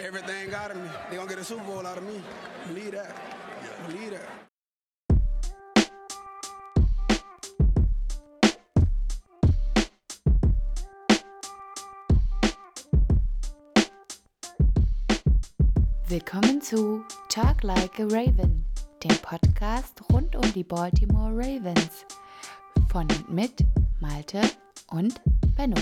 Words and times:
Everything 0.00 0.54
out 0.54 0.70
of 0.70 0.76
me. 0.76 0.88
They 1.10 1.16
gonna 1.16 1.28
get 1.28 1.38
a 1.38 1.44
Super 1.44 1.64
Bowl 1.64 1.86
out 1.86 1.98
of 1.98 2.04
me. 2.04 2.22
Believe 2.68 2.92
that. 2.92 3.14
Believe 3.88 4.12
that. 4.12 4.28
Willkommen 16.08 16.62
zu 16.62 17.04
Talk 17.28 17.62
Like 17.62 17.98
a 17.98 18.04
Raven, 18.04 18.64
dem 19.04 19.16
Podcast 19.20 20.00
rund 20.12 20.34
um 20.36 20.52
die 20.54 20.64
Baltimore 20.64 21.32
Ravens. 21.32 22.06
Von 22.88 23.02
und 23.02 23.30
mit 23.30 23.64
Malte 24.00 24.40
und 24.90 25.20
Benno. 25.56 25.76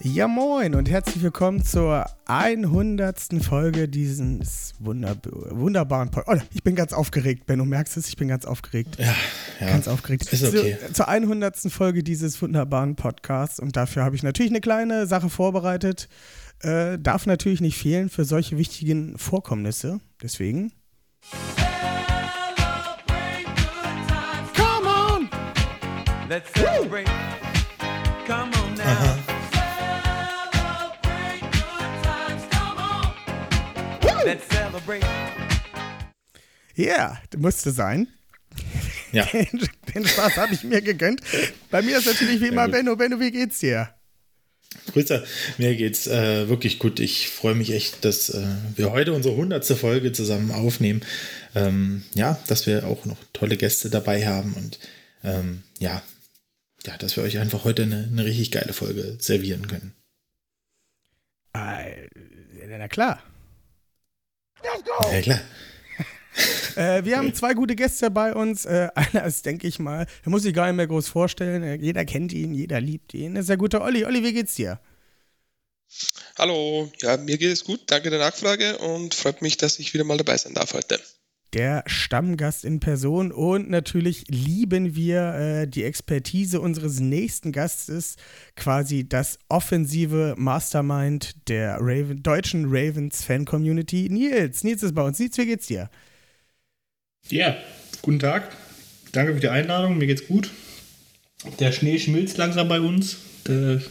Ja, 0.00 0.28
moin 0.28 0.74
und 0.74 0.88
herzlich 0.88 1.22
willkommen 1.22 1.64
zur 1.64 2.06
100. 2.26 3.42
Folge 3.42 3.88
dieses 3.88 4.74
wunder 4.78 5.16
wunderbaren 5.50 6.10
Podcasts. 6.10 6.44
Oh, 6.44 6.48
ich 6.54 6.62
bin 6.62 6.76
ganz 6.76 6.92
aufgeregt, 6.92 7.46
Ben, 7.46 7.58
du 7.58 7.64
merkst 7.64 7.96
es, 7.96 8.08
ich 8.08 8.16
bin 8.16 8.28
ganz 8.28 8.44
aufgeregt. 8.44 8.96
Ja, 8.98 9.14
ja. 9.60 9.66
Ganz 9.68 9.88
aufgeregt. 9.88 10.32
Ist 10.32 10.44
okay. 10.44 10.76
Zu, 10.88 10.92
zur 10.92 11.08
100. 11.08 11.56
Folge 11.72 12.04
dieses 12.04 12.40
wunderbaren 12.40 12.94
Podcasts 12.94 13.58
und 13.58 13.76
dafür 13.76 14.04
habe 14.04 14.14
ich 14.14 14.22
natürlich 14.22 14.52
eine 14.52 14.60
kleine 14.60 15.06
Sache 15.06 15.30
vorbereitet. 15.30 16.08
Äh, 16.60 16.98
darf 16.98 17.26
natürlich 17.26 17.60
nicht 17.60 17.76
fehlen 17.76 18.08
für 18.08 18.24
solche 18.24 18.56
wichtigen 18.56 19.18
Vorkommnisse. 19.18 20.00
Deswegen. 20.22 20.72
Let's 26.32 26.50
celebrate. 26.54 27.06
Come 28.26 28.54
on 28.54 28.74
now. 28.74 28.84
Aha. 28.84 29.18
Let's 34.24 34.48
celebrate. 34.48 35.04
Ja, 36.74 37.20
musste 37.36 37.70
sein. 37.70 38.08
Ja, 39.12 39.24
Den, 39.32 39.68
den 39.94 40.06
Spaß 40.06 40.38
habe 40.38 40.54
ich 40.54 40.64
mir 40.64 40.80
gegönnt. 40.80 41.20
Bei 41.70 41.82
mir 41.82 41.98
ist 41.98 42.06
natürlich 42.06 42.40
wie 42.40 42.48
immer 42.48 42.64
gut. 42.64 42.76
Benno. 42.76 42.96
Benno, 42.96 43.20
wie 43.20 43.30
geht's 43.30 43.58
dir? 43.58 43.90
Grüße. 44.90 45.22
Mir 45.58 45.76
geht's 45.76 46.06
äh, 46.06 46.48
wirklich 46.48 46.78
gut. 46.78 46.98
Ich 46.98 47.28
freue 47.28 47.54
mich 47.54 47.74
echt, 47.74 48.06
dass 48.06 48.30
äh, 48.30 48.42
wir 48.76 48.90
heute 48.90 49.12
unsere 49.12 49.34
100. 49.34 49.66
Folge 49.66 50.12
zusammen 50.12 50.50
aufnehmen. 50.50 51.02
Ähm, 51.54 52.04
ja, 52.14 52.38
dass 52.46 52.66
wir 52.66 52.86
auch 52.86 53.04
noch 53.04 53.18
tolle 53.34 53.58
Gäste 53.58 53.90
dabei 53.90 54.26
haben 54.26 54.54
und 54.54 54.78
ähm, 55.24 55.62
ja, 55.78 56.02
ja, 56.86 56.96
dass 56.96 57.16
wir 57.16 57.24
euch 57.24 57.38
einfach 57.38 57.64
heute 57.64 57.82
eine, 57.82 58.08
eine 58.10 58.24
richtig 58.24 58.50
geile 58.50 58.72
Folge 58.72 59.16
servieren 59.20 59.66
können. 59.66 59.94
Äh, 61.54 62.08
na 62.66 62.88
klar. 62.88 63.22
Ja, 65.12 65.20
klar. 65.20 65.40
Äh, 66.76 67.04
wir 67.04 67.18
haben 67.18 67.34
zwei 67.34 67.52
gute 67.52 67.76
Gäste 67.76 68.10
bei 68.10 68.32
uns. 68.34 68.64
Äh, 68.64 68.88
einer 68.94 69.26
ist, 69.26 69.44
denke 69.44 69.66
ich 69.66 69.78
mal, 69.78 70.06
da 70.24 70.30
muss 70.30 70.46
ich 70.46 70.54
gar 70.54 70.66
nicht 70.66 70.76
mehr 70.76 70.86
groß 70.86 71.06
vorstellen. 71.06 71.62
Äh, 71.62 71.74
jeder 71.74 72.06
kennt 72.06 72.32
ihn, 72.32 72.54
jeder 72.54 72.80
liebt 72.80 73.12
ihn. 73.12 73.34
Das 73.34 73.42
ist 73.42 73.48
der 73.50 73.58
gute 73.58 73.82
Olli. 73.82 74.06
Olli, 74.06 74.22
wie 74.24 74.32
geht's 74.32 74.54
dir? 74.54 74.80
Hallo, 76.38 76.90
ja, 77.02 77.18
mir 77.18 77.36
geht 77.36 77.52
es 77.52 77.64
gut. 77.64 77.82
Danke 77.86 78.08
der 78.08 78.18
Nachfrage 78.18 78.78
und 78.78 79.14
freut 79.14 79.42
mich, 79.42 79.58
dass 79.58 79.78
ich 79.78 79.92
wieder 79.92 80.04
mal 80.04 80.16
dabei 80.16 80.38
sein 80.38 80.54
darf 80.54 80.72
heute. 80.72 80.98
Der 81.54 81.84
Stammgast 81.86 82.64
in 82.64 82.80
Person. 82.80 83.30
Und 83.30 83.68
natürlich 83.68 84.24
lieben 84.28 84.96
wir 84.96 85.34
äh, 85.34 85.68
die 85.68 85.84
Expertise 85.84 86.60
unseres 86.60 87.00
nächsten 87.00 87.52
Gastes, 87.52 88.16
quasi 88.56 89.06
das 89.06 89.38
offensive 89.48 90.34
Mastermind 90.38 91.48
der 91.48 91.76
Raven, 91.80 92.22
deutschen 92.22 92.64
Ravens-Fan-Community. 92.66 94.08
Nils, 94.10 94.64
Nils 94.64 94.82
ist 94.82 94.94
bei 94.94 95.02
uns. 95.02 95.18
Nils, 95.18 95.36
wie 95.36 95.46
geht's 95.46 95.66
dir? 95.66 95.90
Ja, 97.28 97.56
guten 98.00 98.18
Tag. 98.18 98.50
Danke 99.12 99.34
für 99.34 99.40
die 99.40 99.48
Einladung. 99.48 99.98
Mir 99.98 100.06
geht's 100.06 100.26
gut. 100.26 100.50
Der 101.60 101.72
Schnee 101.72 101.98
schmilzt 101.98 102.38
langsam 102.38 102.68
bei 102.68 102.80
uns. 102.80 103.18
Der 103.46 103.82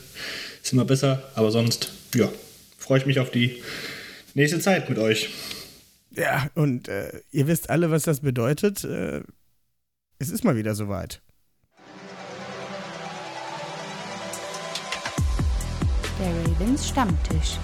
ist 0.63 0.73
immer 0.73 0.85
besser. 0.85 1.29
Aber 1.35 1.51
sonst, 1.51 1.93
ja, 2.15 2.31
freue 2.77 2.99
ich 2.99 3.05
mich 3.05 3.19
auf 3.19 3.29
die 3.29 3.61
nächste 4.33 4.59
Zeit 4.59 4.89
mit 4.89 4.97
euch. 4.97 5.29
Ja, 6.15 6.49
und 6.55 6.87
äh, 6.89 7.21
ihr 7.31 7.47
wisst 7.47 7.69
alle, 7.69 7.89
was 7.89 8.03
das 8.03 8.19
bedeutet. 8.19 8.83
Äh, 8.83 9.23
es 10.19 10.29
ist 10.29 10.43
mal 10.43 10.55
wieder 10.55 10.75
soweit. 10.75 11.21
Der 16.19 16.45
Ravens 16.45 16.87
Stammtisch. 16.89 17.57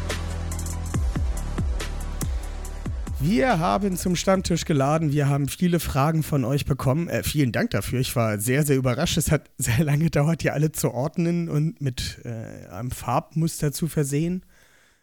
Wir 3.19 3.59
haben 3.59 3.97
zum 3.97 4.15
Stammtisch 4.15 4.65
geladen. 4.65 5.11
Wir 5.11 5.27
haben 5.27 5.47
viele 5.47 5.79
Fragen 5.79 6.23
von 6.23 6.45
euch 6.45 6.65
bekommen. 6.65 7.09
Äh, 7.09 7.23
vielen 7.23 7.51
Dank 7.51 7.71
dafür. 7.71 7.99
Ich 7.99 8.15
war 8.15 8.39
sehr, 8.39 8.63
sehr 8.63 8.77
überrascht. 8.77 9.17
Es 9.17 9.31
hat 9.31 9.49
sehr 9.57 9.83
lange 9.83 10.03
gedauert, 10.05 10.43
die 10.43 10.51
alle 10.51 10.71
zu 10.71 10.91
ordnen 10.93 11.49
und 11.49 11.81
mit 11.81 12.19
äh, 12.23 12.69
einem 12.69 12.91
Farbmuster 12.91 13.71
zu 13.71 13.87
versehen. 13.87 14.43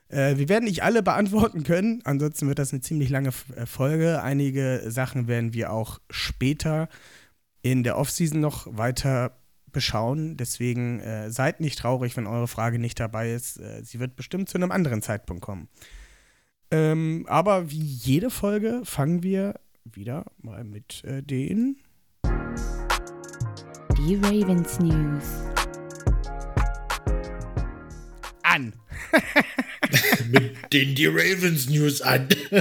Äh, 0.09 0.37
wir 0.37 0.48
werden 0.48 0.65
nicht 0.65 0.82
alle 0.82 1.03
beantworten 1.03 1.65
können. 1.65 2.00
Ansonsten 2.04 2.48
wird 2.48 2.59
das 2.59 2.72
eine 2.72 2.81
ziemlich 2.81 3.09
lange 3.09 3.31
äh, 3.56 3.66
Folge. 3.66 4.22
Einige 4.22 4.82
Sachen 4.87 5.28
werden 5.28 5.54
wir 5.54 5.72
auch 5.72 6.00
später 6.10 6.88
in 7.62 7.82
der 7.82 7.97
Offseason 7.98 8.41
noch 8.41 8.66
weiter 8.70 9.37
beschauen. 9.72 10.37
Deswegen 10.37 11.00
äh, 11.00 11.31
seid 11.31 11.60
nicht 11.60 11.78
traurig, 11.78 12.16
wenn 12.16 12.26
eure 12.26 12.48
Frage 12.48 12.78
nicht 12.78 12.98
dabei 13.00 13.32
ist. 13.32 13.59
Äh, 13.59 13.82
sie 13.84 14.00
wird 14.00 14.16
bestimmt 14.16 14.48
zu 14.48 14.56
einem 14.56 14.70
anderen 14.70 15.03
Zeitpunkt 15.03 15.43
kommen. 15.43 15.69
Ähm, 16.70 17.26
aber 17.28 17.70
wie 17.70 17.82
jede 17.82 18.31
Folge 18.31 18.81
fangen 18.84 19.22
wir 19.22 19.60
wieder 19.84 20.25
mal 20.38 20.64
mit 20.64 21.04
äh, 21.04 21.22
den. 21.22 21.76
Die 23.98 24.16
Ravens 24.16 24.78
News. 24.81 25.25
An. 28.43 28.72
Mit 30.31 30.72
den 30.72 30.94
die 30.94 31.06
Ravens 31.06 31.69
News 31.69 32.00
an. 32.03 32.28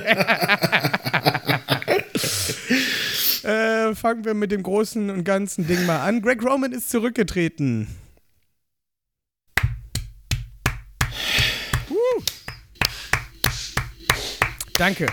Äh, 3.44 3.94
fangen 3.94 4.24
wir 4.24 4.34
mit 4.34 4.54
dem 4.54 4.64
großen 4.64 5.10
und 5.10 5.26
ganzen 5.26 5.68
Ding 5.68 5.86
mal 5.86 6.00
an. 6.00 6.22
Greg 6.22 6.42
Roman 6.42 6.72
ist 6.72 6.90
zurückgetreten. 6.90 7.90
Uh. 11.90 12.22
Danke. 14.78 15.08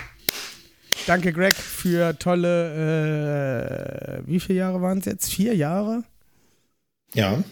Danke, 1.07 1.33
Greg, 1.33 1.55
für 1.55 2.17
tolle, 2.19 4.21
äh, 4.23 4.27
wie 4.27 4.39
viele 4.39 4.59
Jahre 4.59 4.81
waren 4.81 4.99
es 4.99 5.05
jetzt? 5.05 5.31
Vier 5.31 5.55
Jahre? 5.55 6.03
ja, 7.13 7.43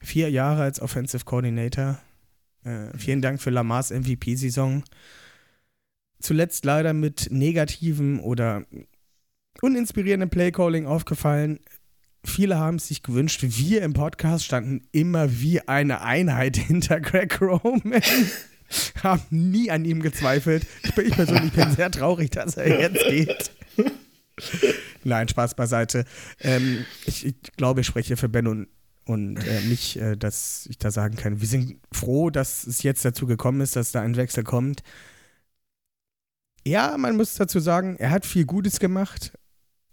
Vier 0.00 0.30
Jahre 0.30 0.62
als 0.62 0.80
Offensive 0.80 1.24
Coordinator. 1.24 1.98
Äh, 2.64 2.96
vielen 2.96 3.22
Dank 3.22 3.40
für 3.40 3.50
Lamars 3.50 3.90
MVP-Saison. 3.90 4.82
Zuletzt 6.20 6.64
leider 6.64 6.92
mit 6.92 7.28
negativem 7.30 8.20
oder 8.20 8.64
uninspirierendem 9.62 10.30
Playcalling 10.30 10.86
aufgefallen. 10.86 11.60
Viele 12.24 12.58
haben 12.58 12.76
es 12.76 12.88
sich 12.88 13.02
gewünscht. 13.02 13.40
Wir 13.46 13.82
im 13.82 13.92
Podcast 13.92 14.44
standen 14.44 14.86
immer 14.92 15.40
wie 15.40 15.60
eine 15.68 16.02
Einheit 16.02 16.56
hinter 16.58 17.00
Greg 17.00 17.40
Roman. 17.40 18.02
haben 19.02 19.22
nie 19.30 19.70
an 19.70 19.84
ihm 19.84 20.02
gezweifelt. 20.02 20.66
Ich, 20.82 20.94
bin- 20.94 21.06
ich 21.06 21.14
persönlich 21.14 21.52
bin 21.52 21.70
sehr 21.72 21.90
traurig, 21.90 22.30
dass 22.30 22.56
er 22.56 22.80
jetzt 22.80 23.04
geht. 23.08 23.50
Nein, 25.04 25.26
Spaß 25.28 25.54
beiseite. 25.54 26.04
Ähm, 26.40 26.84
ich, 27.06 27.24
ich 27.24 27.34
glaube, 27.56 27.80
ich 27.80 27.86
spreche 27.86 28.16
für 28.16 28.28
Ben 28.28 28.46
und, 28.46 28.68
und 29.08 29.38
äh, 29.38 29.62
mich, 29.62 29.98
äh, 29.98 30.16
dass 30.16 30.66
ich 30.66 30.76
da 30.76 30.90
sagen 30.90 31.16
kann, 31.16 31.40
wir 31.40 31.48
sind 31.48 31.80
froh, 31.92 32.28
dass 32.28 32.66
es 32.66 32.82
jetzt 32.82 33.04
dazu 33.06 33.26
gekommen 33.26 33.62
ist, 33.62 33.74
dass 33.74 33.90
da 33.90 34.02
ein 34.02 34.16
Wechsel 34.16 34.44
kommt. 34.44 34.82
Ja, 36.66 36.98
man 36.98 37.16
muss 37.16 37.34
dazu 37.34 37.58
sagen, 37.58 37.96
er 37.96 38.10
hat 38.10 38.26
viel 38.26 38.44
Gutes 38.44 38.78
gemacht, 38.78 39.32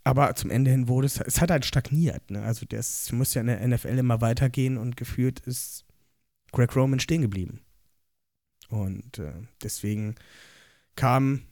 aber 0.04 0.36
zum 0.36 0.52
Ende 0.52 0.70
hin 0.70 0.90
wurde 0.90 1.08
es, 1.08 1.22
es 1.22 1.40
hat 1.40 1.50
halt 1.50 1.64
stagniert. 1.64 2.30
Ne? 2.30 2.44
Also 2.44 2.66
das 2.68 3.14
muss 3.14 3.34
ja 3.34 3.42
in 3.42 3.48
der 3.48 3.66
NFL 3.66 3.98
immer 3.98 4.20
weitergehen 4.20 4.78
und 4.78 4.98
gefühlt 4.98 5.40
ist 5.40 5.86
Greg 6.52 6.76
Roman 6.76 7.00
stehen 7.00 7.22
geblieben. 7.22 7.62
Und 8.68 9.20
äh, 9.20 9.32
deswegen 9.64 10.16
kam 10.98 11.44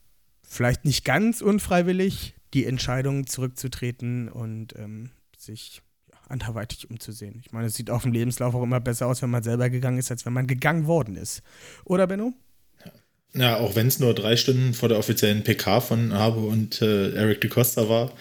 vielleicht 0.42 0.84
nicht 0.84 1.06
ganz 1.06 1.40
unfreiwillig 1.40 2.36
die 2.54 2.66
Entscheidung 2.66 3.26
zurückzutreten 3.26 4.28
und 4.28 4.76
ähm, 4.78 5.12
sich 5.38 5.82
anderweitig 6.30 6.90
umzusehen. 6.90 7.42
Ich 7.44 7.52
meine, 7.52 7.68
es 7.68 7.76
sieht 7.76 7.90
auf 7.90 8.04
dem 8.04 8.14
Lebenslauf 8.14 8.56
auch 8.56 8.64
immer 8.64 8.80
besser 8.80 9.08
aus, 9.08 9.22
wenn 9.22 9.30
man 9.30 9.44
selber 9.44 9.70
gegangen 9.70 9.98
ist, 9.98 10.12
als 10.12 10.26
wenn 10.26 10.34
man 10.34 10.48
gegangen 10.48 10.88
worden 10.88 11.16
ist. 11.16 11.42
Oder, 11.86 12.08
Benno? 12.08 12.34
Ja, 13.36 13.58
auch 13.58 13.76
wenn 13.76 13.88
es 13.88 14.00
nur 14.00 14.14
drei 14.14 14.36
Stunden 14.38 14.74
vor 14.76 14.90
der 14.90 15.00
offiziellen 15.00 15.44
PK 15.44 15.82
von 15.82 16.14
Habe 16.14 16.42
und 16.42 16.82
äh, 16.84 17.14
Eric 17.16 17.42
DeCosta 17.42 17.90
war. 17.90 18.12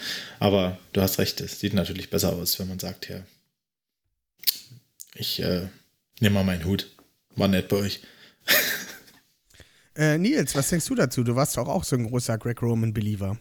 Aber 0.41 0.79
du 0.95 1.03
hast 1.03 1.19
recht, 1.19 1.41
es 1.43 1.61
sieht 1.61 1.75
natürlich 1.75 2.09
besser 2.09 2.33
aus, 2.33 2.59
wenn 2.59 2.69
man 2.69 2.79
sagt, 2.79 3.09
ja, 3.11 3.23
Ich 5.15 5.43
äh, 5.43 5.69
nehme 6.21 6.37
mal 6.37 6.45
meinen 6.45 6.65
Hut. 6.65 6.91
War 7.37 7.49
nett 7.49 7.69
bei 7.69 7.77
euch. 7.77 8.01
Äh, 9.95 10.17
Nils, 10.17 10.55
was 10.55 10.71
denkst 10.71 10.87
du 10.87 10.95
dazu? 10.95 11.23
Du 11.23 11.37
warst 11.37 11.57
doch 11.59 11.69
auch 11.69 11.85
so 11.85 11.97
ein 11.97 12.07
großer 12.07 12.39
Greg 12.39 12.63
Roman-Believer. 12.63 13.39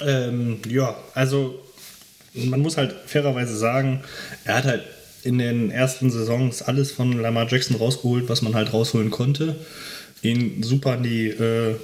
Ähm, 0.00 0.60
ja, 0.68 0.96
also 1.14 1.60
man 2.34 2.60
muss 2.60 2.76
halt 2.76 2.94
fairerweise 3.06 3.56
sagen, 3.56 4.04
er 4.44 4.56
hat 4.56 4.64
halt 4.64 4.84
in 5.22 5.38
den 5.38 5.70
ersten 5.70 6.10
Saisons 6.10 6.62
alles 6.62 6.92
von 6.92 7.20
Lamar 7.20 7.46
Jackson 7.50 7.76
rausgeholt, 7.76 8.28
was 8.28 8.42
man 8.42 8.54
halt 8.54 8.72
rausholen 8.72 9.10
konnte. 9.10 9.56
Ihn 10.22 10.62
super 10.62 10.92
an 10.92 11.02
die 11.02 11.28
äh, 11.28 11.74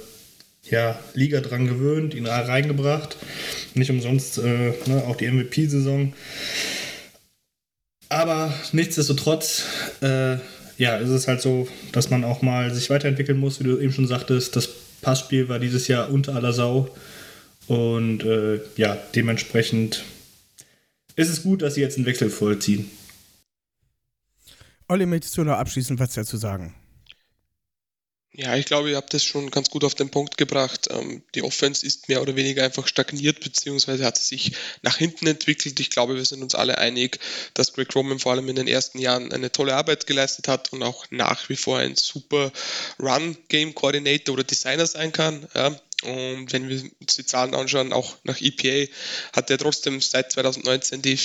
ja, 0.63 0.99
Liga 1.13 1.41
dran 1.41 1.67
gewöhnt, 1.67 2.13
ihn 2.13 2.25
reingebracht. 2.25 3.17
Nicht 3.73 3.91
umsonst 3.91 4.39
äh, 4.39 4.73
ne, 4.85 5.03
auch 5.07 5.15
die 5.15 5.29
MVP-Saison. 5.29 6.13
Aber 8.09 8.53
nichtsdestotrotz, 8.71 9.63
äh, 10.01 10.37
ja, 10.77 10.97
ist 10.97 11.09
es 11.09 11.27
halt 11.27 11.41
so, 11.41 11.67
dass 11.91 12.09
man 12.09 12.23
auch 12.23 12.41
mal 12.41 12.73
sich 12.73 12.89
weiterentwickeln 12.89 13.37
muss, 13.37 13.59
wie 13.59 13.65
du 13.65 13.79
eben 13.79 13.93
schon 13.93 14.07
sagtest. 14.07 14.55
Das 14.55 14.69
Passspiel 15.01 15.49
war 15.49 15.59
dieses 15.59 15.87
Jahr 15.87 16.09
unter 16.09 16.35
aller 16.35 16.53
Sau. 16.53 16.89
Und 17.67 18.23
äh, 18.23 18.61
ja, 18.77 18.95
dementsprechend 19.13 20.03
ist 21.15 21.29
es 21.29 21.43
gut, 21.43 21.61
dass 21.61 21.75
sie 21.75 21.81
jetzt 21.81 21.97
einen 21.97 22.05
Wechsel 22.05 22.29
vollziehen. 22.29 22.89
Olli, 24.87 25.05
möchtest 25.05 25.37
du 25.37 25.43
noch 25.43 25.57
abschließend 25.57 25.99
was 25.99 26.13
dazu 26.13 26.37
sagen? 26.37 26.73
Ja, 28.39 28.55
ich 28.55 28.67
glaube, 28.67 28.91
ihr 28.91 28.97
habt 28.97 29.15
das 29.15 29.23
schon 29.23 29.49
ganz 29.49 29.71
gut 29.71 29.83
auf 29.83 29.95
den 29.95 30.11
Punkt 30.11 30.37
gebracht. 30.37 30.89
Ähm, 30.91 31.23
die 31.33 31.41
Offense 31.41 31.83
ist 31.83 32.07
mehr 32.07 32.21
oder 32.21 32.35
weniger 32.35 32.63
einfach 32.63 32.87
stagniert, 32.87 33.39
beziehungsweise 33.39 34.05
hat 34.05 34.15
sie 34.15 34.25
sich 34.25 34.51
nach 34.83 34.95
hinten 34.95 35.25
entwickelt. 35.25 35.79
Ich 35.79 35.89
glaube, 35.89 36.15
wir 36.15 36.23
sind 36.23 36.43
uns 36.43 36.53
alle 36.53 36.77
einig, 36.77 37.19
dass 37.55 37.73
Greg 37.73 37.93
Roman 37.95 38.19
vor 38.19 38.33
allem 38.33 38.47
in 38.47 38.55
den 38.55 38.67
ersten 38.67 38.99
Jahren 38.99 39.33
eine 39.33 39.51
tolle 39.51 39.75
Arbeit 39.75 40.05
geleistet 40.05 40.47
hat 40.47 40.71
und 40.71 40.83
auch 40.83 41.05
nach 41.09 41.49
wie 41.49 41.55
vor 41.55 41.79
ein 41.79 41.95
super 41.95 42.51
Run-Game-Coordinator 42.99 44.33
oder 44.33 44.43
Designer 44.43 44.85
sein 44.85 45.11
kann. 45.11 45.47
Ja. 45.55 45.75
Und 46.03 46.53
wenn 46.53 46.69
wir 46.69 46.81
uns 47.01 47.15
die 47.15 47.25
Zahlen 47.25 47.55
anschauen, 47.55 47.93
auch 47.93 48.17
nach 48.23 48.39
EPA, 48.39 48.91
hat 49.33 49.49
er 49.49 49.57
trotzdem 49.57 49.99
seit 49.99 50.31
2019 50.31 51.01
die 51.01 51.19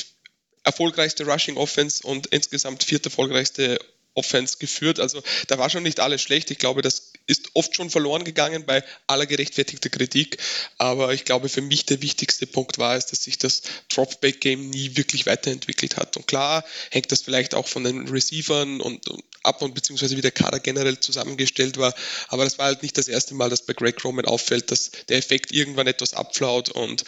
erfolgreichste 0.64 1.26
Rushing 1.26 1.56
Offense 1.56 2.06
und 2.06 2.28
insgesamt 2.28 2.84
vierte 2.84 3.08
erfolgreichste 3.10 3.78
Offense 4.14 4.58
geführt. 4.58 5.00
Also 5.00 5.22
da 5.48 5.58
war 5.58 5.70
schon 5.70 5.82
nicht 5.82 6.00
alles 6.00 6.22
schlecht. 6.22 6.50
Ich 6.50 6.58
glaube, 6.58 6.82
das 6.82 7.11
ist 7.26 7.50
oft 7.54 7.74
schon 7.74 7.90
verloren 7.90 8.24
gegangen 8.24 8.64
bei 8.66 8.82
aller 9.06 9.26
gerechtfertigter 9.26 9.90
Kritik. 9.90 10.38
Aber 10.78 11.12
ich 11.12 11.24
glaube, 11.24 11.48
für 11.48 11.62
mich 11.62 11.86
der 11.86 12.02
wichtigste 12.02 12.46
Punkt 12.46 12.78
war 12.78 12.96
es, 12.96 13.06
dass 13.06 13.24
sich 13.24 13.38
das 13.38 13.62
Dropback-Game 13.88 14.70
nie 14.70 14.96
wirklich 14.96 15.26
weiterentwickelt 15.26 15.96
hat. 15.96 16.16
Und 16.16 16.26
klar 16.26 16.64
hängt 16.90 17.12
das 17.12 17.22
vielleicht 17.22 17.54
auch 17.54 17.68
von 17.68 17.84
den 17.84 18.08
Receivern 18.08 18.80
und, 18.80 19.08
und 19.08 19.24
ab 19.42 19.62
und 19.62 19.74
beziehungsweise 19.74 20.16
wie 20.16 20.20
der 20.22 20.30
Kader 20.30 20.60
generell 20.60 21.00
zusammengestellt 21.00 21.76
war. 21.78 21.94
Aber 22.28 22.44
das 22.44 22.58
war 22.58 22.66
halt 22.66 22.82
nicht 22.82 22.96
das 22.96 23.08
erste 23.08 23.34
Mal, 23.34 23.50
dass 23.50 23.62
bei 23.62 23.72
Greg 23.72 24.02
Roman 24.04 24.24
auffällt, 24.24 24.70
dass 24.70 24.90
der 25.08 25.18
Effekt 25.18 25.52
irgendwann 25.52 25.86
etwas 25.86 26.14
abflaut. 26.14 26.68
Und 26.68 27.04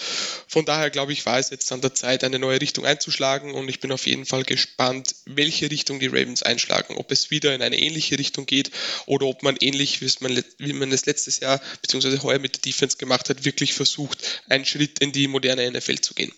von 0.49 0.65
daher 0.65 0.91
glaube 0.91 1.13
ich, 1.13 1.25
war 1.27 1.39
es 1.39 1.51
jetzt 1.51 1.71
an 1.73 1.81
der 1.81 1.95
Zeit, 1.95 2.25
eine 2.25 2.39
neue 2.39 2.61
Richtung 2.61 2.85
einzuschlagen. 2.85 3.53
Und 3.53 3.69
ich 3.69 3.81
bin 3.81 3.93
auf 3.93 4.07
jeden 4.07 4.27
Fall 4.27 4.45
gespannt, 4.45 5.15
welche 5.27 5.71
Richtung 5.71 6.01
die 6.01 6.09
Ravens 6.09 6.43
einschlagen. 6.43 6.97
Ob 6.97 7.11
es 7.13 7.31
wieder 7.31 7.55
in 7.55 7.63
eine 7.63 7.79
ähnliche 7.79 8.19
Richtung 8.19 8.47
geht 8.47 8.71
oder 9.07 9.27
ob 9.27 9.43
man 9.43 9.57
ähnlich, 9.61 10.01
wie 10.01 10.04
man, 10.21 10.43
wie 10.59 10.73
man 10.73 10.93
es 10.93 11.07
letztes 11.07 11.41
Jahr 11.41 11.61
beziehungsweise 11.83 12.23
heuer 12.23 12.39
mit 12.39 12.57
der 12.57 12.63
Defense 12.63 12.97
gemacht 12.97 13.29
hat, 13.29 13.45
wirklich 13.45 13.75
versucht, 13.75 14.43
einen 14.49 14.65
Schritt 14.65 14.99
in 15.01 15.13
die 15.13 15.29
moderne 15.29 15.71
NFL 15.71 15.97
zu 15.97 16.15
gehen. 16.15 16.33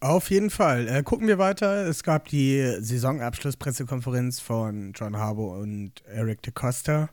Auf 0.00 0.30
jeden 0.30 0.50
Fall. 0.50 0.88
Äh, 0.88 1.02
gucken 1.02 1.26
wir 1.26 1.38
weiter. 1.38 1.86
Es 1.86 2.02
gab 2.02 2.28
die 2.28 2.76
Saisonabschlusspressekonferenz 2.80 4.40
von 4.40 4.92
John 4.94 5.16
Harbour 5.16 5.58
und 5.58 5.92
Eric 6.04 6.42
DeCosta, 6.42 7.08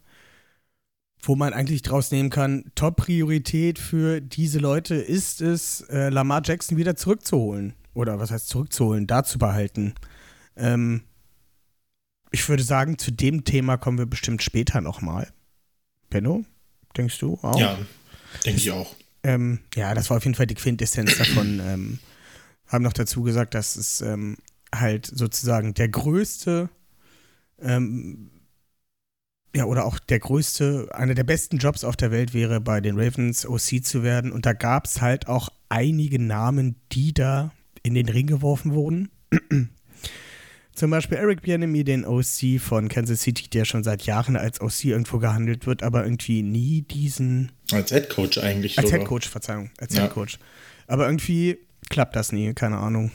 wo 1.22 1.36
man 1.36 1.54
eigentlich 1.54 1.82
draus 1.82 2.12
nehmen 2.12 2.30
kann, 2.30 2.66
Top-Priorität 2.76 3.80
für 3.80 4.20
diese 4.20 4.60
Leute 4.60 4.96
ist 4.96 5.42
es, 5.42 5.82
äh, 5.90 6.10
Lamar 6.10 6.42
Jackson 6.44 6.78
wieder 6.78 6.96
zurückzuholen. 6.96 7.74
Oder 7.94 8.20
was 8.20 8.32
heißt 8.32 8.50
zurückzuholen, 8.50 9.08
da 9.08 9.24
zu 9.24 9.38
behalten. 9.38 9.94
Ähm, 10.58 11.04
ich 12.34 12.50
würde 12.50 12.64
sagen, 12.64 12.98
zu 12.98 13.12
dem 13.12 13.46
Thema 13.46 13.78
kommen 13.78 14.00
wir 14.00 14.08
bestimmt 14.08 14.42
später 14.42 14.82
nochmal. 14.82 15.32
Benno, 16.10 16.44
denkst 16.98 17.20
du 17.20 17.38
auch? 17.44 17.60
Ja, 17.60 17.78
denke 18.44 18.60
ich 18.60 18.72
auch. 18.72 18.96
Ähm, 19.22 19.60
ja, 19.76 19.94
das 19.94 20.10
war 20.10 20.18
auf 20.18 20.26
jeden 20.26 20.36
Fall 20.36 20.48
die 20.48 20.56
Quintessenz 20.56 21.18
davon. 21.18 21.62
Ähm, 21.66 22.00
haben 22.68 22.84
noch 22.84 22.94
dazu 22.94 23.22
gesagt, 23.22 23.54
dass 23.54 23.76
es 23.76 24.02
ähm, 24.02 24.38
halt 24.74 25.06
sozusagen 25.06 25.76
der 25.76 25.90
größte, 25.90 26.70
ähm, 27.62 28.32
ja, 29.56 29.66
oder 29.66 29.86
auch 29.86 30.00
der 30.00 30.18
größte, 30.18 30.90
einer 30.94 31.14
der 31.14 31.24
besten 31.24 31.60
Jobs 31.60 31.84
auf 31.84 31.96
der 31.96 32.10
Welt 32.10 32.34
wäre, 32.34 32.60
bei 32.60 32.82
den 32.82 33.00
Ravens 33.00 33.46
OC 33.46 33.84
zu 33.84 34.02
werden. 34.02 34.32
Und 34.32 34.48
da 34.48 34.54
gab 34.54 34.88
es 34.88 35.02
halt 35.02 35.28
auch 35.28 35.50
einige 35.70 36.20
Namen, 36.20 36.78
die 36.92 37.14
da 37.14 37.52
in 37.84 37.94
den 37.94 38.10
Ring 38.10 38.26
geworfen 38.26 38.74
wurden. 38.74 39.12
Zum 40.76 40.90
Beispiel 40.90 41.18
Eric 41.20 41.44
Bieniemy, 41.44 41.84
den 41.84 42.04
OC 42.04 42.60
von 42.60 42.88
Kansas 42.90 43.22
City, 43.22 43.48
der 43.48 43.64
schon 43.66 43.84
seit 43.84 44.04
Jahren 44.04 44.36
als 44.36 44.60
OC 44.60 44.86
irgendwo 44.86 45.20
gehandelt 45.20 45.68
wird, 45.68 45.84
aber 45.84 46.04
irgendwie 46.04 46.42
nie 46.42 46.82
diesen. 46.82 47.52
Als 47.72 47.92
Head 47.92 48.10
Coach 48.10 48.40
eigentlich. 48.40 48.78
Als 48.80 48.88
oder? 48.88 48.98
Head 48.98 49.08
Coach, 49.08 49.30
Verzeihung, 49.30 49.70
als 49.78 49.94
Ja. 49.96 50.04
Head 50.04 50.12
Coach. 50.14 50.40
Aber 50.88 51.06
irgendwie 51.06 51.60
klappt 51.90 52.16
das 52.16 52.32
nie, 52.32 52.54
keine 52.54 52.78
Ahnung. 52.78 53.12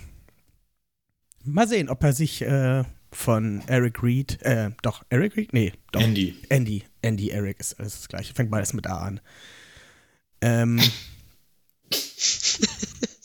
Mal 1.45 1.67
sehen, 1.67 1.89
ob 1.89 2.03
er 2.05 2.13
sich 2.13 2.43
äh, 2.43 2.85
von 3.11 3.63
Eric 3.67 4.03
Reed, 4.03 4.41
äh, 4.43 4.71
doch, 4.83 5.03
Eric 5.11 5.37
Reed? 5.37 5.53
Nee, 5.53 5.73
doch. 5.93 6.01
Andy. 6.01 6.37
Andy, 6.51 6.85
Andy, 7.03 7.31
Eric 7.31 7.59
ist 7.59 7.79
alles 7.81 7.95
das 7.97 8.09
gleiche. 8.09 8.35
Fängt 8.35 8.51
beides 8.51 8.73
mit 8.73 8.87
A 8.87 8.99
an. 8.99 9.21
Ähm, 10.41 10.81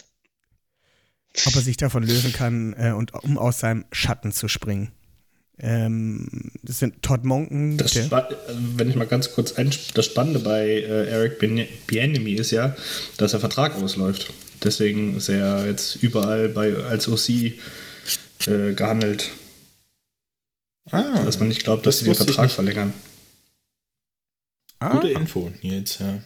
ob 1.45 1.55
er 1.55 1.61
sich 1.61 1.77
davon 1.77 2.03
lösen 2.03 2.31
kann 2.33 2.73
äh, 2.77 2.91
und 2.91 3.13
um 3.13 3.37
aus 3.37 3.59
seinem 3.59 3.85
Schatten 3.91 4.31
zu 4.31 4.47
springen. 4.47 4.91
Ähm, 5.59 6.51
das 6.63 6.79
sind 6.79 7.01
Todd 7.03 7.23
Monken. 7.25 7.77
Das 7.77 7.93
Spa- 7.93 8.27
wenn 8.75 8.89
ich 8.89 8.95
mal 8.95 9.05
ganz 9.05 9.31
kurz 9.33 9.53
ein, 9.53 9.71
das 9.93 10.05
Spannende 10.05 10.39
bei 10.39 10.65
äh, 10.67 11.07
Eric 11.09 11.37
Bien- 11.39 11.67
Bieniemy 11.87 12.33
ist 12.33 12.51
ja, 12.51 12.75
dass 13.17 13.31
der 13.31 13.39
Vertrag 13.39 13.75
ausläuft. 13.75 14.33
Deswegen 14.63 15.15
ist 15.17 15.29
er 15.29 15.65
jetzt 15.67 15.97
überall 16.01 16.49
bei, 16.49 16.73
als 16.75 17.07
OC 17.07 17.29
äh, 18.47 18.73
gehandelt, 18.73 19.29
Ah, 20.91 21.23
dass 21.23 21.39
man 21.39 21.47
nicht 21.47 21.63
glaubt, 21.63 21.85
dass 21.85 21.97
Das 21.97 21.99
sie 21.99 22.05
den 22.11 22.15
Vertrag 22.15 22.51
verlängern. 22.51 22.93
ah, 24.79 24.89
gute 24.89 25.09
Info, 25.09 25.51
Nils. 25.61 25.99
Ja. 25.99 26.19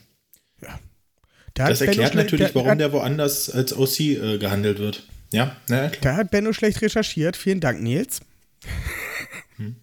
Da 1.58 1.68
Das 1.70 1.80
Benno 1.80 1.92
erklärt 1.92 2.14
schle- 2.14 2.18
natürlich, 2.18 2.56
warum 2.56 2.70
hat- 2.70 2.80
der 2.80 2.92
woanders 2.92 3.50
als 3.50 3.76
OC 3.76 4.00
äh, 4.00 4.38
gehandelt 4.38 4.80
wird. 4.80 5.08
Ja, 5.32 5.56
na. 5.68 5.92
Da 6.02 6.16
hat 6.16 6.32
Benno 6.32 6.54
schlecht 6.54 6.82
recherchiert. 6.82 7.36
Vielen 7.36 7.60
Dank, 7.60 7.82
Nils. 7.82 8.22
Hm. 9.58 9.76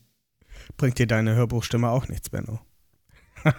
Bringt 0.76 0.99
dir 0.99 1.07
deine 1.07 1.35
Hörbuchstimme 1.35 1.88
auch 1.90 2.09
nichts, 2.09 2.31
Benno. 2.31 2.61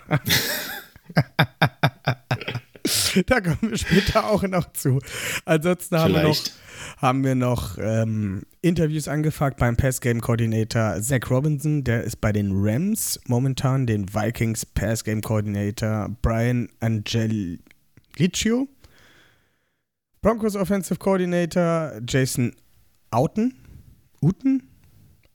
da 3.28 3.42
kommen 3.42 3.58
wir 3.72 3.78
später 3.78 4.28
auch 4.28 4.44
noch 4.44 4.72
zu. 4.74 5.00
Ansonsten 5.46 5.98
haben 5.98 6.14
wir 6.14 6.24
noch, 6.24 6.36
Vielleicht. 6.36 6.54
haben 6.98 7.24
wir 7.24 7.36
noch 7.36 7.78
ähm, 7.80 8.44
Interviews 8.62 9.08
angefragt 9.08 9.58
beim 9.58 9.76
Pass-Game 9.78 10.22
Coordinator 10.22 11.02
Zach 11.02 11.30
Robinson. 11.30 11.84
Der 11.84 12.04
ist 12.04 12.20
bei 12.22 12.32
den 12.32 12.52
Rams 12.54 13.20
momentan, 13.28 13.86
den 13.88 14.14
Vikings 14.14 14.66
Pass-Game 14.66 15.22
Coordinator 15.22 16.10
Brian 16.22 16.70
Angeliccio. 18.16 18.70
Broncos 20.22 20.56
Offensive 20.56 20.98
Coordinator 21.00 22.00
Jason 22.08 22.56
Outen. 23.12 23.54
Uten? 24.22 24.64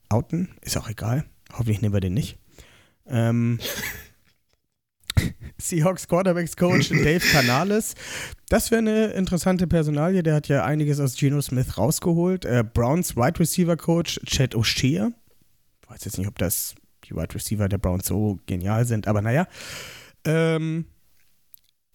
Outen? 0.09 0.49
Ist 0.61 0.77
auch 0.77 0.89
egal. 0.89 1.25
Hoffentlich 1.53 1.81
nehmen 1.81 1.93
wir 1.93 2.01
den 2.01 2.15
nicht. 2.15 2.37
Ähm, 3.05 3.59
Seahawks 5.59 6.07
Quarterbacks 6.07 6.55
Coach 6.57 6.89
Dave 6.89 7.19
Canales. 7.19 7.93
Das 8.49 8.71
wäre 8.71 8.79
eine 8.79 9.05
interessante 9.11 9.67
Personalie. 9.67 10.23
Der 10.23 10.33
hat 10.33 10.47
ja 10.47 10.65
einiges 10.65 10.99
aus 10.99 11.15
Geno 11.15 11.39
Smith 11.41 11.77
rausgeholt. 11.77 12.45
Äh, 12.45 12.63
Browns 12.63 13.15
Wide 13.15 13.39
Receiver 13.39 13.77
Coach 13.77 14.19
Chad 14.25 14.55
O'Shea. 14.55 15.13
Ich 15.83 15.89
weiß 15.89 16.03
jetzt 16.05 16.17
nicht, 16.17 16.27
ob 16.27 16.37
das 16.39 16.73
die 17.05 17.15
Wide 17.15 17.35
Receiver 17.35 17.69
der 17.69 17.77
Browns 17.77 18.07
so 18.07 18.39
genial 18.47 18.85
sind, 18.85 19.07
aber 19.07 19.21
naja. 19.21 19.47
Ähm, 20.25 20.85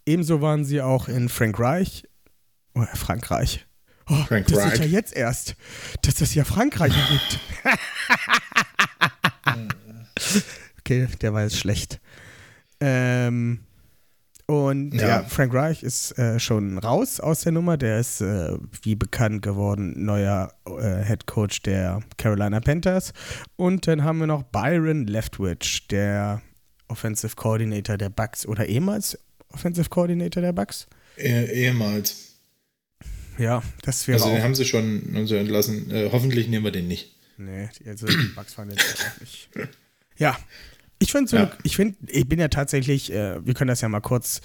ebenso 0.07 0.41
waren 0.41 0.65
sie 0.65 0.81
auch 0.81 1.09
in 1.09 1.29
Frank 1.29 1.59
Reich. 1.59 2.05
Oh, 2.75 2.85
Frankreich. 2.95 3.67
Oh, 4.09 4.15
Frank 4.29 4.47
das 4.47 4.59
Reich. 4.59 4.73
ist 4.75 4.79
ja 4.81 4.85
jetzt 4.87 5.17
erst, 5.17 5.57
dass 6.03 6.21
es 6.21 6.35
ja 6.35 6.45
Frankreich 6.45 6.93
gibt. 7.11 7.41
okay, 10.81 11.09
der 11.21 11.33
war 11.35 11.43
jetzt 11.43 11.59
schlecht. 11.59 12.01
Ähm, 12.81 13.61
Und 14.49 14.95
ja, 14.95 15.09
Ja. 15.09 15.23
Frank 15.25 15.53
Reich 15.55 15.83
ist 15.83 16.17
äh, 16.19 16.39
schon 16.39 16.79
raus 16.79 17.19
aus 17.19 17.41
der 17.41 17.53
Nummer. 17.53 17.77
Der 17.77 17.99
ist, 17.99 18.21
äh, 18.21 18.57
wie 18.83 18.95
bekannt 18.95 19.43
geworden, 19.43 20.05
neuer 20.05 20.53
äh, 20.67 21.03
Head 21.05 21.27
Coach 21.27 21.63
der 21.63 22.01
Carolina 22.17 22.61
Panthers. 22.61 23.13
Und 23.57 23.87
dann 23.89 24.05
haben 24.05 24.19
wir 24.21 24.27
noch 24.29 24.45
Byron 24.45 25.07
Leftwich, 25.07 25.89
der 25.89 26.43
Offensive 26.89 27.35
Coordinator 27.35 27.97
der 27.97 28.11
Bucks 28.11 28.47
oder 28.47 28.67
ehemals 28.67 29.19
Offensive 29.57 29.89
Coordinator 29.89 30.43
der 30.43 30.53
Bucks. 30.53 30.87
Eh, 31.17 31.47
ehemals. 31.65 32.35
Ja, 33.39 33.63
das 33.83 34.07
wäre 34.07 34.19
Also 34.19 34.31
den 34.31 34.39
auch. 34.41 34.45
haben 34.45 34.55
sie 34.55 34.65
schon 34.67 35.13
also 35.15 35.35
entlassen. 35.35 35.91
Äh, 35.91 36.11
hoffentlich 36.13 36.49
nehmen 36.49 36.65
wir 36.65 36.73
den 36.73 36.89
nicht. 36.89 37.15
Nee, 37.39 37.69
also 37.87 38.07
die 38.07 38.17
Bucks 38.35 38.57
waren 38.59 38.71
jetzt 38.71 38.85
auch 39.01 39.21
nicht. 39.21 39.49
Ja, 40.19 40.37
ich 40.99 41.11
finde 41.13 41.31
so, 41.31 41.37
Ja. 41.37 41.51
ich 41.63 41.77
finde, 41.77 41.97
ich 42.07 42.27
bin 42.29 42.39
ja 42.39 42.49
tatsächlich, 42.49 43.11
äh, 43.13 43.45
wir 43.45 43.55
können 43.55 43.69
das 43.69 43.81
ja 43.83 43.89
mal 43.89 44.01
kurz, 44.01 44.41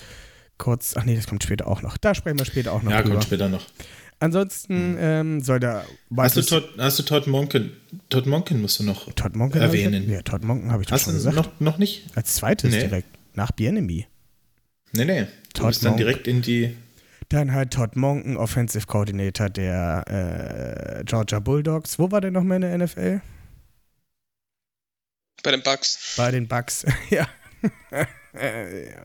kurz, 0.58 0.96
ach 0.98 1.04
nee, 1.06 1.16
das 1.16 1.28
kommt 1.28 1.44
später 1.44 1.68
auch 1.68 1.82
noch. 1.82 1.98
Da 1.98 2.16
sprechen 2.16 2.38
wir 2.40 2.46
später 2.46 2.72
auch 2.74 2.84
noch 2.84 2.92
Ja, 2.92 3.02
drüber. 3.02 3.16
kommt 3.16 3.26
später 3.26 3.48
noch. 3.50 3.66
Ansonsten 4.20 4.98
ähm, 5.00 5.42
soll 5.42 5.60
der 5.60 5.86
Hast 6.16 6.36
du, 6.38 6.42
Todd, 6.42 6.70
hast 6.78 7.00
du 7.00 7.04
Todd 7.04 7.28
Monken? 7.28 7.72
Todd 8.10 8.28
Monken 8.28 8.62
musst 8.62 8.80
du 8.80 8.84
noch 8.84 9.12
Todd 9.14 9.36
Monken 9.36 9.62
hab 9.62 9.74
ich- 9.74 9.84
erwähnen. 9.84 10.10
Ja, 10.10 10.22
Todd 10.22 10.44
Monken 10.44 10.72
habe 10.72 10.84
ich 10.84 10.88
doch 10.88 10.94
Hast 10.96 11.04
schon 11.06 11.14
du 11.14 11.18
gesagt. 11.20 11.36
noch, 11.38 11.60
noch 11.60 11.78
nicht? 11.80 12.06
Als 12.16 12.36
zweites 12.36 12.72
Nee. 12.72 12.82
direkt, 12.82 13.08
nach 13.36 13.52
Bienemy. 13.52 14.06
Nee, 14.94 15.06
nee. 15.06 15.22
Du 15.54 15.62
Todd 15.62 15.68
bist 15.70 15.86
dann 15.86 15.98
direkt 15.98 16.28
in 16.28 16.42
die. 16.42 16.76
Dann 17.30 17.54
halt 17.54 17.72
Todd 17.72 17.96
Monken, 17.96 18.36
Offensive 18.36 18.88
Coordinator 18.88 19.50
der 19.50 21.00
äh, 21.00 21.04
Georgia 21.06 21.40
Bulldogs. 21.40 21.98
Wo 21.98 22.12
war 22.12 22.20
der 22.20 22.32
nochmal 22.32 22.62
in 22.62 22.62
der 22.62 22.78
NFL? 22.78 23.22
Bei 25.44 25.52
den 25.52 25.64
Bucks. 25.64 26.16
Bei 26.18 26.32
den 26.32 26.48
Bucks. 26.48 26.86
ja. 27.10 27.28
Ja. 27.92 29.04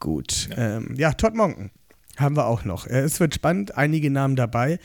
Gut. 0.00 0.48
Ja. 0.50 0.76
Ähm, 0.76 0.94
ja, 0.96 1.12
Todd 1.12 1.34
Monken 1.34 1.70
haben 2.16 2.36
wir 2.36 2.46
auch 2.46 2.64
noch. 2.64 2.86
Äh, 2.86 3.00
es 3.00 3.20
wird 3.20 3.34
spannend, 3.34 3.76
einige 3.76 4.10
Namen 4.10 4.36
dabei. 4.36 4.78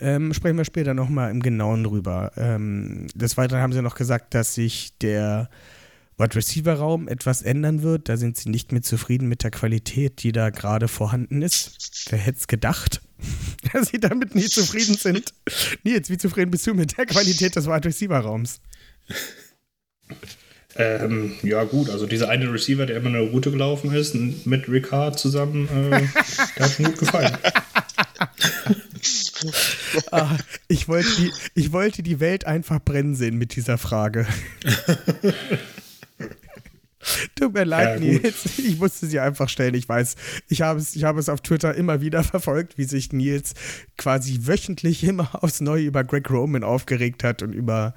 Ähm, 0.00 0.34
sprechen 0.34 0.56
wir 0.56 0.64
später 0.64 0.94
nochmal 0.94 1.30
im 1.30 1.40
Genauen 1.40 1.84
drüber. 1.84 2.32
Ähm, 2.36 3.06
des 3.14 3.36
Weiteren 3.36 3.60
haben 3.60 3.72
sie 3.72 3.82
noch 3.82 3.94
gesagt, 3.94 4.34
dass 4.34 4.54
sich 4.54 4.96
der 4.98 5.48
Wide 6.22 6.36
Receiver 6.36 6.74
Raum 6.74 7.08
etwas 7.08 7.42
ändern 7.42 7.82
wird. 7.82 8.08
Da 8.08 8.16
sind 8.16 8.36
sie 8.36 8.48
nicht 8.48 8.70
mehr 8.70 8.82
zufrieden 8.82 9.28
mit 9.28 9.42
der 9.42 9.50
Qualität, 9.50 10.22
die 10.22 10.32
da 10.32 10.50
gerade 10.50 10.86
vorhanden 10.86 11.42
ist. 11.42 12.06
Wer 12.10 12.18
hätte 12.18 12.38
es 12.38 12.46
gedacht, 12.46 13.00
dass 13.72 13.88
sie 13.88 13.98
damit 13.98 14.34
nicht 14.34 14.52
zufrieden 14.52 14.94
sind? 14.94 15.34
Nils, 15.82 16.10
wie 16.10 16.18
zufrieden 16.18 16.50
bist 16.50 16.66
du 16.66 16.74
mit 16.74 16.96
der 16.96 17.06
Qualität 17.06 17.56
des 17.56 17.66
Wide 17.66 17.84
Receiver 17.84 18.18
Raums? 18.18 18.60
Ähm, 20.76 21.34
ja, 21.42 21.64
gut, 21.64 21.90
also 21.90 22.06
dieser 22.06 22.28
eine 22.28 22.50
Receiver, 22.52 22.86
der 22.86 22.96
immer 22.96 23.08
eine 23.08 23.20
Route 23.20 23.50
gelaufen 23.50 23.92
ist, 23.92 24.14
mit 24.14 24.68
Ricard 24.68 25.18
zusammen, 25.18 25.68
äh, 25.68 26.06
der 26.56 26.66
hat 26.66 26.78
mir 26.78 26.86
gut 26.86 26.98
gefallen. 26.98 27.36
Ah, 30.12 30.38
ich, 30.68 30.86
wollte 30.86 31.10
die, 31.16 31.32
ich 31.54 31.72
wollte 31.72 32.04
die 32.04 32.20
Welt 32.20 32.46
einfach 32.46 32.78
brennen 32.78 33.16
sehen 33.16 33.38
mit 33.38 33.56
dieser 33.56 33.76
Frage. 33.76 34.24
Tut 37.34 37.54
mir 37.54 37.64
leid, 37.64 38.00
Ja. 38.00 38.06
Nils. 38.06 38.44
Ich 38.58 38.78
musste 38.78 39.06
sie 39.06 39.20
einfach 39.20 39.48
stellen. 39.48 39.74
Ich 39.74 39.88
weiß, 39.88 40.16
ich 40.48 40.62
habe, 40.62 40.78
es, 40.80 40.94
ich 40.96 41.04
habe 41.04 41.20
es 41.20 41.28
auf 41.28 41.40
Twitter 41.40 41.74
immer 41.74 42.00
wieder 42.00 42.22
verfolgt, 42.24 42.78
wie 42.78 42.84
sich 42.84 43.12
Nils 43.12 43.54
quasi 43.98 44.40
wöchentlich 44.42 45.04
immer 45.04 45.42
aufs 45.42 45.60
Neue 45.60 45.84
über 45.84 46.04
Greg 46.04 46.30
Roman 46.30 46.64
aufgeregt 46.64 47.24
hat 47.24 47.42
und 47.42 47.52
über 47.52 47.94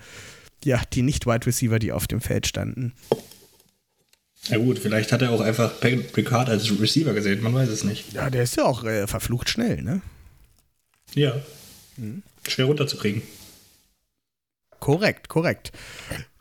ja, 0.64 0.82
die 0.94 1.04
Nicht-Wide 1.04 1.46
Receiver, 1.46 1.80
die 1.80 1.92
auf 1.92 2.08
dem 2.08 2.22
Feld 2.22 2.48
standen. 2.48 2.94
Ja 4.48 4.58
gut, 4.58 4.80
vielleicht 4.80 5.12
hat 5.12 5.22
er 5.22 5.32
auch 5.32 5.42
einfach 5.42 5.72
Ricard 5.84 6.50
als 6.50 6.70
Receiver 6.80 7.14
gesehen, 7.14 7.42
man 7.42 7.54
weiß 7.54 7.70
es 7.70 7.84
nicht. 7.84 8.14
Ja, 8.14 8.30
der 8.30 8.44
ist 8.44 8.56
ja 8.58 8.66
auch 8.66 8.84
äh, 8.84 9.08
verflucht 9.08 9.50
schnell, 9.50 9.82
ne? 9.82 10.02
Ja. 11.14 11.34
Schwer 12.48 12.66
runterzukriegen. 12.66 13.22
Korrekt, 14.80 15.30
korrekt. 15.30 15.72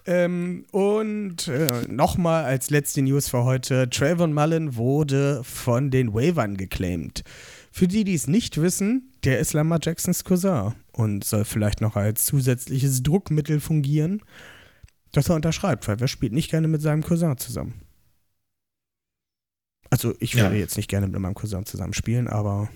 Ähm, 0.07 0.67
und 0.71 1.49
äh, 1.49 1.83
nochmal 1.89 2.45
als 2.45 2.69
letzte 2.71 3.01
News 3.03 3.29
für 3.29 3.45
heute: 3.45 3.89
Trayvon 3.89 4.35
Mullen 4.35 4.77
wurde 4.77 5.43
von 5.45 5.91
den 5.91 6.13
Wavern 6.13 6.57
geclaimed. 6.57 7.25
Für 7.73 7.89
die, 7.89 8.05
die 8.05 8.15
es 8.15 8.27
nicht 8.27 8.61
wissen, 8.61 9.11
der 9.25 9.39
ist 9.41 9.53
Lamar 9.55 9.79
Jacksons 9.83 10.23
Cousin 10.25 10.75
und 10.93 11.25
soll 11.25 11.45
vielleicht 11.45 11.81
noch 11.81 11.97
als 11.97 12.27
zusätzliches 12.27 13.03
Druckmittel 13.03 13.61
fungieren, 13.61 14.21
dass 15.13 15.29
er 15.29 15.35
unterschreibt, 15.37 15.89
weil 15.89 15.99
wer 15.99 16.07
spielt 16.09 16.33
nicht 16.33 16.51
gerne 16.51 16.69
mit 16.69 16.83
seinem 16.83 17.03
Cousin 17.03 17.37
zusammen? 17.39 17.81
Also, 19.91 20.15
ich 20.21 20.35
würde 20.35 20.55
Ja. 20.57 20.61
jetzt 20.61 20.77
nicht 20.77 20.89
gerne 20.89 21.07
mit 21.07 21.19
meinem 21.21 21.35
Cousin 21.35 21.67
zusammen 21.67 21.95
spielen, 21.95 22.29
aber 22.29 22.69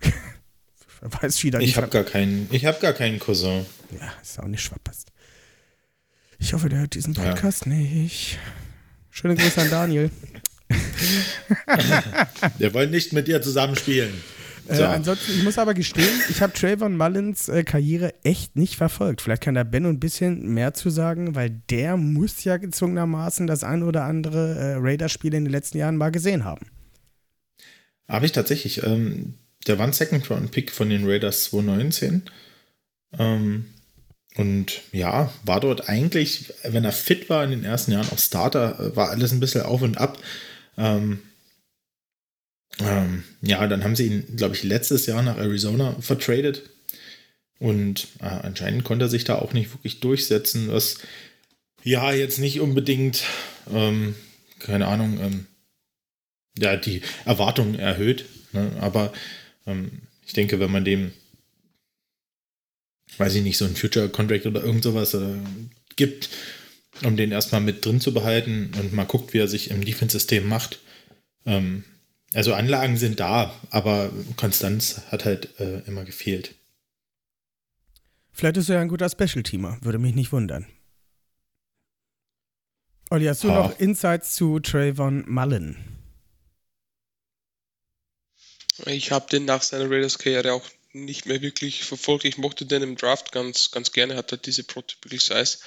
wer 1.00 1.12
weiß, 1.22 1.42
wie 1.44 1.50
da 1.50 1.60
Ich 1.60 1.76
habe 1.76 1.88
gar 1.88 2.04
keinen. 2.04 2.48
Ich 2.50 2.64
habe 2.66 2.78
gar 2.80 2.92
keinen 2.92 3.18
Cousin. 3.18 3.64
ja, 3.98 4.12
ist 4.20 4.38
auch 4.40 4.48
nicht 4.48 4.66
verpasst. 4.68 5.11
Ich 6.42 6.52
hoffe, 6.54 6.68
der 6.68 6.80
hört 6.80 6.94
diesen 6.94 7.14
Ja. 7.14 7.22
Podcast 7.30 7.66
nicht. 7.68 8.36
Schöne 9.10 9.36
Grüße 9.36 9.60
an 9.60 9.70
Daniel. 9.70 10.10
Der 12.58 12.74
wollte 12.74 12.90
nicht 12.90 13.12
mit 13.12 13.28
dir 13.28 13.40
zusammen 13.42 13.76
spielen. 13.76 14.12
Äh, 14.66 14.74
So. 14.76 14.84
ansonsten, 14.86 15.32
ich 15.36 15.44
muss 15.44 15.56
aber 15.58 15.74
gestehen, 15.74 16.08
ich 16.30 16.40
habe 16.42 16.52
Trayvon 16.52 16.96
Mullins 16.96 17.48
äh, 17.48 17.62
Karriere 17.62 18.14
echt 18.24 18.56
nicht 18.56 18.76
verfolgt. 18.76 19.20
Vielleicht 19.20 19.42
kann 19.42 19.54
da 19.54 19.62
Benno 19.64 19.88
ein 19.88 20.00
bisschen 20.00 20.48
mehr 20.52 20.74
zu 20.74 20.90
sagen, 20.90 21.34
weil 21.36 21.50
der 21.70 21.96
muss 21.96 22.42
ja 22.44 22.56
gezwungenermaßen 22.56 23.46
das 23.46 23.62
ein 23.64 23.82
oder 23.84 24.04
andere 24.04 24.54
äh, 24.58 24.74
Raiders-Spiel 24.78 25.34
in 25.34 25.44
den 25.44 25.52
letzten 25.52 25.78
Jahren 25.78 25.96
mal 25.96 26.10
gesehen 26.10 26.44
haben. 26.44 26.66
Habe 28.08 28.26
ich 28.26 28.32
tatsächlich. 28.32 28.82
Ähm, 28.82 29.34
der 29.68 29.78
war 29.78 29.86
ein 29.86 29.92
Second-Round-Pick 29.92 30.72
von 30.72 30.90
den 30.90 31.08
Raiders 31.08 31.44
2019. 31.44 32.22
Ähm, 33.18 33.66
und 34.36 34.80
ja, 34.92 35.32
war 35.44 35.60
dort 35.60 35.88
eigentlich, 35.88 36.52
wenn 36.62 36.84
er 36.84 36.92
fit 36.92 37.28
war 37.28 37.44
in 37.44 37.50
den 37.50 37.64
ersten 37.64 37.92
Jahren, 37.92 38.08
auch 38.10 38.18
Starter, 38.18 38.80
äh, 38.80 38.96
war 38.96 39.10
alles 39.10 39.32
ein 39.32 39.40
bisschen 39.40 39.62
auf 39.62 39.82
und 39.82 39.98
ab. 39.98 40.18
Ähm, 40.78 41.20
ähm, 42.80 43.24
ja, 43.42 43.66
dann 43.66 43.84
haben 43.84 43.96
sie 43.96 44.06
ihn, 44.06 44.36
glaube 44.36 44.54
ich, 44.54 44.62
letztes 44.62 45.06
Jahr 45.06 45.22
nach 45.22 45.36
Arizona 45.36 45.96
vertradet. 46.00 46.70
Und 47.58 48.08
äh, 48.20 48.24
anscheinend 48.24 48.84
konnte 48.84 49.04
er 49.04 49.08
sich 49.08 49.24
da 49.24 49.36
auch 49.36 49.52
nicht 49.52 49.72
wirklich 49.72 50.00
durchsetzen, 50.00 50.72
was 50.72 50.98
ja 51.84 52.12
jetzt 52.12 52.38
nicht 52.38 52.60
unbedingt, 52.60 53.24
ähm, 53.70 54.14
keine 54.58 54.86
Ahnung, 54.86 55.20
ähm, 55.20 55.46
ja, 56.58 56.76
die 56.76 57.02
Erwartungen 57.24 57.78
erhöht. 57.78 58.24
Ne? 58.52 58.72
Aber 58.80 59.12
ähm, 59.66 60.02
ich 60.26 60.32
denke, 60.32 60.58
wenn 60.58 60.72
man 60.72 60.84
dem, 60.84 61.12
weiß 63.18 63.34
ich 63.34 63.42
nicht, 63.42 63.58
so 63.58 63.64
ein 63.64 63.76
Future 63.76 64.08
Contract 64.08 64.46
oder 64.46 64.62
irgend 64.62 64.82
sowas 64.82 65.14
äh, 65.14 65.36
gibt, 65.96 66.28
um 67.04 67.16
den 67.16 67.32
erstmal 67.32 67.60
mit 67.60 67.84
drin 67.84 68.00
zu 68.00 68.12
behalten 68.14 68.72
und 68.78 68.92
mal 68.92 69.04
guckt, 69.04 69.32
wie 69.34 69.38
er 69.38 69.48
sich 69.48 69.70
im 69.70 69.84
Defense-System 69.84 70.46
macht. 70.46 70.80
Ähm, 71.46 71.84
also 72.34 72.54
Anlagen 72.54 72.96
sind 72.96 73.20
da, 73.20 73.54
aber 73.70 74.10
Konstanz 74.36 75.02
hat 75.10 75.24
halt 75.24 75.60
äh, 75.60 75.80
immer 75.80 76.04
gefehlt. 76.04 76.54
Vielleicht 78.32 78.56
ist 78.56 78.70
er 78.70 78.76
ja 78.76 78.80
ein 78.80 78.88
guter 78.88 79.10
Special-Teamer, 79.10 79.78
würde 79.82 79.98
mich 79.98 80.14
nicht 80.14 80.32
wundern. 80.32 80.66
Olli, 83.10 83.26
hast 83.26 83.44
du 83.44 83.50
Ha. 83.50 83.54
noch 83.54 83.78
Insights 83.78 84.34
zu 84.34 84.58
Trayvon 84.58 85.24
Mullen? 85.28 85.76
Ich 88.86 89.12
habe 89.12 89.26
den 89.28 89.44
nach 89.44 89.60
seiner 89.60 89.90
Raiders-Karriere 89.90 90.54
auch 90.54 90.64
nicht 90.92 91.26
mehr 91.26 91.42
wirklich 91.42 91.84
verfolgt. 91.84 92.24
Ich 92.24 92.38
mochte 92.38 92.66
den 92.66 92.82
im 92.82 92.96
Draft 92.96 93.32
ganz, 93.32 93.70
ganz 93.70 93.92
gerne, 93.92 94.16
hat 94.16 94.32
halt 94.32 94.46
diese 94.46 94.64
Prototypical 94.64 95.20
Size. 95.20 95.58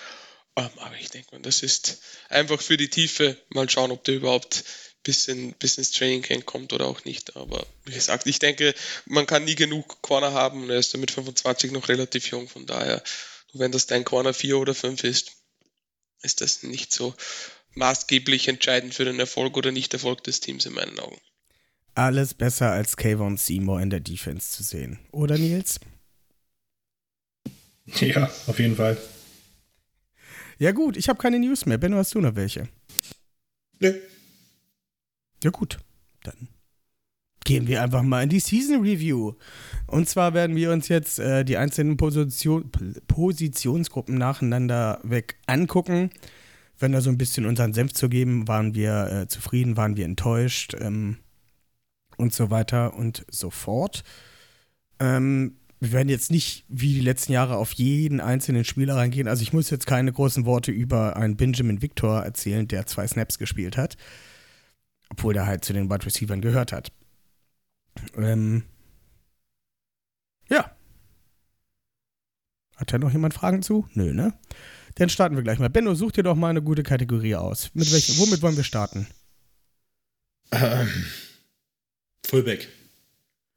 Ähm, 0.55 0.69
aber 0.77 0.95
ich 0.95 1.09
denke 1.09 1.39
das 1.41 1.63
ist 1.63 1.99
einfach 2.29 2.61
für 2.61 2.77
die 2.77 2.89
Tiefe. 2.89 3.37
Mal 3.49 3.69
schauen, 3.69 3.91
ob 3.91 4.03
der 4.03 4.15
überhaupt 4.15 4.63
bis, 5.03 5.27
in, 5.27 5.53
bis 5.53 5.77
ins 5.77 5.91
Training 5.91 6.21
Camp 6.21 6.45
kommt 6.45 6.73
oder 6.73 6.87
auch 6.87 7.05
nicht. 7.05 7.35
Aber 7.35 7.65
wie 7.85 7.93
gesagt, 7.93 8.27
ich 8.27 8.39
denke, 8.39 8.73
man 9.05 9.27
kann 9.27 9.45
nie 9.45 9.55
genug 9.55 10.01
Corner 10.01 10.33
haben 10.33 10.69
er 10.69 10.77
ist 10.77 10.95
mit 10.97 11.11
25 11.11 11.71
noch 11.71 11.89
relativ 11.89 12.27
jung. 12.31 12.47
Von 12.47 12.65
daher, 12.65 13.03
wenn 13.53 13.71
das 13.71 13.87
dein 13.87 14.05
Corner 14.05 14.33
4 14.33 14.57
oder 14.57 14.73
5 14.73 15.03
ist, 15.03 15.33
ist 16.21 16.41
das 16.41 16.63
nicht 16.63 16.93
so 16.93 17.13
maßgeblich 17.75 18.47
entscheidend 18.47 18.95
für 18.95 19.05
den 19.05 19.19
Erfolg 19.19 19.57
oder 19.57 19.71
Nicht-Erfolg 19.71 20.23
des 20.23 20.39
Teams 20.39 20.65
in 20.65 20.73
meinen 20.73 20.99
Augen. 20.99 21.19
Alles 21.95 22.33
besser 22.33 22.71
als 22.71 22.97
Kayvon 22.97 23.37
Seymour 23.37 23.81
in 23.81 23.89
der 23.89 24.01
Defense 24.01 24.51
zu 24.51 24.63
sehen. 24.63 24.99
Oder 25.11 25.37
Nils? 25.37 25.79
Ja, 27.85 28.25
auf 28.47 28.59
jeden 28.59 28.75
Fall. 28.75 28.97
Ja 30.57 30.71
gut, 30.71 30.97
ich 30.97 31.07
habe 31.07 31.19
keine 31.19 31.39
News 31.39 31.65
mehr. 31.65 31.77
Benno, 31.77 31.97
hast 31.97 32.13
du 32.13 32.19
noch 32.21 32.35
welche? 32.35 32.67
Nö. 33.79 33.93
Ja 35.43 35.51
gut, 35.51 35.77
dann 36.23 36.49
gehen 37.43 37.67
wir 37.67 37.81
einfach 37.81 38.01
mal 38.01 38.23
in 38.23 38.29
die 38.29 38.39
Season 38.39 38.81
Review. 38.81 39.33
Und 39.87 40.09
zwar 40.09 40.33
werden 40.33 40.55
wir 40.55 40.71
uns 40.71 40.87
jetzt 40.87 41.19
äh, 41.19 41.45
die 41.45 41.57
einzelnen 41.57 41.95
Position, 41.95 42.71
Positionsgruppen 43.07 44.17
nacheinander 44.17 44.99
weg 45.03 45.37
angucken. 45.45 46.09
wenn 46.79 46.91
da 46.91 47.01
so 47.01 47.09
ein 47.09 47.17
bisschen 47.17 47.45
unseren 47.45 47.73
Senf 47.73 47.93
zu 47.93 48.09
geben, 48.09 48.47
waren 48.47 48.75
wir 48.75 49.07
äh, 49.11 49.27
zufrieden, 49.27 49.77
waren 49.77 49.95
wir 49.95 50.05
enttäuscht 50.05 50.75
ähm, 50.79 51.17
und 52.17 52.33
so 52.33 52.49
weiter 52.49 52.93
und 52.93 53.25
so 53.29 53.49
fort. 53.49 54.03
Ähm, 54.99 55.57
wir 55.79 55.91
werden 55.91 56.09
jetzt 56.09 56.31
nicht 56.31 56.65
wie 56.67 56.93
die 56.93 57.01
letzten 57.01 57.33
Jahre 57.33 57.57
auf 57.57 57.73
jeden 57.73 58.21
einzelnen 58.21 58.63
Spieler 58.63 58.95
reingehen. 58.95 59.27
Also 59.27 59.43
ich 59.43 59.53
muss 59.53 59.69
jetzt 59.69 59.85
keine 59.85 60.11
großen 60.11 60.45
Worte 60.45 60.71
über 60.71 61.15
einen 61.15 61.35
Benjamin 61.35 61.81
Victor 61.81 62.21
erzählen, 62.23 62.67
der 62.67 62.85
zwei 62.85 63.07
Snaps 63.07 63.37
gespielt 63.37 63.77
hat. 63.77 63.97
Obwohl 65.09 65.33
der 65.33 65.45
halt 65.45 65.63
zu 65.63 65.73
den 65.73 65.89
Wide 65.89 66.05
Receivers 66.05 66.41
gehört 66.41 66.71
hat. 66.71 66.91
Ähm, 68.17 68.63
ja. 70.49 70.71
Hat 72.75 72.91
da 72.91 72.97
noch 72.97 73.11
jemand 73.11 73.33
Fragen 73.33 73.61
zu? 73.61 73.87
Nö, 73.93 74.13
ne? 74.13 74.33
Dann 74.95 75.09
starten 75.09 75.35
wir 75.35 75.43
gleich 75.43 75.59
mal. 75.59 75.69
Benno, 75.69 75.93
such 75.93 76.13
dir 76.13 76.23
doch 76.23 76.35
mal 76.35 76.49
eine 76.49 76.61
gute 76.61 76.83
Kategorie 76.83 77.35
aus. 77.35 77.69
Mit 77.73 77.91
welchen, 77.91 78.17
womit 78.17 78.41
wollen 78.41 78.57
wir 78.57 78.63
starten? 78.63 79.07
Ähm, 80.51 81.05
Fullback. 82.25 82.67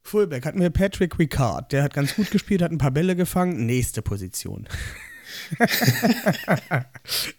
Fullback 0.02 0.46
hatten 0.46 0.60
wir 0.60 0.70
Patrick 0.70 1.18
Ricard. 1.18 1.72
Der 1.72 1.82
hat 1.82 1.94
ganz 1.94 2.14
gut 2.14 2.30
gespielt, 2.30 2.62
hat 2.62 2.72
ein 2.72 2.78
paar 2.78 2.90
Bälle 2.90 3.16
gefangen. 3.16 3.66
Nächste 3.66 4.02
Position. 4.02 4.68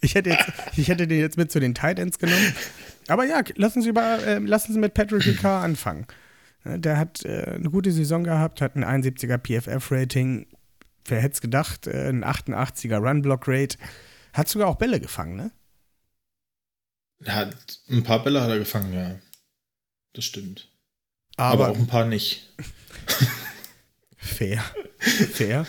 ich, 0.02 0.16
hätte 0.16 0.30
jetzt, 0.30 0.46
ich 0.78 0.88
hätte 0.88 1.08
den 1.08 1.20
jetzt 1.20 1.38
mit 1.38 1.52
zu 1.52 1.60
den 1.60 1.74
Titans 1.74 2.20
genommen. 2.20 2.54
Aber 3.08 3.26
ja, 3.26 3.42
lassen 3.56 3.82
Sie, 3.82 3.90
über, 3.90 4.24
äh, 4.26 4.38
lassen 4.40 4.74
Sie 4.74 4.80
mit 4.80 4.94
Patrick 4.94 5.26
Ricard 5.26 5.64
anfangen. 5.64 6.06
Der 6.64 6.98
hat 6.98 7.26
äh, 7.26 7.56
eine 7.56 7.70
gute 7.70 7.92
Saison 7.92 8.24
gehabt, 8.24 8.62
hat 8.62 8.76
ein 8.76 8.84
71er 8.84 9.38
PFF-Rating. 9.38 10.48
Wer 11.06 11.22
hätte 11.22 11.34
es 11.34 11.42
gedacht? 11.42 11.88
Äh, 11.88 12.10
ein 12.10 12.24
88er 12.24 12.98
Run-Block-Rate. 12.98 13.78
Hat 14.34 14.48
sogar 14.48 14.68
auch 14.68 14.76
Bälle 14.76 15.00
gefangen, 15.00 15.36
ne? 15.36 15.52
Hat, 17.26 17.56
ein 17.90 18.04
paar 18.04 18.24
Bälle 18.24 18.42
hat 18.42 18.50
er 18.50 18.60
gefangen, 18.60 18.94
ja. 18.94 19.20
Das 20.14 20.26
stimmt. 20.26 20.70
Aber, 21.40 21.66
Aber, 21.68 21.70
auch 21.74 21.78
ein 21.80 21.88
paar 21.88 22.06
nicht. 22.06 22.50
fair. 24.18 24.64
fair. 25.00 25.66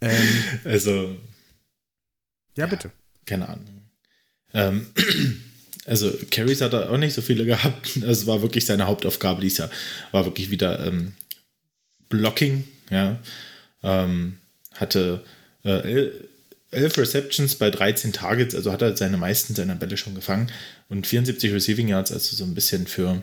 Ähm, 0.00 0.28
Also, 0.64 1.16
ja, 2.56 2.66
bitte. 2.66 2.90
keine 3.24 3.48
Ahnung. 3.48 3.82
Ähm, 4.54 4.86
also, 5.86 6.12
Carries 6.30 6.60
hat 6.60 6.72
er 6.72 6.90
auch 6.90 6.98
nicht 6.98 7.14
so 7.14 7.22
viele 7.22 7.44
gehabt. 7.46 7.96
Es 7.96 8.26
war 8.26 8.42
wirklich 8.42 8.64
seine 8.66 8.86
Hauptaufgabe 8.86 9.40
dieses 9.40 9.58
Jahr. 9.58 9.70
War 10.12 10.24
wirklich 10.24 10.50
wieder 10.50 10.86
ähm, 10.86 11.14
Blocking, 12.08 12.64
ja. 12.90 13.18
Ähm, 13.82 14.38
hatte 14.74 15.24
äh, 15.64 15.70
el- 15.92 16.28
elf 16.70 16.98
Receptions 16.98 17.54
bei 17.54 17.70
13 17.70 18.12
Targets, 18.12 18.54
also 18.54 18.70
hat 18.72 18.82
er 18.82 18.96
seine 18.96 19.16
meisten 19.16 19.54
seiner 19.54 19.74
Bälle 19.76 19.96
schon 19.96 20.14
gefangen. 20.14 20.50
Und 20.88 21.06
74 21.06 21.52
Receiving 21.52 21.88
Yards, 21.88 22.12
also 22.12 22.36
so 22.36 22.44
ein 22.44 22.54
bisschen 22.54 22.86
für 22.86 23.22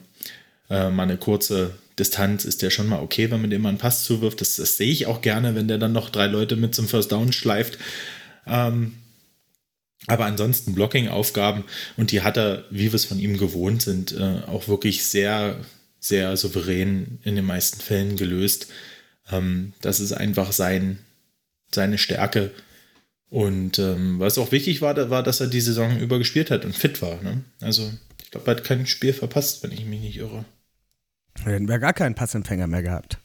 äh, 0.69 0.89
mal 0.89 1.03
eine 1.03 1.17
kurze 1.17 1.73
Distanz 1.99 2.45
ist 2.45 2.61
der 2.61 2.71
schon 2.71 2.87
mal 2.87 3.01
okay, 3.01 3.29
wenn 3.29 3.41
man 3.41 3.49
dem 3.49 3.61
mal 3.61 3.69
einen 3.69 3.77
Pass 3.77 4.03
zuwirft. 4.03 4.41
Das, 4.41 4.55
das 4.55 4.77
sehe 4.77 4.91
ich 4.91 5.05
auch 5.05 5.21
gerne, 5.21 5.55
wenn 5.55 5.67
der 5.67 5.77
dann 5.77 5.93
noch 5.93 6.09
drei 6.09 6.27
Leute 6.27 6.55
mit 6.55 6.73
zum 6.73 6.87
First 6.87 7.11
Down 7.11 7.31
schleift. 7.33 7.77
Ähm, 8.47 8.95
aber 10.07 10.25
ansonsten 10.25 10.73
Blocking-Aufgaben 10.73 11.63
und 11.95 12.11
die 12.11 12.21
hat 12.21 12.37
er, 12.37 12.65
wie 12.69 12.91
wir 12.91 12.95
es 12.95 13.05
von 13.05 13.19
ihm 13.19 13.37
gewohnt 13.37 13.81
sind, 13.81 14.11
äh, 14.11 14.41
auch 14.47 14.67
wirklich 14.67 15.05
sehr, 15.05 15.57
sehr 15.99 16.35
souverän 16.35 17.19
in 17.23 17.35
den 17.35 17.45
meisten 17.45 17.79
Fällen 17.79 18.17
gelöst. 18.17 18.67
Ähm, 19.31 19.73
das 19.81 19.99
ist 19.99 20.11
einfach 20.11 20.51
sein, 20.51 20.99
seine 21.71 21.97
Stärke. 21.97 22.51
Und 23.29 23.79
ähm, 23.79 24.19
was 24.19 24.37
auch 24.37 24.51
wichtig 24.51 24.81
war, 24.81 25.09
war, 25.09 25.23
dass 25.23 25.39
er 25.39 25.47
die 25.47 25.61
Saison 25.61 25.99
über 25.99 26.17
gespielt 26.17 26.51
hat 26.51 26.65
und 26.65 26.75
fit 26.75 27.01
war. 27.01 27.21
Ne? 27.23 27.43
Also 27.61 27.91
glaube, 28.33 28.51
er 28.51 28.57
hat 28.57 28.63
kein 28.63 28.85
Spiel 28.85 29.13
verpasst, 29.13 29.63
wenn 29.63 29.71
ich 29.71 29.85
mich 29.85 30.01
nicht 30.01 30.17
irre. 30.17 30.43
Dann 31.35 31.53
hätten 31.53 31.67
wir 31.67 31.79
gar 31.79 31.93
keinen 31.93 32.15
Passempfänger 32.15 32.67
mehr 32.67 32.83
gehabt. 32.83 33.17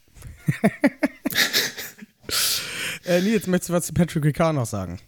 äh, 3.07 3.21
Nils, 3.21 3.47
möchtest 3.47 3.71
du 3.71 3.73
was 3.73 3.87
zu 3.87 3.94
Patrick 3.94 4.25
Ricard 4.25 4.55
noch 4.55 4.66
sagen? 4.66 4.99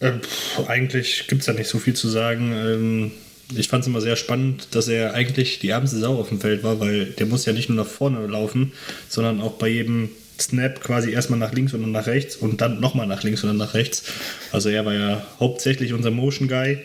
Äh, 0.00 0.18
pff, 0.18 0.68
eigentlich 0.68 1.26
gibt 1.28 1.40
es 1.40 1.46
da 1.46 1.52
nicht 1.52 1.68
so 1.68 1.78
viel 1.78 1.94
zu 1.94 2.08
sagen. 2.08 2.52
Ähm, 2.52 3.12
ich 3.56 3.68
fand 3.68 3.82
es 3.82 3.88
immer 3.88 4.00
sehr 4.00 4.16
spannend, 4.16 4.74
dass 4.74 4.88
er 4.88 5.14
eigentlich 5.14 5.58
die 5.58 5.68
ärmste 5.68 5.98
Sau 5.98 6.18
auf 6.18 6.28
dem 6.28 6.40
Feld 6.40 6.62
war, 6.62 6.80
weil 6.80 7.06
der 7.06 7.26
muss 7.26 7.44
ja 7.44 7.52
nicht 7.52 7.68
nur 7.68 7.84
nach 7.84 7.90
vorne 7.90 8.26
laufen, 8.26 8.72
sondern 9.08 9.40
auch 9.40 9.52
bei 9.52 9.68
jedem 9.68 10.10
Snap 10.40 10.80
quasi 10.80 11.12
erstmal 11.12 11.38
nach 11.38 11.52
links 11.52 11.72
und 11.72 11.82
dann 11.82 11.92
nach 11.92 12.06
rechts 12.06 12.36
und 12.36 12.60
dann 12.60 12.80
nochmal 12.80 13.06
nach 13.06 13.22
links 13.22 13.42
und 13.42 13.48
dann 13.48 13.58
nach 13.58 13.74
rechts. 13.74 14.04
Also 14.50 14.70
er 14.70 14.84
war 14.84 14.94
ja 14.94 15.26
hauptsächlich 15.38 15.92
unser 15.92 16.10
Motion 16.10 16.48
Guy 16.48 16.84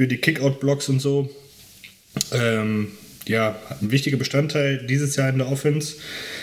für 0.00 0.08
die 0.08 0.16
Kickout-Blocks 0.16 0.88
und 0.88 0.98
so. 0.98 1.28
Ähm, 2.32 2.88
ja, 3.28 3.54
ein 3.82 3.90
wichtiger 3.90 4.16
Bestandteil 4.16 4.86
dieses 4.86 5.14
Jahr 5.14 5.28
in 5.28 5.36
der 5.36 5.52
Offense. 5.52 5.96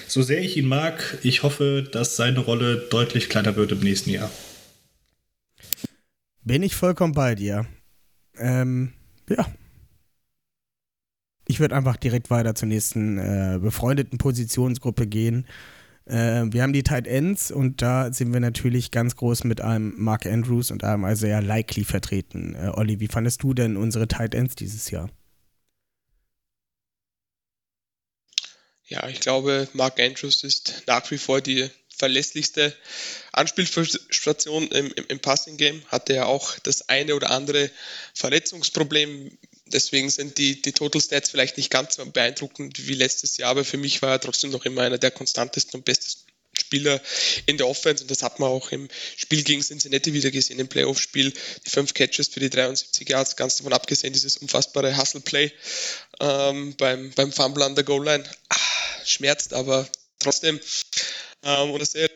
So 0.08 0.22
sehr 0.22 0.42
ich 0.42 0.58
ihn 0.58 0.68
mag, 0.68 1.18
ich 1.24 1.42
hoffe, 1.42 1.90
dass 1.92 2.16
seine 2.16 2.38
Rolle 2.38 2.88
deutlich 2.92 3.30
kleiner 3.30 3.56
wird 3.56 3.72
im 3.72 3.80
nächsten 3.80 4.12
Jahr. 4.12 4.30
Bin 6.44 6.62
ich 6.62 6.76
vollkommen 6.76 7.14
bei 7.14 7.34
dir. 7.34 7.66
Ähm, 8.38 8.94
ja. 9.28 9.48
Ich 11.48 11.60
würde 11.60 11.76
einfach 11.76 11.98
direkt 11.98 12.30
weiter 12.30 12.54
zur 12.54 12.68
nächsten 12.68 13.18
äh, 13.18 13.58
befreundeten 13.60 14.20
Positionsgruppe 14.20 15.08
gehen. 15.08 15.48
Äh, 16.08 16.46
wir 16.52 16.64
haben 16.64 16.74
die 16.74 16.84
Tight 16.84 17.08
Ends 17.08 17.52
und 17.52 17.82
da 17.82 18.12
sind 18.14 18.32
wir 18.32 18.40
natürlich 18.40 18.92
ganz 18.92 19.16
groß 19.16 19.44
mit 19.44 19.62
einem 19.62 19.94
Mark 19.98 20.26
Andrews 20.26 20.72
und 20.72 20.84
einem 20.84 21.06
Isaiah 21.06 21.42
Likely 21.42 21.84
vertreten. 21.84 22.56
Äh, 22.56 22.72
Olli, 22.74 23.00
wie 23.00 23.08
fandest 23.08 23.44
du 23.44 23.54
denn 23.54 23.76
unsere 23.76 24.08
Tight 24.08 24.34
Ends 24.34 24.56
dieses 24.56 24.90
Jahr? 24.90 25.10
Ja, 28.86 29.08
ich 29.10 29.20
glaube, 29.20 29.68
Mark 29.74 30.00
Andrews 30.00 30.44
ist 30.44 30.84
nach 30.88 31.12
wie 31.12 31.18
vor 31.18 31.42
die 31.42 31.70
verlässlichste 31.98 32.74
Anspielstation 33.34 34.68
im, 34.70 34.94
im, 34.96 35.06
im 35.10 35.20
Passing-Game. 35.20 35.84
Hatte 35.88 36.14
ja 36.14 36.26
auch 36.26 36.58
das 36.60 36.88
eine 36.88 37.16
oder 37.16 37.32
andere 37.32 37.70
Verletzungsproblem. 38.14 39.38
Deswegen 39.72 40.10
sind 40.10 40.38
die, 40.38 40.62
die 40.62 40.74
Total 40.74 41.02
Stats 41.02 41.30
vielleicht 41.30 41.58
nicht 41.58 41.70
ganz 41.70 41.96
so 41.96 42.06
beeindruckend 42.06 42.88
wie 42.88 42.94
letztes 42.94 43.38
Jahr, 43.38 43.52
aber 43.52 43.66
für 43.66 43.78
mich 43.78 44.02
war 44.02 44.12
er 44.12 44.20
trotzdem 44.20 44.52
noch 44.52 44.66
immer 44.66 44.82
einer 44.82 44.98
der 44.98 45.12
konstantesten 45.12 45.80
und 45.80 45.86
besten 45.86 46.28
Spieler 46.60 47.02
in 47.46 47.58
der 47.58 47.68
Offense 47.68 48.04
und 48.04 48.12
das 48.12 48.24
hat 48.24 48.40
man 48.40 48.50
auch 48.50 48.72
im 48.72 48.88
Spiel 49.16 49.44
gegen 49.44 49.62
Cincinnati 49.62 50.14
wieder 50.14 50.32
gesehen, 50.32 50.60
im 50.60 50.68
Playoff-Spiel. 50.68 51.32
Die 51.66 51.70
fünf 51.70 51.94
Catches 51.94 52.30
für 52.30 52.40
die 52.40 52.50
73 52.50 53.08
Yards, 53.08 53.36
ganz 53.36 53.58
davon 53.58 53.74
abgesehen, 53.74 54.14
dieses 54.14 54.38
unfassbare 54.38 54.98
Hustle-Play 54.98 55.52
ähm, 56.20 56.76
beim, 56.78 57.12
beim 57.12 57.32
Fumble 57.32 57.64
an 57.64 57.76
der 57.76 57.84
Goal-Line. 57.84 58.24
Ah, 58.50 59.06
schmerzt, 59.06 59.54
aber 59.54 59.88
trotzdem. 60.20 60.60
Ähm, 61.44 61.72
und 61.72 61.80
das 61.80 61.94
ist 61.94 62.10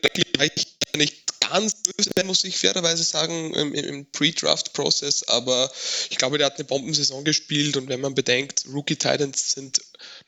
nicht 0.96 1.31
ganz 1.48 1.74
böse, 1.82 2.10
muss 2.24 2.44
ich 2.44 2.58
fairerweise 2.58 3.02
sagen, 3.02 3.54
im, 3.54 3.74
im 3.74 4.06
Pre-Draft-Prozess, 4.06 5.24
aber 5.24 5.70
ich 6.10 6.18
glaube, 6.18 6.38
der 6.38 6.46
hat 6.46 6.56
eine 6.56 6.64
Bombensaison 6.64 7.24
gespielt 7.24 7.76
und 7.76 7.88
wenn 7.88 8.00
man 8.00 8.14
bedenkt, 8.14 8.64
Rookie-Titans 8.72 9.52
sind 9.52 9.80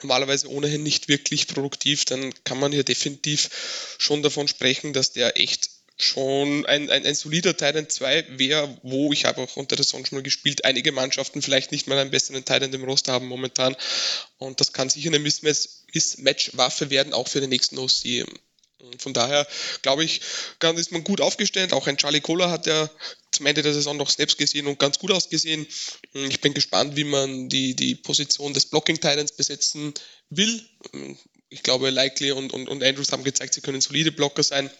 normalerweise 0.03 0.51
ohnehin 0.51 0.83
nicht 0.83 1.09
wirklich 1.09 1.47
produktiv, 1.47 2.05
dann 2.05 2.33
kann 2.45 2.59
man 2.59 2.73
hier 2.73 2.85
definitiv 2.85 3.97
schon 3.99 4.23
davon 4.23 4.49
sprechen, 4.49 4.93
dass 4.93 5.13
der 5.13 5.39
echt 5.41 5.71
schon 5.97 6.67
ein, 6.67 6.91
ein, 6.91 7.07
ein 7.07 7.15
solider 7.15 7.57
Titan 7.57 7.89
2 7.89 8.39
wäre, 8.39 8.77
wo 8.83 9.13
ich 9.13 9.27
habe 9.27 9.43
auch 9.43 9.57
unter 9.57 9.77
der 9.77 9.85
Saison 9.85 10.05
schon 10.05 10.19
mal 10.19 10.23
gespielt, 10.23 10.65
einige 10.65 10.91
Mannschaften 10.91 11.41
vielleicht 11.41 11.71
nicht 11.71 11.87
mal 11.87 11.99
einen 11.99 12.11
besseren 12.11 12.45
Titan 12.45 12.73
im 12.73 12.85
Roster 12.85 13.13
haben 13.13 13.27
momentan 13.27 13.77
und 14.39 14.61
das 14.61 14.73
kann 14.73 14.91
sicher 14.91 15.11
eine 15.11 15.21
Mismatch-Waffe 15.21 16.91
werden, 16.91 17.13
auch 17.13 17.29
für 17.29 17.41
den 17.41 17.51
nächsten 17.51 17.79
OC. 17.79 18.27
Von 18.99 19.13
daher 19.13 19.47
glaube 19.83 20.05
ich, 20.05 20.21
ist 20.77 20.93
man 20.93 21.05
gut 21.05 21.21
aufgestellt. 21.21 21.73
Auch 21.73 21.87
ein 21.87 21.97
Charlie 21.97 22.21
Kohler 22.21 22.51
hat 22.51 22.67
ja 22.67 22.91
zum 23.33 23.47
Ende 23.47 23.63
der 23.63 23.75
Saison 23.75 23.97
noch 23.97 24.11
Snaps 24.11 24.37
gesehen 24.37 24.67
und 24.67 24.79
ganz 24.79 24.99
gut 24.99 25.13
ausgesehen. 25.13 25.67
Ich 26.13 26.41
bin 26.41 26.55
gespannt, 26.55 26.97
wie 26.97 27.05
man 27.05 27.49
die, 27.49 27.75
die 27.75 27.95
Position 27.95 28.55
des 28.55 28.67
Blocking 28.67 28.97
Titans 28.97 29.33
besetzen 29.33 29.93
will. 30.31 30.63
Ich 31.49 31.63
glaube, 31.63 31.91
Likely 31.91 32.33
und, 32.33 32.53
und, 32.53 32.69
und 32.69 32.83
Andrews 32.83 33.13
haben 33.13 33.25
gezeigt, 33.25 33.55
sie 33.55 33.61
können 33.61 33.81
solide 33.81 34.13
Blocker 34.13 34.43
sein. 34.43 34.71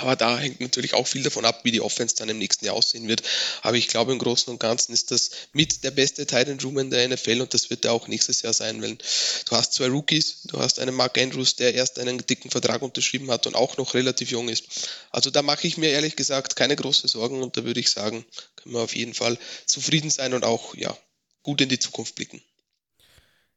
Aber 0.00 0.16
da 0.16 0.38
hängt 0.38 0.60
natürlich 0.60 0.94
auch 0.94 1.06
viel 1.06 1.22
davon 1.22 1.44
ab, 1.44 1.60
wie 1.64 1.72
die 1.72 1.82
Offense 1.82 2.16
dann 2.16 2.30
im 2.30 2.38
nächsten 2.38 2.64
Jahr 2.64 2.74
aussehen 2.74 3.06
wird. 3.06 3.22
Aber 3.60 3.76
ich 3.76 3.88
glaube, 3.88 4.12
im 4.12 4.18
Großen 4.18 4.50
und 4.50 4.58
Ganzen 4.58 4.92
ist 4.92 5.10
das 5.10 5.30
mit 5.52 5.84
der 5.84 5.90
beste 5.90 6.26
Titan 6.26 6.58
Room 6.60 6.78
in 6.78 6.90
der 6.90 7.06
NFL 7.06 7.42
und 7.42 7.52
das 7.52 7.68
wird 7.68 7.84
er 7.84 7.92
auch 7.92 8.08
nächstes 8.08 8.40
Jahr 8.40 8.54
sein, 8.54 8.80
weil 8.82 8.96
du 8.96 9.56
hast 9.56 9.74
zwei 9.74 9.88
Rookies, 9.88 10.42
du 10.44 10.58
hast 10.58 10.78
einen 10.78 10.94
Mark 10.94 11.18
Andrews, 11.18 11.56
der 11.56 11.74
erst 11.74 11.98
einen 11.98 12.24
dicken 12.26 12.50
Vertrag 12.50 12.80
unterschrieben 12.80 13.30
hat 13.30 13.46
und 13.46 13.54
auch 13.54 13.76
noch 13.76 13.92
relativ 13.92 14.30
jung 14.30 14.48
ist. 14.48 14.88
Also 15.10 15.30
da 15.30 15.42
mache 15.42 15.66
ich 15.66 15.76
mir 15.76 15.90
ehrlich 15.90 16.16
gesagt 16.16 16.56
keine 16.56 16.76
großen 16.76 17.08
Sorgen 17.08 17.42
und 17.42 17.56
da 17.58 17.64
würde 17.64 17.80
ich 17.80 17.90
sagen, 17.90 18.24
können 18.56 18.74
wir 18.74 18.80
auf 18.80 18.96
jeden 18.96 19.14
Fall 19.14 19.38
zufrieden 19.66 20.10
sein 20.10 20.32
und 20.32 20.44
auch 20.44 20.74
ja, 20.76 20.96
gut 21.42 21.60
in 21.60 21.68
die 21.68 21.78
Zukunft 21.78 22.14
blicken. 22.14 22.40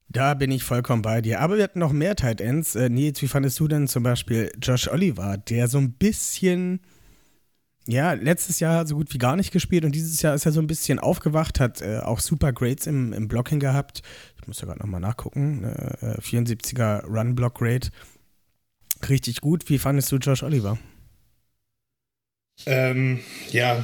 Da 0.10 0.34
bin 0.36 0.52
ich 0.52 0.64
vollkommen 0.64 1.02
bei 1.02 1.22
dir. 1.22 1.40
Aber 1.42 1.58
wir 1.58 1.64
hatten 1.64 1.80
noch 1.80 1.92
mehr 1.92 2.16
Tight 2.16 2.40
Ends. 2.42 2.76
Äh, 2.76 2.90
Nils, 2.90 3.22
wie 3.22 3.28
fandest 3.28 3.60
du 3.60 3.68
denn 3.68 3.88
zum 3.88 4.04
Beispiel 4.04 4.52
Josh 4.62 4.88
Oliver, 4.88 5.38
der 5.38 5.68
so 5.68 5.80
ein 5.80 5.94
bisschen, 5.94 6.82
Ja, 7.88 8.14
letztes 8.14 8.60
Jahr 8.60 8.88
so 8.88 8.96
gut 8.96 9.14
wie 9.14 9.18
gar 9.18 9.36
nicht 9.36 9.52
gespielt 9.52 9.84
und 9.86 9.94
dieses 9.94 10.22
Jahr 10.22 10.36
ist 10.36 10.46
er 10.46 10.52
so 10.54 10.62
ein 10.62 10.68
bisschen 10.68 11.00
aufgewacht, 11.00 11.60
hat 11.60 11.82
äh, 11.82 12.00
auch 12.00 12.20
super 12.20 12.54
Grades 12.54 12.88
im, 12.88 13.12
im 13.12 13.28
Blocking 13.28 13.60
gehabt. 13.60 14.02
Ich 14.40 14.48
muss 14.48 14.62
ja 14.62 14.68
gerade 14.68 14.80
nochmal 14.80 15.02
nachgucken. 15.02 15.64
Äh, 15.66 16.18
74er 16.22 17.06
Run-Block-Rate. 17.08 17.90
Richtig 19.10 19.42
gut. 19.42 19.68
Wie 19.70 19.80
fandest 19.80 20.12
du 20.12 20.18
Josh 20.18 20.44
Oliver? 20.44 20.78
Ähm, 22.66 23.20
ja, 23.52 23.84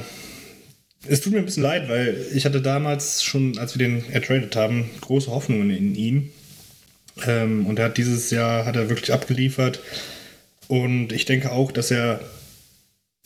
es 1.08 1.20
tut 1.20 1.32
mir 1.32 1.38
ein 1.38 1.46
bisschen 1.46 1.62
leid, 1.62 1.88
weil 1.88 2.26
ich 2.34 2.44
hatte 2.44 2.60
damals 2.60 3.22
schon, 3.22 3.58
als 3.58 3.78
wir 3.78 3.86
den 3.86 4.10
ertradet 4.10 4.54
haben, 4.56 4.90
große 5.00 5.30
Hoffnungen 5.30 5.70
in 5.70 5.94
ihn. 5.94 6.30
Ähm, 7.26 7.66
und 7.66 7.78
er 7.78 7.86
hat 7.86 7.98
dieses 7.98 8.30
Jahr 8.30 8.66
hat 8.66 8.76
er 8.76 8.88
wirklich 8.90 9.12
abgeliefert. 9.12 9.80
Und 10.68 11.12
ich 11.12 11.24
denke 11.24 11.52
auch, 11.52 11.72
dass 11.72 11.90
er 11.90 12.20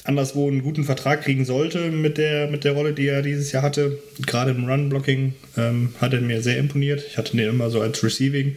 anderswo 0.05 0.49
einen 0.49 0.63
guten 0.63 0.85
Vertrag 0.85 1.23
kriegen 1.23 1.45
sollte 1.45 1.91
mit 1.91 2.19
der, 2.19 2.49
mit 2.51 2.65
der 2.65 2.73
Rolle, 2.73 2.93
die 2.93 3.07
er 3.07 3.23
dieses 3.23 3.53
Jahr 3.53 3.63
hatte. 3.63 3.99
Gerade 4.25 4.51
im 4.51 4.65
Run-Blocking 4.69 5.35
ähm, 5.57 5.95
hat 6.01 6.13
er 6.13 6.21
mir 6.21 6.43
sehr 6.43 6.59
imponiert. 6.59 7.03
Ich 7.09 7.17
hatte 7.17 7.37
den 7.37 7.49
immer 7.49 7.71
so 7.71 7.81
als 7.81 8.05
Receiving, 8.05 8.57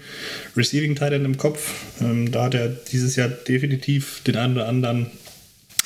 Receiving 0.55 0.95
Titan 0.95 1.25
im 1.25 1.37
Kopf. 1.37 1.73
Ähm, 2.01 2.31
da 2.31 2.45
hat 2.45 2.53
er 2.53 2.67
dieses 2.69 3.15
Jahr 3.15 3.29
definitiv 3.29 4.21
den 4.27 4.35
einen 4.35 4.55
oder 4.55 4.67
anderen 4.67 5.07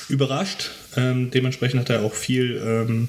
überrascht. 0.08 0.70
Ähm, 0.96 1.30
dementsprechend 1.30 1.80
hat 1.80 1.90
er 1.90 2.02
auch 2.02 2.14
viel 2.14 2.60
ähm, 2.64 3.08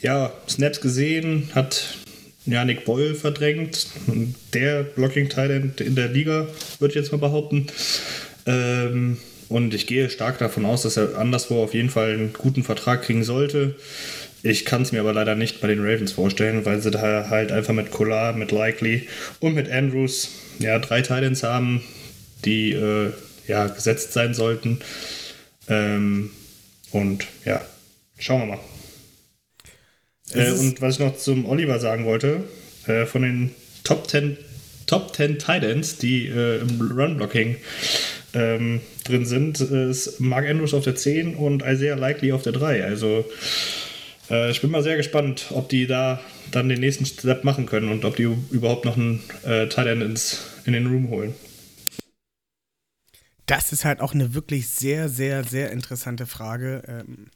ja, 0.00 0.32
Snaps 0.48 0.80
gesehen, 0.80 1.50
hat 1.54 1.98
ja, 2.46 2.64
Nick 2.64 2.84
Boyle 2.84 3.14
verdrängt. 3.14 3.88
Der 4.54 4.82
Blocking 4.82 5.28
Titan 5.28 5.74
in 5.78 5.94
der 5.94 6.08
Liga, 6.08 6.46
würde 6.78 6.92
ich 6.92 7.00
jetzt 7.00 7.12
mal 7.12 7.18
behaupten. 7.18 7.66
Ähm, 8.46 9.18
und 9.48 9.74
ich 9.74 9.86
gehe 9.86 10.10
stark 10.10 10.38
davon 10.38 10.64
aus, 10.64 10.82
dass 10.82 10.96
er 10.96 11.18
anderswo 11.18 11.62
auf 11.62 11.74
jeden 11.74 11.90
Fall 11.90 12.12
einen 12.12 12.32
guten 12.32 12.62
Vertrag 12.62 13.02
kriegen 13.02 13.24
sollte. 13.24 13.74
Ich 14.42 14.64
kann 14.64 14.82
es 14.82 14.92
mir 14.92 15.00
aber 15.00 15.12
leider 15.12 15.34
nicht 15.34 15.60
bei 15.60 15.68
den 15.68 15.80
Ravens 15.80 16.12
vorstellen, 16.12 16.64
weil 16.64 16.80
sie 16.80 16.90
da 16.90 17.28
halt 17.28 17.50
einfach 17.50 17.74
mit 17.74 17.90
Collar, 17.90 18.32
mit 18.34 18.52
Likely 18.52 19.08
und 19.40 19.54
mit 19.54 19.70
Andrews 19.70 20.30
ja 20.58 20.78
drei 20.78 21.02
Titans 21.02 21.42
haben, 21.42 21.82
die 22.44 22.72
äh, 22.72 23.10
ja 23.46 23.66
gesetzt 23.66 24.12
sein 24.12 24.34
sollten. 24.34 24.78
Ähm, 25.68 26.30
und 26.92 27.26
ja, 27.44 27.64
schauen 28.18 28.40
wir 28.40 28.56
mal. 28.56 28.60
Äh, 30.32 30.52
und 30.52 30.80
was 30.80 30.94
ich 30.94 31.00
noch 31.00 31.16
zum 31.16 31.46
Oliver 31.46 31.78
sagen 31.78 32.04
wollte, 32.04 32.44
äh, 32.86 33.06
von 33.06 33.22
den 33.22 33.54
Top 33.84 34.08
10 34.08 34.36
Top 34.86 35.14
10 35.14 35.38
Titans, 35.38 35.98
die 35.98 36.26
äh, 36.28 36.60
im 36.60 36.80
Run-Blocking 36.80 37.56
ähm, 38.34 38.80
drin 39.04 39.26
sind, 39.26 39.60
ist 39.60 40.18
Mark 40.18 40.48
Andrews 40.48 40.72
auf 40.74 40.84
der 40.84 40.96
10 40.96 41.36
und 41.36 41.62
Isaiah 41.62 41.94
Likely 41.94 42.32
auf 42.32 42.42
der 42.42 42.52
3. 42.52 42.84
Also 42.84 43.26
äh, 44.30 44.50
ich 44.50 44.62
bin 44.62 44.70
mal 44.70 44.82
sehr 44.82 44.96
gespannt, 44.96 45.46
ob 45.50 45.68
die 45.68 45.86
da 45.86 46.20
dann 46.50 46.70
den 46.70 46.80
nächsten 46.80 47.04
Step 47.04 47.44
machen 47.44 47.66
können 47.66 47.90
und 47.90 48.06
ob 48.06 48.16
die 48.16 48.34
überhaupt 48.50 48.86
noch 48.86 48.96
einen 48.96 49.22
äh, 49.44 49.68
Titan 49.68 50.00
ins, 50.00 50.46
in 50.64 50.72
den 50.72 50.86
Room 50.86 51.10
holen. 51.10 51.34
Das 53.48 53.72
ist 53.72 53.84
halt 53.84 54.00
auch 54.00 54.14
eine 54.14 54.34
wirklich 54.34 54.68
sehr, 54.68 55.08
sehr, 55.08 55.42
sehr 55.42 55.72
interessante 55.72 56.26
Frage. 56.26 56.82
Ähm, 56.86 57.26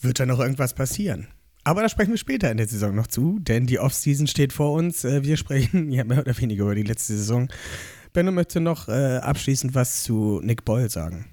wird 0.00 0.20
da 0.20 0.26
noch 0.26 0.38
irgendwas 0.38 0.74
passieren? 0.74 1.28
Aber 1.64 1.82
da 1.82 1.88
sprechen 1.88 2.10
wir 2.10 2.18
später 2.18 2.50
in 2.50 2.58
der 2.58 2.68
Saison 2.68 2.94
noch 2.94 3.08
zu, 3.08 3.40
denn 3.40 3.66
die 3.66 3.80
Offseason 3.80 4.26
steht 4.26 4.52
vor 4.52 4.72
uns. 4.74 5.04
Äh, 5.04 5.24
wir 5.24 5.36
sprechen 5.36 5.90
ja 5.90 6.04
mehr 6.04 6.20
oder 6.20 6.38
weniger 6.38 6.64
über 6.64 6.74
die 6.74 6.82
letzte 6.82 7.14
Saison. 7.14 7.48
Benno 8.12 8.32
möchte 8.32 8.60
noch 8.60 8.88
äh, 8.88 9.16
abschließend 9.16 9.74
was 9.74 10.04
zu 10.04 10.40
Nick 10.44 10.64
Boyle 10.64 10.90
sagen. 10.90 11.26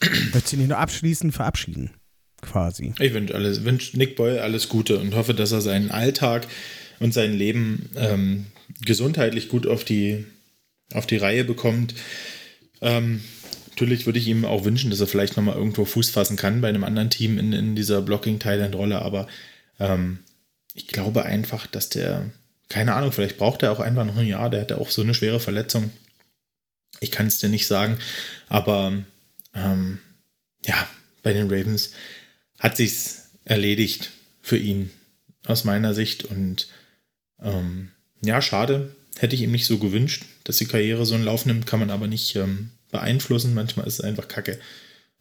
Möchtest 0.32 0.54
du 0.54 0.56
nicht 0.56 0.68
nur 0.68 0.78
abschließend 0.78 1.34
verabschieden? 1.34 1.90
Quasi. 2.42 2.94
Ich 2.98 3.14
wünsche 3.14 3.64
wünsch 3.64 3.94
Nick 3.94 4.16
Boyle 4.16 4.42
alles 4.42 4.68
Gute 4.68 4.98
und 4.98 5.14
hoffe, 5.14 5.34
dass 5.34 5.52
er 5.52 5.60
seinen 5.60 5.90
Alltag 5.90 6.46
und 7.00 7.14
sein 7.14 7.32
Leben 7.32 7.90
ähm, 7.96 8.46
gesundheitlich 8.84 9.48
gut 9.48 9.66
auf 9.66 9.84
die, 9.84 10.26
auf 10.92 11.06
die 11.06 11.16
Reihe 11.16 11.44
bekommt. 11.44 11.94
Ähm, 12.80 13.22
natürlich 13.70 14.06
würde 14.06 14.18
ich 14.18 14.28
ihm 14.28 14.44
auch 14.44 14.64
wünschen, 14.64 14.90
dass 14.90 15.00
er 15.00 15.06
vielleicht 15.06 15.36
nochmal 15.36 15.56
irgendwo 15.56 15.84
Fuß 15.84 16.10
fassen 16.10 16.36
kann 16.36 16.60
bei 16.60 16.68
einem 16.68 16.84
anderen 16.84 17.10
Team 17.10 17.38
in, 17.38 17.52
in 17.52 17.76
dieser 17.76 18.02
Blocking-Thailand-Rolle, 18.02 19.00
aber 19.00 19.26
ähm, 19.78 20.20
ich 20.74 20.86
glaube 20.88 21.24
einfach, 21.24 21.66
dass 21.66 21.88
der 21.88 22.30
keine 22.68 22.94
Ahnung, 22.94 23.12
vielleicht 23.12 23.38
braucht 23.38 23.62
er 23.62 23.72
auch 23.72 23.80
einfach 23.80 24.04
noch 24.04 24.16
ein 24.16 24.26
Jahr. 24.26 24.50
Der 24.50 24.62
hatte 24.62 24.78
auch 24.78 24.90
so 24.90 25.02
eine 25.02 25.14
schwere 25.14 25.40
Verletzung. 25.40 25.90
Ich 27.00 27.10
kann 27.10 27.26
es 27.26 27.38
dir 27.38 27.48
nicht 27.48 27.66
sagen, 27.66 27.98
aber 28.48 28.92
ähm, 29.54 29.98
ja, 30.64 30.88
bei 31.22 31.32
den 31.32 31.50
Ravens 31.50 31.92
hat 32.58 32.76
sich's 32.76 33.30
erledigt 33.44 34.10
für 34.42 34.56
ihn 34.56 34.90
aus 35.46 35.64
meiner 35.64 35.94
Sicht 35.94 36.24
und 36.24 36.68
ähm, 37.40 37.90
ja, 38.22 38.40
schade. 38.40 38.96
Hätte 39.18 39.34
ich 39.34 39.42
ihm 39.42 39.52
nicht 39.52 39.66
so 39.66 39.78
gewünscht, 39.78 40.24
dass 40.44 40.58
die 40.58 40.66
Karriere 40.66 41.06
so 41.06 41.14
einen 41.14 41.24
Lauf 41.24 41.46
nimmt, 41.46 41.66
kann 41.66 41.80
man 41.80 41.90
aber 41.90 42.06
nicht 42.06 42.36
ähm, 42.36 42.70
beeinflussen. 42.90 43.54
Manchmal 43.54 43.86
ist 43.86 43.94
es 43.94 44.00
einfach 44.00 44.28
Kacke. 44.28 44.58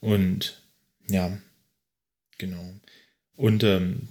Und 0.02 0.62
ja, 1.10 1.38
genau. 2.38 2.74
Und 3.36 3.64
ähm, 3.64 4.10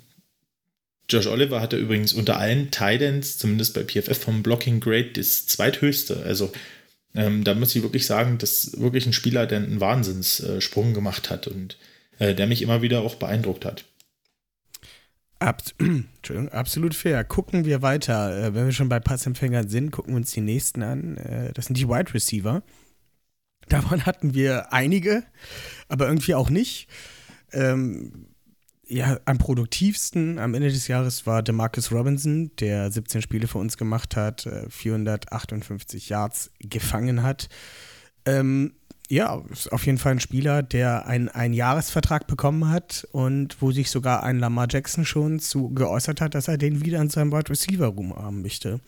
Josh 1.08 1.26
Oliver 1.26 1.60
hatte 1.60 1.76
übrigens 1.76 2.12
unter 2.12 2.38
allen 2.38 2.70
Titans, 2.70 3.38
zumindest 3.38 3.74
bei 3.74 3.84
PFF 3.84 4.18
vom 4.18 4.42
Blocking 4.42 4.80
Grade, 4.80 5.10
das 5.14 5.46
zweithöchste. 5.46 6.22
Also 6.24 6.52
ähm, 7.14 7.44
da 7.44 7.54
muss 7.54 7.76
ich 7.76 7.82
wirklich 7.82 8.06
sagen, 8.06 8.38
dass 8.38 8.80
wirklich 8.80 9.06
ein 9.06 9.12
Spieler, 9.12 9.46
der 9.46 9.58
einen 9.58 9.80
Wahnsinnssprung 9.80 10.90
äh, 10.90 10.94
gemacht 10.94 11.30
hat 11.30 11.46
und 11.46 11.76
äh, 12.18 12.34
der 12.34 12.46
mich 12.46 12.62
immer 12.62 12.82
wieder 12.82 13.02
auch 13.02 13.16
beeindruckt 13.16 13.64
hat. 13.64 13.84
Abs 15.44 15.74
absolut 16.50 16.94
fair. 16.94 17.22
Gucken 17.24 17.64
wir 17.64 17.82
weiter. 17.82 18.36
Äh, 18.36 18.54
wenn 18.54 18.64
wir 18.64 18.72
schon 18.72 18.88
bei 18.88 19.00
Passempfängern 19.00 19.68
sind, 19.68 19.90
gucken 19.90 20.14
wir 20.14 20.18
uns 20.18 20.32
die 20.32 20.40
nächsten 20.40 20.82
an. 20.82 21.16
Äh, 21.18 21.52
das 21.52 21.66
sind 21.66 21.78
die 21.78 21.88
Wide 21.88 22.14
Receiver. 22.14 22.62
Davon 23.68 24.04
hatten 24.04 24.34
wir 24.34 24.72
einige, 24.72 25.24
aber 25.88 26.08
irgendwie 26.08 26.34
auch 26.34 26.50
nicht. 26.50 26.88
Ähm, 27.52 28.26
ja, 28.86 29.18
am 29.24 29.38
produktivsten 29.38 30.38
am 30.38 30.52
Ende 30.52 30.68
des 30.68 30.88
Jahres 30.88 31.26
war 31.26 31.42
DeMarcus 31.42 31.90
Robinson, 31.90 32.50
der 32.60 32.90
17 32.90 33.22
Spiele 33.22 33.48
für 33.48 33.58
uns 33.58 33.78
gemacht 33.78 34.16
hat, 34.16 34.48
458 34.68 36.10
äh, 36.10 36.12
Yards 36.12 36.50
gefangen 36.58 37.22
hat. 37.22 37.48
Ähm, 38.26 38.74
ja, 39.10 39.42
ist 39.50 39.70
auf 39.70 39.84
jeden 39.86 39.98
Fall 39.98 40.12
ein 40.12 40.20
Spieler, 40.20 40.62
der 40.62 41.06
einen, 41.06 41.52
Jahresvertrag 41.52 42.26
bekommen 42.26 42.70
hat 42.70 43.06
und 43.12 43.60
wo 43.60 43.70
sich 43.70 43.90
sogar 43.90 44.22
ein 44.22 44.38
Lamar 44.38 44.66
Jackson 44.70 45.04
schon 45.04 45.40
zu 45.40 45.70
geäußert 45.70 46.20
hat, 46.20 46.34
dass 46.34 46.48
er 46.48 46.56
den 46.56 46.84
wieder 46.84 47.00
in 47.00 47.10
seinem 47.10 47.32
Wide 47.32 47.50
Receiver 47.50 47.86
Room 47.86 48.16
haben 48.16 48.42
möchte. 48.42 48.80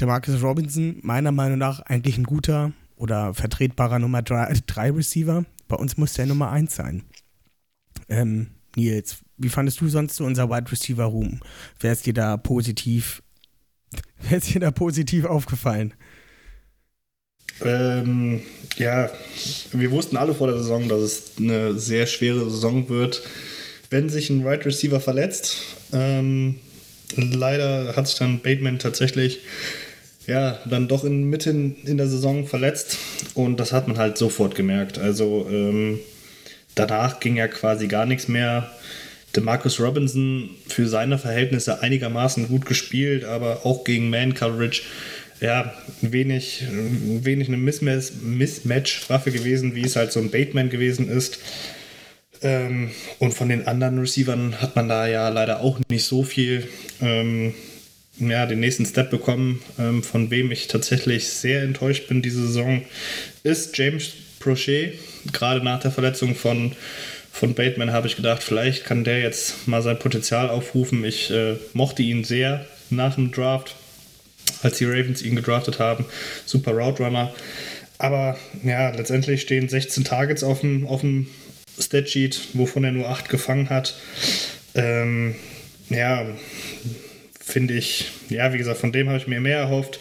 DeMarcus 0.00 0.42
Robinson, 0.42 0.98
meiner 1.02 1.32
Meinung 1.32 1.58
nach, 1.58 1.80
eigentlich 1.80 2.16
ein 2.16 2.24
guter 2.24 2.72
oder 2.96 3.34
vertretbarer 3.34 3.98
Nummer 3.98 4.22
3 4.22 4.90
Receiver. 4.90 5.44
Bei 5.66 5.76
uns 5.76 5.96
muss 5.96 6.14
der 6.14 6.26
Nummer 6.26 6.50
1 6.50 6.74
sein. 6.74 7.04
Ähm, 8.08 8.48
Nils, 8.76 9.18
wie 9.36 9.48
fandest 9.48 9.80
du 9.80 9.88
sonst 9.88 10.16
so 10.16 10.24
unser 10.24 10.48
Wide 10.48 10.70
Receiver 10.70 11.04
Room? 11.04 11.40
Wer 11.80 11.92
ist 11.92 12.06
dir 12.06 12.14
da 12.14 12.36
positiv, 12.36 13.22
wer 14.28 14.40
dir 14.40 14.60
da 14.60 14.70
positiv 14.70 15.24
aufgefallen? 15.24 15.94
Ähm, 17.64 18.42
ja, 18.76 19.10
wir 19.72 19.90
wussten 19.90 20.16
alle 20.16 20.34
vor 20.34 20.48
der 20.48 20.58
Saison, 20.58 20.88
dass 20.88 21.00
es 21.00 21.32
eine 21.38 21.78
sehr 21.78 22.06
schwere 22.06 22.48
Saison 22.50 22.88
wird, 22.88 23.22
wenn 23.90 24.08
sich 24.08 24.30
ein 24.30 24.44
Wide 24.44 24.64
Receiver 24.64 25.00
verletzt. 25.00 25.56
Ähm, 25.92 26.56
leider 27.16 27.96
hat 27.96 28.06
sich 28.06 28.18
dann 28.18 28.40
Bateman 28.40 28.78
tatsächlich 28.78 29.40
ja, 30.28 30.58
dann 30.66 30.88
doch 30.88 31.04
in, 31.04 31.24
mitten 31.24 31.76
in 31.84 31.96
der 31.96 32.06
Saison 32.06 32.46
verletzt 32.46 32.98
und 33.34 33.58
das 33.58 33.72
hat 33.72 33.88
man 33.88 33.96
halt 33.96 34.18
sofort 34.18 34.54
gemerkt. 34.54 34.98
Also 34.98 35.48
ähm, 35.50 36.00
danach 36.74 37.18
ging 37.18 37.36
ja 37.36 37.48
quasi 37.48 37.88
gar 37.88 38.06
nichts 38.06 38.28
mehr. 38.28 38.70
Marcus 39.40 39.78
Robinson 39.78 40.50
für 40.66 40.88
seine 40.88 41.16
Verhältnisse 41.16 41.80
einigermaßen 41.80 42.48
gut 42.48 42.66
gespielt, 42.66 43.24
aber 43.24 43.64
auch 43.64 43.84
gegen 43.84 44.10
Man-Coverage 44.10 44.82
ja, 45.40 45.72
wenig, 46.00 46.64
wenig 46.70 47.48
eine 47.48 47.56
Mismatch-Waffe 47.56 49.30
gewesen, 49.30 49.74
wie 49.74 49.84
es 49.84 49.96
halt 49.96 50.12
so 50.12 50.20
ein 50.20 50.30
Bateman 50.30 50.70
gewesen 50.70 51.08
ist. 51.08 51.38
Ähm, 52.42 52.90
und 53.18 53.34
von 53.34 53.48
den 53.48 53.66
anderen 53.66 53.98
Receivern 53.98 54.60
hat 54.60 54.76
man 54.76 54.88
da 54.88 55.06
ja 55.06 55.28
leider 55.28 55.60
auch 55.60 55.80
nicht 55.88 56.04
so 56.04 56.22
viel 56.22 56.68
ähm, 57.00 57.54
ja, 58.18 58.46
den 58.46 58.60
nächsten 58.60 58.86
Step 58.86 59.10
bekommen. 59.10 59.62
Ähm, 59.78 60.02
von 60.02 60.30
wem 60.30 60.50
ich 60.50 60.68
tatsächlich 60.68 61.28
sehr 61.28 61.62
enttäuscht 61.62 62.08
bin 62.08 62.22
diese 62.22 62.46
Saison, 62.46 62.82
ist 63.42 63.76
James 63.76 64.12
Prochet, 64.40 64.98
gerade 65.32 65.64
nach 65.64 65.80
der 65.80 65.90
Verletzung 65.90 66.34
von, 66.34 66.72
von 67.32 67.54
Bateman 67.54 67.92
habe 67.92 68.06
ich 68.06 68.16
gedacht, 68.16 68.42
vielleicht 68.42 68.84
kann 68.84 69.04
der 69.04 69.20
jetzt 69.20 69.66
mal 69.66 69.82
sein 69.82 69.98
Potenzial 69.98 70.48
aufrufen. 70.48 71.04
Ich 71.04 71.30
äh, 71.30 71.56
mochte 71.72 72.02
ihn 72.02 72.24
sehr 72.24 72.64
nach 72.90 73.16
dem 73.16 73.32
Draft, 73.32 73.74
als 74.62 74.78
die 74.78 74.84
Ravens 74.84 75.22
ihn 75.22 75.36
gedraftet 75.36 75.78
haben. 75.78 76.04
Super 76.46 76.72
Route 76.72 77.02
Runner. 77.02 77.32
Aber 77.98 78.36
ja, 78.62 78.90
letztendlich 78.90 79.42
stehen 79.42 79.68
16 79.68 80.04
Targets 80.04 80.44
auf 80.44 80.60
dem, 80.60 80.86
auf 80.86 81.00
dem, 81.00 81.26
Statsheet, 81.80 82.40
wovon 82.54 82.84
er 82.84 82.92
nur 82.92 83.08
acht 83.08 83.28
gefangen 83.28 83.70
hat. 83.70 83.94
Ähm, 84.74 85.34
ja, 85.90 86.26
finde 87.40 87.74
ich, 87.74 88.10
ja, 88.28 88.52
wie 88.52 88.58
gesagt, 88.58 88.78
von 88.78 88.92
dem 88.92 89.08
habe 89.08 89.18
ich 89.18 89.26
mir 89.26 89.40
mehr 89.40 89.58
erhofft. 89.58 90.00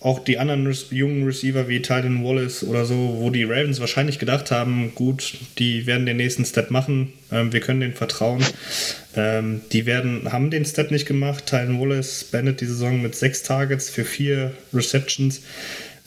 Auch 0.00 0.18
die 0.18 0.38
anderen 0.38 0.66
Re 0.66 0.74
jungen 0.90 1.24
Receiver 1.24 1.66
wie 1.66 1.80
Tylen 1.80 2.22
Wallace 2.22 2.62
oder 2.62 2.84
so, 2.84 3.16
wo 3.20 3.30
die 3.30 3.44
Ravens 3.44 3.80
wahrscheinlich 3.80 4.18
gedacht 4.18 4.50
haben, 4.50 4.92
gut, 4.94 5.38
die 5.58 5.86
werden 5.86 6.04
den 6.04 6.18
nächsten 6.18 6.44
Step 6.44 6.70
machen, 6.70 7.14
ähm, 7.32 7.52
wir 7.52 7.60
können 7.60 7.80
denen 7.80 7.94
vertrauen. 7.94 8.44
Ähm, 9.16 9.60
die 9.72 9.86
werden, 9.86 10.32
haben 10.32 10.50
den 10.50 10.64
Step 10.64 10.90
nicht 10.90 11.06
gemacht. 11.06 11.46
Tylen 11.46 11.80
Wallace 11.80 12.24
beendet 12.24 12.60
die 12.60 12.66
Saison 12.66 13.00
mit 13.00 13.14
sechs 13.14 13.42
Targets 13.42 13.90
für 13.90 14.04
vier 14.04 14.52
Receptions. 14.72 15.42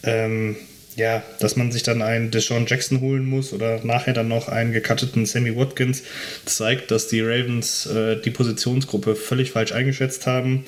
Ähm, 0.03 0.57
ja, 0.97 1.21
dass 1.39 1.55
man 1.55 1.71
sich 1.71 1.83
dann 1.83 2.01
einen 2.01 2.31
Deshaun 2.31 2.65
Jackson 2.65 3.01
holen 3.01 3.23
muss 3.23 3.53
oder 3.53 3.83
nachher 3.85 4.13
dann 4.13 4.27
noch 4.27 4.49
einen 4.49 4.73
gecutteten 4.73 5.27
Sammy 5.27 5.55
Watkins, 5.55 6.01
zeigt, 6.45 6.89
dass 6.89 7.07
die 7.07 7.21
Ravens 7.21 7.85
äh, 7.85 8.19
die 8.19 8.31
Positionsgruppe 8.31 9.15
völlig 9.15 9.51
falsch 9.51 9.73
eingeschätzt 9.73 10.25
haben. 10.25 10.65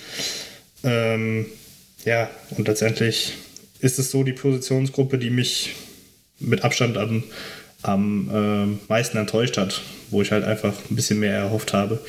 Ähm, 0.84 1.48
ja, 2.06 2.30
und 2.52 2.68
letztendlich 2.68 3.34
ist 3.80 3.98
es 3.98 4.12
so 4.12 4.24
die 4.24 4.34
Positionsgruppe, 4.34 5.18
die 5.18 5.32
mich 5.32 5.74
mit 6.40 6.64
Abstand 6.64 6.98
am, 6.98 7.24
am 7.82 8.30
äh, 8.34 8.92
meisten 8.92 9.18
enttäuscht 9.18 9.58
hat, 9.58 9.82
wo 10.10 10.22
ich 10.22 10.32
halt 10.32 10.44
einfach 10.44 10.74
ein 10.90 10.96
bisschen 10.96 11.20
mehr 11.20 11.36
erhofft 11.36 11.74
habe. 11.74 12.00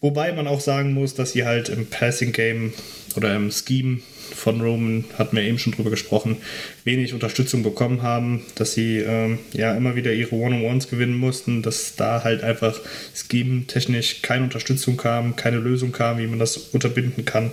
Wobei 0.00 0.32
man 0.32 0.46
auch 0.46 0.60
sagen 0.60 0.94
muss, 0.94 1.14
dass 1.14 1.32
sie 1.32 1.44
halt 1.44 1.68
im 1.68 1.86
Passing 1.86 2.32
Game 2.32 2.72
oder 3.16 3.34
im 3.34 3.50
Scheme 3.50 4.00
von 4.34 4.60
Roman, 4.60 5.04
hatten 5.18 5.36
wir 5.36 5.42
eben 5.42 5.58
schon 5.58 5.72
drüber 5.74 5.90
gesprochen, 5.90 6.38
wenig 6.84 7.12
Unterstützung 7.12 7.62
bekommen 7.62 8.02
haben, 8.02 8.42
dass 8.54 8.72
sie 8.72 8.98
ähm, 8.98 9.38
ja 9.52 9.74
immer 9.74 9.96
wieder 9.96 10.12
ihre 10.12 10.34
One-on-Ones 10.34 10.88
gewinnen 10.88 11.16
mussten, 11.16 11.62
dass 11.62 11.96
da 11.96 12.24
halt 12.24 12.42
einfach 12.42 12.78
scheme-technisch 13.14 14.22
keine 14.22 14.44
Unterstützung 14.44 14.96
kam, 14.96 15.36
keine 15.36 15.58
Lösung 15.58 15.92
kam, 15.92 16.18
wie 16.18 16.26
man 16.26 16.38
das 16.38 16.56
unterbinden 16.56 17.24
kann. 17.24 17.50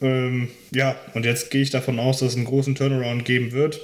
Ähm, 0.00 0.48
ja, 0.72 0.96
und 1.14 1.24
jetzt 1.24 1.50
gehe 1.50 1.62
ich 1.62 1.70
davon 1.70 1.98
aus, 1.98 2.20
dass 2.20 2.30
es 2.30 2.36
einen 2.36 2.46
großen 2.46 2.74
Turnaround 2.74 3.24
geben 3.24 3.52
wird, 3.52 3.80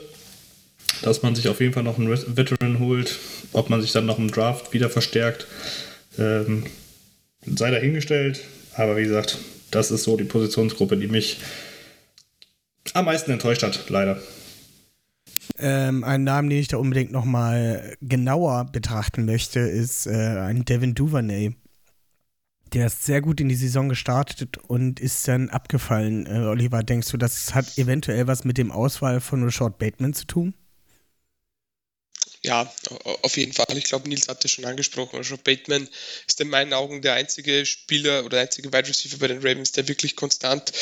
dass 1.03 1.23
man 1.23 1.35
sich 1.35 1.49
auf 1.49 1.61
jeden 1.61 1.73
Fall 1.73 1.83
noch 1.83 1.99
einen 1.99 2.37
Veteran 2.37 2.79
holt, 2.79 3.19
ob 3.53 3.71
man 3.71 3.81
sich 3.81 3.93
dann 3.93 4.07
noch 4.07 4.19
im 4.19 4.31
Draft 4.31 4.73
wieder 4.73 4.91
verstärkt. 4.91 5.47
Ähm, 6.19 6.65
sei 7.45 7.71
dahingestellt, 7.71 8.41
aber 8.75 8.97
wie 8.97 9.05
gesagt, 9.05 9.39
das 9.71 9.91
ist 9.91 10.05
so 10.05 10.17
die 10.17 10.25
Positionsgruppe, 10.25 10.97
die 10.97 11.09
mich 11.09 11.39
am 12.95 13.05
meisten 13.05 13.31
enttäuscht 13.31 13.63
hat, 13.63 13.89
leider. 13.89 14.21
Ähm, 15.59 16.05
ein 16.05 16.25
Namen, 16.25 16.49
den 16.49 16.59
ich 16.59 16.69
da 16.69 16.79
unbedingt 16.79 17.13
nochmal 17.13 17.97
genauer 18.01 18.67
betrachten 18.73 19.25
möchte, 19.25 19.61
ist 19.61 20.07
äh, 20.07 20.11
ein 20.11 20.65
Devin 20.65 20.95
Duvernay. 20.95 21.55
Der 22.73 22.87
ist 22.87 23.05
sehr 23.05 23.21
gut 23.21 23.41
in 23.41 23.49
die 23.49 23.57
Saison 23.57 23.89
gestartet 23.89 24.59
und 24.59 25.01
ist 25.01 25.27
dann 25.27 25.51
abgefallen. 25.51 26.27
Äh, 26.27 26.47
Oliver, 26.47 26.83
denkst 26.83 27.11
du, 27.11 27.17
das 27.17 27.55
hat 27.55 27.79
eventuell 27.79 28.27
was 28.27 28.45
mit 28.45 28.59
dem 28.59 28.71
Auswahl 28.71 29.21
von 29.21 29.43
Rashad 29.43 29.79
Bateman 29.79 30.15
zu 30.15 30.27
tun? 30.27 30.55
Ja, 32.42 32.72
auf 33.20 33.37
jeden 33.37 33.53
Fall. 33.53 33.76
Ich 33.76 33.85
glaube, 33.85 34.09
Nils 34.09 34.29
hat 34.29 34.42
das 34.42 34.50
schon 34.50 34.64
angesprochen. 34.64 35.16
Also 35.16 35.37
Bateman 35.37 35.87
ist 36.26 36.40
in 36.40 36.48
meinen 36.48 36.72
Augen 36.72 37.03
der 37.03 37.12
einzige 37.12 37.66
Spieler 37.66 38.20
oder 38.20 38.31
der 38.31 38.40
einzige 38.40 38.72
Wide 38.72 38.88
Receiver 38.88 39.18
bei 39.18 39.29
den 39.29 39.46
Ravens, 39.46 39.72
der 39.72 39.88
wirklich 39.88 40.16
konstant 40.16 40.72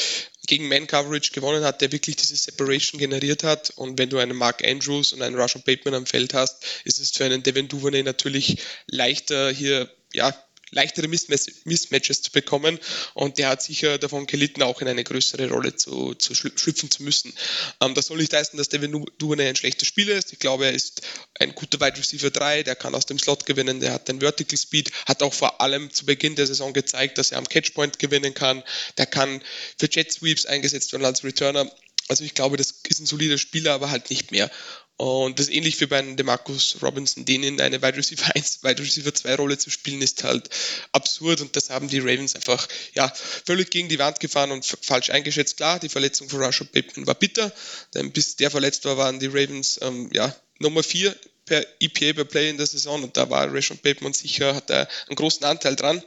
gegen 0.47 0.69
Man-Coverage 0.69 1.33
gewonnen 1.33 1.65
hat, 1.65 1.81
der 1.81 1.91
wirklich 1.91 2.15
diese 2.15 2.37
Separation 2.37 3.01
generiert 3.01 3.43
hat. 3.43 3.71
Und 3.71 3.99
wenn 3.99 4.09
du 4.09 4.19
einen 4.19 4.37
Mark 4.37 4.65
Andrews 4.65 5.13
und 5.13 5.21
einen 5.21 5.35
Russian 5.35 5.65
Bateman 5.65 5.95
am 5.95 6.07
Feld 6.07 6.33
hast, 6.33 6.65
ist 6.85 7.01
es 7.01 7.11
für 7.11 7.25
einen 7.25 7.43
Devin 7.43 7.67
Duvernay 7.67 8.05
natürlich 8.05 8.59
leichter, 8.87 9.51
hier 9.51 9.93
ja, 10.13 10.33
leichtere 10.71 11.09
Mismatches 11.09 12.23
zu 12.23 12.33
bekommen. 12.33 12.79
Und 13.15 13.39
der 13.39 13.49
hat 13.49 13.63
sicher 13.63 13.99
davon 13.99 14.27
gelitten, 14.27 14.63
auch 14.63 14.81
in 14.81 14.89
eine 14.89 15.05
größere 15.05 15.49
Rolle 15.49 15.77
zu, 15.77 16.15
zu 16.15 16.35
schlüpfen 16.35 16.91
zu 16.91 17.03
müssen. 17.03 17.33
Ähm, 17.81 17.95
das 17.95 18.07
soll 18.07 18.19
nicht 18.19 18.33
heißen, 18.33 18.57
dass 18.57 18.69
Devin 18.69 19.07
Duvernay 19.19 19.49
ein 19.49 19.57
schlechter 19.57 19.87
Spieler 19.87 20.15
ist. 20.15 20.33
Ich 20.33 20.39
glaube, 20.39 20.67
er 20.67 20.73
ist 20.73 21.03
ein 21.39 21.55
guter 21.55 21.81
Wide 21.81 21.99
Receiver 21.99 22.31
3, 22.31 22.63
der 22.63 22.77
kann 22.77 22.95
aus 22.95 23.07
dem 23.07 23.19
Slot 23.19 23.47
gewinnen, 23.47 23.81
der 23.81 23.93
hat 23.93 24.09
den 24.09 24.21
Vertical 24.21 24.59
Speed, 24.59 24.91
hat 25.07 25.23
auch 25.23 25.35
vor 25.35 25.61
allem 25.61 25.93
zu 25.93 26.07
Beginn 26.07 26.37
der 26.37 26.47
Saison 26.47 26.73
gezeigt, 26.73 27.19
dass 27.19 27.33
er 27.33 27.39
am 27.39 27.49
Catchpoint 27.49 27.99
gewinnen 27.99 28.35
kann. 28.35 28.63
Der 28.97 29.07
kann 29.07 29.43
für 29.79 29.89
Jet 29.91 30.13
Sweeps 30.13 30.47
eingesetzt 30.47 30.93
werden 30.93 31.05
als 31.05 31.25
Returner. 31.25 31.71
Also 32.09 32.25
ich 32.25 32.35
glaube, 32.35 32.57
das 32.57 32.75
ist 32.89 33.01
ein 33.01 33.07
solider 33.07 33.39
Spieler, 33.39 33.75
aber 33.75 33.91
halt 33.91 34.11
nicht 34.11 34.33
mehr. 34.33 34.51
Und 34.99 35.39
das 35.39 35.47
ist 35.47 35.55
ähnlich 35.55 35.81
wie 35.81 35.87
bei 35.87 36.03
Demarcus 36.03 36.79
Robinson, 36.83 37.25
den 37.25 37.45
in 37.45 37.61
eine 37.61 37.81
Wide 37.81 37.97
Receiver 37.97 38.35
1, 38.35 38.65
Wide 38.65 38.83
Receiver 38.83 39.15
2 39.15 39.37
Rolle 39.37 39.57
zu 39.57 39.71
spielen, 39.71 40.03
ist 40.03 40.25
halt 40.25 40.51
absurd. 40.91 41.41
Und 41.41 41.55
das 41.55 41.71
haben 41.71 41.87
die 41.87 42.01
Ravens 42.01 42.35
einfach 42.35 42.67
ja, 42.95 43.09
völlig 43.47 43.71
gegen 43.71 43.89
die 43.89 44.01
Wand 44.01 44.19
gefahren 44.19 44.51
und 44.51 44.67
falsch 44.67 45.11
eingeschätzt. 45.11 45.57
Klar, 45.57 45.79
die 45.79 45.89
Verletzung 45.89 46.29
von 46.29 46.43
Russia 46.43 46.67
Bateman 46.73 47.07
war 47.07 47.15
bitter, 47.15 47.53
denn 47.95 48.11
bis 48.11 48.35
der 48.35 48.51
verletzt 48.51 48.85
war, 48.87 48.97
waren 48.97 49.21
die 49.21 49.29
Ravens 49.29 49.79
ähm, 49.83 50.11
ja, 50.13 50.35
Nummer 50.59 50.83
4 50.83 51.15
per 51.47 51.65
EPA 51.79 52.15
per 52.15 52.25
Play 52.25 52.51
in 52.51 52.57
der 52.57 52.67
Saison. 52.67 53.01
Und 53.05 53.17
da 53.17 53.31
war 53.31 53.55
Rashon 53.55 53.79
Bateman 53.79 54.15
sicher, 54.15 54.57
hat 54.57 54.69
er 54.69 54.89
einen 55.07 55.15
großen 55.15 55.45
Anteil 55.45 55.77
dran 55.77 56.03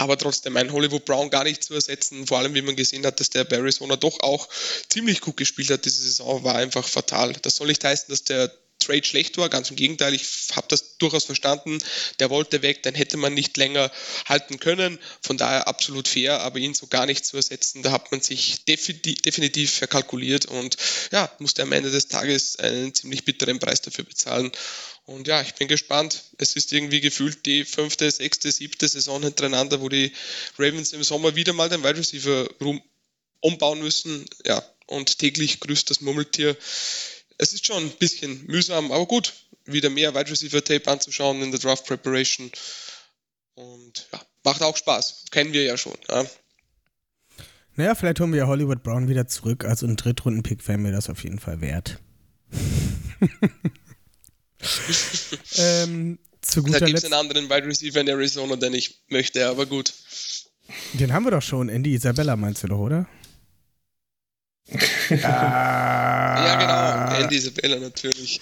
aber 0.00 0.16
trotzdem 0.16 0.56
ein 0.56 0.72
Hollywood 0.72 1.04
Brown 1.04 1.28
gar 1.28 1.44
nicht 1.44 1.62
zu 1.62 1.74
ersetzen, 1.74 2.26
vor 2.26 2.38
allem 2.38 2.54
wie 2.54 2.62
man 2.62 2.74
gesehen 2.74 3.04
hat, 3.04 3.20
dass 3.20 3.28
der 3.28 3.44
bei 3.44 3.56
Arizona 3.56 3.96
doch 3.96 4.20
auch 4.20 4.48
ziemlich 4.88 5.20
gut 5.20 5.36
gespielt 5.36 5.68
hat 5.68 5.84
diese 5.84 6.02
Saison, 6.02 6.42
war 6.42 6.54
einfach 6.54 6.88
fatal. 6.88 7.34
Das 7.42 7.56
soll 7.56 7.66
nicht 7.66 7.84
heißen, 7.84 8.06
dass 8.08 8.24
der 8.24 8.50
Trade 8.78 9.04
schlecht 9.04 9.36
war, 9.36 9.50
ganz 9.50 9.68
im 9.68 9.76
Gegenteil, 9.76 10.14
ich 10.14 10.26
habe 10.52 10.66
das 10.70 10.96
durchaus 10.96 11.26
verstanden. 11.26 11.78
Der 12.18 12.30
wollte 12.30 12.62
weg, 12.62 12.82
dann 12.82 12.94
hätte 12.94 13.18
man 13.18 13.34
nicht 13.34 13.58
länger 13.58 13.92
halten 14.26 14.58
können. 14.58 14.98
Von 15.20 15.36
daher 15.36 15.68
absolut 15.68 16.08
fair, 16.08 16.40
aber 16.40 16.58
ihn 16.58 16.72
so 16.72 16.86
gar 16.86 17.04
nicht 17.04 17.26
zu 17.26 17.36
ersetzen, 17.36 17.82
da 17.82 17.92
hat 17.92 18.10
man 18.10 18.22
sich 18.22 18.64
definitiv 18.64 19.70
verkalkuliert 19.70 20.46
und 20.46 20.78
ja, 21.12 21.30
musste 21.40 21.62
am 21.62 21.72
Ende 21.72 21.90
des 21.90 22.08
Tages 22.08 22.56
einen 22.56 22.94
ziemlich 22.94 23.26
bitteren 23.26 23.58
Preis 23.58 23.82
dafür 23.82 24.04
bezahlen. 24.04 24.50
Und 25.04 25.26
ja, 25.26 25.40
ich 25.42 25.54
bin 25.54 25.68
gespannt. 25.68 26.24
Es 26.38 26.54
ist 26.54 26.72
irgendwie 26.72 27.00
gefühlt 27.00 27.44
die 27.46 27.64
fünfte, 27.64 28.10
sechste, 28.10 28.52
siebte 28.52 28.86
Saison 28.86 29.22
hintereinander, 29.22 29.80
wo 29.80 29.88
die 29.88 30.12
Ravens 30.58 30.92
im 30.92 31.02
Sommer 31.02 31.34
wieder 31.34 31.52
mal 31.52 31.68
den 31.68 31.82
Wide 31.82 31.98
Receiver 31.98 32.48
Room 32.60 32.80
umbauen 33.40 33.80
müssen. 33.80 34.24
Ja, 34.44 34.62
und 34.86 35.18
täglich 35.18 35.60
grüßt 35.60 35.90
das 35.90 36.00
Murmeltier. 36.00 36.56
Es 37.38 37.52
ist 37.52 37.66
schon 37.66 37.84
ein 37.84 37.90
bisschen 37.98 38.46
mühsam, 38.46 38.92
aber 38.92 39.06
gut, 39.06 39.32
wieder 39.64 39.90
mehr 39.90 40.14
Wide 40.14 40.30
Receiver 40.30 40.62
Tape 40.62 40.90
anzuschauen 40.90 41.42
in 41.42 41.50
der 41.50 41.60
Draft 41.60 41.86
Preparation. 41.86 42.50
Und 43.54 44.06
ja, 44.12 44.20
macht 44.44 44.62
auch 44.62 44.76
Spaß. 44.76 45.26
Kennen 45.30 45.52
wir 45.52 45.64
ja 45.64 45.76
schon. 45.76 45.96
Ja. 46.08 46.24
Naja, 47.76 47.94
vielleicht 47.94 48.20
holen 48.20 48.32
wir 48.32 48.46
Hollywood 48.46 48.82
Brown 48.82 49.08
wieder 49.08 49.26
zurück. 49.26 49.64
Also 49.64 49.86
ein 49.86 49.96
Drittrunden-Pick 49.96 50.66
wäre 50.68 50.78
mir 50.78 50.92
das 50.92 51.08
auf 51.08 51.24
jeden 51.24 51.38
Fall 51.38 51.60
wert. 51.60 51.98
ähm, 55.56 56.18
zu 56.42 56.62
guter 56.62 56.80
da 56.80 56.86
gibt 56.86 56.98
es 56.98 57.04
einen 57.04 57.14
anderen 57.14 57.48
Wide 57.50 57.66
Receiver 57.66 58.00
in 58.00 58.08
Arizona, 58.08 58.56
den 58.56 58.74
ich 58.74 59.00
möchte, 59.08 59.46
aber 59.46 59.66
gut. 59.66 59.92
Den 60.94 61.12
haben 61.12 61.24
wir 61.24 61.30
doch 61.30 61.42
schon. 61.42 61.68
Andy 61.68 61.94
Isabella 61.94 62.36
meinst 62.36 62.62
du 62.62 62.68
doch, 62.68 62.78
oder? 62.78 63.06
ja, 65.10 66.56
genau. 67.08 67.22
Andy 67.22 67.36
Isabella 67.36 67.78
natürlich. 67.78 68.40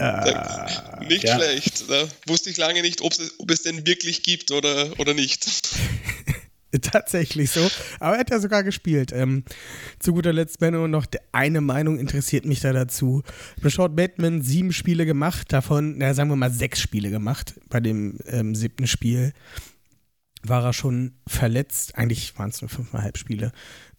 Uh, 0.00 1.04
nicht 1.04 1.24
ja. 1.24 1.36
schlecht. 1.36 1.90
Da 1.90 2.08
wusste 2.26 2.48
ich 2.48 2.56
lange 2.56 2.80
nicht, 2.80 3.02
ob 3.02 3.12
es, 3.12 3.34
ob 3.38 3.50
es 3.50 3.62
den 3.62 3.86
wirklich 3.86 4.22
gibt 4.22 4.50
oder, 4.50 4.98
oder 4.98 5.12
nicht. 5.12 5.46
Tatsächlich 6.82 7.50
so. 7.50 7.68
Aber 7.98 8.14
er 8.14 8.20
hat 8.20 8.30
ja 8.30 8.38
sogar 8.38 8.62
gespielt. 8.62 9.12
Ähm, 9.12 9.44
zu 9.98 10.12
guter 10.12 10.32
Letzt, 10.32 10.58
Benno, 10.60 10.86
noch 10.86 11.06
eine 11.32 11.60
Meinung 11.60 11.98
interessiert 11.98 12.44
mich 12.44 12.60
da 12.60 12.72
dazu. 12.72 13.22
Rashad 13.62 13.96
Bateman 13.96 14.42
sieben 14.42 14.72
Spiele 14.72 15.06
gemacht, 15.06 15.52
davon, 15.52 15.98
na, 15.98 16.14
sagen 16.14 16.30
wir 16.30 16.36
mal 16.36 16.52
sechs 16.52 16.80
Spiele 16.80 17.10
gemacht. 17.10 17.60
Bei 17.68 17.80
dem 17.80 18.18
ähm, 18.26 18.54
siebten 18.54 18.86
Spiel 18.86 19.32
war 20.42 20.64
er 20.64 20.72
schon 20.72 21.14
verletzt. 21.26 21.96
Eigentlich 21.96 22.38
waren 22.38 22.50
es 22.50 22.60
nur 22.60 22.68
fünfeinhalb 22.68 23.18
Spiele. 23.18 23.52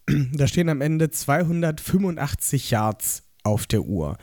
Da 0.32 0.48
stehen 0.48 0.68
am 0.68 0.80
Ende 0.80 1.10
285 1.10 2.72
Yards 2.72 3.22
auf 3.44 3.66
der 3.66 3.82
Uhr. 3.82 4.18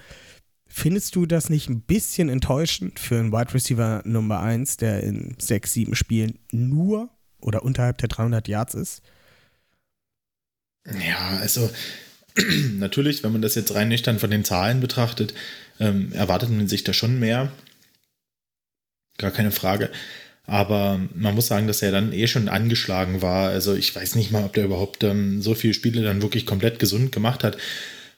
Findest 0.67 1.15
du 1.15 1.25
das 1.25 1.49
nicht 1.49 1.69
ein 1.69 1.81
bisschen 1.81 2.29
enttäuschend 2.29 2.99
für 2.99 3.17
einen 3.17 3.31
Wide 3.31 3.53
Receiver 3.53 4.01
Nummer 4.05 4.41
1, 4.41 4.77
der 4.77 5.03
in 5.03 5.35
sechs, 5.39 5.73
sieben 5.73 5.95
Spielen 5.95 6.38
nur 6.51 7.09
oder 7.41 7.63
unterhalb 7.63 7.97
der 7.99 8.10
300 8.10 8.47
Yards 8.47 8.73
ist? 8.73 9.02
Ja, 10.86 11.38
also 11.39 11.69
natürlich, 12.78 13.23
wenn 13.23 13.32
man 13.32 13.41
das 13.41 13.56
jetzt 13.56 13.73
rein 13.75 13.89
nüchtern 13.89 14.19
von 14.19 14.32
den 14.32 14.43
Zahlen 14.43 14.80
betrachtet, 14.80 15.34
ähm, 15.80 16.12
erwartet 16.13 16.49
man 16.49 16.67
sich 16.67 16.84
da 16.84 16.93
schon 16.93 17.19
mehr. 17.19 17.52
Gar 19.17 19.32
keine 19.32 19.52
Frage. 19.52 19.89
Aber 20.45 20.99
man 21.13 21.36
muss 21.36 21.47
sagen, 21.47 21.67
dass 21.67 21.84
er 21.84 21.91
dann 21.91 22.12
eh 22.12 22.25
schon 22.25 22.49
angeschlagen 22.49 23.21
war. 23.21 23.49
Also 23.49 23.75
ich 23.75 23.95
weiß 23.95 24.15
nicht 24.15 24.32
mal, 24.32 24.43
ob 24.43 24.54
der 24.54 24.65
überhaupt 24.65 25.04
ähm, 25.04 25.41
so 25.41 25.54
viele 25.54 25.75
Spiele 25.75 26.02
dann 26.02 26.23
wirklich 26.23 26.45
komplett 26.45 26.80
gesund 26.80 27.12
gemacht 27.12 27.43
hat. 27.43 27.58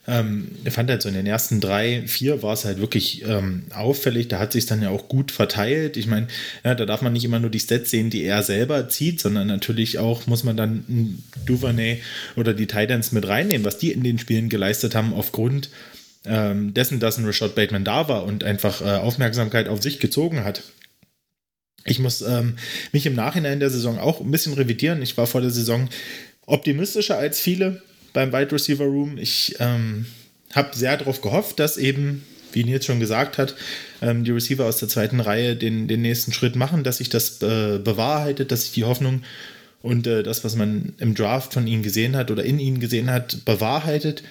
Ähm, 0.07 0.49
fand 0.69 0.89
halt 0.89 1.01
so 1.01 1.09
in 1.09 1.15
den 1.15 1.27
ersten 1.27 1.61
drei, 1.61 2.03
vier 2.07 2.41
war 2.41 2.53
es 2.53 2.65
halt 2.65 2.79
wirklich 2.79 3.23
ähm, 3.27 3.63
auffällig. 3.73 4.27
Da 4.27 4.39
hat 4.39 4.51
sich 4.51 4.65
dann 4.65 4.81
ja 4.81 4.89
auch 4.89 5.07
gut 5.07 5.31
verteilt. 5.31 5.95
Ich 5.95 6.07
meine, 6.07 6.27
ja, 6.63 6.73
da 6.73 6.85
darf 6.85 7.01
man 7.01 7.13
nicht 7.13 7.23
immer 7.23 7.39
nur 7.39 7.51
die 7.51 7.59
Stats 7.59 7.91
sehen, 7.91 8.09
die 8.09 8.23
er 8.23 8.41
selber 8.41 8.89
zieht, 8.89 9.19
sondern 9.19 9.47
natürlich 9.47 9.99
auch 9.99 10.25
muss 10.25 10.43
man 10.43 10.57
dann 10.57 11.23
Duvernay 11.45 12.01
oder 12.35 12.53
die 12.53 12.67
Titans 12.67 13.11
mit 13.11 13.27
reinnehmen, 13.27 13.65
was 13.65 13.77
die 13.77 13.91
in 13.91 14.03
den 14.03 14.17
Spielen 14.17 14.49
geleistet 14.49 14.95
haben 14.95 15.13
aufgrund 15.13 15.69
ähm, 16.25 16.73
dessen, 16.73 16.99
dass 16.99 17.17
ein 17.17 17.25
Rashad 17.25 17.55
Bateman 17.55 17.83
da 17.83 18.07
war 18.07 18.25
und 18.25 18.43
einfach 18.43 18.81
äh, 18.81 18.97
Aufmerksamkeit 18.97 19.67
auf 19.67 19.81
sich 19.81 19.99
gezogen 19.99 20.43
hat. 20.43 20.63
Ich 21.83 21.99
muss 21.99 22.21
ähm, 22.21 22.57
mich 22.91 23.05
im 23.05 23.15
Nachhinein 23.15 23.59
der 23.59 23.71
Saison 23.71 23.97
auch 23.97 24.21
ein 24.21 24.29
bisschen 24.29 24.53
revidieren. 24.53 25.01
Ich 25.01 25.17
war 25.17 25.25
vor 25.25 25.41
der 25.41 25.49
Saison 25.49 25.89
optimistischer 26.45 27.17
als 27.17 27.39
viele 27.39 27.81
beim 28.13 28.32
Wide 28.34 28.52
Receiver 28.52 28.86
Room. 28.86 29.17
Ich 29.17 29.56
ähm, 29.60 30.06
habe 30.54 30.76
sehr 30.76 30.97
darauf 30.97 31.21
gehofft, 31.21 31.60
dass 31.60 31.78
eben, 31.78 32.24
wie 32.52 32.63
Nils 32.63 32.86
schon 32.86 33.00
gesagt 33.00 33.38
hat, 33.38 33.56
ähm, 34.02 34.24
die 34.24 34.32
Receiver 34.32 34.65
aus 34.65 34.78
der 34.78 34.89
zweiten 34.89 35.19
Reihe 35.19 35.56
den, 35.56 35.88
den 35.88 36.02
nächsten 36.02 36.34
Schritt 36.34 36.56
machen, 36.56 36.84
dass 36.84 36.97
sich 36.97 37.10
das 37.10 37.41
äh, 37.41 37.80
bewahrheitet, 37.80 38.52
dass 38.52 38.63
sich 38.63 38.71
die 38.74 38.84
Hoffnung 38.84 39.24
und 39.82 40.06
äh, 40.08 40.24
das, 40.24 40.43
was 40.43 40.56
man 40.56 40.93
im 41.00 41.15
Draft 41.15 41.54
von 41.54 41.67
ihnen 41.67 41.84
gesehen 41.84 42.15
hat 42.15 42.32
oder 42.32 42.43
in 42.43 42.60
ihnen 42.60 42.80
gesehen 42.80 43.10
hat, 43.10 43.45
bewahrheitet. 43.45 44.24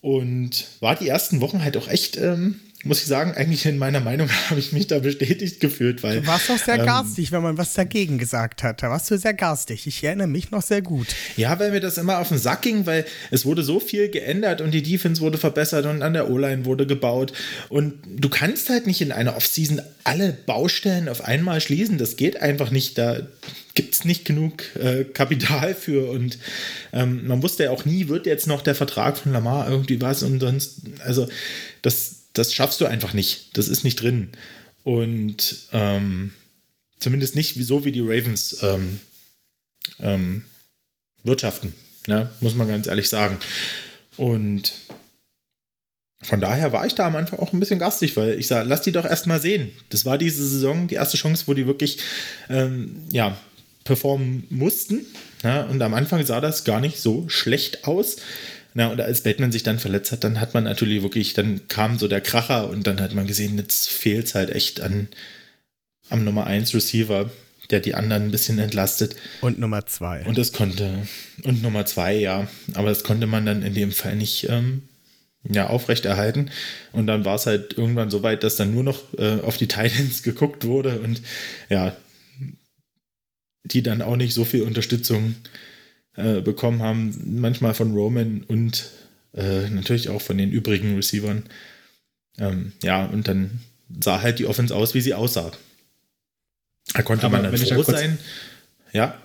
Und 0.00 0.66
war 0.80 0.94
die 0.94 1.08
ersten 1.08 1.40
Wochen 1.40 1.64
halt 1.64 1.76
auch 1.76 1.88
echt 1.88 2.16
ähm, 2.16 2.60
muss 2.84 3.00
ich 3.00 3.06
sagen, 3.06 3.32
eigentlich 3.32 3.66
in 3.66 3.76
meiner 3.76 4.00
Meinung 4.00 4.28
habe 4.50 4.60
ich 4.60 4.72
mich 4.72 4.86
da 4.86 5.00
bestätigt 5.00 5.60
gefühlt, 5.60 6.02
weil. 6.02 6.20
Du 6.20 6.26
warst 6.26 6.48
doch 6.48 6.58
sehr 6.58 6.78
ähm, 6.78 6.86
garstig, 6.86 7.32
wenn 7.32 7.42
man 7.42 7.58
was 7.58 7.74
dagegen 7.74 8.18
gesagt 8.18 8.62
hat. 8.62 8.82
Da 8.82 8.90
warst 8.90 9.10
du 9.10 9.18
sehr 9.18 9.34
garstig. 9.34 9.86
Ich 9.86 10.02
erinnere 10.04 10.28
mich 10.28 10.50
noch 10.50 10.62
sehr 10.62 10.82
gut. 10.82 11.08
Ja, 11.36 11.58
weil 11.58 11.72
mir 11.72 11.80
das 11.80 11.98
immer 11.98 12.18
auf 12.18 12.28
den 12.28 12.38
Sack 12.38 12.62
ging, 12.62 12.86
weil 12.86 13.04
es 13.30 13.44
wurde 13.44 13.62
so 13.62 13.80
viel 13.80 14.08
geändert 14.08 14.60
und 14.60 14.72
die 14.72 14.82
Defense 14.82 15.20
wurde 15.20 15.38
verbessert 15.38 15.86
und 15.86 16.02
an 16.02 16.12
der 16.12 16.30
O-Line 16.30 16.64
wurde 16.64 16.86
gebaut. 16.86 17.32
Und 17.68 17.94
du 18.08 18.28
kannst 18.28 18.70
halt 18.70 18.86
nicht 18.86 19.00
in 19.00 19.10
einer 19.10 19.36
Offseason 19.36 19.82
alle 20.04 20.32
Baustellen 20.32 21.08
auf 21.08 21.24
einmal 21.24 21.60
schließen. 21.60 21.98
Das 21.98 22.16
geht 22.16 22.40
einfach 22.40 22.70
nicht. 22.70 22.96
Da 22.96 23.26
gibt 23.74 23.94
es 23.94 24.04
nicht 24.04 24.24
genug 24.24 24.64
äh, 24.76 25.04
Kapital 25.04 25.72
für 25.72 26.10
und 26.10 26.38
ähm, 26.92 27.28
man 27.28 27.44
wusste 27.44 27.64
ja 27.64 27.70
auch 27.70 27.84
nie, 27.84 28.08
wird 28.08 28.26
jetzt 28.26 28.48
noch 28.48 28.62
der 28.62 28.74
Vertrag 28.74 29.16
von 29.16 29.32
Lamar 29.32 29.70
irgendwie 29.70 30.00
was 30.00 30.24
und 30.24 30.40
sonst, 30.40 30.80
also 31.04 31.28
das, 31.82 32.16
das 32.38 32.54
schaffst 32.54 32.80
du 32.80 32.86
einfach 32.86 33.12
nicht. 33.12 33.56
Das 33.56 33.68
ist 33.68 33.84
nicht 33.84 34.00
drin. 34.00 34.30
Und 34.84 35.68
ähm, 35.72 36.32
zumindest 36.98 37.34
nicht 37.34 37.54
so, 37.64 37.84
wie 37.84 37.92
die 37.92 38.00
Ravens 38.00 38.62
ähm, 38.62 39.00
ähm, 40.00 40.44
wirtschaften, 41.24 41.74
ne? 42.06 42.30
muss 42.40 42.54
man 42.54 42.68
ganz 42.68 42.86
ehrlich 42.86 43.08
sagen. 43.08 43.38
Und 44.16 44.72
von 46.22 46.40
daher 46.40 46.72
war 46.72 46.86
ich 46.86 46.94
da 46.94 47.06
am 47.06 47.16
Anfang 47.16 47.38
auch 47.38 47.52
ein 47.52 47.60
bisschen 47.60 47.78
gastig, 47.78 48.16
weil 48.16 48.38
ich 48.38 48.48
sage, 48.48 48.68
lass 48.68 48.82
die 48.82 48.92
doch 48.92 49.04
erstmal 49.04 49.40
sehen. 49.40 49.70
Das 49.90 50.04
war 50.04 50.18
diese 50.18 50.46
Saison 50.46 50.88
die 50.88 50.96
erste 50.96 51.16
Chance, 51.16 51.44
wo 51.46 51.54
die 51.54 51.66
wirklich 51.66 51.98
ähm, 52.48 53.02
ja, 53.10 53.36
performen 53.84 54.44
mussten. 54.50 55.06
Ja? 55.42 55.62
Und 55.64 55.80
am 55.80 55.94
Anfang 55.94 56.24
sah 56.26 56.40
das 56.40 56.64
gar 56.64 56.80
nicht 56.80 57.00
so 57.00 57.28
schlecht 57.28 57.86
aus. 57.86 58.16
Na, 58.78 58.92
und 58.92 59.00
als 59.00 59.24
Batman 59.24 59.50
sich 59.50 59.64
dann 59.64 59.80
verletzt 59.80 60.12
hat, 60.12 60.22
dann 60.22 60.40
hat 60.40 60.54
man 60.54 60.62
natürlich 60.62 61.02
wirklich, 61.02 61.34
dann 61.34 61.66
kam 61.66 61.98
so 61.98 62.06
der 62.06 62.20
Kracher 62.20 62.70
und 62.70 62.86
dann 62.86 63.00
hat 63.00 63.12
man 63.12 63.26
gesehen, 63.26 63.58
jetzt 63.58 63.88
fehlt 63.88 64.26
es 64.26 64.36
halt 64.36 64.50
echt 64.50 64.80
an 64.80 65.08
am 66.10 66.22
Nummer 66.22 66.46
1 66.46 66.76
Receiver, 66.76 67.28
der 67.70 67.80
die 67.80 67.96
anderen 67.96 68.26
ein 68.26 68.30
bisschen 68.30 68.60
entlastet. 68.60 69.16
Und 69.40 69.58
Nummer 69.58 69.84
2. 69.84 70.26
Und 70.26 70.38
das 70.38 70.52
konnte, 70.52 71.08
und 71.42 71.60
Nummer 71.60 71.86
2, 71.86 72.18
ja. 72.18 72.46
Aber 72.74 72.90
das 72.90 73.02
konnte 73.02 73.26
man 73.26 73.44
dann 73.44 73.62
in 73.62 73.74
dem 73.74 73.90
Fall 73.90 74.14
nicht 74.14 74.48
ähm, 74.48 74.82
ja, 75.42 75.66
aufrechterhalten. 75.66 76.52
Und 76.92 77.08
dann 77.08 77.24
war 77.24 77.34
es 77.34 77.46
halt 77.46 77.76
irgendwann 77.76 78.10
so 78.10 78.22
weit, 78.22 78.44
dass 78.44 78.54
dann 78.54 78.72
nur 78.72 78.84
noch 78.84 79.12
äh, 79.18 79.40
auf 79.40 79.56
die 79.56 79.66
Titans 79.66 80.22
geguckt 80.22 80.64
wurde 80.64 81.00
und 81.00 81.20
ja, 81.68 81.96
die 83.64 83.82
dann 83.82 84.02
auch 84.02 84.14
nicht 84.14 84.34
so 84.34 84.44
viel 84.44 84.62
Unterstützung 84.62 85.34
äh, 85.34 85.68
äh, 86.18 86.40
bekommen 86.40 86.82
haben, 86.82 87.16
manchmal 87.40 87.74
von 87.74 87.94
Roman 87.94 88.42
und 88.48 88.90
äh, 89.34 89.70
natürlich 89.70 90.08
auch 90.08 90.20
von 90.20 90.36
den 90.36 90.50
übrigen 90.50 90.96
Receivern. 90.96 91.44
Ähm, 92.38 92.72
ja, 92.82 93.04
und 93.06 93.28
dann 93.28 93.60
sah 94.00 94.20
halt 94.20 94.38
die 94.38 94.46
Offense 94.46 94.74
aus, 94.74 94.94
wie 94.94 95.00
sie 95.00 95.14
aussah. 95.14 95.52
Da 96.92 97.02
konnte 97.02 97.26
Aber 97.26 97.40
man 97.40 97.52
dann 97.52 97.56
froh 97.56 97.82
da 97.82 97.98
sein. 97.98 98.18
Ja. 98.92 99.16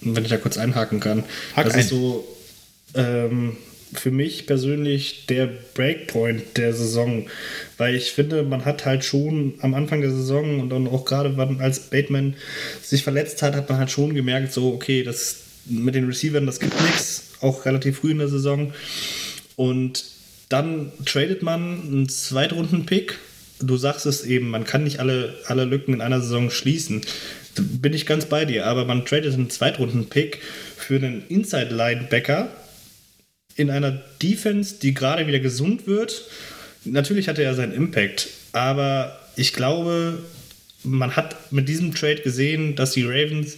Wenn 0.00 0.24
ich 0.24 0.30
da 0.30 0.38
kurz 0.38 0.56
einhaken 0.56 1.00
kann. 1.00 1.24
Hack 1.54 1.66
das 1.66 1.74
ein. 1.74 1.80
ist 1.80 1.88
so 1.88 2.26
ähm, 2.94 3.56
für 3.92 4.10
mich 4.10 4.46
persönlich 4.46 5.26
der 5.26 5.46
Breakpoint 5.74 6.56
der 6.56 6.72
Saison. 6.72 7.26
Weil 7.76 7.96
ich 7.96 8.12
finde, 8.12 8.44
man 8.44 8.64
hat 8.64 8.86
halt 8.86 9.04
schon 9.04 9.54
am 9.60 9.74
Anfang 9.74 10.00
der 10.00 10.10
Saison 10.10 10.60
und 10.60 10.70
dann 10.70 10.86
auch 10.86 11.04
gerade 11.04 11.34
als 11.58 11.90
Bateman 11.90 12.34
sich 12.82 13.02
verletzt 13.02 13.42
hat, 13.42 13.54
hat 13.54 13.68
man 13.68 13.78
halt 13.78 13.90
schon 13.90 14.14
gemerkt, 14.14 14.52
so, 14.52 14.72
okay, 14.72 15.02
das, 15.02 15.47
mit 15.68 15.94
den 15.94 16.06
Receivern, 16.06 16.46
das 16.46 16.60
gibt 16.60 16.80
nichts, 16.82 17.24
auch 17.40 17.64
relativ 17.64 17.98
früh 17.98 18.10
in 18.10 18.18
der 18.18 18.28
Saison. 18.28 18.72
Und 19.56 20.04
dann 20.48 20.92
tradet 21.04 21.42
man 21.42 21.82
einen 21.82 22.08
Zweitrunden-Pick. 22.08 23.18
Du 23.60 23.76
sagst 23.76 24.06
es 24.06 24.24
eben, 24.24 24.50
man 24.50 24.64
kann 24.64 24.84
nicht 24.84 25.00
alle, 25.00 25.34
alle 25.46 25.64
Lücken 25.64 25.94
in 25.94 26.00
einer 26.00 26.20
Saison 26.20 26.50
schließen. 26.50 27.02
Da 27.54 27.62
bin 27.66 27.92
ich 27.92 28.06
ganz 28.06 28.26
bei 28.26 28.44
dir, 28.44 28.66
aber 28.66 28.84
man 28.84 29.04
tradet 29.04 29.34
einen 29.34 29.50
Zweitrunden-Pick 29.50 30.40
für 30.76 30.96
einen 30.96 31.24
Inside-Linebacker 31.28 32.48
in 33.56 33.70
einer 33.70 34.00
Defense, 34.22 34.76
die 34.80 34.94
gerade 34.94 35.26
wieder 35.26 35.40
gesund 35.40 35.86
wird. 35.86 36.24
Natürlich 36.84 37.28
hatte 37.28 37.42
er 37.42 37.54
seinen 37.54 37.74
Impact, 37.74 38.28
aber 38.52 39.18
ich 39.36 39.52
glaube, 39.52 40.20
man 40.84 41.16
hat 41.16 41.52
mit 41.52 41.68
diesem 41.68 41.92
Trade 41.94 42.22
gesehen, 42.22 42.76
dass 42.76 42.92
die 42.92 43.04
Ravens 43.04 43.56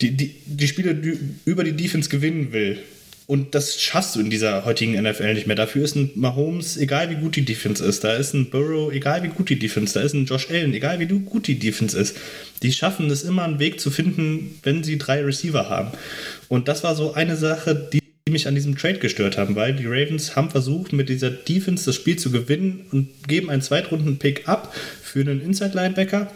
die, 0.00 0.16
die, 0.16 0.34
die 0.46 0.68
Spiele 0.68 0.94
die 0.94 1.18
über 1.44 1.64
die 1.64 1.72
Defense 1.72 2.08
gewinnen 2.08 2.52
will. 2.52 2.78
Und 3.26 3.56
das 3.56 3.80
schaffst 3.80 4.14
du 4.14 4.20
in 4.20 4.30
dieser 4.30 4.64
heutigen 4.64 4.92
NFL 5.02 5.34
nicht 5.34 5.48
mehr. 5.48 5.56
Dafür 5.56 5.84
ist 5.84 5.96
ein 5.96 6.12
Mahomes, 6.14 6.76
egal 6.76 7.10
wie 7.10 7.16
gut 7.16 7.34
die 7.34 7.44
Defense 7.44 7.84
ist, 7.84 8.04
da 8.04 8.14
ist 8.14 8.34
ein 8.34 8.50
Burrow, 8.50 8.92
egal 8.92 9.24
wie 9.24 9.28
gut 9.28 9.48
die 9.48 9.58
Defense, 9.58 9.94
da 9.94 10.02
ist 10.02 10.12
ein 10.12 10.26
Josh 10.26 10.48
Allen, 10.48 10.72
egal 10.74 11.00
wie 11.00 11.06
gut 11.06 11.48
die 11.48 11.58
Defense 11.58 11.98
ist. 11.98 12.16
Die 12.62 12.70
schaffen 12.70 13.10
es 13.10 13.24
immer, 13.24 13.42
einen 13.42 13.58
Weg 13.58 13.80
zu 13.80 13.90
finden, 13.90 14.60
wenn 14.62 14.84
sie 14.84 14.96
drei 14.96 15.24
Receiver 15.24 15.68
haben. 15.68 15.90
Und 16.48 16.68
das 16.68 16.84
war 16.84 16.94
so 16.94 17.14
eine 17.14 17.36
Sache, 17.36 17.88
die 17.92 18.00
mich 18.30 18.46
an 18.46 18.54
diesem 18.54 18.76
Trade 18.76 18.98
gestört 18.98 19.38
haben, 19.38 19.56
weil 19.56 19.74
die 19.74 19.86
Ravens 19.86 20.36
haben 20.36 20.50
versucht, 20.50 20.92
mit 20.92 21.08
dieser 21.08 21.30
Defense 21.30 21.84
das 21.84 21.96
Spiel 21.96 22.16
zu 22.16 22.30
gewinnen 22.30 22.86
und 22.92 23.08
geben 23.26 23.50
einen 23.50 23.62
Zweitrunden-Pick 23.62 24.48
ab 24.48 24.72
für 25.02 25.20
einen 25.20 25.40
Inside-Linebacker 25.40 26.30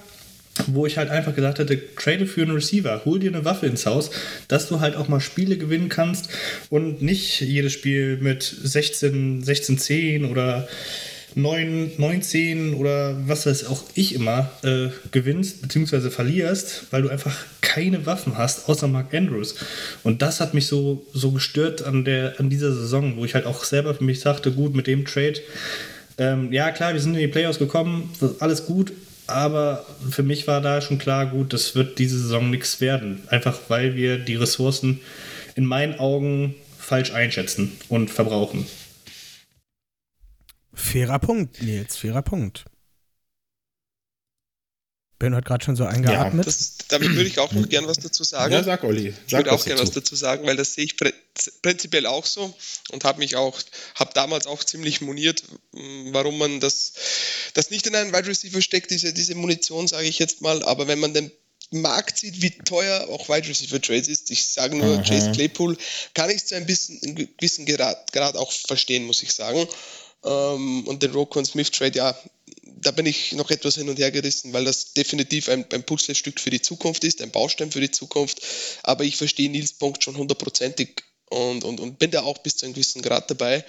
wo 0.66 0.86
ich 0.86 0.98
halt 0.98 1.10
einfach 1.10 1.34
gesagt 1.34 1.58
hätte, 1.58 1.80
trade 1.96 2.26
für 2.26 2.42
einen 2.42 2.52
Receiver, 2.52 3.02
hol 3.04 3.18
dir 3.18 3.30
eine 3.30 3.44
Waffe 3.44 3.66
ins 3.66 3.86
Haus, 3.86 4.10
dass 4.48 4.68
du 4.68 4.80
halt 4.80 4.96
auch 4.96 5.08
mal 5.08 5.20
Spiele 5.20 5.56
gewinnen 5.56 5.88
kannst 5.88 6.28
und 6.68 7.02
nicht 7.02 7.40
jedes 7.40 7.72
Spiel 7.72 8.18
mit 8.18 8.42
16, 8.42 9.42
16, 9.42 9.78
10 9.78 10.24
oder 10.24 10.68
9, 11.34 11.92
19 11.96 12.74
oder 12.74 13.16
was 13.26 13.46
weiß 13.46 13.66
auch 13.66 13.84
ich 13.94 14.14
immer 14.14 14.50
äh, 14.62 14.88
gewinnst 15.12 15.62
bzw. 15.62 16.10
verlierst, 16.10 16.86
weil 16.90 17.02
du 17.02 17.08
einfach 17.08 17.36
keine 17.60 18.04
Waffen 18.06 18.36
hast, 18.36 18.68
außer 18.68 18.88
Mark 18.88 19.14
Andrews. 19.14 19.54
Und 20.02 20.22
das 20.22 20.40
hat 20.40 20.54
mich 20.54 20.66
so, 20.66 21.06
so 21.12 21.30
gestört 21.30 21.82
an, 21.82 22.04
der, 22.04 22.40
an 22.40 22.50
dieser 22.50 22.74
Saison, 22.74 23.16
wo 23.16 23.24
ich 23.24 23.34
halt 23.34 23.46
auch 23.46 23.62
selber 23.64 23.94
für 23.94 24.04
mich 24.04 24.20
sagte, 24.20 24.50
gut, 24.50 24.74
mit 24.74 24.88
dem 24.88 25.04
Trade, 25.04 25.40
ähm, 26.18 26.52
ja 26.52 26.70
klar, 26.72 26.92
wir 26.92 27.00
sind 27.00 27.14
in 27.14 27.20
die 27.20 27.28
Playoffs 27.28 27.58
gekommen, 27.58 28.12
alles 28.40 28.66
gut, 28.66 28.92
aber 29.30 29.86
für 30.10 30.22
mich 30.22 30.46
war 30.46 30.60
da 30.60 30.80
schon 30.80 30.98
klar, 30.98 31.26
gut, 31.26 31.52
das 31.52 31.74
wird 31.74 31.98
diese 31.98 32.18
Saison 32.18 32.50
nichts 32.50 32.80
werden. 32.80 33.22
Einfach 33.28 33.58
weil 33.68 33.96
wir 33.96 34.18
die 34.18 34.36
Ressourcen 34.36 35.00
in 35.54 35.64
meinen 35.64 35.98
Augen 35.98 36.54
falsch 36.78 37.12
einschätzen 37.12 37.72
und 37.88 38.10
verbrauchen. 38.10 38.66
Fairer 40.72 41.18
Punkt, 41.18 41.62
Nils, 41.62 41.96
fairer 41.96 42.22
Punkt. 42.22 42.64
Ben 45.20 45.34
hat 45.34 45.44
gerade 45.44 45.62
schon 45.62 45.76
so 45.76 45.84
eingeatmet. 45.84 46.46
Ja, 46.46 46.50
das, 46.50 46.78
damit 46.88 47.10
würde 47.10 47.28
ich 47.28 47.38
auch 47.38 47.52
noch 47.52 47.68
gern 47.68 47.86
was 47.86 47.98
dazu 47.98 48.24
sagen. 48.24 48.54
Ja, 48.54 48.64
sag 48.64 48.82
Olli. 48.84 49.10
Sag 49.10 49.16
ich 49.26 49.32
würde 49.32 49.52
auch 49.52 49.64
gern 49.64 49.78
was 49.78 49.90
dazu 49.90 50.16
sagen, 50.16 50.46
weil 50.46 50.56
das 50.56 50.72
sehe 50.72 50.84
ich 50.84 50.96
prinzipiell 51.60 52.06
auch 52.06 52.24
so 52.24 52.56
und 52.90 53.04
habe 53.04 53.18
mich 53.18 53.36
auch, 53.36 53.60
habe 53.96 54.12
damals 54.14 54.46
auch 54.46 54.64
ziemlich 54.64 55.02
moniert, 55.02 55.44
warum 55.72 56.38
man 56.38 56.58
das, 56.60 56.94
das 57.52 57.70
nicht 57.70 57.86
in 57.86 57.94
einen 57.94 58.14
Wide 58.14 58.28
Receiver 58.28 58.62
steckt, 58.62 58.90
diese, 58.90 59.12
diese 59.12 59.34
Munition, 59.34 59.86
sage 59.86 60.06
ich 60.06 60.18
jetzt 60.18 60.40
mal. 60.40 60.62
Aber 60.62 60.88
wenn 60.88 60.98
man 60.98 61.12
den 61.12 61.30
Markt 61.70 62.16
sieht, 62.16 62.40
wie 62.40 62.50
teuer 62.50 63.06
auch 63.10 63.28
Wide 63.28 63.46
Receiver 63.46 63.78
Trades 63.78 64.08
ist, 64.08 64.30
ich 64.30 64.46
sage 64.46 64.74
nur 64.74 64.94
Aha. 64.94 65.02
Chase 65.02 65.32
Claypool, 65.32 65.76
kann 66.14 66.30
ich 66.30 66.46
zu 66.46 66.56
ein 66.56 66.64
bisschen, 66.64 66.98
ein 67.04 67.14
gewissen 67.36 67.66
Grad, 67.66 68.10
Grad 68.12 68.36
auch 68.36 68.50
verstehen, 68.50 69.04
muss 69.04 69.22
ich 69.22 69.34
sagen. 69.34 69.68
Ähm, 70.24 70.86
und 70.86 71.02
den 71.02 71.12
Rocco 71.12 71.44
Smith 71.44 71.70
Trade, 71.70 71.98
ja, 71.98 72.16
da 72.82 72.90
bin 72.90 73.06
ich 73.06 73.32
noch 73.32 73.50
etwas 73.50 73.74
hin 73.74 73.88
und 73.88 73.98
her 73.98 74.10
gerissen, 74.10 74.52
weil 74.52 74.64
das 74.64 74.92
definitiv 74.94 75.48
ein, 75.48 75.66
ein 75.72 75.84
Puzzlestück 75.84 76.40
für 76.40 76.50
die 76.50 76.62
Zukunft 76.62 77.04
ist, 77.04 77.20
ein 77.20 77.30
Baustein 77.30 77.70
für 77.70 77.80
die 77.80 77.90
Zukunft. 77.90 78.40
Aber 78.82 79.04
ich 79.04 79.16
verstehe 79.16 79.50
Nils 79.50 79.74
Punkt 79.74 80.02
schon 80.02 80.16
hundertprozentig. 80.16 81.02
und, 81.30 81.64
und, 81.64 81.80
und 81.80 81.98
bin 81.98 82.10
da 82.10 82.22
auch 82.22 82.38
bis 82.38 82.56
zu 82.56 82.66
einem 82.66 82.74
gewissen 82.74 83.02
Grad 83.02 83.30
dabei. 83.30 83.64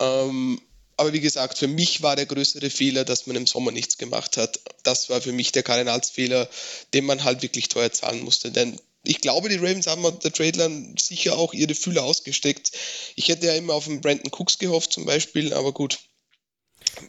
Ähm, 0.00 0.60
aber 0.96 1.12
wie 1.12 1.20
gesagt, 1.20 1.58
für 1.58 1.68
mich 1.68 2.02
war 2.02 2.16
der 2.16 2.26
größere 2.26 2.70
Fehler, 2.70 3.04
dass 3.04 3.26
man 3.26 3.36
im 3.36 3.46
Sommer 3.46 3.70
nichts 3.70 3.98
gemacht 3.98 4.36
hat. 4.36 4.60
Das 4.82 5.10
war 5.10 5.20
für 5.20 5.32
mich 5.32 5.52
der 5.52 5.62
Kardinalsfehler, 5.62 6.48
den 6.94 7.04
man 7.04 7.24
halt 7.24 7.42
wirklich 7.42 7.68
teuer 7.68 7.92
zahlen 7.92 8.22
musste. 8.22 8.50
Denn 8.50 8.80
ich 9.02 9.20
glaube, 9.20 9.48
die 9.48 9.56
Ravens 9.56 9.86
haben 9.86 10.02
der 10.20 10.32
Tradeline 10.32 10.94
sicher 10.98 11.36
auch 11.36 11.52
ihre 11.52 11.74
Fühler 11.74 12.02
ausgesteckt. 12.02 12.72
Ich 13.14 13.28
hätte 13.28 13.46
ja 13.46 13.54
immer 13.54 13.74
auf 13.74 13.84
den 13.84 14.00
Brandon 14.00 14.32
Cooks 14.32 14.58
gehofft 14.58 14.92
zum 14.92 15.04
Beispiel, 15.04 15.52
aber 15.52 15.72
gut, 15.72 15.98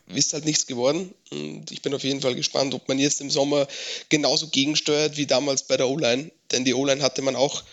ist 0.07 0.33
halt 0.33 0.45
nichts 0.45 0.67
geworden. 0.67 1.13
Und 1.31 1.71
ich 1.71 1.81
bin 1.81 1.93
auf 1.93 2.03
jeden 2.03 2.21
Fall 2.21 2.35
gespannt, 2.35 2.73
ob 2.73 2.87
man 2.87 2.99
jetzt 2.99 3.21
im 3.21 3.29
Sommer 3.29 3.67
genauso 4.09 4.47
gegensteuert 4.47 5.17
wie 5.17 5.25
damals 5.25 5.63
bei 5.63 5.77
der 5.77 5.87
O-Line. 5.87 6.31
Denn 6.51 6.65
die 6.65 6.73
O-Line 6.73 7.01
hatte 7.01 7.21
man 7.21 7.35
auch 7.35 7.63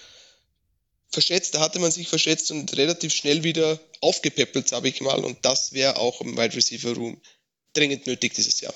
verschätzt, 1.10 1.54
da 1.54 1.60
hatte 1.60 1.78
man 1.78 1.90
sich 1.90 2.08
verschätzt 2.08 2.50
und 2.50 2.76
relativ 2.76 3.14
schnell 3.14 3.44
wieder 3.44 3.78
aufgepäppelt, 4.00 4.68
sage 4.68 4.88
ich 4.88 5.00
mal. 5.00 5.24
Und 5.24 5.38
das 5.42 5.72
wäre 5.72 5.96
auch 5.96 6.20
im 6.20 6.36
Wide 6.36 6.56
Receiver 6.56 6.94
Room 6.94 7.20
dringend 7.72 8.06
nötig 8.06 8.34
dieses 8.34 8.60
Jahr. 8.60 8.74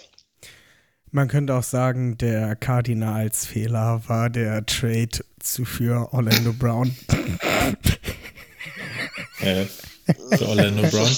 Man 1.11 1.28
könnte 1.28 1.55
auch 1.55 1.62
sagen, 1.62 2.18
der 2.18 2.55
Kardinalsfehler 2.55 4.03
war 4.07 4.28
der 4.28 4.64
Trade 4.66 5.24
zu 5.41 5.64
für 5.64 6.12
Orlando 6.12 6.53
Brown. 6.53 6.97
Äh, 9.41 9.66
für 10.36 10.48
Orlando 10.48 10.82
Brown. 10.90 11.09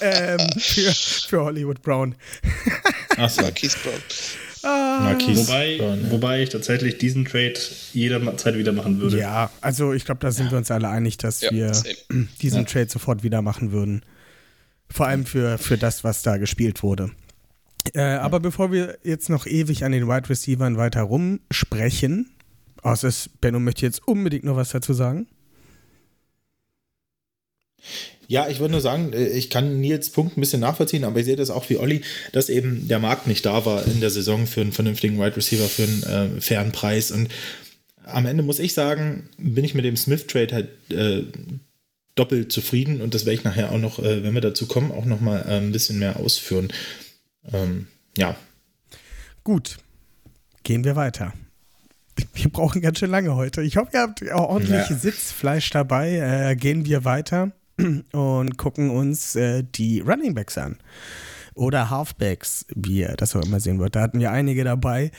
ähm, 0.00 0.38
für, 0.58 0.92
für 0.92 1.44
Hollywood 1.44 1.82
Brown. 1.82 2.14
Achso, 3.16 3.42
Marquise 3.42 3.76
Brown. 3.82 4.00
Marquise 4.62 5.46
Wobei, 5.48 5.78
Brown, 5.78 6.04
ja. 6.04 6.10
wobei 6.10 6.42
ich 6.42 6.50
tatsächlich 6.50 6.98
diesen 6.98 7.24
Trade 7.24 7.54
jederzeit 7.94 8.56
wieder 8.58 8.72
machen 8.72 9.00
würde. 9.00 9.18
Ja, 9.18 9.50
also 9.62 9.92
ich 9.94 10.04
glaube, 10.04 10.20
da 10.20 10.30
sind 10.30 10.50
wir 10.50 10.58
uns 10.58 10.70
alle 10.70 10.88
einig, 10.88 11.16
dass 11.16 11.40
Ja, 11.40 11.50
wir 11.50 11.72
same. 11.72 11.94
diesen 12.42 12.58
Ja. 12.60 12.64
Trade 12.66 12.88
sofort 12.90 13.22
wieder 13.22 13.40
machen 13.40 13.72
würden. 13.72 14.02
Vor 14.90 15.06
allem 15.06 15.24
für, 15.24 15.56
für 15.56 15.78
das, 15.78 16.04
was 16.04 16.22
da 16.22 16.36
gespielt 16.36 16.82
wurde. 16.82 17.10
Äh, 17.94 18.00
Aber 18.02 18.40
bevor 18.40 18.70
wir 18.72 18.98
jetzt 19.02 19.30
noch 19.30 19.46
ewig 19.46 19.84
an 19.84 19.92
den 19.92 20.06
Wide 20.08 20.28
Receivern 20.28 20.76
weiter 20.76 21.02
rumsprechen, 21.02 22.28
außer 22.82 23.08
es, 23.08 23.30
Benno 23.40 23.60
möchte 23.60 23.86
jetzt 23.86 24.06
unbedingt 24.06 24.44
noch 24.44 24.56
was 24.56 24.68
dazu 24.70 24.92
sagen. 24.92 25.26
Ja, 28.30 28.48
ich 28.48 28.60
würde 28.60 28.70
nur 28.70 28.80
sagen, 28.80 29.12
äh, 29.12 29.26
ich 29.26 29.50
kann 29.50 29.80
Nils 29.80 30.10
Punkt 30.10 30.36
ein 30.36 30.40
bisschen 30.40 30.60
nachvollziehen, 30.60 31.02
aber 31.02 31.18
ich 31.18 31.24
sehe 31.24 31.34
das 31.34 31.50
auch 31.50 31.68
wie 31.68 31.78
Olli, 31.78 32.02
dass 32.30 32.48
eben 32.48 32.86
der 32.86 33.00
Markt 33.00 33.26
nicht 33.26 33.44
da 33.44 33.66
war 33.66 33.84
in 33.84 34.00
der 34.00 34.10
Saison 34.10 34.46
für 34.46 34.60
einen 34.60 34.70
vernünftigen 34.70 35.18
Wide 35.18 35.36
Receiver 35.36 35.66
für 35.66 35.82
einen 35.82 36.36
äh, 36.36 36.40
fairen 36.40 36.70
Preis. 36.70 37.10
Und 37.10 37.28
am 38.04 38.26
Ende 38.26 38.44
muss 38.44 38.60
ich 38.60 38.72
sagen, 38.72 39.28
bin 39.36 39.64
ich 39.64 39.74
mit 39.74 39.84
dem 39.84 39.96
Smith-Trade 39.96 40.54
halt 40.54 40.68
äh, 40.92 41.24
doppelt 42.14 42.52
zufrieden 42.52 43.00
und 43.00 43.14
das 43.14 43.26
werde 43.26 43.34
ich 43.34 43.42
nachher 43.42 43.72
auch 43.72 43.78
noch, 43.78 43.98
äh, 43.98 44.22
wenn 44.22 44.34
wir 44.34 44.40
dazu 44.40 44.66
kommen, 44.66 44.92
auch 44.92 45.06
noch 45.06 45.20
mal 45.20 45.44
äh, 45.48 45.56
ein 45.56 45.72
bisschen 45.72 45.98
mehr 45.98 46.20
ausführen. 46.20 46.68
Ähm, 47.52 47.88
ja, 48.16 48.36
Gut, 49.42 49.78
gehen 50.62 50.84
wir 50.84 50.94
weiter. 50.94 51.32
Wir 52.34 52.48
brauchen 52.48 52.80
ganz 52.80 52.98
schön 53.00 53.10
lange 53.10 53.34
heute. 53.34 53.62
Ich 53.62 53.76
hoffe, 53.76 53.90
ihr 53.94 54.02
habt 54.02 54.30
auch 54.30 54.50
ordentlich 54.50 54.88
Ja. 54.88 54.96
Sitzfleisch 54.96 55.70
dabei. 55.70 56.50
Äh, 56.50 56.54
gehen 56.54 56.84
wir 56.84 57.04
weiter 57.04 57.52
und 58.12 58.56
gucken 58.58 58.90
uns 58.90 59.36
äh, 59.36 59.64
die 59.64 60.00
Running 60.00 60.34
Backs 60.34 60.58
an. 60.58 60.78
Oder 61.54 61.90
Halfbacks, 61.90 62.64
wie 62.74 63.00
ihr 63.00 63.16
das 63.16 63.34
auch 63.34 63.44
immer 63.44 63.60
sehen 63.60 63.78
wollt. 63.78 63.96
Da 63.96 64.00
hatten 64.00 64.20
wir 64.20 64.30
einige 64.30 64.64
dabei. 64.64 65.10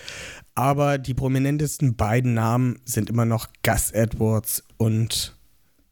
Aber 0.55 0.97
die 0.97 1.13
prominentesten 1.13 1.95
beiden 1.95 2.33
Namen 2.33 2.79
sind 2.85 3.09
immer 3.09 3.25
noch 3.25 3.47
Gus 3.63 3.91
Edwards 3.91 4.63
und 4.77 5.37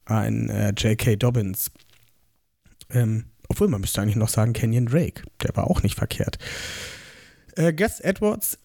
ein 0.06 0.50
äh, 0.50 0.70
J.K. 0.70 1.18
Dobbins. 1.18 1.72
Ähm, 2.90 3.26
obwohl, 3.48 3.68
man 3.68 3.82
müsste 3.82 4.02
eigentlich 4.02 4.16
noch 4.16 4.30
sagen 4.30 4.54
Kenyon 4.54 4.86
Drake. 4.86 5.24
Der 5.44 5.56
war 5.56 5.70
auch 5.70 5.84
nicht 5.84 5.96
verkehrt. 5.96 6.38
Äh, 7.56 7.74
Gus 7.74 8.00
Edwards 8.00 8.58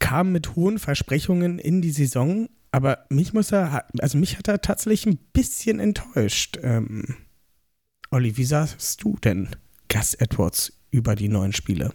kam 0.00 0.32
mit 0.32 0.56
hohen 0.56 0.78
Versprechungen 0.78 1.58
in 1.58 1.80
die 1.80 1.92
Saison, 1.92 2.48
aber 2.72 3.06
mich 3.08 3.32
muss 3.32 3.52
er, 3.52 3.86
also 4.00 4.18
mich 4.18 4.38
hat 4.38 4.48
er 4.48 4.60
tatsächlich 4.60 5.06
ein 5.06 5.18
bisschen 5.32 5.78
enttäuscht. 5.78 6.58
Ähm, 6.62 7.16
Olli, 8.14 8.36
wie 8.36 8.44
sahst 8.44 9.02
du 9.02 9.16
denn 9.24 9.56
Gus 9.88 10.14
Edwards 10.14 10.72
über 10.92 11.16
die 11.16 11.26
neuen 11.26 11.52
Spiele? 11.52 11.92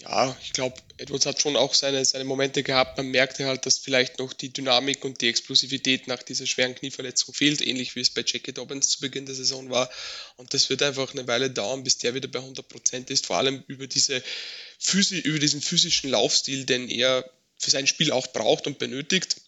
Ja, 0.00 0.34
ich 0.40 0.54
glaube, 0.54 0.80
Edwards 0.96 1.26
hat 1.26 1.42
schon 1.42 1.56
auch 1.56 1.74
seine, 1.74 2.02
seine 2.06 2.24
Momente 2.24 2.62
gehabt. 2.62 2.96
Man 2.96 3.08
merkte 3.08 3.44
halt, 3.44 3.66
dass 3.66 3.76
vielleicht 3.76 4.18
noch 4.18 4.32
die 4.32 4.50
Dynamik 4.50 5.04
und 5.04 5.20
die 5.20 5.28
Explosivität 5.28 6.06
nach 6.06 6.22
dieser 6.22 6.46
schweren 6.46 6.74
Knieverletzung 6.74 7.34
fehlt, 7.34 7.60
ähnlich 7.60 7.94
wie 7.94 8.00
es 8.00 8.08
bei 8.08 8.24
Jackie 8.26 8.54
Dobbins 8.54 8.88
zu 8.88 9.00
Beginn 9.00 9.26
der 9.26 9.34
Saison 9.34 9.68
war. 9.68 9.90
Und 10.36 10.54
das 10.54 10.70
wird 10.70 10.82
einfach 10.82 11.12
eine 11.12 11.28
Weile 11.28 11.50
dauern, 11.50 11.84
bis 11.84 11.98
der 11.98 12.14
wieder 12.14 12.28
bei 12.28 12.38
100% 12.38 13.10
ist, 13.10 13.26
vor 13.26 13.36
allem 13.36 13.62
über, 13.66 13.86
diese 13.86 14.22
Physi 14.78 15.18
über 15.18 15.38
diesen 15.38 15.60
physischen 15.60 16.08
Laufstil, 16.08 16.64
den 16.64 16.88
er 16.88 17.30
für 17.58 17.70
sein 17.70 17.86
Spiel 17.86 18.10
auch 18.10 18.28
braucht 18.28 18.66
und 18.66 18.78
benötigt. 18.78 19.41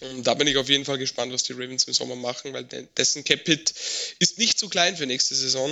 Und 0.00 0.24
da 0.26 0.34
bin 0.34 0.46
ich 0.46 0.56
auf 0.56 0.68
jeden 0.68 0.84
Fall 0.84 0.98
gespannt, 0.98 1.32
was 1.32 1.42
die 1.42 1.52
Ravens 1.52 1.84
im 1.84 1.92
Sommer 1.94 2.16
machen, 2.16 2.52
weil 2.52 2.64
de- 2.64 2.86
dessen 2.96 3.24
Cap-Hit 3.24 3.74
ist 4.20 4.38
nicht 4.38 4.58
so 4.58 4.68
klein 4.68 4.96
für 4.96 5.06
nächste 5.06 5.34
Saison. 5.34 5.70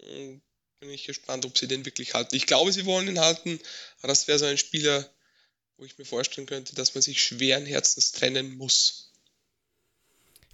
Und 0.00 0.42
bin 0.80 0.90
ich 0.90 1.04
gespannt, 1.06 1.44
ob 1.44 1.56
sie 1.58 1.66
den 1.68 1.84
wirklich 1.84 2.14
halten. 2.14 2.36
Ich 2.36 2.46
glaube, 2.46 2.72
sie 2.72 2.84
wollen 2.86 3.08
ihn 3.08 3.20
halten, 3.20 3.58
aber 3.98 4.08
das 4.08 4.28
wäre 4.28 4.38
so 4.38 4.44
ein 4.44 4.58
Spieler, 4.58 5.08
wo 5.76 5.84
ich 5.84 5.98
mir 5.98 6.04
vorstellen 6.04 6.46
könnte, 6.46 6.74
dass 6.74 6.94
man 6.94 7.02
sich 7.02 7.22
schweren 7.22 7.66
Herzens 7.66 8.12
trennen 8.12 8.56
muss. 8.56 9.03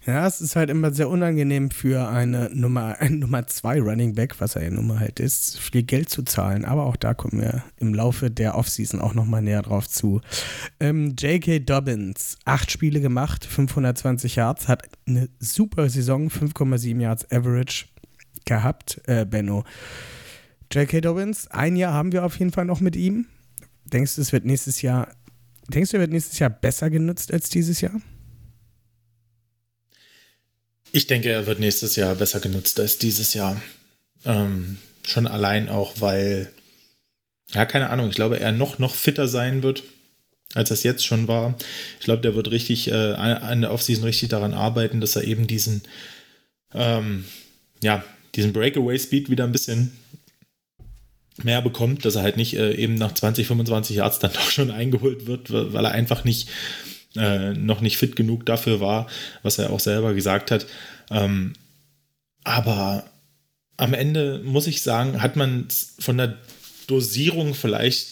Ja, 0.03 0.25
es 0.25 0.41
ist 0.41 0.55
halt 0.55 0.71
immer 0.71 0.91
sehr 0.91 1.09
unangenehm 1.09 1.69
für 1.69 2.07
eine 2.07 2.49
Nummer, 2.53 2.95
ein 2.99 3.19
Nummer 3.19 3.45
2 3.45 3.81
Running 3.81 4.15
Back, 4.15 4.41
was 4.41 4.55
er 4.55 4.63
ja 4.63 4.71
nun 4.71 4.87
mal 4.87 4.99
halt 4.99 5.19
ist, 5.19 5.59
viel 5.59 5.83
Geld 5.83 6.09
zu 6.09 6.23
zahlen. 6.23 6.65
Aber 6.65 6.85
auch 6.85 6.95
da 6.95 7.13
kommen 7.13 7.41
wir 7.41 7.63
im 7.77 7.93
Laufe 7.93 8.31
der 8.31 8.55
Offseason 8.55 8.99
auch 8.99 9.13
nochmal 9.13 9.43
näher 9.43 9.61
drauf 9.61 9.87
zu. 9.87 10.21
Ähm, 10.79 11.15
J.K. 11.19 11.59
Dobbins, 11.59 12.37
acht 12.45 12.71
Spiele 12.71 12.99
gemacht, 12.99 13.45
520 13.45 14.37
Yards, 14.37 14.67
hat 14.67 14.89
eine 15.07 15.29
super 15.39 15.87
Saison, 15.89 16.29
5,7 16.29 16.99
Yards 16.99 17.29
Average 17.31 17.85
gehabt, 18.45 19.01
äh, 19.05 19.25
Benno. 19.25 19.63
J.K. 20.71 21.01
Dobbins, 21.01 21.47
ein 21.47 21.75
Jahr 21.75 21.93
haben 21.93 22.11
wir 22.11 22.25
auf 22.25 22.39
jeden 22.39 22.51
Fall 22.51 22.65
noch 22.65 22.79
mit 22.79 22.95
ihm. 22.95 23.27
Denkst 23.85 24.15
du, 24.15 24.21
es 24.21 24.31
wird 24.31 24.45
nächstes 24.45 24.81
Jahr, 24.81 25.09
denkst 25.67 25.91
du, 25.91 25.97
er 25.97 26.01
wird 26.01 26.11
nächstes 26.11 26.39
Jahr 26.39 26.49
besser 26.49 26.89
genutzt 26.89 27.31
als 27.31 27.49
dieses 27.49 27.81
Jahr? 27.81 28.01
Ich 30.91 31.07
denke, 31.07 31.29
er 31.29 31.47
wird 31.47 31.59
nächstes 31.59 31.95
Jahr 31.95 32.15
besser 32.15 32.39
genutzt 32.39 32.79
als 32.79 32.97
dieses 32.97 33.33
Jahr. 33.33 33.61
Ähm, 34.25 34.77
schon 35.03 35.27
allein 35.27 35.69
auch, 35.69 35.95
weil, 35.99 36.51
ja, 37.53 37.65
keine 37.65 37.89
Ahnung, 37.89 38.09
ich 38.09 38.15
glaube, 38.15 38.39
er 38.39 38.51
noch, 38.51 38.77
noch 38.77 38.93
fitter 38.93 39.27
sein 39.27 39.63
wird, 39.63 39.83
als 40.53 40.69
es 40.69 40.83
jetzt 40.83 41.05
schon 41.05 41.27
war. 41.27 41.57
Ich 41.99 42.05
glaube, 42.05 42.21
der 42.21 42.35
wird 42.35 42.51
richtig 42.51 42.89
äh, 42.89 43.13
an 43.13 43.61
der 43.61 43.71
Offseason 43.71 44.03
richtig 44.03 44.29
daran 44.29 44.53
arbeiten, 44.53 44.99
dass 44.99 45.15
er 45.15 45.23
eben 45.23 45.47
diesen, 45.47 45.81
ähm, 46.73 47.25
ja, 47.81 48.03
diesen 48.35 48.53
Breakaway-Speed 48.53 49.29
wieder 49.29 49.45
ein 49.45 49.51
bisschen 49.51 49.97
mehr 51.41 51.61
bekommt, 51.61 52.05
dass 52.05 52.15
er 52.15 52.23
halt 52.23 52.37
nicht 52.37 52.55
äh, 52.55 52.73
eben 52.73 52.95
nach 52.95 53.13
20, 53.13 53.47
25 53.47 53.95
Yards 53.95 54.19
dann 54.19 54.33
doch 54.33 54.51
schon 54.51 54.71
eingeholt 54.71 55.25
wird, 55.25 55.51
weil 55.51 55.85
er 55.85 55.91
einfach 55.91 56.25
nicht 56.25 56.49
äh, 57.15 57.53
noch 57.53 57.81
nicht 57.81 57.97
fit 57.97 58.15
genug 58.15 58.45
dafür 58.45 58.79
war, 58.79 59.07
was 59.43 59.57
er 59.57 59.71
auch 59.71 59.79
selber 59.79 60.13
gesagt 60.13 60.51
hat. 60.51 60.65
Ähm, 61.09 61.53
aber 62.43 63.05
am 63.77 63.93
Ende 63.93 64.41
muss 64.43 64.67
ich 64.67 64.81
sagen, 64.81 65.21
hat 65.21 65.35
man 65.35 65.67
von 65.99 66.17
der 66.17 66.37
Dosierung 66.87 67.53
vielleicht 67.53 68.07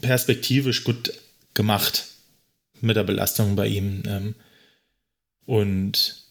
perspektivisch 0.00 0.84
gut 0.84 1.12
gemacht 1.54 2.06
mit 2.80 2.96
der 2.96 3.04
Belastung 3.04 3.56
bei 3.56 3.66
ihm. 3.66 4.02
Ähm, 4.06 4.34
und 5.46 6.24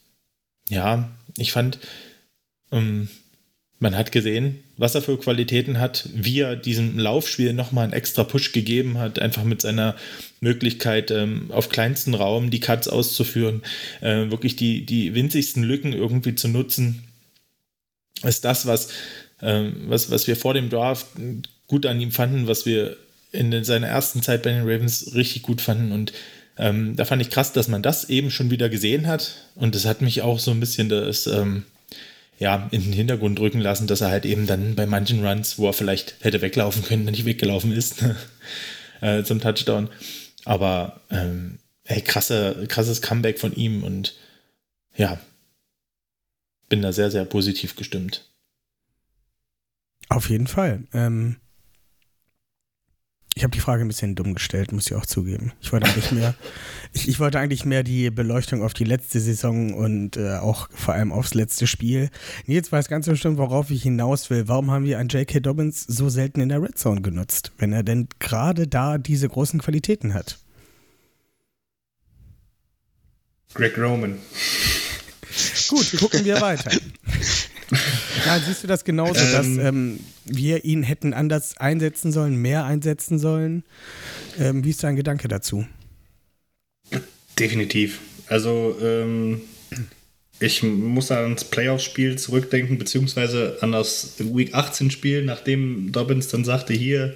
ja, 0.69 1.09
ich 1.37 1.51
fand, 1.51 1.79
ähm, 2.71 3.09
man 3.79 3.95
hat 3.95 4.11
gesehen, 4.11 4.63
was 4.75 4.95
er 4.95 5.01
für 5.01 5.17
Qualitäten 5.17 5.79
hat, 5.79 6.09
wie 6.13 6.39
er 6.39 6.55
diesem 6.55 6.97
Laufspiel 6.97 7.53
nochmal 7.53 7.83
einen 7.83 7.93
extra 7.93 8.23
Push 8.23 8.51
gegeben 8.51 8.97
hat, 8.97 9.19
einfach 9.19 9.43
mit 9.43 9.61
seiner 9.61 9.95
Möglichkeit, 10.41 11.11
ähm, 11.11 11.51
auf 11.51 11.69
kleinsten 11.69 12.15
Raum 12.15 12.49
die 12.49 12.59
Cuts 12.59 12.87
auszuführen, 12.87 13.61
äh, 14.01 14.31
wirklich 14.31 14.55
die, 14.55 14.85
die 14.85 15.13
winzigsten 15.13 15.63
Lücken 15.63 15.93
irgendwie 15.93 16.33
zu 16.33 16.47
nutzen, 16.47 17.03
ist 18.23 18.45
das, 18.45 18.65
was, 18.65 18.89
ähm, 19.41 19.85
was, 19.87 20.09
was 20.09 20.27
wir 20.27 20.35
vor 20.35 20.55
dem 20.55 20.69
Draft 20.69 21.07
gut 21.67 21.85
an 21.85 22.01
ihm 22.01 22.11
fanden, 22.11 22.47
was 22.47 22.65
wir 22.65 22.97
in 23.31 23.63
seiner 23.63 23.87
ersten 23.87 24.23
Zeit 24.23 24.41
bei 24.41 24.51
den 24.51 24.67
Ravens 24.67 25.13
richtig 25.13 25.43
gut 25.43 25.61
fanden. 25.61 25.91
Und 25.91 26.13
ähm, 26.57 26.95
da 26.95 27.05
fand 27.05 27.21
ich 27.21 27.29
krass, 27.29 27.53
dass 27.53 27.67
man 27.67 27.83
das 27.83 28.09
eben 28.09 28.31
schon 28.31 28.49
wieder 28.49 28.69
gesehen 28.69 29.05
hat. 29.05 29.35
Und 29.53 29.75
das 29.75 29.85
hat 29.85 30.01
mich 30.01 30.21
auch 30.23 30.39
so 30.39 30.49
ein 30.49 30.59
bisschen 30.59 30.89
das 30.89 31.27
ähm, 31.27 31.63
ja, 32.39 32.67
in 32.71 32.83
den 32.83 32.93
Hintergrund 32.93 33.39
drücken 33.39 33.59
lassen, 33.59 33.87
dass 33.87 34.01
er 34.01 34.09
halt 34.09 34.25
eben 34.25 34.45
dann 34.45 34.75
bei 34.75 34.85
manchen 34.85 35.25
Runs, 35.25 35.57
wo 35.57 35.67
er 35.67 35.73
vielleicht 35.73 36.17
hätte 36.21 36.41
weglaufen 36.41 36.83
können, 36.83 37.05
nicht 37.05 37.25
weggelaufen 37.25 37.71
ist 37.71 38.03
äh, 39.01 39.23
zum 39.23 39.41
Touchdown. 39.41 39.89
Aber 40.45 41.01
ähm, 41.09 41.59
ey, 41.83 42.01
krasse, 42.01 42.65
krasses 42.67 43.01
Comeback 43.01 43.39
von 43.39 43.53
ihm 43.53 43.83
und 43.83 44.15
ja, 44.95 45.19
bin 46.69 46.81
da 46.81 46.91
sehr, 46.91 47.11
sehr 47.11 47.25
positiv 47.25 47.75
gestimmt. 47.75 48.29
Auf 50.09 50.29
jeden 50.29 50.47
Fall. 50.47 50.83
Ähm, 50.93 51.37
ich 53.37 53.43
habe 53.43 53.51
die 53.51 53.59
Frage 53.59 53.85
ein 53.85 53.87
bisschen 53.87 54.15
dumm 54.15 54.33
gestellt, 54.33 54.71
muss 54.71 54.87
ich 54.87 54.95
auch 54.95 55.05
zugeben. 55.05 55.53
Ich 55.61 55.71
wollte 55.71 55.85
eigentlich 55.85 56.11
mehr, 56.11 56.33
ich, 56.93 57.07
ich 57.07 57.19
wollte 57.19 57.37
eigentlich 57.37 57.65
mehr 57.65 57.83
die 57.83 58.09
Beleuchtung 58.09 58.63
auf 58.63 58.73
die 58.73 58.83
letzte 58.83 59.19
Saison 59.19 59.75
und 59.75 60.17
äh, 60.17 60.37
auch 60.37 60.69
vor 60.71 60.95
allem 60.95 61.11
aufs 61.11 61.35
letzte 61.35 61.67
Spiel. 61.67 62.09
Nils 62.47 62.71
weiß 62.71 62.87
ganz 62.87 63.05
bestimmt, 63.05 63.37
worauf 63.37 63.69
ich 63.69 63.83
hinaus 63.83 64.31
will. 64.31 64.47
Warum 64.47 64.71
haben 64.71 64.85
wir 64.85 64.97
einen 64.97 65.09
J.K. 65.09 65.39
Dobbins 65.39 65.83
so 65.83 66.09
selten 66.09 66.41
in 66.41 66.49
der 66.49 66.63
Red 66.63 66.79
Zone 66.79 67.01
genutzt, 67.01 67.51
wenn 67.59 67.73
er 67.73 67.83
denn 67.83 68.07
gerade 68.17 68.67
da 68.67 68.97
diese 68.97 69.29
großen 69.29 69.61
Qualitäten 69.61 70.15
hat? 70.15 70.39
Greg 73.53 73.77
Roman. 73.77 74.17
Gut, 75.69 75.95
gucken 75.99 76.25
wir 76.25 76.41
weiter. 76.41 76.71
Ja, 78.27 78.39
siehst 78.45 78.61
du 78.61 78.67
das 78.67 78.83
genauso, 78.83 79.13
dass 79.13 79.47
ähm, 79.47 80.01
wir 80.25 80.65
ihn 80.65 80.83
hätten 80.83 81.13
anders 81.13 81.55
einsetzen 81.57 82.11
sollen, 82.11 82.35
mehr 82.35 82.65
einsetzen 82.65 83.19
sollen? 83.19 83.63
Ähm, 84.37 84.65
wie 84.65 84.71
ist 84.71 84.83
dein 84.83 84.97
Gedanke 84.97 85.29
dazu? 85.29 85.65
Definitiv. 87.39 87.99
Also, 88.27 88.75
ähm, 88.81 89.41
ich 90.41 90.61
muss 90.61 91.09
ans 91.09 91.45
Playoff-Spiel 91.45 92.17
zurückdenken, 92.17 92.77
beziehungsweise 92.77 93.59
an 93.61 93.71
das 93.71 94.15
Week 94.19 94.53
18-Spiel, 94.53 95.23
nachdem 95.23 95.93
Dobbins 95.93 96.27
dann 96.27 96.43
sagte, 96.43 96.73
hier, 96.73 97.15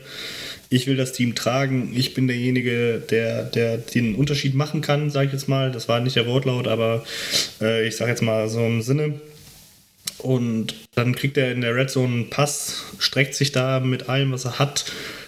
ich 0.69 0.87
will 0.87 0.95
das 0.95 1.11
Team 1.11 1.35
tragen, 1.35 1.91
ich 1.93 2.13
bin 2.13 2.27
derjenige, 2.27 3.03
der, 3.11 3.43
der 3.43 3.77
den 3.77 4.15
Unterschied 4.15 4.55
machen 4.55 4.79
kann, 4.79 5.09
sage 5.09 5.27
ich 5.27 5.33
jetzt 5.33 5.49
mal. 5.49 5.71
Das 5.71 5.89
war 5.89 5.99
nicht 5.99 6.15
der 6.15 6.25
Wortlaut, 6.27 6.69
aber 6.69 7.03
äh, 7.59 7.85
ich 7.85 7.97
sage 7.97 8.11
jetzt 8.11 8.21
mal 8.21 8.47
so 8.47 8.65
im 8.65 8.81
Sinne. 8.81 9.19
Und 10.23 10.75
dann 10.95 11.15
kriegt 11.15 11.37
er 11.37 11.51
in 11.51 11.61
der 11.61 11.75
Red 11.75 11.89
Zone 11.89 12.13
einen 12.13 12.29
Pass, 12.29 12.83
streckt 12.99 13.35
sich 13.35 13.51
da 13.51 13.79
mit 13.79 14.09
allem, 14.09 14.31
was 14.31 14.45
er 14.45 14.59
hat, 14.59 14.85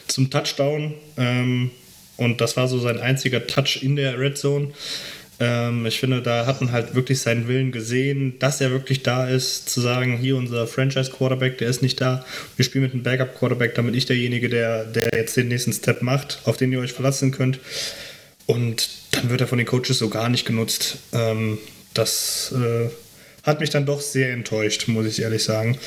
zum 0.08 0.30
Touchdown. 0.30 0.94
Ähm, 1.18 1.72
und 2.18 2.42
das 2.42 2.58
war 2.58 2.68
so 2.68 2.80
sein 2.80 3.00
einziger 3.00 3.48
Touch 3.48 3.80
in 3.82 3.96
der 3.96 4.20
Red 4.20 4.38
Zone. 4.38 4.70
Ähm, 5.40 5.86
ich 5.86 6.00
finde, 6.00 6.22
da 6.22 6.46
hat 6.46 6.62
man 6.62 6.72
halt 6.72 6.96
wirklich 6.96 7.20
seinen 7.20 7.48
Willen 7.48 7.72
gesehen, 7.72 8.38
dass 8.40 8.62
er 8.62 8.72
wirklich 8.72 9.04
da 9.04 9.28
ist, 9.28 9.70
zu 9.70 9.82
sagen, 9.82 10.18
hier 10.18 10.36
unser 10.38 10.68
Franchise-Quarterback, 10.68 11.58
der 11.58 11.70
ist 11.70 11.82
nicht 11.82 12.00
da. 12.00 12.24
Wir 12.56 12.66
spielen 12.66 12.84
mit 12.84 12.94
einem 12.94 13.04
Backup-Quarterback, 13.04 13.76
damit 13.76 13.96
ich 13.96 14.06
derjenige, 14.06 14.50
der, 14.50 14.86
der 14.86 15.10
jetzt 15.14 15.36
den 15.36 15.48
nächsten 15.48 15.74
Step 15.74 16.02
macht, 16.02 16.40
auf 16.46 16.58
den 16.58 16.72
ihr 16.72 16.80
euch 16.80 16.94
verlassen 16.94 17.32
könnt. 17.32 17.60
Und 18.46 18.90
dann 19.12 19.30
wird 19.30 19.42
er 19.42 19.48
von 19.48 19.58
den 19.58 19.68
Coaches 19.68 19.98
so 19.98 20.10
gar 20.10 20.30
nicht 20.30 20.46
genutzt. 20.46 20.98
Ähm, 21.14 21.58
das 21.94 22.54
äh, 22.56 22.90
hat 23.44 23.60
mich 23.60 23.70
dann 23.70 23.86
doch 23.86 24.02
sehr 24.02 24.32
enttäuscht, 24.32 24.88
muss 24.88 25.06
ich 25.06 25.22
ehrlich 25.22 25.44
sagen. 25.44 25.78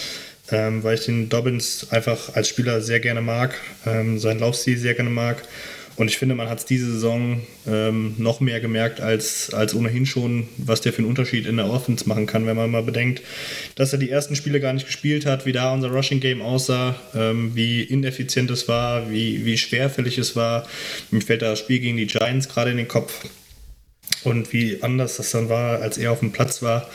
Ähm, 0.52 0.84
weil 0.84 0.94
ich 0.94 1.04
den 1.07 1.28
Dobbins 1.28 1.88
einfach 1.90 2.36
als 2.36 2.48
Spieler 2.48 2.80
sehr 2.80 3.00
gerne 3.00 3.20
mag, 3.20 3.61
ähm, 3.84 4.20
seinen 4.20 4.38
Laufstil 4.38 4.78
sehr 4.78 4.94
gerne 4.94 5.11
mag. 5.11 5.42
Und 5.96 6.09
ich 6.09 6.18
finde, 6.18 6.34
man 6.34 6.48
hat 6.48 6.59
es 6.59 6.64
diese 6.66 6.92
Saison 6.92 7.40
ähm, 7.66 8.14
noch 8.18 8.40
mehr 8.40 8.61
gemerkt 8.61 9.00
als, 9.00 9.52
als 9.52 9.74
ohnehin 9.74 10.04
schon, 10.04 10.46
was 10.59 10.82
der 10.82 10.92
für 10.92 10.98
einen 10.98 11.09
Unterschied 11.09 11.46
in 11.46 11.57
der 11.57 11.70
Offense 11.70 12.07
machen 12.07 12.26
kann, 12.26 12.46
wenn 12.46 12.57
man 12.57 12.70
mal 12.70 12.82
bedenkt, 12.82 13.22
dass 13.76 13.92
er 13.92 13.98
die 13.98 14.11
ersten 14.11 14.36
Spiele 14.36 14.61
gar 14.61 14.74
nicht 14.74 14.86
gespielt 14.86 15.24
hat, 15.24 15.46
wie 15.46 15.52
da 15.52 15.72
unser 15.72 15.88
Rushing 15.88 16.20
Game 16.20 16.42
aussah, 16.42 16.94
ähm, 17.14 17.52
wie 17.54 17.82
ineffizient 17.82 18.50
es 18.50 18.68
war, 18.68 19.11
wie, 19.11 19.44
wie 19.46 19.57
schwerfällig 19.57 20.18
es 20.18 20.36
war. 20.36 20.68
Mir 21.11 21.22
fällt 21.22 21.42
das 21.42 21.59
Spiel 21.59 21.80
gegen 21.80 21.96
die 21.96 22.07
Giants 22.07 22.48
gerade 22.48 22.70
in 22.70 22.76
den 22.76 22.88
Kopf 22.88 23.24
und 24.22 24.52
wie 24.52 24.82
anders 24.82 25.16
das 25.16 25.30
dann 25.30 25.48
war, 25.48 25.80
als 25.80 25.96
er 25.96 26.12
auf 26.12 26.20
dem 26.20 26.30
Platz 26.30 26.62
war 26.62 26.88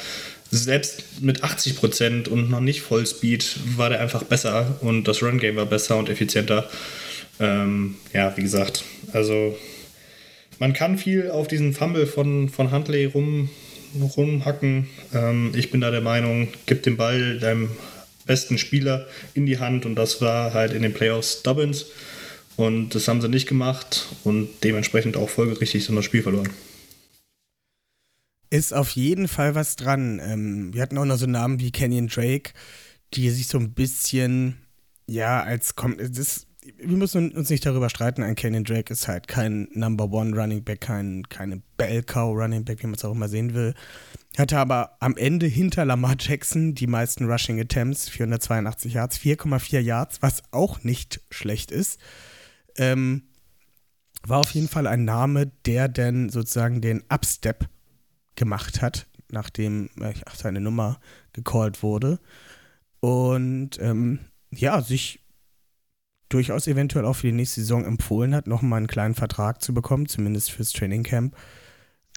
selbst 0.52 1.22
mit 1.22 1.44
80 1.44 1.78
Prozent 1.78 2.28
und 2.28 2.50
noch 2.50 2.60
nicht 2.60 2.82
Vollspeed 2.82 3.78
war 3.78 3.90
der 3.90 4.02
einfach 4.02 4.24
besser 4.24 4.78
und 4.82 5.08
das 5.08 5.24
Run-Game 5.24 5.56
war 5.56 5.66
besser 5.66 5.98
und 5.98 6.10
effizienter. 6.10 6.70
Ähm, 7.40 7.96
ja, 8.14 8.36
wie 8.36 8.42
gesagt, 8.42 8.84
also 9.14 9.58
man 10.60 10.74
kann 10.74 10.98
viel 10.98 11.32
auf 11.32 11.48
diesen 11.48 11.74
Fumble 11.74 12.06
von, 12.06 12.50
von 12.50 12.72
Huntley 12.72 13.06
rum, 13.06 13.50
rumhacken. 14.18 14.88
Ähm, 15.14 15.54
ich 15.56 15.72
bin 15.72 15.82
da 15.82 15.90
der 15.90 16.02
Meinung, 16.02 16.50
gib 16.66 16.84
den 16.84 16.98
Ball 16.98 17.40
deinem 17.40 17.70
besten 18.26 18.58
Spieler 18.58 19.08
in 19.34 19.46
die 19.46 19.60
Hand 19.60 19.86
und 19.86 19.96
das 19.96 20.22
war 20.22 20.54
halt 20.54 20.74
in 20.74 20.82
den 20.82 20.94
Playoffs 20.94 21.44
Dobbins 21.44 21.88
und 22.58 22.94
das 22.94 23.08
haben 23.08 23.22
sie 23.22 23.30
nicht 23.30 23.48
gemacht 23.48 24.08
und 24.26 24.50
dementsprechend 24.64 25.16
auch 25.16 25.30
folgerichtig 25.30 25.86
so 25.86 25.96
das 25.96 26.06
Spiel 26.06 26.22
verloren. 26.22 26.50
Ist 28.52 28.74
auf 28.74 28.90
jeden 28.92 29.30
Fall 29.30 29.56
was 29.56 29.78
dran. 29.78 30.22
Ähm, 30.22 30.74
wir 30.74 30.82
hatten 30.82 30.98
auch 30.98 31.06
noch 31.06 31.16
so 31.16 31.26
Namen 31.26 31.62
wie 31.62 31.72
Kenyon 31.72 32.08
Drake, 32.08 32.52
die 33.14 33.30
sich 33.30 33.48
so 33.48 33.58
ein 33.58 33.74
bisschen, 33.74 34.58
ja, 35.08 35.42
als 35.42 35.76
kommt. 35.76 36.00
wir 36.00 36.98
müssen 36.98 37.32
uns 37.32 37.50
nicht 37.50 37.66
darüber 37.66 37.90
streiten, 37.90 38.24
ein 38.24 38.36
Kenyon 38.36 38.66
Drake 38.66 38.92
ist 38.92 39.08
halt 39.08 39.30
kein 39.30 39.70
Number 39.72 40.12
One 40.12 40.36
Running 40.38 40.66
Back, 40.66 40.82
kein, 40.82 41.24
keine 41.30 41.62
Bell 41.78 42.04
Cow 42.04 42.36
Running 42.36 42.66
Back, 42.66 42.84
wie 42.84 42.88
man 42.88 42.96
es 42.96 43.06
auch 43.06 43.14
immer 43.14 43.30
sehen 43.30 43.54
will. 43.54 43.74
Hatte 44.38 44.58
aber 44.58 44.98
am 45.00 45.16
Ende 45.16 45.46
hinter 45.46 45.86
Lamar 45.86 46.18
Jackson 46.20 46.76
die 46.76 46.88
meisten 46.88 47.32
Rushing 47.32 47.58
Attempts, 47.58 48.10
482 48.10 48.94
Yards, 48.96 49.18
4,4 49.18 49.80
Yards, 49.80 50.22
was 50.22 50.44
auch 50.52 50.84
nicht 50.84 51.22
schlecht 51.30 51.72
ist. 51.72 52.02
Ähm, 52.76 53.30
war 54.28 54.40
auf 54.40 54.52
jeden 54.52 54.68
Fall 54.68 54.88
ein 54.88 55.06
Name, 55.06 55.54
der 55.66 55.88
denn 55.88 56.28
sozusagen 56.28 56.82
den 56.82 57.02
Upstep 57.10 57.70
gemacht 58.42 58.82
hat, 58.82 59.08
nachdem 59.30 59.92
äh, 60.02 60.14
seine 60.34 60.60
Nummer 60.60 61.00
gecallt 61.32 61.84
wurde. 61.84 62.20
Und 63.00 63.80
ähm, 63.80 64.20
ja, 64.50 64.82
sich 64.82 65.20
durchaus 66.28 66.66
eventuell 66.66 67.06
auch 67.06 67.16
für 67.16 67.28
die 67.28 67.34
nächste 67.34 67.62
Saison 67.62 67.86
empfohlen 67.86 68.34
hat, 68.34 68.48
nochmal 68.48 68.78
einen 68.78 68.88
kleinen 68.88 69.14
Vertrag 69.14 69.62
zu 69.62 69.74
bekommen, 69.74 70.08
zumindest 70.08 70.52
fürs 70.52 70.74
Training 70.74 71.04
Camp. 71.04 71.36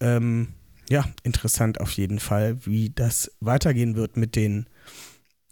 Ähm, 0.00 0.54
ja, 0.88 1.04
interessant 1.22 1.80
auf 1.80 1.92
jeden 1.92 2.20
Fall, 2.20 2.64
wie 2.64 2.90
das 2.90 3.30
weitergehen 3.40 3.96
wird 3.96 4.16
mit 4.16 4.34
den 4.34 4.66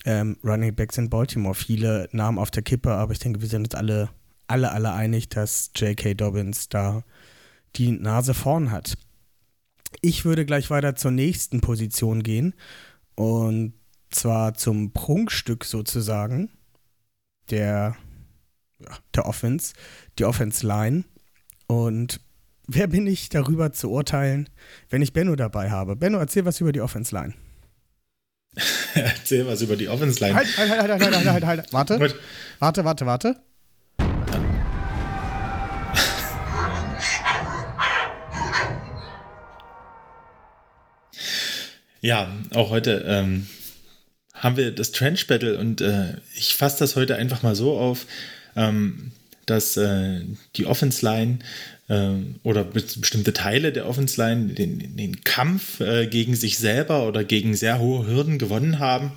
ähm, 0.06 0.38
Running 0.42 0.74
Backs 0.74 0.96
in 0.96 1.10
Baltimore. 1.10 1.54
Viele 1.54 2.08
Namen 2.12 2.38
auf 2.38 2.50
der 2.50 2.62
Kippe, 2.62 2.92
aber 2.92 3.12
ich 3.12 3.18
denke, 3.18 3.42
wir 3.42 3.48
sind 3.48 3.66
uns 3.66 3.74
alle, 3.74 4.08
alle, 4.46 4.72
alle 4.72 4.92
einig, 4.92 5.28
dass 5.28 5.70
J.K. 5.74 6.14
Dobbins 6.14 6.70
da 6.70 7.04
die 7.76 7.92
Nase 7.92 8.32
vorn 8.32 8.70
hat. 8.70 8.94
Ich 10.00 10.24
würde 10.24 10.44
gleich 10.46 10.70
weiter 10.70 10.94
zur 10.94 11.10
nächsten 11.10 11.60
Position 11.60 12.22
gehen. 12.22 12.54
Und 13.14 13.74
zwar 14.10 14.54
zum 14.54 14.92
Prunkstück 14.92 15.64
sozusagen 15.64 16.50
der, 17.50 17.96
ja, 18.78 18.98
der 19.14 19.26
Offense, 19.26 19.74
die 20.18 20.24
Offense 20.24 20.66
Line. 20.66 21.04
Und 21.66 22.20
wer 22.66 22.86
bin 22.86 23.06
ich 23.06 23.28
darüber 23.28 23.72
zu 23.72 23.90
urteilen, 23.90 24.48
wenn 24.88 25.02
ich 25.02 25.12
Benno 25.12 25.36
dabei 25.36 25.70
habe? 25.70 25.96
Benno, 25.96 26.18
erzähl 26.18 26.44
was 26.44 26.60
über 26.60 26.72
die 26.72 26.80
Offense 26.80 27.14
Line. 27.14 27.34
erzähl 28.94 29.46
was 29.46 29.62
über 29.62 29.76
die 29.76 29.88
Offense 29.88 30.20
Line. 30.20 30.34
Halt, 30.34 30.56
halt, 30.56 30.70
halt, 30.70 30.90
halt, 30.90 31.14
halt, 31.14 31.26
halt, 31.26 31.46
halt. 31.46 31.72
Warte. 31.72 31.98
Gut. 31.98 32.14
Warte, 32.58 32.84
warte, 32.84 33.06
warte. 33.06 33.36
Ja, 42.02 42.36
auch 42.52 42.70
heute 42.70 43.04
ähm, 43.06 43.46
haben 44.34 44.56
wir 44.56 44.72
das 44.72 44.90
Trench 44.90 45.28
Battle 45.28 45.56
und 45.56 45.80
äh, 45.80 46.16
ich 46.34 46.54
fasse 46.54 46.80
das 46.80 46.96
heute 46.96 47.14
einfach 47.14 47.44
mal 47.44 47.54
so 47.54 47.78
auf, 47.78 48.06
ähm, 48.56 49.12
dass 49.46 49.76
äh, 49.76 50.22
die 50.56 50.66
Offense 50.66 51.04
Line 51.04 51.38
äh, 51.86 52.10
oder 52.42 52.64
bestimmte 52.64 53.32
Teile 53.32 53.72
der 53.72 53.88
Offense 53.88 54.20
Line 54.20 54.52
den, 54.52 54.96
den 54.96 55.22
Kampf 55.22 55.78
äh, 55.78 56.08
gegen 56.08 56.34
sich 56.34 56.58
selber 56.58 57.06
oder 57.06 57.22
gegen 57.22 57.54
sehr 57.54 57.78
hohe 57.78 58.04
Hürden 58.04 58.38
gewonnen 58.38 58.80
haben. 58.80 59.12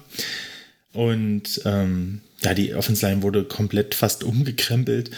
Und 0.93 1.61
ähm, 1.65 2.21
ja, 2.43 2.53
die 2.53 2.75
Offense 2.75 3.03
Line 3.03 3.23
wurde 3.23 3.45
komplett 3.45 3.95
fast 3.95 4.23
umgekrempelt. 4.23 5.09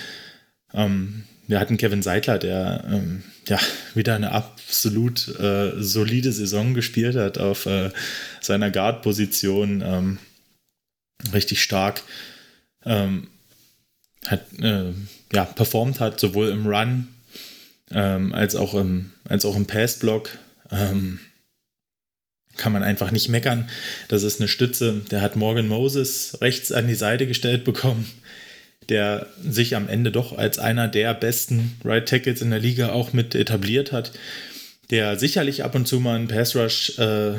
Ähm, 0.74 1.26
wir 1.48 1.60
hatten 1.60 1.78
Kevin 1.78 2.04
Seidler, 2.04 2.38
der 2.38 2.84
ähm, 2.92 3.24
ja 3.48 3.60
wieder 3.96 4.16
eine 4.16 4.32
absolut 4.32 5.28
äh, 5.40 5.82
solide 5.82 6.32
Saison 6.32 6.74
gespielt 6.74 7.16
hat 7.16 7.38
auf 7.38 7.66
äh, 7.66 7.90
seiner 8.42 8.70
Guard-Position. 8.70 9.82
Ähm, 9.86 10.18
richtig 11.34 11.62
stark. 11.64 12.04
Ähm, 12.86 13.28
hat 14.26 14.42
äh, 14.62 14.92
ja 15.34 15.46
performt 15.46 16.00
hat 16.00 16.20
sowohl 16.20 16.50
im 16.50 16.68
Run 16.68 17.08
ähm, 17.92 18.34
als 18.34 18.56
auch 18.56 18.74
im 18.74 19.14
als 19.28 19.46
auch 19.46 19.56
im 19.56 19.66
Pass-Block. 19.66 20.30
Ähm, 20.70 21.20
kann 22.58 22.74
man 22.74 22.84
einfach 22.84 23.12
nicht 23.12 23.30
meckern. 23.30 23.70
Das 24.10 24.24
ist 24.24 24.42
eine 24.42 24.48
Stütze. 24.48 25.02
Der 25.12 25.22
hat 25.22 25.36
Morgan 25.36 25.68
Moses 25.68 26.40
rechts 26.42 26.72
an 26.72 26.88
die 26.88 26.96
Seite 26.96 27.28
gestellt 27.28 27.64
bekommen 27.64 28.12
der 28.90 29.28
sich 29.42 29.76
am 29.76 29.90
Ende 29.90 30.12
doch 30.12 30.38
als 30.38 30.60
einer 30.60 30.88
der 30.88 31.14
besten 31.14 31.78
Right 31.84 32.08
Tackles 32.08 32.42
in 32.42 32.50
der 32.50 32.60
Liga 32.60 32.90
auch 32.90 33.14
mit 33.14 33.36
etabliert 33.36 33.92
hat, 33.92 34.12
der 34.90 35.18
sicherlich 35.18 35.64
ab 35.64 35.76
und 35.76 35.88
zu 35.88 36.00
mal 36.00 36.18
ein 36.18 36.28
Pass 36.28 36.56
Rush 36.56 36.98
äh, 36.98 37.34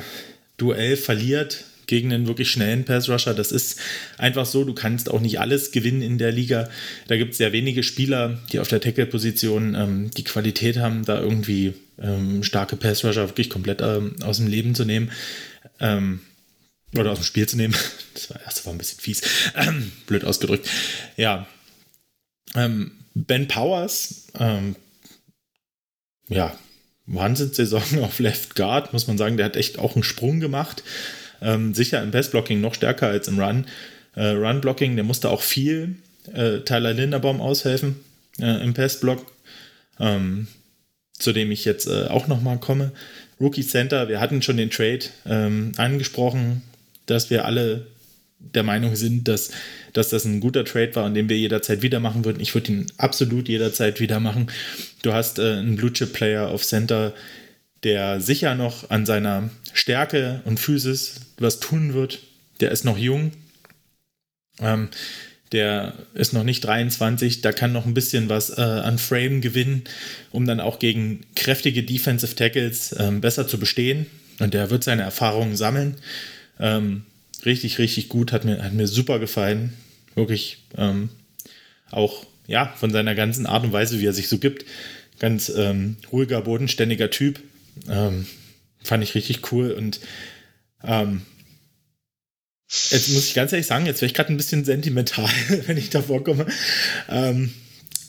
Duell 0.58 0.96
verliert 0.96 1.64
gegen 1.86 2.12
einen 2.12 2.26
wirklich 2.26 2.50
schnellen 2.50 2.84
Pass 2.84 3.08
Rusher. 3.08 3.34
Das 3.34 3.50
ist 3.50 3.80
einfach 4.18 4.46
so, 4.46 4.62
du 4.62 4.74
kannst 4.74 5.10
auch 5.10 5.20
nicht 5.20 5.40
alles 5.40 5.72
gewinnen 5.72 6.02
in 6.02 6.18
der 6.18 6.30
Liga. 6.30 6.68
Da 7.08 7.16
gibt 7.16 7.32
es 7.32 7.38
sehr 7.38 7.52
wenige 7.52 7.82
Spieler, 7.82 8.38
die 8.52 8.60
auf 8.60 8.68
der 8.68 8.80
Tackle-Position 8.80 9.74
ähm, 9.74 10.10
die 10.16 10.24
Qualität 10.24 10.76
haben, 10.76 11.04
da 11.04 11.20
irgendwie 11.20 11.74
ähm, 12.00 12.44
starke 12.44 12.76
Pass 12.76 13.04
Rusher 13.04 13.28
wirklich 13.28 13.50
komplett 13.50 13.80
ähm, 13.80 14.16
aus 14.22 14.36
dem 14.36 14.46
Leben 14.46 14.74
zu 14.74 14.84
nehmen. 14.84 15.10
Ähm, 15.80 16.20
oder 16.96 17.12
aus 17.12 17.18
dem 17.18 17.24
Spiel 17.24 17.48
zu 17.48 17.56
nehmen. 17.56 17.74
Das 18.14 18.30
war, 18.30 18.40
das 18.44 18.66
war 18.66 18.72
ein 18.72 18.78
bisschen 18.78 18.98
fies. 18.98 19.22
Ähm, 19.54 19.92
blöd 20.08 20.24
ausgedrückt. 20.24 20.68
Ja. 21.16 21.46
Ähm, 22.56 22.90
ben 23.14 23.46
Powers, 23.46 24.26
ähm, 24.36 24.74
ja, 26.28 26.58
Wahnsinnssaison 27.06 27.82
auf 28.02 28.18
Left 28.18 28.56
Guard, 28.56 28.92
muss 28.92 29.06
man 29.06 29.18
sagen. 29.18 29.36
Der 29.36 29.46
hat 29.46 29.54
echt 29.54 29.78
auch 29.78 29.94
einen 29.94 30.02
Sprung 30.02 30.40
gemacht. 30.40 30.82
Ähm, 31.40 31.74
sicher 31.74 32.02
im 32.02 32.10
Passblocking 32.10 32.60
noch 32.60 32.74
stärker 32.74 33.06
als 33.06 33.28
im 33.28 33.38
Run. 33.38 33.66
Äh, 34.16 34.30
Run-Blocking, 34.30 34.96
der 34.96 35.04
musste 35.04 35.30
auch 35.30 35.42
viel 35.42 35.94
äh, 36.32 36.58
Tyler 36.60 36.92
Linderbaum 36.92 37.40
aushelfen 37.40 38.00
äh, 38.40 38.62
im 38.64 38.74
Passblock. 38.74 39.30
Ähm, 40.00 40.48
zu 41.12 41.32
dem 41.32 41.50
ich 41.50 41.64
jetzt 41.64 41.86
äh, 41.86 42.06
auch 42.06 42.26
nochmal 42.26 42.58
komme. 42.58 42.92
Rookie 43.40 43.66
Center, 43.66 44.08
wir 44.08 44.20
hatten 44.20 44.42
schon 44.42 44.56
den 44.56 44.70
Trade 44.70 45.06
ähm, 45.26 45.72
angesprochen, 45.76 46.62
dass 47.10 47.30
wir 47.30 47.44
alle 47.44 47.86
der 48.38 48.62
Meinung 48.62 48.94
sind, 48.94 49.26
dass, 49.26 49.50
dass 49.92 50.10
das 50.10 50.24
ein 50.24 50.40
guter 50.40 50.64
Trade 50.64 50.94
war 50.94 51.04
und 51.04 51.14
den 51.14 51.28
wir 51.28 51.36
jederzeit 51.36 51.82
wieder 51.82 52.00
machen 52.00 52.24
würden. 52.24 52.40
Ich 52.40 52.54
würde 52.54 52.72
ihn 52.72 52.86
absolut 52.96 53.48
jederzeit 53.48 54.00
wieder 54.00 54.20
machen. 54.20 54.50
Du 55.02 55.12
hast 55.12 55.38
äh, 55.38 55.54
einen 55.54 55.76
Blue 55.76 55.92
Chip 55.92 56.12
Player 56.12 56.48
auf 56.48 56.64
Center, 56.64 57.14
der 57.82 58.20
sicher 58.20 58.54
noch 58.54 58.90
an 58.90 59.06
seiner 59.06 59.50
Stärke 59.72 60.40
und 60.44 60.60
Physis 60.60 61.20
was 61.38 61.60
tun 61.60 61.94
wird. 61.94 62.20
Der 62.60 62.70
ist 62.70 62.84
noch 62.84 62.98
jung. 62.98 63.32
Ähm, 64.60 64.88
der 65.52 65.94
ist 66.14 66.34
noch 66.34 66.44
nicht 66.44 66.60
23, 66.60 67.40
da 67.40 67.52
kann 67.52 67.72
noch 67.72 67.86
ein 67.86 67.94
bisschen 67.94 68.28
was 68.28 68.50
äh, 68.58 68.60
an 68.60 68.98
Frame 68.98 69.40
gewinnen, 69.40 69.84
um 70.30 70.46
dann 70.46 70.60
auch 70.60 70.78
gegen 70.78 71.24
kräftige 71.36 71.82
Defensive 71.82 72.34
Tackles 72.34 72.94
ähm, 72.98 73.22
besser 73.22 73.48
zu 73.48 73.58
bestehen. 73.58 74.06
Und 74.40 74.52
der 74.52 74.70
wird 74.70 74.84
seine 74.84 75.02
Erfahrungen 75.02 75.56
sammeln. 75.56 75.96
Ähm, 76.58 77.04
richtig, 77.44 77.78
richtig 77.78 78.08
gut, 78.08 78.32
hat 78.32 78.44
mir, 78.44 78.62
hat 78.62 78.72
mir 78.72 78.86
super 78.86 79.18
gefallen. 79.18 79.74
Wirklich 80.14 80.64
ähm, 80.76 81.10
auch 81.90 82.26
ja, 82.46 82.72
von 82.76 82.90
seiner 82.90 83.14
ganzen 83.14 83.46
Art 83.46 83.64
und 83.64 83.72
Weise, 83.72 84.00
wie 84.00 84.06
er 84.06 84.12
sich 84.12 84.28
so 84.28 84.38
gibt. 84.38 84.64
Ganz 85.18 85.48
ähm, 85.48 85.96
ruhiger, 86.12 86.40
bodenständiger 86.42 87.10
Typ. 87.10 87.40
Ähm, 87.88 88.26
fand 88.82 89.04
ich 89.04 89.14
richtig 89.14 89.52
cool 89.52 89.72
und 89.72 90.00
ähm, 90.82 91.22
Jetzt 92.90 93.08
muss 93.08 93.26
ich 93.26 93.34
ganz 93.34 93.52
ehrlich 93.52 93.66
sagen, 93.66 93.86
jetzt 93.86 94.02
wäre 94.02 94.08
ich 94.08 94.14
gerade 94.14 94.30
ein 94.30 94.36
bisschen 94.36 94.64
sentimental, 94.64 95.30
wenn 95.66 95.78
ich 95.78 95.88
da 95.88 96.02
vorkomme. 96.02 96.46
Ähm, 97.08 97.52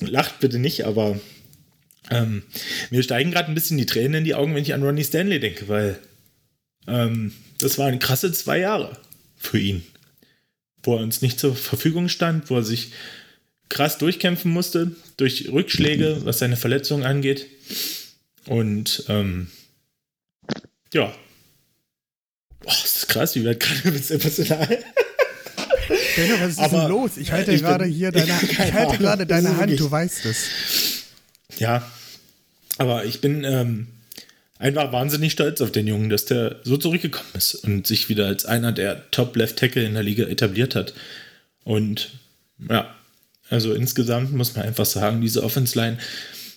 lacht 0.01 0.41
bitte 0.41 0.59
nicht, 0.59 0.85
aber 0.85 1.17
ähm, 2.11 2.43
mir 2.89 3.01
steigen 3.01 3.31
gerade 3.31 3.49
ein 3.49 3.55
bisschen 3.55 3.77
die 3.77 3.85
Tränen 3.85 4.15
in 4.15 4.23
die 4.25 4.35
Augen, 4.35 4.55
wenn 4.55 4.63
ich 4.63 4.73
an 4.73 4.83
Ronnie 4.83 5.03
Stanley 5.03 5.39
denke, 5.39 5.69
weil 5.69 5.97
ähm, 6.87 7.31
das 7.59 7.77
waren 7.77 7.99
krasse 7.99 8.31
zwei 8.31 8.59
Jahre 8.59 8.97
für 9.37 9.59
ihn, 9.59 9.83
wo 10.83 10.95
er 10.95 11.01
uns 11.03 11.21
nicht 11.21 11.39
zur 11.39 11.55
Verfügung 11.55 12.09
stand, 12.09 12.49
wo 12.49 12.55
er 12.57 12.63
sich 12.63 12.91
krass 13.69 13.97
durchkämpfen 13.97 14.51
musste 14.51 14.91
durch 15.17 15.49
Rückschläge, 15.51 16.21
was 16.25 16.39
seine 16.39 16.57
Verletzungen 16.57 17.03
angeht. 17.05 17.45
Und 18.47 19.03
ähm, 19.09 19.47
ja, 20.93 21.13
Boah, 22.61 22.73
ist 22.73 22.95
das 22.95 23.07
krass, 23.07 23.35
wie 23.35 23.43
wird 23.43 23.59
gerade 23.61 23.87
ein 23.89 23.95
emotional. 24.09 24.83
Benno, 26.15 26.33
was 26.41 26.49
ist 26.51 26.59
Aber, 26.59 26.81
denn 26.81 26.89
los? 26.89 27.17
Ich 27.17 27.31
halte 27.31 27.51
ich 27.53 27.61
gerade 27.61 27.85
bin- 27.85 27.93
hier 27.93 28.11
deine, 28.11 28.33
ich 28.43 28.57
keine 28.57 28.73
halte 28.73 28.97
gerade 28.97 29.25
deine 29.25 29.49
Hand, 29.49 29.59
wirklich- 29.71 29.79
du 29.79 29.89
weißt 29.91 30.25
es. 30.25 30.45
Ja, 31.57 31.89
aber 32.77 33.05
ich 33.05 33.21
bin 33.21 33.43
ähm, 33.43 33.87
einfach 34.59 34.91
wahnsinnig 34.91 35.31
stolz 35.31 35.61
auf 35.61 35.71
den 35.71 35.87
Jungen, 35.87 36.09
dass 36.09 36.25
der 36.25 36.57
so 36.63 36.77
zurückgekommen 36.77 37.29
ist 37.33 37.55
und 37.55 37.87
sich 37.87 38.09
wieder 38.09 38.27
als 38.27 38.45
einer 38.45 38.71
der 38.71 39.09
Top 39.09 39.35
Left 39.35 39.57
Tackle 39.57 39.83
in 39.83 39.95
der 39.95 40.03
Liga 40.03 40.25
etabliert 40.25 40.75
hat. 40.75 40.93
Und 41.63 42.11
ja, 42.69 42.93
also 43.49 43.73
insgesamt 43.73 44.33
muss 44.33 44.55
man 44.55 44.65
einfach 44.65 44.85
sagen, 44.85 45.21
diese 45.21 45.43
Offense 45.43 45.79
Line, 45.79 45.97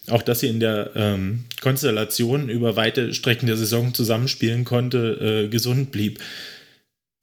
auch 0.09 0.23
dass 0.23 0.41
sie 0.41 0.49
in 0.49 0.59
der 0.59 0.91
ähm, 0.97 1.45
Konstellation 1.61 2.49
über 2.49 2.75
weite 2.77 3.15
Strecken 3.15 3.47
der 3.47 3.57
Saison 3.57 3.95
zusammenspielen 3.95 4.65
konnte, 4.65 5.45
äh, 5.45 5.49
gesund 5.49 5.93
blieb. 5.93 6.21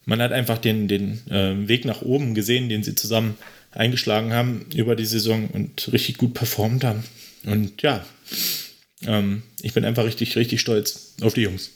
Man 0.05 0.21
hat 0.21 0.31
einfach 0.31 0.57
den, 0.57 0.87
den 0.87 1.19
äh, 1.29 1.67
Weg 1.67 1.83
nach 1.83 2.01
oben 2.01 2.33
gesehen, 2.33 2.69
den 2.69 2.83
sie 2.83 2.95
zusammen 2.95 3.37
eingeschlagen 3.71 4.33
haben 4.33 4.65
über 4.73 4.95
die 4.95 5.05
Saison 5.05 5.49
und 5.49 5.91
richtig 5.91 6.17
gut 6.17 6.33
performt 6.33 6.85
haben. 6.85 7.03
Und 7.43 7.81
ja, 7.81 8.05
ähm, 9.05 9.43
ich 9.61 9.73
bin 9.73 9.85
einfach 9.85 10.03
richtig, 10.05 10.35
richtig 10.35 10.61
stolz 10.61 11.13
auf 11.21 11.33
die 11.33 11.41
Jungs. 11.41 11.71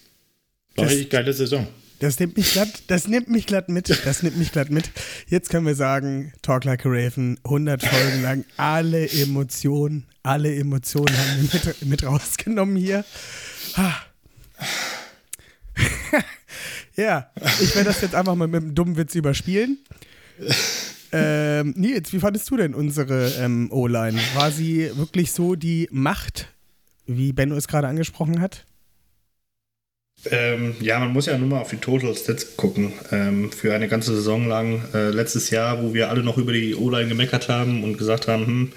War 0.75 0.85
Das- 0.85 0.93
richtig 0.93 1.09
geile 1.09 1.33
Saison. 1.33 1.67
Das 1.99 2.19
nimmt 2.19 2.35
mich 2.35 2.51
glatt, 2.51 2.83
das 2.87 3.07
nimmt 3.07 3.29
mich 3.29 3.45
glatt 3.45 3.69
mit, 3.69 3.87
das 4.03 4.23
nimmt 4.23 4.35
mich 4.37 4.51
glatt 4.51 4.69
mit. 4.69 4.89
Jetzt 5.29 5.49
können 5.49 5.65
wir 5.65 5.75
sagen, 5.75 6.33
Talk 6.41 6.65
Like 6.65 6.85
a 6.85 6.89
Raven, 6.89 7.39
100 7.45 7.81
Folgen 7.81 8.21
lang, 8.23 8.43
alle 8.57 9.09
Emotionen, 9.09 10.05
alle 10.21 10.53
Emotionen 10.53 11.15
haben 11.17 11.49
wir 11.49 11.61
mit, 11.65 11.85
mit 11.85 12.03
rausgenommen 12.03 12.75
hier. 12.75 13.05
Ha. 13.77 13.95
ja, 16.97 17.31
ich 17.61 17.73
werde 17.75 17.89
das 17.89 18.01
jetzt 18.01 18.15
einfach 18.15 18.35
mal 18.35 18.47
mit 18.47 18.61
einem 18.63 18.75
dummen 18.75 18.97
Witz 18.97 19.15
überspielen. 19.15 19.77
Ähm, 21.11 21.73
Nils, 21.77 22.11
wie 22.11 22.19
fandest 22.19 22.49
du 22.49 22.57
denn 22.57 22.73
unsere 22.73 23.29
ähm, 23.39 23.71
O-Line? 23.71 24.19
War 24.33 24.51
sie 24.51 24.91
wirklich 24.97 25.31
so 25.31 25.55
die 25.55 25.87
Macht, 25.91 26.47
wie 27.05 27.33
Benno 27.33 27.55
es 27.55 27.67
gerade 27.67 27.87
angesprochen 27.87 28.41
hat? 28.41 28.65
Ähm, 30.31 30.75
ja, 30.79 30.99
man 30.99 31.11
muss 31.11 31.25
ja 31.25 31.37
nur 31.37 31.49
mal 31.49 31.61
auf 31.61 31.69
die 31.69 31.77
Total 31.77 32.15
Stats 32.15 32.55
gucken. 32.55 32.93
Ähm, 33.11 33.51
für 33.51 33.73
eine 33.73 33.87
ganze 33.87 34.15
Saison 34.15 34.47
lang. 34.47 34.81
Äh, 34.93 35.09
letztes 35.09 35.49
Jahr, 35.49 35.83
wo 35.83 35.93
wir 35.93 36.09
alle 36.09 36.23
noch 36.23 36.37
über 36.37 36.53
die 36.53 36.75
O-Line 36.75 37.09
gemeckert 37.09 37.49
haben 37.49 37.83
und 37.83 37.97
gesagt 37.97 38.27
haben, 38.27 38.45
hm, 38.45 38.71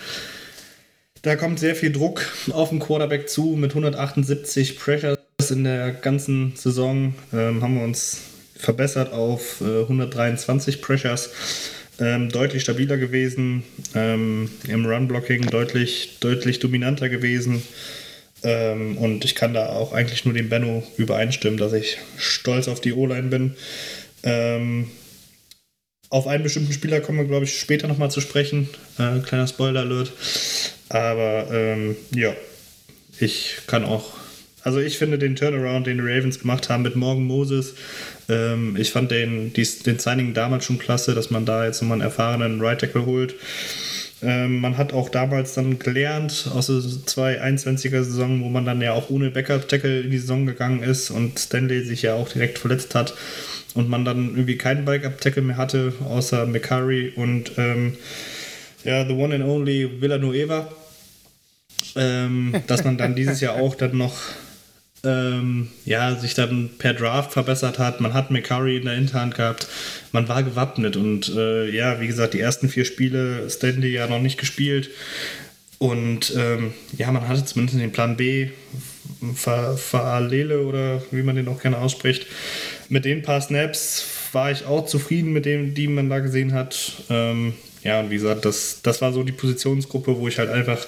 da 1.23 1.37
kommt 1.37 1.59
sehr 1.59 1.75
viel 1.75 1.93
Druck 1.93 2.23
auf 2.53 2.71
den 2.71 2.79
Quarterback 2.79 3.29
zu 3.29 3.57
mit 3.57 3.73
178 3.73 4.79
Pressures 4.79 5.19
in 5.51 5.65
der 5.65 5.93
ganzen 5.93 6.55
Saison. 6.57 7.15
Ähm, 7.33 7.63
haben 7.63 7.77
wir 7.77 7.85
uns 7.85 8.23
verbessert 8.57 9.13
auf 9.13 9.61
äh, 9.61 9.83
123 9.83 10.83
Pressures. 10.83 11.31
Ähm, 11.99 12.29
deutlich 12.29 12.63
stabiler 12.63 12.97
gewesen. 12.97 13.63
Ähm, 13.95 14.51
Im 14.69 14.85
Run-Blocking 14.85 15.47
deutlich, 15.47 16.19
deutlich 16.21 16.59
dominanter 16.59 17.09
gewesen. 17.09 17.63
Ähm, 18.43 18.99
und 18.99 19.25
ich 19.25 19.35
kann 19.35 19.55
da 19.55 19.71
auch 19.71 19.93
eigentlich 19.93 20.25
nur 20.25 20.35
dem 20.35 20.49
Benno 20.49 20.83
übereinstimmen, 20.97 21.59
dass 21.59 21.73
ich 21.73 21.99
stolz 22.17 22.69
auf 22.69 22.81
die 22.81 22.93
O-Line 22.93 23.29
bin. 23.29 23.57
Ähm, 24.23 24.91
auf 26.09 26.27
einen 26.27 26.43
bestimmten 26.43 26.73
Spieler 26.73 27.01
kommen 27.01 27.19
wir, 27.19 27.27
glaube 27.27 27.45
ich, 27.45 27.59
später 27.59 27.89
nochmal 27.89 28.11
zu 28.11 28.21
sprechen. 28.21 28.69
Äh, 28.99 29.21
kleiner 29.21 29.47
Spoiler-Alert. 29.47 30.13
Aber 30.89 31.49
ähm, 31.51 31.97
ja, 32.15 32.35
ich 33.19 33.57
kann 33.67 33.85
auch. 33.85 34.15
Also 34.63 34.81
ich 34.81 34.99
finde 34.99 35.19
den 35.19 35.37
Turnaround, 35.37 35.87
den 35.87 35.99
die 35.99 36.05
Ravens 36.05 36.41
gemacht 36.41 36.69
haben 36.69 36.83
mit 36.83 36.97
Morgan 36.97 37.25
Moses, 37.25 37.75
ähm, 38.29 38.77
ich 38.77 38.91
fand 38.91 39.11
den, 39.11 39.53
dies, 39.53 39.81
den 39.83 39.99
Signing 39.99 40.35
damals 40.35 40.65
schon 40.65 40.79
klasse, 40.79 41.15
dass 41.15 41.31
man 41.31 41.47
da 41.47 41.65
jetzt 41.65 41.81
nochmal 41.83 41.97
einen 41.97 42.03
erfahrenen 42.03 42.61
Right 42.61 42.81
Tackle 42.81 43.07
holt. 43.07 43.35
Ähm, 44.23 44.61
man 44.61 44.79
hat 44.79 44.95
auch 44.95 45.11
damals 45.11 45.55
dann 45.55 45.79
gelernt 45.79 46.51
aus 46.55 46.69
der 46.69 46.77
221er 46.77 48.03
Saison, 48.03 48.43
wo 48.43 48.49
man 48.49 48.65
dann 48.65 48.81
ja 48.81 48.93
auch 48.93 49.11
ohne 49.11 49.31
Backup-Tackle 49.31 50.01
in 50.01 50.11
die 50.11 50.19
Saison 50.19 50.47
gegangen 50.47 50.83
ist 50.83 51.11
und 51.11 51.39
Stanley 51.39 51.85
sich 51.85 52.03
ja 52.03 52.15
auch 52.15 52.29
direkt 52.29 52.59
verletzt 52.59 52.95
hat 52.95 53.15
und 53.75 53.91
man 53.91 54.07
dann 54.07 54.31
irgendwie 54.31 54.57
keinen 54.57 54.87
Backup-Tackle 54.87 55.43
mehr 55.43 55.59
hatte, 55.59 55.93
außer 56.09 56.47
McCurry 56.47 57.13
und 57.15 57.53
ähm, 57.59 57.97
ja, 58.85 59.07
the 59.07 59.13
one 59.13 59.35
and 59.35 59.45
only 59.45 60.01
Villanueva. 60.01 60.73
Ähm, 61.95 62.55
dass 62.67 62.85
man 62.85 62.97
dann 62.97 63.15
dieses 63.15 63.41
Jahr 63.41 63.55
auch 63.57 63.75
dann 63.75 63.97
noch 63.97 64.17
ähm, 65.07 65.69
ja, 65.85 66.15
sich 66.17 66.35
dann 66.35 66.71
per 66.79 66.93
Draft 66.95 67.33
verbessert 67.33 67.79
hat. 67.79 68.01
Man 68.01 68.13
hat 68.13 68.31
McCurry 68.31 68.77
in 68.77 68.85
der 68.85 68.95
Hinterhand 68.95 69.35
gehabt. 69.37 69.69
Man 70.13 70.29
war 70.29 70.43
gewappnet 70.43 70.97
und 70.97 71.29
äh, 71.35 71.71
ja, 71.71 72.01
wie 72.01 72.07
gesagt, 72.07 72.35
die 72.35 72.41
ersten 72.41 72.69
vier 72.69 72.85
Spiele 72.85 73.49
Stanley 73.49 73.93
ja 73.93 74.07
noch 74.07 74.21
nicht 74.21 74.39
gespielt. 74.39 74.91
Und 75.79 76.35
ähm, 76.37 76.75
ja, 76.97 77.13
man 77.13 77.29
hatte 77.29 77.45
zumindest 77.45 77.79
den 77.79 77.93
Plan 77.93 78.17
B, 78.17 78.49
Faalele 79.35 80.63
oder 80.63 81.03
wie 81.11 81.23
man 81.23 81.37
den 81.37 81.49
auch 81.49 81.61
gerne 81.63 81.79
ausspricht. 81.79 82.27
Mit 82.89 83.05
den 83.05 83.23
paar 83.23 83.41
Snaps 83.41 84.05
war 84.33 84.51
ich 84.51 84.67
auch 84.67 84.87
zufrieden 84.87 85.33
mit 85.33 85.47
dem, 85.47 85.75
die 85.75 85.87
man 85.87 86.11
da 86.11 86.19
gesehen 86.19 86.53
hat. 86.53 86.93
Ähm, 87.09 87.55
Ja, 87.85 88.01
und 88.01 88.11
wie 88.11 88.17
gesagt, 88.17 88.45
das, 88.45 88.81
das 88.83 89.01
war 89.01 89.13
so 89.13 89.23
die 89.23 89.31
Positionsgruppe, 89.31 90.19
wo 90.19 90.27
ich 90.27 90.41
halt 90.41 90.51
einfach, 90.51 90.85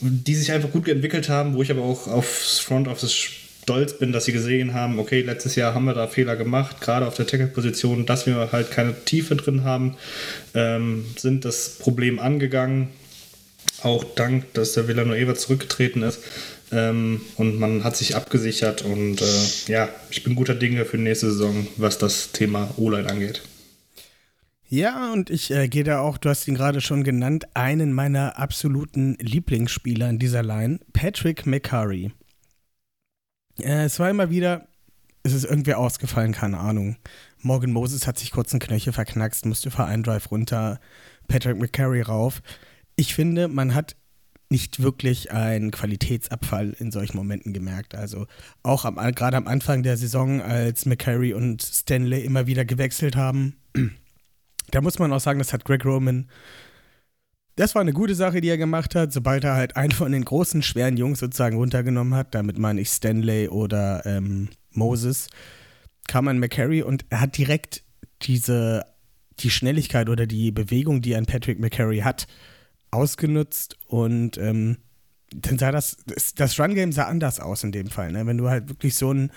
die 0.00 0.34
sich 0.34 0.52
einfach 0.52 0.70
gut 0.70 0.88
entwickelt 0.88 1.28
haben, 1.28 1.54
wo 1.54 1.62
ich 1.62 1.70
aber 1.70 1.82
auch 1.82 2.06
aufs 2.06 2.58
Front 2.58 2.88
Office 2.88 3.12
stolz 3.12 3.98
bin, 3.98 4.12
dass 4.12 4.24
sie 4.24 4.32
gesehen 4.32 4.74
haben, 4.74 4.98
okay, 4.98 5.22
letztes 5.22 5.54
Jahr 5.54 5.74
haben 5.74 5.84
wir 5.84 5.94
da 5.94 6.06
Fehler 6.06 6.36
gemacht, 6.36 6.80
gerade 6.80 7.06
auf 7.06 7.14
der 7.14 7.26
Tackle-Position, 7.26 8.06
dass 8.06 8.26
wir 8.26 8.50
halt 8.52 8.70
keine 8.70 8.94
Tiefe 9.04 9.36
drin 9.36 9.64
haben, 9.64 9.96
ähm, 10.54 11.04
sind 11.16 11.44
das 11.44 11.76
Problem 11.78 12.18
angegangen. 12.18 12.88
Auch 13.82 14.04
dank, 14.04 14.52
dass 14.54 14.72
der 14.72 14.88
Villanueva 14.88 15.34
zurückgetreten 15.34 16.02
ist. 16.02 16.20
Ähm, 16.72 17.20
und 17.36 17.58
man 17.58 17.84
hat 17.84 17.96
sich 17.96 18.16
abgesichert 18.16 18.82
und 18.82 19.20
äh, 19.20 19.72
ja, 19.72 19.88
ich 20.10 20.22
bin 20.22 20.34
guter 20.34 20.54
Dinge 20.54 20.84
für 20.84 20.98
die 20.98 21.02
nächste 21.02 21.30
Saison, 21.30 21.66
was 21.76 21.98
das 21.98 22.32
Thema 22.32 22.70
O-Line 22.76 23.08
angeht. 23.08 23.42
Ja, 24.72 25.12
und 25.12 25.30
ich 25.30 25.50
äh, 25.50 25.66
gehe 25.66 25.82
da 25.82 25.98
auch, 25.98 26.16
du 26.16 26.28
hast 26.28 26.46
ihn 26.46 26.54
gerade 26.54 26.80
schon 26.80 27.02
genannt, 27.02 27.44
einen 27.54 27.92
meiner 27.92 28.38
absoluten 28.38 29.16
Lieblingsspieler 29.18 30.08
in 30.08 30.20
dieser 30.20 30.44
Line, 30.44 30.78
Patrick 30.92 31.44
McCurry. 31.44 32.12
Äh, 33.58 33.86
es 33.86 33.98
war 33.98 34.08
immer 34.08 34.30
wieder, 34.30 34.68
es 35.24 35.32
ist 35.32 35.44
irgendwie 35.44 35.74
ausgefallen, 35.74 36.30
keine 36.30 36.58
Ahnung. 36.58 36.98
Morgan 37.40 37.72
Moses 37.72 38.06
hat 38.06 38.16
sich 38.16 38.30
kurz 38.30 38.52
einen 38.52 38.60
Knöchel 38.60 38.92
verknackst, 38.92 39.44
musste 39.44 39.72
für 39.72 39.86
einen 39.86 40.04
Drive 40.04 40.30
runter, 40.30 40.78
Patrick 41.26 41.58
McCurry 41.58 42.02
rauf. 42.02 42.40
Ich 42.94 43.12
finde, 43.12 43.48
man 43.48 43.74
hat 43.74 43.96
nicht 44.50 44.80
wirklich 44.80 45.32
einen 45.32 45.72
Qualitätsabfall 45.72 46.76
in 46.78 46.92
solchen 46.92 47.16
Momenten 47.16 47.52
gemerkt. 47.52 47.96
Also 47.96 48.28
auch 48.62 48.84
am, 48.84 48.94
gerade 49.16 49.36
am 49.36 49.48
Anfang 49.48 49.82
der 49.82 49.96
Saison, 49.96 50.40
als 50.40 50.86
McCurry 50.86 51.34
und 51.34 51.60
Stanley 51.60 52.20
immer 52.20 52.46
wieder 52.46 52.64
gewechselt 52.64 53.16
haben, 53.16 53.56
da 54.70 54.80
muss 54.80 54.98
man 54.98 55.12
auch 55.12 55.20
sagen, 55.20 55.38
das 55.38 55.52
hat 55.52 55.64
Greg 55.64 55.84
Roman. 55.84 56.28
Das 57.56 57.74
war 57.74 57.82
eine 57.82 57.92
gute 57.92 58.14
Sache, 58.14 58.40
die 58.40 58.48
er 58.48 58.58
gemacht 58.58 58.94
hat, 58.94 59.12
sobald 59.12 59.44
er 59.44 59.54
halt 59.54 59.76
einen 59.76 59.92
von 59.92 60.12
den 60.12 60.24
großen, 60.24 60.62
schweren 60.62 60.96
Jungs 60.96 61.18
sozusagen 61.18 61.56
runtergenommen 61.56 62.14
hat. 62.14 62.34
Damit 62.34 62.58
meine 62.58 62.80
ich 62.80 62.88
Stanley 62.88 63.48
oder 63.48 64.04
ähm, 64.06 64.48
Moses. 64.70 65.28
Kam 66.06 66.28
an 66.28 66.38
McCarry 66.38 66.82
und 66.82 67.04
er 67.10 67.20
hat 67.20 67.36
direkt 67.36 67.82
diese, 68.22 68.84
die 69.40 69.50
Schnelligkeit 69.50 70.08
oder 70.08 70.26
die 70.26 70.52
Bewegung, 70.52 71.02
die 71.02 71.14
ein 71.14 71.26
Patrick 71.26 71.60
McCarry 71.60 71.98
hat, 71.98 72.26
ausgenutzt 72.90 73.76
und 73.86 74.38
ähm, 74.38 74.78
dann 75.32 75.58
sah 75.58 75.70
das, 75.70 75.96
das 76.34 76.58
Run-Game 76.58 76.90
sah 76.90 77.04
anders 77.04 77.38
aus 77.38 77.62
in 77.62 77.70
dem 77.70 77.86
Fall. 77.88 78.10
Ne? 78.10 78.26
Wenn 78.26 78.38
du 78.38 78.50
halt 78.50 78.68
wirklich 78.68 78.96
so 78.96 79.10
einen 79.10 79.30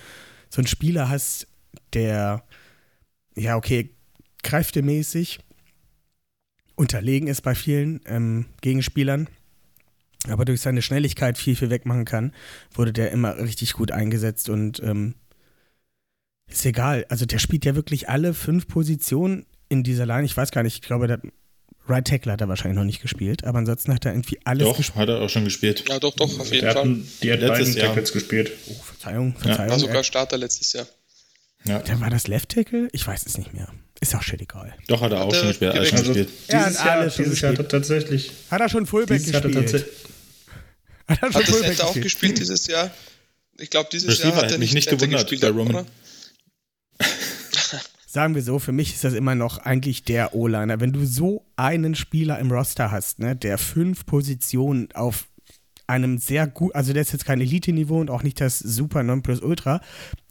so 0.53 0.61
einen 0.61 0.67
Spieler 0.67 1.09
hast, 1.09 1.47
der, 1.93 2.43
ja, 3.36 3.57
okay, 3.57 3.95
kräftemäßig 4.44 5.39
unterlegen 6.76 7.28
ist 7.28 7.41
bei 7.41 7.56
vielen 7.56 8.02
ähm, 8.06 8.46
Gegenspielern, 8.62 9.28
aber 10.28 10.46
durch 10.46 10.62
seine 10.62 10.82
Schnelligkeit 10.82 11.38
viel, 11.38 11.56
viel 11.56 11.70
wegmachen 11.70 12.06
kann, 12.06 12.34
wurde 12.74 12.94
der 12.94 13.12
immer 13.12 13.38
richtig 13.38 13.74
gut 13.74 13.91
eingesetzt 13.91 14.50
und 14.50 14.82
ähm, 14.82 15.16
ist 16.48 16.66
egal. 16.66 17.06
Also 17.10 17.26
der 17.26 17.39
spielt 17.39 17.66
ja 17.66 17.76
wirklich 17.76 18.10
alle 18.10 18.34
fünf 18.34 18.68
Positionen 18.68 19.46
in 19.70 19.84
dieser 19.84 20.06
Line. 20.06 20.26
Ich 20.26 20.36
weiß 20.36 20.52
gar 20.52 20.64
nicht, 20.64 20.76
ich 20.76 20.82
glaube, 20.82 21.08
der 21.08 21.22
Right 21.88 22.08
Tackle 22.08 22.32
hat 22.32 22.41
er 22.41 22.48
wahrscheinlich 22.48 22.78
noch 22.78 22.86
nicht 22.86 23.02
gespielt, 23.02 23.44
aber 23.44 23.58
ansonsten 23.60 23.94
hat 23.94 24.06
er 24.06 24.14
irgendwie 24.14 24.39
alles 24.46 24.68
Doch, 24.68 24.78
gespielt. 24.78 24.98
hat 25.00 25.10
er 25.10 25.22
auch 25.22 25.30
schon 25.30 25.44
gespielt. 25.44 25.84
Ja, 25.89 26.00
doch, 26.00 26.16
doch, 26.16 26.39
auf 26.39 26.52
jeden 26.52 26.62
Der 26.62 26.70
hat, 26.70 26.78
Fall. 26.78 26.98
die 27.22 27.32
hat 27.32 27.39
Letztes 27.41 27.60
beiden 27.68 27.74
Jahr. 27.78 27.88
Tackles 27.89 28.14
gespielt. 28.14 28.52
Oh, 28.70 28.74
Verzeihung, 28.84 29.34
Ja, 29.34 29.39
Verzeihung. 29.41 29.70
War 29.72 29.80
sogar 29.80 30.00
Äh, 30.00 30.04
Starter 30.04 30.38
letztes 30.38 30.74
Jahr. 30.74 30.88
Ja. 31.66 31.80
der 31.80 32.00
war 32.02 32.10
das 32.10 32.28
Left 32.28 32.50
Tackle? 32.50 32.88
Ich 32.94 33.06
weiß 33.06 33.26
es 33.26 33.38
nicht 33.38 33.54
mehr. 33.54 33.68
Ist 34.04 34.16
auch 34.16 34.22
shit 34.22 34.41
egal. 34.41 34.74
Doch, 34.88 35.01
hat 35.01 35.12
er 35.14 35.22
auch 35.24 35.28
Hat 35.28 35.34
er 35.34 35.39
schon 35.39 35.47
gespielt. 35.49 35.72
Alles 35.74 35.89
schon 35.89 35.97
Also 35.99 36.14
gespielt. 36.14 36.30
Er 36.47 36.60
dieses 36.66 36.80
hat 36.80 36.86
Jahr, 36.86 36.97
alles 36.99 37.16
schon 37.16 37.24
dieses 37.26 37.41
Jahr 37.41 37.51
hat 37.51 37.58
er 37.60 37.64
gespielt. 37.64 37.72
tatsächlich. 37.72 38.32
Hat 38.51 38.62
er 38.62 38.70
schon 38.70 38.86
Fullback 38.86 39.18
Dieses 39.20 39.32
Jahr 39.34 39.43
hat 39.43 39.51
er 39.56 39.62
gespielt? 39.62 39.72
tatsächlich. 39.72 40.04
Hat 41.08 41.22
er 41.22 41.32
schon 41.32 41.41
Hat 41.41 41.49
Fullback 41.49 41.68
Center 41.68 41.84
auch 41.86 41.93
gespielt? 41.93 42.04
gespielt 42.04 42.38
dieses 42.39 42.68
Jahr? 42.68 42.91
Ich 43.60 43.70
glaube, 43.70 43.89
dieses 43.91 44.10
Receiver 44.10 44.30
Jahr 44.30 44.41
hat 44.43 44.51
er 44.51 44.58
mich 44.58 44.74
nicht 44.74 44.89
gewundert, 44.89 45.22
gespielt, 45.30 45.41
bei 45.41 45.49
Roman. 45.49 45.86
Sagen 48.08 48.36
wir 48.36 48.41
so, 48.43 48.60
für 48.60 48.72
mich 48.72 48.93
ist 48.93 49.04
das 49.04 49.14
immer 49.14 49.36
noch 49.36 49.58
eigentlich 49.58 50.04
der 50.04 50.36
O-Liner. 50.36 50.80
Wenn 50.80 50.93
du 50.93 51.06
so 51.06 51.45
einen 51.56 51.95
Spieler 51.95 52.39
im 52.39 52.51
Roster 52.51 52.91
hast, 52.91 53.20
ne, 53.20 53.36
der 53.36 53.58
fünf 53.58 54.06
Positionen 54.06 54.89
auf 54.93 55.26
einem 55.88 56.17
sehr 56.17 56.47
gut, 56.47 56.73
also 56.75 56.93
der 56.93 57.01
ist 57.01 57.11
jetzt 57.11 57.25
kein 57.25 57.41
Elite-Niveau 57.41 57.99
und 57.99 58.09
auch 58.09 58.23
nicht 58.23 58.39
das 58.39 58.59
Super 58.59 59.03
Nonplusultra, 59.03 59.81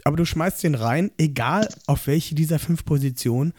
aber 0.05 0.16
du 0.16 0.24
schmeißt 0.24 0.62
den 0.62 0.74
rein, 0.74 1.11
egal 1.18 1.68
auf 1.86 2.07
welche 2.07 2.34
dieser 2.34 2.59
fünf 2.59 2.84
Positionen 2.84 3.53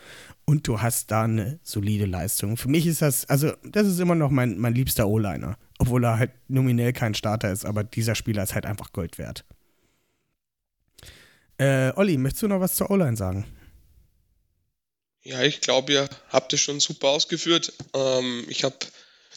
und 0.45 0.67
du 0.67 0.81
hast 0.81 1.11
da 1.11 1.23
eine 1.23 1.59
solide 1.63 2.05
Leistung. 2.05 2.57
Für 2.57 2.69
mich 2.69 2.85
ist 2.85 3.01
das, 3.01 3.29
also 3.29 3.51
das 3.63 3.87
ist 3.87 3.99
immer 3.99 4.15
noch 4.15 4.29
mein, 4.29 4.57
mein 4.57 4.73
liebster 4.73 5.07
O-Liner, 5.07 5.57
obwohl 5.79 6.03
er 6.03 6.17
halt 6.17 6.31
nominell 6.47 6.93
kein 6.93 7.13
Starter 7.13 7.51
ist, 7.51 7.65
aber 7.65 7.83
dieser 7.83 8.15
Spieler 8.15 8.43
ist 8.43 8.55
halt 8.55 8.65
einfach 8.65 8.91
Gold 8.91 9.17
wert. 9.17 9.45
Äh, 11.57 11.91
Olli, 11.95 12.17
möchtest 12.17 12.43
du 12.43 12.47
noch 12.47 12.59
was 12.59 12.75
zur 12.75 12.89
O-Line 12.89 13.15
sagen? 13.15 13.45
Ja, 15.21 15.41
ich 15.41 15.61
glaube, 15.61 15.93
ihr 15.93 16.09
habt 16.29 16.51
es 16.51 16.59
schon 16.59 16.81
super 16.81 17.07
ausgeführt. 17.09 17.71
Ähm, 17.93 18.43
ich 18.49 18.65
habe 18.65 18.75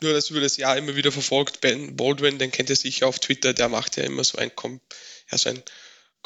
nur 0.00 0.12
das 0.12 0.30
über 0.30 0.40
das 0.40 0.56
Jahr 0.56 0.76
immer 0.76 0.96
wieder 0.96 1.12
verfolgt. 1.12 1.60
Ben 1.60 1.96
Baldwin, 1.96 2.38
den 2.38 2.52
kennt 2.52 2.70
ihr 2.70 2.76
sicher 2.76 3.06
auf 3.06 3.18
Twitter, 3.18 3.52
der 3.52 3.68
macht 3.68 3.96
ja 3.96 4.04
immer 4.04 4.24
so 4.24 4.38
ein, 4.38 4.54
Com 4.54 4.80
ja, 5.30 5.38
so 5.38 5.48
ein 5.48 5.62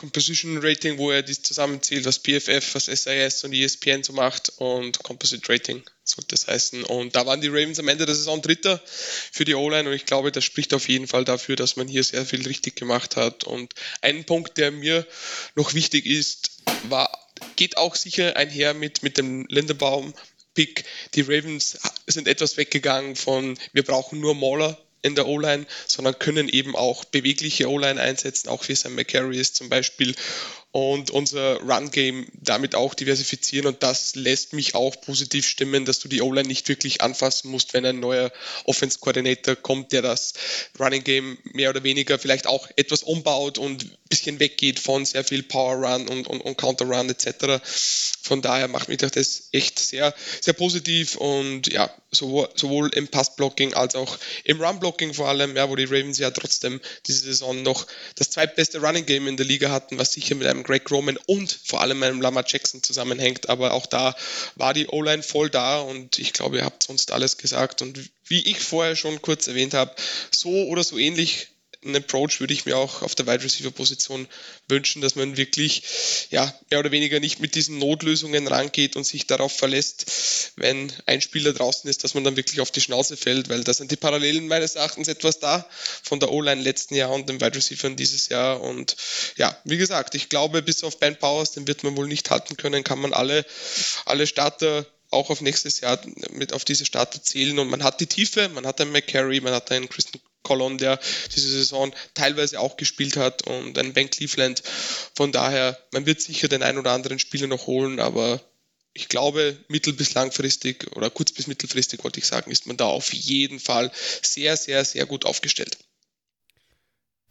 Composition 0.01 0.57
Rating, 0.63 0.97
wo 0.97 1.11
er 1.11 1.23
das 1.23 1.43
zusammenzählt, 1.43 2.07
was 2.07 2.21
PFF, 2.21 2.75
was 2.75 2.87
SIS 2.87 3.45
und 3.45 3.53
ESPN 3.53 4.03
so 4.03 4.15
macht 4.15 4.51
und 4.57 5.03
Composite 5.03 5.47
Rating 5.53 5.83
sollte 6.05 6.29
das 6.29 6.47
heißen. 6.47 6.85
Und 6.85 7.17
da 7.17 7.27
waren 7.27 7.43
die 7.43 7.49
Ravens 7.49 7.79
am 7.79 7.89
Ende 7.89 8.07
der 8.07 8.15
Saison 8.15 8.41
Dritter 8.41 8.83
für 8.87 9.45
die 9.45 9.55
O-Line 9.55 9.87
und 9.87 9.95
ich 9.95 10.07
glaube, 10.07 10.33
das 10.33 10.43
spricht 10.43 10.73
auf 10.73 10.89
jeden 10.89 11.07
Fall 11.07 11.27
dafür, 11.27 11.55
dass 11.55 11.77
man 11.77 11.87
hier 11.87 12.03
sehr 12.03 12.25
viel 12.25 12.47
richtig 12.47 12.77
gemacht 12.77 13.17
hat. 13.17 13.45
Und 13.45 13.75
ein 14.01 14.25
Punkt, 14.25 14.57
der 14.57 14.71
mir 14.71 15.07
noch 15.55 15.75
wichtig 15.75 16.07
ist, 16.07 16.63
war, 16.85 17.11
geht 17.57 17.77
auch 17.77 17.95
sicher 17.95 18.37
einher 18.37 18.73
mit, 18.73 19.03
mit 19.03 19.19
dem 19.19 19.45
Lindebaum 19.51 20.15
Pick. 20.61 20.85
Die 21.15 21.23
Ravens 21.23 21.79
sind 22.07 22.29
etwas 22.29 22.59
weggegangen 22.59 23.17
von, 23.17 23.59
wir 23.73 23.83
brauchen 23.83 24.21
nur 24.21 24.35
Mauler 24.35 24.77
in 25.01 25.15
der 25.15 25.27
O-Line, 25.27 25.65
sondern 25.87 26.19
können 26.19 26.51
eben 26.51 26.77
auch 26.77 27.07
bewegliche 27.07 27.71
O-Line 27.71 27.99
einsetzen, 27.99 28.51
auch 28.51 28.69
wie 28.69 28.75
Sam 28.75 28.95
McCarry 28.95 29.39
ist 29.39 29.57
zum 29.57 29.71
Beispiel 29.71 30.15
und 30.73 31.11
unser 31.11 31.61
Run-Game 31.63 32.29
damit 32.35 32.77
auch 32.77 32.95
diversifizieren 32.95 33.67
und 33.67 33.83
das 33.83 34.15
lässt 34.15 34.53
mich 34.53 34.77
auch 34.77 35.01
positiv 35.01 35.47
stimmen, 35.47 35.85
dass 35.85 35.99
du 35.99 36.09
die 36.09 36.23
O-Line 36.23 36.47
nicht 36.47 36.69
wirklich 36.69 37.03
anfassen 37.03 37.51
musst, 37.51 37.75
wenn 37.75 37.85
ein 37.85 37.99
neuer 37.99 38.31
Offense-Coordinator 38.65 39.57
kommt, 39.57 39.93
der 39.93 40.03
das 40.03 40.35
Running-Game 40.79 41.39
mehr 41.53 41.71
oder 41.71 41.83
weniger 41.83 42.21
vielleicht 42.21 42.47
auch 42.47 42.69
etwas 42.77 43.03
umbaut 43.03 43.59
und 43.59 43.85
ein 43.85 43.99
bisschen 44.09 44.39
weggeht 44.39 44.79
von 44.79 45.05
sehr 45.05 45.25
viel 45.25 45.43
Power-Run 45.43 46.07
und, 46.09 46.29
und, 46.29 46.41
und 46.41 46.57
Counter-Run 46.57 47.11
etc. 47.11 47.61
Von 48.23 48.41
daher 48.41 48.69
macht 48.69 48.89
mich 48.89 48.99
das 48.99 49.49
echt 49.51 49.81
sehr, 49.81 50.15
sehr 50.41 50.55
positiv 50.55 51.17
und 51.17 51.73
ja, 51.73 51.93
sowohl, 52.13 52.49
sowohl 52.55 52.91
im 52.95 53.09
Pass-Blocking 53.09 53.75
als 53.75 53.97
auch 53.97 54.19
im 54.45 54.61
Run-Blocking 54.61 55.15
vor 55.15 55.29
allem, 55.29 55.57
ja, 55.57 55.69
wo 55.69 55.75
die 55.75 55.85
Ravens 55.85 56.19
ja 56.19 56.31
trotzdem 56.31 56.81
diese 57.07 57.21
Saison 57.21 57.63
noch 57.63 57.89
das 58.15 58.31
zweitbeste 58.31 58.81
Running-Game 58.81 59.27
in 59.27 59.37
der 59.37 59.47
Liga 59.47 59.71
hatten, 59.71 59.99
was 59.99 60.13
sicher 60.13 60.37
mit 60.37 60.47
einem 60.47 60.60
Greg 60.63 60.91
Roman 60.91 61.19
und 61.27 61.59
vor 61.65 61.81
allem 61.81 62.03
einem 62.03 62.21
Lamar 62.21 62.45
Jackson 62.47 62.83
zusammenhängt, 62.83 63.49
aber 63.49 63.73
auch 63.73 63.87
da 63.87 64.15
war 64.57 64.75
die 64.75 64.87
O-Line 64.89 65.23
voll 65.23 65.51
da 65.51 65.81
und 65.81 66.19
ich 66.19 66.33
glaube, 66.33 66.59
ihr 66.59 66.65
habt 66.65 66.83
sonst 66.83 67.13
alles 67.13 67.39
gesagt. 67.39 67.83
Und 67.83 68.11
wie 68.25 68.43
ich 68.43 68.61
vorher 68.61 68.97
schon 68.97 69.23
kurz 69.23 69.47
erwähnt 69.47 69.75
habe, 69.75 69.95
so 70.31 70.67
oder 70.67 70.85
so 70.85 70.99
ähnlich 70.99 71.49
einen 71.85 71.97
Approach 71.97 72.41
würde 72.41 72.53
ich 72.53 72.67
mir 72.67 72.77
auch 72.77 73.03
auf 73.03 73.15
der 73.15 73.27
Wide 73.27 73.43
Receiver 73.43 73.71
Position 73.71 74.29
wünschen, 74.69 75.01
dass 75.01 75.15
man 75.15 75.37
wirklich 75.37 75.83
ja 76.31 76.53
mehr 76.71 76.81
oder 76.81 76.91
weniger 76.91 77.21
nicht 77.21 77.41
mit 77.41 77.55
diesen 77.55 77.79
Notlösungen 77.79 78.47
rangeht 78.47 78.97
und 78.97 79.05
sich 79.05 79.27
darauf 79.27 79.57
verlässt, 79.57 80.53
wenn 80.57 80.93
ein 81.07 81.23
Spieler 81.23 81.53
draußen 81.53 81.89
ist, 81.89 82.05
dass 82.05 82.15
man 82.15 82.25
dann 82.25 82.37
wirklich 82.37 82.61
auf 82.61 82.71
die 82.71 82.83
Schnauze 82.83 83.17
fällt, 83.17 83.49
weil 83.49 83.65
da 83.65 83.73
sind 83.73 83.91
die 83.91 83.97
Parallelen 83.97 84.47
meines 84.47 84.75
Erachtens 84.75 85.09
etwas 85.09 85.39
da 85.39 85.67
von 86.03 86.21
der 86.21 86.31
O-Line 86.31 86.63
letzten 86.63 86.95
Jahr 86.95 87.11
und 87.11 87.29
den 87.29 87.41
Wide 87.41 87.57
Receivers 87.57 87.97
dieses 87.97 88.29
Jahr 88.29 88.61
und 88.61 88.97
ja, 89.37 89.57
wie 89.65 89.79
gesagt, 89.79 90.15
ich 90.15 90.29
glaube, 90.29 90.61
bis 90.63 90.85
auf 90.85 90.99
Ben 90.99 91.17
Powers, 91.17 91.53
den 91.53 91.67
wird 91.67 91.83
man 91.83 91.97
wohl 91.97 92.09
nicht 92.09 92.31
halten 92.31 92.59
können, 92.59 92.85
kann 92.85 92.99
man 92.99 93.15
alle, 93.15 93.47
alle 94.05 94.27
Starter 94.27 94.87
auch 95.11 95.31
auf 95.31 95.41
nächstes 95.41 95.81
Jahr 95.81 95.99
mit 96.33 96.53
auf 96.53 96.65
diese 96.65 96.85
Starter 96.85 97.23
zählen 97.23 97.59
und 97.59 97.69
man 97.69 97.83
hat 97.83 98.01
die 98.01 98.07
Tiefe, 98.07 98.49
man 98.51 98.67
hat 98.67 98.81
einen 98.81 98.93
McCary, 98.93 99.41
man 99.41 99.55
hat 99.55 99.73
einen 99.73 99.89
Christian 99.89 100.21
Colon, 100.43 100.79
der 100.79 100.99
diese 101.35 101.49
Saison 101.49 101.93
teilweise 102.15 102.61
auch 102.61 102.77
gespielt 102.77 103.17
hat 103.17 103.47
und 103.47 103.79
einen 103.79 103.93
Ben 103.93 104.11
Cleveland. 104.11 104.63
Von 105.15 105.33
daher, 105.33 105.79
man 105.93 106.07
wird 106.07 106.21
sicher 106.21 106.49
den 106.49 106.63
einen 106.63 106.79
oder 106.79 106.93
anderen 106.93 107.19
Spieler 107.19 107.47
noch 107.47 107.67
holen, 107.67 108.01
aber 108.01 108.41
ich 108.93 109.09
glaube, 109.09 109.57
mittel- 109.69 109.93
bis 109.93 110.15
langfristig 110.15 110.97
oder 110.97 111.11
kurz- 111.11 111.33
bis 111.33 111.47
mittelfristig, 111.47 112.03
wollte 112.03 112.21
ich 112.21 112.27
sagen, 112.27 112.51
ist 112.51 112.67
man 112.67 112.77
da 112.77 112.87
auf 112.87 113.13
jeden 113.13 113.61
Fall 113.61 113.93
sehr, 114.23 114.57
sehr, 114.57 114.85
sehr 114.85 115.07
gut 115.07 115.25
aufgestellt. 115.25 115.79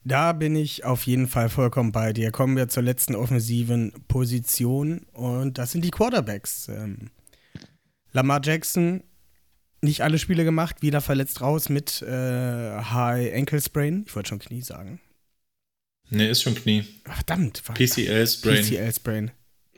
Da 0.06 0.32
bin 0.32 0.56
ich 0.56 0.86
auf 0.86 1.06
jeden 1.06 1.28
Fall 1.28 1.50
vollkommen 1.50 1.92
bei 1.92 2.14
dir. 2.14 2.32
Kommen 2.32 2.56
wir 2.56 2.70
zur 2.70 2.84
letzten 2.84 3.16
offensiven 3.16 3.92
Position 4.08 5.06
und 5.12 5.58
das 5.58 5.72
sind 5.72 5.84
die 5.84 5.92
Quarterbacks. 5.92 6.70
Ähm, 6.70 7.12
Lamar 8.14 8.40
Jackson 8.42 9.04
nicht 9.82 10.02
alle 10.02 10.20
Spiele 10.20 10.44
gemacht, 10.44 10.82
wieder 10.82 11.02
verletzt 11.02 11.42
raus 11.42 11.70
mit 11.70 12.02
äh, 12.02 12.08
High 12.82 13.34
Ankle 13.36 13.62
Sprain. 13.62 14.04
Ich 14.08 14.16
wollte 14.16 14.30
schon 14.30 14.40
Knie 14.40 14.62
sagen. 14.62 15.00
Ne, 16.10 16.28
ist 16.30 16.42
schon 16.42 16.56
Knie. 16.56 16.86
Ach, 17.06 17.16
verdammt. 17.16 17.62
war- 17.68 17.76
PCL 17.76 18.28
Sprain. 18.28 18.64
PCL 18.64 18.94
Sprain. 18.94 19.32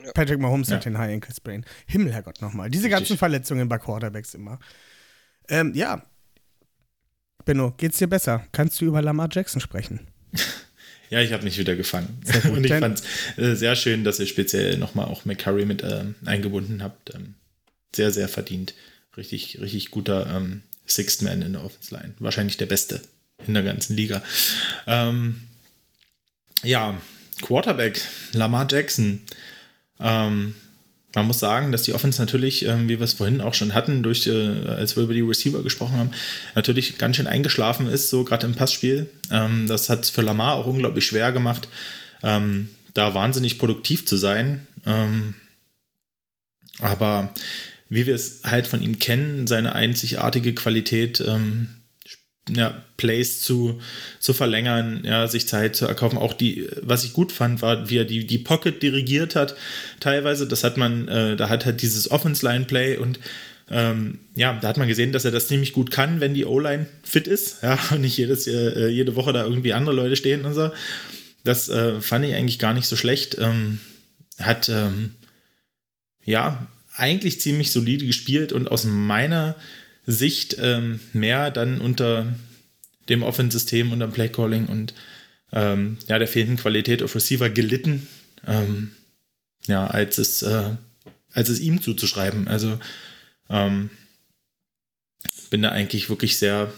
Ja. 0.04 0.12
Patrick 0.14 0.40
Mahomes 0.40 0.70
hat 0.72 0.86
Ja. 0.86 0.92
den 0.92 0.98
High 0.98 1.14
Ankle 1.14 1.36
Sprain. 1.36 1.66
Himmel, 1.86 2.14
Herrgott, 2.14 2.42
nochmal. 2.42 2.70
Diese 2.70 2.86
Richtig. 2.86 3.00
ganzen 3.00 3.18
Verletzungen 3.18 3.68
bei 3.70 3.78
Quarterbacks 3.78 4.34
immer. 4.34 4.60
Ähm, 5.50 5.74
ja. 5.76 6.04
Benno, 7.46 7.72
geht's 7.78 7.98
dir 7.98 8.08
besser? 8.08 8.46
Kannst 8.52 8.80
du 8.82 8.86
über 8.86 9.02
Lamar 9.02 9.30
Jackson 9.32 9.62
sprechen? 9.62 10.08
Ja, 11.10 11.20
ich 11.20 11.34
habe 11.34 11.44
mich 11.44 11.58
wieder 11.58 11.76
gefangen. 11.76 12.22
Und 12.54 12.64
ich 12.64 12.72
fand 12.72 13.00
es 13.02 13.38
äh, 13.38 13.54
sehr 13.58 13.76
schön, 13.76 14.06
dass 14.06 14.22
ihr 14.22 14.28
speziell 14.28 14.78
nochmal 14.78 15.08
auch 15.08 15.26
McCurry 15.26 15.66
mit 15.66 15.84
ähm, 15.84 16.16
eingebunden 16.24 16.82
habt. 16.82 17.14
Ähm, 17.14 17.34
sehr, 17.94 18.12
sehr 18.12 18.30
verdient. 18.30 18.74
Richtig, 19.18 19.60
richtig 19.60 19.92
guter 19.92 20.28
ähm, 20.36 20.64
Sixth 20.88 21.22
Man 21.22 21.42
in 21.42 21.54
der 21.54 21.64
Offense 21.64 21.94
Line. 21.94 22.14
Wahrscheinlich 22.20 22.58
der 22.58 22.66
beste 22.66 23.02
in 23.46 23.54
der 23.54 23.64
ganzen 23.64 23.96
Liga. 23.96 24.22
Ähm, 24.88 25.42
ja, 26.64 27.00
Quarterback, 27.42 28.02
Lamar 28.34 28.68
Jackson. 28.70 29.22
Ähm, 30.00 30.56
man 31.14 31.28
muss 31.28 31.40
sagen, 31.40 31.72
dass 31.72 31.84
die 31.84 31.94
Offense 31.94 32.22
natürlich, 32.22 32.66
ähm, 32.66 32.88
wie 32.88 33.00
wir 33.00 33.04
es 33.04 33.14
vorhin 33.14 33.42
auch 33.42 33.54
schon 33.54 33.74
hatten, 33.74 34.02
durch, 34.02 34.28
äh, 34.28 34.68
als 34.68 34.96
wir 34.96 35.04
über 35.04 35.14
die 35.14 35.22
Receiver 35.22 35.62
gesprochen 35.62 35.98
haben, 35.98 36.12
natürlich 36.56 36.98
ganz 36.98 37.18
schön 37.18 37.28
eingeschlafen 37.28 37.88
ist, 37.88 38.10
so 38.10 38.24
gerade 38.24 38.48
im 38.48 38.56
Passspiel. 38.56 39.10
Ähm, 39.30 39.68
das 39.68 39.90
hat 39.90 40.04
es 40.04 40.10
für 40.10 40.22
Lamar 40.22 40.54
auch 40.54 40.68
unglaublich 40.68 41.06
schwer 41.06 41.32
gemacht, 41.32 41.68
ähm, 42.24 42.70
da 42.94 43.14
wahnsinnig 43.14 43.60
produktiv 43.60 44.06
zu 44.06 44.16
sein. 44.16 44.68
Ähm, 44.86 45.36
aber 46.80 47.34
wie 47.92 48.08
wir 48.08 48.16
es 48.16 48.44
halt 48.46 48.68
von 48.68 48.82
ihm 48.82 49.00
kennen, 49.00 49.48
seine 49.48 49.76
einzigartige 49.76 50.56
Qualität, 50.56 51.22
ähm, 51.28 51.68
ja, 52.50 52.84
Plays 52.96 53.42
zu, 53.42 53.82
zu 54.20 54.34
verlängern, 54.34 55.02
ja, 55.04 55.28
sich 55.28 55.46
Zeit 55.46 55.76
zu 55.76 55.86
erkaufen. 55.86 56.18
Auch 56.18 56.34
die, 56.34 56.70
was 56.82 57.04
ich 57.04 57.12
gut 57.12 57.34
fand, 57.34 57.62
war, 57.62 57.90
wie 57.90 57.98
er 57.98 58.06
die, 58.06 58.26
die 58.26 58.38
Pocket 58.38 58.82
dirigiert 58.82 59.36
hat, 59.36 59.56
teilweise. 60.00 60.48
Das 60.48 60.64
hat 60.64 60.78
man, 60.78 61.10
äh, 61.10 61.36
da 61.36 61.50
hat 61.50 61.66
halt 61.66 61.82
dieses 61.82 62.10
Offense-Line-Play 62.10 62.96
und 62.96 63.20
ähm, 63.70 64.20
ja, 64.36 64.58
da 64.62 64.70
hat 64.70 64.78
man 64.78 64.88
gesehen, 64.88 65.12
dass 65.12 65.26
er 65.26 65.32
das 65.32 65.50
ziemlich 65.50 65.74
gut 65.74 65.92
kann, 65.92 66.22
wenn 66.22 66.34
die 66.34 66.46
O-Line 66.46 66.88
fit 67.04 67.28
ist, 67.28 67.58
ja, 67.62 67.78
und 67.92 68.02
nicht 68.02 68.18
jedes, 68.18 68.48
äh, 68.48 68.88
jede 68.88 69.18
Woche 69.18 69.34
da 69.34 69.44
irgendwie 69.44 69.74
andere 69.74 69.96
Leute 69.96 70.16
stehen 70.16 70.46
und 70.46 70.54
so. 70.54 70.72
Das 71.44 71.68
äh, 71.68 72.00
fand 72.00 72.24
ich 72.24 72.36
eigentlich 72.36 72.60
gar 72.60 72.74
nicht 72.74 72.88
so 72.88 72.96
schlecht. 72.96 73.36
Ähm, 73.38 73.82
hat, 74.40 74.70
ähm, 74.70 75.16
ja, 76.24 76.68
eigentlich 77.02 77.42
ziemlich 77.42 77.72
solide 77.72 78.06
gespielt 78.06 78.54
und 78.54 78.70
aus 78.70 78.86
meiner 78.86 79.56
Sicht 80.06 80.58
ähm, 80.60 81.00
mehr 81.14 81.52
dann 81.52 81.82
unter 81.82 82.34
dem 83.10 83.24
Offense-System 83.24 83.92
und 83.92 84.00
dem 84.00 84.12
Play-Calling 84.12 84.68
und 84.68 84.94
ähm, 85.52 85.98
ja, 86.08 86.20
der 86.20 86.28
fehlenden 86.28 86.58
Qualität 86.58 87.02
auf 87.04 87.16
Receiver 87.16 87.50
gelitten, 87.50 88.08
ähm, 88.48 88.92
ja, 89.68 89.88
als 89.88 90.20
es, 90.20 90.44
äh, 90.44 90.76
als 91.34 91.50
es 91.50 91.60
ihm 91.60 91.82
zuzuschreiben. 91.82 92.48
Also 92.48 92.80
ähm, 93.50 93.90
bin 95.50 95.64
da 95.64 95.70
eigentlich 95.70 96.10
wirklich 96.10 96.38
sehr, 96.38 96.72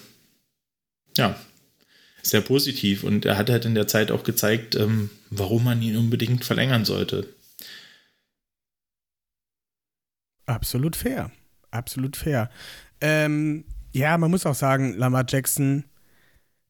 ja, 1.18 1.40
sehr 2.22 2.42
positiv 2.42 3.04
und 3.04 3.26
er 3.26 3.38
hat 3.38 3.50
halt 3.50 3.66
in 3.66 3.76
der 3.76 3.88
Zeit 3.88 4.10
auch 4.10 4.24
gezeigt, 4.24 4.76
ähm, 4.76 5.10
warum 5.30 5.66
man 5.66 5.82
ihn 5.82 5.98
unbedingt 5.98 6.46
verlängern 6.46 6.86
sollte. 6.86 7.28
Absolut 10.46 10.96
fair. 10.96 11.32
Absolut 11.72 12.16
fair. 12.16 12.50
Ähm, 13.02 13.66
ja, 13.92 14.18
man 14.18 14.32
muss 14.32 14.46
auch 14.46 14.56
sagen, 14.56 14.94
Lamar 14.94 15.26
Jackson, 15.28 15.86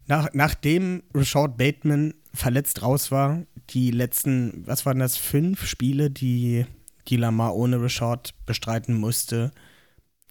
nach, 0.07 0.29
nachdem 0.33 1.03
Rashad 1.13 1.57
Bateman 1.57 2.13
verletzt 2.33 2.81
raus 2.81 3.11
war, 3.11 3.43
die 3.69 3.91
letzten, 3.91 4.65
was 4.67 4.85
waren 4.85 4.99
das, 4.99 5.17
fünf 5.17 5.65
Spiele, 5.65 6.09
die, 6.09 6.65
die 7.07 7.17
Lamar 7.17 7.55
ohne 7.55 7.81
Rashad 7.81 8.33
bestreiten 8.45 8.95
musste, 8.95 9.51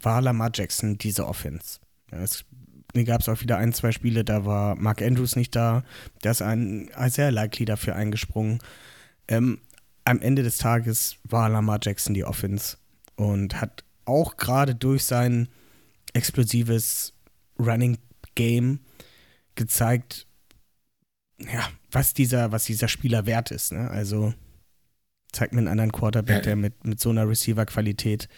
war 0.03 0.21
Lamar 0.21 0.51
Jackson 0.53 0.99
diese 0.99 1.27
Offense. 1.27 1.81
Es 2.11 2.45
gab 3.07 3.23
es 3.23 3.29
auch 3.29 3.41
wieder 3.41 3.57
ein, 3.57 3.73
zwei 3.73 3.93
Spiele, 3.93 4.25
da 4.25 4.45
war 4.45 4.75
Mark 4.75 5.01
Andrews 5.01 5.37
nicht 5.37 5.57
da. 5.57 5.85
Da 6.21 6.31
ist 6.31 6.43
ein, 6.43 6.91
sehr 7.07 7.33
likely 7.33 7.65
dafür 7.65 7.97
eingesprungen. 7.97 8.59
Ähm, 9.29 9.61
am 10.05 10.21
Ende 10.21 10.43
des 10.43 10.59
Tages 10.59 11.17
war 11.25 11.49
Lamar 11.49 11.79
Jackson 11.81 12.13
die 12.13 12.25
Offense 12.25 12.77
und 13.23 13.61
hat 13.61 13.85
auch 14.05 14.37
gerade 14.37 14.75
durch 14.75 15.05
sein 15.05 15.49
explosives 16.13 17.13
Running 17.59 17.99
Game 18.35 18.81
gezeigt, 19.55 20.27
ja, 21.39 21.69
was 21.91 22.15
dieser, 22.15 22.53
was 22.53 22.65
dieser 22.65 22.89
Spieler 22.89 23.27
wert 23.27 23.51
ist. 23.51 23.73
Ne? 23.73 23.91
Also 23.91 24.33
zeigt 25.33 25.53
mir 25.53 25.59
einen 25.59 25.69
anderen 25.69 25.93
Quarterback, 25.93 26.37
Ja. 26.37 26.43
der 26.43 26.57
mit, 26.57 26.85
mit 26.85 27.01
so 27.01 27.11
einer 27.11 27.29
Receiver-Qualität 27.29 28.29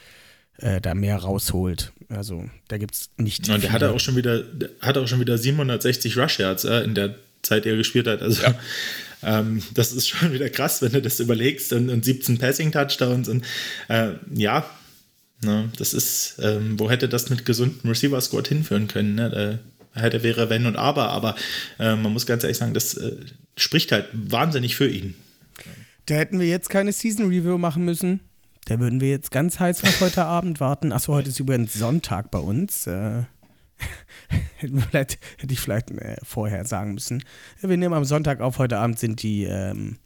äh, 0.59 0.81
da 0.81 0.95
mehr 0.95 1.17
rausholt. 1.17 1.93
Also 2.09 2.49
da 2.69 2.79
gibt 2.79 2.95
es 2.95 3.11
nicht 3.17 3.49
Und 3.49 3.63
der 3.63 3.73
hatte 3.73 3.93
auch 3.93 4.01
schon 4.01 4.17
wieder, 4.17 4.43
der 4.43 4.71
hatte 4.81 5.01
auch 5.01 5.09
schon 5.09 5.21
wieder 5.21 5.37
760 5.39 6.17
Rush 6.17 6.39
Yards 6.39 6.65
äh, 6.65 6.81
in 6.85 6.95
der 6.95 7.17
Zeit, 7.43 7.65
die 7.65 7.71
er 7.71 7.77
gespielt 7.77 8.07
hat. 8.07 8.23
Also 8.23 8.43
ähm, 9.25 9.63
das 9.75 9.93
ist 9.93 10.09
schon 10.09 10.33
wieder 10.33 10.51
krass, 10.51 10.83
wenn 10.83 10.93
du 10.93 11.03
das 11.03 11.21
überlegst 11.21 11.73
und, 11.73 11.91
und 11.91 12.05
17 12.05 12.39
Passing 12.39 12.73
Touchdowns 12.73 13.29
und 13.29 13.45
äh, 13.89 14.13
ja, 14.35 14.69
ne, 15.43 15.71
das 15.79 15.95
ist, 15.95 16.37
ähm, 16.43 16.79
wo 16.79 16.91
hätte 16.91 17.09
das 17.09 17.31
mit 17.31 17.45
gesundem 17.45 17.89
Receiver 17.89 18.21
Squad 18.21 18.49
hinführen 18.49 18.89
können? 18.89 19.15
Ne? 19.15 19.61
Da 19.95 20.01
hätte 20.01 20.23
wäre 20.23 20.51
wenn 20.51 20.67
und 20.67 20.77
aber, 20.77 21.11
aber 21.11 21.37
äh, 21.79 21.97
man 21.97 22.13
muss 22.13 22.27
ganz 22.27 22.43
ehrlich 22.43 22.59
sagen, 22.59 22.75
das 22.75 22.95
äh, 22.95 23.17
spricht 23.57 23.93
halt 23.93 24.09
wahnsinnig 24.13 24.77
für 24.77 24.89
ihn. 24.89 25.15
Da 26.07 26.17
hätten 26.17 26.39
wir 26.39 26.47
jetzt 26.47 26.69
keine 26.69 26.93
Season 26.93 27.27
Review 27.27 27.57
machen 27.57 27.85
müssen. 27.85 28.21
Da 28.67 28.79
würden 28.81 29.01
wir 29.01 29.11
jetzt 29.11 29.31
ganz 29.31 29.61
heiß 29.61 29.83
auf 29.85 30.01
heute 30.01 30.25
Abend 30.25 30.61
warten. 30.61 30.93
Achso, 30.93 31.15
heute 31.15 31.29
ist 31.29 31.41
übrigens 31.41 31.75
Sonntag 31.75 32.31
bei 32.31 32.39
uns. 32.39 32.87
Äh, 32.87 33.23
hätte 34.93 35.19
ich 35.49 35.61
vielleicht 35.61 35.91
äh, 35.91 36.17
vorher 36.23 36.65
sagen 36.65 36.95
müssen. 36.95 37.23
Wir 37.61 37.77
nehmen 37.77 37.95
am 37.95 38.05
Sonntag 38.05 38.41
auf. 38.41 38.59
Heute 38.59 38.79
Abend 38.79 38.99
sind 38.99 39.23
die, 39.23 39.45
ähm, 39.45 39.99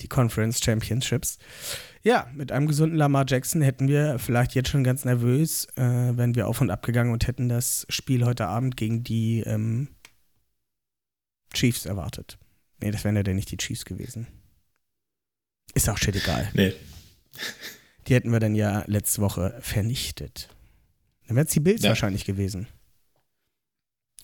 die 0.00 0.08
Conference 0.08 0.60
Championships. 0.62 1.38
Ja, 2.02 2.28
mit 2.34 2.52
einem 2.52 2.66
gesunden 2.68 2.96
Lamar 2.96 3.24
Jackson 3.26 3.62
hätten 3.62 3.88
wir 3.88 4.18
vielleicht 4.18 4.54
jetzt 4.54 4.68
schon 4.68 4.84
ganz 4.84 5.04
nervös, 5.04 5.66
äh, 5.76 5.82
wären 5.82 6.34
wir 6.34 6.46
auf 6.46 6.60
und 6.60 6.70
ab 6.70 6.84
gegangen 6.84 7.12
und 7.12 7.26
hätten 7.26 7.48
das 7.48 7.84
Spiel 7.88 8.24
heute 8.24 8.46
Abend 8.46 8.76
gegen 8.76 9.02
die 9.02 9.40
ähm, 9.40 9.88
Chiefs 11.52 11.86
erwartet. 11.86 12.38
Nee, 12.80 12.90
das 12.90 13.04
wären 13.04 13.16
ja 13.16 13.22
dann 13.22 13.36
nicht 13.36 13.50
die 13.50 13.56
Chiefs 13.56 13.84
gewesen. 13.84 14.26
Ist 15.74 15.88
auch 15.88 15.98
shit 15.98 16.14
egal. 16.14 16.48
Nee, 16.54 16.72
Die 18.06 18.14
hätten 18.14 18.30
wir 18.30 18.38
dann 18.40 18.54
ja 18.54 18.84
letzte 18.86 19.20
Woche 19.20 19.56
vernichtet. 19.60 20.48
Dann 21.26 21.36
wären 21.36 21.46
es 21.46 21.52
die 21.52 21.60
Bills 21.60 21.82
Ja. 21.82 21.88
wahrscheinlich 21.88 22.24
gewesen. 22.24 22.68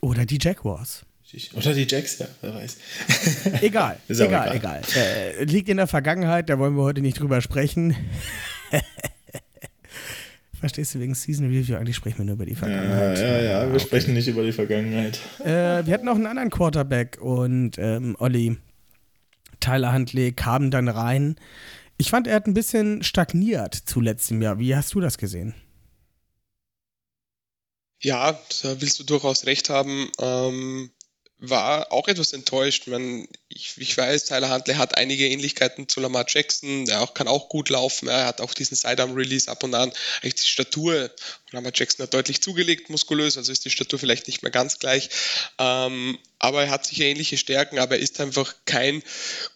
Oder 0.03 0.26
die 0.26 0.38
Jaguars. 0.40 1.07
oder 1.55 1.72
die 1.72 1.86
Jacks, 1.88 2.18
ja, 2.18 2.26
wer 2.42 2.55
weiß. 2.55 2.76
Egal, 3.62 3.96
egal, 4.09 4.55
egal. 4.57 4.82
Äh, 4.96 5.44
liegt 5.44 5.68
in 5.70 5.78
der 5.78 5.86
Vergangenheit, 5.86 6.50
da 6.50 6.59
wollen 6.59 6.74
wir 6.76 6.82
heute 6.82 7.00
nicht 7.00 7.18
drüber 7.18 7.40
sprechen. 7.40 7.96
Verstehst 10.61 10.94
du, 10.94 11.00
wegen 11.00 11.14
Season 11.14 11.46
Review, 11.46 11.76
eigentlich 11.76 11.96
sprechen 11.96 12.18
wir 12.18 12.24
nur 12.26 12.34
über 12.34 12.44
die 12.46 12.53
Ja, 12.53 12.59
Vergangenheit. 12.59 13.18
ja, 13.18 13.40
ja, 13.40 13.61
wir 13.66 13.70
okay. 13.74 13.80
sprechen 13.80 14.14
nicht 14.14 14.28
über 14.28 14.42
die 14.44 14.53
Vergangenheit. 14.53 15.18
Äh, 15.40 15.86
wir 15.86 15.94
hatten 15.94 16.09
auch 16.09 16.14
einen 16.14 16.26
anderen 16.26 16.50
Quarterback 16.50 17.18
und 17.20 17.78
ähm, 17.78 18.14
Olli, 18.18 18.59
Tyler 19.61 19.92
Huntley 19.92 20.32
kam 20.32 20.70
dann 20.70 20.88
rein. 20.88 21.36
Ich 21.96 22.11
fand, 22.11 22.26
er 22.26 22.36
hat 22.36 22.46
ein 22.46 22.55
bisschen 22.55 23.03
stagniert 23.03 23.74
zuletzt 23.74 24.30
im 24.30 24.42
Jahr. 24.42 24.59
Wie 24.59 24.74
hast 24.76 24.94
du 24.94 25.00
das 25.00 25.18
gesehen? 25.18 25.55
Ja, 28.03 28.32
da 28.62 28.80
willst 28.80 28.98
du 28.98 29.05
durchaus 29.05 29.46
recht 29.46 29.70
haben. 29.70 30.11
Ähm, 30.18 30.90
war 31.38 31.92
auch 31.92 32.09
etwas 32.09 32.32
enttäuscht. 32.32 32.88
Man, 32.88 33.26
ich, 33.55 33.74
ich 33.76 33.96
weiß, 33.96 34.24
Tyler 34.24 34.50
Huntley 34.50 34.74
hat 34.74 34.96
einige 34.96 35.26
Ähnlichkeiten 35.28 35.88
zu 35.88 36.00
Lamar 36.00 36.24
Jackson. 36.28 36.86
Der 36.86 37.03
auch, 37.03 37.14
kann 37.14 37.28
auch 37.28 37.48
gut 37.48 37.68
laufen. 37.68 38.09
Er 38.09 38.26
hat 38.26 38.40
auch 38.40 38.55
diesen 38.55 38.76
Sidearm-Release 38.76 39.50
ab 39.50 39.62
und 39.62 39.74
an. 39.74 39.92
Eigentlich 40.22 40.36
die 40.36 40.46
Statur. 40.46 41.11
Lamar 41.50 41.72
Jackson 41.74 42.05
hat 42.05 42.14
deutlich 42.14 42.40
zugelegt, 42.40 42.88
muskulös, 42.88 43.36
also 43.36 43.53
ist 43.53 43.66
die 43.66 43.70
Statur 43.70 43.98
vielleicht 43.98 44.26
nicht 44.26 44.42
mehr 44.42 44.50
ganz 44.50 44.78
gleich. 44.78 45.11
Ähm, 45.59 46.18
aber 46.38 46.64
er 46.64 46.70
hat 46.70 46.86
sicher 46.86 47.05
ähnliche 47.05 47.36
Stärken, 47.36 47.78
aber 47.78 47.96
er 47.96 48.00
ist 48.00 48.18
einfach 48.20 48.55
kein 48.64 49.03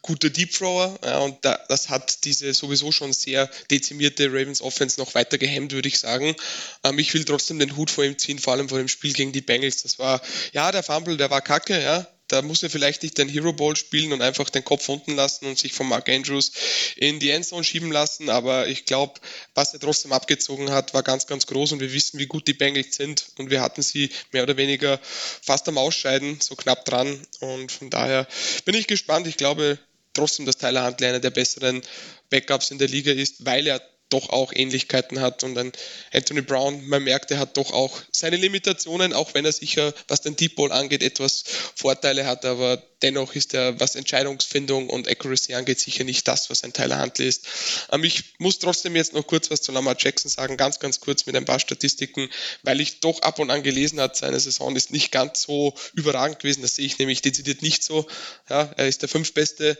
guter 0.02 0.28
Deep 0.28 0.52
Thrower. 0.52 0.98
Ja, 1.02 1.18
und 1.20 1.42
da, 1.42 1.58
das 1.68 1.88
hat 1.88 2.24
diese 2.24 2.52
sowieso 2.52 2.92
schon 2.92 3.14
sehr 3.14 3.50
dezimierte 3.70 4.26
Ravens 4.26 4.60
Offense 4.60 5.00
noch 5.00 5.14
weiter 5.14 5.38
gehemmt, 5.38 5.72
würde 5.72 5.88
ich 5.88 5.98
sagen. 5.98 6.36
Ähm, 6.84 6.98
ich 6.98 7.14
will 7.14 7.24
trotzdem 7.24 7.58
den 7.58 7.76
Hut 7.76 7.90
vor 7.90 8.04
ihm 8.04 8.18
ziehen, 8.18 8.38
vor 8.38 8.52
allem 8.52 8.68
vor 8.68 8.78
dem 8.78 8.88
Spiel 8.88 9.14
gegen 9.14 9.32
die 9.32 9.40
Bengals. 9.40 9.82
Das 9.82 9.98
war, 9.98 10.20
ja, 10.52 10.70
der 10.72 10.82
Fumble, 10.82 11.16
der 11.16 11.30
war 11.30 11.40
kacke, 11.40 11.82
ja. 11.82 12.06
Da 12.28 12.42
muss 12.42 12.62
er 12.62 12.70
vielleicht 12.70 13.02
nicht 13.02 13.18
den 13.18 13.28
Hero 13.28 13.52
Ball 13.52 13.76
spielen 13.76 14.12
und 14.12 14.22
einfach 14.22 14.50
den 14.50 14.64
Kopf 14.64 14.88
unten 14.88 15.14
lassen 15.14 15.46
und 15.46 15.58
sich 15.58 15.72
von 15.72 15.88
Mark 15.88 16.08
Andrews 16.08 16.52
in 16.96 17.20
die 17.20 17.30
Endzone 17.30 17.64
schieben 17.64 17.92
lassen. 17.92 18.30
Aber 18.30 18.66
ich 18.68 18.84
glaube, 18.84 19.20
was 19.54 19.74
er 19.74 19.80
trotzdem 19.80 20.12
abgezogen 20.12 20.70
hat, 20.70 20.94
war 20.94 21.02
ganz, 21.02 21.26
ganz 21.26 21.46
groß 21.46 21.72
und 21.72 21.80
wir 21.80 21.92
wissen, 21.92 22.18
wie 22.18 22.26
gut 22.26 22.48
die 22.48 22.54
Bengals 22.54 22.96
sind 22.96 23.26
und 23.38 23.50
wir 23.50 23.60
hatten 23.60 23.82
sie 23.82 24.10
mehr 24.32 24.42
oder 24.42 24.56
weniger 24.56 24.98
fast 25.02 25.68
am 25.68 25.78
Ausscheiden, 25.78 26.40
so 26.40 26.56
knapp 26.56 26.84
dran. 26.84 27.20
Und 27.40 27.70
von 27.70 27.90
daher 27.90 28.26
bin 28.64 28.74
ich 28.74 28.86
gespannt. 28.86 29.26
Ich 29.26 29.36
glaube 29.36 29.78
trotzdem, 30.14 30.46
dass 30.46 30.56
Tyler 30.56 30.86
Huntley 30.86 31.08
einer 31.08 31.20
der 31.20 31.30
besseren 31.30 31.82
Backups 32.30 32.70
in 32.70 32.78
der 32.78 32.88
Liga 32.88 33.12
ist, 33.12 33.44
weil 33.44 33.66
er 33.66 33.80
doch 34.08 34.30
auch 34.30 34.52
Ähnlichkeiten 34.54 35.20
hat. 35.20 35.42
Und 35.42 35.54
dann 35.54 35.72
Anthony 36.12 36.42
Brown, 36.42 36.86
man 36.86 37.02
merkt, 37.02 37.30
er 37.30 37.38
hat 37.38 37.56
doch 37.56 37.72
auch 37.72 37.98
seine 38.12 38.36
Limitationen, 38.36 39.12
auch 39.12 39.34
wenn 39.34 39.44
er 39.44 39.52
sicher, 39.52 39.92
was 40.08 40.20
den 40.20 40.36
Deep 40.36 40.56
Ball 40.56 40.72
angeht, 40.72 41.02
etwas 41.02 41.44
Vorteile 41.74 42.26
hat. 42.26 42.44
Aber 42.44 42.82
dennoch 43.02 43.34
ist 43.34 43.54
er, 43.54 43.78
was 43.80 43.96
Entscheidungsfindung 43.96 44.88
und 44.88 45.08
Accuracy 45.08 45.54
angeht, 45.54 45.80
sicher 45.80 46.04
nicht 46.04 46.26
das, 46.28 46.50
was 46.50 46.62
ein 46.64 46.72
Tyler 46.72 47.00
Huntley 47.00 47.28
ist. 47.28 47.46
Ähm, 47.90 48.04
ich 48.04 48.34
muss 48.38 48.58
trotzdem 48.58 48.96
jetzt 48.96 49.12
noch 49.12 49.26
kurz 49.26 49.50
was 49.50 49.62
zu 49.62 49.72
Lamar 49.72 49.96
Jackson 49.98 50.30
sagen, 50.30 50.56
ganz, 50.56 50.78
ganz 50.78 51.00
kurz 51.00 51.26
mit 51.26 51.36
ein 51.36 51.44
paar 51.44 51.60
Statistiken, 51.60 52.28
weil 52.62 52.80
ich 52.80 53.00
doch 53.00 53.22
ab 53.22 53.38
und 53.38 53.50
an 53.50 53.62
gelesen 53.62 54.00
habe, 54.00 54.16
seine 54.16 54.40
Saison 54.40 54.76
ist 54.76 54.92
nicht 54.92 55.10
ganz 55.12 55.42
so 55.42 55.74
überragend 55.94 56.38
gewesen. 56.38 56.62
Das 56.62 56.76
sehe 56.76 56.86
ich 56.86 56.98
nämlich 56.98 57.22
dezidiert 57.22 57.62
nicht 57.62 57.82
so. 57.82 58.06
Ja, 58.48 58.70
er 58.76 58.86
ist 58.86 59.02
der 59.02 59.08
fünftbeste 59.08 59.76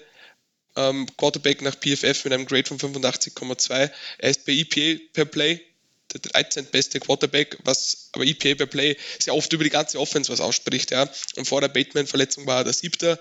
ähm, 0.77 1.07
Quarterback 1.17 1.63
nach 1.63 1.75
PFF 1.75 2.25
mit 2.25 2.33
einem 2.33 2.47
Grade 2.47 2.69
von 2.69 2.79
85,2. 2.79 3.91
Er 4.19 4.31
ist 4.31 4.45
bei 4.45 4.53
EPA 4.53 5.03
per 5.13 5.25
Play 5.25 5.61
der 6.13 6.21
13. 6.21 6.67
beste 6.67 7.01
Quarterback, 7.01 7.59
was 7.65 8.11
aber 8.13 8.25
EPA 8.25 8.55
per 8.55 8.67
Play 8.67 8.97
sehr 9.19 9.35
oft 9.35 9.53
über 9.53 9.65
die 9.65 9.71
ganze 9.71 9.99
Offense 9.99 10.31
was 10.33 10.41
ausspricht. 10.41 10.91
Ja. 10.91 11.11
Und 11.37 11.47
vor 11.47 11.61
der 11.61 11.69
Bateman-Verletzung 11.69 12.47
war 12.47 12.59
er 12.59 12.65
der 12.65 12.73
siebte. 12.73 13.19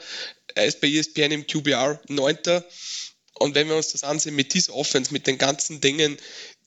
Er 0.54 0.66
ist 0.66 0.82
bei 0.82 0.88
ESPN 0.88 1.32
im 1.32 1.48
QBR 1.48 2.00
neunter. 2.08 2.64
Und 3.38 3.56
wenn 3.56 3.68
wir 3.68 3.76
uns 3.76 3.92
das 3.92 4.04
ansehen 4.04 4.36
mit 4.36 4.54
dieser 4.54 4.74
Offense, 4.74 5.12
mit 5.12 5.28
den 5.28 5.38
ganzen 5.38 5.82
Dingen, 5.82 6.18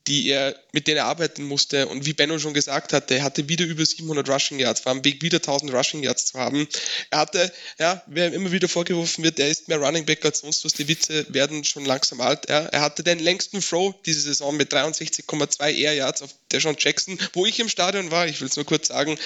die 0.08 0.28
er, 0.30 0.58
mit 0.72 0.86
denen 0.86 0.98
er 0.98 1.04
arbeiten 1.04 1.44
musste. 1.44 1.86
Und 1.86 2.06
wie 2.06 2.14
Benno 2.14 2.38
schon 2.38 2.54
gesagt 2.54 2.92
hatte, 2.92 3.14
er 3.14 3.22
hatte 3.22 3.48
wieder 3.48 3.66
über 3.66 3.84
700 3.84 4.28
Rushing 4.28 4.58
Yards, 4.58 4.84
war 4.86 4.92
am 4.92 5.04
Weg 5.04 5.22
wieder 5.22 5.36
1000 5.36 5.72
Rushing 5.72 6.02
Yards 6.02 6.26
zu 6.26 6.38
haben. 6.38 6.66
Er 7.10 7.18
hatte, 7.18 7.52
ja, 7.78 8.02
wer 8.06 8.32
immer 8.32 8.50
wieder 8.50 8.68
vorgeworfen 8.68 9.22
wird, 9.22 9.38
er 9.38 9.48
ist 9.48 9.68
mehr 9.68 9.78
Running 9.78 10.06
Back 10.06 10.24
als 10.24 10.40
sonst 10.40 10.64
was, 10.64 10.72
die 10.72 10.88
Witze 10.88 11.26
werden 11.28 11.62
schon 11.64 11.84
langsam 11.84 12.20
alt. 12.20 12.48
Ja. 12.48 12.60
Er 12.60 12.80
hatte 12.80 13.02
den 13.02 13.18
längsten 13.18 13.60
Throw 13.60 13.94
diese 14.06 14.22
Saison 14.22 14.56
mit 14.56 14.72
63,2 14.72 15.74
Air 15.74 15.94
Yards 15.94 16.22
auf 16.22 16.30
Deshaun 16.50 16.76
Jackson, 16.78 17.18
wo 17.34 17.44
ich 17.44 17.60
im 17.60 17.68
Stadion 17.68 18.10
war, 18.10 18.26
ich 18.26 18.40
will 18.40 18.48
es 18.48 18.56
nur 18.56 18.64
kurz 18.64 18.88
sagen, 18.88 19.18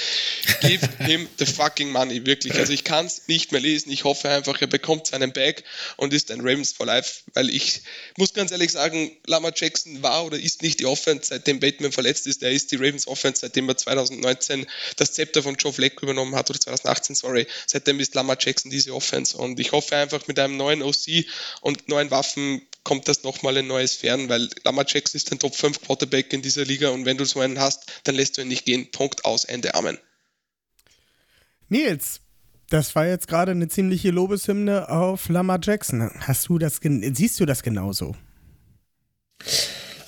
give 0.62 0.88
him 0.98 1.28
the 1.38 1.46
fucking 1.46 1.92
money, 1.92 2.26
wirklich. 2.26 2.54
Also 2.54 2.72
ich 2.72 2.82
kann 2.82 3.06
es 3.06 3.28
nicht 3.28 3.52
mehr 3.52 3.60
lesen, 3.60 3.92
ich 3.92 4.02
hoffe 4.02 4.28
einfach, 4.28 4.60
er 4.60 4.66
bekommt 4.66 5.06
seinen 5.06 5.32
Bag 5.32 5.62
und 5.96 6.12
ist 6.12 6.30
ein 6.32 6.40
Ravens 6.40 6.72
for 6.72 6.86
Life, 6.86 7.22
weil 7.34 7.48
ich 7.50 7.82
muss 8.16 8.34
ganz 8.34 8.50
ehrlich 8.50 8.72
sagen, 8.72 9.12
Lama 9.26 9.52
Jackson 9.54 10.02
war 10.02 10.24
oder 10.24 10.38
ist 10.38 10.62
nicht 10.62 10.71
die 10.76 10.86
Offense, 10.86 11.28
seitdem 11.28 11.60
Bateman 11.60 11.92
verletzt 11.92 12.26
ist. 12.26 12.42
Er 12.42 12.50
ist 12.50 12.70
die 12.72 12.76
Ravens 12.76 13.06
Offense, 13.06 13.40
seitdem 13.40 13.68
er 13.68 13.76
2019 13.76 14.66
das 14.96 15.12
Zepter 15.12 15.42
von 15.42 15.56
Joe 15.56 15.72
Fleck 15.72 16.02
übernommen 16.02 16.34
hat, 16.34 16.50
oder 16.50 16.60
2018, 16.60 17.16
sorry. 17.16 17.46
Seitdem 17.66 18.00
ist 18.00 18.14
Lamar 18.14 18.36
Jackson 18.38 18.70
diese 18.70 18.94
Offense. 18.94 19.36
Und 19.36 19.58
ich 19.60 19.72
hoffe 19.72 19.96
einfach 19.96 20.26
mit 20.26 20.38
einem 20.38 20.56
neuen 20.56 20.82
OC 20.82 21.24
und 21.60 21.88
neuen 21.88 22.10
Waffen 22.10 22.62
kommt 22.84 23.08
das 23.08 23.22
nochmal 23.22 23.56
in 23.56 23.66
neues 23.66 23.94
Fern, 23.94 24.28
weil 24.28 24.48
Lamar 24.64 24.84
Jackson 24.88 25.16
ist 25.16 25.30
ein 25.32 25.38
Top 25.38 25.54
5 25.54 25.82
Quarterback 25.82 26.32
in 26.32 26.42
dieser 26.42 26.64
Liga 26.64 26.90
und 26.90 27.04
wenn 27.04 27.16
du 27.16 27.24
so 27.24 27.40
einen 27.40 27.60
hast, 27.60 27.84
dann 28.04 28.14
lässt 28.14 28.36
du 28.36 28.42
ihn 28.42 28.48
nicht 28.48 28.64
gehen. 28.64 28.90
Punkt 28.90 29.24
aus, 29.24 29.44
Ende, 29.44 29.74
Amen. 29.74 29.98
Nils, 31.68 32.20
das 32.68 32.94
war 32.94 33.06
jetzt 33.06 33.28
gerade 33.28 33.52
eine 33.52 33.68
ziemliche 33.68 34.10
Lobeshymne 34.10 34.88
auf 34.88 35.28
Lamar 35.28 35.60
Jackson. 35.62 36.10
Hast 36.20 36.48
du 36.48 36.58
das, 36.58 36.80
siehst 36.82 37.38
du 37.38 37.46
das 37.46 37.62
genauso? 37.62 38.16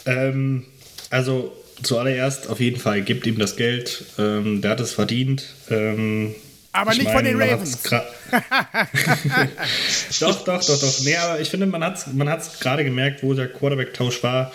Ähm, 0.07 0.65
also 1.11 1.53
zuallererst 1.83 2.49
auf 2.49 2.61
jeden 2.61 2.79
Fall 2.81 3.03
gibt 3.03 3.27
ihm 3.27 3.39
das 3.39 3.57
Geld. 3.57 4.05
Ähm, 4.19 4.61
der 4.63 4.73
hat 4.73 4.81
es 4.81 4.93
verdient. 4.93 5.47
Ähm, 5.71 6.35
aber 6.73 6.91
nicht 6.91 7.05
meine, 7.05 7.17
von 7.17 7.25
den 7.25 7.41
Ravens. 7.41 7.83
doch, 10.21 10.45
doch, 10.45 10.65
doch, 10.65 10.81
doch. 10.81 11.01
Nee, 11.05 11.17
aber 11.17 11.41
ich 11.41 11.49
finde, 11.49 11.67
man 11.67 11.85
hat 11.85 11.99
es 11.99 12.09
man 12.09 12.29
hat's 12.29 12.59
gerade 12.59 12.83
gemerkt, 12.83 13.23
wo 13.23 13.33
der 13.33 13.47
Quarterback-Tausch 13.49 14.25
war. 14.25 14.53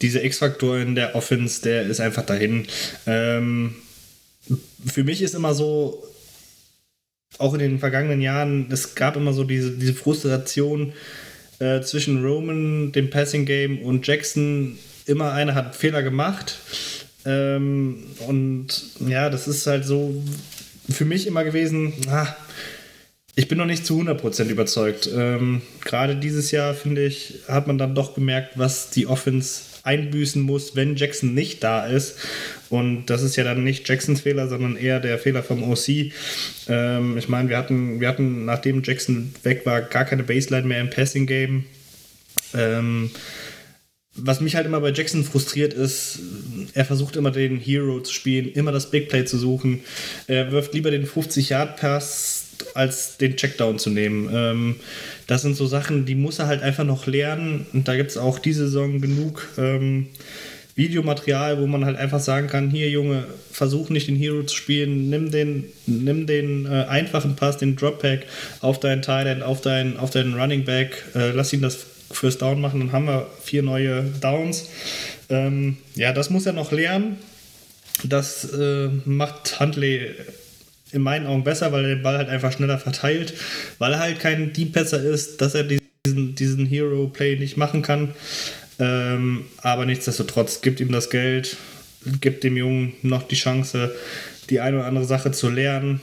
Diese 0.00 0.24
X-Faktor 0.24 0.78
in 0.78 0.94
der 0.94 1.14
Offense, 1.14 1.60
der 1.60 1.82
ist 1.82 2.00
einfach 2.00 2.24
dahin. 2.24 2.66
Ähm, 3.06 3.74
für 4.86 5.04
mich 5.04 5.20
ist 5.20 5.34
immer 5.34 5.52
so, 5.52 6.02
auch 7.36 7.52
in 7.52 7.60
den 7.60 7.78
vergangenen 7.78 8.22
Jahren, 8.22 8.70
es 8.70 8.94
gab 8.94 9.16
immer 9.16 9.34
so 9.34 9.44
diese, 9.44 9.72
diese 9.72 9.94
Frustration 9.94 10.94
äh, 11.60 11.80
zwischen 11.82 12.24
Roman, 12.24 12.90
dem 12.92 13.10
Passing 13.10 13.44
Game 13.46 13.78
und 13.78 14.06
Jackson 14.06 14.78
immer 15.06 15.32
einer 15.32 15.54
hat 15.54 15.76
Fehler 15.76 16.02
gemacht. 16.02 16.58
Ähm, 17.24 18.04
und 18.26 18.68
ja, 19.06 19.30
das 19.30 19.46
ist 19.46 19.66
halt 19.66 19.84
so 19.84 20.22
für 20.88 21.04
mich 21.04 21.26
immer 21.26 21.44
gewesen, 21.44 21.92
ah, 22.08 22.34
ich 23.36 23.48
bin 23.48 23.58
noch 23.58 23.66
nicht 23.66 23.86
zu 23.86 24.00
100% 24.00 24.48
überzeugt. 24.48 25.08
Ähm, 25.14 25.62
Gerade 25.84 26.16
dieses 26.16 26.50
Jahr, 26.50 26.74
finde 26.74 27.04
ich, 27.04 27.40
hat 27.46 27.66
man 27.66 27.78
dann 27.78 27.94
doch 27.94 28.14
gemerkt, 28.14 28.58
was 28.58 28.90
die 28.90 29.06
Offense 29.06 29.62
einbüßen 29.82 30.42
muss, 30.42 30.76
wenn 30.76 30.96
Jackson 30.96 31.34
nicht 31.34 31.62
da 31.62 31.86
ist. 31.86 32.18
Und 32.70 33.06
das 33.06 33.22
ist 33.22 33.36
ja 33.36 33.44
dann 33.44 33.64
nicht 33.64 33.88
Jacksons 33.88 34.20
Fehler, 34.20 34.48
sondern 34.48 34.76
eher 34.76 35.00
der 35.00 35.18
Fehler 35.18 35.42
vom 35.42 35.68
OC. 35.68 36.12
Ähm, 36.68 37.18
ich 37.18 37.28
meine, 37.28 37.48
wir 37.48 37.58
hatten, 37.58 38.00
wir 38.00 38.08
hatten, 38.08 38.44
nachdem 38.44 38.82
Jackson 38.82 39.34
weg 39.42 39.66
war, 39.66 39.82
gar 39.82 40.04
keine 40.04 40.22
Baseline 40.22 40.66
mehr 40.66 40.80
im 40.80 40.88
Passing 40.88 41.26
Game. 41.26 41.64
Ähm, 42.54 43.10
was 44.14 44.40
mich 44.40 44.56
halt 44.56 44.66
immer 44.66 44.80
bei 44.80 44.92
Jackson 44.92 45.24
frustriert 45.24 45.72
ist, 45.72 46.20
er 46.74 46.84
versucht 46.84 47.16
immer 47.16 47.30
den 47.30 47.58
Hero 47.58 48.00
zu 48.00 48.12
spielen, 48.12 48.52
immer 48.52 48.72
das 48.72 48.90
Big 48.90 49.08
Play 49.08 49.24
zu 49.24 49.38
suchen. 49.38 49.80
Er 50.26 50.52
wirft 50.52 50.74
lieber 50.74 50.90
den 50.90 51.06
50-Yard-Pass, 51.06 52.46
als 52.74 53.16
den 53.16 53.36
Checkdown 53.36 53.78
zu 53.78 53.90
nehmen. 53.90 54.28
Ähm, 54.32 54.76
das 55.26 55.42
sind 55.42 55.56
so 55.56 55.66
Sachen, 55.66 56.06
die 56.06 56.14
muss 56.14 56.38
er 56.38 56.46
halt 56.46 56.62
einfach 56.62 56.84
noch 56.84 57.06
lernen. 57.06 57.66
Und 57.72 57.88
da 57.88 57.96
gibt 57.96 58.10
es 58.10 58.16
auch 58.16 58.38
diese 58.38 58.66
Saison 58.66 59.00
genug 59.00 59.48
ähm, 59.58 60.08
Videomaterial, 60.80 61.60
wo 61.60 61.66
man 61.66 61.84
halt 61.84 61.96
einfach 61.96 62.20
sagen 62.20 62.48
kann: 62.48 62.70
Hier, 62.70 62.88
Junge, 62.88 63.24
versuch 63.52 63.90
nicht 63.90 64.08
den 64.08 64.16
Hero 64.16 64.42
zu 64.42 64.56
spielen, 64.56 65.10
nimm 65.10 65.30
den, 65.30 65.64
nimm 65.86 66.26
den 66.26 66.66
äh, 66.66 66.86
einfachen 66.88 67.36
Pass, 67.36 67.58
den 67.58 67.76
Drop 67.76 68.00
Pack 68.00 68.26
auf 68.60 68.80
deinen 68.80 69.02
Tight 69.02 69.42
auf 69.42 69.60
deinen, 69.60 69.96
auf 69.96 70.10
deinen 70.10 70.34
Running 70.34 70.64
Back, 70.64 71.04
äh, 71.14 71.30
lass 71.30 71.52
ihn 71.52 71.60
das 71.60 71.86
First 72.10 72.42
Down 72.42 72.60
machen, 72.60 72.80
dann 72.80 72.92
haben 72.92 73.06
wir 73.06 73.26
vier 73.42 73.62
neue 73.62 74.02
Downs. 74.20 74.68
Ähm, 75.28 75.76
ja, 75.94 76.12
das 76.12 76.30
muss 76.30 76.46
er 76.46 76.52
noch 76.52 76.72
lernen. 76.72 77.18
Das 78.02 78.44
äh, 78.52 78.88
macht 79.04 79.60
Huntley 79.60 80.14
in 80.92 81.02
meinen 81.02 81.26
Augen 81.26 81.44
besser, 81.44 81.70
weil 81.72 81.84
er 81.84 81.94
den 81.94 82.02
Ball 82.02 82.18
halt 82.18 82.28
einfach 82.28 82.52
schneller 82.52 82.78
verteilt, 82.78 83.34
weil 83.78 83.92
er 83.92 84.00
halt 84.00 84.18
kein 84.18 84.52
Deep 84.52 84.72
Passer 84.72 85.02
ist, 85.02 85.40
dass 85.40 85.54
er 85.54 85.64
diesen, 85.64 86.34
diesen 86.34 86.66
Hero 86.66 87.08
Play 87.08 87.36
nicht 87.36 87.56
machen 87.56 87.82
kann. 87.82 88.14
Ähm, 88.80 89.44
aber 89.58 89.86
nichtsdestotrotz 89.86 90.62
gibt 90.62 90.80
ihm 90.80 90.90
das 90.90 91.10
Geld, 91.10 91.56
gibt 92.20 92.42
dem 92.42 92.56
Jungen 92.56 92.94
noch 93.02 93.22
die 93.22 93.36
Chance, 93.36 93.94
die 94.48 94.60
eine 94.60 94.78
oder 94.78 94.86
andere 94.86 95.04
Sache 95.04 95.30
zu 95.30 95.48
lernen 95.48 96.00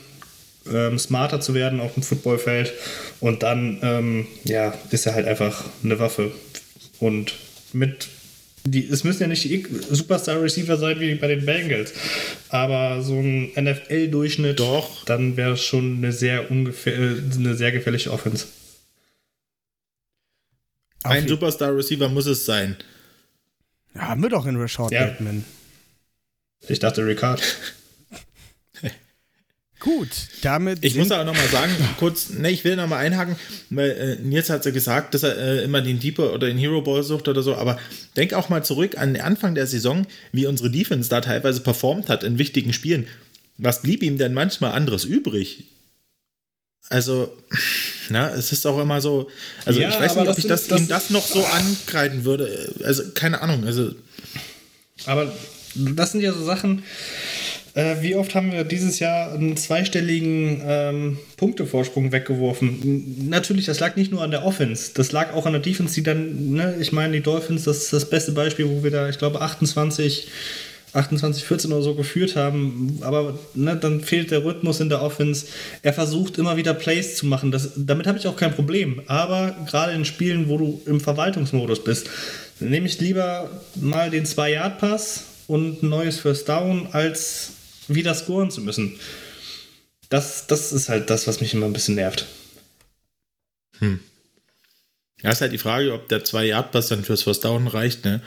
ähm, 0.72 0.98
smarter 0.98 1.40
zu 1.40 1.54
werden 1.54 1.80
auf 1.80 1.94
dem 1.94 2.02
Footballfeld. 2.02 2.72
Und 3.20 3.42
dann, 3.42 3.78
ähm, 3.82 4.26
ja, 4.44 4.74
ist 4.90 5.06
er 5.06 5.14
halt 5.14 5.26
einfach 5.26 5.64
eine 5.82 5.98
Waffe. 5.98 6.32
Und 7.00 7.34
mit 7.72 8.08
die, 8.64 8.86
es 8.86 9.02
müssen 9.02 9.22
ja 9.22 9.28
nicht 9.28 9.44
die 9.44 9.64
Superstar-Receiver 9.90 10.76
sein 10.76 11.00
wie 11.00 11.14
bei 11.14 11.28
den 11.28 11.46
Bengals, 11.46 11.94
aber 12.50 13.00
so 13.02 13.18
ein 13.18 13.52
NFL-Durchschnitt, 13.56 14.60
Doch. 14.60 15.04
dann 15.06 15.38
wäre 15.38 15.52
es 15.52 15.62
schon 15.62 15.98
eine 15.98 16.12
sehr, 16.12 16.50
eine 16.50 17.54
sehr 17.54 17.72
gefährliche 17.72 18.12
Offense. 18.12 18.46
Ein 21.04 21.28
Superstar-Receiver 21.28 22.08
muss 22.08 22.26
es 22.26 22.44
sein. 22.44 22.76
Ja, 23.94 24.08
haben 24.08 24.22
wir 24.22 24.30
doch 24.30 24.46
in 24.46 24.56
Rashad 24.56 24.90
ja. 24.90 25.06
Bateman. 25.06 25.44
Ich 26.68 26.78
dachte 26.78 27.06
Ricard. 27.06 27.42
Gut, 29.80 30.08
damit. 30.42 30.84
Ich 30.84 30.96
muss 30.96 31.12
aber 31.12 31.24
nochmal 31.24 31.46
sagen, 31.48 31.72
kurz, 31.98 32.30
ne, 32.30 32.50
ich 32.50 32.64
will 32.64 32.74
nochmal 32.74 33.04
einhaken, 33.04 33.36
weil 33.70 33.90
äh, 33.90 34.16
Nils 34.16 34.50
hat 34.50 34.64
ja 34.64 34.72
gesagt, 34.72 35.14
dass 35.14 35.22
er 35.22 35.36
äh, 35.38 35.62
immer 35.62 35.80
den 35.82 36.00
Deeper 36.00 36.32
oder 36.34 36.48
den 36.48 36.58
Hero 36.58 36.82
Ball 36.82 37.04
sucht 37.04 37.28
oder 37.28 37.42
so, 37.42 37.54
aber 37.54 37.78
denk 38.16 38.34
auch 38.34 38.48
mal 38.48 38.64
zurück 38.64 38.98
an 38.98 39.14
den 39.14 39.22
Anfang 39.22 39.54
der 39.54 39.68
Saison, 39.68 40.04
wie 40.32 40.46
unsere 40.46 40.70
Defense 40.70 41.08
da 41.08 41.20
teilweise 41.20 41.60
performt 41.60 42.08
hat 42.08 42.24
in 42.24 42.38
wichtigen 42.38 42.72
Spielen. 42.72 43.06
Was 43.56 43.82
blieb 43.82 44.02
ihm 44.02 44.18
denn 44.18 44.34
manchmal 44.34 44.72
anderes 44.72 45.04
übrig? 45.04 45.64
Also, 46.90 47.36
na, 48.08 48.30
es 48.30 48.52
ist 48.52 48.66
auch 48.66 48.80
immer 48.80 49.00
so, 49.00 49.28
also 49.64 49.80
ja, 49.80 49.90
ich 49.90 50.00
weiß 50.00 50.16
nicht, 50.16 50.28
ob 50.28 50.38
ich 50.38 50.46
das, 50.46 50.68
das, 50.68 50.80
ihm 50.80 50.88
das 50.88 51.10
noch 51.10 51.26
so 51.26 51.44
ankreiden 51.44 52.24
würde. 52.24 52.72
Also, 52.84 53.02
keine 53.14 53.42
Ahnung, 53.42 53.64
also. 53.64 53.92
Aber 55.06 55.32
das 55.74 56.12
sind 56.12 56.22
ja 56.22 56.32
so 56.32 56.44
Sachen, 56.44 56.82
Äh, 57.78 58.02
wie 58.02 58.16
oft 58.16 58.34
haben 58.34 58.50
wir 58.50 58.64
dieses 58.64 58.98
Jahr 58.98 59.32
einen 59.32 59.56
zweistelligen 59.56 60.60
ähm, 60.66 61.18
Punktevorsprung 61.36 62.10
weggeworfen? 62.10 63.28
Natürlich, 63.28 63.66
das 63.66 63.78
lag 63.78 63.94
nicht 63.94 64.10
nur 64.10 64.22
an 64.22 64.32
der 64.32 64.44
Offense, 64.44 64.90
das 64.94 65.12
lag 65.12 65.32
auch 65.32 65.46
an 65.46 65.52
der 65.52 65.62
Defense, 65.62 65.94
die 65.94 66.02
dann, 66.02 66.54
ne, 66.54 66.74
ich 66.80 66.90
meine, 66.90 67.12
die 67.12 67.22
Dolphins, 67.22 67.62
das 67.62 67.84
ist 67.84 67.92
das 67.92 68.10
beste 68.10 68.32
Beispiel, 68.32 68.68
wo 68.68 68.82
wir 68.82 68.90
da, 68.90 69.08
ich 69.08 69.18
glaube, 69.18 69.40
28, 69.42 70.26
28, 70.92 71.44
14 71.44 71.72
oder 71.72 71.82
so 71.82 71.94
geführt 71.94 72.36
haben, 72.36 72.98
aber 73.02 73.38
ne, 73.54 73.76
dann 73.76 74.00
fehlt 74.00 74.30
der 74.30 74.44
Rhythmus 74.44 74.80
in 74.80 74.88
der 74.88 75.02
Offense. 75.02 75.46
Er 75.82 75.92
versucht 75.92 76.38
immer 76.38 76.56
wieder 76.56 76.74
Plays 76.74 77.16
zu 77.16 77.26
machen, 77.26 77.50
das, 77.50 77.72
damit 77.76 78.06
habe 78.06 78.18
ich 78.18 78.26
auch 78.26 78.36
kein 78.36 78.54
Problem, 78.54 79.02
aber 79.06 79.54
gerade 79.68 79.92
in 79.92 80.04
Spielen, 80.04 80.48
wo 80.48 80.58
du 80.58 80.82
im 80.86 81.00
Verwaltungsmodus 81.00 81.84
bist, 81.84 82.08
nehme 82.60 82.86
ich 82.86 83.00
lieber 83.00 83.50
mal 83.74 84.10
den 84.10 84.24
2-Yard-Pass 84.24 85.24
und 85.46 85.82
ein 85.82 85.88
neues 85.88 86.18
First 86.18 86.48
Down, 86.48 86.88
als 86.92 87.52
wieder 87.88 88.14
scoren 88.14 88.50
zu 88.50 88.60
müssen. 88.60 88.98
Das, 90.08 90.46
das 90.46 90.72
ist 90.72 90.88
halt 90.88 91.10
das, 91.10 91.26
was 91.26 91.40
mich 91.40 91.54
immer 91.54 91.66
ein 91.66 91.72
bisschen 91.72 91.94
nervt. 91.94 92.26
Ja, 95.22 95.30
ist 95.30 95.40
halt 95.40 95.52
die 95.52 95.58
Frage, 95.58 95.92
ob 95.92 96.08
der 96.08 96.24
2-Yard-Pass 96.24 96.88
dann 96.88 97.04
fürs 97.04 97.22
First 97.22 97.44
Down 97.44 97.66
reicht, 97.66 98.04
ne? 98.04 98.22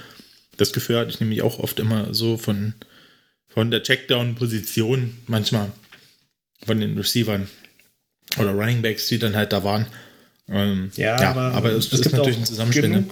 Das 0.57 0.73
Gefühl 0.73 0.97
hatte 0.97 1.09
ich 1.09 1.19
nämlich 1.19 1.41
auch 1.41 1.59
oft 1.59 1.79
immer 1.79 2.13
so 2.13 2.37
von, 2.37 2.73
von 3.47 3.71
der 3.71 3.83
Checkdown-Position 3.83 5.17
manchmal 5.27 5.71
von 6.65 6.79
den 6.79 6.97
Receivern 6.97 7.47
oder 8.37 8.51
Running 8.51 8.81
Backs, 8.81 9.07
die 9.07 9.19
dann 9.19 9.35
halt 9.35 9.51
da 9.51 9.63
waren. 9.63 9.87
Ähm, 10.49 10.91
aber, 11.53 11.71
es, 11.71 11.93
ist 11.93 12.11
natürlich 12.11 12.37
ein 12.37 12.45
Zusammenspiel. 12.45 12.89
ne? 12.89 12.95
genug, 13.03 13.11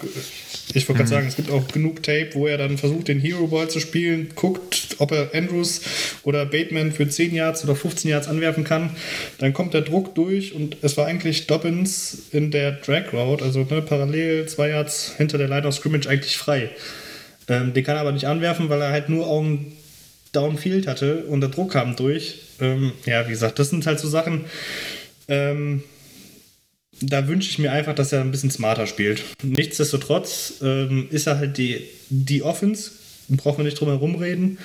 ich 0.73 0.87
wollte 0.89 0.97
gerade 0.97 1.09
sagen, 1.09 1.27
es 1.27 1.37
gibt 1.37 1.49
auch 1.49 1.65
genug 1.69 2.03
Tape, 2.03 2.31
wo 2.33 2.47
er 2.47 2.57
dann 2.57 2.77
versucht, 2.77 3.07
den 3.07 3.19
Hero 3.19 3.47
Ball 3.47 3.69
zu 3.69 3.79
spielen, 3.79 4.29
guckt, 4.35 4.95
ob 4.97 5.11
er 5.11 5.33
Andrews 5.33 5.81
oder 6.23 6.45
Bateman 6.45 6.91
für 6.91 7.07
10 7.07 7.33
Yards 7.33 7.63
oder 7.63 7.75
15 7.75 8.11
Yards 8.11 8.27
anwerfen 8.27 8.65
kann. 8.65 8.95
Dann 9.37 9.53
kommt 9.53 9.73
der 9.73 9.81
Druck 9.81 10.15
durch 10.15 10.53
und 10.53 10.77
es 10.81 10.97
war 10.97 11.05
eigentlich 11.05 11.47
Dobbins 11.47 12.23
in 12.31 12.51
der 12.51 12.73
Drag 12.73 13.13
Route, 13.13 13.43
also 13.43 13.65
ne, 13.69 13.81
parallel 13.81 14.47
zwei 14.47 14.69
Yards 14.69 15.13
hinter 15.15 15.37
der 15.37 15.47
Line 15.47 15.65
of 15.65 15.75
Scrimmage 15.75 16.07
eigentlich 16.07 16.37
frei. 16.37 16.69
Ähm, 17.49 17.73
den 17.73 17.83
kann 17.83 17.95
er 17.95 18.01
aber 18.01 18.11
nicht 18.11 18.25
anwerfen, 18.25 18.69
weil 18.69 18.81
er 18.81 18.91
halt 18.91 19.09
nur 19.09 19.27
Augen 19.27 19.73
Downfield 20.31 20.87
hatte 20.87 21.23
und 21.25 21.41
der 21.41 21.49
Druck 21.49 21.71
kam 21.71 21.95
durch. 21.95 22.41
Ähm, 22.61 22.91
ja, 23.05 23.25
wie 23.27 23.31
gesagt, 23.31 23.59
das 23.59 23.69
sind 23.69 23.85
halt 23.85 23.99
so 23.99 24.07
Sachen, 24.07 24.45
ähm, 25.27 25.83
da 27.01 27.27
wünsche 27.27 27.49
ich 27.49 27.59
mir 27.59 27.71
einfach, 27.71 27.95
dass 27.95 28.11
er 28.11 28.21
ein 28.21 28.31
bisschen 28.31 28.51
smarter 28.51 28.85
spielt. 28.85 29.23
Nichtsdestotrotz 29.41 30.55
ähm, 30.61 31.07
ist 31.11 31.27
er 31.27 31.37
halt 31.37 31.57
die, 31.57 31.85
die 32.09 32.43
Offense, 32.43 32.91
brauchen 33.29 33.59
wir 33.59 33.65
nicht 33.65 33.79
drum 33.79 33.89
herum 33.89 34.15
reden. 34.15 34.57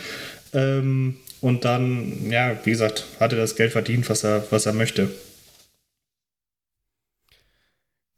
Ähm, 0.53 1.17
und 1.41 1.65
dann, 1.65 2.31
ja, 2.31 2.59
wie 2.65 2.71
gesagt, 2.71 3.05
hat 3.21 3.33
er 3.33 3.39
das 3.39 3.57
Geld 3.57 3.73
verdient, 3.73 4.09
was 4.09 4.25
er, 4.25 4.47
was 4.51 4.67
er 4.67 4.73
möchte. 4.73 5.11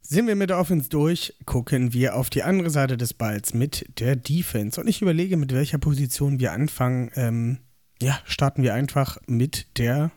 Sind 0.09 0.27
wir 0.27 0.37
mit 0.37 0.49
der 0.49 0.57
Offense 0.57 0.87
durch, 0.87 1.33
gucken 1.43 1.91
wir 1.91 2.15
auf 2.15 2.29
die 2.29 2.43
andere 2.43 2.69
Seite 2.69 2.95
des 2.95 3.13
Balls 3.13 3.53
mit 3.53 3.99
der 3.99 4.15
Defense. 4.15 4.79
Und 4.79 4.87
ich 4.87 5.01
überlege, 5.01 5.35
mit 5.35 5.53
welcher 5.53 5.79
Position 5.79 6.39
wir 6.39 6.53
anfangen. 6.53 7.11
Ähm, 7.15 7.57
ja, 8.01 8.17
starten 8.23 8.63
wir 8.63 8.73
einfach 8.73 9.17
mit 9.27 9.77
der 9.77 10.11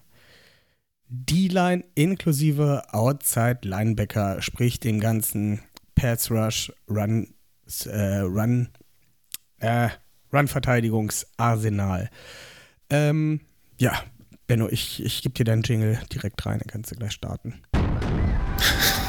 D-Line 1.08 1.82
inklusive 1.96 2.84
Outside 2.94 3.58
Linebacker, 3.62 4.40
sprich 4.42 4.78
dem 4.78 5.00
ganzen 5.00 5.60
Pass 5.96 6.30
Rush, 6.30 6.72
Run, 6.88 7.34
äh, 7.86 8.18
Run, 8.18 8.68
äh, 9.58 9.88
Run-Verteidigungsarsenal. 10.32 12.10
Ähm, 12.90 13.40
ja, 13.76 14.00
Benno, 14.46 14.68
ich, 14.68 15.04
ich 15.04 15.22
gebe 15.22 15.34
dir 15.34 15.44
deinen 15.44 15.62
Jingle 15.62 15.98
direkt 16.12 16.46
rein, 16.46 16.60
dann 16.60 16.68
kannst 16.68 16.92
du 16.92 16.94
gleich 16.94 17.10
starten. 17.10 17.54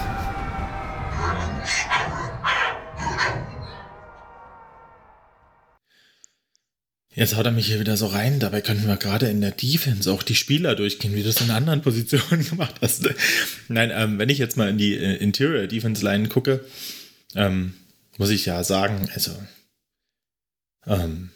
Jetzt 7.14 7.36
haut 7.36 7.45
er 7.45 7.51
mich 7.51 7.68
hier 7.68 7.80
wieder 7.80 7.97
so 7.97 8.07
rein. 8.07 8.39
Dabei 8.39 8.62
könnten 8.62 8.88
wir 8.88 8.95
gerade 8.95 9.28
in 9.28 9.41
der 9.41 9.51
Defense 9.51 10.09
auch 10.12 10.24
die 10.24 10.36
Spieler 10.36 10.76
durchgehen, 10.76 11.14
wie 11.14 11.24
du 11.24 11.30
es 11.30 11.41
in 11.41 11.51
anderen 11.51 11.82
Positionen 11.84 12.45
gemacht 12.45 12.76
hast. 12.82 13.09
Nein, 13.68 13.91
ähm, 13.93 14.18
wenn 14.18 14.30
ich 14.30 14.38
jetzt 14.38 14.55
mal 14.55 14.70
in 14.70 14.78
die 14.78 14.95
äh, 14.95 15.18
Interior 15.18 15.68
Defense 15.68 16.03
Line 16.03 16.30
gucke, 16.30 16.64
ähm, 17.36 17.74
muss 18.18 18.30
ich 18.30 18.45
ja 18.45 18.64
sagen, 18.64 19.09
also 19.14 19.32
ähm, 20.88 21.32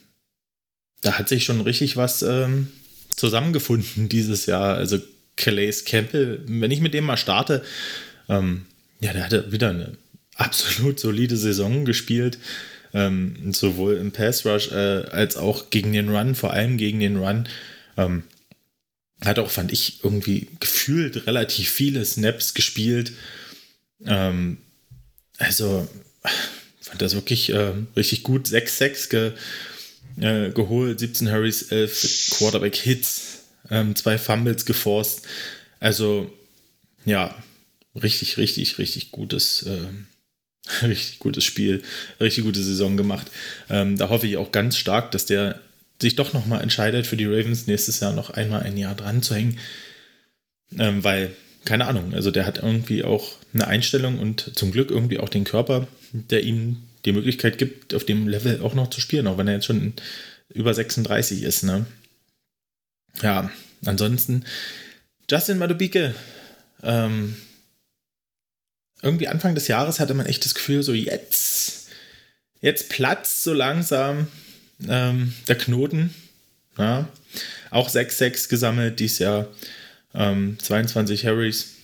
da 1.02 1.18
hat 1.18 1.28
sich 1.28 1.44
schon 1.44 1.60
richtig 1.60 1.96
was 1.96 2.22
ähm, 2.22 2.68
zusammengefunden 3.14 4.08
dieses 4.08 4.46
Jahr. 4.46 4.76
Also 4.76 4.98
Calais 5.36 5.84
Campbell, 5.84 6.42
wenn 6.46 6.70
ich 6.70 6.80
mit 6.80 6.94
dem 6.94 7.04
mal 7.04 7.18
starte, 7.18 7.62
ähm, 8.30 8.64
ja, 9.00 9.12
der 9.12 9.24
hatte 9.24 9.52
wieder 9.52 9.70
eine 9.70 9.98
absolut 10.36 10.98
solide 10.98 11.36
Saison 11.36 11.84
gespielt 11.84 12.38
ähm, 12.96 13.52
sowohl 13.52 13.98
im 13.98 14.10
Pass 14.10 14.46
Rush 14.46 14.72
äh, 14.72 15.04
als 15.10 15.36
auch 15.36 15.68
gegen 15.68 15.92
den 15.92 16.08
Run, 16.08 16.34
vor 16.34 16.54
allem 16.54 16.78
gegen 16.78 16.98
den 16.98 17.18
Run. 17.18 17.46
Ähm, 17.98 18.22
hat 19.22 19.38
auch, 19.38 19.50
fand 19.50 19.70
ich, 19.70 20.02
irgendwie 20.02 20.48
gefühlt 20.60 21.26
relativ 21.26 21.68
viele 21.68 22.04
Snaps 22.06 22.54
gespielt. 22.54 23.12
Ähm, 24.06 24.56
also, 25.36 25.86
fand 26.80 27.02
das 27.02 27.14
wirklich 27.14 27.50
äh, 27.50 27.72
richtig 27.96 28.22
gut. 28.22 28.46
6-6 28.46 29.10
ge, 29.10 29.32
äh, 30.18 30.50
geholt, 30.52 30.98
17 30.98 31.30
Hurries, 31.30 31.70
11 31.70 32.30
Quarterback-Hits, 32.38 33.40
ähm, 33.70 33.94
zwei 33.94 34.16
Fumbles 34.16 34.64
geforst. 34.64 35.26
Also, 35.80 36.32
ja, 37.04 37.34
richtig, 37.94 38.38
richtig, 38.38 38.78
richtig 38.78 39.10
gutes. 39.10 39.64
Äh, 39.64 39.86
richtig 40.82 41.18
gutes 41.18 41.44
Spiel, 41.44 41.82
richtig 42.20 42.44
gute 42.44 42.62
Saison 42.62 42.96
gemacht. 42.96 43.30
Ähm, 43.70 43.96
da 43.96 44.08
hoffe 44.08 44.26
ich 44.26 44.36
auch 44.36 44.52
ganz 44.52 44.76
stark, 44.76 45.10
dass 45.12 45.26
der 45.26 45.60
sich 46.00 46.16
doch 46.16 46.32
nochmal 46.32 46.62
entscheidet, 46.62 47.06
für 47.06 47.16
die 47.16 47.26
Ravens 47.26 47.66
nächstes 47.66 48.00
Jahr 48.00 48.12
noch 48.12 48.30
einmal 48.30 48.62
ein 48.62 48.76
Jahr 48.76 48.94
dran 48.94 49.22
zu 49.22 49.34
hängen. 49.34 49.58
Ähm, 50.78 51.02
weil, 51.04 51.34
keine 51.64 51.86
Ahnung, 51.86 52.12
also 52.12 52.30
der 52.30 52.46
hat 52.46 52.58
irgendwie 52.58 53.04
auch 53.04 53.32
eine 53.54 53.66
Einstellung 53.66 54.18
und 54.18 54.56
zum 54.56 54.72
Glück 54.72 54.90
irgendwie 54.90 55.18
auch 55.18 55.28
den 55.28 55.44
Körper, 55.44 55.86
der 56.12 56.42
ihm 56.42 56.82
die 57.04 57.12
Möglichkeit 57.12 57.56
gibt, 57.56 57.94
auf 57.94 58.04
dem 58.04 58.28
Level 58.28 58.60
auch 58.60 58.74
noch 58.74 58.90
zu 58.90 59.00
spielen, 59.00 59.26
auch 59.26 59.38
wenn 59.38 59.48
er 59.48 59.54
jetzt 59.54 59.66
schon 59.66 59.94
über 60.52 60.74
36 60.74 61.42
ist. 61.42 61.62
Ne? 61.62 61.86
Ja, 63.22 63.50
ansonsten 63.84 64.44
Justin 65.30 65.58
Madubike, 65.58 66.14
ähm, 66.82 67.36
irgendwie 69.02 69.28
Anfang 69.28 69.54
des 69.54 69.68
Jahres 69.68 70.00
hatte 70.00 70.14
man 70.14 70.26
echt 70.26 70.44
das 70.44 70.54
Gefühl, 70.54 70.82
so 70.82 70.92
jetzt, 70.92 71.88
jetzt 72.60 72.88
platzt 72.88 73.42
so 73.42 73.52
langsam 73.52 74.28
ähm, 74.88 75.32
der 75.48 75.56
Knoten. 75.56 76.14
Ja. 76.78 77.08
Auch 77.70 77.88
6-6 77.88 78.48
gesammelt 78.48 79.00
dieses 79.00 79.18
Jahr. 79.18 79.48
Ähm, 80.14 80.58
22 80.60 81.26
Harrys, 81.26 81.74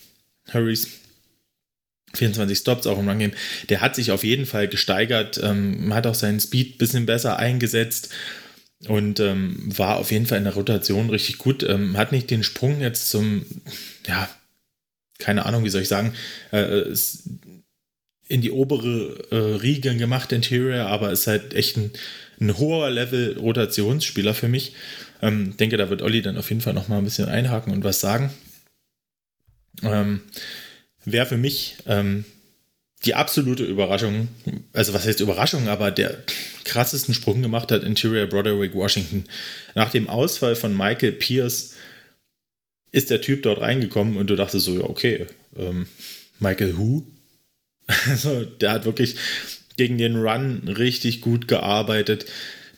Harrys, 0.51 0.89
24 2.15 2.59
Stops 2.59 2.87
auch 2.87 2.99
im 2.99 3.09
Run 3.09 3.19
Game. 3.19 3.33
Der 3.69 3.81
hat 3.81 3.95
sich 3.95 4.11
auf 4.11 4.25
jeden 4.25 4.47
Fall 4.47 4.69
gesteigert, 4.69 5.41
ähm, 5.43 5.95
hat 5.95 6.07
auch 6.07 6.15
seinen 6.15 6.41
Speed 6.41 6.75
ein 6.75 6.79
bisschen 6.79 7.07
besser 7.07 7.39
eingesetzt 7.39 8.11
und 8.87 9.21
ähm, 9.21 9.77
war 9.77 9.97
auf 9.97 10.11
jeden 10.11 10.27
Fall 10.27 10.39
in 10.39 10.45
der 10.45 10.55
Rotation 10.55 11.11
richtig 11.11 11.39
gut. 11.39 11.63
Ähm, 11.63 11.97
hat 11.97 12.13
nicht 12.13 12.31
den 12.31 12.43
Sprung 12.43 12.81
jetzt 12.81 13.11
zum, 13.11 13.47
ja, 14.07 14.29
keine 15.19 15.47
Ahnung, 15.47 15.65
wie 15.65 15.71
soll 15.71 15.83
ich 15.83 15.89
sagen, 15.89 16.15
äh, 16.51 16.85
in 18.29 18.41
die 18.41 18.51
obere 18.51 19.27
äh, 19.31 19.37
Riege 19.61 19.95
gemacht, 19.97 20.33
Interior, 20.33 20.87
aber 20.87 21.13
ist 21.13 21.27
halt 21.27 21.55
echt 21.55 21.77
ein, 21.77 21.91
ein 22.41 22.57
hoher 22.57 22.91
Level 22.91 23.37
Rotationsspieler 23.39 24.35
für 24.35 24.49
mich. 24.49 24.75
Ähm, 25.21 25.57
denke, 25.57 25.77
da 25.77 25.91
wird 25.91 26.03
Olli 26.03 26.23
dann 26.23 26.39
auf 26.39 26.49
jeden 26.49 26.63
Fall 26.63 26.75
noch 26.75 26.89
mal 26.89 26.99
ein 26.99 27.05
bisschen 27.05 27.29
einhaken 27.29 27.73
und 27.73 27.85
was 27.85 28.01
sagen. 28.01 28.31
Ähm, 29.83 30.23
Wäre 31.05 31.27
für 31.27 31.37
mich 31.37 31.77
ähm, 31.87 32.25
die 33.05 33.15
absolute 33.15 33.65
Überraschung, 33.65 34.29
also 34.73 34.95
was 34.95 35.05
heißt 35.05 35.21
Überraschung, 35.21 35.69
aber 35.69 35.91
der 35.91 36.23
krassesten 36.65 37.15
Sprung 37.15 37.43
gemacht 37.43 37.73
hat 37.73 37.83
Interior 37.83 38.27
Broderick 38.27 38.75
Washington. 38.75 39.25
Nach 39.75 39.91
dem 39.91 40.09
Ausfall 40.09 40.55
von 40.55 40.77
Michael 40.77 41.13
Pierce 41.13 41.72
ist 42.93 43.11
der 43.11 43.21
Typ 43.21 43.43
dort 43.43 43.61
reingekommen 43.61 44.17
und 44.17 44.29
du 44.29 44.37
dachtest 44.37 44.67
so, 44.67 44.75
ja, 44.79 44.85
okay, 44.85 45.27
ähm, 45.57 45.87
Michael 46.39 46.77
Who? 46.77 47.07
Also, 48.09 48.45
der 48.45 48.71
hat 48.71 48.85
wirklich 48.85 49.17
gegen 49.77 49.99
den 49.99 50.17
Run 50.17 50.69
richtig 50.69 51.21
gut 51.21 51.49
gearbeitet. 51.49 52.27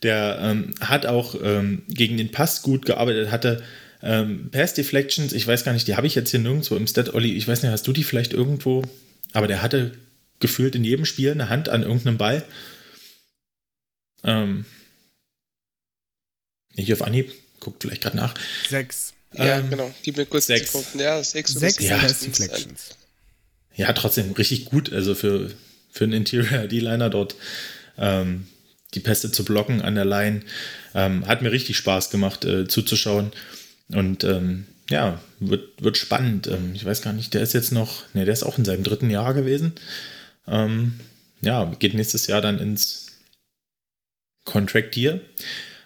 Der 0.03 0.39
ähm, 0.41 0.75
hat 0.81 1.07
auch 1.07 1.35
ähm, 1.43 1.83
gegen 1.89 2.17
den 2.17 2.31
Pass 2.31 2.63
gut 2.63 2.87
gearbeitet, 2.87 3.31
hatte 3.31 3.63
ähm, 4.03 4.51
Pass 4.51 4.75
Deflections, 4.75 5.33
ich 5.33 5.47
weiß 5.47 5.65
gar 5.65 5.73
nicht, 5.73 5.89
die 5.89 5.97
habe 5.97 6.07
ich 6.07 6.15
jetzt 6.15 6.31
hier 6.31 6.41
nirgendwo 6.41 6.77
im 6.77 6.87
Stat, 6.87 7.15
Olli, 7.15 7.35
ich 7.35 7.49
weiß 7.49 7.63
nicht, 7.63 7.73
hast 7.73 7.87
du 7.87 7.93
die 7.93 8.05
vielleicht 8.05 8.33
irgendwo? 8.33 8.83
Aber 9.33 9.49
der 9.49 9.63
hatte 9.63 9.93
gefühlt 10.41 10.75
in 10.75 10.85
jedem 10.85 11.07
Spiel 11.07 11.31
eine 11.31 11.49
Hand 11.49 11.69
an 11.69 11.83
irgendeinem 11.83 12.19
Ball. 12.19 12.45
Ähm, 14.23 14.67
nicht 16.77 16.93
auf 16.93 17.03
Anhieb, 17.03 17.33
guckt 17.61 17.83
vielleicht 17.83 18.03
gerade 18.03 18.17
nach. 18.17 18.35
Sechs. 18.69 19.14
Ja, 19.37 19.59
Ähm, 19.59 19.71
genau. 19.71 19.93
Gib 20.03 20.17
mir 20.17 20.27
kurz 20.27 20.47
sechs. 20.47 20.73
Sekunden. 20.73 21.01
Ja, 21.01 21.23
sechs 21.23 21.53
Sechs 21.53 21.83
Ja. 21.83 21.99
Deflections. 21.99 22.97
Ja, 23.77 23.93
trotzdem 23.93 24.33
richtig 24.33 24.67
gut. 24.67 24.93
Also 24.93 25.15
für, 25.15 25.51
für 25.91 26.05
einen 26.05 26.13
Interior 26.13 26.67
D-Liner 26.69 27.11
dort 27.11 27.35
ähm, 27.99 28.47
die 28.95 29.01
Pässe 29.01 29.33
zu 29.33 29.45
blocken 29.45 29.83
an 29.83 29.95
der 29.97 30.05
Line. 30.05 30.43
Ähm, 30.95 31.27
hat 31.27 31.43
mir 31.43 31.51
richtig 31.51 31.77
Spaß 31.77 32.11
gemacht 32.11 32.45
äh, 32.45 32.69
zuzuschauen. 32.69 33.33
Und 33.89 34.23
ähm, 34.25 34.67
ja, 34.91 35.21
wird, 35.41 35.83
wird 35.83 35.97
spannend. 35.97 36.47
Ähm, 36.47 36.73
ich 36.75 36.85
weiß 36.85 37.03
gar 37.03 37.13
nicht, 37.13 37.35
der 37.35 37.43
ist 37.43 37.55
jetzt 37.55 37.73
noch, 37.73 38.05
ne, 38.15 38.25
der 38.25 38.35
ist 38.35 38.45
auch 38.45 38.59
in 38.59 38.65
seinem 38.65 38.85
dritten 38.85 39.11
Jahr 39.11 39.35
gewesen. 39.35 39.73
Ähm, 40.47 41.01
ja, 41.41 41.65
geht 41.79 41.95
nächstes 41.95 42.27
Jahr 42.27 42.41
dann 42.41 42.59
ins 42.59 43.07
Contract 44.45 44.97
Year. 44.97 45.21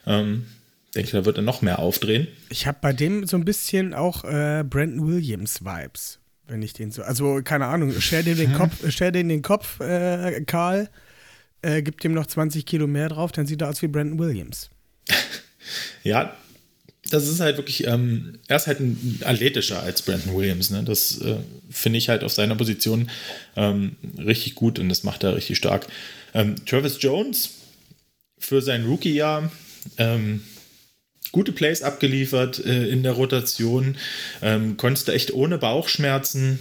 Ähm, 0.07 0.47
denke, 0.95 1.13
da 1.13 1.25
wird 1.25 1.37
er 1.37 1.43
noch 1.43 1.63
mehr 1.63 1.79
aufdrehen. 1.79 2.29
Ich 2.49 2.67
habe 2.67 2.79
bei 2.81 2.93
dem 2.93 3.27
so 3.27 3.37
ein 3.37 3.45
bisschen 3.45 3.95
auch 3.95 4.25
äh, 4.25 4.65
Brandon 4.69 5.07
Williams 5.07 5.63
Vibes, 5.63 6.19
wenn 6.47 6.63
ich 6.63 6.73
den 6.73 6.91
so. 6.91 7.03
Also 7.03 7.41
keine 7.43 7.67
Ahnung, 7.67 7.93
stell 7.99 8.23
dir 8.23 8.35
den 8.35 8.53
Kopf, 8.55 8.73
stell 8.89 9.13
dir 9.13 9.25
den 9.25 9.43
Kopf, 9.43 9.81
äh, 9.81 10.43
Karl, 10.47 10.89
äh, 11.63 11.83
gib 11.83 12.01
dem 12.01 12.13
noch 12.15 12.27
20 12.27 12.65
Kilo 12.67 12.87
mehr 12.87 13.09
drauf, 13.09 13.33
dann 13.33 13.47
sieht 13.47 13.61
er 13.63 13.69
aus 13.69 13.83
wie 13.83 13.89
Brandon 13.89 14.19
Williams. 14.19 14.71
Ja, 16.03 16.35
das 17.11 17.29
ist 17.29 17.41
halt 17.41 17.57
wirklich, 17.57 17.87
ähm, 17.87 18.39
er 18.49 18.57
ist 18.57 18.67
halt 18.67 18.81
ein 18.81 19.21
athletischer 19.25 19.83
als 19.83 20.03
Brandon 20.03 20.37
Williams. 20.37 20.71
Ne? 20.71 20.83
Das 20.83 21.21
äh, 21.21 21.37
finde 21.71 21.99
ich 21.99 22.09
halt 22.09 22.25
auf 22.25 22.33
seiner 22.33 22.55
Position 22.55 23.11
ähm, 23.57 23.97
richtig 24.19 24.55
gut 24.55 24.79
und 24.79 24.89
das 24.89 25.05
macht 25.05 25.25
er 25.25 25.37
richtig 25.37 25.59
stark. 25.59 25.87
Ähm, 26.35 26.57
Travis 26.67 26.99
Jones 27.01 27.51
für 28.39 28.63
sein 28.63 28.85
Rookie-Jahr 28.87 29.51
ähm, 29.97 30.43
gute 31.33 31.53
Plays 31.53 31.83
abgeliefert 31.83 32.65
äh, 32.65 32.89
in 32.89 33.03
der 33.03 33.13
Rotation, 33.13 33.97
ähm, 34.43 34.77
konntest 34.77 35.09
du 35.09 35.13
echt 35.13 35.33
ohne 35.33 35.59
Bauchschmerzen 35.59 36.59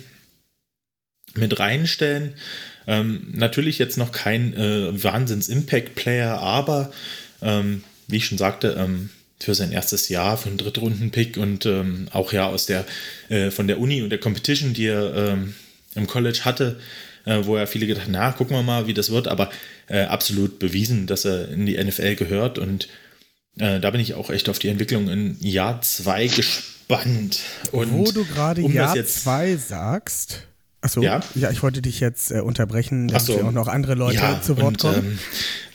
mit 1.35 1.60
reinstellen. 1.60 2.34
Ähm, 2.88 3.27
natürlich 3.34 3.80
jetzt 3.80 3.98
noch 3.98 4.11
kein 4.11 4.53
äh, 4.53 5.03
Wahnsinns-Impact-Player, 5.03 6.39
aber 6.39 6.91
ähm, 7.41 7.84
wie 8.07 8.18
ich 8.18 8.26
schon 8.26 8.38
sagte, 8.38 8.76
ähm, 8.80 9.10
für 9.39 9.53
sein 9.53 9.72
erstes 9.72 10.10
Jahr, 10.10 10.38
für 10.38 10.49
einen 10.49 10.57
Drittrunden-Pick 10.57 11.38
und 11.38 11.65
ähm, 11.65 12.07
auch 12.11 12.34
ja 12.34 12.48
aus 12.48 12.65
der, 12.65 12.85
äh, 13.30 13.52
von 13.52 13.68
der 13.68 13.80
Uni 13.80 14.02
und 14.02 14.10
der 14.10 14.19
Competition, 14.19 14.73
die 14.73 14.88
er 14.88 15.15
ähm, 15.15 15.53
im 15.95 16.07
College 16.07 16.39
hatte, 16.44 16.80
äh, 17.26 17.41
wo 17.44 17.57
ja 17.57 17.65
viele 17.65 17.85
gedacht 17.85 18.06
haben, 18.06 18.14
na, 18.14 18.31
gucken 18.31 18.56
wir 18.56 18.64
mal, 18.64 18.88
wie 18.88 18.94
das 18.94 19.11
wird, 19.11 19.27
aber 19.27 19.52
äh, 19.88 20.03
absolut 20.03 20.60
bewiesen, 20.60 21.06
dass 21.06 21.26
er 21.26 21.49
in 21.49 21.65
die 21.65 21.77
NFL 21.77 22.15
gehört 22.15 22.57
und 22.57 22.88
äh, 23.59 23.79
da 23.79 23.89
bin 23.91 23.99
ich 24.01 24.13
auch 24.13 24.29
echt 24.29 24.49
auf 24.49 24.59
die 24.59 24.67
Entwicklung 24.69 25.09
in 25.09 25.38
Jahr 25.39 25.81
2 25.81 26.27
gespannt. 26.27 27.39
Und 27.71 27.91
Wo 27.91 28.11
du 28.11 28.25
gerade 28.25 28.61
um 28.63 28.71
Jahr 28.73 28.95
jetzt- 28.95 29.23
2 29.23 29.55
sagst. 29.57 30.43
Achso, 30.79 31.01
ja? 31.01 31.21
Ja? 31.35 31.49
ich 31.51 31.63
wollte 31.63 31.81
dich 31.81 31.99
jetzt 31.99 32.31
äh, 32.31 32.39
unterbrechen, 32.39 33.07
damit 33.07 33.21
Ach 33.23 33.25
so. 33.25 33.34
hier 33.34 33.45
auch 33.45 33.51
noch 33.51 33.67
andere 33.67 33.95
Leute 33.95 34.21
zu 34.43 34.57
Wort 34.57 34.65
und, 34.67 34.77
kommen. 34.77 35.19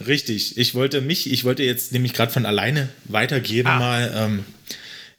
Ähm, 0.00 0.06
richtig. 0.06 0.56
Ich 0.56 0.74
wollte 0.76 1.00
mich, 1.00 1.30
ich 1.30 1.44
wollte 1.44 1.64
jetzt 1.64 1.92
nämlich 1.92 2.12
gerade 2.14 2.32
von 2.32 2.46
alleine 2.46 2.88
weitergeben 3.04 3.68
Ah. 3.68 3.78
mal. 3.78 4.12
Ähm, 4.14 4.44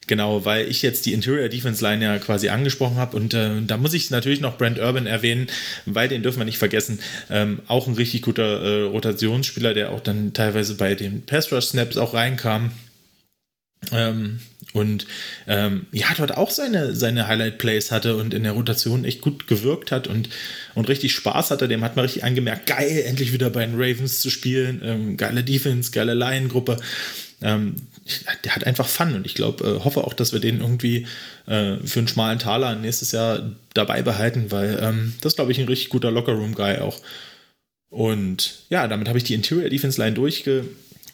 genau, 0.07 0.45
weil 0.45 0.67
ich 0.67 0.81
jetzt 0.81 1.05
die 1.05 1.13
Interior 1.13 1.49
Defense 1.49 1.83
Line 1.83 2.03
ja 2.03 2.17
quasi 2.19 2.49
angesprochen 2.49 2.97
habe 2.97 3.15
und 3.17 3.33
äh, 3.33 3.61
da 3.65 3.77
muss 3.77 3.93
ich 3.93 4.09
natürlich 4.09 4.41
noch 4.41 4.57
Brent 4.57 4.79
Urban 4.79 5.07
erwähnen, 5.07 5.47
weil 5.85 6.07
den 6.07 6.23
dürfen 6.23 6.39
wir 6.39 6.45
nicht 6.45 6.57
vergessen. 6.57 6.99
Ähm, 7.29 7.59
auch 7.67 7.87
ein 7.87 7.95
richtig 7.95 8.21
guter 8.21 8.61
äh, 8.61 8.81
Rotationsspieler, 8.83 9.73
der 9.73 9.91
auch 9.91 10.01
dann 10.01 10.33
teilweise 10.33 10.75
bei 10.75 10.95
den 10.95 11.23
Pass 11.23 11.51
Rush 11.51 11.65
Snaps 11.65 11.97
auch 11.97 12.13
reinkam. 12.13 12.71
Ähm, 13.91 14.39
und 14.73 15.05
ähm, 15.47 15.85
ja, 15.91 16.07
dort 16.17 16.35
auch 16.35 16.49
seine, 16.49 16.95
seine 16.95 17.27
Highlight-Plays 17.27 17.91
hatte 17.91 18.15
und 18.15 18.33
in 18.33 18.43
der 18.43 18.53
Rotation 18.53 19.05
echt 19.05 19.21
gut 19.21 19.47
gewirkt 19.47 19.91
hat 19.91 20.07
und, 20.07 20.29
und 20.73 20.89
richtig 20.89 21.13
Spaß 21.13 21.51
hatte. 21.51 21.67
Dem 21.67 21.83
hat 21.83 21.95
man 21.95 22.05
richtig 22.05 22.23
angemerkt, 22.23 22.65
geil, 22.65 23.03
endlich 23.05 23.33
wieder 23.33 23.51
bei 23.51 23.65
den 23.65 23.75
Ravens 23.75 24.19
zu 24.19 24.31
spielen. 24.31 24.81
Ähm, 24.83 25.17
geile 25.17 25.43
Defense, 25.43 25.91
geile 25.91 26.15
Lion-Gruppe. 26.15 26.77
Ähm, 27.43 27.75
der 28.43 28.55
hat 28.55 28.65
einfach 28.65 28.87
Fun 28.87 29.15
und 29.15 29.25
ich 29.25 29.33
glaube, 29.33 29.63
äh, 29.65 29.83
hoffe 29.83 30.03
auch, 30.03 30.13
dass 30.13 30.33
wir 30.33 30.39
den 30.39 30.59
irgendwie 30.59 31.07
äh, 31.45 31.77
für 31.77 31.99
einen 31.99 32.07
schmalen 32.07 32.39
Taler 32.39 32.75
nächstes 32.75 33.11
Jahr 33.11 33.51
dabei 33.73 34.01
behalten, 34.01 34.51
weil 34.51 34.79
ähm, 34.81 35.13
das 35.21 35.35
glaube 35.35 35.51
ich 35.51 35.59
ein 35.59 35.67
richtig 35.67 35.89
guter 35.89 36.11
Lockerroom-Guy 36.11 36.79
auch. 36.79 36.99
Und 37.89 38.63
ja, 38.69 38.87
damit 38.87 39.07
habe 39.07 39.19
ich 39.19 39.23
die 39.23 39.35
Interior 39.35 39.69
Defense 39.69 40.01
Line 40.01 40.15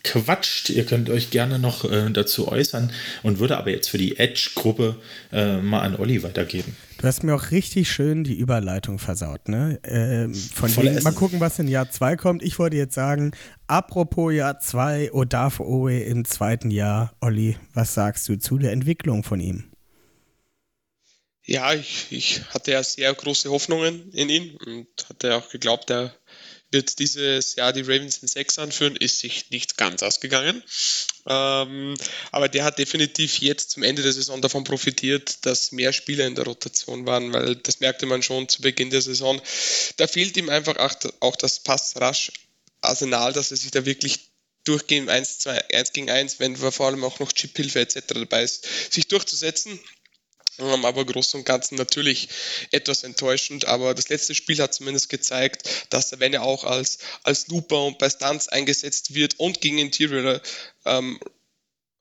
durchgequatscht. 0.04 0.70
Ihr 0.70 0.86
könnt 0.86 1.10
euch 1.10 1.30
gerne 1.30 1.60
noch 1.60 1.90
äh, 1.90 2.10
dazu 2.12 2.48
äußern 2.48 2.92
und 3.24 3.40
würde 3.40 3.58
aber 3.58 3.72
jetzt 3.72 3.90
für 3.90 3.98
die 3.98 4.18
Edge-Gruppe 4.18 4.96
äh, 5.32 5.58
mal 5.58 5.82
an 5.82 5.96
Olli 5.96 6.24
weitergeben. 6.24 6.76
Du 6.98 7.08
hast 7.08 7.24
mir 7.24 7.34
auch 7.34 7.52
richtig 7.52 7.90
schön 7.90 8.26
die 8.26 8.34
Überleitung 8.34 9.00
versaut, 9.00 9.48
ne? 9.48 9.80
Ähm, 9.84 10.34
von 10.34 10.76
wegen, 10.78 11.02
mal 11.02 11.14
gucken, 11.14 11.40
was 11.40 11.58
in 11.58 11.70
Jahr 11.70 11.90
2 11.90 12.18
kommt. 12.18 12.44
Ich 12.44 12.60
wollte 12.60 12.76
jetzt 12.76 12.94
sagen, 12.94 13.32
apropos 13.68 14.34
Jahr 14.34 14.60
2, 14.60 15.14
Odaf 15.14 15.62
Owe 15.62 15.98
im 15.98 16.26
zweiten 16.26 16.72
Jahr. 16.72 17.14
Olli, 17.22 17.58
was 17.74 17.94
sagst 17.94 18.28
du 18.28 18.38
zu 18.38 18.58
der 18.58 18.74
Entwicklung 18.74 19.24
von 19.24 19.40
ihm? 19.40 19.66
Ja, 21.46 21.74
ich, 21.74 22.08
ich 22.12 22.42
hatte 22.54 22.74
ja 22.74 22.84
sehr 22.84 23.12
große 23.12 23.50
Hoffnungen 23.50 24.12
in 24.12 24.30
ihn 24.30 24.56
und 24.58 24.88
hatte 25.08 25.36
auch 25.36 25.50
geglaubt, 25.50 25.90
er 25.90 26.14
wird 26.72 27.00
dieses 27.00 27.56
Jahr 27.56 27.74
die 27.74 27.82
Ravens 27.82 28.20
in 28.20 28.28
6 28.28 28.60
anführen, 28.60 28.96
ist 28.96 29.20
sich 29.20 29.50
nicht 29.50 29.78
ganz 29.78 30.04
ausgegangen. 30.04 30.64
Ähm, 31.28 31.96
aber 32.32 32.48
der 32.48 32.64
hat 32.64 32.80
definitiv 32.80 33.40
jetzt 33.40 33.72
zum 33.72 33.84
Ende 33.84 34.04
der 34.04 34.14
Saison 34.14 34.42
davon 34.42 34.64
profitiert, 34.64 35.46
dass 35.46 35.72
mehr 35.72 35.94
Spieler 35.94 36.28
in 36.28 36.36
der 36.36 36.46
Rotation 36.46 37.06
waren, 37.06 37.34
weil 37.34 37.56
das 37.56 37.80
merkte 37.80 38.06
man 38.06 38.22
schon 38.22 38.48
zu 38.48 38.62
Beginn 38.62 38.90
der 38.90 39.02
Saison. 39.02 39.42
Da 39.98 40.08
fehlt 40.08 40.38
ihm 40.38 40.50
einfach 40.50 40.78
auch, 40.78 41.36
das 41.36 41.60
Pass-Rush-Arsenal, 41.62 43.34
dass 43.34 43.52
er 43.52 43.58
sich 43.58 43.72
da 43.72 43.86
wirklich 43.86 44.30
durchgehend 44.64 45.10
1, 45.10 45.40
2, 45.40 45.70
1 45.74 45.94
gegen 45.94 46.10
1, 46.10 46.40
wenn 46.40 46.56
vor 46.56 46.88
allem 46.88 47.04
auch 47.04 47.20
noch 47.20 47.32
Chip-Hilfe 47.32 47.80
etc. 47.80 48.02
dabei 48.08 48.44
ist, 48.44 48.68
sich 48.94 49.08
durchzusetzen. 49.08 49.80
Ähm, 50.60 50.86
aber 50.86 51.06
groß 51.06 51.36
und 51.36 51.46
ganzen 51.46 51.76
natürlich 51.76 52.30
etwas 52.72 53.04
enttäuschend. 53.04 53.66
Aber 53.66 53.94
das 53.94 54.10
letzte 54.10 54.36
Spiel 54.36 54.60
hat 54.62 54.74
zumindest 54.74 55.10
gezeigt, 55.10 55.88
dass 55.90 56.12
er, 56.12 56.20
wenn 56.20 56.34
er 56.34 56.44
auch 56.44 56.64
als, 56.64 57.00
als 57.24 57.48
Looper 57.48 57.86
und 57.86 57.98
bei 57.98 58.10
Stunts 58.10 58.50
eingesetzt 58.50 59.14
wird 59.14 59.40
und 59.40 59.62
gegen 59.62 59.80
Interior 59.80 60.42
ähm, 60.86 61.20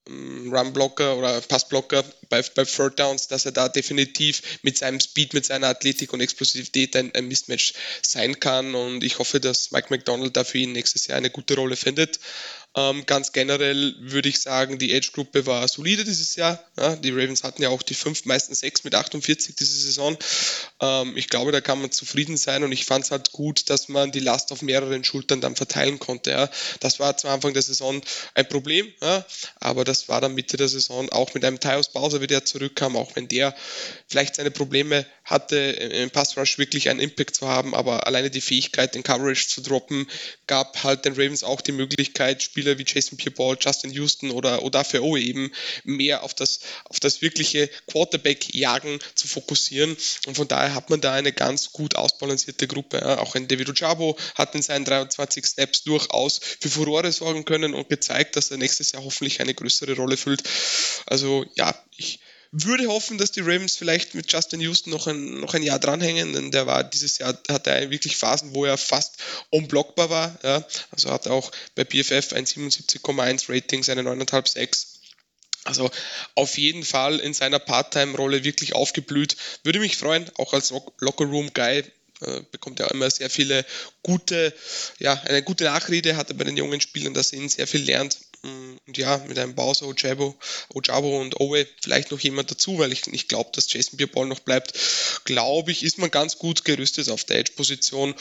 Runblocker 0.09 1.17
oder 1.17 1.41
Passblocker 1.43 2.03
bei, 2.31 2.43
bei 2.43 2.65
Third 2.65 2.99
Downs, 2.99 3.29
dass 3.29 3.45
er 3.45 3.53
da 3.53 3.69
definitiv 3.69 4.59
mit 4.63 4.79
seinem 4.79 5.01
Speed, 5.01 5.35
mit 5.35 5.45
seiner 5.45 5.69
Athletik 5.69 6.13
und 6.13 6.21
Explosivität 6.21 6.97
ein, 6.97 7.15
ein 7.15 7.29
Mismatch 7.29 7.75
sein 8.03 8.41
kann. 8.41 8.75
Und 8.75 9.05
ich 9.05 9.19
hoffe, 9.19 9.39
dass 9.39 9.71
Mike 9.71 9.89
McDonald 9.91 10.37
da 10.37 10.45
für 10.45 10.59
ihn 10.59 10.73
nächstes 10.73 11.07
Jahr 11.07 11.19
eine 11.19 11.31
gute 11.31 11.57
Rolle 11.57 11.77
findet. 11.77 12.21
Ähm, 12.77 13.07
ganz 13.07 13.33
generell 13.33 13.95
würde 13.99 14.29
ich 14.29 14.41
sagen, 14.41 14.79
die 14.79 14.93
Edge-Gruppe 14.93 15.47
war 15.47 15.67
solide 15.69 16.05
dieses 16.05 16.37
Jahr. 16.37 16.63
Ja, 16.77 16.97
die 16.97 17.11
Ravens 17.11 17.43
hatten 17.43 17.63
ja 17.63 17.71
auch 17.71 17.83
die 17.83 17.95
fünf, 17.95 18.25
meisten 18.27 18.55
sechs 18.55 18.85
mit 18.85 18.95
48 18.95 19.57
diese 19.57 19.79
Saison. 19.79 20.17
Ähm, 20.81 21.17
ich 21.17 21.29
glaube, 21.29 21.51
da 21.51 21.61
kann 21.61 21.81
man 21.81 21.91
zufrieden 21.91 22.37
sein 22.37 22.63
und 22.63 22.73
ich 22.73 22.85
fand 22.85 23.05
es 23.05 23.11
halt 23.11 23.33
gut, 23.33 23.71
dass 23.71 23.89
man 23.89 24.13
die 24.13 24.21
Last 24.21 24.53
auf 24.53 24.63
mehreren 24.63 25.03
Schultern 25.03 25.41
dann 25.41 25.57
verteilen 25.57 25.99
konnte. 25.99 26.31
Ja. 26.31 26.51
Das 26.81 27.01
war 27.01 27.17
zu 27.17 27.29
Anfang 27.29 27.55
der 27.55 27.63
Saison 27.63 28.01
ein 28.35 28.49
Problem, 28.49 28.87
ja, 29.01 29.25
aber 29.61 29.85
das 29.85 30.09
war 30.09 30.21
dann 30.21 30.35
Mitte 30.35 30.57
der 30.57 30.69
Saison 30.69 31.09
auch 31.11 31.33
mit 31.35 31.45
einem 31.45 31.61
Tyus 31.61 31.89
Bowser, 31.89 32.21
wie 32.21 32.27
der 32.27 32.45
zurückkam, 32.45 32.97
auch 32.97 33.17
wenn 33.17 33.29
der 33.29 33.57
vielleicht 34.07 34.37
seine 34.37 34.51
Probleme 34.51 35.07
hatte, 35.25 35.57
im 35.57 36.11
Pass 36.11 36.37
Rush 36.37 36.59
wirklich 36.59 36.89
einen 36.91 37.01
Impact 37.01 37.35
zu 37.35 37.49
haben, 37.49 37.75
aber 37.75 38.07
alleine 38.07 38.31
die 38.31 38.41
Fähigkeit, 38.41 38.95
den 38.95 39.03
Coverage 39.03 39.49
zu 39.49 39.63
droppen, 39.63 40.07
gab 40.47 40.83
halt 40.85 41.05
den 41.05 41.15
Ravens 41.15 41.43
auch 41.43 41.61
die 41.61 41.73
Möglichkeit, 41.73 42.43
Spieler 42.59 42.77
wie 42.77 42.85
Jason 42.85 43.17
Pierre-Paul, 43.17 43.57
Justin 43.61 43.93
Houston 43.93 44.33
oder 44.33 44.65
Odafio 44.65 45.17
eben 45.17 45.53
mehr 45.85 46.25
auf 46.25 46.35
das, 46.35 46.59
auf 46.87 46.99
das 46.99 47.23
wirkliche 47.23 47.71
Quarterback-Jagen 47.87 48.99
zu 49.15 49.29
fokussieren. 49.29 49.97
Und 50.27 50.37
von 50.37 50.49
daher 50.49 50.75
hat 50.75 50.91
man 50.91 51.01
da 51.01 51.13
eine 51.13 51.33
ganz 51.33 51.71
gut 51.73 51.95
ausbalancierte 51.95 52.67
Gruppe. 52.67 53.21
Auch 53.21 53.37
ein 53.37 53.47
David 53.47 53.69
Ojabo 53.69 54.19
hat 54.35 54.57
in 54.57 54.63
seinen 54.63 54.85
23 54.85 55.47
Snaps 55.47 55.85
durchaus 55.85 56.41
für 56.59 56.69
Furore 56.69 57.13
sorgen 57.13 57.45
können 57.45 57.75
und 57.75 57.89
gezeigt, 57.89 58.35
dass 58.35 58.51
er 58.51 58.57
nächstes 58.57 58.91
Jahr 58.91 59.05
hoffentlich 59.05 59.41
eine 59.41 59.55
größere 59.55 59.95
Rolle 59.95 60.17
füllt. 60.17 60.43
Also 61.07 61.47
ja, 61.55 61.73
ich 61.97 62.19
würde 62.51 62.89
hoffen, 62.89 63.19
dass 63.19 63.33
die 63.33 63.41
Ravens 63.41 63.77
vielleicht 63.77 64.15
mit 64.15 64.33
Justin 64.33 64.61
Houston 64.61 64.91
noch 64.91 65.07
ein, 65.07 65.41
noch 65.41 65.55
ein 65.55 65.63
Jahr 65.63 65.79
dranhängen, 65.79 66.33
denn 66.33 66.51
der 66.51 66.67
war 66.67 66.83
dieses 66.85 67.19
Jahr, 67.19 67.39
hatte 67.49 67.71
er 67.71 67.91
wirklich 67.91 68.17
Phasen, 68.17 68.55
wo 68.55 68.65
er 68.65 68.79
fast 68.79 69.17
unblockbar 69.51 70.11
war. 70.11 70.39
Ja. 70.43 70.65
Also 70.91 71.11
hat 71.11 71.27
er 71.27 71.33
auch 71.33 71.51
bei 71.75 71.85
PFF 71.85 72.33
ein 72.33 72.47
77,1 72.47 73.53
Rating, 73.53 73.83
seine 73.83 74.03
9,5-6. 74.03 74.87
Also 75.65 75.91
auf 76.35 76.57
jeden 76.57 76.85
Fall 76.85 77.19
in 77.21 77.35
seiner 77.35 77.59
Part-Time-Rolle 77.59 78.45
wirklich 78.45 78.75
aufgeblüht. 78.75 79.37
Würde 79.65 79.81
mich 79.81 79.99
freuen, 79.99 80.31
auch 80.39 80.55
als 80.55 80.73
Locker-Room-Guy 81.01 81.85
äh, 82.21 82.41
bekommt 82.51 82.81
er 82.81 82.91
immer 82.91 83.11
sehr 83.11 83.29
viele 83.29 83.67
gute, 84.03 84.55
ja, 84.99 85.13
eine 85.13 85.43
gute 85.43 85.65
Nachrede, 85.65 86.17
hat 86.17 86.31
er 86.31 86.37
bei 86.37 86.45
den 86.45 86.57
jungen 86.57 86.81
Spielern, 86.81 87.13
dass 87.13 87.33
er 87.33 87.41
ihnen 87.41 87.51
sehr 87.51 87.67
viel 87.67 87.83
lernt 87.83 88.19
ja, 88.95 89.19
mit 89.27 89.39
einem 89.39 89.55
Bowser, 89.55 89.87
Ojabo, 89.87 90.37
Ojabo 90.75 91.21
und 91.21 91.41
Owe 91.41 91.67
vielleicht 91.81 92.11
noch 92.11 92.21
jemand 92.21 92.51
dazu, 92.51 92.79
weil 92.79 92.93
ich 92.93 93.07
nicht 93.07 93.29
glaube, 93.29 93.51
dass 93.53 93.73
Jason 93.73 93.97
Bierball 93.97 94.27
noch 94.27 94.41
bleibt. 94.41 94.79
Glaube 95.25 95.73
ich, 95.73 95.83
ist 95.83 95.99
man 95.99 96.11
ganz 96.11 96.39
gut 96.39 96.65
gerüstet 96.65 97.09
auf 97.09 97.25
der 97.25 97.39
Edge-Position. 97.39 98.15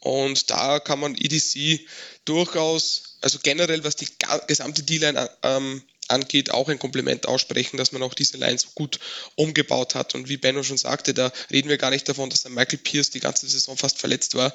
Und 0.00 0.50
da 0.50 0.80
kann 0.80 1.00
man 1.00 1.16
EDC 1.16 1.88
durchaus, 2.24 3.18
also 3.22 3.38
generell, 3.42 3.84
was 3.84 3.96
die 3.96 4.08
gesamte 4.46 4.82
D-Line 4.82 5.30
ähm, 5.42 5.82
angeht, 6.08 6.50
auch 6.50 6.68
ein 6.68 6.78
Kompliment 6.78 7.26
aussprechen, 7.26 7.78
dass 7.78 7.92
man 7.92 8.02
auch 8.02 8.14
diese 8.14 8.36
Line 8.36 8.58
so 8.58 8.68
gut 8.74 9.00
umgebaut 9.34 9.94
hat. 9.94 10.14
Und 10.14 10.28
wie 10.28 10.36
Benno 10.36 10.62
schon 10.62 10.76
sagte, 10.76 11.14
da 11.14 11.32
reden 11.50 11.70
wir 11.70 11.78
gar 11.78 11.90
nicht 11.90 12.08
davon, 12.08 12.30
dass 12.30 12.42
der 12.42 12.50
Michael 12.50 12.78
Pierce 12.78 13.10
die 13.10 13.20
ganze 13.20 13.48
Saison 13.48 13.76
fast 13.76 13.98
verletzt 13.98 14.34
war. 14.34 14.52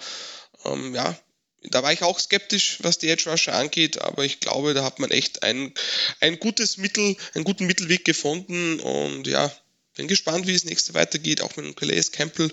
Ähm, 0.65 0.93
ja, 0.93 1.17
da 1.63 1.83
war 1.83 1.91
ich 1.91 2.03
auch 2.03 2.19
skeptisch, 2.19 2.77
was 2.81 2.97
die 2.97 3.09
Edge 3.09 3.29
Rusher 3.29 3.53
angeht, 3.53 4.01
aber 4.01 4.23
ich 4.23 4.39
glaube, 4.39 4.73
da 4.73 4.83
hat 4.83 4.99
man 4.99 5.11
echt 5.11 5.43
ein, 5.43 5.73
ein 6.19 6.39
gutes 6.39 6.77
Mittel, 6.77 7.15
einen 7.33 7.43
guten 7.43 7.65
Mittelweg 7.65 8.05
gefunden 8.05 8.79
und 8.79 9.27
ja, 9.27 9.51
bin 9.95 10.07
gespannt, 10.07 10.47
wie 10.47 10.55
es 10.55 10.63
nächste 10.63 10.93
weitergeht. 10.93 11.41
Auch 11.41 11.57
mit 11.57 11.75
Calais 11.75 12.11
Campbell 12.11 12.49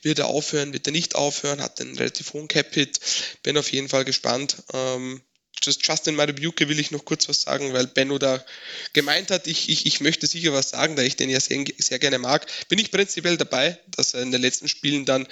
wird 0.00 0.18
er 0.18 0.28
aufhören, 0.28 0.72
wird 0.72 0.86
er 0.86 0.92
nicht 0.92 1.14
aufhören, 1.14 1.60
hat 1.60 1.78
einen 1.80 1.96
relativ 1.98 2.32
hohen 2.32 2.48
Cap-Hit. 2.48 2.98
Bin 3.42 3.58
auf 3.58 3.70
jeden 3.70 3.90
Fall 3.90 4.06
gespannt. 4.06 4.56
Ähm, 4.72 5.20
Just 5.62 5.86
Justin 5.86 6.14
Marabuke 6.14 6.68
will 6.68 6.78
ich 6.78 6.90
noch 6.90 7.04
kurz 7.04 7.28
was 7.28 7.42
sagen, 7.42 7.72
weil 7.72 7.86
Benno 7.86 8.18
da 8.18 8.44
gemeint 8.92 9.30
hat, 9.30 9.46
ich, 9.46 9.68
ich, 9.68 9.86
ich 9.86 10.00
möchte 10.00 10.26
sicher 10.26 10.52
was 10.52 10.70
sagen, 10.70 10.96
da 10.96 11.02
ich 11.02 11.16
den 11.16 11.28
ja 11.30 11.40
sehr, 11.40 11.64
sehr 11.78 11.98
gerne 11.98 12.18
mag. 12.18 12.46
Bin 12.68 12.78
ich 12.78 12.90
prinzipiell 12.90 13.36
dabei, 13.36 13.78
dass 13.88 14.14
er 14.14 14.22
in 14.22 14.30
den 14.30 14.40
letzten 14.40 14.68
Spielen 14.68 15.04
dann 15.04 15.26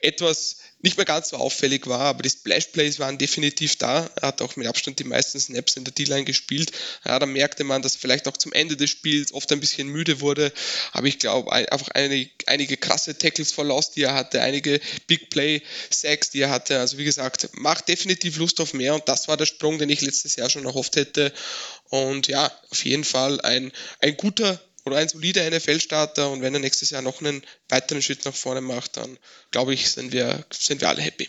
etwas 0.00 0.58
nicht 0.80 0.96
mehr 0.96 1.06
ganz 1.06 1.30
so 1.30 1.36
auffällig 1.36 1.86
war, 1.86 2.00
aber 2.00 2.22
die 2.22 2.30
Splash-Plays 2.30 2.98
waren 3.00 3.18
definitiv 3.18 3.76
da. 3.76 4.08
Er 4.16 4.28
hat 4.28 4.42
auch 4.42 4.54
mit 4.56 4.66
Abstand 4.66 4.98
die 5.00 5.04
meisten 5.04 5.40
Snaps 5.40 5.76
in 5.76 5.84
der 5.84 5.92
D-Line 5.92 6.24
gespielt. 6.24 6.70
Ja, 7.04 7.18
da 7.18 7.26
merkte 7.26 7.64
man, 7.64 7.82
dass 7.82 7.96
er 7.96 8.00
vielleicht 8.00 8.28
auch 8.28 8.36
zum 8.36 8.52
Ende 8.52 8.76
des 8.76 8.90
Spiels 8.90 9.32
oft 9.32 9.50
ein 9.52 9.60
bisschen 9.60 9.88
müde 9.88 10.20
wurde, 10.20 10.52
aber 10.92 11.06
ich 11.08 11.18
glaube, 11.18 11.50
ein- 11.52 11.68
einfach 11.68 11.88
einige, 11.94 12.30
einige 12.46 12.76
krasse 12.76 13.18
Tackles 13.18 13.52
for 13.52 13.64
Loss, 13.64 13.90
die 13.90 14.02
er 14.02 14.14
hatte, 14.14 14.40
einige 14.40 14.80
Big 15.08 15.30
Play-Sacks, 15.30 16.30
die 16.30 16.40
er 16.42 16.50
hatte. 16.50 16.78
Also 16.78 16.96
wie 16.98 17.04
gesagt, 17.04 17.48
macht 17.54 17.88
definitiv 17.88 18.36
Lust 18.38 18.60
auf 18.60 18.72
mehr 18.72 18.94
und 18.94 19.08
das 19.08 19.26
war 19.28 19.36
der 19.36 19.46
Sprung, 19.46 19.78
den 19.78 19.90
ich 19.90 20.00
letztes 20.00 20.36
Jahr 20.36 20.48
schon 20.50 20.64
erhofft 20.64 20.96
hätte. 20.96 21.32
Und 21.90 22.28
ja, 22.28 22.52
auf 22.70 22.84
jeden 22.84 23.04
Fall 23.04 23.40
ein, 23.40 23.72
ein 24.00 24.16
guter 24.16 24.60
oder 24.88 24.96
ein 24.96 25.08
solider 25.08 25.48
NFL-Starter 25.48 26.30
und 26.30 26.42
wenn 26.42 26.54
er 26.54 26.60
nächstes 26.60 26.90
Jahr 26.90 27.02
noch 27.02 27.20
einen 27.20 27.42
weiteren 27.68 28.02
Schritt 28.02 28.24
nach 28.24 28.34
vorne 28.34 28.60
macht, 28.60 28.96
dann 28.96 29.18
glaube 29.50 29.74
ich, 29.74 29.90
sind 29.90 30.12
wir, 30.12 30.44
sind 30.50 30.80
wir 30.80 30.88
alle 30.88 31.02
happy. 31.02 31.28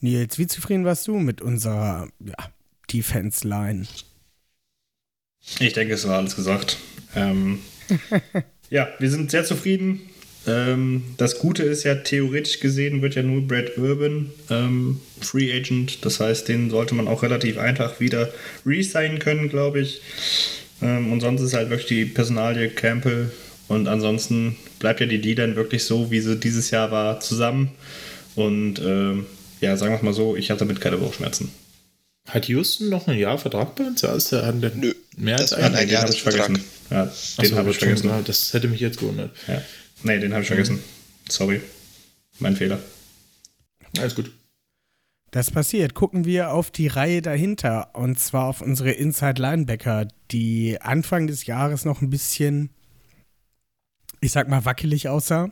Nils, 0.00 0.38
wie 0.38 0.46
zufrieden 0.46 0.84
warst 0.84 1.06
du 1.08 1.18
mit 1.18 1.40
unserer 1.40 2.08
ja, 2.24 2.52
Defense-Line? 2.92 3.86
Ich 5.60 5.72
denke, 5.72 5.94
es 5.94 6.06
war 6.06 6.18
alles 6.18 6.36
gesagt. 6.36 6.76
Ähm, 7.14 7.60
ja, 8.70 8.88
wir 8.98 9.10
sind 9.10 9.30
sehr 9.30 9.44
zufrieden. 9.44 10.08
Ähm, 10.46 11.02
das 11.16 11.38
Gute 11.38 11.64
ist 11.64 11.84
ja, 11.84 11.94
theoretisch 11.96 12.60
gesehen 12.60 13.02
wird 13.02 13.14
ja 13.16 13.22
nur 13.22 13.46
Brad 13.46 13.76
Urban 13.76 14.30
ähm, 14.50 15.00
Free 15.20 15.52
Agent. 15.52 16.04
Das 16.04 16.20
heißt, 16.20 16.48
den 16.48 16.70
sollte 16.70 16.94
man 16.94 17.08
auch 17.08 17.22
relativ 17.22 17.58
einfach 17.58 18.00
wieder 18.00 18.32
resignen 18.64 19.18
können, 19.18 19.48
glaube 19.48 19.80
ich. 19.80 20.00
Ähm, 20.82 21.12
und 21.12 21.20
sonst 21.20 21.40
ist 21.42 21.54
halt 21.54 21.70
wirklich 21.70 21.88
die 21.88 22.04
Personalie 22.04 22.68
Campbell. 22.68 23.30
Und 23.68 23.86
ansonsten 23.86 24.56
bleibt 24.78 25.00
ja 25.00 25.06
die 25.06 25.20
D 25.20 25.34
dann 25.34 25.56
wirklich 25.56 25.84
so, 25.84 26.10
wie 26.10 26.20
sie 26.20 26.36
dieses 26.36 26.70
Jahr 26.70 26.90
war, 26.90 27.20
zusammen. 27.20 27.70
Und 28.34 28.78
ähm, 28.78 29.26
ja, 29.60 29.76
sagen 29.76 29.92
wir 29.92 29.96
es 29.96 30.02
mal 30.02 30.14
so, 30.14 30.36
ich 30.36 30.50
hatte 30.50 30.60
damit 30.60 30.80
keine 30.80 30.96
Bauchschmerzen. 30.98 31.50
Hat 32.28 32.46
Houston 32.46 32.88
noch 32.90 33.08
ein 33.08 33.18
Jahr 33.18 33.38
Vertrag 33.38 33.74
bei 33.74 33.84
uns? 33.84 34.02
Ja, 34.02 34.14
ist 34.14 34.32
der 34.32 34.44
an 34.44 34.60
den 34.60 34.78
Nö, 34.78 34.94
mehr 35.16 35.36
das 35.36 35.52
als 35.52 35.64
ein 35.64 35.74
ein 35.74 35.88
Den 35.88 35.98
habe 35.98 36.12
ich 36.12 36.22
vergessen. 36.22 36.62
Ja, 36.90 37.04
den 37.04 37.10
Achso, 37.44 37.56
habe 37.56 37.70
ich 37.70 37.78
vergessen. 37.78 38.02
klar, 38.02 38.22
Das 38.24 38.52
hätte 38.52 38.68
mich 38.68 38.80
jetzt 38.80 38.98
gewundert. 38.98 39.30
Ja. 39.46 39.62
Nee, 40.02 40.18
den 40.18 40.32
habe 40.32 40.42
ich 40.42 40.48
vergessen. 40.48 40.78
Sorry. 41.28 41.60
Mein 42.38 42.56
Fehler. 42.56 42.78
Alles 43.98 44.14
gut. 44.14 44.30
Das 45.30 45.50
passiert. 45.50 45.94
Gucken 45.94 46.24
wir 46.24 46.52
auf 46.52 46.70
die 46.70 46.86
Reihe 46.86 47.20
dahinter 47.20 47.94
und 47.94 48.18
zwar 48.18 48.46
auf 48.46 48.62
unsere 48.62 48.92
Inside 48.92 49.40
Linebacker, 49.40 50.08
die 50.30 50.80
Anfang 50.80 51.26
des 51.26 51.46
Jahres 51.46 51.84
noch 51.84 52.00
ein 52.00 52.10
bisschen, 52.10 52.70
ich 54.20 54.32
sag 54.32 54.48
mal, 54.48 54.64
wackelig 54.64 55.08
aussah. 55.08 55.50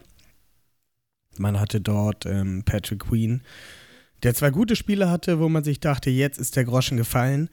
Man 1.36 1.60
hatte 1.60 1.82
dort 1.82 2.24
ähm, 2.24 2.62
Patrick 2.64 3.00
Queen, 3.00 3.42
der 4.22 4.34
zwei 4.34 4.50
gute 4.50 4.76
Spiele 4.76 5.10
hatte, 5.10 5.40
wo 5.40 5.48
man 5.50 5.62
sich 5.62 5.78
dachte, 5.78 6.08
jetzt 6.08 6.38
ist 6.38 6.56
der 6.56 6.64
Groschen 6.64 6.96
gefallen. 6.96 7.50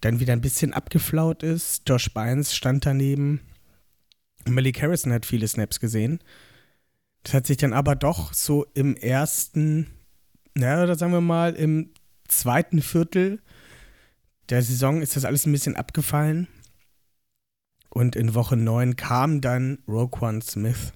Dann 0.00 0.18
wieder 0.18 0.32
ein 0.32 0.40
bisschen 0.40 0.74
abgeflaut 0.74 1.44
ist. 1.44 1.88
Josh 1.88 2.12
Bynes 2.12 2.54
stand 2.54 2.84
daneben. 2.84 3.40
Malik 4.48 4.82
Harrison 4.82 5.12
hat 5.12 5.24
viele 5.24 5.46
Snaps 5.46 5.78
gesehen. 5.78 6.18
Das 7.22 7.34
hat 7.34 7.46
sich 7.46 7.56
dann 7.56 7.72
aber 7.72 7.94
doch 7.94 8.32
so 8.32 8.66
im 8.74 8.96
ersten 8.96 9.86
na, 10.58 10.82
oder 10.82 10.96
sagen 10.96 11.12
wir 11.12 11.20
mal, 11.20 11.54
im 11.54 11.90
zweiten 12.28 12.80
Viertel 12.80 13.40
der 14.48 14.62
Saison 14.62 15.02
ist 15.02 15.16
das 15.16 15.24
alles 15.24 15.44
ein 15.44 15.52
bisschen 15.52 15.76
abgefallen. 15.76 16.48
Und 17.90 18.16
in 18.16 18.34
Woche 18.34 18.56
9 18.56 18.96
kam 18.96 19.40
dann 19.40 19.78
Roquan 19.88 20.42
Smith 20.42 20.92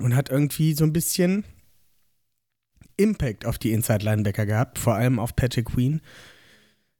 und 0.00 0.14
hat 0.14 0.28
irgendwie 0.30 0.74
so 0.74 0.84
ein 0.84 0.92
bisschen 0.92 1.44
Impact 2.96 3.46
auf 3.46 3.58
die 3.58 3.72
Inside 3.72 4.04
Linebacker 4.04 4.46
gehabt, 4.46 4.78
vor 4.78 4.94
allem 4.94 5.18
auf 5.18 5.34
Patrick 5.36 5.66
Queen. 5.66 6.00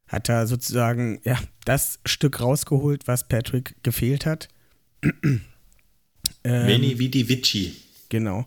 Hat 0.06 0.28
da 0.28 0.46
sozusagen 0.46 1.20
ja, 1.24 1.38
das 1.64 2.00
Stück 2.06 2.40
rausgeholt, 2.40 3.06
was 3.06 3.28
Patrick 3.28 3.76
gefehlt 3.82 4.26
hat. 4.26 4.48
ähm, 5.02 5.42
Veni 6.44 6.98
Vidi 6.98 7.28
Vici. 7.28 7.76
Genau. 8.08 8.46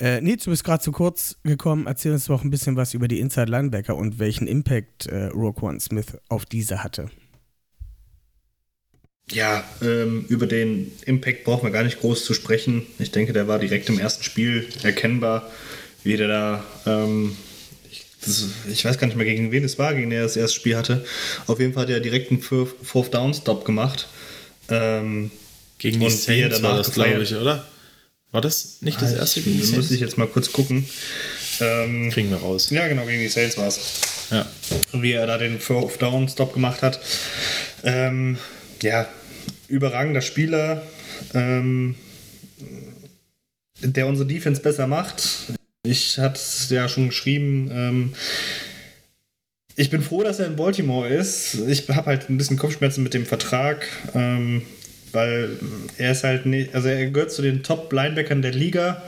Äh, 0.00 0.20
Nils, 0.20 0.44
du 0.44 0.50
bist 0.50 0.62
gerade 0.62 0.82
zu 0.82 0.92
kurz 0.92 1.36
gekommen. 1.42 1.86
Erzähl 1.86 2.12
uns 2.12 2.26
doch 2.26 2.44
ein 2.44 2.50
bisschen 2.50 2.76
was 2.76 2.94
über 2.94 3.08
die 3.08 3.18
Inside 3.18 3.50
Linebacker 3.50 3.96
und 3.96 4.18
welchen 4.18 4.46
Impact 4.46 5.06
äh, 5.06 5.26
Roquan 5.26 5.80
Smith 5.80 6.18
auf 6.28 6.46
diese 6.46 6.84
hatte. 6.84 7.10
Ja, 9.30 9.62
ähm, 9.82 10.24
über 10.28 10.46
den 10.46 10.92
Impact 11.04 11.44
brauchen 11.44 11.64
wir 11.64 11.70
gar 11.70 11.82
nicht 11.82 12.00
groß 12.00 12.24
zu 12.24 12.32
sprechen. 12.32 12.86
Ich 12.98 13.10
denke, 13.10 13.32
der 13.32 13.48
war 13.48 13.58
direkt 13.58 13.88
im 13.88 13.98
ersten 13.98 14.22
Spiel 14.22 14.66
erkennbar, 14.82 15.50
wie 16.02 16.16
der 16.16 16.28
da, 16.28 16.64
ähm, 16.86 17.36
ich, 17.90 18.06
das, 18.24 18.46
ich 18.70 18.84
weiß 18.84 18.98
gar 18.98 19.08
nicht 19.08 19.16
mehr 19.16 19.26
gegen 19.26 19.50
wen 19.52 19.64
es 19.64 19.78
war, 19.78 19.94
gegen 19.94 20.10
den 20.10 20.18
er 20.18 20.22
das 20.22 20.36
erste 20.36 20.56
Spiel 20.56 20.76
hatte. 20.76 21.04
Auf 21.46 21.60
jeden 21.60 21.74
Fall 21.74 21.82
hat 21.82 21.90
er 21.90 22.00
direkt 22.00 22.30
einen 22.30 22.40
Fourth 22.40 22.74
Fourth 22.82 23.12
Down 23.12 23.34
Stop 23.34 23.64
gemacht. 23.64 24.08
Ähm, 24.70 25.30
Gegen 25.78 26.00
die 26.00 26.10
Saints 26.10 26.62
war 26.62 26.76
das, 26.76 26.92
glaube 26.92 27.22
ich, 27.22 27.34
oder? 27.34 27.66
War 28.30 28.40
das 28.40 28.82
nicht 28.82 29.00
das 29.00 29.14
erste 29.14 29.40
gegen 29.40 29.52
die 29.56 29.60
Müsste 29.60 29.76
Saints? 29.76 29.90
ich 29.90 30.00
jetzt 30.00 30.18
mal 30.18 30.26
kurz 30.26 30.52
gucken. 30.52 30.86
Ähm, 31.60 32.10
Kriegen 32.10 32.30
wir 32.30 32.36
raus. 32.38 32.70
ja, 32.70 32.86
genau, 32.86 33.06
gegen 33.06 33.20
die 33.20 33.28
Saints 33.28 33.56
war 33.56 33.68
es. 33.68 33.80
Ja. 34.30 34.46
wie 34.92 35.12
er 35.12 35.26
da 35.26 35.38
den 35.38 35.58
Fourth 35.58 36.02
Down 36.02 36.28
Stop 36.28 36.52
gemacht 36.52 36.82
hat. 36.82 37.00
Ähm, 37.82 38.36
ja, 38.82 39.08
überragender 39.68 40.20
Spieler, 40.20 40.82
ähm, 41.32 41.94
der 43.80 44.06
unsere 44.06 44.28
Defense 44.28 44.60
besser 44.60 44.86
macht. 44.86 45.22
Ich 45.82 46.18
hatte 46.18 46.34
es 46.38 46.68
ja 46.68 46.88
schon 46.88 47.08
geschrieben. 47.08 47.70
Ähm, 47.72 48.14
ich 49.76 49.90
bin 49.90 50.02
froh, 50.02 50.22
dass 50.22 50.38
er 50.40 50.46
in 50.46 50.56
Baltimore 50.56 51.08
ist. 51.08 51.54
Ich 51.68 51.88
habe 51.88 52.06
halt 52.06 52.28
ein 52.28 52.36
bisschen 52.36 52.58
Kopfschmerzen 52.58 53.02
mit 53.02 53.14
dem 53.14 53.24
Vertrag, 53.24 53.86
ähm, 54.14 54.62
weil 55.12 55.56
er 55.96 56.12
ist 56.12 56.24
halt 56.24 56.46
nicht, 56.46 56.74
also 56.74 56.88
er 56.88 57.10
gehört 57.10 57.32
zu 57.32 57.42
den 57.42 57.62
Top-Linebackern 57.62 58.42
der 58.42 58.52
Liga, 58.52 59.02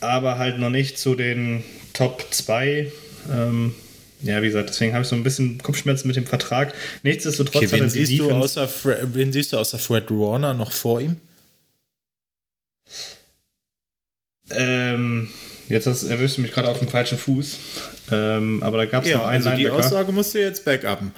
aber 0.00 0.38
halt 0.38 0.58
noch 0.58 0.70
nicht 0.70 0.98
zu 0.98 1.14
den 1.14 1.62
Top 1.92 2.24
2. 2.30 2.90
Ähm, 3.32 3.74
ja, 4.22 4.40
wie 4.42 4.46
gesagt, 4.46 4.70
deswegen 4.70 4.92
habe 4.94 5.02
ich 5.02 5.08
so 5.08 5.16
ein 5.16 5.22
bisschen 5.22 5.58
Kopfschmerzen 5.58 6.06
mit 6.08 6.16
dem 6.16 6.26
Vertrag. 6.26 6.74
Nichtsdestotrotz 7.02 7.56
Okay, 7.56 7.66
hat 7.66 7.72
er 7.74 7.80
wen 7.80 7.92
die 7.92 8.06
siehst, 8.06 8.20
du 8.20 8.24
Defense- 8.24 8.42
außer 8.44 8.68
Fre 8.68 8.98
wen 9.12 9.32
siehst 9.32 9.52
du 9.52 9.58
außer 9.58 9.78
Fred 9.78 10.10
Warner 10.10 10.54
noch 10.54 10.72
vor 10.72 11.00
ihm? 11.00 11.16
Ähm, 14.50 15.28
jetzt 15.68 15.86
hast, 15.86 16.04
erwischst 16.04 16.36
du 16.36 16.42
mich 16.42 16.52
gerade 16.52 16.68
auf 16.68 16.78
dem 16.78 16.88
falschen 16.88 17.18
Fuß. 17.18 17.58
Ähm, 18.12 18.62
aber 18.62 18.78
da 18.78 18.84
gab 18.86 19.04
es 19.04 19.12
noch 19.12 19.26
einen 19.26 19.46
also 19.46 19.50
die 19.56 19.64
Linebacker. 19.64 19.86
Aussage 19.86 20.12
musst 20.12 20.34
du 20.34 20.40
jetzt 20.40 20.64
backuppen. 20.64 21.12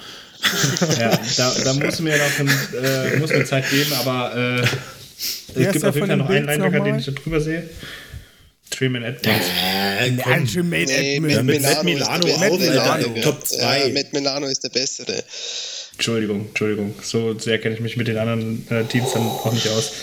Ja, 0.99 1.19
da, 1.37 1.55
da 1.63 1.73
muss 1.73 1.99
mir 1.99 2.17
noch 2.17 2.39
ein, 2.39 2.47
äh, 2.47 3.17
muss 3.17 3.29
mir 3.31 3.45
Zeit 3.45 3.69
geben, 3.69 3.93
aber 3.93 4.35
äh, 4.35 4.61
es 4.61 5.43
Wer 5.53 5.71
gibt 5.71 5.85
auf 5.85 5.95
jeden 5.95 6.07
Fall 6.07 6.17
noch 6.17 6.29
einen 6.29 6.45
Linebacker, 6.45 6.79
den 6.81 6.99
ich 6.99 7.05
da 7.05 7.11
drüber 7.11 7.41
sehe. 7.41 7.69
Treeman 8.69 9.03
Edmonds. 9.03 9.47
Made 10.55 10.85
Nee, 10.85 11.15
Edmonds. 11.15 11.43
Mit 11.43 11.83
Milano, 11.83 11.83
Milano 11.83 12.57
Ja, 13.15 13.21
Top 13.21 13.45
zwei. 13.45 13.87
Ja, 13.87 13.93
Matt 13.93 14.13
Milano 14.13 14.47
ist 14.47 14.63
der 14.63 14.69
bessere. 14.69 15.23
Entschuldigung, 15.93 16.47
Entschuldigung. 16.49 16.93
So 17.01 17.37
sehr 17.39 17.59
kenne 17.59 17.75
ich 17.75 17.81
mich 17.81 17.97
mit 17.97 18.07
den 18.07 18.17
anderen 18.17 18.67
äh, 18.69 18.83
Teams 18.83 19.13
dann 19.13 19.23
auch 19.23 19.51
nicht 19.51 19.67
aus. 19.69 19.93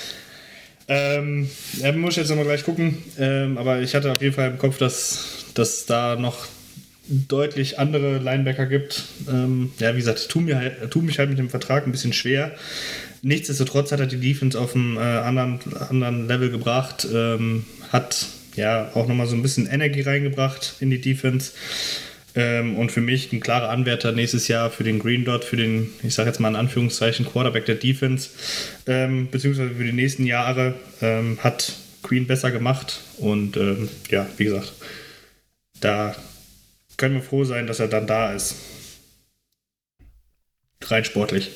Ähm, 0.89 1.48
ja, 1.78 1.93
muss 1.93 2.15
ich 2.15 2.19
jetzt 2.19 2.28
nochmal 2.31 2.47
gleich 2.47 2.65
gucken. 2.65 3.02
Ähm, 3.19 3.59
aber 3.59 3.81
ich 3.81 3.94
hatte 3.94 4.11
auf 4.11 4.20
jeden 4.20 4.35
Fall 4.35 4.51
im 4.51 4.59
Kopf, 4.59 4.78
dass, 4.78 5.44
dass 5.55 5.86
da 5.86 6.16
noch 6.16 6.47
deutlich 7.09 7.79
andere 7.79 8.19
Linebacker 8.19 8.67
gibt. 8.67 9.05
Ähm, 9.29 9.73
ja, 9.79 9.93
wie 9.95 9.99
gesagt, 9.99 10.29
tu, 10.29 10.41
mir 10.41 10.57
halt, 10.57 10.91
tu 10.91 11.03
mich 11.03 11.19
halt 11.19 11.29
mit 11.29 11.39
dem 11.39 11.51
Vertrag 11.51 11.87
ein 11.87 11.93
bisschen 11.93 12.13
schwer. 12.13 12.53
Nichtsdestotrotz 13.23 13.93
hat 13.93 14.01
er 14.01 14.07
die 14.07 14.21
Defense 14.21 14.59
auf 14.59 14.75
einem 14.75 14.97
äh, 14.97 15.01
anderen, 15.01 15.61
anderen 15.89 16.29
Level 16.29 16.51
gebracht, 16.51 17.07
ähm, 17.13 17.65
hat 17.91 18.27
ja 18.57 18.91
auch 18.95 19.09
nochmal 19.09 19.27
so 19.27 19.35
ein 19.35 19.43
bisschen 19.43 19.67
Energie 19.67 20.03
reingebracht 20.03 20.77
in 20.81 20.91
die 20.91 21.01
Defense. 21.01 21.53
Ähm, 22.37 22.77
und 22.77 22.91
für 22.91 23.01
mich 23.01 23.33
ein 23.33 23.41
klarer 23.41 23.69
Anwärter 23.69 24.13
nächstes 24.13 24.49
Jahr 24.49 24.71
für 24.71 24.83
den 24.83 24.99
Green 24.99 25.25
Dot, 25.25 25.45
für 25.45 25.57
den, 25.57 25.91
ich 26.03 26.15
sage 26.15 26.29
jetzt 26.29 26.41
mal 26.41 26.49
in 26.49 26.57
Anführungszeichen, 26.57 27.27
Quarterback 27.27 27.65
der 27.67 27.77
Defense, 27.77 28.31
ähm, 28.87 29.29
beziehungsweise 29.31 29.75
für 29.75 29.85
die 29.85 29.93
nächsten 29.93 30.27
Jahre, 30.27 30.75
ähm, 31.01 31.39
hat 31.43 31.75
Green 32.03 32.27
besser 32.27 32.51
gemacht. 32.51 33.01
Und 33.19 33.57
ähm, 33.57 33.89
ja, 34.11 34.27
wie 34.37 34.45
gesagt, 34.45 34.73
da 35.81 36.17
können 36.97 37.15
wir 37.15 37.23
froh 37.23 37.45
sein, 37.45 37.66
dass 37.66 37.81
er 37.81 37.89
dann 37.89 38.07
da 38.07 38.33
ist. 38.33 38.57
Rein 40.83 41.05
sportlich. 41.05 41.51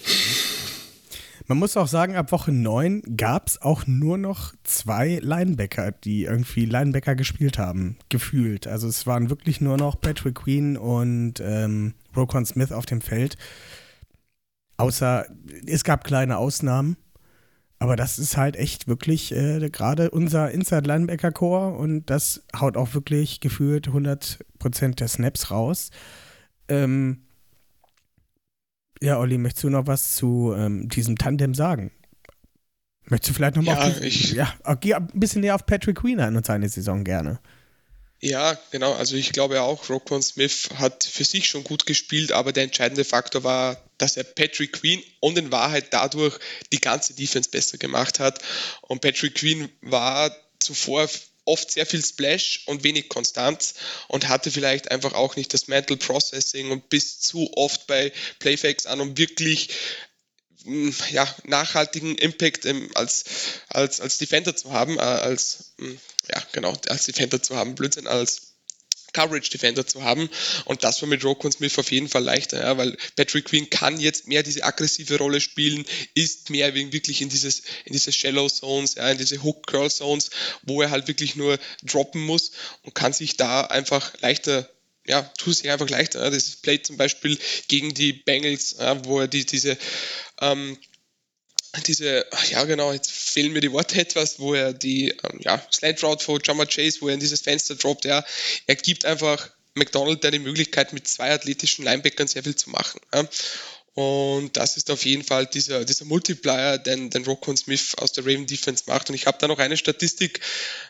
Man 1.46 1.56
muss 1.56 1.78
auch 1.78 1.88
sagen, 1.88 2.14
ab 2.14 2.30
Woche 2.30 2.52
9 2.52 3.16
gab 3.16 3.48
es 3.48 3.62
auch 3.62 3.86
nur 3.86 4.18
noch 4.18 4.52
zwei 4.64 5.18
Linebacker, 5.22 5.92
die 5.92 6.24
irgendwie 6.24 6.66
Linebacker 6.66 7.14
gespielt 7.14 7.56
haben, 7.56 7.96
gefühlt. 8.10 8.66
Also 8.66 8.86
es 8.86 9.06
waren 9.06 9.30
wirklich 9.30 9.62
nur 9.62 9.78
noch 9.78 9.98
Patrick 9.98 10.34
Queen 10.34 10.76
und 10.76 11.40
ähm, 11.40 11.94
Rokon 12.14 12.44
Smith 12.44 12.70
auf 12.70 12.84
dem 12.84 13.00
Feld. 13.00 13.38
Außer 14.76 15.24
es 15.66 15.84
gab 15.84 16.04
kleine 16.04 16.36
Ausnahmen. 16.36 16.98
Aber 17.80 17.94
das 17.94 18.18
ist 18.18 18.36
halt 18.36 18.56
echt 18.56 18.88
wirklich 18.88 19.30
äh, 19.32 19.70
gerade 19.70 20.10
unser 20.10 20.50
Inside-Linebacker-Core 20.50 21.76
und 21.76 22.06
das 22.10 22.44
haut 22.58 22.76
auch 22.76 22.94
wirklich 22.94 23.38
gefühlt 23.40 23.88
100% 23.88 24.96
der 24.96 25.06
Snaps 25.08 25.50
raus. 25.52 25.90
Ähm, 26.68 27.22
ja, 29.00 29.18
Olli, 29.18 29.38
möchtest 29.38 29.64
du 29.64 29.70
noch 29.70 29.86
was 29.86 30.16
zu 30.16 30.52
ähm, 30.56 30.88
diesem 30.88 31.16
Tandem 31.16 31.54
sagen? 31.54 31.92
Möchtest 33.06 33.30
du 33.30 33.34
vielleicht 33.34 33.54
noch 33.56 33.62
mal 33.62 33.76
Ja, 33.76 33.86
auf 33.88 34.00
ich- 34.02 34.32
ja, 34.32 34.52
geh 34.80 34.94
ein 34.94 35.06
bisschen 35.14 35.40
näher 35.42 35.54
auf 35.54 35.64
Patrick 35.64 35.98
Queen 35.98 36.18
ein 36.20 36.36
und 36.36 36.44
seine 36.44 36.68
Saison 36.68 37.04
gerne. 37.04 37.38
Ja, 38.20 38.58
genau. 38.72 38.94
Also 38.94 39.14
ich 39.16 39.32
glaube 39.32 39.62
auch, 39.62 39.88
Roquan 39.88 40.22
Smith 40.22 40.70
hat 40.74 41.04
für 41.04 41.24
sich 41.24 41.46
schon 41.46 41.62
gut 41.62 41.86
gespielt, 41.86 42.32
aber 42.32 42.52
der 42.52 42.64
entscheidende 42.64 43.04
Faktor 43.04 43.44
war, 43.44 43.80
dass 43.96 44.16
er 44.16 44.24
Patrick 44.24 44.72
Queen 44.72 45.02
und 45.20 45.38
in 45.38 45.52
Wahrheit 45.52 45.92
dadurch 45.92 46.36
die 46.72 46.80
ganze 46.80 47.14
Defense 47.14 47.48
besser 47.50 47.78
gemacht 47.78 48.18
hat. 48.18 48.40
Und 48.82 49.02
Patrick 49.02 49.36
Queen 49.36 49.68
war 49.82 50.34
zuvor 50.58 51.08
oft 51.44 51.70
sehr 51.70 51.86
viel 51.86 52.04
Splash 52.04 52.64
und 52.66 52.82
wenig 52.82 53.08
Konstanz 53.08 53.74
und 54.08 54.28
hatte 54.28 54.50
vielleicht 54.50 54.90
einfach 54.90 55.14
auch 55.14 55.36
nicht 55.36 55.54
das 55.54 55.68
Mental 55.68 55.96
Processing 55.96 56.72
und 56.72 56.88
bis 56.90 57.20
zu 57.20 57.50
oft 57.56 57.86
bei 57.86 58.12
Playfakes 58.40 58.86
an, 58.86 59.00
um 59.00 59.16
wirklich 59.16 59.70
ja, 61.10 61.34
nachhaltigen 61.44 62.16
Impact 62.16 62.64
ähm, 62.66 62.90
als, 62.94 63.24
als, 63.68 64.00
als 64.00 64.18
Defender 64.18 64.56
zu 64.56 64.72
haben, 64.72 64.98
äh, 64.98 65.00
als, 65.00 65.72
mh, 65.78 65.94
ja, 66.30 66.42
genau, 66.52 66.74
als 66.88 67.04
Defender 67.06 67.42
zu 67.42 67.56
haben, 67.56 67.74
Blödsinn, 67.74 68.06
als 68.06 68.48
Coverage 69.12 69.50
Defender 69.50 69.86
zu 69.86 70.04
haben. 70.04 70.28
Und 70.64 70.84
das 70.84 71.00
war 71.00 71.08
mit 71.08 71.24
Rokon 71.24 71.52
Smith 71.52 71.78
auf 71.78 71.90
jeden 71.90 72.08
Fall 72.08 72.22
leichter, 72.22 72.60
ja, 72.60 72.76
weil 72.76 72.96
Patrick 73.16 73.46
Queen 73.46 73.70
kann 73.70 73.98
jetzt 73.98 74.28
mehr 74.28 74.42
diese 74.42 74.64
aggressive 74.64 75.16
Rolle 75.18 75.40
spielen, 75.40 75.84
ist 76.14 76.50
mehr 76.50 76.74
wegen 76.74 76.92
wirklich 76.92 77.22
in 77.22 77.28
dieses, 77.28 77.62
in 77.84 77.92
diese 77.92 78.12
Shallow 78.12 78.48
Zones, 78.48 78.94
ja, 78.96 79.10
in 79.10 79.18
diese 79.18 79.42
Hook 79.42 79.66
Curl 79.66 79.90
Zones, 79.90 80.30
wo 80.62 80.82
er 80.82 80.90
halt 80.90 81.08
wirklich 81.08 81.36
nur 81.36 81.58
droppen 81.82 82.24
muss 82.24 82.52
und 82.82 82.94
kann 82.94 83.12
sich 83.12 83.36
da 83.36 83.62
einfach 83.62 84.12
leichter 84.20 84.68
ja, 85.08 85.22
tut 85.38 85.56
sich 85.56 85.70
einfach 85.70 85.88
leichter. 85.88 86.30
Das 86.30 86.56
Play 86.56 86.82
zum 86.82 86.96
Beispiel 86.96 87.38
gegen 87.68 87.94
die 87.94 88.12
Bengals, 88.12 88.76
wo 89.02 89.20
er 89.20 89.28
die, 89.28 89.44
diese, 89.44 89.76
ähm, 90.40 90.78
diese, 91.86 92.26
ja 92.50 92.64
genau, 92.64 92.92
jetzt 92.92 93.10
fehlen 93.10 93.52
mir 93.52 93.60
die 93.60 93.72
Worte 93.72 94.00
etwas, 94.00 94.38
wo 94.38 94.54
er 94.54 94.72
die 94.72 95.10
ähm, 95.10 95.40
ja, 95.40 95.62
Slant 95.72 96.02
Route 96.02 96.24
von 96.24 96.40
Jama 96.44 96.66
Chase, 96.66 97.00
wo 97.00 97.08
er 97.08 97.14
in 97.14 97.20
dieses 97.20 97.40
Fenster 97.40 97.74
droppt, 97.74 98.04
ja, 98.04 98.24
er 98.66 98.76
gibt 98.76 99.04
einfach 99.04 99.50
McDonald 99.74 100.24
da 100.24 100.30
die 100.30 100.38
Möglichkeit, 100.38 100.92
mit 100.92 101.06
zwei 101.06 101.32
athletischen 101.32 101.84
Linebackern 101.84 102.26
sehr 102.26 102.42
viel 102.42 102.56
zu 102.56 102.70
machen. 102.70 103.00
Ja. 103.14 103.28
Und 103.98 104.56
das 104.56 104.76
ist 104.76 104.92
auf 104.92 105.04
jeden 105.04 105.24
Fall 105.24 105.46
dieser, 105.46 105.84
dieser 105.84 106.04
Multiplier, 106.04 106.78
den, 106.78 107.10
den 107.10 107.24
Rokon 107.24 107.56
Smith 107.56 107.96
aus 107.96 108.12
der 108.12 108.24
Raven 108.24 108.46
Defense 108.46 108.84
macht. 108.86 109.08
Und 109.08 109.16
ich 109.16 109.26
habe 109.26 109.38
da 109.40 109.48
noch 109.48 109.58
eine 109.58 109.76
Statistik. 109.76 110.38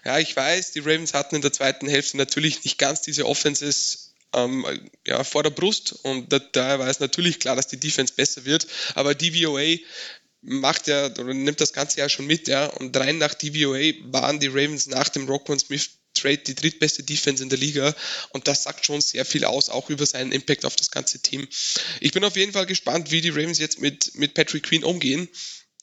Ja, 0.04 0.18
ich 0.18 0.36
weiß, 0.36 0.72
die 0.72 0.80
Ravens 0.80 1.14
hatten 1.14 1.36
in 1.36 1.40
der 1.40 1.54
zweiten 1.54 1.88
Hälfte 1.88 2.18
natürlich 2.18 2.64
nicht 2.64 2.76
ganz 2.76 3.00
diese 3.00 3.24
Offenses 3.24 4.07
ähm, 4.34 4.66
ja, 5.06 5.24
vor 5.24 5.42
der 5.42 5.50
Brust. 5.50 5.92
Und 6.02 6.32
da, 6.32 6.38
daher 6.38 6.78
war 6.78 6.88
es 6.88 7.00
natürlich 7.00 7.38
klar, 7.38 7.56
dass 7.56 7.68
die 7.68 7.80
Defense 7.80 8.14
besser 8.14 8.44
wird. 8.44 8.66
Aber 8.94 9.14
DVOA 9.14 9.76
macht 10.40 10.86
ja 10.86 11.06
oder 11.06 11.34
nimmt 11.34 11.60
das 11.60 11.72
ganze 11.72 11.98
Jahr 11.98 12.08
schon 12.08 12.26
mit, 12.26 12.48
ja. 12.48 12.66
Und 12.66 12.96
rein 12.96 13.18
nach 13.18 13.34
DVOA 13.34 13.92
waren 14.12 14.40
die 14.40 14.48
Ravens 14.48 14.86
nach 14.86 15.08
dem 15.08 15.28
Rockman 15.28 15.58
Smith 15.58 15.90
Trade 16.14 16.38
die 16.38 16.54
drittbeste 16.54 17.02
Defense 17.02 17.42
in 17.42 17.48
der 17.48 17.58
Liga 17.58 17.94
und 18.30 18.48
das 18.48 18.64
sagt 18.64 18.84
schon 18.84 19.00
sehr 19.00 19.24
viel 19.24 19.44
aus, 19.44 19.68
auch 19.68 19.88
über 19.88 20.04
seinen 20.04 20.32
Impact 20.32 20.64
auf 20.64 20.76
das 20.76 20.90
ganze 20.90 21.20
Team. 21.20 21.46
Ich 22.00 22.12
bin 22.12 22.24
auf 22.24 22.36
jeden 22.36 22.52
Fall 22.52 22.66
gespannt, 22.66 23.10
wie 23.10 23.20
die 23.20 23.28
Ravens 23.28 23.58
jetzt 23.58 23.80
mit, 23.80 24.14
mit 24.14 24.34
Patrick 24.34 24.64
Queen 24.64 24.84
umgehen, 24.84 25.28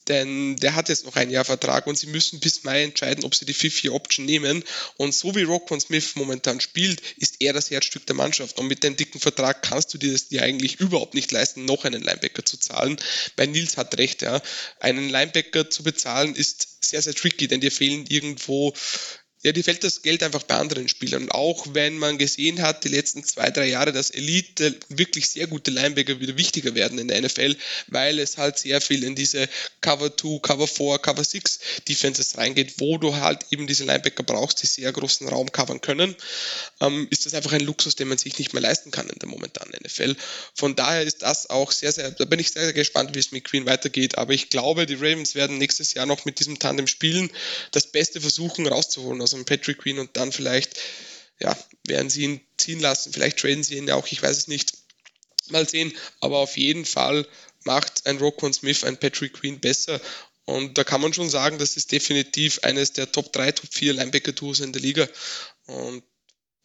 denn 0.08 0.56
der 0.58 0.76
hat 0.76 0.90
jetzt 0.90 1.06
noch 1.06 1.16
ein 1.16 1.30
Jahr 1.30 1.46
Vertrag 1.46 1.88
und 1.88 1.98
sie 1.98 2.08
müssen 2.08 2.40
bis 2.40 2.64
Mai 2.64 2.84
entscheiden, 2.84 3.24
ob 3.24 3.36
sie 3.36 3.46
die 3.46 3.56
50-Option 3.56 4.26
nehmen. 4.26 4.64
Und 4.98 5.14
so 5.14 5.36
wie 5.36 5.44
Rockman 5.44 5.80
Smith 5.80 6.16
momentan 6.16 6.60
spielt, 6.60 7.02
ist 7.18 7.38
er 7.40 7.54
das 7.54 7.72
Herzstück 7.72 8.06
der 8.06 8.16
Mannschaft. 8.16 8.60
Und 8.60 8.68
mit 8.68 8.84
dem 8.84 8.96
dicken 8.96 9.20
Vertrag 9.20 9.62
kannst 9.64 9.94
du 9.94 9.98
dir 9.98 10.12
das 10.12 10.28
dir 10.28 10.44
eigentlich 10.44 10.80
überhaupt 10.80 11.14
nicht 11.14 11.32
leisten, 11.32 11.66
noch 11.66 11.86
einen 11.86 12.04
Linebacker 12.04 12.46
zu 12.46 12.58
zahlen. 12.58 12.98
Weil 13.36 13.48
Nils 13.48 13.78
hat 13.78 13.98
recht, 13.98 14.22
ja. 14.22 14.42
Einen 14.80 15.10
Linebacker 15.10 15.70
zu 15.70 15.84
bezahlen 15.84 16.36
ist 16.36 16.86
sehr, 16.86 17.02
sehr 17.02 17.16
tricky, 17.16 17.48
denn 17.48 17.62
dir 17.62 17.72
fehlen 17.72 18.06
irgendwo 18.08 18.74
ja, 19.46 19.52
dir 19.52 19.64
fällt 19.64 19.84
das 19.84 20.02
Geld 20.02 20.24
einfach 20.24 20.42
bei 20.42 20.56
anderen 20.56 20.90
Spielern. 20.90 21.22
Und 21.22 21.32
auch 21.32 21.68
wenn 21.76 22.00
man 22.00 22.18
gesehen 22.18 22.64
hat, 22.64 22.84
die 22.84 22.88
letzten 22.88 23.24
zwei, 23.24 23.52
drei 23.52 23.68
Jahre, 23.68 23.92
dass 23.92 24.10
Elite, 24.10 24.76
wirklich 24.90 25.30
sehr 25.30 25.46
gute 25.46 25.70
Linebacker 25.70 26.20
wieder 26.20 26.36
wichtiger 26.36 26.74
werden 26.74 26.98
in 26.98 27.08
der 27.08 27.22
NFL, 27.22 27.56
weil 27.86 28.18
es 28.18 28.40
halt 28.40 28.58
sehr 28.58 28.82
viel 28.82 29.04
in 29.04 29.14
diese 29.14 29.48
Cover 29.82 30.18
2, 30.18 30.40
Cover 30.40 30.68
4, 30.68 30.98
Cover 30.98 31.24
6 31.24 31.60
Defenses 31.88 32.40
reingeht, 32.40 32.80
wo 32.80 32.98
du 32.98 33.18
halt 33.18 33.46
eben 33.52 33.68
diese 33.68 33.84
Linebacker 33.84 34.24
brauchst, 34.24 34.64
die 34.64 34.66
sehr 34.66 34.92
großen 34.92 35.28
Raum 35.28 35.52
covern 35.52 35.80
können, 35.80 36.16
ähm, 36.82 37.06
ist 37.12 37.28
das 37.28 37.36
einfach 37.36 37.54
ein 37.54 37.62
Luxus, 37.62 37.96
den 37.96 38.08
man 38.08 38.18
sich 38.18 38.40
nicht 38.40 38.54
mehr 38.54 38.64
leisten 38.64 38.90
kann 38.90 39.08
in 39.08 39.20
der 39.20 39.30
momentanen 39.30 39.76
NFL. 39.86 40.16
Von 40.56 40.76
daher 40.76 41.04
ist 41.04 41.22
das 41.22 41.52
auch 41.52 41.72
sehr, 41.72 41.92
sehr, 41.92 42.10
da 42.10 42.26
bin 42.26 42.40
ich 42.40 42.50
sehr, 42.50 42.64
sehr 42.64 42.74
gespannt, 42.74 43.14
wie 43.14 43.20
es 43.20 43.32
mit 43.32 43.44
Queen 43.44 43.68
weitergeht. 43.68 44.18
Aber 44.18 44.34
ich 44.34 44.50
glaube, 44.50 44.88
die 44.88 44.96
Ravens 44.96 45.36
werden 45.36 45.60
nächstes 45.60 45.94
Jahr 45.94 46.08
noch 46.08 46.26
mit 46.26 46.40
diesem 46.40 46.58
Tandem 46.58 46.88
spielen, 46.88 47.30
das 47.74 47.92
Beste 47.92 48.20
versuchen 48.20 48.66
rauszuholen 48.66 49.22
aus 49.22 49.35
einem 49.36 49.46
Patrick 49.46 49.80
Queen 49.80 50.00
und 50.00 50.16
dann 50.18 50.32
vielleicht, 50.32 50.80
ja, 51.40 51.58
werden 51.88 52.10
sie 52.10 52.24
ihn 52.24 52.42
ziehen 52.58 52.80
lassen. 52.80 53.14
Vielleicht 53.14 53.38
traden 53.40 53.64
sie 53.64 53.78
ihn 53.78 53.88
ja 53.88 53.96
auch, 53.96 54.08
ich 54.08 54.22
weiß 54.22 54.38
es 54.38 54.48
nicht. 54.48 54.74
Mal 55.50 55.68
sehen. 55.70 55.94
Aber 56.22 56.40
auf 56.40 56.58
jeden 56.58 56.86
Fall 56.86 57.28
macht 57.64 58.08
ein 58.08 58.18
Roquan 58.18 58.54
Smith 58.54 58.84
ein 58.84 58.98
Patrick 58.98 59.34
Queen 59.34 59.60
besser. 59.60 60.02
Und 60.46 60.78
da 60.78 60.84
kann 60.84 61.02
man 61.02 61.14
schon 61.14 61.30
sagen, 61.30 61.58
das 61.58 61.76
ist 61.76 61.92
definitiv 61.92 62.60
eines 62.64 62.94
der 62.94 63.12
Top 63.12 63.34
3, 63.34 63.52
Top 63.52 63.70
4 63.72 63.94
Linebacker-Tours 63.94 64.60
in 64.60 64.74
der 64.74 64.82
Liga. 64.82 65.08
Und 65.66 66.04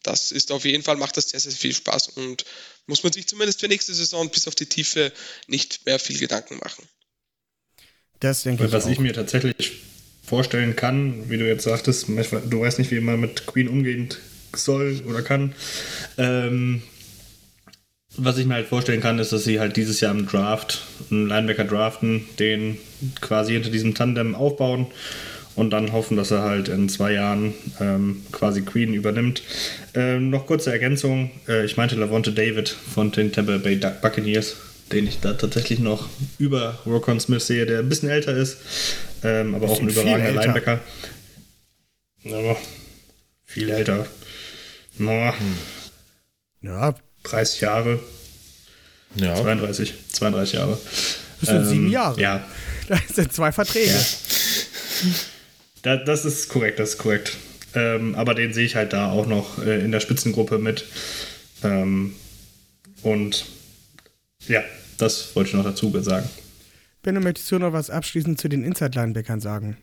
das 0.03 0.31
ist 0.31 0.51
auf 0.51 0.65
jeden 0.65 0.83
Fall, 0.83 0.97
macht 0.97 1.17
das 1.17 1.29
sehr, 1.29 1.39
sehr 1.39 1.51
viel 1.51 1.73
Spaß 1.73 2.09
und 2.09 2.45
muss 2.87 3.03
man 3.03 3.13
sich 3.13 3.27
zumindest 3.27 3.59
für 3.59 3.67
nächste 3.67 3.93
Saison 3.93 4.29
bis 4.29 4.47
auf 4.47 4.55
die 4.55 4.65
Tiefe 4.65 5.11
nicht 5.47 5.85
mehr 5.85 5.99
viel 5.99 6.17
Gedanken 6.17 6.57
machen. 6.57 6.87
Das 8.19 8.43
denke 8.43 8.65
ich 8.65 8.71
Was 8.71 8.85
auch. 8.85 8.89
ich 8.89 8.99
mir 8.99 9.13
tatsächlich 9.13 9.73
vorstellen 10.31 10.77
kann, 10.77 11.29
wie 11.29 11.37
du 11.37 11.45
jetzt 11.45 11.65
sagtest, 11.65 12.07
du 12.07 12.61
weißt 12.61 12.79
nicht, 12.79 12.89
wie 12.89 13.01
man 13.01 13.19
mit 13.19 13.45
Queen 13.47 13.67
umgehen 13.67 14.07
soll 14.55 15.01
oder 15.05 15.23
kann. 15.23 15.51
Ähm, 16.17 16.81
was 18.15 18.37
ich 18.37 18.45
mir 18.45 18.53
halt 18.53 18.67
vorstellen 18.67 19.01
kann, 19.01 19.19
ist, 19.19 19.33
dass 19.33 19.43
sie 19.43 19.59
halt 19.59 19.75
dieses 19.75 19.99
Jahr 19.99 20.13
im 20.13 20.27
Draft 20.27 20.83
einen 21.11 21.27
Linebacker 21.27 21.65
draften, 21.65 22.23
den 22.39 22.77
quasi 23.19 23.51
hinter 23.51 23.71
diesem 23.71 23.93
Tandem 23.93 24.33
aufbauen 24.33 24.87
und 25.55 25.71
dann 25.71 25.91
hoffen, 25.91 26.15
dass 26.15 26.31
er 26.31 26.43
halt 26.43 26.69
in 26.69 26.87
zwei 26.87 27.11
Jahren 27.11 27.53
ähm, 27.81 28.21
quasi 28.31 28.61
Queen 28.61 28.93
übernimmt. 28.93 29.43
Ähm, 29.95 30.29
noch 30.29 30.45
kurze 30.45 30.71
Ergänzung: 30.71 31.29
äh, 31.49 31.65
Ich 31.65 31.75
meinte 31.75 31.97
Lavonte 31.97 32.31
David 32.31 32.69
von 32.69 33.11
den 33.11 33.33
Tampa 33.33 33.57
Bay 33.57 33.75
Buccaneers, 34.01 34.55
den 34.91 35.07
ich 35.07 35.19
da 35.19 35.33
tatsächlich 35.33 35.79
noch 35.79 36.07
über 36.39 36.79
Rokon 36.85 37.19
Smith 37.19 37.47
sehe, 37.47 37.65
der 37.65 37.79
ein 37.79 37.89
bisschen 37.89 38.09
älter 38.09 38.35
ist, 38.35 38.57
ähm, 39.23 39.55
aber 39.55 39.69
auch 39.69 39.79
ein 39.79 39.89
überragender. 39.89 40.31
Linebacker. 40.33 40.79
Aber 42.25 42.57
viel 43.45 43.69
älter. 43.69 44.05
Na, 44.97 45.33
Ja, 46.61 46.93
30 47.23 47.61
Jahre, 47.61 47.99
Ja. 49.15 49.35
32, 49.35 49.93
32 50.11 50.53
Jahre. 50.53 50.77
das 51.39 51.49
sind 51.49 51.65
sieben 51.67 51.89
Jahre. 51.91 52.19
Ja, 52.21 52.45
Da 52.87 52.99
sind 53.13 53.31
zwei 53.33 53.51
Verträge. 53.51 53.91
Ja. 53.91 55.09
Da, 55.83 55.95
das 55.97 56.25
ist 56.25 56.49
korrekt, 56.49 56.79
das 56.79 56.91
ist 56.91 56.97
korrekt. 56.97 57.37
Ähm, 57.73 58.15
aber 58.15 58.35
den 58.35 58.53
sehe 58.53 58.65
ich 58.65 58.75
halt 58.75 58.91
da 58.93 59.11
auch 59.11 59.25
noch 59.27 59.63
äh, 59.65 59.79
in 59.79 59.91
der 59.91 59.99
Spitzengruppe 60.01 60.57
mit 60.57 60.85
Ähm, 61.63 62.15
und 63.03 63.45
ja, 64.47 64.63
das 65.01 65.35
wollte 65.35 65.49
ich 65.49 65.55
noch 65.55 65.63
dazu 65.63 65.91
sagen. 66.01 66.29
Benno, 67.01 67.19
möchtest 67.19 67.51
du 67.51 67.59
noch 67.59 67.73
was 67.73 67.89
abschließend 67.89 68.39
zu 68.39 68.47
den 68.47 68.63
Inside-Linebackern 68.63 69.41
sagen? 69.41 69.77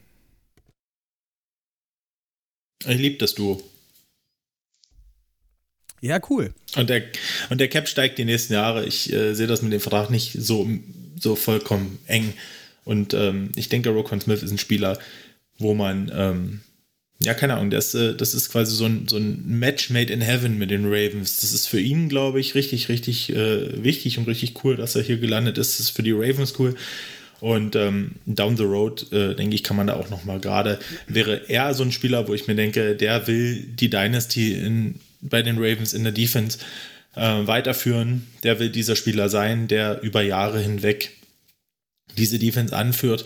Ich 2.87 2.99
liebe 2.99 3.19
das 3.19 3.35
Duo. 3.35 3.61
Ja, 6.01 6.21
cool. 6.31 6.55
Und 6.77 6.91
der, 6.91 7.03
und 7.51 7.61
der 7.61 7.69
Cap 7.69 7.89
steigt 7.89 8.19
die 8.19 8.25
nächsten 8.25 8.53
Jahre. 8.53 8.87
Ich 8.87 9.13
äh, 9.13 9.35
sehe 9.35 9.49
das 9.49 9.63
mit 9.63 9.73
dem 9.73 9.81
Vertrag 9.81 10.11
nicht 10.11 10.33
so, 10.33 10.69
so 11.19 11.35
vollkommen 11.35 11.99
eng. 12.07 12.35
Und 12.85 13.15
ähm, 13.15 13.51
ich 13.57 13.69
denke, 13.69 13.91
Roquan 13.91 14.21
Smith 14.21 14.43
ist 14.43 14.53
ein 14.53 14.59
Spieler, 14.59 14.99
wo 15.59 15.75
man, 15.75 16.11
ähm, 16.15 16.61
ja, 17.21 17.35
keine 17.35 17.55
Ahnung, 17.55 17.71
das, 17.71 17.95
äh, 17.95 18.15
das 18.15 18.33
ist 18.33 18.51
quasi 18.51 18.75
so 18.77 18.85
ein, 18.85 19.09
so 19.09 19.17
ein 19.17 19.43
Match 19.45 19.91
made 19.91 20.13
in 20.13 20.21
heaven 20.21 20.57
mit 20.57 20.71
den 20.71 20.85
Ravens. 20.85 21.39
Das 21.39 21.53
ist 21.53 21.67
für 21.67 21.81
ihn, 21.81 22.09
glaube 22.09 22.39
ich, 22.39 22.55
richtig, 22.55 22.89
richtig 22.89 23.31
äh, 23.31 23.83
wichtig 23.83 24.19
und 24.19 24.29
richtig 24.29 24.63
cool, 24.63 24.77
dass 24.77 24.95
er 24.95 25.03
hier 25.03 25.19
gelandet 25.19 25.59
ist. 25.59 25.75
Das 25.75 25.81
ist 25.81 25.91
für 25.91 26.05
die 26.05 26.13
Ravens 26.13 26.55
cool. 26.59 26.77
Und 27.41 27.77
ähm, 27.77 28.13
down 28.27 28.57
the 28.57 28.65
road, 28.65 29.13
äh, 29.13 29.35
denke 29.35 29.55
ich, 29.55 29.65
kann 29.65 29.77
man 29.77 29.89
da 29.89 29.95
auch 29.95 30.11
noch 30.11 30.25
mal 30.25 30.41
gerade, 30.41 30.79
wäre 31.07 31.49
er 31.49 31.75
so 31.75 31.85
ein 31.85 31.93
Spieler, 31.93 32.29
wo 32.29 32.35
ich 32.35 32.47
mir 32.47 32.57
denke, 32.57 32.95
der 32.95 33.27
will 33.27 33.63
die 33.63 33.91
Dynasty 33.91 34.55
in, 34.55 34.97
bei 35.21 35.43
den 35.43 35.57
Ravens 35.59 35.95
in 35.95 36.05
der 36.05 36.13
Defense 36.13 36.59
äh, 37.17 37.21
weiterführen. 37.21 38.27
Der 38.45 38.61
will 38.61 38.71
dieser 38.71 38.97
Spieler 38.97 39.29
sein, 39.29 39.67
der 39.67 40.03
über 40.03 40.23
Jahre 40.23 40.61
hinweg 40.61 41.13
diese 42.17 42.39
Defense 42.39 42.77
anführt 42.77 43.25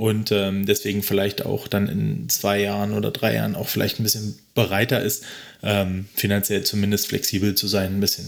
und 0.00 0.32
ähm, 0.32 0.64
deswegen 0.64 1.02
vielleicht 1.02 1.44
auch 1.44 1.68
dann 1.68 1.86
in 1.86 2.30
zwei 2.30 2.58
Jahren 2.58 2.94
oder 2.94 3.10
drei 3.10 3.34
Jahren 3.34 3.54
auch 3.54 3.68
vielleicht 3.68 4.00
ein 4.00 4.02
bisschen 4.02 4.38
bereiter 4.54 5.02
ist, 5.02 5.24
ähm, 5.62 6.08
finanziell 6.14 6.64
zumindest 6.64 7.08
flexibel 7.08 7.54
zu 7.54 7.68
sein, 7.68 7.96
ein 7.96 8.00
bisschen. 8.00 8.24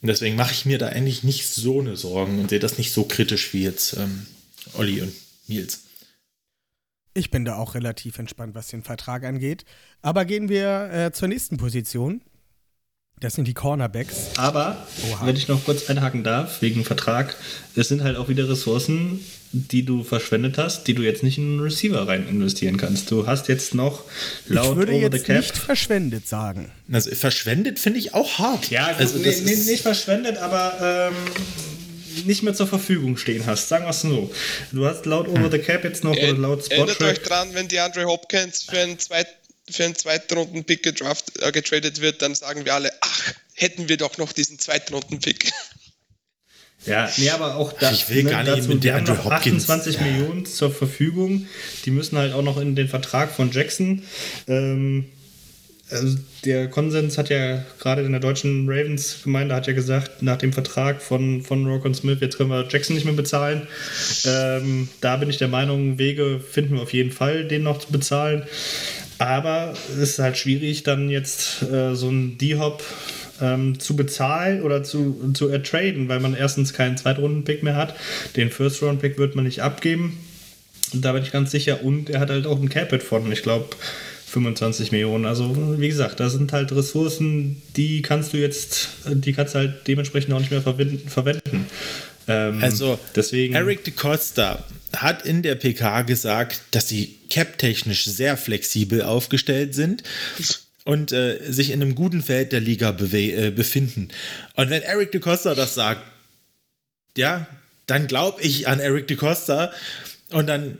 Und 0.00 0.06
deswegen 0.06 0.36
mache 0.36 0.52
ich 0.52 0.64
mir 0.64 0.78
da 0.78 0.86
eigentlich 0.86 1.24
nicht 1.24 1.48
so 1.48 1.80
eine 1.80 1.96
Sorgen 1.96 2.38
und 2.38 2.50
sehe 2.50 2.60
das 2.60 2.78
nicht 2.78 2.92
so 2.92 3.02
kritisch 3.02 3.52
wie 3.54 3.64
jetzt 3.64 3.96
ähm, 3.96 4.28
Olli 4.74 5.02
und 5.02 5.12
Nils. 5.48 5.80
Ich 7.12 7.32
bin 7.32 7.44
da 7.44 7.56
auch 7.56 7.74
relativ 7.74 8.20
entspannt, 8.20 8.54
was 8.54 8.68
den 8.68 8.84
Vertrag 8.84 9.24
angeht. 9.24 9.64
Aber 10.00 10.24
gehen 10.24 10.48
wir 10.48 10.90
äh, 10.92 11.12
zur 11.12 11.26
nächsten 11.26 11.56
Position. 11.56 12.22
Das 13.18 13.32
sind 13.34 13.48
die 13.48 13.54
Cornerbacks. 13.54 14.32
Aber, 14.36 14.76
Oha. 15.10 15.26
wenn 15.26 15.36
ich 15.36 15.48
noch 15.48 15.64
kurz 15.64 15.88
einhaken 15.88 16.22
darf, 16.22 16.60
wegen 16.60 16.84
Vertrag, 16.84 17.34
es 17.74 17.88
sind 17.88 18.02
halt 18.04 18.16
auch 18.18 18.28
wieder 18.28 18.46
Ressourcen, 18.46 19.24
die 19.52 19.84
du 19.86 20.04
verschwendet 20.04 20.58
hast, 20.58 20.84
die 20.86 20.92
du 20.92 21.00
jetzt 21.02 21.22
nicht 21.22 21.38
in 21.38 21.44
einen 21.44 21.60
Receiver 21.60 22.06
rein 22.06 22.28
investieren 22.28 22.76
kannst. 22.76 23.10
Du 23.10 23.26
hast 23.26 23.48
jetzt 23.48 23.74
noch 23.74 24.04
laut 24.48 24.72
ich 24.72 24.76
würde 24.76 24.92
Over 24.92 25.06
the 25.10 25.16
jetzt 25.16 25.26
Cap. 25.26 25.36
nicht 25.38 25.56
verschwendet 25.56 26.28
sagen. 26.28 26.70
Also 26.92 27.10
verschwendet 27.14 27.78
finde 27.78 28.00
ich 28.00 28.12
auch 28.12 28.38
hart. 28.38 28.68
Ja, 28.70 28.86
also 28.88 29.00
also 29.14 29.18
das 29.24 29.38
nee, 29.38 29.44
nee, 29.46 29.52
ist- 29.52 29.66
nicht 29.66 29.82
verschwendet, 29.82 30.36
aber 30.36 31.10
ähm, 31.10 32.26
nicht 32.26 32.42
mehr 32.42 32.52
zur 32.52 32.66
Verfügung 32.66 33.16
stehen 33.16 33.46
hast. 33.46 33.68
Sagen 33.70 33.86
wir 33.86 33.90
es 33.90 34.02
so. 34.02 34.30
Du 34.72 34.84
hast 34.84 35.06
laut 35.06 35.26
Over 35.28 35.50
the 35.50 35.58
Cap 35.58 35.84
jetzt 35.84 36.04
noch 36.04 36.12
oder 36.12 36.34
laut 36.34 36.70
Erinnert 36.70 37.00
euch 37.00 37.22
dran, 37.22 37.48
wenn 37.54 37.68
DeAndre 37.68 38.04
Hopkins 38.04 38.64
für 38.64 38.78
einen, 38.78 38.98
Zweit, 38.98 39.28
für 39.70 39.84
einen 39.84 39.94
Zweitrunden-Pick 39.94 40.82
gedraft, 40.82 41.40
äh, 41.40 41.52
getradet 41.52 42.00
wird, 42.00 42.22
dann 42.22 42.34
sagen 42.34 42.64
wir 42.64 42.74
alle, 42.74 42.92
ach, 43.00 43.32
hätten 43.54 43.88
wir 43.88 43.96
doch 43.96 44.18
noch 44.18 44.32
diesen 44.32 44.58
Zweitrunden-Pick. 44.58 45.52
Ja, 46.84 47.10
nee, 47.16 47.30
aber 47.30 47.56
auch 47.56 47.72
da, 47.72 47.90
Ich 47.90 48.08
will 48.10 48.22
gar 48.24 48.44
nicht 48.44 48.58
dazu, 48.58 48.68
mit 48.68 48.84
DeAndre 48.84 49.14
noch 49.14 49.24
Hopkins. 49.24 49.68
28 49.68 50.00
Millionen 50.00 50.46
zur 50.46 50.72
Verfügung. 50.72 51.46
Die 51.84 51.90
müssen 51.90 52.16
halt 52.16 52.32
auch 52.32 52.42
noch 52.42 52.58
in 52.58 52.76
den 52.76 52.88
Vertrag 52.88 53.32
von 53.32 53.50
Jackson. 53.50 54.02
Ähm, 54.46 55.06
also 55.90 56.18
der 56.44 56.68
Konsens 56.68 57.16
hat 57.16 57.28
ja 57.28 57.64
gerade 57.78 58.02
in 58.02 58.10
der 58.10 58.20
deutschen 58.20 58.68
Ravens-Gemeinde 58.68 59.54
hat 59.54 59.66
ja 59.66 59.72
gesagt, 59.72 60.22
nach 60.22 60.36
dem 60.36 60.52
Vertrag 60.52 61.00
von, 61.00 61.42
von 61.42 61.66
Rock 61.66 61.84
und 61.84 61.94
Smith, 61.94 62.18
jetzt 62.20 62.36
können 62.36 62.50
wir 62.50 62.66
Jackson 62.68 62.94
nicht 62.94 63.04
mehr 63.04 63.14
bezahlen. 63.14 63.66
Ähm, 64.24 64.88
da 65.00 65.16
bin 65.16 65.30
ich 65.30 65.38
der 65.38 65.48
Meinung, 65.48 65.98
Wege 65.98 66.40
finden 66.40 66.74
wir 66.74 66.82
auf 66.82 66.92
jeden 66.92 67.12
Fall, 67.12 67.44
den 67.46 67.62
noch 67.62 67.78
zu 67.78 67.92
bezahlen. 67.92 68.44
Aber 69.18 69.74
es 69.92 69.96
ist 69.96 70.18
halt 70.18 70.36
schwierig, 70.36 70.82
dann 70.82 71.08
jetzt 71.08 71.62
äh, 71.62 71.94
so 71.94 72.08
einen 72.08 72.38
D-Hop 72.38 72.82
ähm, 73.40 73.78
zu 73.78 73.96
bezahlen 73.96 74.62
oder 74.62 74.82
zu, 74.82 75.32
zu 75.34 75.48
ertraden, 75.48 76.08
weil 76.08 76.20
man 76.20 76.34
erstens 76.34 76.72
keinen 76.72 76.96
Zweitrunden-Pick 76.96 77.62
mehr 77.62 77.76
hat. 77.76 77.94
Den 78.36 78.50
First-Round-Pick 78.50 79.18
wird 79.18 79.34
man 79.34 79.44
nicht 79.44 79.62
abgeben. 79.62 80.18
Da 80.92 81.12
bin 81.12 81.22
ich 81.22 81.32
ganz 81.32 81.50
sicher. 81.50 81.82
Und 81.82 82.10
er 82.10 82.20
hat 82.20 82.30
halt 82.30 82.46
auch 82.46 82.60
ein 82.60 82.68
Capit 82.68 83.02
von, 83.02 83.30
ich 83.32 83.42
glaube, 83.42 83.68
25 84.26 84.92
Millionen. 84.92 85.24
Also, 85.24 85.78
wie 85.78 85.88
gesagt, 85.88 86.20
da 86.20 86.28
sind 86.28 86.52
halt 86.52 86.72
Ressourcen, 86.72 87.62
die 87.76 88.02
kannst 88.02 88.32
du 88.32 88.38
jetzt, 88.38 88.88
die 89.06 89.32
kannst 89.32 89.54
du 89.54 89.60
halt 89.60 89.86
dementsprechend 89.86 90.32
auch 90.34 90.40
nicht 90.40 90.50
mehr 90.50 90.62
verwenden. 90.62 91.66
Ähm, 92.28 92.62
Also, 92.62 92.98
deswegen. 93.14 93.54
Eric 93.54 93.84
DeCosta 93.84 94.64
hat 94.94 95.24
in 95.26 95.42
der 95.42 95.54
PK 95.54 96.02
gesagt, 96.02 96.60
dass 96.70 96.88
sie 96.88 97.18
cap-technisch 97.30 98.04
sehr 98.04 98.36
flexibel 98.36 99.02
aufgestellt 99.02 99.74
sind 99.74 100.02
und 100.84 101.12
äh, 101.12 101.40
sich 101.50 101.70
in 101.70 101.82
einem 101.82 101.94
guten 101.94 102.22
Feld 102.22 102.52
der 102.52 102.60
Liga 102.60 102.90
äh, 102.90 103.50
befinden. 103.50 104.08
Und 104.54 104.70
wenn 104.70 104.82
Eric 104.82 105.12
DeCosta 105.12 105.54
das 105.54 105.74
sagt, 105.74 106.02
ja, 107.16 107.46
dann 107.86 108.06
glaube 108.06 108.42
ich 108.42 108.68
an 108.68 108.80
Eric 108.80 109.08
DeCosta 109.08 109.72
und 110.30 110.46
dann 110.46 110.78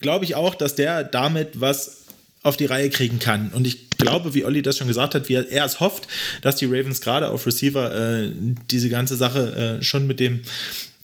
glaube 0.00 0.24
ich 0.24 0.34
auch, 0.34 0.54
dass 0.54 0.74
der 0.74 1.04
damit 1.04 1.60
was 1.60 2.05
auf 2.46 2.56
die 2.56 2.66
Reihe 2.66 2.90
kriegen 2.90 3.18
kann. 3.18 3.50
Und 3.50 3.66
ich 3.66 3.90
glaube, 3.90 4.34
wie 4.34 4.44
Olli 4.44 4.62
das 4.62 4.78
schon 4.78 4.88
gesagt 4.88 5.14
hat, 5.14 5.28
wie 5.28 5.34
er, 5.34 5.64
es 5.64 5.80
hofft, 5.80 6.06
dass 6.42 6.56
die 6.56 6.66
Ravens 6.66 7.00
gerade 7.00 7.28
auf 7.30 7.46
Receiver 7.46 7.94
äh, 7.94 8.30
diese 8.70 8.88
ganze 8.88 9.16
Sache 9.16 9.78
äh, 9.80 9.82
schon 9.82 10.06
mit 10.06 10.20
dem, 10.20 10.42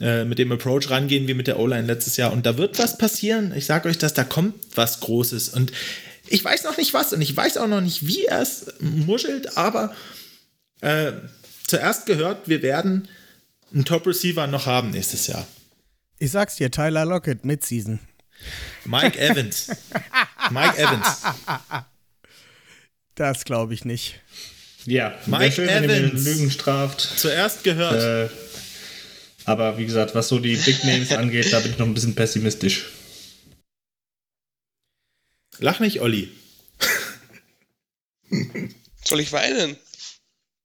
äh, 0.01 0.25
mit 0.25 0.39
dem 0.39 0.53
Approach 0.53 0.91
rangehen, 0.91 1.27
wie 1.27 1.35
mit 1.35 1.49
der 1.49 1.59
O-Line 1.59 1.87
letztes 1.87 2.17
Jahr. 2.17 2.33
Und 2.33 2.47
da 2.47 2.59
wird 2.59 2.79
was 2.79 2.97
passieren. 2.97 3.53
Ich 3.57 3.67
sage 3.67 3.89
euch, 3.89 3.99
dass 3.99 4.15
da 4.15 4.25
kommt 4.25 4.55
was 4.75 5.01
Großes. 5.01 5.49
Und 5.49 5.73
ich 6.29 6.45
weiß 6.45 6.63
noch 6.65 6.77
nicht 6.77 6.95
was 6.95 7.13
und 7.13 7.21
ich 7.21 7.37
weiß 7.37 7.57
auch 7.57 7.67
noch 7.67 7.81
nicht, 7.81 8.07
wie 8.07 8.25
er 8.25 8.41
es 8.41 8.67
muschelt, 8.81 9.57
aber 9.59 9.95
äh, 10.81 11.13
zuerst 11.67 12.07
gehört, 12.07 12.49
wir 12.49 12.63
werden 12.63 13.09
einen 13.75 13.85
Top-Receiver 13.85 14.47
noch 14.47 14.67
haben 14.67 14.91
nächstes 14.91 15.27
Jahr. 15.27 15.47
Ich 16.19 16.31
sag's 16.31 16.57
dir, 16.57 16.71
Tyler 16.71 17.05
Lockett, 17.05 17.45
Midseason. 17.45 17.99
Mike 18.85 19.19
Evans. 19.19 19.71
Mike 20.51 20.77
Evans. 20.79 21.23
Das 23.15 23.45
glaube 23.45 23.75
ich 23.75 23.85
nicht. 23.85 24.21
ja, 24.87 25.15
Mike 25.27 25.41
wäre 25.43 25.53
schön, 25.53 25.69
wenn 25.69 25.83
ihr 25.85 25.89
mir 25.89 25.97
Evans. 26.09 26.25
Lügen 26.25 26.51
straft. 26.51 27.01
Zuerst 27.01 27.63
gehört. 27.65 28.31
Äh, 28.31 28.35
aber 29.45 29.77
wie 29.79 29.87
gesagt, 29.87 30.15
was 30.15 30.29
so 30.29 30.39
die 30.39 30.57
Big 30.57 30.85
Names 30.85 31.13
angeht, 31.17 31.53
da 31.53 31.61
bin 31.61 31.73
ich 31.73 31.79
noch 31.79 31.87
ein 31.87 31.95
bisschen 31.95 32.15
pessimistisch. 32.15 32.87
Lach 35.59 35.81
nicht, 35.81 36.01
Olli. 36.01 36.31
Soll 39.05 39.21
ich 39.21 39.33
weinen? 39.33 39.77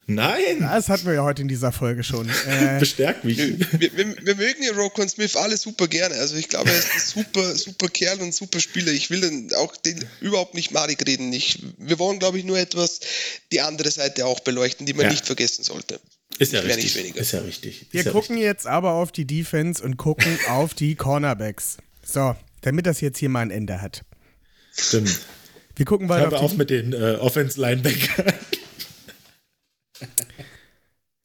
Nein. 0.09 0.61
Das 0.61 0.87
hatten 0.87 1.05
wir 1.05 1.13
ja 1.15 1.23
heute 1.23 1.41
in 1.41 1.49
dieser 1.49 1.71
Folge 1.73 2.03
schon. 2.03 2.29
Äh, 2.47 2.79
Bestärkt 2.79 3.25
mich. 3.25 3.37
Wir, 3.37 3.59
wir, 3.79 4.15
wir 4.25 4.35
mögen 4.35 4.63
ja 4.63 4.71
Rokon 4.71 5.09
Smith 5.09 5.35
alle 5.35 5.57
super 5.57 5.87
gerne. 5.87 6.15
Also 6.15 6.35
ich 6.37 6.47
glaube, 6.47 6.69
er 6.69 6.77
ist 6.77 6.93
ein 6.93 7.23
super, 7.23 7.55
super 7.55 7.89
Kerl 7.89 8.21
und 8.21 8.33
super 8.33 8.61
Spieler. 8.61 8.91
Ich 8.93 9.09
will 9.09 9.19
den, 9.21 9.53
auch 9.55 9.75
den 9.75 10.03
überhaupt 10.21 10.53
nicht 10.53 10.71
madig 10.71 11.05
reden. 11.05 11.33
Ich, 11.33 11.61
wir 11.77 11.99
wollen, 11.99 12.19
glaube 12.19 12.39
ich, 12.39 12.45
nur 12.45 12.57
etwas 12.57 13.01
die 13.51 13.59
andere 13.59 13.91
Seite 13.91 14.25
auch 14.25 14.39
beleuchten, 14.39 14.85
die 14.85 14.93
man 14.93 15.05
Ja. 15.07 15.11
nicht 15.11 15.25
vergessen 15.25 15.63
sollte. 15.63 15.99
Ist 16.39 16.53
ja 16.53 16.61
richtig. 16.61 17.15
Ist 17.15 17.31
ja 17.33 17.41
richtig. 17.41 17.87
wir 17.91 17.99
ist 17.99 18.05
ja 18.05 18.11
gucken 18.13 18.37
jetzt 18.37 18.65
aber 18.65 18.93
auf 18.93 19.11
die 19.11 19.25
Defense 19.25 19.83
und 19.83 19.97
gucken 19.97 20.39
auf 20.49 20.73
die 20.73 20.95
Cornerbacks. 20.95 21.77
So, 22.05 22.33
damit 22.61 22.85
das 22.85 23.01
jetzt 23.01 23.17
hier 23.17 23.29
mal 23.29 23.41
ein 23.41 23.51
Ende 23.51 23.81
hat. 23.81 24.03
richtig. 24.77 24.85
Stimmt. 24.85 25.19
Wir 25.75 25.85
gucken 25.85 26.07
weiter 26.09 26.31
Hör 26.31 26.37
auf 26.39 26.51
auf 26.51 26.57
mit 26.57 26.69
den 26.69 26.93
äh, 26.93 27.15
Offense-Linebackern. 27.19 28.33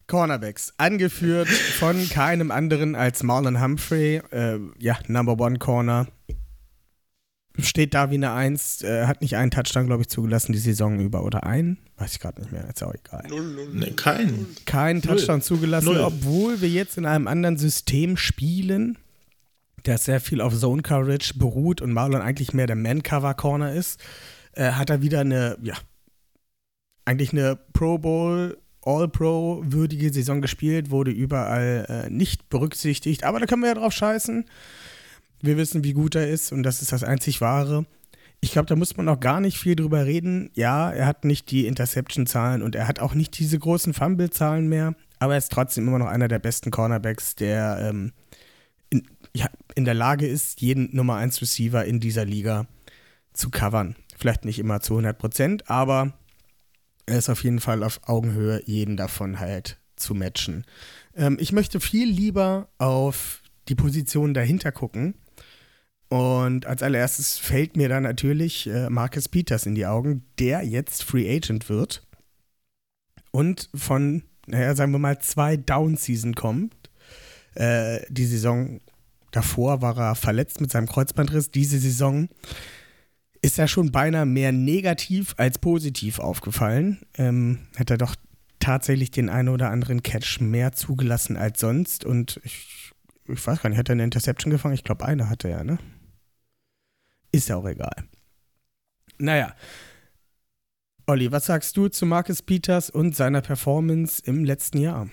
Cornerbacks. 0.06 0.74
Angeführt 0.76 1.48
von 1.48 2.08
keinem 2.08 2.50
anderen 2.50 2.94
als 2.94 3.22
Marlon 3.22 3.62
Humphrey. 3.62 4.20
Äh, 4.30 4.58
ja, 4.78 4.98
Number 5.08 5.38
One 5.38 5.58
Corner. 5.58 6.06
Steht 7.58 7.94
da 7.94 8.10
wie 8.10 8.16
eine 8.16 8.32
Eins. 8.32 8.82
Äh, 8.82 9.06
hat 9.06 9.20
nicht 9.20 9.36
einen 9.36 9.50
Touchdown, 9.50 9.86
glaube 9.86 10.02
ich, 10.02 10.08
zugelassen 10.08 10.52
die 10.52 10.58
Saison 10.58 11.00
über. 11.00 11.24
Oder 11.24 11.44
einen? 11.44 11.78
Weiß 11.96 12.12
ich 12.14 12.20
gerade 12.20 12.40
nicht 12.40 12.52
mehr. 12.52 12.68
Ist 12.68 12.82
auch 12.82 12.94
egal. 12.94 13.24
Null, 13.28 13.54
null. 13.54 13.68
ne, 13.74 13.92
kein. 13.92 14.46
Keinen 14.64 15.02
Touchdown 15.02 15.42
zugelassen, 15.42 15.86
Null. 15.86 16.00
obwohl 16.00 16.60
wir 16.60 16.68
jetzt 16.68 16.98
in 16.98 17.06
einem 17.06 17.28
anderen 17.28 17.58
System 17.58 18.16
spielen, 18.16 18.98
das 19.84 20.04
sehr 20.04 20.20
viel 20.20 20.40
auf 20.40 20.58
Zone 20.58 20.82
Coverage 20.82 21.34
beruht 21.38 21.80
und 21.80 21.92
Marlon 21.92 22.22
eigentlich 22.22 22.52
mehr 22.52 22.66
der 22.66 22.76
Man-Cover-Corner 22.76 23.72
ist, 23.72 24.00
äh, 24.52 24.72
hat 24.72 24.90
er 24.90 25.02
wieder 25.02 25.20
eine, 25.20 25.58
ja, 25.62 25.74
eigentlich 27.04 27.32
eine 27.32 27.56
Pro 27.72 27.98
Bowl, 27.98 28.58
All-Pro-würdige 28.82 30.12
Saison 30.12 30.40
gespielt, 30.40 30.90
wurde 30.90 31.10
überall 31.10 31.86
äh, 31.88 32.10
nicht 32.10 32.48
berücksichtigt, 32.48 33.24
aber 33.24 33.40
da 33.40 33.46
können 33.46 33.62
wir 33.62 33.68
ja 33.68 33.74
drauf 33.74 33.92
scheißen. 33.92 34.44
Wir 35.40 35.56
wissen, 35.56 35.84
wie 35.84 35.92
gut 35.92 36.14
er 36.14 36.28
ist 36.28 36.52
und 36.52 36.62
das 36.62 36.82
ist 36.82 36.92
das 36.92 37.04
einzig 37.04 37.40
Wahre. 37.40 37.84
ich 38.40 38.52
glaube, 38.52 38.66
da 38.66 38.76
muss 38.76 38.96
man 38.96 39.08
auch 39.08 39.20
gar 39.20 39.40
nicht 39.40 39.58
viel 39.58 39.76
drüber 39.76 40.04
reden. 40.04 40.50
Ja, 40.54 40.90
er 40.90 41.06
hat 41.06 41.24
nicht 41.24 41.50
die 41.50 41.66
Interception-Zahlen 41.66 42.62
und 42.62 42.74
er 42.74 42.88
hat 42.88 43.00
auch 43.00 43.14
nicht 43.14 43.38
diese 43.38 43.58
großen 43.58 43.94
Fumble-Zahlen 43.94 44.68
mehr, 44.68 44.94
aber 45.20 45.34
er 45.34 45.38
ist 45.38 45.52
trotzdem 45.52 45.86
immer 45.86 45.98
noch 45.98 46.08
einer 46.08 46.28
der 46.28 46.40
besten 46.40 46.72
Cornerbacks, 46.72 47.36
der 47.36 47.78
ähm, 47.80 48.12
in, 48.90 49.06
ja, 49.34 49.46
in 49.76 49.84
der 49.84 49.94
Lage 49.94 50.26
ist, 50.26 50.60
jeden 50.60 50.94
Nummer 50.94 51.16
1 51.16 51.40
Receiver 51.40 51.84
in 51.84 52.00
dieser 52.00 52.24
Liga 52.24 52.66
zu 53.32 53.50
covern. 53.50 53.96
Vielleicht 54.18 54.44
nicht 54.44 54.58
immer 54.58 54.80
zu 54.80 54.94
100 54.94 55.18
Prozent, 55.18 55.70
aber 55.70 56.12
er 57.06 57.18
ist 57.18 57.28
auf 57.28 57.44
jeden 57.44 57.60
Fall 57.60 57.82
auf 57.82 58.00
Augenhöhe, 58.08 58.62
jeden 58.64 58.96
davon 58.96 59.40
halt 59.40 59.78
zu 59.96 60.14
matchen. 60.14 60.64
Ähm, 61.14 61.36
ich 61.40 61.52
möchte 61.52 61.80
viel 61.80 62.08
lieber 62.08 62.68
auf 62.78 63.42
die 63.68 63.74
Position 63.74 64.34
dahinter 64.34 64.72
gucken 64.72 65.14
und 66.08 66.66
als 66.66 66.82
allererstes 66.82 67.38
fällt 67.38 67.76
mir 67.76 67.88
dann 67.88 68.02
natürlich 68.02 68.66
äh, 68.66 68.90
Marcus 68.90 69.28
Peters 69.28 69.66
in 69.66 69.74
die 69.74 69.86
Augen, 69.86 70.24
der 70.38 70.62
jetzt 70.62 71.04
Free 71.04 71.34
Agent 71.34 71.68
wird 71.68 72.02
und 73.30 73.70
von, 73.74 74.22
naja, 74.46 74.74
sagen 74.74 74.92
wir 74.92 74.98
mal, 74.98 75.18
zwei 75.20 75.56
Down-Season 75.56 76.34
kommt. 76.34 76.74
Äh, 77.54 78.00
die 78.08 78.26
Saison 78.26 78.80
davor 79.30 79.80
war 79.82 79.96
er 79.98 80.14
verletzt 80.14 80.60
mit 80.60 80.70
seinem 80.70 80.86
Kreuzbandriss. 80.86 81.50
Diese 81.50 81.78
Saison 81.78 82.28
ist 83.42 83.58
er 83.58 83.68
schon 83.68 83.90
beinahe 83.90 84.24
mehr 84.24 84.52
negativ 84.52 85.34
als 85.36 85.58
positiv 85.58 86.20
aufgefallen. 86.20 87.00
Ähm, 87.14 87.66
hat 87.76 87.90
er 87.90 87.98
doch 87.98 88.14
tatsächlich 88.60 89.10
den 89.10 89.28
einen 89.28 89.48
oder 89.48 89.70
anderen 89.70 90.02
Catch 90.02 90.40
mehr 90.40 90.72
zugelassen 90.72 91.36
als 91.36 91.60
sonst 91.60 92.04
und 92.04 92.40
ich, 92.44 92.92
ich 93.26 93.46
weiß 93.46 93.60
gar 93.60 93.68
nicht, 93.68 93.78
hat 93.78 93.88
er 93.88 93.94
eine 93.94 94.04
Interception 94.04 94.52
gefangen? 94.52 94.74
Ich 94.74 94.84
glaube, 94.84 95.04
eine 95.04 95.28
hatte 95.28 95.48
er, 95.48 95.64
ne? 95.64 95.78
Ist 97.32 97.48
ja 97.48 97.56
auch 97.56 97.66
egal. 97.66 98.04
Naja. 99.18 99.54
Olli, 101.06 101.32
was 101.32 101.46
sagst 101.46 101.76
du 101.76 101.88
zu 101.88 102.06
Marcus 102.06 102.42
Peters 102.42 102.88
und 102.88 103.16
seiner 103.16 103.40
Performance 103.40 104.22
im 104.24 104.44
letzten 104.44 104.78
Jahr? 104.78 105.08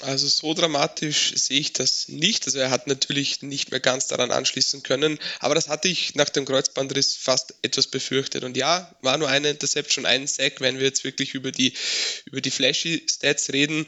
Also 0.00 0.28
so 0.28 0.54
dramatisch 0.54 1.32
sehe 1.36 1.60
ich 1.60 1.72
das 1.72 2.08
nicht. 2.08 2.46
Also 2.46 2.58
er 2.58 2.70
hat 2.70 2.86
natürlich 2.86 3.42
nicht 3.42 3.70
mehr 3.70 3.80
ganz 3.80 4.06
daran 4.06 4.30
anschließen 4.30 4.82
können, 4.82 5.18
aber 5.40 5.54
das 5.54 5.68
hatte 5.68 5.88
ich 5.88 6.14
nach 6.14 6.30
dem 6.30 6.46
Kreuzbandriss 6.46 7.16
fast 7.16 7.54
etwas 7.62 7.86
befürchtet. 7.86 8.44
Und 8.44 8.56
ja, 8.56 8.94
war 9.02 9.18
nur 9.18 9.28
eine 9.28 9.50
Interception, 9.50 10.06
ein 10.06 10.26
Sack, 10.26 10.60
wenn 10.60 10.78
wir 10.78 10.86
jetzt 10.86 11.04
wirklich 11.04 11.34
über 11.34 11.52
die, 11.52 11.74
über 12.24 12.40
die 12.40 12.50
flashy 12.50 13.04
Stats 13.08 13.52
reden. 13.52 13.86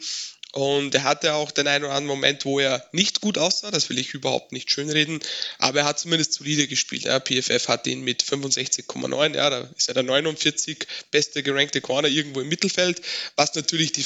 Und 0.53 0.95
er 0.95 1.05
hatte 1.05 1.33
auch 1.33 1.51
den 1.51 1.67
einen 1.67 1.85
oder 1.85 1.95
anderen 1.95 2.19
Moment, 2.19 2.45
wo 2.45 2.61
er 2.61 2.87
nicht 2.93 3.23
gut 3.23 3.39
aussah, 3.39 3.71
das 3.71 3.89
will 3.89 3.99
ich 3.99 4.13
überhaupt 4.13 4.53
nicht 4.53 4.71
schönreden, 4.71 5.21
aber 5.57 5.81
er 5.81 5.85
hat 5.87 5.99
zumindest 5.99 6.35
solide 6.35 6.69
gespielt. 6.69 7.05
Ja. 7.05 7.21
PFF 7.21 7.69
hat 7.69 7.87
ihn 7.87 8.03
mit 8.03 8.23
65,9, 8.23 9.35
ja, 9.35 9.49
da 9.49 9.71
ist 9.75 9.89
er 9.89 9.95
der 9.95 10.03
49 10.03 10.87
beste 11.11 11.43
gerankte 11.43 11.81
Corner 11.81 12.09
irgendwo 12.09 12.43
im 12.43 12.49
Mittelfeld, 12.49 13.01
was 13.35 13.55
natürlich 13.55 13.93
die 13.93 14.03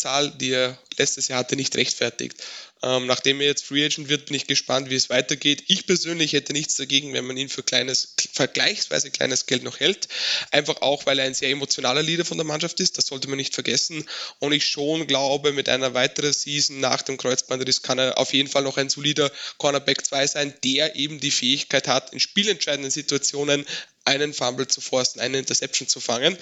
Vertragzahl, 0.00 0.30
die 0.30 0.52
er 0.52 0.78
letztes 0.96 1.28
Jahr 1.28 1.40
hatte, 1.40 1.56
nicht 1.56 1.76
rechtfertigt. 1.76 2.36
Ähm, 2.82 3.06
nachdem 3.06 3.40
er 3.40 3.48
jetzt 3.48 3.64
Free 3.64 3.84
Agent 3.84 4.08
wird, 4.08 4.26
bin 4.26 4.36
ich 4.36 4.46
gespannt, 4.46 4.88
wie 4.88 4.94
es 4.94 5.10
weitergeht. 5.10 5.64
Ich 5.66 5.86
persönlich 5.86 6.32
hätte 6.32 6.54
nichts 6.54 6.76
dagegen, 6.76 7.12
wenn 7.12 7.26
man 7.26 7.36
ihn 7.36 7.50
für 7.50 7.62
kleines, 7.62 8.14
vergleichsweise 8.32 9.10
kleines 9.10 9.44
Geld 9.44 9.62
noch 9.64 9.80
hält. 9.80 10.08
Einfach 10.50 10.80
auch, 10.80 11.04
weil 11.04 11.18
er 11.18 11.26
ein 11.26 11.34
sehr 11.34 11.50
emotionaler 11.50 12.02
Leader 12.02 12.24
von 12.24 12.38
der 12.38 12.46
Mannschaft 12.46 12.80
ist. 12.80 12.96
Das 12.96 13.06
sollte 13.06 13.28
man 13.28 13.36
nicht 13.36 13.54
vergessen. 13.54 14.06
Und 14.38 14.52
ich 14.52 14.66
schon 14.66 15.06
glaube, 15.06 15.52
mit 15.52 15.68
einer 15.68 15.92
weiteren 15.92 16.32
Season 16.32 16.80
nach 16.80 17.02
dem 17.02 17.18
Kreuzbandriss 17.18 17.82
kann 17.82 17.98
er 17.98 18.16
auf 18.16 18.32
jeden 18.32 18.48
Fall 18.48 18.62
noch 18.62 18.78
ein 18.78 18.88
solider 18.88 19.30
Cornerback 19.58 20.06
2 20.06 20.26
sein, 20.26 20.54
der 20.64 20.96
eben 20.96 21.20
die 21.20 21.30
Fähigkeit 21.30 21.86
hat, 21.86 22.14
in 22.14 22.20
spielentscheidenden 22.20 22.90
Situationen 22.90 23.66
einen 24.06 24.32
Fumble 24.32 24.66
zu 24.66 24.80
forsten, 24.80 25.20
eine 25.20 25.38
Interception 25.38 25.86
zu 25.86 26.00
fangen 26.00 26.38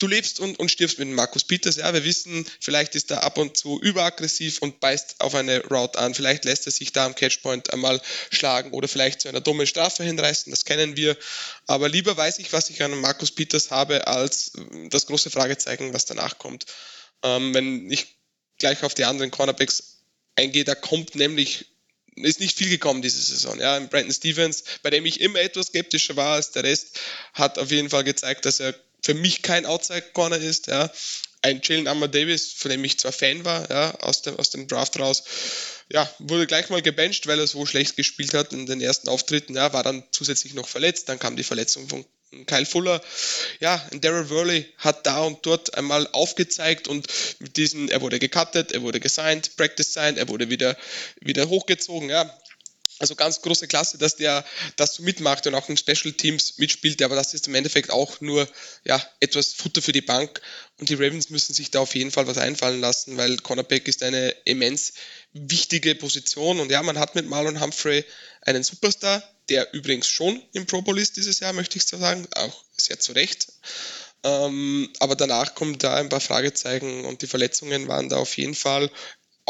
du 0.00 0.06
lebst 0.06 0.40
und, 0.40 0.58
und 0.58 0.70
stirbst 0.70 0.98
mit 0.98 1.08
Markus 1.08 1.44
Peters. 1.44 1.76
Ja, 1.76 1.92
wir 1.94 2.04
wissen, 2.04 2.46
vielleicht 2.60 2.94
ist 2.94 3.10
er 3.10 3.22
ab 3.22 3.38
und 3.38 3.56
zu 3.56 3.80
überaggressiv 3.80 4.58
und 4.60 4.80
beißt 4.80 5.16
auf 5.20 5.34
eine 5.34 5.62
Route 5.66 5.98
an. 5.98 6.14
Vielleicht 6.14 6.44
lässt 6.44 6.66
er 6.66 6.72
sich 6.72 6.92
da 6.92 7.06
am 7.06 7.14
Catchpoint 7.14 7.72
einmal 7.72 8.00
schlagen 8.30 8.72
oder 8.72 8.88
vielleicht 8.88 9.20
zu 9.20 9.28
einer 9.28 9.40
dummen 9.40 9.66
Strafe 9.66 10.02
hinreißen. 10.02 10.50
Das 10.50 10.64
kennen 10.64 10.96
wir. 10.96 11.16
Aber 11.66 11.88
lieber 11.88 12.16
weiß 12.16 12.38
ich, 12.38 12.52
was 12.52 12.70
ich 12.70 12.82
an 12.82 12.98
Markus 13.00 13.30
Peters 13.30 13.70
habe, 13.70 14.06
als 14.06 14.52
das 14.88 15.06
große 15.06 15.30
Fragezeichen, 15.30 15.92
was 15.92 16.06
danach 16.06 16.38
kommt. 16.38 16.66
Ähm, 17.22 17.54
wenn 17.54 17.90
ich 17.90 18.06
gleich 18.58 18.82
auf 18.82 18.94
die 18.94 19.04
anderen 19.04 19.30
Cornerbacks 19.30 19.98
eingehe, 20.36 20.64
da 20.64 20.74
kommt 20.74 21.14
nämlich 21.14 21.66
ist 22.16 22.40
nicht 22.40 22.58
viel 22.58 22.68
gekommen 22.68 23.02
diese 23.02 23.20
Saison. 23.20 23.58
Ja, 23.60 23.78
Brandon 23.78 24.12
Stevens, 24.12 24.64
bei 24.82 24.90
dem 24.90 25.06
ich 25.06 25.20
immer 25.20 25.40
etwas 25.40 25.68
skeptischer 25.68 26.16
war 26.16 26.34
als 26.34 26.50
der 26.50 26.64
Rest, 26.64 26.98
hat 27.32 27.58
auf 27.58 27.70
jeden 27.70 27.88
Fall 27.88 28.04
gezeigt, 28.04 28.44
dass 28.44 28.60
er 28.60 28.74
für 29.02 29.14
mich 29.14 29.42
kein 29.42 29.66
Outside 29.66 30.10
Corner 30.12 30.38
ist. 30.38 30.66
Ja. 30.66 30.90
Ein 31.42 31.60
Jalen 31.64 31.88
Amber 31.88 32.08
Davis, 32.08 32.52
von 32.52 32.70
dem 32.70 32.84
ich 32.84 32.98
zwar 32.98 33.12
Fan 33.12 33.46
war, 33.46 33.70
ja, 33.70 33.94
aus, 34.00 34.20
dem, 34.20 34.36
aus 34.38 34.50
dem 34.50 34.68
Draft 34.68 34.98
raus, 34.98 35.22
ja, 35.90 36.08
wurde 36.18 36.46
gleich 36.46 36.68
mal 36.68 36.82
gebencht, 36.82 37.26
weil 37.26 37.38
er 37.38 37.46
so 37.46 37.64
schlecht 37.64 37.96
gespielt 37.96 38.34
hat 38.34 38.52
in 38.52 38.66
den 38.66 38.80
ersten 38.80 39.08
Auftritten. 39.08 39.56
Ja, 39.56 39.72
war 39.72 39.82
dann 39.82 40.04
zusätzlich 40.10 40.54
noch 40.54 40.68
verletzt. 40.68 41.08
Dann 41.08 41.18
kam 41.18 41.36
die 41.36 41.42
Verletzung 41.42 41.88
von 41.88 42.04
Kyle 42.46 42.66
Fuller. 42.66 43.02
Ja, 43.58 43.84
Daryl 43.92 44.30
Worley 44.30 44.72
hat 44.78 45.06
da 45.06 45.22
und 45.22 45.44
dort 45.44 45.74
einmal 45.74 46.06
aufgezeigt 46.12 46.86
und 46.86 47.08
mit 47.40 47.56
diesen, 47.56 47.88
er 47.88 48.00
wurde 48.02 48.18
gecuttet, 48.18 48.70
er 48.70 48.82
wurde 48.82 49.00
gesigned, 49.00 49.56
practice 49.56 49.94
signed, 49.94 50.18
er 50.18 50.28
wurde 50.28 50.48
wieder, 50.48 50.76
wieder 51.20 51.48
hochgezogen. 51.48 52.08
Ja, 52.08 52.32
also 53.00 53.16
ganz 53.16 53.40
große 53.40 53.66
Klasse, 53.66 53.98
dass 53.98 54.16
der 54.16 54.44
das 54.76 54.94
so 54.94 55.02
mitmacht 55.02 55.46
und 55.46 55.54
auch 55.54 55.68
im 55.68 55.76
Special 55.76 56.12
Teams 56.12 56.58
mitspielt, 56.58 57.02
aber 57.02 57.16
das 57.16 57.34
ist 57.34 57.48
im 57.48 57.54
Endeffekt 57.54 57.90
auch 57.90 58.20
nur 58.20 58.46
ja, 58.84 59.02
etwas 59.20 59.54
Futter 59.54 59.80
für 59.80 59.92
die 59.92 60.02
Bank 60.02 60.40
und 60.78 60.90
die 60.90 60.94
Ravens 60.94 61.30
müssen 61.30 61.54
sich 61.54 61.70
da 61.70 61.80
auf 61.80 61.94
jeden 61.94 62.10
Fall 62.10 62.26
was 62.26 62.38
einfallen 62.38 62.80
lassen, 62.80 63.16
weil 63.16 63.38
Cornerback 63.38 63.88
ist 63.88 64.02
eine 64.02 64.30
immens 64.44 64.92
wichtige 65.32 65.94
Position 65.94 66.60
und 66.60 66.70
ja, 66.70 66.82
man 66.82 66.98
hat 66.98 67.14
mit 67.14 67.26
Marlon 67.26 67.60
Humphrey 67.60 68.04
einen 68.42 68.62
Superstar, 68.62 69.22
der 69.48 69.72
übrigens 69.72 70.06
schon 70.06 70.42
im 70.52 70.66
Pro 70.66 70.82
Bowl 70.82 70.98
ist 70.98 71.16
dieses 71.16 71.40
Jahr, 71.40 71.54
möchte 71.54 71.78
ich 71.78 71.86
so 71.86 71.96
sagen, 71.96 72.28
auch 72.36 72.64
sehr 72.76 73.00
zu 73.00 73.12
Recht. 73.12 73.48
Ähm, 74.22 74.92
aber 74.98 75.16
danach 75.16 75.54
kommen 75.54 75.78
da 75.78 75.94
ein 75.94 76.10
paar 76.10 76.20
Fragezeichen 76.20 77.06
und 77.06 77.22
die 77.22 77.26
Verletzungen 77.26 77.88
waren 77.88 78.10
da 78.10 78.18
auf 78.18 78.36
jeden 78.36 78.54
Fall 78.54 78.90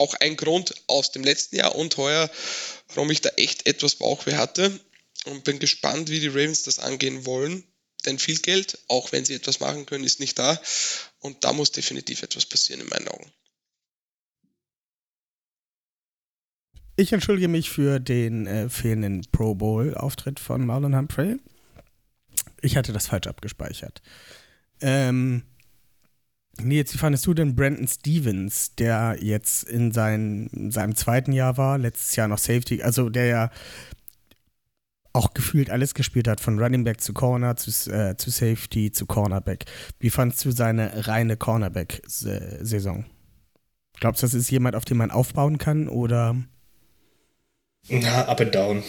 auch 0.01 0.15
ein 0.15 0.37
Grund 0.37 0.75
aus 0.87 1.13
dem 1.13 1.23
letzten 1.23 1.57
Jahr 1.57 1.75
und 1.77 1.97
heuer, 1.97 2.31
warum 2.95 3.11
ich 3.11 3.21
da 3.21 3.29
echt 3.37 3.67
etwas 3.67 3.97
Bauchweh 3.97 4.37
hatte 4.37 4.81
und 5.27 5.45
bin 5.45 5.59
gespannt, 5.59 6.09
wie 6.09 6.21
die 6.21 6.29
Ravens 6.29 6.63
das 6.63 6.79
angehen 6.79 7.27
wollen. 7.27 7.65
Denn 8.07 8.19
viel 8.19 8.39
Geld, 8.39 8.79
auch 8.89 9.13
wenn 9.13 9.27
sie 9.27 9.35
etwas 9.35 9.61
machen 9.61 9.85
können, 9.85 10.05
ist 10.05 10.21
nicht 10.21 10.39
da. 10.39 10.59
Und 11.19 11.45
da 11.45 11.53
muss 11.53 11.71
definitiv 11.71 12.23
etwas 12.23 12.47
passieren 12.47 12.81
in 12.81 12.89
meinen 12.89 13.09
Augen. 13.09 13.31
Ich 16.97 17.13
entschuldige 17.13 17.49
mich 17.49 17.71
für 17.71 17.99
den 17.99 18.47
äh, 18.47 18.69
fehlenden 18.71 19.27
Pro 19.31 19.55
Bowl-Auftritt 19.55 20.41
von 20.41 20.65
Marlon 20.65 20.97
Humphrey. 20.97 21.37
Ich 22.63 22.77
hatte 22.77 22.93
das 22.93 23.07
falsch 23.07 23.27
abgespeichert. 23.27 24.01
Ähm, 24.81 25.45
Nils, 26.59 26.93
wie 26.93 26.99
fandest 26.99 27.27
du 27.27 27.35
denn 27.35 27.55
Brandon 27.55 27.89
Stevens, 27.89 28.75
der 28.75 29.17
jetzt 29.21 29.65
in, 29.65 29.93
sein, 29.93 30.49
in 30.53 30.71
seinem 30.71 30.95
zweiten 30.95 31.33
Jahr 31.33 31.57
war, 31.57 31.79
letztes 31.79 32.17
Jahr 32.17 32.29
noch 32.29 32.39
Safety, 32.39 32.83
also 32.83 33.09
der 33.09 33.27
ja 33.27 33.51
auch 35.13 35.35
gefühlt 35.35 35.71
alles 35.71 35.95
gespielt 35.95 36.29
hat, 36.29 36.41
von 36.41 36.59
Running 36.59 36.85
Back 36.85 37.01
zu 37.01 37.13
Corner, 37.13 37.57
zu, 37.57 37.71
äh, 37.91 38.17
zu 38.17 38.31
Safety, 38.31 38.93
zu 38.93 39.07
Cornerback. 39.07 39.65
Wie 39.99 40.11
fandest 40.11 40.45
du 40.45 40.53
seine 40.53 41.09
reine 41.09 41.37
Cornerback-Saison? 41.37 43.07
Glaubst 43.99 44.23
du, 44.23 44.27
das 44.27 44.35
ist 44.35 44.51
jemand, 44.51 44.77
auf 44.77 44.85
den 44.85 44.97
man 44.97 45.11
aufbauen 45.11 45.59
kann 45.59 45.89
oder? 45.89 46.37
Na, 47.89 48.29
up 48.29 48.41
and 48.41 48.55
down. 48.55 48.83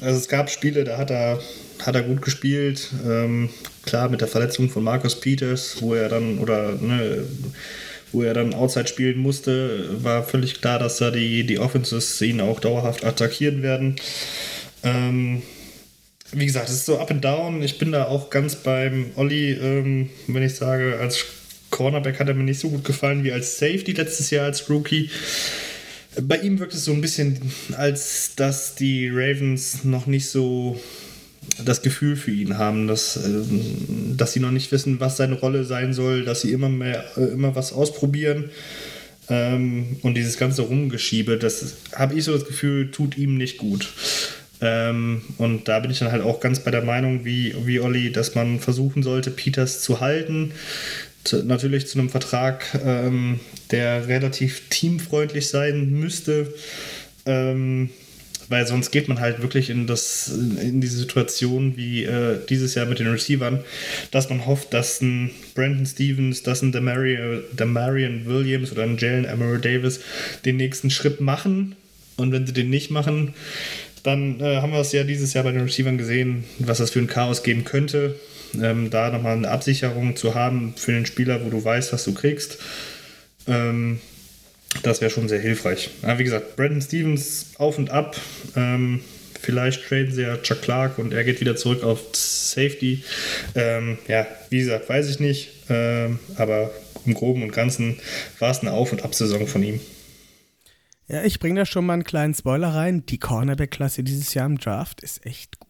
Also 0.00 0.18
es 0.18 0.28
gab 0.28 0.50
Spiele, 0.50 0.84
da 0.84 0.98
hat 0.98 1.10
er, 1.10 1.40
hat 1.84 1.94
er 1.94 2.02
gut 2.02 2.22
gespielt. 2.22 2.90
Ähm, 3.06 3.50
klar, 3.84 4.08
mit 4.08 4.20
der 4.20 4.28
Verletzung 4.28 4.70
von 4.70 4.84
Marcus 4.84 5.20
Peters, 5.20 5.76
wo 5.80 5.94
er 5.94 6.08
dann, 6.08 6.38
oder 6.38 6.72
ne, 6.72 7.24
wo 8.12 8.22
er 8.22 8.34
dann 8.34 8.54
Outside 8.54 8.88
spielen 8.88 9.18
musste, 9.18 10.02
war 10.02 10.22
völlig 10.22 10.60
klar, 10.60 10.78
dass 10.78 10.98
da 10.98 11.10
die, 11.10 11.44
die 11.44 11.58
Offenses 11.58 12.20
ihn 12.22 12.40
auch 12.40 12.60
dauerhaft 12.60 13.04
attackieren 13.04 13.62
werden. 13.62 13.96
Ähm, 14.82 15.42
wie 16.32 16.46
gesagt, 16.46 16.68
es 16.68 16.76
ist 16.76 16.86
so 16.86 16.98
up 16.98 17.10
and 17.10 17.24
down. 17.24 17.62
Ich 17.62 17.78
bin 17.78 17.92
da 17.92 18.04
auch 18.06 18.30
ganz 18.30 18.56
beim 18.56 19.10
Olli, 19.16 19.52
ähm, 19.52 20.10
wenn 20.26 20.42
ich 20.42 20.54
sage, 20.54 20.98
als 21.00 21.24
Cornerback 21.70 22.18
hat 22.20 22.28
er 22.28 22.34
mir 22.34 22.44
nicht 22.44 22.60
so 22.60 22.70
gut 22.70 22.84
gefallen 22.84 23.24
wie 23.24 23.32
als 23.32 23.58
Safety 23.58 23.92
letztes 23.92 24.30
Jahr 24.30 24.46
als 24.46 24.68
Rookie. 24.70 25.10
Bei 26.22 26.38
ihm 26.38 26.58
wirkt 26.58 26.74
es 26.74 26.84
so 26.84 26.92
ein 26.92 27.00
bisschen, 27.00 27.38
als 27.76 28.32
dass 28.36 28.74
die 28.74 29.08
Ravens 29.08 29.84
noch 29.84 30.06
nicht 30.06 30.28
so 30.28 30.80
das 31.64 31.82
Gefühl 31.82 32.16
für 32.16 32.30
ihn 32.30 32.58
haben, 32.58 32.86
dass, 32.86 33.16
ähm, 33.16 34.16
dass 34.16 34.32
sie 34.32 34.40
noch 34.40 34.50
nicht 34.50 34.72
wissen, 34.72 35.00
was 35.00 35.16
seine 35.16 35.34
Rolle 35.34 35.64
sein 35.64 35.92
soll, 35.92 36.24
dass 36.24 36.40
sie 36.40 36.52
immer 36.52 36.68
mehr, 36.68 37.04
äh, 37.16 37.32
immer 37.32 37.54
was 37.54 37.72
ausprobieren. 37.72 38.50
Ähm, 39.28 39.96
und 40.02 40.14
dieses 40.14 40.38
ganze 40.38 40.62
Rumgeschiebe, 40.62 41.36
das 41.36 41.74
habe 41.94 42.14
ich 42.14 42.24
so 42.24 42.32
das 42.32 42.46
Gefühl, 42.46 42.90
tut 42.90 43.16
ihm 43.16 43.36
nicht 43.36 43.58
gut. 43.58 43.88
Ähm, 44.60 45.22
und 45.38 45.68
da 45.68 45.80
bin 45.80 45.90
ich 45.90 45.98
dann 45.98 46.12
halt 46.12 46.22
auch 46.22 46.40
ganz 46.40 46.60
bei 46.60 46.70
der 46.70 46.82
Meinung, 46.82 47.24
wie, 47.24 47.54
wie 47.64 47.80
Olli, 47.80 48.12
dass 48.12 48.34
man 48.34 48.60
versuchen 48.60 49.02
sollte, 49.02 49.30
Peters 49.30 49.82
zu 49.82 50.00
halten. 50.00 50.52
Natürlich 51.32 51.86
zu 51.86 51.98
einem 51.98 52.10
Vertrag, 52.10 52.78
ähm, 52.84 53.40
der 53.70 54.08
relativ 54.08 54.68
teamfreundlich 54.68 55.48
sein 55.48 55.90
müsste. 55.90 56.52
Ähm, 57.24 57.90
weil 58.48 58.66
sonst 58.66 58.90
geht 58.90 59.08
man 59.08 59.20
halt 59.20 59.42
wirklich 59.42 59.70
in, 59.70 59.86
das, 59.86 60.28
in 60.28 60.80
diese 60.80 60.98
Situation 60.98 61.76
wie 61.76 62.04
äh, 62.04 62.38
dieses 62.48 62.74
Jahr 62.74 62.86
mit 62.86 62.98
den 62.98 63.08
Receivern, 63.08 63.64
dass 64.10 64.28
man 64.30 64.46
hofft, 64.46 64.72
dass 64.72 65.00
ein 65.00 65.30
Brandon 65.54 65.86
Stevens, 65.86 66.42
dass 66.42 66.62
ein 66.62 66.72
Demarion 66.72 68.26
Williams 68.26 68.72
oder 68.72 68.84
ein 68.84 68.98
Jalen 68.98 69.24
Emerald 69.24 69.64
Davis 69.64 70.00
den 70.44 70.56
nächsten 70.56 70.90
Schritt 70.90 71.20
machen. 71.20 71.74
Und 72.16 72.32
wenn 72.32 72.46
sie 72.46 72.52
den 72.52 72.70
nicht 72.70 72.90
machen, 72.90 73.34
dann 74.02 74.40
äh, 74.40 74.58
haben 74.58 74.72
wir 74.72 74.80
es 74.80 74.92
ja 74.92 75.02
dieses 75.02 75.34
Jahr 75.34 75.44
bei 75.44 75.52
den 75.52 75.62
Receivern 75.62 75.98
gesehen, 75.98 76.44
was 76.60 76.78
das 76.78 76.90
für 76.90 77.00
ein 77.00 77.08
Chaos 77.08 77.42
geben 77.42 77.64
könnte. 77.64 78.14
Ähm, 78.60 78.90
da 78.90 79.10
nochmal 79.10 79.36
eine 79.36 79.50
Absicherung 79.50 80.16
zu 80.16 80.34
haben 80.34 80.74
für 80.76 80.92
den 80.92 81.06
Spieler, 81.06 81.44
wo 81.44 81.50
du 81.50 81.64
weißt, 81.64 81.92
was 81.92 82.04
du 82.04 82.14
kriegst. 82.14 82.58
Ähm, 83.46 84.00
das 84.82 85.00
wäre 85.00 85.10
schon 85.10 85.28
sehr 85.28 85.40
hilfreich. 85.40 85.90
Aber 86.02 86.18
wie 86.18 86.24
gesagt, 86.24 86.56
Brandon 86.56 86.82
Stevens 86.82 87.52
auf 87.58 87.78
und 87.78 87.90
ab. 87.90 88.16
Ähm, 88.56 89.00
vielleicht 89.40 89.86
traden 89.86 90.12
sie 90.12 90.22
ja 90.22 90.36
Chuck 90.38 90.62
Clark 90.62 90.98
und 90.98 91.12
er 91.12 91.24
geht 91.24 91.40
wieder 91.40 91.56
zurück 91.56 91.82
auf 91.82 92.00
Safety. 92.12 93.04
Ähm, 93.54 93.98
ja, 94.08 94.26
wie 94.50 94.58
gesagt, 94.58 94.88
weiß 94.88 95.08
ich 95.08 95.20
nicht. 95.20 95.50
Ähm, 95.68 96.18
aber 96.36 96.70
im 97.04 97.14
Groben 97.14 97.42
und 97.42 97.52
Ganzen 97.52 97.98
war 98.38 98.50
es 98.50 98.60
eine 98.60 98.72
Auf- 98.72 98.92
und 98.92 99.04
Ab-Saison 99.04 99.46
von 99.46 99.62
ihm. 99.62 99.80
Ja, 101.08 101.22
ich 101.22 101.38
bringe 101.38 101.60
da 101.60 101.66
schon 101.66 101.86
mal 101.86 101.94
einen 101.94 102.04
kleinen 102.04 102.34
Spoiler 102.34 102.68
rein. 102.68 103.06
Die 103.06 103.18
Cornerback-Klasse 103.18 104.02
dieses 104.02 104.34
Jahr 104.34 104.46
im 104.46 104.58
Draft 104.58 105.02
ist 105.02 105.24
echt 105.24 105.60
gut. 105.60 105.65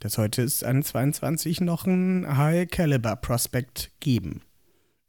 Das 0.00 0.16
heute 0.16 0.42
ist 0.42 0.62
an 0.64 0.82
22 0.82 1.60
noch 1.60 1.84
ein 1.84 2.36
High-Caliber-Prospect 2.36 3.90
geben. 3.98 4.42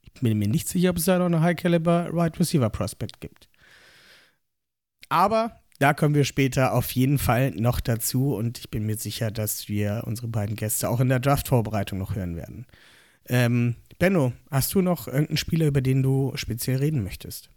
Ich 0.01 0.13
bin 0.21 0.37
mir 0.39 0.47
nicht 0.47 0.67
sicher, 0.67 0.89
ob 0.89 0.97
es 0.97 1.05
da 1.05 1.19
noch 1.19 1.27
eine 1.27 1.41
High-Caliber 1.41 2.09
Right 2.11 2.39
Receiver 2.39 2.69
Prospect 2.69 3.21
gibt. 3.21 3.49
Aber 5.07 5.59
da 5.77 5.93
kommen 5.93 6.15
wir 6.15 6.25
später 6.25 6.73
auf 6.73 6.91
jeden 6.91 7.19
Fall 7.19 7.51
noch 7.51 7.79
dazu 7.79 8.35
und 8.35 8.57
ich 8.57 8.69
bin 8.69 8.85
mir 8.85 8.97
sicher, 8.97 9.29
dass 9.31 9.69
wir 9.69 10.03
unsere 10.05 10.27
beiden 10.27 10.55
Gäste 10.55 10.89
auch 10.89 10.99
in 10.99 11.09
der 11.09 11.19
Draft-Vorbereitung 11.19 11.99
noch 11.99 12.15
hören 12.15 12.35
werden. 12.35 12.65
Ähm, 13.27 13.75
Benno, 13.99 14.33
hast 14.49 14.73
du 14.73 14.81
noch 14.81 15.07
irgendeinen 15.07 15.37
Spieler, 15.37 15.67
über 15.67 15.81
den 15.81 16.01
du 16.01 16.31
speziell 16.35 16.77
reden 16.77 17.03
möchtest? 17.03 17.51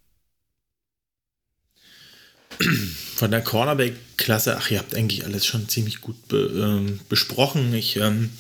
Von 3.17 3.31
der 3.31 3.43
Cornerback-Klasse, 3.43 4.57
ach, 4.57 4.71
ihr 4.71 4.79
habt 4.79 4.95
eigentlich 4.95 5.25
alles 5.25 5.47
schon 5.47 5.69
ziemlich 5.69 6.01
gut 6.01 6.29
be, 6.29 6.39
ähm, 6.39 7.01
besprochen. 7.09 7.73
Ich 7.75 7.97
ähm, 7.97 8.31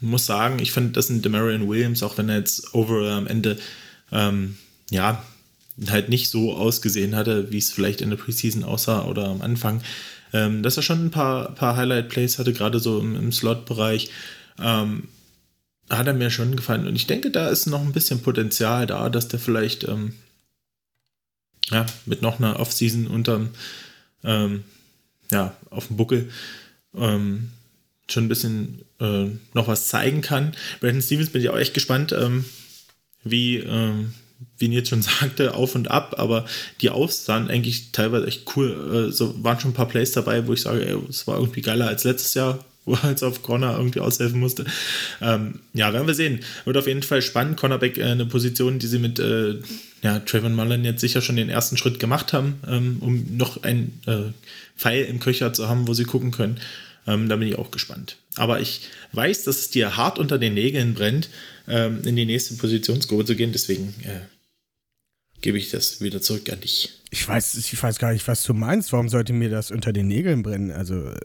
muss 0.00 0.26
sagen, 0.26 0.58
ich 0.58 0.72
fand, 0.72 0.96
dass 0.96 1.08
ein 1.08 1.22
Demarion 1.22 1.68
Williams, 1.68 2.02
auch 2.02 2.18
wenn 2.18 2.28
er 2.28 2.38
jetzt 2.38 2.74
overall 2.74 3.12
am 3.12 3.26
Ende, 3.26 3.58
ähm, 4.10 4.58
ja, 4.90 5.24
halt 5.88 6.08
nicht 6.08 6.28
so 6.28 6.54
ausgesehen 6.54 7.16
hatte, 7.16 7.50
wie 7.50 7.58
es 7.58 7.70
vielleicht 7.70 8.00
in 8.00 8.10
der 8.10 8.16
Preseason 8.16 8.64
aussah 8.64 9.04
oder 9.04 9.28
am 9.28 9.40
Anfang, 9.40 9.82
ähm, 10.32 10.62
dass 10.62 10.76
er 10.76 10.82
schon 10.82 11.06
ein 11.06 11.10
paar, 11.10 11.54
paar 11.54 11.76
Highlight-Plays 11.76 12.38
hatte, 12.38 12.52
gerade 12.52 12.78
so 12.78 13.00
im, 13.00 13.16
im 13.16 13.32
Slot-Bereich. 13.32 14.10
Ähm, 14.60 15.08
hat 15.88 16.06
er 16.06 16.14
mir 16.14 16.30
schon 16.30 16.56
gefallen. 16.56 16.86
Und 16.86 16.96
ich 16.96 17.06
denke, 17.06 17.30
da 17.30 17.48
ist 17.48 17.66
noch 17.66 17.80
ein 17.80 17.92
bisschen 17.92 18.22
Potenzial 18.22 18.86
da, 18.86 19.08
dass 19.08 19.28
der 19.28 19.40
vielleicht 19.40 19.84
ähm, 19.84 20.14
ja, 21.70 21.86
mit 22.06 22.22
noch 22.22 22.38
einer 22.38 22.58
Offseason 22.60 23.06
unterm, 23.06 23.50
ähm, 24.24 24.64
ja, 25.30 25.56
auf 25.70 25.86
dem 25.86 25.96
Buckel 25.96 26.30
ähm, 26.94 27.50
schon 28.08 28.24
ein 28.24 28.28
bisschen 28.28 28.82
äh, 29.00 29.26
noch 29.54 29.68
was 29.68 29.88
zeigen 29.88 30.20
kann. 30.20 30.54
Brandon 30.80 31.02
Stevens 31.02 31.30
bin 31.30 31.42
ich 31.42 31.48
auch 31.48 31.58
echt 31.58 31.74
gespannt, 31.74 32.12
ähm, 32.12 32.44
wie, 33.24 33.56
ähm, 33.58 34.12
wie 34.58 34.68
Nils 34.68 34.88
schon 34.88 35.02
sagte, 35.20 35.54
auf 35.54 35.74
und 35.74 35.90
ab, 35.90 36.16
aber 36.18 36.44
die 36.80 36.90
Aufs 36.90 37.24
sahen 37.24 37.48
eigentlich 37.48 37.92
teilweise 37.92 38.26
echt 38.26 38.56
cool. 38.56 39.08
Äh, 39.08 39.12
so 39.12 39.42
waren 39.42 39.60
schon 39.60 39.70
ein 39.70 39.74
paar 39.74 39.88
Plays 39.88 40.12
dabei, 40.12 40.46
wo 40.46 40.52
ich 40.52 40.62
sage, 40.62 41.02
es 41.08 41.26
war 41.26 41.38
irgendwie 41.38 41.62
geiler 41.62 41.88
als 41.88 42.04
letztes 42.04 42.34
Jahr, 42.34 42.64
wo 42.84 42.94
er 42.94 43.10
jetzt 43.10 43.22
auf 43.22 43.42
Corner 43.42 43.76
irgendwie 43.76 44.00
aushelfen 44.00 44.40
musste. 44.40 44.64
Ähm, 45.20 45.60
ja, 45.72 45.92
werden 45.92 46.06
wir 46.06 46.14
sehen. 46.14 46.40
Wird 46.64 46.76
auf 46.76 46.86
jeden 46.86 47.02
Fall 47.02 47.22
spannend. 47.22 47.56
Cornerback 47.56 47.98
äh, 47.98 48.04
eine 48.04 48.26
Position, 48.26 48.78
die 48.78 48.86
sie 48.86 48.98
mit 48.98 49.18
äh, 49.18 49.58
ja, 50.02 50.18
Trayvon 50.20 50.54
Mullen 50.54 50.84
jetzt 50.84 51.00
sicher 51.00 51.22
schon 51.22 51.36
den 51.36 51.48
ersten 51.48 51.76
Schritt 51.76 51.98
gemacht 52.00 52.32
haben, 52.32 52.60
ähm, 52.66 52.96
um 53.00 53.36
noch 53.36 53.62
ein 53.62 54.00
äh, 54.06 54.32
Pfeil 54.76 55.04
im 55.04 55.20
Köcher 55.20 55.52
zu 55.52 55.68
haben, 55.68 55.86
wo 55.86 55.94
sie 55.94 56.04
gucken 56.04 56.32
können. 56.32 56.58
Ähm, 57.06 57.28
da 57.28 57.36
bin 57.36 57.48
ich 57.48 57.58
auch 57.58 57.70
gespannt. 57.70 58.16
Aber 58.36 58.60
ich 58.60 58.82
weiß, 59.12 59.44
dass 59.44 59.58
es 59.58 59.70
dir 59.70 59.96
hart 59.96 60.18
unter 60.18 60.38
den 60.38 60.54
Nägeln 60.54 60.94
brennt, 60.94 61.28
ähm, 61.68 62.00
in 62.04 62.16
die 62.16 62.26
nächste 62.26 62.54
Positionsgruppe 62.54 63.24
zu 63.24 63.36
gehen. 63.36 63.52
Deswegen 63.52 63.94
äh, 64.04 64.20
gebe 65.42 65.58
ich 65.58 65.70
das 65.70 66.00
wieder 66.00 66.22
zurück 66.22 66.50
an 66.50 66.60
dich. 66.60 66.98
Ich 67.10 67.28
weiß, 67.28 67.56
ich 67.56 67.82
weiß 67.82 67.98
gar 67.98 68.12
nicht, 68.12 68.26
was 68.26 68.42
du 68.44 68.54
meinst. 68.54 68.92
Warum 68.92 69.10
sollte 69.10 69.34
mir 69.34 69.50
das 69.50 69.70
unter 69.70 69.92
den 69.92 70.08
Nägeln 70.08 70.42
brennen? 70.42 70.70
Also, 70.70 71.10
äh, 71.10 71.16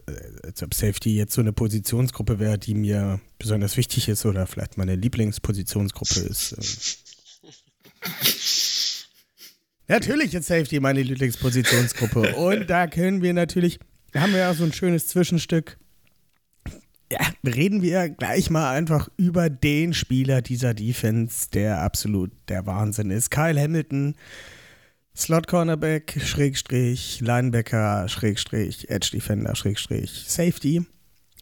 als 0.44 0.62
ob 0.62 0.74
Safety 0.74 1.16
jetzt 1.16 1.32
so 1.32 1.40
eine 1.40 1.54
Positionsgruppe 1.54 2.38
wäre, 2.38 2.58
die 2.58 2.74
mir 2.74 3.20
besonders 3.38 3.78
wichtig 3.78 4.08
ist 4.08 4.26
oder 4.26 4.46
vielleicht 4.46 4.76
meine 4.76 4.96
Lieblingspositionsgruppe 4.96 6.20
ist. 6.20 6.52
Äh. 6.52 6.62
Natürlich 9.88 10.34
ist 10.34 10.46
Safety 10.46 10.80
meine 10.80 11.02
Lieblingspositionsgruppe. 11.02 12.34
Und 12.36 12.68
da 12.68 12.86
können 12.86 13.22
wir 13.22 13.32
natürlich, 13.32 13.78
da 14.12 14.20
haben 14.20 14.32
wir 14.32 14.40
ja 14.40 14.52
so 14.52 14.64
ein 14.64 14.72
schönes 14.74 15.08
Zwischenstück. 15.08 15.78
Ja, 17.10 17.20
reden 17.46 17.80
wir 17.80 18.10
gleich 18.10 18.50
mal 18.50 18.70
einfach 18.70 19.08
über 19.16 19.48
den 19.48 19.94
Spieler 19.94 20.42
dieser 20.42 20.74
Defense, 20.74 21.48
der 21.50 21.80
absolut 21.80 22.30
der 22.48 22.66
Wahnsinn 22.66 23.10
ist. 23.10 23.30
Kyle 23.30 23.58
Hamilton, 23.58 24.14
Slot 25.16 25.46
Cornerback, 25.46 26.20
Schrägstrich, 26.22 27.20
Linebacker, 27.20 28.08
Schrägstrich, 28.08 28.90
Edge 28.90 29.08
Defender, 29.12 29.56
Schrägstrich, 29.56 30.26
Safety. 30.28 30.84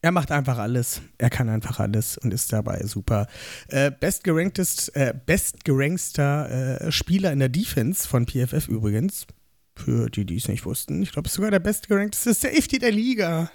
Er 0.03 0.13
macht 0.13 0.31
einfach 0.31 0.59
alles. 0.59 1.03
Er 1.19 1.31
kann 1.31 1.49
einfach 1.49 1.81
alles 1.81 2.17
und 2.17 2.33
ist 2.33 2.53
dabei 2.53 2.85
super. 2.85 3.27
Äh, 3.69 3.91
bestgeranktes, 3.91 4.89
äh, 4.91 5.15
bestgerankster 5.27 6.87
äh, 6.87 6.93
Spieler 6.93 7.33
in 7.33 7.41
der 7.41 7.49
Defense 7.49 8.07
von 8.07 8.27
PFF 8.27 8.69
übrigens. 8.69 9.27
Für 9.75 10.09
die, 10.09 10.25
die 10.25 10.37
es 10.37 10.49
nicht 10.49 10.65
wussten. 10.65 11.03
Ich 11.03 11.13
glaube, 11.13 11.27
es 11.27 11.33
ist 11.33 11.37
sogar 11.37 11.51
der 11.51 11.59
bestgerankteste 11.59 12.33
Safety 12.33 12.79
der 12.79 12.93
Liga 12.93 13.51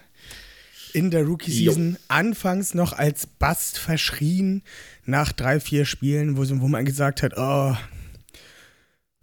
in 0.94 1.10
der 1.10 1.24
Rookie-Season. 1.24 1.96
Anfangs 2.08 2.74
noch 2.74 2.92
als 2.92 3.26
Bast 3.26 3.78
verschrien 3.78 4.62
nach 5.04 5.32
drei, 5.32 5.60
vier 5.60 5.84
Spielen, 5.84 6.36
wo, 6.36 6.42
wo 6.60 6.68
man 6.68 6.84
gesagt 6.84 7.22
hat, 7.22 7.34
oh, 7.36 7.74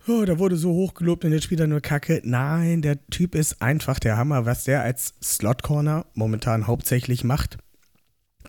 oh, 0.07 0.25
da 0.25 0.39
wurde 0.39 0.57
so 0.57 0.71
hoch 0.71 0.93
gelobt 0.93 1.25
und 1.25 1.31
jetzt 1.31 1.43
spielt 1.43 1.59
er 1.59 1.67
nur 1.67 1.81
Kacke. 1.81 2.21
Nein, 2.23 2.81
der 2.81 3.05
Typ 3.07 3.35
ist 3.35 3.61
einfach 3.61 3.99
der 3.99 4.17
Hammer, 4.17 4.45
was 4.45 4.63
der 4.63 4.81
als 4.81 5.13
Slot-Corner 5.23 6.05
momentan 6.13 6.67
hauptsächlich 6.67 7.23
macht. 7.23 7.57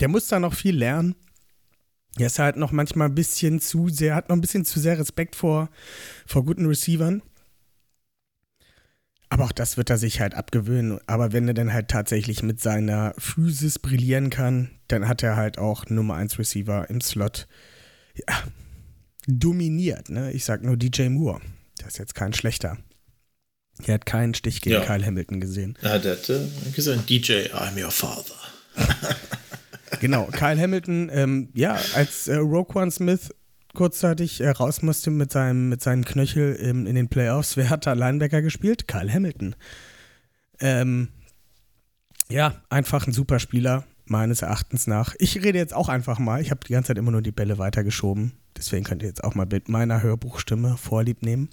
Der 0.01 0.09
muss 0.09 0.29
da 0.29 0.41
noch 0.41 0.55
viel 0.55 0.77
lernen. 0.77 1.15
Er 2.19 2.27
ist 2.27 2.39
halt 2.39 2.57
noch 2.57 2.73
manchmal 2.73 3.09
ein 3.09 3.15
bisschen 3.15 3.61
zu 3.61 3.89
sehr, 3.89 4.15
hat 4.15 4.29
noch 4.29 4.37
ein 4.37 4.41
bisschen 4.41 4.65
zu 4.65 4.81
sehr 4.81 4.99
Respekt 4.99 5.37
vor, 5.37 5.69
vor 6.27 6.45
guten 6.45 6.67
Receivern. 6.67 7.23
Aber 9.41 9.49
auch 9.49 9.53
das 9.53 9.79
wird 9.79 9.89
er 9.89 9.97
sich 9.97 10.21
halt 10.21 10.35
abgewöhnen. 10.35 10.99
Aber 11.07 11.33
wenn 11.33 11.49
er 11.49 11.55
dann 11.55 11.73
halt 11.73 11.89
tatsächlich 11.89 12.43
mit 12.43 12.61
seiner 12.61 13.15
Physis 13.17 13.79
brillieren 13.79 14.29
kann, 14.29 14.71
dann 14.89 15.09
hat 15.09 15.23
er 15.23 15.37
halt 15.37 15.57
auch 15.57 15.87
Nummer 15.89 16.15
1 16.17 16.39
Receiver 16.39 16.91
im 16.91 17.01
Slot. 17.01 17.49
Ja, 18.15 18.43
dominiert, 19.27 20.11
ne? 20.11 20.31
Ich 20.33 20.45
sag 20.45 20.63
nur 20.63 20.77
DJ 20.77 21.09
Moore. 21.09 21.41
Der 21.81 21.87
ist 21.87 21.99
jetzt 21.99 22.15
kein 22.15 22.35
schlechter. 22.35 22.77
Er 23.87 23.95
hat 23.95 24.05
keinen 24.05 24.35
Stich 24.35 24.61
gegen 24.61 24.75
Ja. 24.75 24.85
Kyle 24.85 25.07
Hamilton 25.07 25.41
gesehen. 25.41 25.79
Der 25.83 25.93
hat 25.93 26.05
äh, 26.05 26.19
gesagt, 26.77 27.09
DJ, 27.09 27.47
I'm 27.55 27.83
your 27.83 27.91
father. 27.91 28.35
Genau, 30.01 30.27
Kyle 30.27 30.59
Hamilton, 30.59 31.11
ähm, 31.13 31.49
ja, 31.53 31.77
als 31.95 32.29
äh, 32.29 32.37
Roquan 32.37 32.91
Smith 32.93 33.35
kurzzeitig 33.75 34.41
äh, 34.41 34.51
raus 34.51 34.83
musste 34.83 35.11
mit 35.11 35.33
seinem, 35.33 35.69
mit 35.69 35.83
seinem 35.83 36.05
Knöchel 36.05 36.55
im, 36.55 36.87
in 36.87 36.95
den 36.95 37.09
Playoffs, 37.09 37.57
wer 37.57 37.71
hat 37.71 37.87
da 37.87 37.93
Linebacker 37.93 38.43
gespielt? 38.43 38.89
Kyle 38.89 39.13
Hamilton. 39.13 39.55
Ähm, 40.61 41.09
ja, 42.29 42.63
einfach 42.69 43.07
ein 43.07 43.13
super 43.13 43.39
Spieler, 43.39 43.85
meines 44.07 44.43
Erachtens 44.43 44.87
nach. 44.87 45.15
Ich 45.19 45.37
rede 45.43 45.59
jetzt 45.59 45.75
auch 45.75 45.89
einfach 45.89 46.19
mal, 46.19 46.41
ich 46.41 46.51
habe 46.51 46.61
die 46.67 46.73
ganze 46.73 46.89
Zeit 46.89 46.99
immer 46.99 47.13
nur 47.13 47.23
die 47.23 47.33
Bälle 47.33 47.59
weitergeschoben, 47.59 48.33
deswegen 48.57 48.85
könnt 48.85 49.03
ihr 49.03 49.09
jetzt 49.09 49.25
auch 49.25 49.35
mal 49.35 49.47
mit 49.51 49.69
meiner 49.69 50.03
Hörbuchstimme 50.03 50.77
Vorlieb 50.77 51.23
nehmen. 51.23 51.49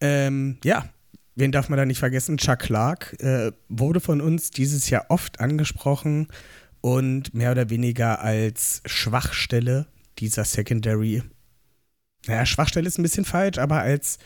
Ähm, 0.00 0.58
ja, 0.64 0.84
wen 1.34 1.52
darf 1.52 1.68
man 1.68 1.78
da 1.78 1.86
nicht 1.86 1.98
vergessen? 1.98 2.36
Chuck 2.36 2.58
Clark 2.60 3.16
äh, 3.20 3.52
wurde 3.68 4.00
von 4.00 4.20
uns 4.20 4.50
dieses 4.50 4.90
Jahr 4.90 5.06
oft 5.08 5.40
angesprochen 5.40 6.28
und 6.80 7.32
mehr 7.34 7.52
oder 7.52 7.70
weniger 7.70 8.20
als 8.20 8.82
Schwachstelle 8.84 9.86
dieser 10.18 10.44
Secondary. 10.44 11.22
Naja, 12.26 12.46
Schwachstelle 12.46 12.86
ist 12.86 12.98
ein 12.98 13.02
bisschen 13.02 13.24
falsch, 13.24 13.58
aber 13.58 13.80
als 13.80 14.18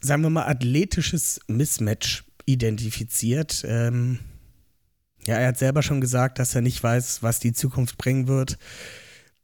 sagen 0.00 0.22
wir 0.22 0.30
mal, 0.30 0.46
athletisches 0.46 1.40
Mismatch 1.48 2.24
identifiziert. 2.46 3.64
Ähm, 3.66 4.18
ja, 5.26 5.36
er 5.36 5.48
hat 5.48 5.58
selber 5.58 5.82
schon 5.82 6.00
gesagt, 6.00 6.38
dass 6.38 6.54
er 6.54 6.62
nicht 6.62 6.82
weiß, 6.82 7.22
was 7.22 7.40
die 7.40 7.52
Zukunft 7.52 7.98
bringen 7.98 8.28
wird. 8.28 8.58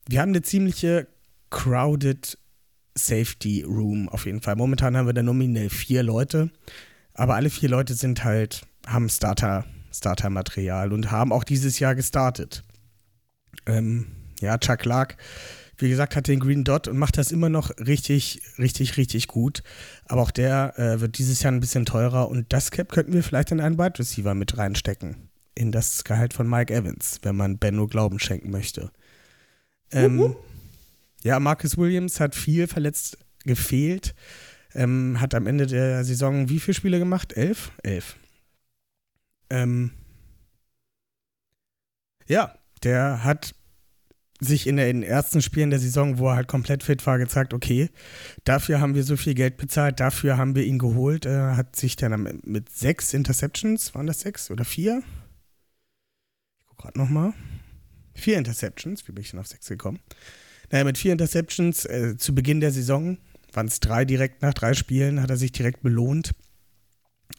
Wir 0.09 0.21
haben 0.21 0.31
eine 0.31 0.43
ziemliche 0.43 1.07
crowded 1.51 2.39
Safety 2.97 3.63
Room 3.63 4.09
auf 4.09 4.27
jeden 4.27 4.41
Fall. 4.41 4.57
Momentan 4.57 4.97
haben 4.97 5.07
wir 5.07 5.13
da 5.13 5.23
nominell 5.23 5.69
vier 5.69 6.03
Leute, 6.03 6.51
aber 7.13 7.35
alle 7.35 7.51
vier 7.51 7.69
Leute 7.69 7.95
sind 7.95 8.25
halt, 8.25 8.67
haben 8.87 9.09
Starter, 9.09 9.65
Starter-Material 9.93 10.93
und 10.93 11.11
haben 11.11 11.33
auch 11.33 11.45
dieses 11.45 11.79
Jahr 11.81 11.95
gestartet. 11.95 12.63
Ähm, 13.67 14.07
ja, 14.41 14.59
Chuck 14.59 14.81
Clark, 14.81 15.17
wie 15.79 15.89
gesagt, 15.89 16.17
hat 16.17 16.29
den 16.29 16.41
Green 16.41 16.65
Dot 16.65 16.89
und 16.89 16.99
macht 16.99 17.19
das 17.19 17.33
immer 17.33 17.49
noch 17.49 17.71
richtig, 17.79 18.41
richtig, 18.59 18.97
richtig 18.97 19.29
gut. 19.29 19.63
Aber 20.07 20.23
auch 20.23 20.31
der 20.31 20.79
äh, 20.79 21.01
wird 21.01 21.19
dieses 21.19 21.43
Jahr 21.43 21.53
ein 21.53 21.61
bisschen 21.61 21.85
teurer 21.85 22.29
und 22.29 22.53
das 22.53 22.71
Cap 22.71 22.93
könnten 22.93 23.13
wir 23.13 23.23
vielleicht 23.23 23.51
in 23.51 23.61
einen 23.61 23.79
Wide 23.79 23.99
Receiver 23.99 24.35
mit 24.35 24.57
reinstecken. 24.57 25.29
In 25.55 25.73
das 25.73 26.05
Gehalt 26.05 26.33
von 26.33 26.49
Mike 26.49 26.73
Evans, 26.73 27.21
wenn 27.23 27.37
man 27.37 27.59
Benno 27.59 27.87
Glauben 27.87 28.19
schenken 28.19 28.51
möchte. 28.51 28.91
Ähm, 29.93 30.35
ja, 31.23 31.39
Marcus 31.39 31.77
Williams 31.77 32.21
hat 32.21 32.35
viel 32.35 32.67
verletzt 32.67 33.19
gefehlt. 33.45 34.15
Ähm, 34.75 35.21
hat 35.21 35.35
am 35.35 35.47
Ende 35.47 35.67
der 35.67 36.05
Saison 36.05 36.49
wie 36.49 36.59
viele 36.59 36.75
Spiele 36.75 36.99
gemacht? 36.99 37.33
Elf? 37.33 37.71
Elf. 37.83 38.17
Ähm, 39.51 39.93
ja, 42.27 42.59
der 42.83 43.23
hat 43.23 43.55
sich 44.45 44.67
in 44.67 44.77
den 44.77 45.03
ersten 45.03 45.43
Spielen 45.43 45.71
der 45.71 45.79
Saison, 45.79 46.19
wo 46.19 46.29
er 46.29 46.37
halt 46.37 46.49
komplett 46.49 46.83
fit 46.83 47.05
war, 47.07 47.19
gezeigt, 47.19 47.55
okay, 47.55 47.91
dafür 48.45 48.81
haben 48.81 48.95
wir 48.95 49.05
so 49.05 49.17
viel 49.17 49.35
Geld 49.35 49.57
bezahlt, 49.57 50.01
dafür 50.01 50.37
haben 50.37 50.55
wir 50.55 50.65
ihn 50.65 50.79
geholt. 50.79 51.27
Er 51.27 51.57
hat 51.57 51.77
sich 51.77 51.97
dann 51.97 52.41
mit 52.45 52.71
sechs 52.71 53.15
Interceptions, 53.15 53.95
waren 53.95 54.07
das 54.07 54.21
sechs 54.21 54.51
oder 54.51 54.65
vier? 54.65 55.03
Ich 56.59 56.67
gucke 56.67 56.83
gerade 56.83 56.99
nochmal. 56.99 57.33
Vier 58.15 58.39
Interceptions, 58.39 59.07
wie 59.09 59.13
bin 59.13 59.23
ich 59.23 59.31
denn 59.31 59.41
auf 59.41 59.49
sechs 59.49 59.69
gekommen? 59.69 60.01
Naja, 60.71 60.85
mit 60.85 60.99
vier 60.99 61.13
Interceptions 61.13 61.85
äh, 61.85 62.17
zu 62.17 62.35
Beginn 62.35 62.61
der 62.61 62.71
Saison, 62.71 63.19
waren 63.53 63.67
es 63.67 63.81
drei 63.81 64.05
direkt 64.05 64.43
nach 64.43 64.55
drei 64.55 64.75
Spielen, 64.75 65.21
hat 65.21 65.31
er 65.31 65.37
sich 65.37 65.53
direkt 65.53 65.83
belohnt. 65.83 66.33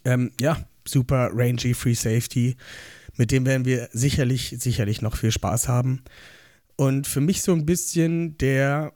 Ähm, 0.03 0.31
ja, 0.39 0.67
super 0.87 1.29
rangy 1.33 1.73
Free 1.73 1.93
Safety. 1.93 2.57
Mit 3.17 3.31
dem 3.31 3.45
werden 3.45 3.65
wir 3.65 3.89
sicherlich, 3.91 4.55
sicherlich 4.59 5.01
noch 5.01 5.15
viel 5.15 5.31
Spaß 5.31 5.67
haben. 5.67 6.03
Und 6.77 7.07
für 7.07 7.21
mich 7.21 7.41
so 7.41 7.53
ein 7.53 7.65
bisschen 7.65 8.37
der, 8.37 8.93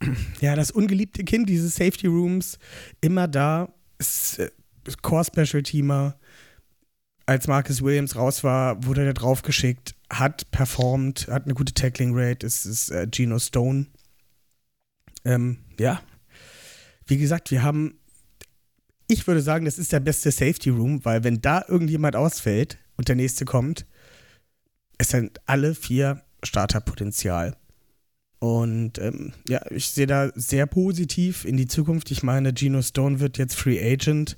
ja, 0.40 0.56
das 0.56 0.70
ungeliebte 0.70 1.24
Kind 1.24 1.48
dieses 1.48 1.76
Safety 1.76 2.06
Rooms, 2.06 2.58
immer 3.00 3.28
da, 3.28 3.72
ist, 3.98 4.38
äh, 4.38 4.50
Core 5.02 5.24
Special 5.24 5.62
Teamer. 5.62 6.18
Als 7.24 7.46
Marcus 7.46 7.82
Williams 7.82 8.16
raus 8.16 8.42
war, 8.42 8.84
wurde 8.84 9.04
er 9.04 9.14
draufgeschickt, 9.14 9.94
hat 10.10 10.50
performt, 10.50 11.28
hat 11.28 11.44
eine 11.44 11.54
gute 11.54 11.72
Tackling 11.72 12.12
Rate, 12.14 12.46
es 12.46 12.66
ist 12.66 12.90
äh, 12.90 13.06
Geno 13.08 13.38
Stone. 13.38 13.86
Ähm, 15.24 15.58
ja, 15.78 16.02
wie 17.06 17.18
gesagt, 17.18 17.50
wir 17.52 17.62
haben, 17.62 17.98
ich 19.06 19.26
würde 19.26 19.40
sagen, 19.40 19.64
das 19.64 19.78
ist 19.78 19.92
der 19.92 20.00
beste 20.00 20.32
Safety 20.32 20.70
Room, 20.70 21.04
weil 21.04 21.22
wenn 21.22 21.40
da 21.40 21.64
irgendjemand 21.68 22.16
ausfällt 22.16 22.78
und 22.96 23.08
der 23.08 23.16
nächste 23.16 23.44
kommt, 23.44 23.86
es 24.98 25.10
sind 25.10 25.38
alle 25.46 25.74
vier 25.74 26.22
Starterpotenzial. 26.42 27.56
Und 28.38 28.98
ähm, 28.98 29.32
ja, 29.48 29.60
ich 29.70 29.90
sehe 29.90 30.06
da 30.08 30.30
sehr 30.34 30.66
positiv 30.66 31.44
in 31.44 31.56
die 31.56 31.68
Zukunft. 31.68 32.10
Ich 32.10 32.22
meine, 32.24 32.52
Geno 32.52 32.82
Stone 32.82 33.20
wird 33.20 33.38
jetzt 33.38 33.54
Free 33.54 33.80
Agent. 33.80 34.36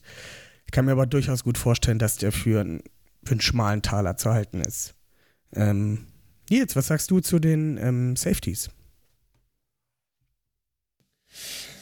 Ich 0.67 0.73
kann 0.73 0.85
mir 0.85 0.93
aber 0.93 1.07
durchaus 1.07 1.43
gut 1.43 1.57
vorstellen, 1.57 1.99
dass 1.99 2.17
der 2.19 2.31
für, 2.31 2.61
ein, 2.61 2.83
für 3.25 3.33
einen 3.33 3.41
schmalen 3.41 3.81
Taler 3.81 4.19
zu 4.19 4.31
halten 4.31 4.61
ist. 4.61 4.95
Ähm, 5.55 6.07
Nils, 6.51 6.77
was 6.77 6.89
sagst 6.89 7.11
du 7.11 7.21
zu 7.21 7.39
den 7.39 7.79
ähm, 7.79 8.17
Safeties? 8.17 8.69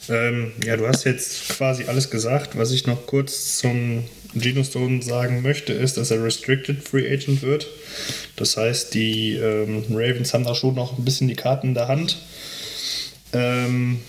Ähm, 0.09 0.51
ja, 0.63 0.77
du 0.77 0.87
hast 0.87 1.05
jetzt 1.05 1.49
quasi 1.49 1.85
alles 1.85 2.09
gesagt. 2.09 2.57
Was 2.57 2.71
ich 2.71 2.87
noch 2.87 3.05
kurz 3.05 3.57
zum 3.57 4.03
Geno 4.35 4.63
Stone 4.63 5.01
sagen 5.01 5.41
möchte, 5.41 5.73
ist, 5.73 5.97
dass 5.97 6.11
er 6.11 6.23
Restricted 6.23 6.87
Free 6.87 7.07
Agent 7.11 7.41
wird. 7.41 7.67
Das 8.35 8.57
heißt, 8.57 8.93
die 8.93 9.35
ähm, 9.35 9.83
Ravens 9.89 10.33
haben 10.33 10.43
da 10.43 10.55
schon 10.55 10.75
noch 10.75 10.97
ein 10.97 11.05
bisschen 11.05 11.27
die 11.27 11.35
Karten 11.35 11.69
in 11.69 11.73
der 11.73 11.87
Hand. 11.87 12.17
Ähm, 13.31 13.99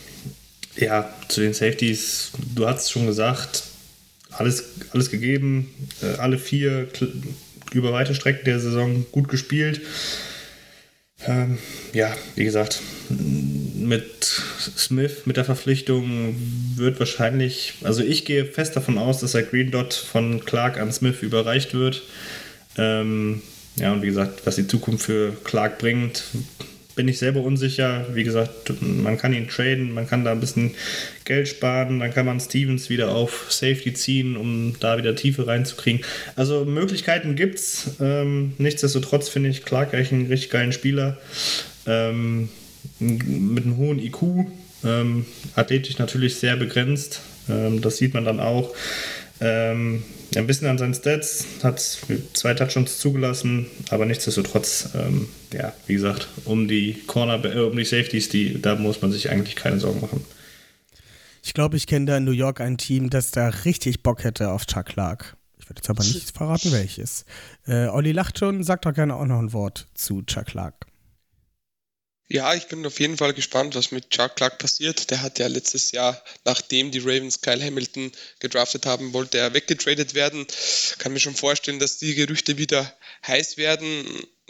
ja, 0.77 1.09
zu 1.29 1.41
den 1.41 1.55
Safeties, 1.55 2.33
du 2.55 2.67
hast 2.67 2.83
es 2.83 2.91
schon 2.91 3.07
gesagt, 3.07 3.65
alles, 4.31 4.65
alles 4.91 5.11
gegeben, 5.11 5.73
äh, 6.03 6.19
alle 6.19 6.39
vier 6.39 6.89
über 7.73 7.93
weite 7.93 8.15
Strecken 8.15 8.45
der 8.45 8.61
Saison 8.61 9.07
gut 9.13 9.29
gespielt. 9.29 9.83
Ähm, 11.27 11.59
ja, 11.93 12.15
wie 12.37 12.45
gesagt, 12.45 12.81
mit 13.09 14.25
Smith, 14.77 15.23
mit 15.25 15.37
der 15.37 15.45
Verpflichtung 15.45 16.37
wird 16.77 16.99
wahrscheinlich, 16.99 17.75
also 17.83 18.03
ich 18.03 18.25
gehe 18.25 18.45
fest 18.45 18.77
davon 18.77 18.99
aus, 18.99 19.21
dass 19.21 19.33
der 19.33 19.43
Green 19.43 19.71
Dot 19.71 19.95
von 19.95 20.45
Clark 20.45 20.79
an 20.79 20.93
Smith 20.93 21.23
überreicht 21.23 21.75
wird. 21.75 22.03
Ähm, 22.77 23.43
ja, 23.77 23.93
und 23.93 24.03
wie 24.03 24.07
gesagt, 24.07 24.47
was 24.47 24.57
die 24.57 24.67
Zukunft 24.67 25.05
für 25.05 25.33
Clark 25.45 25.79
bringt, 25.79 26.25
bin 26.95 27.09
ich 27.09 27.19
selber 27.19 27.41
unsicher. 27.41 28.07
Wie 28.13 28.25
gesagt, 28.25 28.73
man 28.81 29.19
kann 29.19 29.33
ihn 29.33 29.49
traden, 29.49 29.93
man 29.93 30.09
kann 30.09 30.25
da 30.25 30.33
ein 30.33 30.41
bisschen 30.41 30.75
Geld 31.25 31.49
sparen, 31.49 32.01
dann 32.01 32.13
kann 32.13 32.27
man 32.27 32.41
Stevens 32.41 32.91
wieder 32.91 33.11
auf 33.15 33.47
Safety 33.51 33.95
ziehen, 33.95 34.37
um 34.37 34.75
da 34.81 34.99
wieder 34.99 35.15
Tiefe 35.17 35.47
reinzukriegen. 35.47 36.05
Also 36.37 36.65
Möglichkeiten 36.65 37.37
gibt's. 37.37 37.93
Ähm, 38.01 38.55
nichtsdestotrotz 38.59 39.29
finde 39.29 39.51
ich 39.51 39.65
Clark 39.65 39.95
eigentlich 39.95 40.13
einen 40.13 40.27
richtig 40.27 40.51
geilen 40.51 40.73
Spieler. 40.73 41.19
Ähm, 41.87 42.49
mit 42.99 43.65
einem 43.65 43.77
hohen 43.77 43.99
IQ. 43.99 44.47
Ähm, 44.85 45.27
athletisch 45.55 45.99
natürlich 45.99 46.37
sehr 46.37 46.57
begrenzt. 46.57 47.21
Ähm, 47.49 47.81
das 47.81 47.97
sieht 47.97 48.15
man 48.15 48.25
dann 48.25 48.41
auch. 48.41 48.75
Ähm, 49.41 50.03
ein 50.37 50.47
bisschen 50.47 50.69
an 50.69 50.79
seinen 50.79 50.95
Stats, 50.95 51.47
hat 51.63 51.81
zwei 51.81 52.55
Touchdowns 52.55 52.99
zugelassen, 52.99 53.67
aber 53.91 54.07
nichtsdestotrotz, 54.07 54.91
ähm, 54.95 55.29
ja, 55.53 55.73
wie 55.87 55.95
gesagt, 55.95 56.29
um 56.45 56.69
die 56.69 57.03
Corner, 57.07 57.45
äh, 57.45 57.61
um 57.61 57.77
die 57.77 57.85
Safeties, 57.85 58.29
die, 58.29 58.61
da 58.61 58.77
muss 58.77 59.03
man 59.03 59.13
sich 59.13 59.31
eigentlich 59.31 59.57
keine 59.57 59.81
Sorgen 59.81 60.01
machen. 60.01 60.25
Ich 61.43 61.53
glaube, 61.53 61.77
ich 61.77 61.87
kenne 61.87 62.07
da 62.07 62.17
in 62.17 62.25
New 62.25 62.31
York 62.33 62.61
ein 62.61 62.79
Team, 62.79 63.11
das 63.11 63.31
da 63.31 63.49
richtig 63.49 64.03
Bock 64.03 64.25
hätte 64.25 64.51
auf 64.51 64.67
Chuck 64.67 64.87
Clark. 64.87 65.37
Ich 65.59 65.69
werde 65.69 65.81
jetzt 65.81 65.91
aber 65.91 66.03
nicht 66.03 66.37
verraten, 66.37 66.73
welches. 66.73 67.25
Äh, 67.67 67.89
Olli 67.89 68.13
lacht 68.13 68.39
schon, 68.39 68.63
sagt 68.63 68.87
doch 68.87 68.95
gerne 68.95 69.15
auch 69.15 69.27
noch 69.27 69.39
ein 69.39 69.53
Wort 69.53 69.87
zu 69.95 70.23
Chuck 70.23 70.47
Clark. 70.47 70.87
Ja, 72.35 72.53
ich 72.53 72.67
bin 72.67 72.85
auf 72.85 72.99
jeden 72.99 73.17
Fall 73.17 73.33
gespannt, 73.33 73.77
was 73.77 73.93
mit 73.93 74.11
Chuck 74.11 74.35
Clark 74.35 74.59
passiert. 74.59 75.13
Der 75.13 75.23
hat 75.23 75.39
ja 75.39 75.47
letztes 75.47 75.93
Jahr, 75.93 76.21
nachdem 76.45 76.91
die 76.91 76.99
Ravens 76.99 77.43
Kyle 77.43 77.63
Hamilton 77.63 78.11
gedraftet 78.41 78.87
haben, 78.87 79.13
wollte 79.13 79.39
er 79.39 79.55
weggetradet 79.55 80.15
werden. 80.15 80.45
Kann 80.99 81.13
mir 81.13 81.21
schon 81.21 81.37
vorstellen, 81.37 81.79
dass 81.79 81.99
die 81.99 82.17
Gerüchte 82.17 82.59
wieder 82.59 82.93
heiß 83.25 83.57
werden. 83.57 84.05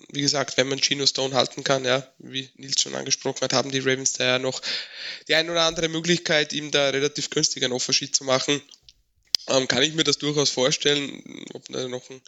Wie 0.08 0.22
gesagt, 0.22 0.56
wenn 0.56 0.68
man 0.68 0.80
Gino 0.80 1.04
Stone 1.04 1.34
halten 1.34 1.62
kann, 1.62 1.84
ja, 1.84 2.10
wie 2.16 2.48
Nils 2.56 2.80
schon 2.80 2.94
angesprochen 2.94 3.42
hat, 3.42 3.52
haben 3.52 3.70
die 3.70 3.80
Ravens 3.80 4.14
da 4.14 4.24
ja 4.24 4.38
noch 4.38 4.62
die 5.28 5.34
ein 5.34 5.50
oder 5.50 5.64
andere 5.64 5.90
Möglichkeit, 5.90 6.54
ihm 6.54 6.70
da 6.70 6.88
relativ 6.88 7.28
günstig 7.28 7.64
einen 7.64 7.74
Offersheet 7.74 8.16
zu 8.16 8.24
machen. 8.24 8.62
Ähm, 9.48 9.68
kann 9.68 9.82
ich 9.82 9.92
mir 9.92 10.04
das 10.04 10.16
durchaus 10.16 10.48
vorstellen, 10.48 11.22
ob 11.52 11.68
da 11.68 11.86
noch 11.86 12.08
ein 12.08 12.22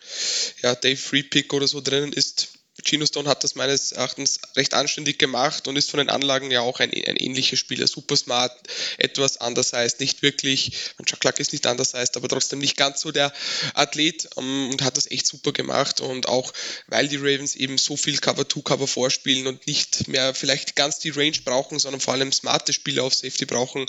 ja, 0.60 0.74
Dave 0.74 0.98
Free 0.98 1.22
Pick 1.22 1.54
oder 1.54 1.66
so 1.66 1.80
drinnen 1.80 2.12
ist, 2.12 2.55
Gino 2.86 3.04
Stone 3.04 3.28
hat 3.28 3.42
das 3.42 3.54
meines 3.56 3.92
Erachtens 3.92 4.40
recht 4.54 4.72
anständig 4.74 5.18
gemacht 5.18 5.66
und 5.66 5.76
ist 5.76 5.90
von 5.90 5.98
den 5.98 6.08
Anlagen 6.08 6.50
ja 6.50 6.60
auch 6.60 6.78
ein, 6.80 6.90
ein 6.90 7.16
ähnlicher 7.16 7.56
Spieler. 7.56 7.86
Super 7.86 8.16
smart, 8.16 8.52
etwas 8.98 9.38
anders 9.38 9.72
heißt, 9.72 10.00
nicht 10.00 10.22
wirklich, 10.22 10.72
und 10.98 11.08
Chuck 11.08 11.20
Clark 11.20 11.40
ist 11.40 11.52
nicht 11.52 11.66
anders 11.66 11.94
heißt, 11.94 12.16
aber 12.16 12.28
trotzdem 12.28 12.60
nicht 12.60 12.76
ganz 12.76 13.00
so 13.00 13.10
der 13.10 13.32
Athlet 13.74 14.28
um, 14.36 14.70
und 14.70 14.82
hat 14.82 14.96
das 14.96 15.10
echt 15.10 15.26
super 15.26 15.52
gemacht. 15.52 16.00
Und 16.00 16.28
auch 16.28 16.52
weil 16.86 17.08
die 17.08 17.16
Ravens 17.16 17.56
eben 17.56 17.78
so 17.78 17.96
viel 17.96 18.18
Cover-2, 18.18 18.62
Cover-4 18.62 19.10
spielen 19.10 19.46
und 19.46 19.66
nicht 19.66 20.08
mehr 20.08 20.34
vielleicht 20.34 20.76
ganz 20.76 20.98
die 20.98 21.10
Range 21.10 21.38
brauchen, 21.44 21.78
sondern 21.78 22.00
vor 22.00 22.14
allem 22.14 22.32
smarte 22.32 22.72
Spieler 22.72 23.02
auf 23.02 23.14
Safety 23.14 23.46
brauchen, 23.46 23.86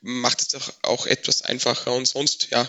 macht 0.00 0.42
es 0.42 0.54
auch, 0.54 0.72
auch 0.82 1.06
etwas 1.06 1.42
einfacher. 1.42 1.92
Und 1.92 2.06
sonst, 2.06 2.48
ja, 2.50 2.68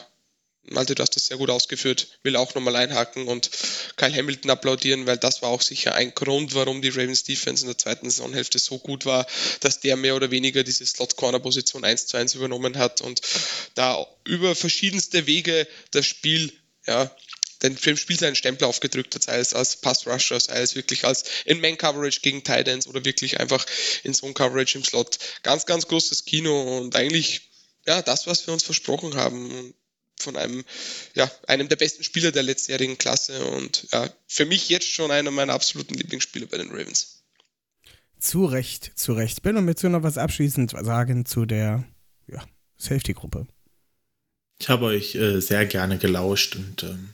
Malte, 0.69 0.95
du 0.95 1.03
hast 1.03 1.15
das 1.15 1.27
sehr 1.27 1.38
gut 1.38 1.49
ausgeführt. 1.49 2.07
Will 2.23 2.38
auch 2.38 2.56
nochmal 2.56 2.77
einhaken 2.77 3.27
und 3.27 3.49
Kyle 3.98 4.14
Hamilton 4.14 4.52
applaudieren, 4.52 5.06
weil 5.06 5.18
das 5.18 5.41
war 5.41 5.49
auch 5.49 5.61
sicher 5.61 5.94
ein 5.94 6.14
Grund, 6.14 6.56
warum 6.56 6.81
die 6.81 6.90
Ravens 6.90 7.23
Defense 7.23 7.64
in 7.64 7.68
der 7.68 7.77
zweiten 7.77 8.10
Saisonhälfte 8.10 8.60
so 8.60 8.80
gut 8.80 9.06
war, 9.06 9.27
dass 9.60 9.81
der 9.81 9.98
mehr 9.98 10.15
oder 10.15 10.31
weniger 10.31 10.64
diese 10.64 10.85
Slot-Corner-Position 10.85 11.84
1 11.84 12.07
zu 12.07 12.18
1 12.18 12.35
übernommen 12.35 12.77
hat 12.77 13.02
und 13.02 13.22
da 13.76 14.06
über 14.23 14.56
verschiedenste 14.56 15.27
Wege 15.27 15.68
das 15.91 16.06
Spiel, 16.06 16.53
ja, 16.88 17.14
den 17.61 17.77
Spiel 17.98 18.19
seinen 18.19 18.35
Stempel 18.35 18.68
aufgedrückt 18.68 19.15
hat, 19.15 19.23
sei 19.23 19.40
es 19.40 19.53
als 19.53 19.77
Pass-Rusher, 19.77 20.40
sei 20.40 20.61
es 20.61 20.76
wirklich 20.76 21.06
als 21.06 21.23
In-Man-Coverage 21.45 22.19
gegen 22.22 22.44
Titans 22.44 22.88
oder 22.88 23.06
wirklich 23.06 23.40
einfach 23.40 23.65
in 24.03 24.14
Zone-Coverage 24.14 24.77
im 24.77 24.84
Slot. 24.84 25.18
Ganz, 25.44 25.65
ganz 25.65 25.88
großes 25.88 26.26
Kino 26.26 26.77
und 26.80 26.95
eigentlich 26.95 27.49
ja, 27.85 28.02
das, 28.02 28.27
was 28.27 28.45
wir 28.48 28.53
uns 28.53 28.64
versprochen 28.64 29.15
haben 29.15 29.73
von 30.19 30.35
einem, 30.35 30.64
ja, 31.15 31.30
einem 31.48 31.68
der 31.69 31.76
besten 31.76 32.03
Spieler 32.03 32.31
der 32.31 32.44
letztjährigen 32.44 32.98
Klasse 32.98 33.44
und 33.45 33.88
ja, 33.91 34.10
für 34.27 34.45
mich 34.45 34.69
jetzt 34.69 34.90
schon 34.90 35.11
einer 35.11 35.31
meiner 35.31 35.53
absoluten 35.53 35.95
Lieblingsspieler 35.95 36.48
bei 36.48 36.57
den 36.57 36.72
Ravens. 36.72 37.23
Zu 38.19 38.45
Recht, 38.45 38.91
zu 38.95 39.14
Recht. 39.14 39.41
Ben, 39.41 39.57
und 39.57 39.68
willst 39.68 39.84
du 39.84 39.90
noch 39.90 40.03
was 40.03 40.18
abschließend 40.18 40.72
sagen 40.72 41.26
zu 41.26 41.45
der 41.45 41.84
ja, 42.27 42.44
Safety-Gruppe? 42.77 43.48
Ich 44.60 44.69
habe 44.69 44.85
euch 44.85 45.15
äh, 45.15 45.41
sehr 45.41 45.65
gerne 45.65 45.98
gelauscht 45.98 46.56
und 46.56 46.84
ähm, 46.84 47.14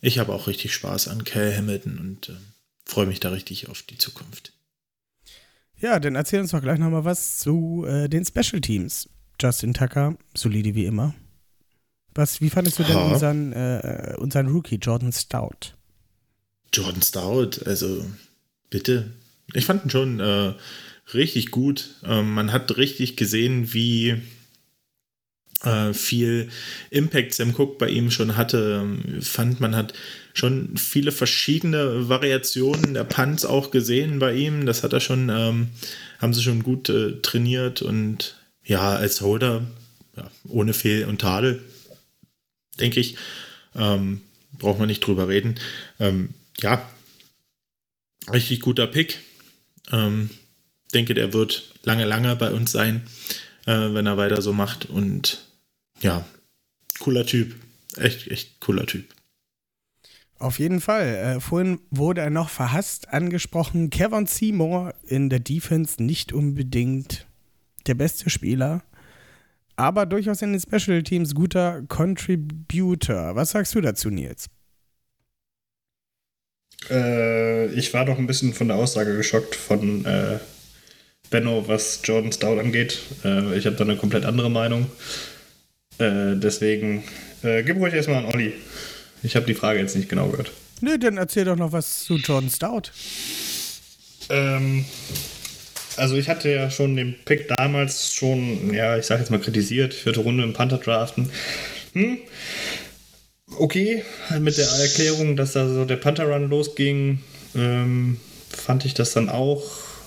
ich 0.00 0.18
habe 0.18 0.32
auch 0.32 0.48
richtig 0.48 0.74
Spaß 0.74 1.08
an 1.08 1.24
Cal 1.24 1.56
Hamilton 1.56 1.98
und 1.98 2.28
äh, 2.28 2.36
freue 2.84 3.06
mich 3.06 3.20
da 3.20 3.30
richtig 3.30 3.68
auf 3.68 3.82
die 3.82 3.98
Zukunft. 3.98 4.52
Ja, 5.78 6.00
dann 6.00 6.14
erzähl 6.14 6.40
uns 6.40 6.52
doch 6.52 6.62
gleich 6.62 6.78
nochmal 6.78 7.04
was 7.04 7.38
zu 7.38 7.84
äh, 7.86 8.08
den 8.08 8.24
Special 8.24 8.60
Teams. 8.60 9.08
Justin 9.40 9.74
Tucker, 9.74 10.16
solide 10.34 10.74
wie 10.74 10.86
immer. 10.86 11.14
Was, 12.16 12.40
wie 12.40 12.50
fandest 12.50 12.78
du 12.78 12.82
denn 12.82 12.96
Ha. 12.96 13.12
unseren, 13.12 13.52
äh, 13.52 14.14
unseren 14.18 14.48
Rookie, 14.48 14.76
Jordan 14.76 15.12
Stout? 15.12 15.74
Jordan 16.72 17.02
Stout, 17.02 17.64
also 17.66 18.04
bitte. 18.70 19.12
Ich 19.52 19.66
fand 19.66 19.84
ihn 19.84 19.90
schon 19.90 20.20
äh, 20.20 20.54
richtig 21.12 21.50
gut. 21.50 21.90
Ähm, 22.04 22.32
man 22.32 22.52
hat 22.52 22.76
richtig 22.78 23.16
gesehen, 23.16 23.72
wie 23.74 24.16
äh, 25.62 25.92
viel 25.92 26.48
Impact 26.90 27.34
Sam 27.34 27.54
Cook 27.56 27.78
bei 27.78 27.88
ihm 27.88 28.10
schon 28.10 28.36
hatte. 28.36 28.80
Ähm, 28.82 29.20
Fand, 29.22 29.60
man 29.60 29.76
hat 29.76 29.92
schon 30.32 30.76
viele 30.76 31.12
verschiedene 31.12 32.08
Variationen 32.08 32.94
der 32.94 33.04
Punts 33.04 33.44
auch 33.44 33.70
gesehen 33.70 34.18
bei 34.18 34.34
ihm. 34.34 34.64
Das 34.64 34.82
hat 34.82 34.92
er 34.94 35.00
schon, 35.00 35.28
ähm, 35.28 35.68
haben 36.18 36.32
sie 36.34 36.42
schon 36.42 36.62
gut 36.62 36.88
äh, 36.88 37.20
trainiert 37.20 37.82
und 37.82 38.36
ja, 38.64 38.96
als 38.96 39.20
Holder, 39.20 39.66
ja, 40.16 40.30
ohne 40.48 40.72
Fehl 40.72 41.04
und 41.04 41.20
Tadel, 41.20 41.62
denke 42.80 43.00
ich, 43.00 43.16
ähm, 43.74 44.22
braucht 44.52 44.78
man 44.78 44.88
nicht 44.88 45.00
drüber 45.00 45.28
reden. 45.28 45.56
Ähm, 45.98 46.30
ja, 46.58 46.88
richtig 48.30 48.60
guter 48.60 48.86
Pick. 48.86 49.18
Ähm, 49.92 50.30
denke, 50.94 51.14
der 51.14 51.32
wird 51.32 51.74
lange, 51.82 52.04
lange 52.04 52.34
bei 52.36 52.50
uns 52.50 52.72
sein, 52.72 53.02
äh, 53.66 53.72
wenn 53.94 54.06
er 54.06 54.16
weiter 54.16 54.42
so 54.42 54.52
macht. 54.52 54.86
Und 54.86 55.46
ja, 56.00 56.26
cooler 56.98 57.26
Typ. 57.26 57.54
Echt, 57.96 58.28
echt 58.28 58.60
cooler 58.60 58.86
Typ. 58.86 59.04
Auf 60.38 60.58
jeden 60.58 60.80
Fall. 60.80 61.06
Äh, 61.06 61.40
vorhin 61.40 61.80
wurde 61.90 62.20
er 62.20 62.30
noch 62.30 62.50
verhasst 62.50 63.08
angesprochen. 63.08 63.90
Kevin 63.90 64.26
Seymour 64.26 64.94
in 65.06 65.30
der 65.30 65.40
Defense 65.40 66.02
nicht 66.02 66.32
unbedingt 66.32 67.26
der 67.86 67.94
beste 67.94 68.28
Spieler, 68.28 68.82
aber 69.76 70.06
durchaus 70.06 70.42
in 70.42 70.52
den 70.52 70.60
Special 70.60 71.02
Teams 71.02 71.34
guter 71.34 71.82
Contributor. 71.88 73.36
Was 73.36 73.50
sagst 73.50 73.74
du 73.74 73.80
dazu, 73.80 74.10
Nils? 74.10 74.46
Äh, 76.90 77.66
ich 77.68 77.92
war 77.94 78.04
doch 78.04 78.18
ein 78.18 78.26
bisschen 78.26 78.52
von 78.52 78.68
der 78.68 78.76
Aussage 78.76 79.16
geschockt 79.16 79.54
von 79.54 80.04
äh, 80.04 80.38
Benno, 81.30 81.66
was 81.66 82.00
Jordan 82.04 82.32
Stout 82.32 82.58
angeht. 82.58 83.00
Äh, 83.24 83.56
ich 83.56 83.66
habe 83.66 83.76
da 83.76 83.84
eine 83.84 83.96
komplett 83.96 84.24
andere 84.24 84.50
Meinung. 84.50 84.86
Äh, 85.98 86.36
deswegen 86.36 87.04
äh, 87.42 87.62
gib 87.62 87.76
ruhig 87.76 87.94
erstmal 87.94 88.24
an 88.24 88.32
Olli. 88.32 88.52
Ich 89.22 89.36
habe 89.36 89.46
die 89.46 89.54
Frage 89.54 89.80
jetzt 89.80 89.96
nicht 89.96 90.08
genau 90.08 90.28
gehört. 90.28 90.52
Nö, 90.80 90.98
dann 90.98 91.16
erzähl 91.16 91.44
doch 91.44 91.56
noch 91.56 91.72
was 91.72 92.04
zu 92.04 92.16
Jordan 92.16 92.50
Stout. 92.50 92.90
Ähm, 94.28 94.84
also 95.96 96.16
ich 96.16 96.28
hatte 96.28 96.50
ja 96.50 96.70
schon 96.70 96.96
den 96.96 97.14
Pick 97.24 97.48
damals 97.48 98.12
schon, 98.12 98.72
ja, 98.72 98.96
ich 98.96 99.06
sag 99.06 99.18
jetzt 99.18 99.30
mal 99.30 99.40
kritisiert, 99.40 99.94
vierte 99.94 100.20
Runde 100.20 100.44
im 100.44 100.52
Panther 100.52 100.78
draften. 100.78 101.30
Hm, 101.92 102.18
okay, 103.58 104.02
mit 104.40 104.58
der 104.58 104.68
Erklärung, 104.68 105.36
dass 105.36 105.52
da 105.52 105.68
so 105.68 105.84
der 105.84 105.96
Panther 105.96 106.28
Run 106.28 106.50
losging, 106.50 107.20
ähm, 107.54 108.18
fand 108.50 108.84
ich 108.84 108.94
das 108.94 109.12
dann 109.12 109.28
auch, 109.28 109.62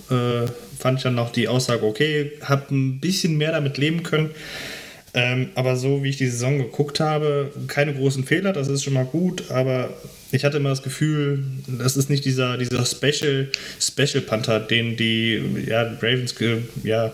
äh, 0.09 0.47
fand 0.77 0.99
ich 0.99 1.03
dann 1.03 1.15
noch 1.15 1.31
die 1.31 1.47
Aussage, 1.47 1.85
okay, 1.85 2.31
hab 2.41 2.71
ein 2.71 2.99
bisschen 2.99 3.37
mehr 3.37 3.51
damit 3.51 3.77
leben 3.77 4.03
können. 4.03 4.31
Ähm, 5.13 5.49
aber 5.55 5.75
so 5.75 6.03
wie 6.03 6.09
ich 6.09 6.17
die 6.17 6.27
Saison 6.27 6.59
geguckt 6.59 6.99
habe, 6.99 7.51
keine 7.67 7.95
großen 7.95 8.23
Fehler, 8.23 8.53
das 8.53 8.67
ist 8.67 8.83
schon 8.83 8.93
mal 8.93 9.05
gut, 9.05 9.49
aber 9.49 9.89
ich 10.31 10.43
hatte 10.45 10.57
immer 10.57 10.69
das 10.69 10.83
Gefühl, 10.83 11.43
das 11.67 11.97
ist 11.97 12.09
nicht 12.09 12.25
dieser, 12.25 12.57
dieser 12.57 12.85
Special, 12.85 13.49
Special 13.79 14.21
Panther, 14.21 14.59
den 14.59 14.95
die 14.95 15.41
ja, 15.67 15.83
Ravens 16.01 16.35
ja, 16.83 17.11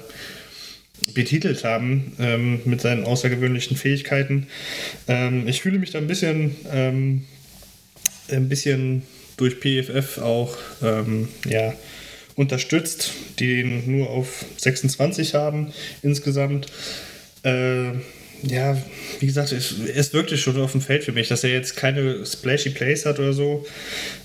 betitelt 1.13 1.63
haben 1.63 2.13
ähm, 2.19 2.61
mit 2.65 2.81
seinen 2.81 3.03
außergewöhnlichen 3.05 3.77
Fähigkeiten. 3.77 4.47
Ähm, 5.07 5.47
ich 5.47 5.61
fühle 5.61 5.79
mich 5.79 5.91
da 5.91 5.99
ein 5.99 6.07
bisschen, 6.07 6.55
ähm, 6.71 7.23
ein 8.29 8.49
bisschen 8.49 9.03
durch 9.37 9.59
PFF 9.59 10.17
auch 10.17 10.57
ähm, 10.81 11.27
ja, 11.47 11.73
unterstützt, 12.35 13.11
die 13.39 13.47
den 13.47 13.91
nur 13.91 14.09
auf 14.09 14.45
26 14.57 15.35
haben 15.35 15.73
insgesamt. 16.01 16.67
Äh, 17.43 17.91
ja, 18.43 18.77
wie 19.19 19.25
gesagt, 19.25 19.51
es, 19.51 19.73
es 19.93 20.13
wirkte 20.13 20.37
schon 20.37 20.59
auf 20.61 20.71
dem 20.71 20.81
Feld 20.81 21.03
für 21.03 21.11
mich, 21.11 21.27
dass 21.27 21.43
er 21.43 21.51
jetzt 21.51 21.75
keine 21.75 22.25
splashy 22.25 22.69
Plays 22.69 23.05
hat 23.05 23.19
oder 23.19 23.33
so. 23.33 23.65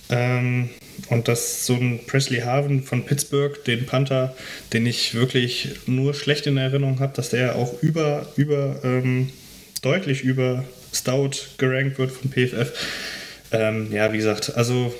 Ähm, 0.08 0.70
und 1.08 1.28
dass 1.28 1.66
so 1.66 1.74
ein 1.74 2.00
Presley 2.06 2.40
Harvin 2.40 2.82
von 2.82 3.04
Pittsburgh, 3.04 3.64
den 3.64 3.86
Panther, 3.86 4.34
den 4.72 4.86
ich 4.86 5.14
wirklich 5.14 5.70
nur 5.86 6.14
schlecht 6.14 6.46
in 6.46 6.56
Erinnerung 6.56 7.00
habe, 7.00 7.14
dass 7.16 7.30
der 7.30 7.56
auch 7.56 7.82
über, 7.82 8.26
über, 8.36 8.80
ähm, 8.84 9.30
deutlich 9.82 10.22
über 10.22 10.64
Stout 10.92 11.30
gerankt 11.58 11.98
wird 11.98 12.10
von 12.10 12.30
PFF. 12.30 12.72
Ähm, 13.52 13.92
ja, 13.92 14.12
wie 14.12 14.18
gesagt, 14.18 14.56
also 14.56 14.94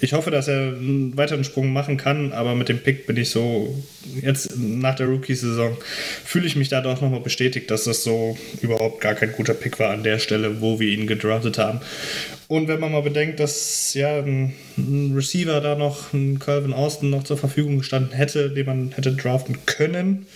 ich 0.00 0.12
hoffe, 0.12 0.30
dass 0.30 0.48
er 0.48 0.74
einen 0.74 1.16
weiteren 1.16 1.44
Sprung 1.44 1.72
machen 1.72 1.96
kann, 1.96 2.32
aber 2.32 2.54
mit 2.54 2.68
dem 2.68 2.78
Pick 2.78 3.06
bin 3.06 3.16
ich 3.16 3.30
so, 3.30 3.82
jetzt 4.20 4.56
nach 4.58 4.96
der 4.96 5.06
Rookie-Saison, 5.06 5.76
fühle 6.24 6.46
ich 6.46 6.56
mich 6.56 6.68
da 6.68 6.80
doch 6.80 7.00
nochmal 7.00 7.20
bestätigt, 7.20 7.70
dass 7.70 7.84
das 7.84 8.02
so 8.02 8.36
überhaupt 8.60 9.00
gar 9.00 9.14
kein 9.14 9.32
guter 9.32 9.54
Pick 9.54 9.78
war 9.78 9.90
an 9.90 10.02
der 10.02 10.18
Stelle, 10.18 10.60
wo 10.60 10.80
wir 10.80 10.88
ihn 10.88 11.06
gedraftet 11.06 11.58
haben. 11.58 11.80
Und 12.48 12.68
wenn 12.68 12.80
man 12.80 12.92
mal 12.92 13.02
bedenkt, 13.02 13.40
dass 13.40 13.94
ja 13.94 14.18
ein, 14.18 14.54
Receiver 15.14 15.60
da 15.60 15.76
noch, 15.76 16.12
ein 16.12 16.38
Calvin 16.38 16.72
Austin 16.72 17.10
noch 17.10 17.24
zur 17.24 17.38
Verfügung 17.38 17.78
gestanden 17.78 18.12
hätte, 18.12 18.50
den 18.50 18.66
man 18.66 18.92
hätte 18.92 19.12
draften 19.12 19.58
können, 19.66 20.26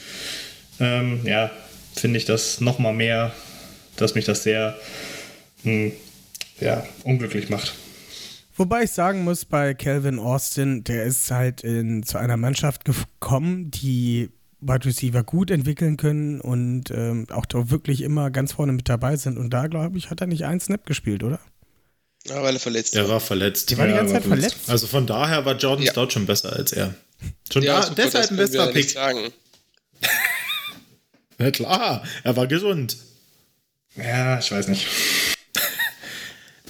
ähm, 0.80 1.20
ja, 1.24 1.50
finde 1.94 2.18
ich 2.18 2.24
das 2.24 2.60
nochmal 2.60 2.94
mehr, 2.94 3.32
dass 3.96 4.14
mich 4.14 4.24
das 4.24 4.44
sehr 4.44 4.76
mh, 5.64 5.90
ja, 6.60 6.86
unglücklich 7.04 7.48
macht. 7.48 7.74
Wobei 8.58 8.82
ich 8.82 8.90
sagen 8.90 9.24
muss, 9.24 9.44
bei 9.44 9.72
Calvin 9.74 10.18
Austin, 10.18 10.84
der 10.84 11.04
ist 11.04 11.30
halt 11.30 11.62
in, 11.62 12.02
zu 12.02 12.18
einer 12.18 12.36
Mannschaft 12.36 12.84
gekommen, 12.84 13.70
die 13.70 14.30
Wide 14.60 14.84
Receiver 14.84 15.22
gut 15.22 15.50
entwickeln 15.52 15.96
können 15.96 16.40
und 16.40 16.90
ähm, 16.90 17.26
auch 17.30 17.46
da 17.46 17.70
wirklich 17.70 18.02
immer 18.02 18.30
ganz 18.30 18.52
vorne 18.52 18.72
mit 18.72 18.88
dabei 18.88 19.16
sind. 19.16 19.38
Und 19.38 19.50
da, 19.50 19.68
glaube 19.68 19.96
ich, 19.96 20.10
hat 20.10 20.20
er 20.20 20.26
nicht 20.26 20.44
einen 20.44 20.58
Snap 20.60 20.84
gespielt, 20.86 21.22
oder? 21.22 21.38
Ja, 22.26 22.42
weil 22.42 22.54
er 22.54 22.60
verletzt 22.60 22.96
Er 22.96 23.04
war. 23.04 23.10
war 23.12 23.20
verletzt. 23.20 23.70
Die 23.70 23.78
war 23.78 23.86
die 23.86 23.94
ganze 23.94 24.14
Zeit 24.14 24.24
verletzt. 24.24 24.56
Also 24.68 24.88
von 24.88 25.06
daher 25.06 25.44
war 25.44 25.56
Jordan 25.56 25.84
Ja. 25.86 25.92
Stout 25.92 26.10
schon 26.10 26.26
besser 26.26 26.52
als 26.52 26.72
er. 26.72 26.92
Schon 27.52 27.62
Ja, 27.62 27.76
da, 27.76 27.82
super, 27.86 28.02
deshalb 28.02 28.30
ein 28.32 28.36
besserer 28.36 28.66
Pick. 28.72 28.90
sagen. 28.90 29.20
Ja 31.40 31.52
klar, 31.52 32.02
er 32.24 32.36
war 32.36 32.48
gesund. 32.48 32.96
Ja, 33.94 34.40
ich 34.40 34.50
weiß 34.50 34.66
nicht. 34.66 34.88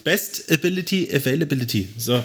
Best 0.08 0.50
Ability, 0.50 1.08
Availability. 1.14 1.88
So. 1.98 2.24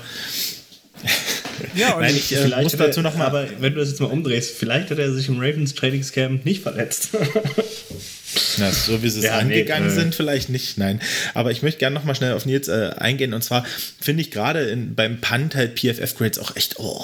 Ja, 1.76 1.94
und 1.96 2.02
Nein, 2.02 2.16
ich 2.16 2.34
äh, 2.34 2.48
muss 2.62 2.74
hat 2.74 2.80
er- 2.80 2.88
dazu 2.88 3.02
noch 3.02 3.16
mal. 3.18 3.26
Aber 3.28 3.48
wenn 3.60 3.74
du 3.74 3.80
das 3.82 3.90
jetzt 3.90 4.00
mal 4.00 4.08
umdrehst, 4.08 4.52
vielleicht 4.58 4.90
hat 4.90 5.00
er 5.00 5.12
sich 5.14 5.28
im 5.28 5.38
Ravens 5.40 5.76
Trainingscamp 5.76 6.46
nicht 6.46 6.64
verletzt. 6.64 7.10
Na, 8.58 8.72
so 8.72 9.04
wie 9.04 9.10
sie 9.10 9.20
es 9.20 9.26
Ja, 9.26 9.36
nee, 9.44 9.54
angegangen 9.60 9.90
äh. 9.90 9.92
sind, 9.92 10.16
vielleicht 10.16 10.50
nicht, 10.50 10.78
nein. 10.78 11.02
Aber 11.34 11.52
ich 11.52 11.62
möchte 11.62 11.80
gerne 11.80 11.94
nochmal 11.94 12.16
schnell 12.16 12.34
auf 12.34 12.46
Nils 12.46 12.68
äh, 12.68 12.92
eingehen. 12.98 13.34
Und 13.34 13.44
zwar 13.44 13.66
finde 14.00 14.22
ich 14.22 14.32
gerade 14.32 14.62
in- 14.70 14.96
beim 14.96 15.20
Punt 15.22 15.56
halt 15.56 15.78
PFF-Grades 15.80 16.40
auch 16.40 16.56
echt, 16.56 16.80
oh, 16.80 17.04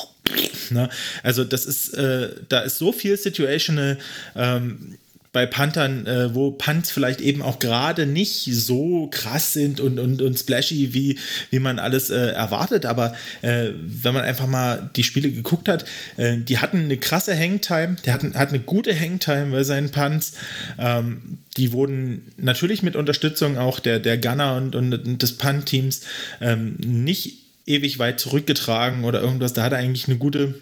ne? 0.70 0.90
Also 1.24 1.44
das 1.44 1.66
ist, 1.66 1.94
äh, 1.96 2.30
da 2.48 2.62
ist 2.62 2.78
so 2.78 2.92
viel 2.94 3.18
Situational 3.18 3.98
ähm, 4.36 4.98
bei 5.32 5.46
Panthern, 5.46 6.08
äh, 6.08 6.34
wo 6.34 6.52
Punts 6.52 6.90
vielleicht 6.90 7.22
eben 7.22 7.42
auch 7.42 7.60
gerade 7.60 8.08
nicht 8.08 8.46
so 8.52 9.08
krass 9.12 9.54
sind 9.54 9.80
und, 9.80 10.00
und, 10.00 10.22
und 10.22 10.40
splashy, 10.40 10.94
wie, 10.94 11.20
wie 11.52 11.60
man 11.60 11.78
alles 11.78 12.10
äh, 12.10 12.30
erwartet. 12.32 12.86
Aber 12.86 13.16
äh, 13.42 13.70
wenn 13.76 14.14
man 14.14 14.24
einfach 14.24 14.48
mal 14.48 14.90
die 14.96 15.04
Spiele 15.04 15.32
geguckt 15.32 15.70
hat, 15.70 15.86
äh, 16.18 16.38
die 16.38 16.58
hatten 16.58 16.80
eine 16.80 16.98
krasse 16.98 17.38
Hangtime, 17.38 17.98
der 18.06 18.14
hatten, 18.14 18.34
hat 18.34 18.50
eine 18.50 18.60
gute 18.60 18.98
Hangtime 19.00 19.52
bei 19.52 19.64
seinen 19.64 19.92
Punts. 19.92 20.34
Ähm, 20.80 21.40
die 21.58 21.74
wurden 21.74 22.32
natürlich 22.38 22.82
mit 22.82 22.96
Unterstützung 22.96 23.58
auch 23.58 23.80
der, 23.80 24.00
der 24.00 24.18
Gunner 24.18 24.56
und, 24.56 24.76
und, 24.76 24.94
und 24.94 25.22
des 25.22 25.38
Punt-Teams 25.38 26.02
ähm, 26.42 26.76
nicht 26.80 27.50
ewig 27.68 28.00
weit 28.00 28.20
zurückgetragen 28.20 29.04
oder 29.04 29.22
irgendwas. 29.22 29.54
Da 29.54 29.64
hat 29.64 29.74
er 29.74 29.78
eigentlich 29.78 30.08
eine 30.08 30.18
gute, 30.18 30.56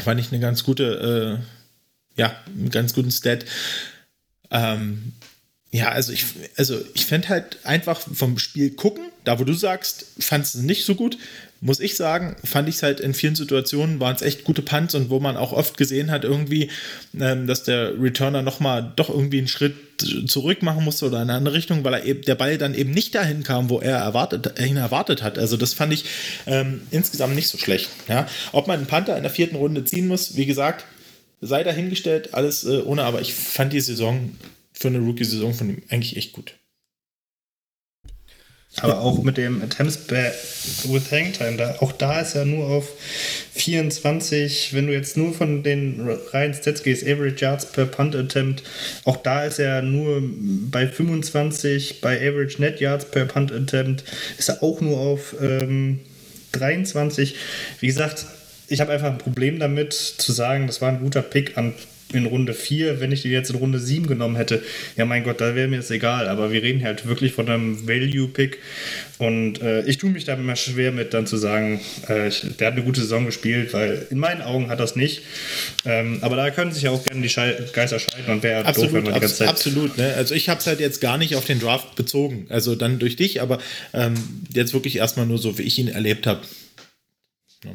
fand 0.00 0.20
ich 0.20 0.32
eine 0.32 0.40
ganz 0.40 0.64
gute, 0.64 1.38
äh, 1.40 1.59
ja, 2.20 2.36
einen 2.46 2.68
ganz 2.68 2.92
guten 2.92 3.10
Stat. 3.10 3.46
Ähm, 4.50 5.14
ja, 5.70 5.88
also 5.88 6.12
ich, 6.12 6.26
also 6.56 6.78
ich 6.92 7.06
fände 7.06 7.30
halt 7.30 7.58
einfach 7.64 7.98
vom 7.98 8.38
Spiel 8.38 8.72
gucken, 8.72 9.04
da 9.24 9.38
wo 9.38 9.44
du 9.44 9.54
sagst, 9.54 10.04
fandest 10.18 10.56
es 10.56 10.60
nicht 10.60 10.84
so 10.84 10.94
gut, 10.94 11.16
muss 11.62 11.80
ich 11.80 11.96
sagen, 11.96 12.36
fand 12.44 12.68
ich 12.68 12.74
es 12.74 12.82
halt 12.82 13.00
in 13.00 13.14
vielen 13.14 13.36
Situationen 13.36 14.00
waren 14.00 14.16
es 14.16 14.22
echt 14.22 14.44
gute 14.44 14.60
Punts 14.60 14.94
und 14.94 15.08
wo 15.08 15.18
man 15.18 15.38
auch 15.38 15.52
oft 15.52 15.78
gesehen 15.78 16.10
hat 16.10 16.24
irgendwie, 16.24 16.70
ähm, 17.18 17.46
dass 17.46 17.62
der 17.62 17.98
Returner 17.98 18.42
nochmal 18.42 18.92
doch 18.96 19.08
irgendwie 19.08 19.38
einen 19.38 19.48
Schritt 19.48 19.76
zurück 20.26 20.62
machen 20.62 20.84
musste 20.84 21.06
oder 21.06 21.22
in 21.22 21.30
eine 21.30 21.34
andere 21.38 21.54
Richtung, 21.54 21.84
weil 21.84 21.94
er 21.94 22.04
eben, 22.04 22.22
der 22.22 22.34
Ball 22.34 22.58
dann 22.58 22.74
eben 22.74 22.90
nicht 22.90 23.14
dahin 23.14 23.44
kam, 23.44 23.70
wo 23.70 23.78
er 23.78 23.96
erwartet, 23.96 24.58
ihn 24.60 24.76
erwartet 24.76 25.22
hat. 25.22 25.38
Also 25.38 25.56
das 25.56 25.72
fand 25.72 25.94
ich 25.94 26.04
ähm, 26.46 26.82
insgesamt 26.90 27.34
nicht 27.34 27.48
so 27.48 27.56
schlecht. 27.56 27.88
Ja? 28.08 28.26
Ob 28.52 28.66
man 28.66 28.78
einen 28.78 28.86
Panther 28.86 29.16
in 29.16 29.22
der 29.22 29.32
vierten 29.32 29.56
Runde 29.56 29.84
ziehen 29.84 30.08
muss, 30.08 30.36
wie 30.36 30.46
gesagt, 30.46 30.84
sei 31.40 31.62
dahingestellt, 31.64 32.34
alles 32.34 32.64
äh, 32.64 32.82
ohne, 32.82 33.04
aber 33.04 33.20
ich 33.20 33.34
fand 33.34 33.72
die 33.72 33.80
Saison 33.80 34.36
für 34.72 34.88
eine 34.88 34.98
Rookie-Saison 34.98 35.54
von 35.54 35.70
ihm 35.70 35.82
eigentlich 35.88 36.16
echt 36.16 36.32
gut. 36.32 36.54
Aber 38.76 39.00
auch 39.00 39.22
mit 39.24 39.36
dem 39.36 39.62
Attempts 39.62 39.98
with 40.08 41.10
Hangtime, 41.10 41.56
da, 41.56 41.76
auch 41.80 41.90
da 41.90 42.20
ist 42.20 42.36
er 42.36 42.44
nur 42.44 42.66
auf 42.66 42.88
24, 43.54 44.74
wenn 44.74 44.86
du 44.86 44.92
jetzt 44.92 45.16
nur 45.16 45.34
von 45.34 45.64
den 45.64 46.08
reinen 46.32 46.54
Stats 46.54 46.84
gehst, 46.84 47.02
Average 47.02 47.44
Yards 47.44 47.72
per 47.72 47.86
Punt 47.86 48.14
Attempt, 48.14 48.62
auch 49.04 49.16
da 49.16 49.44
ist 49.44 49.58
er 49.58 49.82
nur 49.82 50.22
bei 50.70 50.86
25, 50.86 52.00
bei 52.00 52.16
Average 52.16 52.60
Net 52.60 52.80
Yards 52.80 53.10
per 53.10 53.24
Punt 53.24 53.50
Attempt 53.50 54.04
ist 54.38 54.48
er 54.48 54.62
auch 54.62 54.80
nur 54.80 54.98
auf 54.98 55.34
ähm, 55.42 55.98
23. 56.52 57.34
Wie 57.80 57.86
gesagt, 57.86 58.26
ich 58.70 58.80
habe 58.80 58.92
einfach 58.92 59.08
ein 59.08 59.18
Problem 59.18 59.58
damit 59.58 59.92
zu 59.92 60.32
sagen, 60.32 60.66
das 60.66 60.80
war 60.80 60.88
ein 60.88 61.00
guter 61.00 61.22
Pick 61.22 61.58
an 61.58 61.74
in 62.12 62.26
Runde 62.26 62.54
4, 62.54 63.00
wenn 63.00 63.12
ich 63.12 63.22
die 63.22 63.28
jetzt 63.28 63.50
in 63.50 63.56
Runde 63.56 63.78
7 63.78 64.06
genommen 64.06 64.36
hätte, 64.36 64.62
ja 64.96 65.04
mein 65.04 65.22
Gott, 65.22 65.40
da 65.40 65.54
wäre 65.54 65.68
mir 65.68 65.76
das 65.76 65.90
egal. 65.90 66.28
Aber 66.28 66.52
wir 66.52 66.62
reden 66.62 66.82
halt 66.82 67.06
wirklich 67.06 67.32
von 67.32 67.48
einem 67.48 67.86
Value-Pick. 67.86 68.58
Und 69.18 69.60
äh, 69.60 69.82
ich 69.82 69.98
tue 69.98 70.10
mich 70.10 70.24
da 70.24 70.34
immer 70.34 70.56
schwer 70.56 70.92
mit, 70.92 71.14
dann 71.14 71.26
zu 71.26 71.36
sagen, 71.36 71.80
äh, 72.08 72.28
ich, 72.28 72.44
der 72.58 72.68
hat 72.68 72.74
eine 72.74 72.82
gute 72.82 73.00
Saison 73.00 73.26
gespielt, 73.26 73.72
weil 73.72 74.06
in 74.10 74.18
meinen 74.18 74.42
Augen 74.42 74.68
hat 74.70 74.80
das 74.80 74.96
nicht. 74.96 75.22
Ähm, 75.84 76.18
aber 76.22 76.36
da 76.36 76.50
können 76.50 76.72
sich 76.72 76.84
ja 76.84 76.90
auch 76.90 77.04
gerne 77.04 77.22
die 77.22 77.28
Schei 77.28 77.54
Geister 77.72 77.98
scheiden 77.98 78.32
und 78.32 78.42
wäre 78.42 78.64
absolut, 78.64 78.88
doof, 78.88 78.94
wenn 78.94 79.04
man 79.04 79.14
die 79.14 79.20
ganze 79.20 79.36
Zeit. 79.36 79.48
Absolut, 79.48 79.96
ne? 79.98 80.14
Also 80.14 80.34
ich 80.34 80.48
habe 80.48 80.60
es 80.60 80.66
halt 80.66 80.80
jetzt 80.80 81.00
gar 81.00 81.18
nicht 81.18 81.36
auf 81.36 81.44
den 81.44 81.60
Draft 81.60 81.94
bezogen. 81.96 82.46
Also 82.48 82.74
dann 82.74 82.98
durch 82.98 83.16
dich, 83.16 83.40
aber 83.40 83.58
ähm, 83.92 84.14
jetzt 84.52 84.72
wirklich 84.74 84.96
erstmal 84.96 85.26
nur 85.26 85.38
so, 85.38 85.58
wie 85.58 85.62
ich 85.62 85.78
ihn 85.78 85.88
erlebt 85.88 86.26
habe. 86.26 86.40
Ja. 87.64 87.72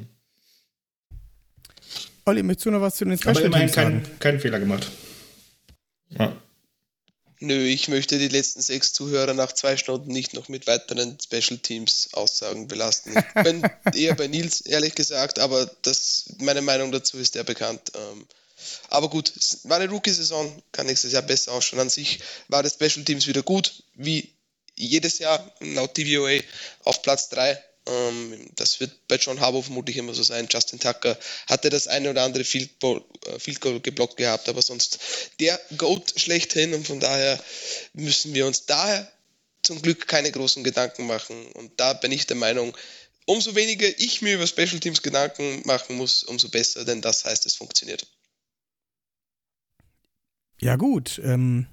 Olli, 2.25 2.43
möchtest 2.43 2.65
du 2.65 2.71
noch 2.71 2.81
was 2.81 2.95
zu 2.95 3.05
den 3.05 3.13
Aber 3.13 3.21
Special 3.21 3.45
immerhin 3.45 3.67
Teams 3.67 3.75
sagen? 3.75 4.03
keinen 4.03 4.19
keinen 4.19 4.39
Fehler 4.39 4.59
gemacht. 4.59 4.89
Ja. 6.09 6.35
Nö, 7.39 7.65
ich 7.65 7.87
möchte 7.89 8.17
die 8.17 8.29
letzten 8.29 8.61
sechs 8.61 8.93
Zuhörer 8.93 9.33
nach 9.33 9.51
zwei 9.51 9.77
Stunden 9.77 10.11
nicht 10.11 10.33
noch 10.33 10.47
mit 10.47 10.65
weiteren 10.67 11.17
Special 11.21 11.59
Teams 11.59 12.09
Aussagen 12.13 12.67
belasten. 12.67 13.13
Ich 13.17 13.43
bin 13.43 13.61
eher 13.93 14.15
bei 14.15 14.27
Nils, 14.27 14.61
ehrlich 14.61 14.95
gesagt, 14.95 15.37
aber 15.37 15.69
das, 15.83 16.33
meine 16.39 16.61
Meinung 16.61 16.91
dazu 16.91 17.17
ist 17.17 17.35
ja 17.35 17.43
bekannt. 17.43 17.91
Ähm, 17.93 18.25
aber 18.89 19.09
gut, 19.09 19.31
es 19.35 19.59
war 19.65 19.79
eine 19.79 19.91
Rookie-Saison, 19.91 20.63
kann 20.71 20.87
nächstes 20.87 21.11
Jahr 21.11 21.21
besser 21.21 21.51
ausschauen. 21.51 21.81
An 21.81 21.89
sich 21.89 22.21
war 22.47 22.63
das 22.63 22.73
Special 22.73 23.05
Teams 23.05 23.27
wieder 23.27 23.43
gut, 23.43 23.83
wie 23.93 24.33
jedes 24.75 25.19
Jahr 25.19 25.51
laut 25.59 25.95
DVOA 25.97 26.39
auf 26.83 27.01
Platz 27.03 27.29
3. 27.29 27.61
Ähm, 27.87 28.49
das 28.55 28.79
wird 28.79 29.07
bei 29.07 29.17
John 29.17 29.39
Harbaugh 29.39 29.63
vermutlich 29.63 29.97
immer 29.97 30.13
so 30.13 30.23
sein. 30.23 30.47
Justin 30.49 30.79
Tucker 30.79 31.17
hatte 31.47 31.69
das 31.69 31.87
eine 31.87 32.09
oder 32.09 32.23
andere 32.23 32.43
Field 32.43 32.79
Goal, 32.79 33.03
äh, 33.27 33.39
Field 33.39 33.61
Goal 33.61 33.79
geblockt 33.79 34.17
gehabt, 34.17 34.49
aber 34.49 34.61
sonst 34.61 34.99
der 35.39 35.59
Goat 35.77 36.13
schlechthin 36.17 36.73
und 36.73 36.87
von 36.87 36.99
daher 36.99 37.39
müssen 37.93 38.33
wir 38.33 38.47
uns 38.47 38.65
daher 38.65 39.11
zum 39.61 39.81
Glück 39.81 40.07
keine 40.07 40.31
großen 40.31 40.63
Gedanken 40.63 41.07
machen. 41.07 41.47
Und 41.53 41.79
da 41.79 41.93
bin 41.93 42.11
ich 42.11 42.27
der 42.27 42.37
Meinung, 42.37 42.75
umso 43.25 43.55
weniger 43.55 43.87
ich 43.99 44.21
mir 44.21 44.35
über 44.35 44.47
Special 44.47 44.79
Teams 44.79 45.01
Gedanken 45.01 45.61
machen 45.65 45.97
muss, 45.97 46.23
umso 46.23 46.49
besser, 46.49 46.85
denn 46.85 47.01
das 47.01 47.25
heißt, 47.25 47.45
es 47.45 47.55
funktioniert. 47.55 48.07
Ja, 50.59 50.77
gut. 50.77 51.19
Ähm, 51.23 51.67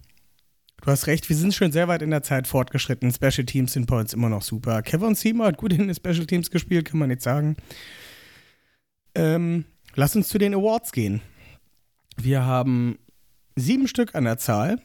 du 0.83 0.91
hast 0.91 1.07
recht, 1.07 1.29
wir 1.29 1.37
sind 1.37 1.55
schon 1.55 1.73
sehr 1.73 1.89
weit 1.89 2.03
in 2.03 2.11
der 2.11 2.23
Zeit 2.23 2.47
fortgeschritten. 2.47 3.13
Special 3.13 3.47
Teams 3.47 3.73
sind 3.73 3.87
bei 3.87 3.99
uns 3.99 4.13
immer 4.13 4.29
noch 4.29 4.43
super. 4.43 4.83
Kevin 4.83 5.15
Seymour 5.15 5.47
hat 5.47 5.57
gut 5.57 5.73
in 5.73 5.87
den 5.87 5.95
Special 5.95 6.27
Teams 6.27 6.51
gespielt, 6.51 6.87
kann 6.87 6.99
man 6.99 7.09
nicht 7.09 7.23
sagen. 7.23 7.57
Ähm, 9.15 9.65
lass 9.95 10.17
uns 10.17 10.29
zu 10.29 10.39
den 10.39 10.55
Awards 10.55 10.93
gehen. 10.93 11.23
Wir 12.17 12.45
haben 12.45 12.99
sieben 13.57 13.89
Stück 13.89 14.15
an 14.15 14.25
der 14.25 14.39
Zahl. 14.39 14.79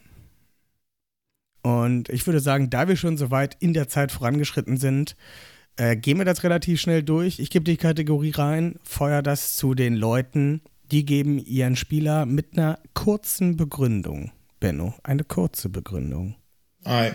Und 1.64 2.10
ich 2.10 2.26
würde 2.26 2.40
sagen, 2.40 2.70
da 2.70 2.88
wir 2.88 2.96
schon 2.96 3.18
so 3.18 3.32
weit 3.32 3.58
in 3.60 3.74
der 3.74 3.90
Zeit 3.90 4.12
vorangeschritten 4.12 4.78
sind, 4.78 5.18
äh, 5.76 5.98
gehen 5.98 6.18
wir 6.18 6.26
das 6.26 6.44
relativ 6.44 6.80
schnell 6.80 7.04
durch. 7.04 7.40
Ich 7.40 7.50
gebe 7.50 7.66
die 7.66 7.78
Kategorie 7.78 8.32
rein, 8.32 8.76
feuer 8.84 9.22
das 9.22 9.56
zu 9.56 9.74
den 9.74 9.96
Leuten, 9.96 10.62
die 10.92 11.06
geben 11.06 11.40
ihren 11.40 11.76
Spieler 11.76 12.26
mit 12.26 12.58
einer 12.58 12.80
kurzen 12.94 13.58
Begründung. 13.58 14.32
Benno, 14.60 14.96
eine 15.04 15.24
kurze 15.24 15.70
Begründung. 15.70 16.36
Ei. 16.84 17.14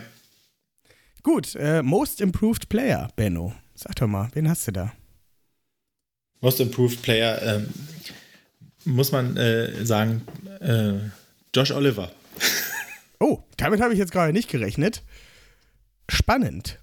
Gut, 1.22 1.54
äh, 1.56 1.82
Most 1.82 2.20
Improved 2.20 2.68
Player, 2.68 3.08
Benno. 3.16 3.54
Sag 3.74 3.96
doch 3.96 4.06
mal, 4.06 4.28
wen 4.34 4.48
hast 4.48 4.66
du 4.68 4.72
da? 4.72 4.92
Most 6.40 6.60
Improved 6.60 7.02
Player, 7.02 7.40
ähm, 7.42 7.68
muss 8.84 9.12
man 9.12 9.36
äh, 9.36 9.84
sagen, 9.84 10.22
äh, 10.60 10.94
Josh 11.54 11.70
Oliver. 11.70 12.10
Oh, 13.24 13.38
damit 13.56 13.80
habe 13.80 13.92
ich 13.92 14.00
jetzt 14.00 14.10
gerade 14.10 14.32
nicht 14.32 14.50
gerechnet. 14.50 15.04
Spannend. 16.08 16.80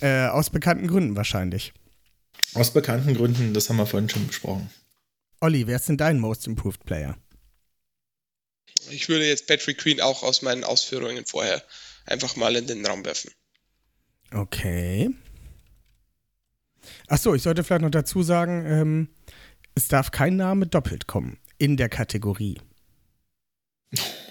Äh, 0.00 0.28
aus 0.28 0.48
bekannten 0.48 0.86
Gründen 0.86 1.14
wahrscheinlich. 1.14 1.74
Aus 2.54 2.72
bekannten 2.72 3.12
Gründen, 3.12 3.52
das 3.52 3.68
haben 3.68 3.76
wir 3.76 3.84
vorhin 3.84 4.08
schon 4.08 4.26
besprochen. 4.26 4.70
Olli, 5.40 5.66
wer 5.66 5.76
ist 5.76 5.90
denn 5.90 5.98
dein 5.98 6.18
Most 6.18 6.46
Improved 6.46 6.86
Player? 6.86 7.18
Ich 8.90 9.08
würde 9.08 9.26
jetzt 9.26 9.46
Patrick 9.46 9.78
Queen 9.78 10.00
auch 10.00 10.22
aus 10.22 10.42
meinen 10.42 10.64
Ausführungen 10.64 11.24
vorher 11.26 11.62
einfach 12.06 12.36
mal 12.36 12.56
in 12.56 12.66
den 12.66 12.84
Raum 12.84 13.04
werfen. 13.04 13.30
Okay. 14.32 15.10
Achso, 17.06 17.34
ich 17.34 17.42
sollte 17.42 17.64
vielleicht 17.64 17.82
noch 17.82 17.90
dazu 17.90 18.22
sagen, 18.22 18.64
ähm, 18.66 19.08
es 19.74 19.88
darf 19.88 20.10
kein 20.10 20.36
Name 20.36 20.66
doppelt 20.66 21.06
kommen 21.06 21.38
in 21.58 21.76
der 21.76 21.88
Kategorie. 21.88 22.58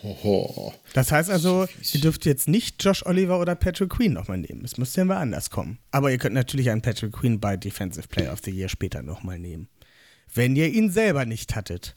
Oho. 0.03 0.73
Das 0.93 1.11
heißt 1.11 1.29
also, 1.29 1.67
ihr 1.93 2.01
dürft 2.01 2.25
jetzt 2.25 2.47
nicht 2.47 2.83
Josh 2.83 3.05
Oliver 3.05 3.39
oder 3.39 3.53
Patrick 3.55 3.91
Queen 3.91 4.13
nochmal 4.13 4.39
nehmen. 4.39 4.65
Es 4.65 4.77
müsste 4.77 5.01
ja 5.01 5.07
anders 5.17 5.51
kommen. 5.51 5.77
Aber 5.91 6.11
ihr 6.11 6.17
könnt 6.17 6.33
natürlich 6.33 6.71
einen 6.71 6.81
Patrick 6.81 7.13
Queen 7.13 7.39
bei 7.39 7.55
Defensive 7.57 8.07
Player 8.07 8.33
of 8.33 8.39
the 8.43 8.51
Year 8.51 8.69
später 8.69 9.03
nochmal 9.03 9.37
nehmen. 9.37 9.69
Wenn 10.33 10.55
ihr 10.55 10.69
ihn 10.69 10.91
selber 10.91 11.25
nicht 11.25 11.55
hattet. 11.55 11.95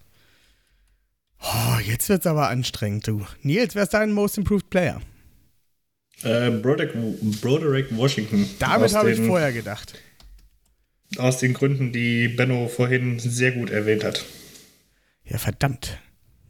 Oh, 1.46 1.78
jetzt 1.84 2.08
wird's 2.08 2.26
aber 2.26 2.48
anstrengend, 2.48 3.06
du. 3.06 3.26
Nils, 3.42 3.74
wer 3.74 3.82
ist 3.82 3.92
dein 3.94 4.12
Most 4.12 4.38
Improved 4.38 4.70
Player? 4.70 5.00
Äh, 6.22 6.50
Broderick, 6.50 6.92
Broderick 7.42 7.94
Washington. 7.96 8.48
Damit 8.58 8.94
habe 8.94 9.12
ich 9.12 9.20
vorher 9.20 9.52
gedacht. 9.52 9.94
Aus 11.18 11.38
den 11.38 11.52
Gründen, 11.52 11.92
die 11.92 12.28
Benno 12.28 12.68
vorhin 12.68 13.18
sehr 13.18 13.52
gut 13.52 13.70
erwähnt 13.70 14.04
hat. 14.04 14.24
Ja, 15.24 15.38
verdammt. 15.38 15.98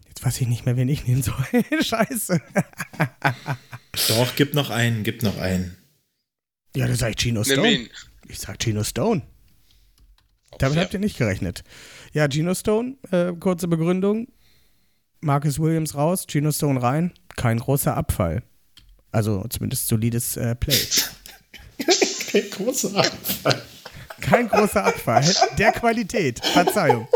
Jetzt 0.06 0.24
weiß 0.24 0.40
ich 0.40 0.46
nicht 0.46 0.64
mehr, 0.64 0.76
wen 0.76 0.88
ich 0.88 1.06
nehmen 1.06 1.22
soll. 1.22 1.34
Scheiße. 1.82 2.40
Doch, 4.08 4.36
gibt 4.36 4.54
noch 4.54 4.70
einen, 4.70 5.02
gibt 5.02 5.22
noch 5.22 5.38
einen. 5.38 5.76
Ja, 6.76 6.86
das 6.86 6.98
sag 6.98 7.10
ich 7.10 7.16
Gino 7.20 7.42
Nimm 7.42 7.52
Stone. 7.52 7.70
ihn. 7.72 7.88
Ich 8.28 8.38
sag 8.38 8.62
Gino 8.62 8.84
Stone. 8.84 9.22
Damit 10.58 10.78
habt 10.78 10.94
ihr 10.94 11.00
nicht 11.00 11.18
gerechnet. 11.18 11.64
Ja, 12.12 12.28
Gino 12.30 12.54
Stone, 12.54 12.96
äh, 13.10 13.32
kurze 13.32 13.66
Begründung. 13.66 14.28
Marcus 15.24 15.58
Williams 15.58 15.94
raus, 15.94 16.26
Gino 16.28 16.52
Stone 16.52 16.82
rein. 16.82 17.12
Kein 17.36 17.58
großer 17.58 17.96
Abfall. 17.96 18.42
Also 19.10 19.44
zumindest 19.48 19.88
solides 19.88 20.36
äh, 20.36 20.54
Play. 20.54 20.78
Kein 22.30 22.50
großer 22.50 22.94
Abfall. 22.94 23.62
Kein 24.20 24.48
großer 24.48 24.84
Abfall. 24.84 25.24
Der 25.58 25.72
Qualität. 25.72 26.44
Verzeihung. 26.44 27.08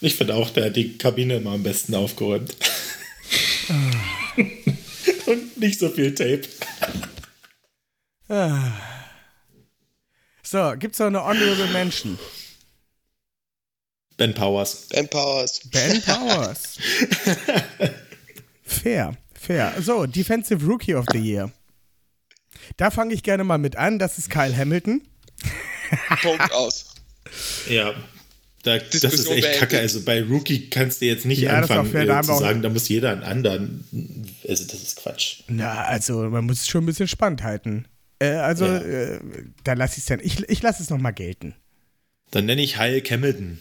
Ich 0.00 0.14
finde 0.14 0.34
auch, 0.36 0.50
der 0.50 0.66
hat 0.66 0.76
die 0.76 0.96
Kabine 0.96 1.38
immer 1.38 1.52
am 1.52 1.64
besten 1.64 1.94
aufgeräumt. 1.96 2.56
Und 5.26 5.56
nicht 5.58 5.80
so 5.80 5.88
viel 5.88 6.14
Tape. 6.14 6.42
Ah. 8.28 8.70
So, 10.44 10.74
gibt's 10.78 11.00
noch 11.00 11.06
eine 11.06 11.24
Honorable 11.24 11.66
Mention? 11.72 12.16
Ben 14.18 14.34
Powers. 14.34 14.88
Ben 14.90 15.08
Powers. 15.08 15.60
Ben 15.72 16.02
Powers. 16.02 16.76
fair, 18.64 19.16
fair. 19.34 19.74
So, 19.80 20.06
Defensive 20.06 20.66
Rookie 20.66 20.94
of 20.94 21.06
the 21.12 21.18
Year. 21.18 21.50
Da 22.76 22.90
fange 22.90 23.14
ich 23.14 23.22
gerne 23.22 23.44
mal 23.44 23.58
mit 23.58 23.76
an. 23.76 23.98
Das 23.98 24.18
ist 24.18 24.28
Kyle 24.28 24.54
Hamilton. 24.56 25.02
Punkt 26.22 26.52
aus. 26.52 26.94
Ja. 27.68 27.94
Da, 28.64 28.78
das 28.78 29.04
ist 29.04 29.30
echt 29.30 29.60
kacke. 29.60 29.78
Also 29.78 30.02
bei 30.02 30.20
Rookie 30.22 30.68
kannst 30.68 31.00
du 31.00 31.06
jetzt 31.06 31.24
nicht 31.24 31.42
Ja, 31.42 31.52
anfangen 31.52 31.90
fair, 31.90 32.08
äh, 32.08 32.22
zu 32.22 32.36
sagen, 32.36 32.60
da 32.60 32.68
muss 32.68 32.88
jeder 32.88 33.12
einen 33.12 33.22
anderen. 33.22 33.84
Also 34.48 34.64
das 34.64 34.82
ist 34.82 34.96
Quatsch. 34.96 35.42
Na, 35.46 35.84
also 35.84 36.22
man 36.28 36.44
muss 36.44 36.62
es 36.62 36.68
schon 36.68 36.82
ein 36.82 36.86
bisschen 36.86 37.06
spannend 37.08 37.44
halten. 37.44 37.86
Äh, 38.18 38.30
also, 38.30 38.66
Ja. 38.66 38.78
äh, 38.78 39.20
da 39.62 39.74
lasse 39.74 39.92
ich 39.94 39.98
es 39.98 40.06
dann. 40.06 40.18
Ich, 40.20 40.40
ich 40.48 40.60
lasse 40.60 40.82
es 40.82 40.90
nochmal 40.90 41.12
gelten. 41.12 41.54
Dann 42.32 42.46
nenne 42.46 42.60
ich 42.62 42.76
Heil 42.78 43.00
Camilton. 43.00 43.60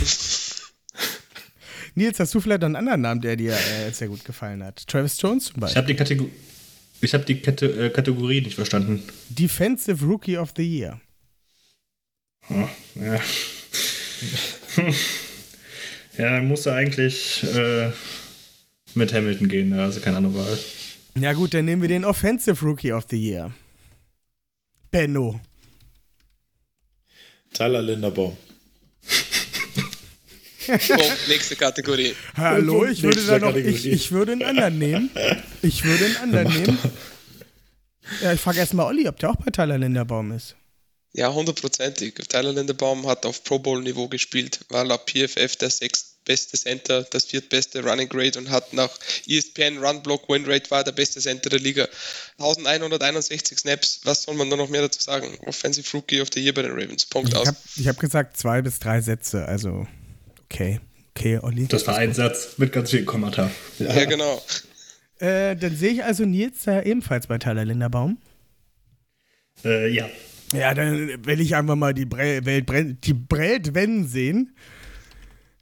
Nils, 1.94 2.18
hast 2.18 2.34
du 2.34 2.40
vielleicht 2.40 2.60
noch 2.62 2.66
einen 2.66 2.76
anderen 2.76 3.00
Namen, 3.02 3.20
der 3.20 3.36
dir 3.36 3.52
äh, 3.52 3.90
sehr 3.92 4.08
gut 4.08 4.24
gefallen 4.24 4.64
hat? 4.64 4.86
Travis 4.86 5.20
Jones 5.20 5.44
zum 5.46 5.54
Ich 5.56 5.60
Beispiel. 5.60 5.76
habe 5.76 5.86
die, 5.88 5.96
Kategor 5.96 6.26
ich 7.00 7.14
hab 7.14 7.26
die 7.26 7.40
Kate 7.40 7.66
äh, 7.86 7.90
Kategorie 7.90 8.40
nicht 8.40 8.54
verstanden. 8.54 9.02
Defensive 9.28 10.04
Rookie 10.04 10.38
of 10.38 10.52
the 10.56 10.62
Year. 10.62 11.00
Oh, 12.50 12.68
ja. 12.96 13.14
ja, 16.18 16.30
dann 16.36 16.46
musst 16.48 16.66
du 16.66 16.70
eigentlich 16.70 17.42
äh, 17.54 17.90
mit 18.94 19.12
Hamilton 19.12 19.48
gehen, 19.48 19.70
da 19.70 19.86
hast 19.86 19.96
du 19.96 20.00
keine 20.00 20.16
andere 20.18 20.34
Wahl. 20.34 20.58
Ja 21.16 21.32
gut, 21.32 21.54
dann 21.54 21.64
nehmen 21.66 21.82
wir 21.82 21.88
den 21.88 22.04
Offensive 22.04 22.64
Rookie 22.64 22.92
of 22.92 23.06
the 23.10 23.16
Year. 23.16 23.52
Benno. 24.90 25.40
Tyler 27.52 27.82
Linderbaum. 27.82 28.36
So, 30.66 30.94
nächste 31.28 31.56
Kategorie. 31.56 32.14
Hallo, 32.36 32.84
ich 32.86 33.02
würde 33.02 33.16
Nächste 33.16 33.38
da 33.40 33.46
noch, 33.50 33.56
ich, 33.56 33.86
ich 33.86 34.12
würde 34.12 34.32
einen 34.32 34.42
anderen 34.42 34.78
nehmen. 34.78 35.10
Ich 35.62 35.84
würde 35.84 36.04
einen 36.06 36.16
anderen 36.16 36.52
nehmen. 36.52 36.78
Ja, 38.22 38.32
ich 38.32 38.40
frage 38.40 38.58
erstmal 38.58 38.86
Olli, 38.86 39.08
ob 39.08 39.18
der 39.18 39.30
auch 39.30 39.36
bei 39.36 39.50
Tyler 39.50 39.78
Linderbaum 39.78 40.32
ist. 40.32 40.56
Ja, 41.12 41.32
hundertprozentig. 41.32 42.14
Tyler 42.28 42.52
Linderbaum 42.52 43.06
hat 43.06 43.24
auf 43.24 43.44
Pro 43.44 43.58
Bowl 43.58 43.80
Niveau 43.82 44.08
gespielt, 44.08 44.60
war 44.68 44.84
laut 44.84 45.08
PFF 45.08 45.56
der 45.56 45.70
sechstbeste 45.70 46.58
Center, 46.58 47.02
das 47.04 47.26
viertbeste 47.26 47.84
Running 47.84 48.08
Grade 48.08 48.36
und 48.38 48.50
hat 48.50 48.72
nach 48.72 48.90
ESPN 49.28 49.78
Run 49.78 50.02
Block 50.02 50.28
Win 50.28 50.44
Rate 50.44 50.70
war 50.72 50.82
der 50.82 50.90
beste 50.92 51.20
Center 51.20 51.50
der 51.50 51.60
Liga. 51.60 51.86
1161 52.38 53.58
Snaps, 53.58 54.00
was 54.04 54.24
soll 54.24 54.34
man 54.34 54.50
da 54.50 54.56
noch 54.56 54.68
mehr 54.68 54.82
dazu 54.82 55.00
sagen? 55.00 55.38
Offensive 55.46 55.88
Rookie 55.96 56.20
of 56.20 56.28
the 56.34 56.40
Year 56.42 56.52
bei 56.52 56.62
den 56.62 56.72
Ravens. 56.72 57.06
Punkt 57.06 57.28
Ich 57.30 57.36
aus. 57.36 57.46
habe 57.46 57.56
ich 57.76 57.86
hab 57.88 57.98
gesagt 58.00 58.36
zwei 58.36 58.60
bis 58.60 58.80
drei 58.80 59.00
Sätze, 59.00 59.46
also 59.46 59.86
okay. 60.54 60.80
Okay, 61.16 61.38
Olli. 61.38 61.66
Das 61.68 61.86
war 61.86 61.96
ein 61.96 62.12
Satz 62.12 62.58
mit 62.58 62.72
ganz 62.72 62.90
vielen 62.90 63.06
Kommentaren. 63.06 63.50
Ja, 63.78 64.04
genau. 64.04 64.42
Äh, 65.20 65.54
dann 65.54 65.76
sehe 65.76 65.92
ich 65.92 66.04
also 66.04 66.24
Nils 66.24 66.64
da 66.64 66.82
ebenfalls 66.82 67.28
bei 67.28 67.38
Tyler 67.38 67.64
Linderbaum. 67.64 68.18
Äh, 69.64 69.88
ja. 69.94 70.08
Ja, 70.52 70.74
dann 70.74 71.24
will 71.24 71.40
ich 71.40 71.54
einfach 71.54 71.76
mal 71.76 71.94
die 71.94 72.04
Bre 72.04 72.44
Welt 72.44 72.66
brenn 72.66 72.98
die 73.02 73.14
wenden 73.74 74.08
sehen 74.08 74.56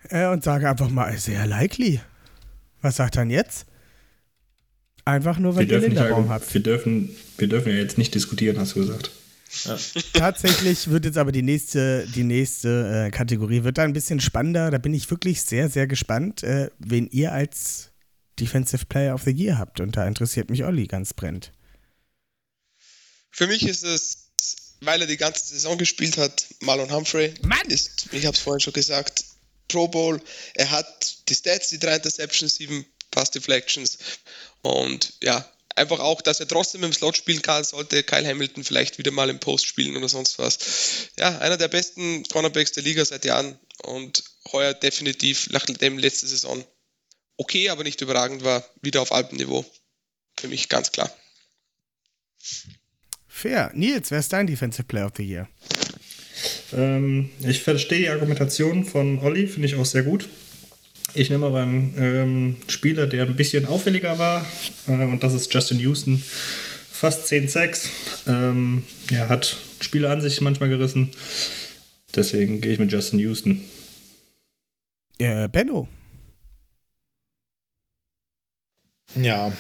äh, 0.09 0.27
und 0.29 0.43
sage 0.43 0.69
einfach 0.69 0.89
mal 0.89 1.17
sehr 1.19 1.47
likely. 1.47 2.01
Was 2.81 2.97
sagt 2.97 3.17
dann 3.17 3.29
jetzt? 3.31 3.67
Einfach 5.05 5.39
nur, 5.39 5.53
Wir 5.53 5.57
weil 5.57 5.63
ihr 5.65 5.69
dürfen, 5.69 5.89
nicht 5.91 5.99
Linderbaum 5.99 6.31
habt. 6.31 6.53
wir, 6.55 6.63
dürfen, 6.63 7.11
wir 7.37 7.49
dürfen 7.49 7.73
ja 7.73 7.79
jetzt 7.79 7.99
nicht 7.99 8.15
diskutieren, 8.15 8.59
hast 8.59 8.75
du 8.75 8.81
gesagt. 8.81 9.11
Tatsächlich 10.15 10.89
wird 10.89 11.05
jetzt 11.05 11.19
aber 11.19 11.33
die 11.33 11.43
nächste, 11.43 12.07
die 12.15 12.25
nächste 12.25 13.07
äh, 13.07 13.11
Kategorie 13.11 13.65
wird 13.65 13.79
da 13.79 13.83
ein 13.83 13.93
bisschen 13.93 14.21
spannender. 14.21 14.71
Da 14.71 14.79
bin 14.79 14.95
ich 14.95 15.11
wirklich 15.11 15.43
sehr, 15.43 15.69
sehr 15.69 15.87
gespannt, 15.87 16.43
äh, 16.43 16.71
wen 16.79 17.09
ihr 17.11 17.33
als 17.33 17.91
Defensive 18.41 18.87
Player 18.87 19.15
of 19.15 19.23
the 19.25 19.31
Year 19.31 19.59
habt. 19.59 19.81
Und 19.81 19.97
da 19.97 20.07
interessiert 20.07 20.51
mich 20.51 20.65
Olli 20.65 20.87
ganz 20.87 21.13
brennend. 21.13 21.53
Für 23.31 23.47
mich 23.47 23.67
ist 23.67 23.85
es, 23.85 24.29
weil 24.81 25.01
er 25.01 25.07
die 25.07 25.17
ganze 25.17 25.47
Saison 25.47 25.79
gespielt 25.79 26.17
hat, 26.17 26.47
Marlon 26.61 26.91
Humphrey. 26.91 27.35
Mann! 27.43 27.67
Ist, 27.69 28.09
ich 28.13 28.27
habe 28.27 28.35
es 28.35 28.41
vorhin 28.41 28.61
schon 28.61 28.73
gesagt, 28.73 29.25
Pro 29.69 29.89
Bowl. 29.89 30.21
Er 30.55 30.71
hat 30.71 31.17
die 31.29 31.35
Stats, 31.35 31.69
die 31.69 31.79
drei 31.79 31.97
Interceptions, 31.97 32.57
sieben 32.57 32.85
Pass 33.11 33.31
Deflections. 33.31 33.99
Und 34.63 35.15
ja, 35.23 35.51
einfach 35.77 36.01
auch, 36.01 36.21
dass 36.23 36.41
er 36.41 36.49
trotzdem 36.49 36.85
im 36.85 36.93
Slot 36.93 37.17
spielen 37.17 37.43
kann, 37.43 37.65
sollte 37.65 38.03
Kyle 38.03 38.27
Hamilton 38.27 38.65
vielleicht 38.65 38.99
wieder 38.99 39.11
mal 39.11 39.31
im 39.31 39.41
Post 39.41 39.67
spielen 39.67 39.97
oder 39.97 40.09
sonst 40.09 40.39
was. 40.39 41.09
Ja, 41.19 41.39
einer 41.39 41.57
der 41.57 41.69
besten 41.69 42.25
Cornerbacks 42.25 42.73
der 42.73 42.83
Liga 42.83 43.05
seit 43.05 43.25
Jahren 43.25 43.59
und 43.85 44.23
heuer 44.53 44.75
definitiv, 44.75 45.49
nachdem 45.51 45.99
letzte 45.99 46.27
Saison 46.27 46.65
okay, 47.37 47.69
aber 47.69 47.85
nicht 47.85 48.01
überragend 48.01 48.45
war, 48.45 48.65
wieder 48.83 49.03
auf 49.03 49.13
Alpenniveau. 49.13 49.65
Für 50.39 50.49
mich 50.49 50.69
ganz 50.69 50.93
klar. 50.93 51.11
Fair. 53.27 53.71
Nils, 53.75 54.11
wer 54.11 54.21
ist 54.21 54.33
dein 54.33 54.47
Defensive 54.47 54.85
Player 54.85 55.07
of 55.07 55.13
the 55.17 55.25
Year? 55.25 55.49
Ähm, 56.73 57.31
ich 57.41 57.63
verstehe 57.63 57.99
die 57.99 58.09
Argumentation 58.09 58.85
von 58.85 59.19
Olli, 59.19 59.47
finde 59.47 59.69
ich 59.69 59.75
auch 59.75 59.87
sehr 59.87 60.03
gut. 60.03 60.29
Ich 61.15 61.29
nehme 61.29 61.47
aber 61.47 61.63
einen 61.63 61.95
ähm, 61.99 62.57
Spieler, 62.69 63.07
der 63.07 63.27
ein 63.27 63.37
bisschen 63.37 63.67
auffälliger 63.67 64.19
war, 64.19 64.47
äh, 64.89 64.93
und 64.93 65.23
das 65.23 65.35
ist 65.35 65.53
Justin 65.53 65.79
Houston. 65.81 66.23
Fast 66.91 67.27
10 67.27 67.49
Sacks. 67.49 67.89
Ähm, 68.27 68.85
er 69.11 69.29
hat 69.29 69.57
Spiele 69.81 70.09
an 70.09 70.21
sich 70.21 70.41
manchmal 70.41 70.69
gerissen. 70.69 71.11
Deswegen 72.15 72.61
gehe 72.61 72.73
ich 72.73 72.79
mit 72.79 72.93
Justin 72.93 73.19
Houston. 73.19 73.65
Äh, 75.19 75.49
Benno. 75.49 75.89
Ja. 79.15 79.53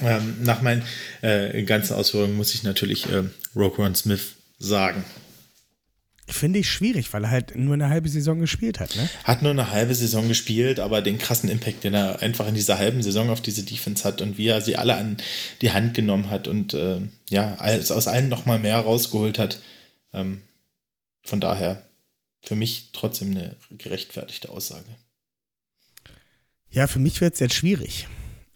Ähm, 0.00 0.36
nach 0.42 0.62
meinen 0.62 0.84
äh, 1.22 1.62
ganzen 1.64 1.94
Ausführungen 1.94 2.36
muss 2.36 2.54
ich 2.54 2.62
natürlich 2.62 3.10
ähm, 3.12 3.30
Roquan 3.56 3.94
Smith 3.94 4.36
sagen. 4.58 5.04
Finde 6.30 6.58
ich 6.58 6.70
schwierig, 6.70 7.12
weil 7.12 7.24
er 7.24 7.30
halt 7.30 7.56
nur 7.56 7.72
eine 7.74 7.88
halbe 7.88 8.08
Saison 8.08 8.38
gespielt 8.38 8.80
hat, 8.80 8.94
ne? 8.96 9.08
Hat 9.24 9.40
nur 9.40 9.50
eine 9.50 9.70
halbe 9.70 9.94
Saison 9.94 10.28
gespielt, 10.28 10.78
aber 10.78 11.00
den 11.00 11.16
krassen 11.16 11.48
Impact, 11.48 11.84
den 11.84 11.94
er 11.94 12.20
einfach 12.20 12.46
in 12.46 12.54
dieser 12.54 12.78
halben 12.78 13.02
Saison 13.02 13.30
auf 13.30 13.40
diese 13.40 13.62
Defense 13.62 14.04
hat 14.04 14.20
und 14.20 14.36
wie 14.36 14.48
er 14.48 14.60
sie 14.60 14.76
alle 14.76 14.96
an 14.96 15.16
die 15.62 15.72
Hand 15.72 15.94
genommen 15.94 16.28
hat 16.28 16.46
und 16.46 16.74
äh, 16.74 17.00
ja, 17.30 17.54
als 17.54 17.90
aus 17.90 18.08
allen 18.08 18.28
nochmal 18.28 18.58
mehr 18.58 18.78
rausgeholt 18.78 19.38
hat. 19.38 19.60
Ähm, 20.12 20.42
von 21.22 21.40
daher 21.40 21.82
für 22.42 22.56
mich 22.56 22.90
trotzdem 22.92 23.30
eine 23.30 23.56
gerechtfertigte 23.70 24.50
Aussage. 24.50 24.96
Ja, 26.70 26.86
für 26.86 26.98
mich 26.98 27.20
wird 27.20 27.34
es 27.34 27.40
jetzt 27.40 27.54
schwierig. 27.54 28.06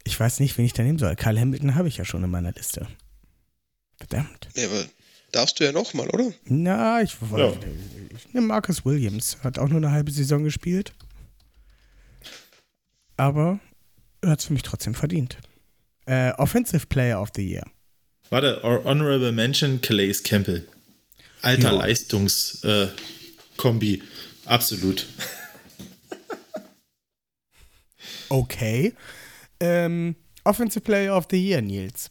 Ich 0.05 0.19
weiß 0.19 0.41
nicht, 0.41 0.59
wen 0.59 0.67
ich 0.67 0.73
da 0.73 0.83
nehmen 0.83 0.99
soll. 0.99 1.17
Karl 1.17 1.39
Hamilton 1.39 1.75
habe 1.75 1.89
ich 1.89 1.97
ja 1.97 2.05
schon 2.05 2.23
in 2.23 2.31
meiner 2.31 2.53
Liste. 2.53 2.87
Verdammt. 3.97 4.49
Ja, 4.55 4.67
aber 4.67 4.85
darfst 5.33 5.59
du 5.61 5.65
ja 5.65 5.73
nochmal, 5.73 6.09
oder? 6.11 6.33
Na, 6.45 7.03
ich, 7.03 7.17
Ja. 7.37 7.53
ich 8.15 8.33
nehme 8.33 8.47
Marcus 8.47 8.85
Williams. 8.85 9.39
Hat 9.43 9.59
auch 9.59 9.69
nur 9.69 9.79
eine 9.79 9.91
halbe 9.91 10.11
Saison 10.11 10.45
gespielt. 10.45 10.93
Aber 13.17 13.61
er 14.21 14.31
hat 14.31 14.41
es 14.41 14.47
für 14.47 14.53
mich 14.53 14.63
trotzdem 14.63 14.95
verdient. 14.95 15.39
Äh, 16.07 16.33
Offensive 16.33 16.87
Player 16.87 17.21
of 17.21 17.31
the 17.37 17.43
Year. 17.49 17.65
Warte, 18.31 18.61
Hon- 18.63 18.85
Honorable 18.85 19.33
Mention, 19.33 19.81
Calais 19.81 20.23
Campbell. 20.23 20.67
Alter 21.43 21.73
Ja. 21.73 21.79
Leistungskombi. 21.79 22.69
Äh, 22.85 22.89
Kombi. 23.57 24.03
Absolut. 24.47 25.07
Okay. 28.29 28.95
Ähm, 29.61 30.17
Offensive 30.45 30.81
Player 30.81 31.15
of 31.17 31.27
the 31.31 31.37
Year, 31.37 31.61
Nils. 31.61 32.09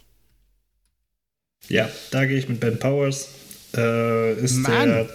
Ja, 1.67 1.89
da 2.11 2.25
gehe 2.25 2.37
ich 2.37 2.49
mit 2.49 2.59
Ben 2.59 2.79
Powers. 2.79 3.29
Äh, 3.75 4.33
ist 4.43 4.55
Mann. 4.55 4.89
der 4.89 5.09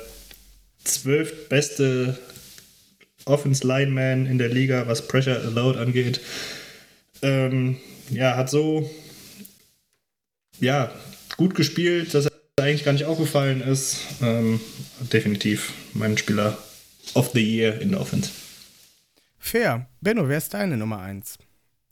zwölftbeste 0.84 2.18
Offense 3.24 3.66
Lineman 3.66 4.26
in 4.26 4.38
der 4.38 4.48
Liga, 4.48 4.86
was 4.86 5.06
Pressure 5.06 5.40
Allowed 5.44 5.76
angeht. 5.76 6.20
Ähm, 7.22 7.76
ja, 8.10 8.36
hat 8.36 8.48
so 8.50 8.88
ja, 10.60 10.92
gut 11.36 11.54
gespielt, 11.54 12.14
dass 12.14 12.26
er 12.26 12.32
eigentlich 12.64 12.84
gar 12.84 12.92
nicht 12.92 13.04
aufgefallen 13.04 13.60
ist. 13.60 13.98
Ähm, 14.22 14.60
definitiv 15.12 15.72
mein 15.92 16.16
Spieler 16.16 16.56
of 17.14 17.30
the 17.34 17.40
Year 17.40 17.80
in 17.80 17.90
der 17.90 18.00
Offense. 18.00 18.30
Fair. 19.38 19.86
Benno, 20.00 20.28
wer 20.28 20.38
ist 20.38 20.54
deine 20.54 20.76
Nummer 20.76 21.00
1 21.00 21.38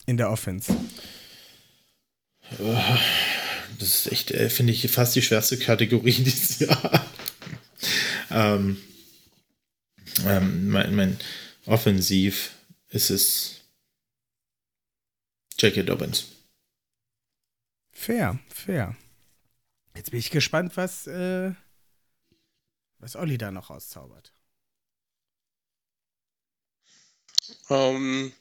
in 0.06 0.16
der 0.16 0.30
Offense? 0.30 0.74
Das 3.78 4.06
ist 4.06 4.12
echt, 4.12 4.30
äh, 4.30 4.50
finde 4.50 4.72
ich, 4.72 4.90
fast 4.90 5.14
die 5.14 5.22
schwerste 5.22 5.58
Kategorie 5.58 6.12
dieses 6.24 6.60
Jahr. 6.60 7.06
ähm, 8.30 8.80
ähm, 10.24 10.68
mein, 10.68 10.94
mein 10.94 11.18
Offensiv 11.66 12.52
ist 12.88 13.10
es 13.10 13.60
Jackie 15.58 15.84
Dobbins. 15.84 16.26
Fair, 17.92 18.38
fair. 18.48 18.96
Jetzt 19.96 20.10
bin 20.10 20.20
ich 20.20 20.30
gespannt, 20.30 20.76
was, 20.76 21.06
äh, 21.06 21.52
was 22.98 23.16
Olli 23.16 23.38
da 23.38 23.50
noch 23.50 23.70
rauszaubert. 23.70 24.32
Ähm, 27.70 28.32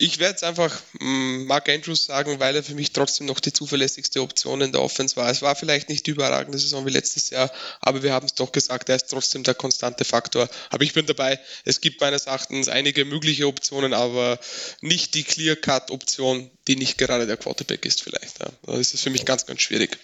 ich 0.00 0.18
werde 0.18 0.30
jetzt 0.30 0.44
einfach 0.44 0.80
mh, 0.98 1.44
Mark 1.44 1.68
Andrews 1.68 2.06
sagen, 2.06 2.40
weil 2.40 2.56
er 2.56 2.62
für 2.62 2.74
mich 2.74 2.92
trotzdem 2.92 3.26
noch 3.26 3.38
die 3.38 3.52
zuverlässigste 3.52 4.22
Option 4.22 4.62
in 4.62 4.72
der 4.72 4.80
Offense 4.80 5.14
war. 5.16 5.30
Es 5.30 5.42
war 5.42 5.54
vielleicht 5.54 5.90
nicht 5.90 6.06
die 6.06 6.12
überragende 6.12 6.58
Saison 6.58 6.86
wie 6.86 6.90
letztes 6.90 7.28
Jahr, 7.28 7.52
aber 7.80 8.02
wir 8.02 8.14
haben 8.14 8.24
es 8.24 8.32
doch 8.32 8.50
gesagt, 8.50 8.88
er 8.88 8.96
ist 8.96 9.10
trotzdem 9.10 9.42
der 9.42 9.54
konstante 9.54 10.06
Faktor. 10.06 10.48
Aber 10.70 10.84
ich 10.84 10.94
bin 10.94 11.04
dabei, 11.04 11.38
es 11.66 11.82
gibt 11.82 12.00
meines 12.00 12.24
Erachtens 12.24 12.68
einige 12.68 13.04
mögliche 13.04 13.46
Optionen, 13.46 13.92
aber 13.92 14.40
nicht 14.80 15.14
die 15.14 15.22
Clear-Cut-Option, 15.22 16.50
die 16.66 16.76
nicht 16.76 16.96
gerade 16.96 17.26
der 17.26 17.36
Quarterback 17.36 17.84
ist 17.84 18.02
vielleicht. 18.02 18.38
Das 18.62 18.94
ist 18.94 19.02
für 19.02 19.10
mich 19.10 19.26
ganz, 19.26 19.44
ganz 19.44 19.60
schwierig. 19.60 19.98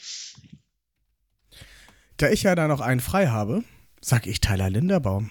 Da 2.19 2.29
ich 2.29 2.43
ja 2.43 2.55
da 2.55 2.69
noch 2.69 2.81
einen 2.83 3.01
frei 3.01 3.29
habe, 3.29 3.65
sag 4.03 4.27
ich 4.27 4.43
Tyler 4.43 4.69
Linderbaum. 4.69 5.31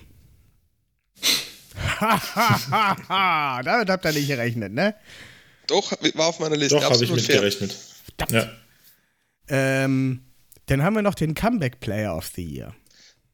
Damit 3.63 3.89
habt 3.89 4.05
ihr 4.05 4.11
nicht 4.13 4.27
gerechnet, 4.27 4.73
ne? 4.73 4.95
Doch, 5.67 5.91
war 6.15 6.27
auf 6.27 6.39
meiner 6.39 6.55
Liste. 6.55 6.75
Doch, 6.75 6.83
habe 6.89 7.03
ich 7.03 7.11
mitgerechnet. 7.11 7.75
Verdammt. 8.17 8.31
Ja. 8.31 8.51
Ähm, 9.47 10.23
dann 10.67 10.83
haben 10.83 10.95
wir 10.95 11.01
noch 11.01 11.15
den 11.15 11.33
Comeback 11.35 11.79
Player 11.79 12.15
of 12.15 12.31
the 12.35 12.43
Year. 12.43 12.75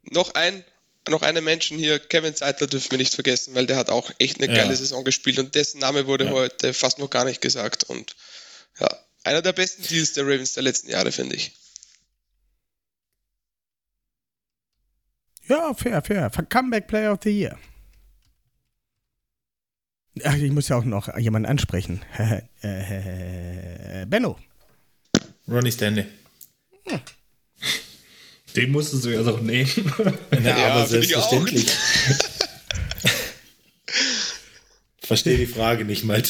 Noch 0.04 0.34
ein, 0.36 0.64
noch 1.08 1.22
einen 1.22 1.44
Menschen 1.44 1.78
hier, 1.78 2.00
Kevin 2.00 2.34
Seidler 2.36 2.68
dürfen 2.68 2.92
wir 2.92 2.98
nicht 2.98 3.14
vergessen, 3.16 3.54
weil 3.56 3.66
der 3.68 3.78
hat 3.78 3.90
auch 3.90 4.12
echt 4.20 4.42
eine 4.42 4.48
Ja. 4.54 4.62
geile 4.64 4.76
Saison 4.76 5.04
gespielt 5.04 5.40
und 5.40 5.56
dessen 5.56 5.80
Name 5.80 6.08
wurde 6.08 6.26
Ja. 6.26 6.32
heute 6.32 6.74
fast 6.74 7.00
noch 7.00 7.10
gar 7.10 7.26
nicht 7.26 7.42
gesagt. 7.42 7.84
Und 7.86 8.16
ja, 8.80 8.90
einer 9.24 9.42
der 9.42 9.54
besten 9.54 9.84
Deals 9.84 10.14
der 10.14 10.26
Ravens 10.26 10.54
der 10.54 10.64
letzten 10.64 10.90
Jahre, 10.90 11.12
finde 11.12 11.36
ich. 11.36 11.52
Ja, 15.48 15.74
fair, 15.74 16.02
fair. 16.02 16.30
Comeback 16.50 16.88
Player 16.88 17.14
of 17.14 17.20
the 17.24 17.30
Year. 17.30 17.58
Ach, 20.24 20.36
ich 20.36 20.52
muss 20.52 20.68
ja 20.68 20.76
auch 20.78 20.84
noch 20.84 21.16
jemanden 21.18 21.48
ansprechen. 21.50 22.02
Äh, 22.64 24.06
Benno. 24.06 24.38
Ronnie 25.48 25.72
Stanley. 25.72 26.06
Den 28.56 28.72
musstest 28.72 29.04
du 29.06 29.10
ja 29.10 29.22
auch 29.22 29.42
nehmen. 29.42 29.68
Ja, 30.32 30.40
Ja, 30.58 30.74
aber 30.74 30.86
selbstverständlich. 30.86 31.66
Verstehe 35.02 35.38
die 35.38 35.48
Frage 35.48 35.86
nicht 35.86 36.04
mal. 36.04 36.22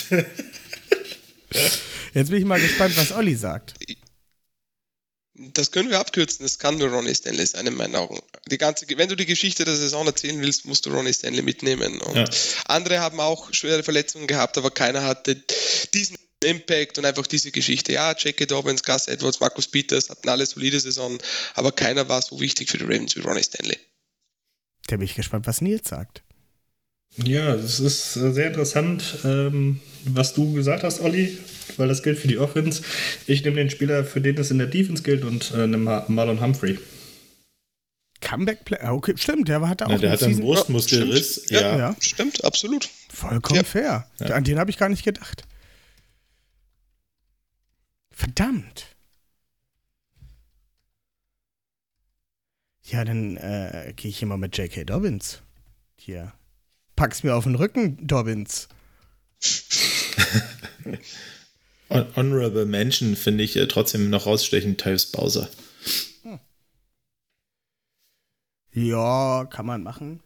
Jetzt 2.13 2.29
bin 2.29 2.39
ich 2.39 2.45
mal 2.45 2.61
gespannt, 2.61 2.95
was 2.97 3.11
Olli 3.11 3.35
sagt. 3.35 3.73
Das 5.33 5.71
können 5.71 5.89
wir 5.89 5.99
abkürzen, 5.99 6.43
das 6.43 6.59
kann 6.59 6.77
nur 6.77 6.89
Ronnie 6.89 7.15
Stanley 7.15 7.45
sein, 7.45 7.65
in 7.65 7.75
meinen 7.75 7.95
Augen. 7.95 8.19
Die 8.47 8.57
ganze, 8.57 8.85
wenn 8.97 9.07
du 9.07 9.15
die 9.15 9.25
Geschichte 9.25 9.63
der 9.63 9.75
Saison 9.75 10.05
erzählen 10.05 10.39
willst, 10.41 10.65
musst 10.65 10.85
du 10.85 10.89
Ronnie 10.89 11.13
Stanley 11.13 11.41
mitnehmen. 11.41 12.01
Und 12.01 12.15
Ja. 12.15 12.25
andere 12.65 12.99
haben 12.99 13.19
auch 13.21 13.53
schwere 13.53 13.81
Verletzungen 13.83 14.27
gehabt, 14.27 14.57
aber 14.57 14.71
keiner 14.71 15.03
hatte 15.03 15.41
diesen 15.93 16.17
Impact 16.43 16.97
und 16.97 17.05
einfach 17.05 17.27
diese 17.27 17.51
Geschichte. 17.51 17.93
Ja, 17.93 18.13
Jackie 18.17 18.47
Dobbins, 18.47 18.83
Gus 18.83 19.07
Edwards, 19.07 19.39
Markus 19.39 19.67
Peters 19.67 20.09
hatten 20.09 20.27
alle 20.27 20.45
solide 20.45 20.79
Saison, 20.79 21.17
aber 21.53 21.71
keiner 21.71 22.09
war 22.09 22.21
so 22.21 22.39
wichtig 22.39 22.69
für 22.69 22.77
die 22.77 22.85
Ravens 22.85 23.15
wie 23.15 23.21
Ronnie 23.21 23.43
Stanley. 23.43 23.77
Da 24.87 24.97
bin 24.97 25.05
ich 25.05 25.15
gespannt, 25.15 25.47
was 25.47 25.61
Nils 25.61 25.87
sagt. 25.87 26.23
Ja, 27.17 27.55
es 27.55 27.79
ist 27.79 28.13
sehr 28.13 28.47
interessant, 28.47 29.03
ähm, 29.23 29.81
was 30.05 30.33
du 30.33 30.53
gesagt 30.53 30.83
hast, 30.83 31.01
Olli, 31.01 31.37
weil 31.79 31.87
das 31.87 32.03
gilt 32.03 32.17
für 32.19 32.27
die 32.27 32.37
Offense. 32.37 32.83
Ich 33.27 33.43
nehme 33.43 33.57
den 33.57 33.69
Spieler, 33.69 34.03
für 34.05 34.21
den 34.21 34.37
es 34.37 34.51
in 34.51 34.57
der 34.57 34.67
Defense 34.67 35.03
gilt 35.03 35.23
und 35.23 35.51
äh, 35.51 35.67
nehme 35.67 35.77
Ma- 35.77 36.05
Marlon 36.07 36.41
Humphrey. 36.41 36.79
Comeback 38.21 38.65
Player, 38.65 38.93
okay, 38.93 39.13
stimmt, 39.17 39.47
der 39.49 39.67
hat 39.67 39.81
auch 39.81 39.89
Ja, 39.89 39.97
der 39.97 40.11
hat 40.11 40.21
einen 40.23 40.39
Brustmuskelriss. 40.39 41.47
Ja, 41.49 41.61
Ja. 41.61 41.77
Ja, 41.77 41.95
Stimmt, 41.99 42.43
absolut. 42.45 42.87
vollkommen 43.11 43.57
Ja. 43.57 43.63
fair. 43.63 44.07
Ja. 44.19 44.27
An 44.35 44.43
den 44.43 44.59
habe 44.59 44.69
ich 44.69 44.77
gar 44.77 44.89
nicht 44.89 45.03
gedacht. 45.03 45.43
Verdammt. 48.11 48.85
Ja, 52.83 53.03
dann 53.05 53.37
äh, 53.37 53.93
gehe 53.95 54.09
ich 54.09 54.19
hier 54.19 54.27
mal 54.27 54.37
mit 54.37 54.57
J.K. 54.57 54.83
Dobbins. 54.83 55.41
Hier. 55.97 56.33
Pack's 56.95 57.23
mir 57.23 57.33
auf 57.35 57.45
den 57.45 57.55
Rücken, 57.55 58.05
Dobbins. 58.05 58.67
Hon- 61.91 62.07
Honorable 62.15 62.65
Mention 62.65 63.15
finde 63.15 63.43
ich 63.43 63.55
äh, 63.57 63.67
trotzdem 63.67 64.09
noch 64.09 64.25
rausstechend 64.25 64.79
Tyus 64.81 65.05
Bowser. 65.11 65.49
Ja, 68.73 69.45
kann 69.49 69.65
man 69.65 69.83
machen. 69.83 70.21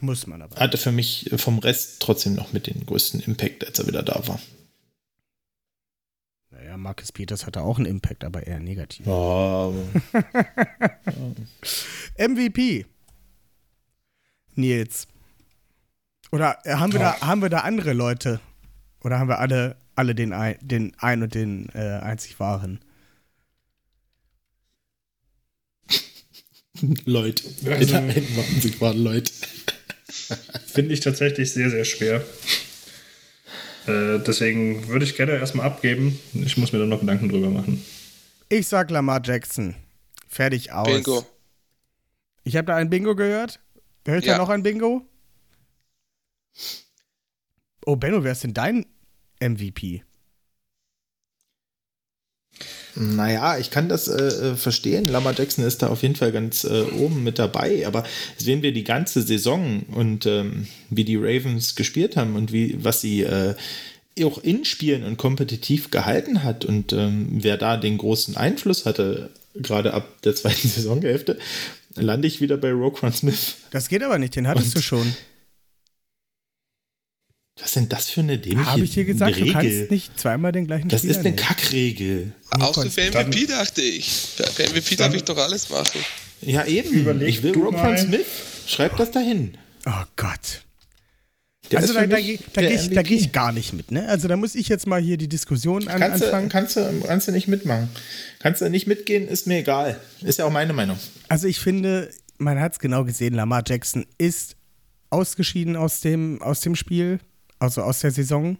Muss 0.00 0.28
man 0.28 0.42
aber. 0.42 0.56
Hatte 0.56 0.78
für 0.78 0.92
mich 0.92 1.28
vom 1.36 1.58
Rest 1.58 2.00
trotzdem 2.00 2.34
noch 2.34 2.52
mit 2.52 2.68
den 2.68 2.86
größten 2.86 3.20
Impact, 3.20 3.66
als 3.66 3.80
er 3.80 3.88
wieder 3.88 4.04
da 4.04 4.22
war. 4.28 4.38
Naja, 6.50 6.76
Marcus 6.76 7.10
Peters 7.10 7.46
hatte 7.46 7.62
auch 7.62 7.78
einen 7.78 7.86
Impact, 7.86 8.22
aber 8.22 8.46
eher 8.46 8.60
negativ. 8.60 9.06
Oh, 9.08 9.74
MVP. 12.16 12.86
Nils. 14.54 15.08
Oder 16.30 16.58
äh, 16.64 16.74
haben 16.74 16.92
wir, 16.92 17.00
da, 17.00 17.20
haben 17.20 17.42
wir 17.42 17.48
da 17.48 17.60
andere 17.60 17.92
Leute? 17.92 18.40
Oder 19.02 19.18
haben 19.18 19.28
wir 19.28 19.40
alle, 19.40 19.76
alle 19.98 20.14
den, 20.14 20.32
ein, 20.32 20.56
den 20.62 20.94
ein 20.98 21.22
und 21.22 21.34
den 21.34 21.68
äh, 21.74 21.98
einzig 22.00 22.38
wahren? 22.40 22.78
Leute. 27.04 27.42
Also- 27.66 27.96
91 27.96 28.80
waren 28.80 28.98
Leute. 28.98 29.32
Finde 30.66 30.94
ich 30.94 31.00
tatsächlich 31.00 31.52
sehr, 31.52 31.70
sehr 31.70 31.84
schwer. 31.84 32.24
Äh, 33.86 34.18
deswegen 34.20 34.86
würde 34.88 35.04
ich 35.04 35.16
gerne 35.16 35.32
erstmal 35.32 35.66
abgeben. 35.66 36.18
Ich 36.34 36.56
muss 36.56 36.72
mir 36.72 36.78
da 36.78 36.86
noch 36.86 37.00
Gedanken 37.00 37.28
drüber 37.28 37.50
machen. 37.50 37.82
Ich 38.48 38.68
sag 38.68 38.90
Lamar 38.90 39.20
Jackson. 39.24 39.74
Fertig 40.28 40.72
aus. 40.72 40.86
Bingo. 40.86 41.26
Ich 42.44 42.56
habe 42.56 42.66
da 42.66 42.76
ein 42.76 42.90
Bingo 42.90 43.14
gehört. 43.16 43.60
Hört 44.06 44.24
Ja. 44.24 44.34
da 44.34 44.38
noch 44.38 44.48
ein 44.50 44.62
Bingo? 44.62 45.06
Oh, 47.84 47.96
Benno, 47.96 48.22
wer 48.24 48.32
ist 48.32 48.44
denn 48.44 48.54
dein 48.54 48.86
MVP? 49.40 50.02
Naja, 52.96 53.58
ich 53.58 53.70
kann 53.70 53.88
das 53.88 54.08
äh, 54.08 54.16
äh, 54.52 54.56
verstehen. 54.56 55.06
Lamar 55.06 55.34
Jackson 55.36 55.64
ist 55.64 55.82
da 55.82 55.88
auf 55.88 56.02
jeden 56.02 56.16
Fall 56.16 56.32
ganz 56.32 56.64
äh, 56.64 56.82
oben 56.98 57.22
mit 57.22 57.38
dabei, 57.38 57.86
aber 57.86 58.02
sehen 58.36 58.62
wir 58.62 58.72
die 58.72 58.82
ganze 58.82 59.22
Saison 59.22 59.82
und 59.94 60.26
ähm, 60.26 60.66
wie 60.90 61.04
die 61.04 61.14
Ravens 61.16 61.76
gespielt 61.76 62.16
haben 62.16 62.34
und 62.34 62.52
wie 62.52 62.76
was 62.82 63.00
sie 63.00 63.22
äh, 63.22 63.54
auch 64.24 64.38
in 64.38 64.64
Spielen 64.64 65.04
und 65.04 65.16
kompetitiv 65.16 65.92
gehalten 65.92 66.42
hat 66.42 66.64
und 66.64 66.92
ähm, 66.92 67.28
wer 67.30 67.56
da 67.56 67.76
den 67.76 67.98
großen 67.98 68.36
Einfluss 68.36 68.84
hatte, 68.84 69.30
gerade 69.54 69.94
ab 69.94 70.08
der 70.22 70.34
zweiten 70.34 70.66
Saisonhälfte, 70.68 71.38
lande 71.94 72.26
ich 72.26 72.40
wieder 72.40 72.56
bei 72.56 72.72
Roquan 72.72 73.12
Smith. 73.12 73.54
Das 73.70 73.88
geht 73.88 74.02
aber 74.02 74.18
nicht, 74.18 74.34
den 74.34 74.48
hattest 74.48 74.68
Und- 74.68 74.78
du 74.78 74.82
schon. 74.82 75.14
Was 77.60 77.66
ist 77.66 77.76
denn 77.76 77.88
das 77.88 78.08
für 78.10 78.20
eine 78.20 78.38
dämliche 78.38 78.70
Habe 78.70 78.84
ich 78.84 78.92
dir 78.92 79.04
gesagt, 79.04 79.36
Regel? 79.36 79.46
du 79.48 79.52
kannst 79.52 79.90
nicht 79.90 80.18
zweimal 80.20 80.52
den 80.52 80.66
gleichen 80.66 80.88
das 80.88 81.00
Spieler 81.00 81.10
ist 81.12 81.18
eine 81.18 81.30
nehmen. 81.30 81.36
Kackregel. 81.36 82.32
Außer 82.50 82.90
für 82.90 83.00
MVP 83.10 83.46
dachte 83.46 83.82
ich. 83.82 84.08
Für 84.36 84.62
MVP 84.68 84.96
darf 84.96 85.14
ich 85.14 85.24
doch 85.24 85.36
alles 85.36 85.68
machen. 85.70 86.00
Ja, 86.40 86.64
eben. 86.66 86.90
Überleg 86.90 87.28
ich 87.28 87.42
will 87.42 87.52
du 87.52 87.64
Roquan 87.64 87.92
mal. 87.92 87.98
Smith. 87.98 88.26
Schreib 88.66 88.96
das 88.96 89.10
dahin. 89.10 89.58
Oh 89.86 90.04
Gott. 90.16 90.62
Der 91.70 91.80
also 91.80 91.92
ist 91.92 91.96
da, 91.96 92.06
da, 92.06 92.06
da 92.06 92.20
gehe 92.20 92.34
ich, 92.34 92.90
geh 93.08 93.14
ich 93.16 93.32
gar 93.32 93.52
nicht 93.52 93.72
mit, 93.74 93.90
ne? 93.90 94.08
Also 94.08 94.26
da 94.28 94.36
muss 94.36 94.54
ich 94.54 94.68
jetzt 94.68 94.86
mal 94.86 95.00
hier 95.02 95.18
die 95.18 95.28
Diskussion 95.28 95.86
an, 95.88 95.98
Kannst 96.00 96.22
du, 96.22 96.26
anfangen. 96.26 96.48
kannst, 96.48 96.76
du, 96.76 97.00
kannst 97.06 97.28
du 97.28 97.32
nicht 97.32 97.48
mitmachen. 97.48 97.90
Kannst 98.38 98.62
du 98.62 98.70
nicht 98.70 98.86
mitgehen, 98.86 99.28
ist 99.28 99.46
mir 99.46 99.58
egal. 99.58 100.00
Ist 100.22 100.38
ja 100.38 100.46
auch 100.46 100.50
meine 100.52 100.72
Meinung. 100.72 100.96
Also 101.28 101.46
ich 101.46 101.58
finde, 101.58 102.10
man 102.38 102.58
hat 102.58 102.72
es 102.74 102.78
genau 102.78 103.04
gesehen, 103.04 103.34
Lamar 103.34 103.62
Jackson 103.66 104.06
ist 104.16 104.56
ausgeschieden 105.10 105.76
aus 105.76 106.00
dem, 106.00 106.40
aus 106.40 106.60
dem 106.60 106.74
Spiel, 106.74 107.18
also 107.58 107.82
aus 107.82 108.00
der 108.00 108.10
Saison, 108.10 108.56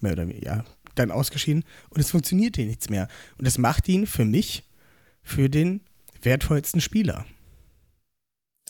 mehr 0.00 0.12
oder 0.12 0.28
weniger, 0.28 0.56
ja, 0.56 0.64
dann 0.94 1.10
ausgeschieden 1.10 1.64
und 1.90 2.00
es 2.00 2.10
funktioniert 2.10 2.56
hier 2.56 2.66
nichts 2.66 2.90
mehr. 2.90 3.08
Und 3.38 3.46
das 3.46 3.58
macht 3.58 3.88
ihn 3.88 4.06
für 4.06 4.24
mich 4.24 4.64
für 5.22 5.48
den 5.48 5.80
wertvollsten 6.22 6.80
Spieler. 6.80 7.24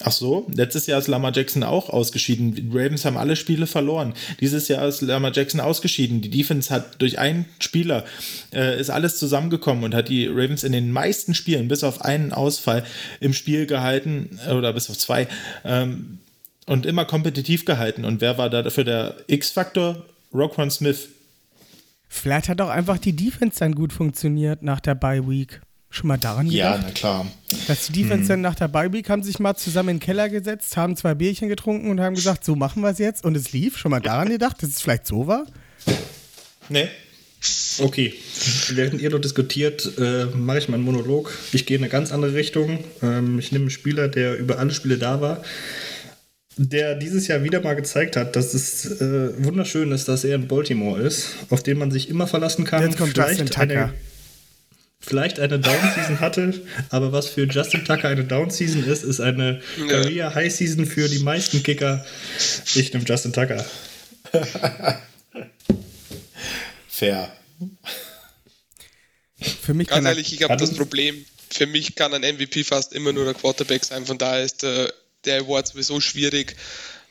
Ach 0.05 0.11
so, 0.11 0.49
letztes 0.53 0.87
Jahr 0.87 0.99
ist 0.99 1.07
Lamar 1.07 1.33
Jackson 1.35 1.63
auch 1.63 1.89
ausgeschieden. 1.89 2.55
Die 2.55 2.69
Ravens 2.69 3.05
haben 3.05 3.17
alle 3.17 3.37
Spiele 3.37 3.67
verloren. 3.67 4.15
Dieses 4.41 4.67
Jahr 4.67 4.89
ist 4.89 5.01
Lamar 5.01 5.33
Jackson 5.33 5.61
ausgeschieden. 5.61 6.23
Die 6.23 6.31
Defense 6.31 6.75
hat 6.75 7.01
durch 7.01 7.19
einen 7.19 7.45
Spieler 7.61 8.05
äh, 8.53 8.81
ist 8.81 8.91
alles 8.91 9.19
zusammengekommen 9.19 9.85
und 9.85 9.95
hat 9.95 10.09
die 10.09 10.27
Ravens 10.27 10.65
in 10.65 10.73
den 10.73 10.91
meisten 10.91 11.35
Spielen, 11.35 11.69
bis 11.69 11.85
auf 11.85 12.03
einen 12.03 12.33
Ausfall, 12.33 12.85
im 13.21 13.33
Spiel 13.33 13.67
gehalten, 13.67 14.41
äh, 14.47 14.53
oder 14.53 14.73
bis 14.73 14.91
auf 14.91 14.99
zwei, 14.99 15.29
ähm, 15.65 16.19
und 16.73 16.87
immer 16.87 17.05
kompetitiv 17.05 17.65
gehalten. 17.65 18.05
Und 18.05 18.21
wer 18.21 18.39
war 18.39 18.49
da 18.51 18.63
dafür 18.63 18.85
der 18.85 19.17
X-Faktor? 19.27 20.05
Roquan 20.35 20.71
Smith. 20.71 21.09
Vielleicht 22.09 22.49
hat 22.49 22.61
auch 22.61 22.69
einfach 22.71 22.99
die 22.99 23.13
Defense 23.15 23.59
dann 23.59 23.75
gut 23.75 23.93
funktioniert 23.93 24.63
nach 24.63 24.81
der 24.81 24.95
Bye 24.95 25.29
Week. 25.29 25.61
Schon 25.91 26.09
mal 26.09 26.17
daran 26.17 26.47
Ja, 26.47 26.73
gedacht? 26.77 26.87
na 26.89 26.93
klar. 26.95 27.27
Dass 27.69 27.87
die 27.89 27.93
Defense 27.93 28.29
dann 28.29 28.41
nach 28.41 28.55
der 28.55 28.69
Bye 28.69 28.93
Week 28.95 29.11
haben 29.11 29.23
sich 29.23 29.39
mal 29.39 29.55
zusammen 29.55 29.91
in 29.91 29.97
den 29.97 30.01
Keller 30.03 30.31
gesetzt, 30.31 30.77
haben 30.79 30.97
zwei 30.97 31.15
Bierchen 31.15 31.49
getrunken 31.49 31.91
und 31.91 32.01
haben 32.01 32.15
gesagt, 32.15 32.45
so 32.47 32.57
machen 32.57 32.83
wir 32.83 32.89
es 32.89 32.99
jetzt 32.99 33.25
und 33.27 33.37
es 33.37 33.53
lief. 33.53 33.77
Schon 33.77 33.91
mal 33.91 34.01
daran 34.01 34.31
gedacht, 34.31 34.63
dass 34.63 34.71
es 34.71 34.81
vielleicht 34.81 35.07
so 35.07 35.27
war? 35.27 35.45
Nee. 36.71 36.89
Okay, 37.81 38.15
während 38.71 39.01
ihr 39.03 39.11
dort 39.11 39.25
diskutiert, 39.25 39.99
äh, 39.99 40.27
mache 40.27 40.59
ich 40.59 40.69
meinen 40.69 40.85
Monolog. 40.85 41.37
Ich 41.53 41.67
gehe 41.67 41.77
in 41.77 41.83
eine 41.83 41.91
ganz 41.91 42.13
andere 42.13 42.35
Richtung. 42.35 42.85
Ähm, 43.03 43.39
ich 43.41 43.51
nehme 43.51 43.65
einen 43.65 43.71
Spieler, 43.71 44.07
der 44.09 44.39
über 44.39 44.59
alle 44.61 44.71
Spiele 44.71 44.97
da 44.97 45.21
war, 45.21 45.43
der 46.57 46.95
dieses 46.95 47.29
Jahr 47.29 47.43
wieder 47.45 47.61
mal 47.63 47.75
gezeigt 47.75 48.17
hat, 48.17 48.37
dass 48.37 48.55
es 48.55 48.85
äh, 49.01 49.45
wunderschön 49.45 49.91
ist, 49.93 50.09
dass 50.09 50.25
er 50.25 50.35
in 50.37 50.49
Baltimore 50.49 51.01
ist, 51.01 51.31
auf 51.51 51.63
den 51.63 51.79
man 51.79 51.91
sich 51.91 52.09
immer 52.09 52.27
verlassen 52.27 52.65
kann. 52.65 52.83
Jetzt 52.83 52.99
kommt 52.99 53.17
Justin 53.17 53.47
Tucker. 53.47 53.63
eine, 53.63 53.95
vielleicht 55.01 55.41
eine 55.41 55.59
Down-Season 55.59 56.21
hatte, 56.21 56.55
aber 56.91 57.13
was 57.13 57.29
für 57.29 57.45
Justin 57.45 57.85
Tucker 57.85 58.09
eine 58.09 58.25
Down-Season 58.25 58.85
ist, 58.85 59.03
ist 59.03 59.21
eine 59.21 59.61
Ja. 59.79 59.87
Career-High-Season 59.89 60.87
für 60.87 61.09
die 61.09 61.21
meisten 61.21 61.63
Kicker. 61.63 62.05
Ich 62.75 62.93
nehme 62.93 63.05
Justin 63.07 63.33
Tucker. 63.33 63.65
Fair. 66.89 67.33
Für 69.63 69.75
mich 69.75 69.89
kann 69.89 70.05
Ganz 70.05 70.17
ehrlich, 70.17 70.33
ich 70.33 70.43
habe 70.43 70.57
das 70.57 70.75
Problem, 70.75 71.25
für 71.51 71.67
mich 71.67 71.95
kann 71.95 72.15
ein 72.15 72.23
MVP 72.23 72.65
fast 72.65 72.93
immer 72.93 73.13
nur 73.13 73.25
der 73.25 73.35
Quarterback 73.35 73.85
sein, 73.85 74.07
von 74.07 74.19
daher 74.19 74.45
ist 74.45 74.63
der, 74.63 74.93
der 75.25 75.41
Award 75.43 75.69
sowieso 75.69 76.01
schwierig. 76.01 76.57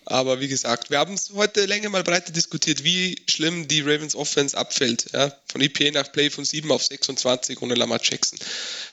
Aber 0.05 0.39
wie 0.39 0.47
gesagt, 0.47 0.89
wir 0.89 0.97
haben 0.97 1.13
es 1.13 1.31
heute 1.33 1.65
länger 1.65 1.89
mal 1.89 2.03
breiter 2.03 2.31
diskutiert, 2.31 2.83
wie 2.83 3.21
schlimm 3.29 3.67
die 3.67 3.81
Ravens 3.81 4.15
Offense 4.15 4.57
abfällt. 4.57 5.11
Ja? 5.13 5.31
Von 5.45 5.61
EPA 5.61 5.91
nach 5.91 6.11
Play 6.11 6.29
von 6.29 6.43
7 6.43 6.71
auf 6.71 6.83
26 6.83 7.61
ohne 7.61 7.75
Lamar 7.75 7.99
Jackson. 8.01 8.39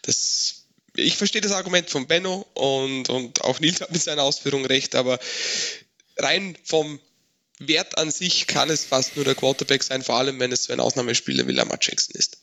Das, 0.03 0.67
ich 0.95 1.17
verstehe 1.17 1.41
das 1.41 1.53
Argument 1.53 1.89
von 1.89 2.07
Benno 2.07 2.47
und, 2.55 3.09
und 3.09 3.43
auch 3.43 3.59
Nils 3.61 3.81
hat 3.81 3.91
mit 3.91 4.03
seiner 4.03 4.23
Ausführung 4.23 4.67
recht, 4.67 4.95
aber 4.95 5.19
rein 6.19 6.57
vom 6.63 7.01
Wert 7.59 7.99
an 7.99 8.11
sich 8.11 8.47
kann 8.47 8.71
es 8.71 8.85
fast 8.85 9.17
nur 9.17 9.25
der 9.25 9.35
Quarterback 9.35 9.83
sein, 9.83 10.03
vor 10.03 10.17
allem 10.17 10.39
wenn 10.39 10.53
es 10.53 10.65
so 10.65 10.73
ein 10.73 10.81
Ausnahmespieler 10.81 11.49
wie 11.49 11.53
Lamar 11.53 11.79
Jackson 11.81 12.15
ist. 12.17 12.39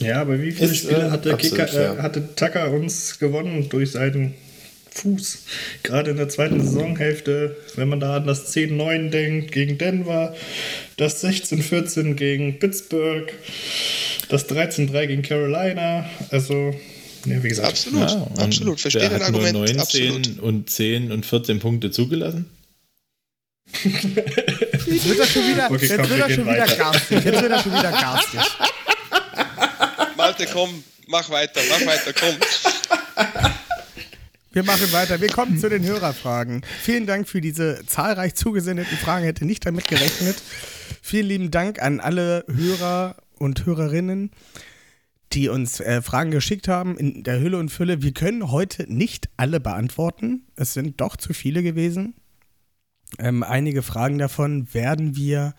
Ja, 0.00 0.20
aber 0.20 0.40
wie 0.42 0.52
viele 0.52 0.70
Ist, 0.70 0.78
Spiele 0.78 1.06
äh, 1.06 1.10
hat 1.10 1.24
der 1.24 1.34
absolut 1.34 1.58
Kicker, 1.58 1.68
fair. 1.68 1.98
äh, 1.98 2.02
hatte 2.02 2.34
Tucker 2.34 2.70
uns 2.70 3.18
gewonnen 3.18 3.68
durch 3.68 3.92
seinen 3.92 4.34
Fuß? 4.98 5.38
Gerade 5.82 6.10
in 6.12 6.16
der 6.16 6.28
zweiten 6.28 6.60
Saisonhälfte, 6.60 7.56
wenn 7.76 7.88
man 7.88 8.00
da 8.00 8.16
an 8.16 8.26
das 8.26 8.54
10-9 8.54 9.10
denkt 9.10 9.52
gegen 9.52 9.78
Denver, 9.78 10.34
das 10.96 11.22
16-14 11.24 12.14
gegen 12.14 12.58
Pittsburgh, 12.58 13.32
das 14.28 14.48
13-3 14.48 15.06
gegen 15.06 15.22
Carolina. 15.22 16.08
Also, 16.30 16.74
ja, 17.26 17.42
wie 17.42 17.48
gesagt. 17.48 17.68
Absolut, 17.68 18.10
Ja, 18.10 18.16
und 18.16 18.38
absolut. 18.40 18.80
Verstehe 18.80 19.02
dein 19.08 19.12
hat 19.22 19.30
nur 19.32 19.40
Argument. 19.44 19.76
19 19.76 19.80
Absolut. 19.80 20.38
und 20.40 20.70
10 20.70 21.12
und 21.12 21.26
14 21.26 21.58
Punkte 21.60 21.90
zugelassen. 21.90 22.50
jetzt 23.82 25.08
wird 25.08 25.18
er 25.18 25.26
schon 25.26 25.42
wieder, 25.48 25.70
Okay, 25.70 25.86
jetzt 25.86 25.96
komm, 25.96 26.08
wird 26.08 26.10
wir 26.10 26.22
er 26.22 26.26
gehen 26.28 26.36
schon 26.36 26.46
wieder 26.46 26.62
weiter. 26.62 26.76
garstig. 26.76 27.24
Jetzt 27.24 27.42
wird 27.42 27.50
er 27.52 27.62
schon 27.62 27.72
wieder 27.72 27.90
garstig. 27.90 28.40
Malte, 30.16 30.46
komm, 30.52 30.84
mach 31.08 31.28
weiter, 31.30 31.60
mach 31.68 31.84
weiter, 31.86 32.12
komm. 32.12 32.36
Wir 34.56 34.64
machen 34.64 34.90
weiter. 34.90 35.20
Wir 35.20 35.28
kommen 35.28 35.58
zu 35.58 35.68
den 35.68 35.84
Hörerfragen. 35.84 36.62
Vielen 36.80 37.04
Dank 37.04 37.28
für 37.28 37.42
diese 37.42 37.84
zahlreich 37.84 38.36
zugesendeten 38.36 38.96
Fragen. 38.96 39.26
Hätte 39.26 39.44
nicht 39.44 39.66
damit 39.66 39.86
gerechnet. 39.86 40.42
Vielen 41.02 41.26
lieben 41.26 41.50
Dank 41.50 41.82
an 41.82 42.00
alle 42.00 42.42
Hörer 42.48 43.16
und 43.38 43.66
Hörerinnen, 43.66 44.30
die 45.34 45.50
uns 45.50 45.80
äh, 45.80 46.00
Fragen 46.00 46.30
geschickt 46.30 46.68
haben 46.68 46.96
in 46.96 47.22
der 47.22 47.38
Hülle 47.38 47.58
und 47.58 47.68
Fülle. 47.68 48.00
Wir 48.00 48.14
können 48.14 48.50
heute 48.50 48.90
nicht 48.90 49.28
alle 49.36 49.60
beantworten. 49.60 50.46
Es 50.56 50.72
sind 50.72 51.02
doch 51.02 51.18
zu 51.18 51.34
viele 51.34 51.62
gewesen. 51.62 52.14
Ähm, 53.18 53.42
einige 53.42 53.82
Fragen 53.82 54.16
davon 54.16 54.72
werden 54.72 55.16
wir 55.16 55.54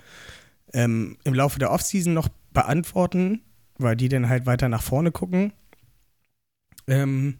ähm, 0.73 1.17
im 1.23 1.35
Laufe 1.35 1.59
der 1.59 1.69
Offseason 1.69 2.15
noch 2.15 2.29
beantworten, 2.51 3.43
weil 3.77 3.95
die 3.95 4.09
dann 4.09 4.27
halt 4.27 4.47
weiter 4.47 4.69
nach 4.69 4.81
vorne 4.81 5.11
gucken. 5.11 5.53
Ähm, 6.87 7.37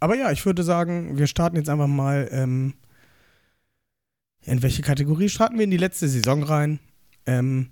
aber 0.00 0.16
ja, 0.16 0.32
ich 0.32 0.44
würde 0.44 0.62
sagen, 0.62 1.18
wir 1.18 1.26
starten 1.26 1.56
jetzt 1.56 1.68
einfach 1.68 1.86
mal. 1.86 2.28
Ähm, 2.32 2.74
in 4.42 4.62
welche 4.62 4.80
Kategorie 4.82 5.28
starten 5.28 5.58
wir 5.58 5.64
in 5.64 5.70
die 5.70 5.76
letzte 5.76 6.08
Saison 6.08 6.42
rein? 6.42 6.80
Ähm, 7.26 7.70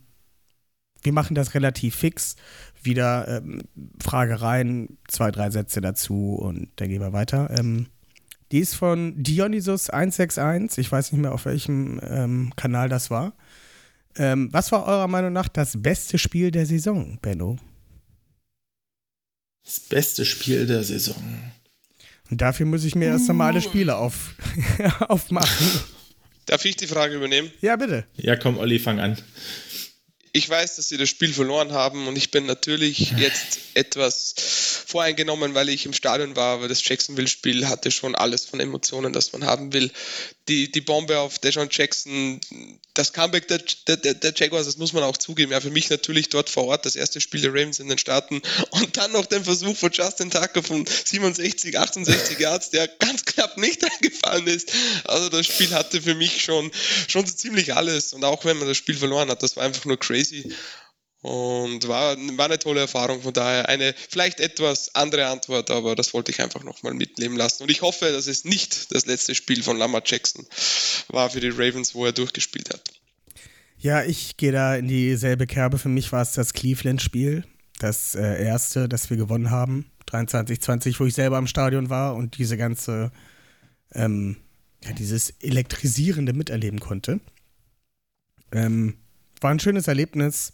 wir 1.02 1.12
machen 1.12 1.34
das 1.34 1.54
relativ 1.54 1.96
fix. 1.96 2.36
Wieder 2.82 3.38
ähm, 3.38 3.62
Frage 4.00 4.40
rein, 4.40 4.98
zwei, 5.08 5.30
drei 5.30 5.50
Sätze 5.50 5.80
dazu 5.80 6.34
und 6.34 6.68
dann 6.76 6.88
gehen 6.88 7.00
wir 7.00 7.12
weiter. 7.12 7.50
Ähm, 7.58 7.86
die 8.52 8.60
ist 8.60 8.74
von 8.74 9.22
Dionysus161. 9.22 10.78
Ich 10.78 10.90
weiß 10.90 11.12
nicht 11.12 11.20
mehr, 11.20 11.32
auf 11.32 11.44
welchem 11.44 12.00
ähm, 12.02 12.52
Kanal 12.56 12.88
das 12.88 13.10
war. 13.10 13.34
Ähm, 14.16 14.48
was 14.52 14.72
war 14.72 14.86
eurer 14.86 15.08
Meinung 15.08 15.32
nach 15.32 15.48
das 15.48 15.80
beste 15.80 16.18
Spiel 16.18 16.50
der 16.50 16.66
Saison, 16.66 17.18
Benno? 17.20 17.56
Das 19.64 19.80
beste 19.80 20.24
Spiel 20.24 20.66
der 20.66 20.82
Saison. 20.82 21.22
Und 22.30 22.40
dafür 22.40 22.66
muss 22.66 22.84
ich 22.84 22.94
mir 22.94 23.06
erst 23.06 23.28
einmal 23.30 23.52
alle 23.52 23.62
Spiele 23.62 23.96
auf, 23.96 24.34
aufmachen. 25.08 25.66
Darf 26.46 26.64
ich 26.64 26.76
die 26.76 26.86
Frage 26.86 27.14
übernehmen? 27.14 27.50
Ja, 27.60 27.76
bitte. 27.76 28.04
Ja, 28.16 28.36
komm, 28.36 28.58
Olli, 28.58 28.78
fang 28.78 29.00
an. 29.00 29.18
Ich 30.32 30.48
weiß, 30.48 30.76
dass 30.76 30.88
sie 30.88 30.98
das 30.98 31.08
Spiel 31.08 31.32
verloren 31.32 31.72
haben 31.72 32.06
und 32.06 32.16
ich 32.16 32.30
bin 32.30 32.46
natürlich 32.46 33.12
jetzt 33.16 33.58
etwas 33.74 34.34
voreingenommen, 34.86 35.54
weil 35.54 35.68
ich 35.68 35.86
im 35.86 35.92
Stadion 35.92 36.36
war, 36.36 36.54
aber 36.54 36.68
das 36.68 36.86
Jacksonville-Spiel 36.86 37.66
hatte 37.66 37.90
schon 37.90 38.14
alles 38.14 38.44
von 38.44 38.60
Emotionen, 38.60 39.12
das 39.12 39.32
man 39.32 39.44
haben 39.44 39.72
will. 39.72 39.90
Die, 40.48 40.70
die 40.70 40.80
Bombe 40.80 41.18
auf 41.18 41.38
Deshaun 41.38 41.68
Jackson, 41.70 42.40
das 42.98 43.12
Comeback 43.12 43.46
der, 43.46 43.62
der, 43.96 44.14
der, 44.14 44.32
Jaguars, 44.34 44.66
das 44.66 44.76
muss 44.76 44.92
man 44.92 45.04
auch 45.04 45.16
zugeben. 45.16 45.52
Ja, 45.52 45.60
für 45.60 45.70
mich 45.70 45.88
natürlich 45.88 46.30
dort 46.30 46.50
vor 46.50 46.64
Ort 46.64 46.84
das 46.84 46.96
erste 46.96 47.20
Spiel 47.20 47.40
der 47.40 47.52
Ravens 47.52 47.78
in 47.78 47.88
den 47.88 47.96
Staaten 47.96 48.42
und 48.70 48.96
dann 48.96 49.12
noch 49.12 49.26
den 49.26 49.44
Versuch 49.44 49.76
von 49.76 49.92
Justin 49.92 50.30
Tucker 50.30 50.64
von 50.64 50.84
67, 50.84 51.78
68 51.78 52.40
Yards, 52.40 52.70
der 52.70 52.88
ganz 52.88 53.24
knapp 53.24 53.56
nicht 53.56 53.84
eingefallen 53.92 54.48
ist. 54.48 54.72
Also 55.04 55.28
das 55.28 55.46
Spiel 55.46 55.70
hatte 55.70 56.02
für 56.02 56.16
mich 56.16 56.42
schon, 56.42 56.72
schon 57.06 57.24
so 57.24 57.32
ziemlich 57.32 57.72
alles 57.72 58.12
und 58.12 58.24
auch 58.24 58.44
wenn 58.44 58.58
man 58.58 58.66
das 58.66 58.76
Spiel 58.76 58.96
verloren 58.96 59.30
hat, 59.30 59.44
das 59.44 59.56
war 59.56 59.62
einfach 59.62 59.84
nur 59.84 59.98
crazy. 59.98 60.52
Und 61.20 61.88
war, 61.88 62.16
war 62.16 62.44
eine 62.44 62.60
tolle 62.60 62.80
Erfahrung, 62.80 63.22
von 63.22 63.32
daher 63.32 63.68
eine 63.68 63.92
vielleicht 64.08 64.38
etwas 64.38 64.94
andere 64.94 65.26
Antwort, 65.26 65.68
aber 65.70 65.96
das 65.96 66.14
wollte 66.14 66.30
ich 66.30 66.40
einfach 66.40 66.62
nochmal 66.62 66.94
mitleben 66.94 67.36
lassen. 67.36 67.64
Und 67.64 67.70
ich 67.70 67.82
hoffe, 67.82 68.12
dass 68.12 68.28
es 68.28 68.44
nicht 68.44 68.94
das 68.94 69.06
letzte 69.06 69.34
Spiel 69.34 69.62
von 69.62 69.76
Lamar 69.76 70.02
Jackson 70.04 70.46
war 71.08 71.28
für 71.30 71.40
die 71.40 71.48
Ravens, 71.48 71.94
wo 71.94 72.06
er 72.06 72.12
durchgespielt 72.12 72.72
hat. 72.72 72.92
Ja, 73.78 74.04
ich 74.04 74.36
gehe 74.36 74.52
da 74.52 74.76
in 74.76 74.86
dieselbe 74.86 75.46
Kerbe. 75.46 75.78
Für 75.78 75.88
mich 75.88 76.12
war 76.12 76.22
es 76.22 76.32
das 76.32 76.52
Cleveland-Spiel, 76.52 77.44
das 77.78 78.14
äh, 78.14 78.44
erste, 78.44 78.88
das 78.88 79.10
wir 79.10 79.16
gewonnen 79.16 79.50
haben, 79.50 79.90
23-20, 80.08 80.98
wo 80.98 81.04
ich 81.06 81.14
selber 81.14 81.38
im 81.38 81.46
Stadion 81.46 81.90
war 81.90 82.14
und 82.14 82.38
diese 82.38 82.56
ganze, 82.56 83.12
ähm, 83.92 84.36
ja, 84.84 84.92
dieses 84.92 85.30
elektrisierende 85.40 86.32
miterleben 86.32 86.80
konnte. 86.80 87.20
Ähm, 88.52 88.98
war 89.40 89.50
ein 89.50 89.60
schönes 89.60 89.86
Erlebnis. 89.86 90.52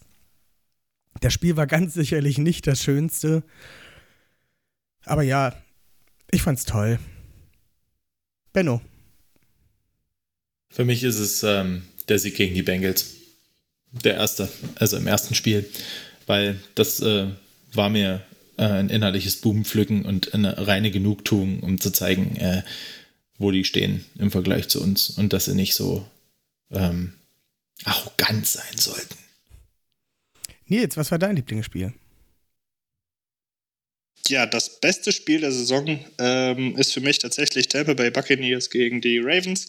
Das 1.21 1.33
Spiel 1.33 1.55
war 1.55 1.67
ganz 1.67 1.93
sicherlich 1.93 2.37
nicht 2.37 2.67
das 2.67 2.81
Schönste. 2.83 3.43
Aber 5.05 5.23
ja, 5.23 5.55
ich 6.31 6.41
fand's 6.41 6.65
toll. 6.65 6.99
Benno. 8.53 8.81
Für 10.69 10.85
mich 10.85 11.03
ist 11.03 11.19
es 11.19 11.43
ähm, 11.43 11.83
der 12.09 12.19
Sieg 12.19 12.35
gegen 12.35 12.55
die 12.55 12.63
Bengals. 12.63 13.13
Der 13.91 14.15
erste, 14.15 14.49
also 14.75 14.97
im 14.97 15.07
ersten 15.07 15.35
Spiel. 15.35 15.69
Weil 16.25 16.59
das 16.75 16.99
äh, 16.99 17.27
war 17.73 17.89
mir 17.89 18.21
äh, 18.57 18.63
ein 18.63 18.89
innerliches 18.89 19.37
Bubenpflücken 19.37 20.05
und 20.05 20.33
eine 20.33 20.67
reine 20.67 20.91
Genugtuung, 20.91 21.61
um 21.61 21.79
zu 21.79 21.91
zeigen, 21.91 22.35
äh, 22.37 22.63
wo 23.37 23.51
die 23.51 23.63
stehen 23.63 24.05
im 24.17 24.31
Vergleich 24.31 24.67
zu 24.67 24.81
uns 24.81 25.09
und 25.09 25.33
dass 25.33 25.45
sie 25.45 25.55
nicht 25.55 25.75
so 25.75 26.05
ähm, 26.71 27.13
arrogant 27.83 28.47
sein 28.47 28.77
sollten. 28.77 29.15
Nils, 30.67 30.97
was 30.97 31.11
war 31.11 31.19
dein 31.19 31.35
Lieblingsspiel? 31.35 31.93
Ja, 34.27 34.47
das 34.47 34.79
beste 34.79 35.11
Spiel 35.11 35.41
der 35.41 35.51
Saison 35.51 36.03
ähm, 36.17 36.75
ist 36.77 36.93
für 36.93 37.01
mich 37.01 37.19
tatsächlich 37.19 37.67
Tampa 37.67 37.93
Bay 37.93 38.09
Buccaneers 38.09 38.71
gegen 38.71 38.99
die 38.99 39.19
Ravens. 39.19 39.67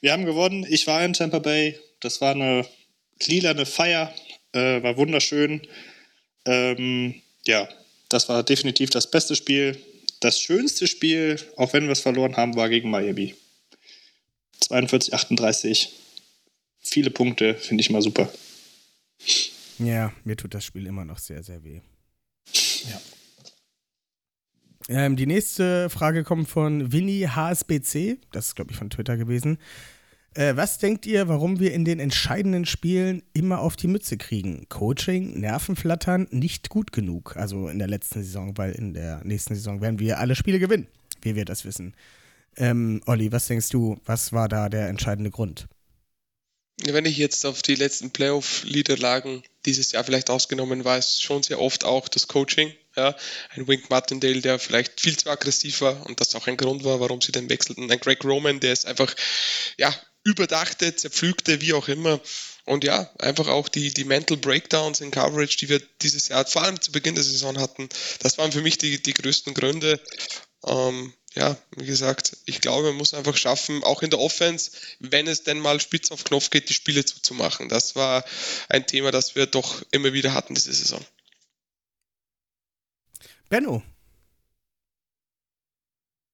Wir 0.00 0.12
haben 0.12 0.24
gewonnen. 0.24 0.64
Ich 0.68 0.86
war 0.86 1.04
in 1.04 1.14
Tampa 1.14 1.40
Bay. 1.40 1.78
Das 1.98 2.20
war 2.20 2.32
eine 2.34 2.64
lilane 3.26 3.66
Feier. 3.66 4.14
Äh, 4.52 4.82
war 4.84 4.96
wunderschön. 4.96 5.66
Ähm, 6.44 7.20
ja, 7.44 7.68
das 8.08 8.28
war 8.28 8.44
definitiv 8.44 8.90
das 8.90 9.10
beste 9.10 9.34
Spiel. 9.34 9.76
Das 10.20 10.40
schönste 10.40 10.86
Spiel, 10.86 11.36
auch 11.56 11.72
wenn 11.72 11.84
wir 11.84 11.92
es 11.92 12.00
verloren 12.00 12.36
haben, 12.36 12.54
war 12.54 12.68
gegen 12.68 12.90
Miami. 12.90 13.34
42, 14.60 15.12
38. 15.12 15.90
Viele 16.80 17.10
Punkte, 17.10 17.54
finde 17.54 17.80
ich 17.80 17.90
mal 17.90 18.02
super. 18.02 18.32
Ja, 19.78 20.12
mir 20.24 20.36
tut 20.36 20.54
das 20.54 20.64
Spiel 20.64 20.86
immer 20.86 21.04
noch 21.04 21.18
sehr, 21.18 21.42
sehr 21.42 21.62
weh. 21.62 21.80
Ähm, 24.88 25.16
die 25.16 25.26
nächste 25.26 25.90
Frage 25.90 26.24
kommt 26.24 26.48
von 26.48 26.92
Winnie 26.92 27.28
HSBC. 27.28 28.18
Das 28.32 28.48
ist, 28.48 28.56
glaube 28.56 28.72
ich, 28.72 28.78
von 28.78 28.90
Twitter 28.90 29.16
gewesen. 29.16 29.58
Äh, 30.34 30.56
was 30.56 30.78
denkt 30.78 31.04
ihr, 31.06 31.28
warum 31.28 31.60
wir 31.60 31.74
in 31.74 31.84
den 31.84 32.00
entscheidenden 32.00 32.64
Spielen 32.64 33.22
immer 33.34 33.60
auf 33.60 33.76
die 33.76 33.88
Mütze 33.88 34.16
kriegen? 34.16 34.66
Coaching, 34.68 35.38
Nervenflattern, 35.40 36.28
nicht 36.30 36.70
gut 36.70 36.92
genug. 36.92 37.36
Also 37.36 37.68
in 37.68 37.78
der 37.78 37.88
letzten 37.88 38.22
Saison, 38.22 38.56
weil 38.56 38.72
in 38.72 38.94
der 38.94 39.22
nächsten 39.24 39.54
Saison 39.54 39.80
werden 39.80 39.98
wir 39.98 40.18
alle 40.18 40.34
Spiele 40.34 40.58
gewinnen, 40.58 40.86
wie 41.22 41.34
wir 41.34 41.44
das 41.44 41.64
wissen. 41.64 41.94
Ähm, 42.56 43.02
Olli, 43.06 43.30
was 43.30 43.46
denkst 43.46 43.68
du, 43.68 43.98
was 44.04 44.32
war 44.32 44.48
da 44.48 44.68
der 44.68 44.88
entscheidende 44.88 45.30
Grund? 45.30 45.68
Wenn 46.84 47.04
ich 47.04 47.18
jetzt 47.18 47.44
auf 47.44 47.60
die 47.62 47.74
letzten 47.74 48.10
Playoff-Niederlagen 48.10 49.42
dieses 49.68 49.92
Jahr 49.92 50.04
vielleicht 50.04 50.30
ausgenommen 50.30 50.84
war, 50.84 50.96
ist 50.98 51.22
schon 51.22 51.42
sehr 51.42 51.60
oft 51.60 51.84
auch 51.84 52.08
das 52.08 52.26
Coaching. 52.26 52.72
Ja, 52.96 53.14
ein 53.50 53.68
Wink 53.68 53.90
Martindale, 53.90 54.40
der 54.40 54.58
vielleicht 54.58 55.00
viel 55.00 55.16
zu 55.16 55.30
aggressiv 55.30 55.82
war 55.82 56.04
und 56.06 56.20
das 56.20 56.34
auch 56.34 56.46
ein 56.46 56.56
Grund 56.56 56.82
war, 56.84 56.98
warum 57.00 57.20
sie 57.20 57.32
dann 57.32 57.48
wechselten. 57.48 57.90
Ein 57.90 58.00
Greg 58.00 58.24
Roman, 58.24 58.60
der 58.60 58.72
ist 58.72 58.86
einfach, 58.86 59.14
ja, 59.76 59.94
überdachte, 60.24 60.96
zerpflügte, 60.96 61.60
wie 61.60 61.74
auch 61.74 61.86
immer. 61.88 62.20
Und 62.64 62.84
ja, 62.84 63.10
einfach 63.18 63.46
auch 63.48 63.68
die, 63.68 63.92
die 63.92 64.04
Mental 64.04 64.36
Breakdowns 64.36 65.00
in 65.00 65.10
Coverage, 65.10 65.58
die 65.58 65.68
wir 65.68 65.80
dieses 66.02 66.28
Jahr, 66.28 66.44
vor 66.44 66.62
allem 66.62 66.80
zu 66.80 66.90
Beginn 66.90 67.14
der 67.14 67.24
Saison 67.24 67.58
hatten, 67.58 67.88
das 68.20 68.36
waren 68.36 68.52
für 68.52 68.62
mich 68.62 68.78
die, 68.78 69.02
die 69.02 69.14
größten 69.14 69.54
Gründe. 69.54 70.00
Ähm, 70.66 71.14
ja, 71.38 71.56
wie 71.76 71.86
gesagt, 71.86 72.36
ich 72.46 72.60
glaube, 72.60 72.88
man 72.88 72.96
muss 72.96 73.14
einfach 73.14 73.36
schaffen, 73.36 73.84
auch 73.84 74.02
in 74.02 74.10
der 74.10 74.18
Offense, 74.18 74.72
wenn 74.98 75.28
es 75.28 75.44
denn 75.44 75.60
mal 75.60 75.80
spitz 75.80 76.10
auf 76.10 76.24
Knopf 76.24 76.50
geht, 76.50 76.68
die 76.68 76.74
Spiele 76.74 77.04
zuzumachen. 77.04 77.68
Das 77.68 77.94
war 77.94 78.24
ein 78.68 78.88
Thema, 78.88 79.12
das 79.12 79.36
wir 79.36 79.46
doch 79.46 79.80
immer 79.92 80.12
wieder 80.12 80.34
hatten 80.34 80.56
diese 80.56 80.72
Saison. 80.72 81.00
Benno. 83.48 83.84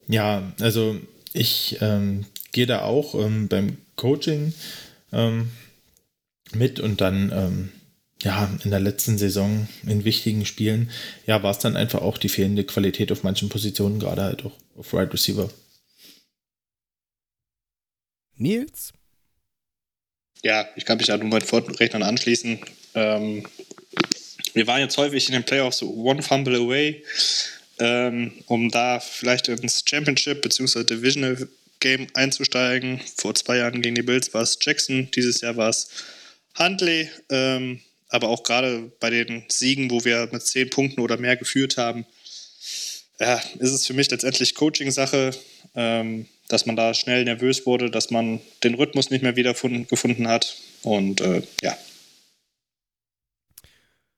Ja, 0.09 0.55
also 0.61 0.99
ich 1.35 1.77
ähm, 1.83 2.25
gehe 2.53 2.67
da 2.67 2.83
auch 2.83 3.15
ähm, 3.15 3.49
beim 3.49 3.77
Coaching 3.97 4.55
ähm, 5.13 5.51
mit 6.53 6.81
und 6.81 7.03
dann 7.03 7.31
ähm, 7.31 7.73
ja 8.23 8.51
in 8.65 8.71
der 8.71 8.81
letzten 8.81 9.19
Saison 9.19 9.69
in 9.87 10.05
wichtigen 10.05 10.47
Spielen 10.47 10.91
ja 11.27 11.43
war 11.43 11.51
es 11.51 11.59
dann 11.59 11.77
einfach 11.77 12.01
auch 12.01 12.17
die 12.17 12.29
fehlende 12.29 12.65
Qualität 12.65 13.13
auf 13.13 13.23
manchen 13.23 13.49
Positionen 13.49 13.99
gerade 13.99 14.23
halt 14.23 14.45
auch 14.45 14.53
auf 14.77 14.93
Right 14.93 15.13
Receiver. 15.13 15.51
Nils? 18.37 18.93
Ja, 20.43 20.69
ich 20.77 20.85
kann 20.85 20.99
mich 20.99 21.07
da 21.07 21.17
nur 21.17 21.29
meinen 21.29 21.43
Vorrednern 21.43 22.03
anschließen. 22.03 22.59
Ähm, 22.95 23.47
wir 24.53 24.67
waren 24.67 24.81
jetzt 24.81 24.97
häufig 24.99 25.27
in 25.27 25.33
den 25.33 25.45
Playoffs 25.45 25.83
one 25.83 26.23
fumble 26.23 26.57
away, 26.57 27.03
ähm, 27.79 28.33
um 28.47 28.71
da 28.71 29.01
vielleicht 29.01 29.49
ins 29.49 29.83
Championship 29.87 30.43
bzw. 30.43 30.85
Divisional 30.85 31.49
Game 31.81 32.07
einzusteigen. 32.15 33.01
Vor 33.17 33.35
zwei 33.35 33.59
Jahren 33.59 33.83
gegen 33.83 33.95
die 33.95 34.03
Bills 34.03 34.33
war 34.35 34.43
es 34.43 34.59
Jackson, 34.61 35.11
dieses 35.13 35.41
Jahr 35.41 35.57
war 35.57 35.71
es 35.71 35.89
Huntley. 36.59 37.11
Ähm, 37.31 37.81
aber 38.09 38.29
auch 38.29 38.43
gerade 38.43 38.93
bei 39.01 39.11
den 39.11 39.45
Siegen, 39.49 39.91
wo 39.91 40.05
wir 40.05 40.29
mit 40.31 40.47
zehn 40.47 40.71
Punkten 40.71 41.01
oder 41.01 41.17
mehr 41.17 41.37
geführt 41.37 41.77
haben, 41.77 42.07
ja, 43.21 43.41
ist 43.59 43.73
es 43.73 43.87
für 43.87 43.95
mich 43.95 44.11
letztendlich 44.11 44.55
Coaching-Sache, 44.55 45.33
ähm, 45.75 46.27
dass 46.49 46.67
man 46.67 46.77
da 46.77 46.95
schnell 46.95 47.25
nervös 47.25 47.67
wurde, 47.67 47.91
dass 47.91 48.11
man 48.11 48.41
den 48.63 48.75
Rhythmus 48.75 49.11
nicht 49.11 49.23
mehr 49.23 49.37
wiedergefunden 49.37 50.29
hat. 50.29 50.57
Und 50.83 51.21
äh, 51.21 51.43
ja, 51.63 51.77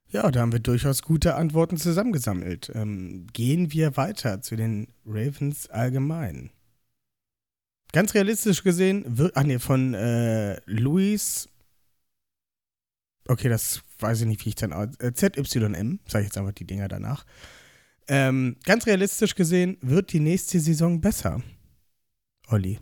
Ja, 0.09 0.31
da 0.31 0.41
haben 0.41 0.53
wir 0.53 0.61
durchaus 0.61 1.03
gute 1.03 1.35
Antworten 1.35 1.77
zusammengesammelt. 1.77 2.71
Ähm, 2.75 3.27
gehen 3.33 3.73
wir 3.73 3.97
weiter 3.97 4.41
zu 4.41 4.57
den 4.57 4.89
Ravens 5.05 5.69
allgemein. 5.69 6.51
Ganz 7.93 8.15
realistisch 8.15 8.63
gesehen, 8.63 9.05
wird, 9.19 9.37
ach 9.37 9.43
nee, 9.43 9.59
von 9.59 9.95
äh, 9.95 10.61
Luis, 10.67 11.49
okay, 13.29 13.49
das 13.49 13.83
weiß 13.99 14.23
ich 14.23 14.27
nicht, 14.27 14.45
wie 14.45 14.51
ich 14.51 14.55
dann, 14.55 14.73
äh, 14.73 15.13
ZYM, 15.13 16.01
sage 16.07 16.23
ich 16.23 16.29
jetzt 16.29 16.39
einfach 16.39 16.53
die 16.53 16.67
Dinger 16.67 16.89
danach. 16.89 17.27
Ähm, 18.09 18.57
ganz 18.65 18.87
realistisch 18.87 19.35
gesehen, 19.35 19.79
wird 19.81 20.13
die 20.13 20.21
nächste 20.21 20.61
Saison 20.61 21.01
besser. 21.01 21.43
Olli. 22.49 22.79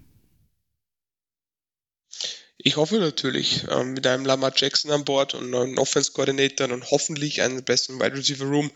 Ich 2.59 2.77
hoffe 2.77 2.97
natürlich, 2.97 3.65
ähm, 3.71 3.93
mit 3.93 4.07
einem 4.07 4.25
Lamar 4.25 4.53
Jackson 4.55 4.91
an 4.91 5.05
Bord 5.05 5.35
und 5.35 5.51
neuen 5.51 5.79
Offense-Koordinator 5.79 6.71
und 6.71 6.91
hoffentlich 6.91 7.43
einem 7.43 7.63
besseren 7.63 8.01
Wide 8.01 8.17
Receiver 8.17 8.47
Room 8.47 8.71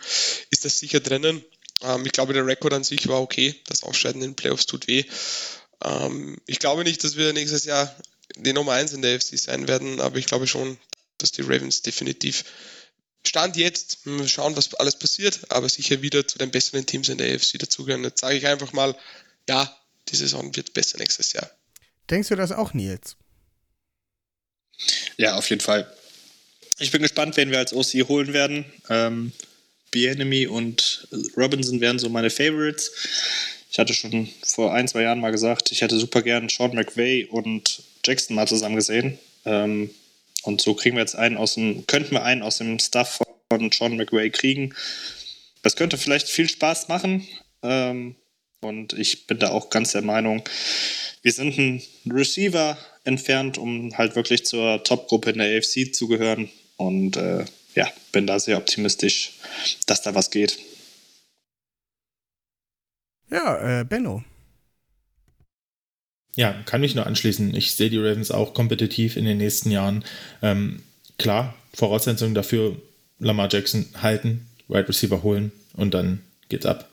ist 0.50 0.64
das 0.64 0.78
sicher 0.78 1.00
drinnen. 1.00 1.42
Ähm, 1.82 2.04
ich 2.04 2.12
glaube, 2.12 2.34
der 2.34 2.46
Rekord 2.46 2.74
an 2.74 2.84
sich 2.84 3.08
war 3.08 3.20
okay. 3.20 3.54
Das 3.66 3.82
Ausscheiden 3.84 4.22
in 4.22 4.30
den 4.30 4.36
Playoffs 4.36 4.66
tut 4.66 4.88
weh. 4.88 5.04
Ähm, 5.82 6.36
ich 6.46 6.58
glaube 6.58 6.84
nicht, 6.84 7.02
dass 7.02 7.16
wir 7.16 7.32
nächstes 7.32 7.64
Jahr 7.64 7.94
die 8.36 8.52
Nummer 8.52 8.72
1 8.72 8.92
in 8.92 9.02
der 9.02 9.16
AFC 9.16 9.38
sein 9.38 9.68
werden, 9.68 10.00
aber 10.00 10.16
ich 10.16 10.26
glaube 10.26 10.46
schon, 10.46 10.76
dass 11.18 11.32
die 11.32 11.42
Ravens 11.42 11.82
definitiv 11.82 12.44
Stand 13.26 13.56
jetzt, 13.56 14.06
wir 14.06 14.26
schauen, 14.28 14.56
was 14.56 14.74
alles 14.74 14.98
passiert, 14.98 15.40
aber 15.50 15.68
sicher 15.68 16.02
wieder 16.02 16.26
zu 16.26 16.38
den 16.38 16.50
besseren 16.50 16.86
Teams 16.86 17.08
in 17.08 17.18
der 17.18 17.34
AFC 17.34 17.58
dazugehören. 17.58 18.04
Jetzt 18.04 18.20
sage 18.20 18.36
ich 18.36 18.46
einfach 18.46 18.72
mal, 18.72 18.96
ja, 19.48 19.76
die 20.08 20.16
Saison 20.16 20.54
wird 20.56 20.72
besser 20.72 20.98
nächstes 20.98 21.32
Jahr. 21.32 21.50
Denkst 22.10 22.28
du 22.28 22.36
das 22.36 22.52
auch, 22.52 22.72
Nils? 22.72 23.16
Ja, 25.16 25.36
auf 25.36 25.50
jeden 25.50 25.60
Fall. 25.60 25.92
Ich 26.78 26.90
bin 26.90 27.02
gespannt, 27.02 27.36
wen 27.36 27.50
wir 27.50 27.58
als 27.58 27.72
OC 27.72 28.08
holen 28.08 28.32
werden. 28.32 28.64
Ähm, 28.88 29.32
Bienemy 29.90 30.46
und 30.46 31.08
Robinson 31.36 31.80
wären 31.80 31.98
so 31.98 32.08
meine 32.08 32.30
Favorites. 32.30 32.92
Ich 33.70 33.78
hatte 33.78 33.94
schon 33.94 34.28
vor 34.44 34.72
ein, 34.72 34.88
zwei 34.88 35.02
Jahren 35.02 35.20
mal 35.20 35.32
gesagt, 35.32 35.72
ich 35.72 35.82
hätte 35.82 35.98
super 35.98 36.22
gern 36.22 36.48
Sean 36.48 36.74
McVay 36.74 37.26
und 37.26 37.82
Jackson 38.04 38.36
mal 38.36 38.48
zusammen 38.48 38.76
gesehen. 38.76 39.18
Ähm, 39.44 39.90
und 40.42 40.60
so 40.60 40.74
kriegen 40.74 40.96
wir 40.96 41.02
jetzt 41.02 41.16
einen 41.16 41.36
aus 41.36 41.54
dem, 41.54 41.86
könnten 41.86 42.12
wir 42.12 42.22
einen 42.22 42.42
aus 42.42 42.58
dem 42.58 42.78
Stuff 42.78 43.20
von 43.50 43.70
Sean 43.72 43.96
McVay 43.96 44.30
kriegen. 44.30 44.74
Das 45.62 45.76
könnte 45.76 45.98
vielleicht 45.98 46.28
viel 46.28 46.48
Spaß 46.48 46.88
machen. 46.88 47.26
Ähm, 47.62 48.16
und 48.60 48.92
ich 48.92 49.26
bin 49.26 49.38
da 49.38 49.50
auch 49.50 49.70
ganz 49.70 49.92
der 49.92 50.02
Meinung, 50.02 50.42
wir 51.22 51.32
sind 51.32 51.58
ein 51.58 51.82
Receiver 52.10 52.76
entfernt, 53.04 53.58
um 53.58 53.96
halt 53.96 54.16
wirklich 54.16 54.44
zur 54.44 54.82
Top-Gruppe 54.82 55.30
in 55.30 55.38
der 55.38 55.58
AFC 55.58 55.94
zu 55.94 56.08
gehören. 56.08 56.50
Und 56.76 57.16
äh, 57.16 57.44
ja, 57.74 57.90
bin 58.12 58.26
da 58.26 58.38
sehr 58.38 58.56
optimistisch, 58.56 59.32
dass 59.86 60.02
da 60.02 60.14
was 60.14 60.30
geht. 60.30 60.58
Ja, 63.30 63.80
äh, 63.80 63.84
Benno. 63.84 64.24
Ja, 66.38 66.52
kann 66.66 66.82
mich 66.82 66.94
nur 66.94 67.04
anschließen. 67.04 67.52
Ich 67.56 67.74
sehe 67.74 67.90
die 67.90 67.98
Ravens 67.98 68.30
auch 68.30 68.54
kompetitiv 68.54 69.16
in 69.16 69.24
den 69.24 69.38
nächsten 69.38 69.72
Jahren. 69.72 70.04
Ähm, 70.40 70.84
klar, 71.18 71.56
Voraussetzung 71.74 72.32
dafür, 72.32 72.80
Lamar 73.18 73.48
Jackson 73.50 73.86
halten, 74.00 74.46
Wide 74.68 74.88
Receiver 74.88 75.24
holen 75.24 75.50
und 75.72 75.94
dann 75.94 76.20
geht's 76.48 76.64
ab. 76.64 76.88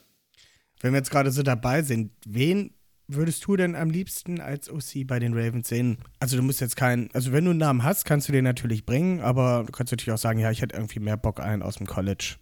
Wenn 0.80 0.92
wir 0.92 0.98
jetzt 0.98 1.12
gerade 1.12 1.30
so 1.30 1.44
dabei 1.44 1.82
sind, 1.82 2.10
wen 2.26 2.72
würdest 3.06 3.46
du 3.46 3.54
denn 3.54 3.76
am 3.76 3.88
liebsten 3.88 4.40
als 4.40 4.68
OC 4.68 5.06
bei 5.06 5.20
den 5.20 5.32
Ravens 5.32 5.68
sehen? 5.68 5.98
Also 6.18 6.36
du 6.36 6.42
musst 6.42 6.60
jetzt 6.60 6.74
keinen, 6.74 7.08
also 7.12 7.30
wenn 7.30 7.44
du 7.44 7.50
einen 7.50 7.60
Namen 7.60 7.84
hast, 7.84 8.04
kannst 8.04 8.26
du 8.26 8.32
den 8.32 8.42
natürlich 8.42 8.84
bringen, 8.84 9.20
aber 9.20 9.62
du 9.64 9.70
kannst 9.70 9.92
natürlich 9.92 10.12
auch 10.12 10.20
sagen, 10.20 10.40
ja, 10.40 10.50
ich 10.50 10.60
hätte 10.60 10.74
irgendwie 10.74 10.98
mehr 10.98 11.16
Bock 11.16 11.38
einen 11.38 11.62
aus 11.62 11.76
dem 11.76 11.86
College, 11.86 12.34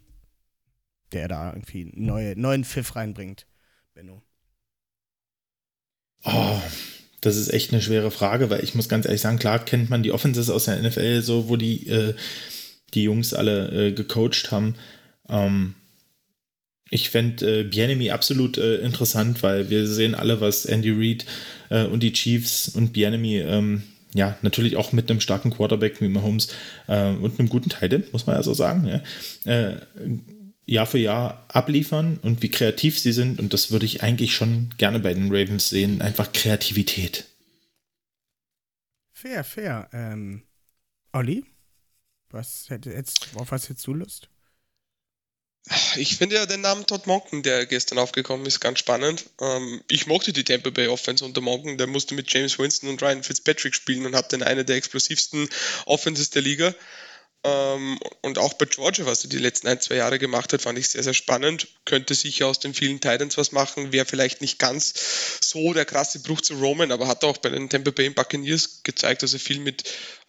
der 1.11 1.27
da 1.27 1.53
irgendwie 1.53 1.83
einen 1.83 2.07
neue, 2.07 2.35
neuen 2.35 2.63
Pfiff 2.63 2.95
reinbringt. 2.95 3.45
Benno. 3.93 4.23
Oh, 6.23 6.59
das 7.25 7.37
ist 7.37 7.51
echt 7.51 7.71
eine 7.71 7.81
schwere 7.81 8.11
Frage, 8.11 8.49
weil 8.49 8.63
ich 8.63 8.75
muss 8.75 8.89
ganz 8.89 9.05
ehrlich 9.05 9.21
sagen, 9.21 9.39
klar 9.39 9.63
kennt 9.63 9.89
man 9.89 10.03
die 10.03 10.11
Offenses 10.11 10.49
aus 10.49 10.65
der 10.65 10.81
NFL, 10.81 11.21
so 11.21 11.49
wo 11.49 11.55
die, 11.55 11.87
äh, 11.87 12.13
die 12.93 13.03
Jungs 13.03 13.33
alle 13.33 13.87
äh, 13.87 13.91
gecoacht 13.91 14.51
haben. 14.51 14.75
Ähm, 15.27 15.73
ich 16.89 17.09
fände 17.09 17.61
äh, 17.61 17.63
Bienemy 17.63 18.11
absolut 18.11 18.57
äh, 18.57 18.77
interessant, 18.77 19.41
weil 19.41 19.69
wir 19.69 19.87
sehen 19.87 20.13
alle, 20.13 20.39
was 20.39 20.65
Andy 20.65 20.91
Reid 20.91 21.25
äh, 21.69 21.85
und 21.85 22.03
die 22.03 22.13
Chiefs 22.13 22.69
und 22.69 22.93
Bienemy, 22.93 23.39
ähm, 23.39 23.83
ja, 24.13 24.37
natürlich 24.43 24.75
auch 24.75 24.93
mit 24.93 25.09
einem 25.09 25.19
starken 25.19 25.49
Quarterback 25.49 25.99
wie 25.99 26.07
Mahomes 26.07 26.49
äh, 26.87 27.09
und 27.09 27.39
einem 27.39 27.49
guten 27.49 27.69
Tight 27.69 27.91
End, 27.91 28.13
muss 28.13 28.27
man 28.27 28.35
ja 28.35 28.43
so 28.43 28.53
sagen, 28.53 28.87
ja, 28.87 29.51
äh, 29.51 29.77
Jahr 30.65 30.87
für 30.87 30.97
Jahr 30.97 31.45
abliefern 31.47 32.19
und 32.21 32.41
wie 32.41 32.49
kreativ 32.49 32.99
sie 32.99 33.11
sind. 33.11 33.39
Und 33.39 33.53
das 33.53 33.71
würde 33.71 33.85
ich 33.85 34.03
eigentlich 34.03 34.35
schon 34.35 34.73
gerne 34.77 34.99
bei 34.99 35.13
den 35.13 35.27
Ravens 35.27 35.69
sehen. 35.69 36.01
Einfach 36.01 36.31
Kreativität. 36.33 37.25
Fair, 39.13 39.43
fair. 39.43 39.89
Ähm, 39.93 40.43
Olli, 41.13 41.45
was 42.29 42.69
hätte 42.69 42.91
jetzt, 42.91 43.29
auf 43.35 43.51
was 43.51 43.69
hättest 43.69 43.87
du 43.87 43.93
Lust? 43.93 44.29
Ich 45.95 46.17
finde 46.17 46.35
ja 46.35 46.45
den 46.45 46.61
Namen 46.61 46.85
Todd 46.85 47.07
Monken, 47.07 47.41
der 47.41 47.65
gestern 47.65 47.97
aufgekommen 47.97 48.45
ist, 48.45 48.59
ganz 48.59 48.79
spannend. 48.79 49.25
Ähm, 49.41 49.81
ich 49.89 50.05
mochte 50.05 50.31
die 50.31 50.43
Tampa 50.43 50.69
Bay 50.69 50.87
Offense 50.87 51.25
unter 51.25 51.41
Monken. 51.41 51.79
Der 51.79 51.87
musste 51.87 52.13
mit 52.13 52.31
James 52.31 52.59
Winston 52.59 52.89
und 52.89 53.01
Ryan 53.01 53.23
Fitzpatrick 53.23 53.73
spielen 53.73 54.05
und 54.05 54.15
hat 54.15 54.31
dann 54.31 54.43
eine 54.43 54.63
der 54.63 54.75
explosivsten 54.75 55.49
Offenses 55.85 56.29
der 56.29 56.43
Liga. 56.43 56.75
Ähm, 57.45 57.99
und 58.23 58.39
auch 58.39 58.53
bei 58.53 58.65
Georgia, 58.65 59.05
was 59.05 59.23
er 59.23 59.29
die 59.29 59.37
letzten 59.37 59.67
ein, 59.67 59.79
zwei 59.79 59.95
Jahre 59.95 60.17
gemacht 60.17 60.51
hat, 60.51 60.63
fand 60.63 60.79
ich 60.79 60.89
sehr, 60.89 61.03
sehr 61.03 61.13
spannend. 61.13 61.67
Könnte 61.85 62.15
sicher 62.15 62.47
aus 62.47 62.59
den 62.59 62.73
vielen 62.73 62.99
Titans 62.99 63.37
was 63.37 63.51
machen. 63.51 63.91
Wäre 63.91 64.05
vielleicht 64.05 64.41
nicht 64.41 64.57
ganz 64.57 65.39
so 65.41 65.71
der 65.73 65.85
krasse 65.85 66.19
Bruch 66.23 66.41
zu 66.41 66.55
Roman, 66.55 66.91
aber 66.91 67.07
hat 67.07 67.23
auch 67.23 67.37
bei 67.37 67.49
den 67.49 67.69
Tampa 67.69 67.91
Bay 67.91 68.09
Buccaneers 68.09 68.81
gezeigt, 68.81 69.21
dass 69.21 69.33
er 69.33 69.39
viel 69.39 69.59
mit 69.59 69.83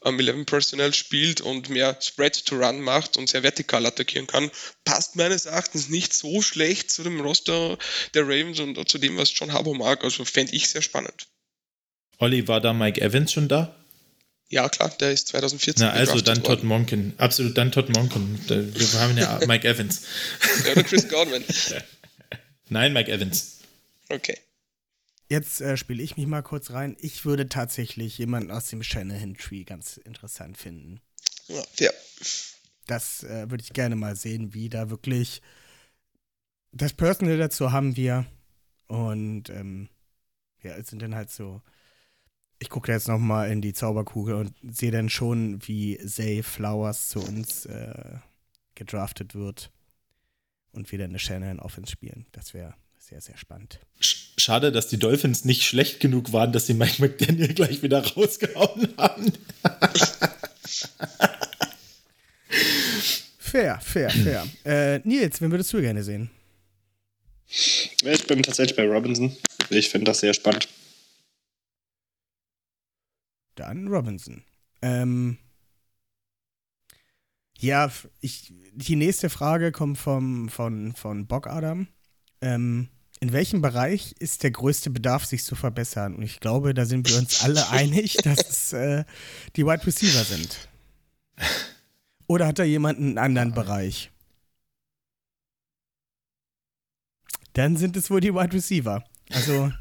ähm, 0.05 0.21
11 0.21 0.45
Personnel 0.45 0.93
spielt 0.93 1.41
und 1.41 1.71
mehr 1.71 1.97
Spread 2.03 2.45
to 2.45 2.57
Run 2.57 2.83
macht 2.83 3.17
und 3.17 3.31
sehr 3.31 3.43
vertikal 3.43 3.87
attackieren 3.87 4.27
kann. 4.27 4.51
Passt 4.85 5.17
meines 5.17 5.47
Erachtens 5.47 5.89
nicht 5.89 6.13
so 6.13 6.43
schlecht 6.43 6.91
zu 6.91 7.03
dem 7.03 7.21
Roster 7.21 7.79
der 8.13 8.25
Ravens 8.25 8.61
und 8.61 8.89
zu 8.91 8.99
dem, 8.99 9.17
was 9.17 9.33
John 9.35 9.55
Harbaugh 9.55 9.75
mag. 9.75 10.05
Also 10.05 10.27
fände 10.27 10.55
ich 10.55 10.69
sehr 10.69 10.83
spannend. 10.83 11.29
Olli, 12.19 12.47
war 12.47 12.61
da 12.61 12.75
Mike 12.75 13.01
Evans 13.01 13.33
schon 13.33 13.49
da? 13.49 13.75
Ja, 14.48 14.68
klar, 14.68 14.90
der 15.01 15.12
ist 15.12 15.28
2014. 15.28 15.85
Na, 15.85 15.93
also 15.93 16.14
gedraftet 16.14 16.28
dann 16.28 16.43
Todd. 16.44 16.62
Monken. 16.64 17.14
Absolut, 17.16 17.59
dann 17.59 17.73
Todd 17.73 17.89
Monken. 17.90 18.39
Wir 18.48 19.01
haben 19.01 19.18
ja 19.18 19.40
Mike 19.47 19.66
Evans. 19.66 20.02
Ja, 20.64 20.73
Oder 20.73 20.85
Chris 20.85 21.09
Godwin. 21.09 21.44
Nein, 22.68 22.93
Mike 22.93 23.10
Evans. 23.10 23.59
Okay. 24.09 24.39
Jetzt 25.28 25.60
äh, 25.60 25.77
spiele 25.77 26.02
ich 26.02 26.16
mich 26.16 26.27
mal 26.27 26.43
kurz 26.43 26.70
rein. 26.70 26.97
Ich 27.01 27.24
würde 27.24 27.48
tatsächlich 27.48 28.16
jemanden 28.18 28.52
aus 28.52 28.68
dem 28.68 28.85
Shanahan-Tree 28.85 29.64
ganz 29.64 29.97
interessant 29.97 30.56
finden. 30.56 31.01
Ja. 31.78 31.90
Das 32.86 33.24
äh, 33.24 33.51
würde 33.51 33.64
ich 33.64 33.73
gerne 33.73 33.97
mal 33.97 34.14
sehen, 34.14 34.55
wie 34.55 34.68
da 34.68 34.90
wirklich 34.90 35.43
das 36.70 36.93
Personal 36.93 37.39
dazu 37.39 37.73
haben 37.73 37.97
wir. 37.97 38.27
Und 38.86 39.51
ähm, 39.51 39.89
ja, 40.62 40.77
es 40.77 40.89
sind 40.89 41.02
dann 41.02 41.16
halt 41.16 41.31
so. 41.31 41.60
Ich 42.59 42.70
gucke 42.70 42.91
jetzt 42.91 43.09
noch 43.09 43.19
mal 43.19 43.51
in 43.51 43.61
die 43.61 43.73
Zauberkugel 43.74 44.35
und 44.35 44.53
sehe 44.62 44.91
dann 44.91 45.11
schon, 45.11 45.59
wie 45.66 45.99
Zay 46.07 46.43
Flowers 46.43 47.09
zu 47.11 47.20
uns 47.20 47.66
äh, 47.66 48.15
gedraftet 48.74 49.35
wird 49.35 49.70
und 50.73 50.91
wir 50.91 50.99
dann 50.99 51.11
eine 51.11 51.19
Shanahan 51.19 51.61
Offense 51.61 51.93
spielen. 51.93 52.27
Das 52.33 52.55
wäre 52.55 52.74
sehr, 52.99 53.20
sehr 53.20 53.37
spannend. 53.37 53.81
Sch- 54.01 54.33
Schade, 54.39 54.73
dass 54.73 54.89
die 54.89 54.99
Dolphins 54.99 55.45
nicht 55.45 55.65
schlecht 55.65 56.01
genug 56.01 56.33
waren, 56.33 56.53
dass 56.53 56.66
sie 56.66 56.74
Mike 56.74 57.01
McDaniel 57.03 57.53
gleich 57.55 57.83
wieder 57.83 58.05
rausgehauen 58.15 58.89
haben. 58.97 59.33
Fair, 63.39 63.81
fair, 63.81 64.11
fair. 64.11 64.47
äh, 64.65 64.99
Nils, 65.05 65.41
wen 65.41 65.51
würdest 65.51 65.73
du 65.73 65.81
gerne 65.81 66.03
sehen? 66.03 66.31
Ich 67.49 68.27
bin 68.27 68.43
tatsächlich 68.43 68.77
bei 68.77 68.87
Robinson. 68.87 69.35
Ich 69.70 69.89
finde 69.89 70.07
das 70.07 70.19
sehr 70.19 70.35
spannend. 70.35 70.69
Dann 73.57 73.89
Robinson. 73.89 74.45
Ähm, 74.83 75.39
ja, 77.59 77.91
ich, 78.20 78.53
die 78.73 78.97
nächste 78.97 79.31
Frage 79.31 79.73
kommt 79.73 79.99
vom, 79.99 80.49
von, 80.49 80.95
von 80.95 81.27
Bock 81.27 81.47
Adam. 81.47 81.89
Ähm, 82.41 82.89
in 83.19 83.33
welchem 83.33 83.62
Bereich 83.62 84.15
ist 84.19 84.43
der 84.43 84.51
größte 84.51 84.91
Bedarf, 84.91 85.24
sich 85.24 85.43
zu 85.43 85.55
verbessern? 85.55 86.16
Und 86.16 86.23
ich 86.23 86.39
glaube, 86.39 86.74
da 86.74 86.85
sind 86.85 87.09
wir 87.09 87.16
uns 87.19 87.43
alle 87.43 87.69
einig, 87.70 88.16
dass 88.19 88.49
es 88.49 88.73
äh, 88.73 89.05
die 89.57 89.65
Wide 89.65 89.87
Receiver 89.87 90.23
sind. 90.23 90.69
Oder 92.27 92.47
hat 92.47 92.59
da 92.59 92.65
jemand 92.65 92.99
einen 92.99 93.19
anderen 93.19 93.53
Bereich? 93.53 94.11
Dann 97.55 97.77
sind 97.77 97.97
es 97.97 98.11
wohl 98.11 98.20
die 98.20 98.35
Wide 98.35 98.53
Receiver. 98.53 99.03
Also, 99.31 99.73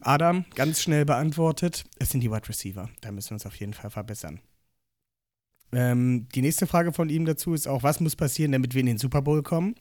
Adam, 0.00 0.44
ganz 0.54 0.80
schnell 0.80 1.04
beantwortet. 1.04 1.84
Es 1.98 2.10
sind 2.10 2.20
die 2.20 2.30
Wide 2.30 2.48
Receiver. 2.48 2.88
Da 3.00 3.10
müssen 3.10 3.30
wir 3.30 3.34
uns 3.34 3.46
auf 3.46 3.56
jeden 3.56 3.74
Fall 3.74 3.90
verbessern. 3.90 4.40
Ähm, 5.72 6.28
die 6.34 6.42
nächste 6.42 6.66
Frage 6.66 6.92
von 6.92 7.08
ihm 7.10 7.24
dazu 7.24 7.52
ist 7.52 7.66
auch, 7.66 7.82
was 7.82 8.00
muss 8.00 8.16
passieren, 8.16 8.52
damit 8.52 8.74
wir 8.74 8.80
in 8.80 8.86
den 8.86 8.98
Super 8.98 9.22
Bowl 9.22 9.42
kommen? 9.42 9.74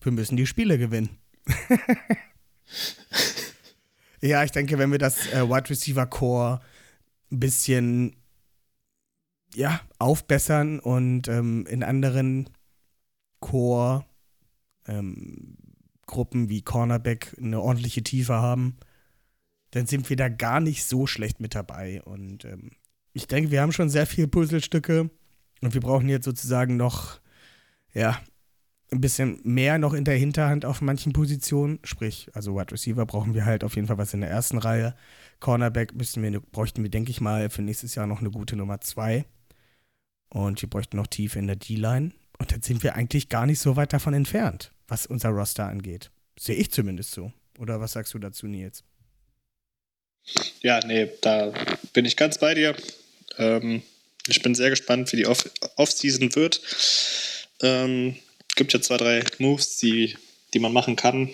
Wir 0.00 0.12
müssen 0.12 0.36
die 0.36 0.46
Spiele 0.46 0.78
gewinnen. 0.78 1.10
ja, 4.20 4.44
ich 4.44 4.52
denke, 4.52 4.78
wenn 4.78 4.92
wir 4.92 4.98
das 4.98 5.26
äh, 5.32 5.48
Wide 5.48 5.70
Receiver 5.70 6.06
Core 6.06 6.60
ein 7.32 7.40
bisschen 7.40 8.16
ja, 9.54 9.80
aufbessern 9.98 10.78
und 10.78 11.28
ähm, 11.28 11.66
in 11.66 11.82
anderen 11.82 12.50
Core 13.40 14.04
ähm, 14.86 15.56
Gruppen 16.06 16.48
wie 16.48 16.62
Cornerback 16.62 17.34
eine 17.38 17.60
ordentliche 17.60 18.02
Tiefe 18.02 18.34
haben, 18.34 18.76
dann 19.74 19.86
sind 19.86 20.08
wir 20.08 20.16
da 20.16 20.28
gar 20.28 20.60
nicht 20.60 20.84
so 20.84 21.08
schlecht 21.08 21.40
mit 21.40 21.56
dabei. 21.56 22.00
Und 22.02 22.44
ähm, 22.44 22.70
ich 23.12 23.26
denke, 23.26 23.50
wir 23.50 23.60
haben 23.60 23.72
schon 23.72 23.90
sehr 23.90 24.06
viele 24.06 24.28
Puzzlestücke 24.28 25.10
und 25.62 25.74
wir 25.74 25.80
brauchen 25.80 26.08
jetzt 26.08 26.26
sozusagen 26.26 26.76
noch, 26.76 27.20
ja, 27.92 28.20
ein 28.92 29.00
bisschen 29.00 29.40
mehr 29.42 29.78
noch 29.78 29.92
in 29.92 30.04
der 30.04 30.16
Hinterhand 30.16 30.64
auf 30.64 30.80
manchen 30.80 31.12
Positionen. 31.12 31.80
Sprich, 31.82 32.30
also 32.34 32.54
Wide 32.54 32.70
Receiver 32.70 33.04
brauchen 33.04 33.34
wir 33.34 33.46
halt 33.46 33.64
auf 33.64 33.74
jeden 33.74 33.88
Fall 33.88 33.98
was 33.98 34.14
in 34.14 34.20
der 34.20 34.30
ersten 34.30 34.58
Reihe. 34.58 34.94
Cornerback 35.40 35.92
müssen 35.96 36.22
wir, 36.22 36.40
bräuchten 36.40 36.84
wir, 36.84 36.90
denke 36.90 37.10
ich 37.10 37.20
mal, 37.20 37.50
für 37.50 37.62
nächstes 37.62 37.96
Jahr 37.96 38.06
noch 38.06 38.20
eine 38.20 38.30
gute 38.30 38.54
Nummer 38.54 38.80
zwei. 38.80 39.24
Und 40.28 40.62
wir 40.62 40.70
bräuchten 40.70 40.98
noch 40.98 41.08
tief 41.08 41.34
in 41.34 41.48
der 41.48 41.56
D-Line. 41.56 42.12
Und 42.38 42.52
dann 42.52 42.62
sind 42.62 42.84
wir 42.84 42.94
eigentlich 42.94 43.28
gar 43.28 43.46
nicht 43.46 43.58
so 43.58 43.74
weit 43.74 43.92
davon 43.92 44.14
entfernt, 44.14 44.72
was 44.86 45.06
unser 45.06 45.30
Roster 45.30 45.66
angeht. 45.66 46.12
Sehe 46.38 46.54
ich 46.54 46.70
zumindest 46.70 47.10
so. 47.10 47.32
Oder 47.58 47.80
was 47.80 47.92
sagst 47.92 48.14
du 48.14 48.20
dazu, 48.20 48.46
Nils? 48.46 48.84
Ja, 50.62 50.80
nee, 50.86 51.08
da 51.20 51.52
bin 51.92 52.04
ich 52.04 52.16
ganz 52.16 52.38
bei 52.38 52.54
dir. 52.54 52.74
Ähm, 53.38 53.82
ich 54.28 54.42
bin 54.42 54.54
sehr 54.54 54.70
gespannt, 54.70 55.12
wie 55.12 55.16
die 55.18 55.26
Off- 55.26 55.50
Off-Season 55.76 56.34
wird. 56.34 56.60
Ähm, 57.60 58.16
gibt 58.56 58.72
ja 58.72 58.80
zwei, 58.80 58.96
drei 58.96 59.24
Moves, 59.38 59.76
die, 59.76 60.16
die 60.54 60.58
man 60.58 60.72
machen 60.72 60.96
kann. 60.96 61.30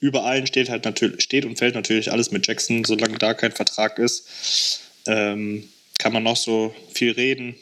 Über 0.00 0.24
allen 0.24 0.46
steht 0.46 0.68
halt 0.68 0.84
natürlich, 0.84 1.22
steht 1.22 1.44
und 1.44 1.58
fällt 1.58 1.74
natürlich 1.74 2.12
alles 2.12 2.30
mit 2.30 2.46
Jackson, 2.46 2.84
solange 2.84 3.18
da 3.18 3.34
kein 3.34 3.52
Vertrag 3.52 3.98
ist. 3.98 4.80
Ähm, 5.06 5.68
kann 5.98 6.12
man 6.12 6.22
noch 6.22 6.36
so 6.36 6.74
viel 6.92 7.12
reden 7.12 7.56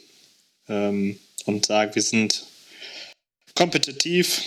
ähm, 0.67 1.17
und 1.45 1.65
sagen, 1.65 1.95
wir 1.95 2.01
sind 2.01 2.43
kompetitiv. 3.55 4.41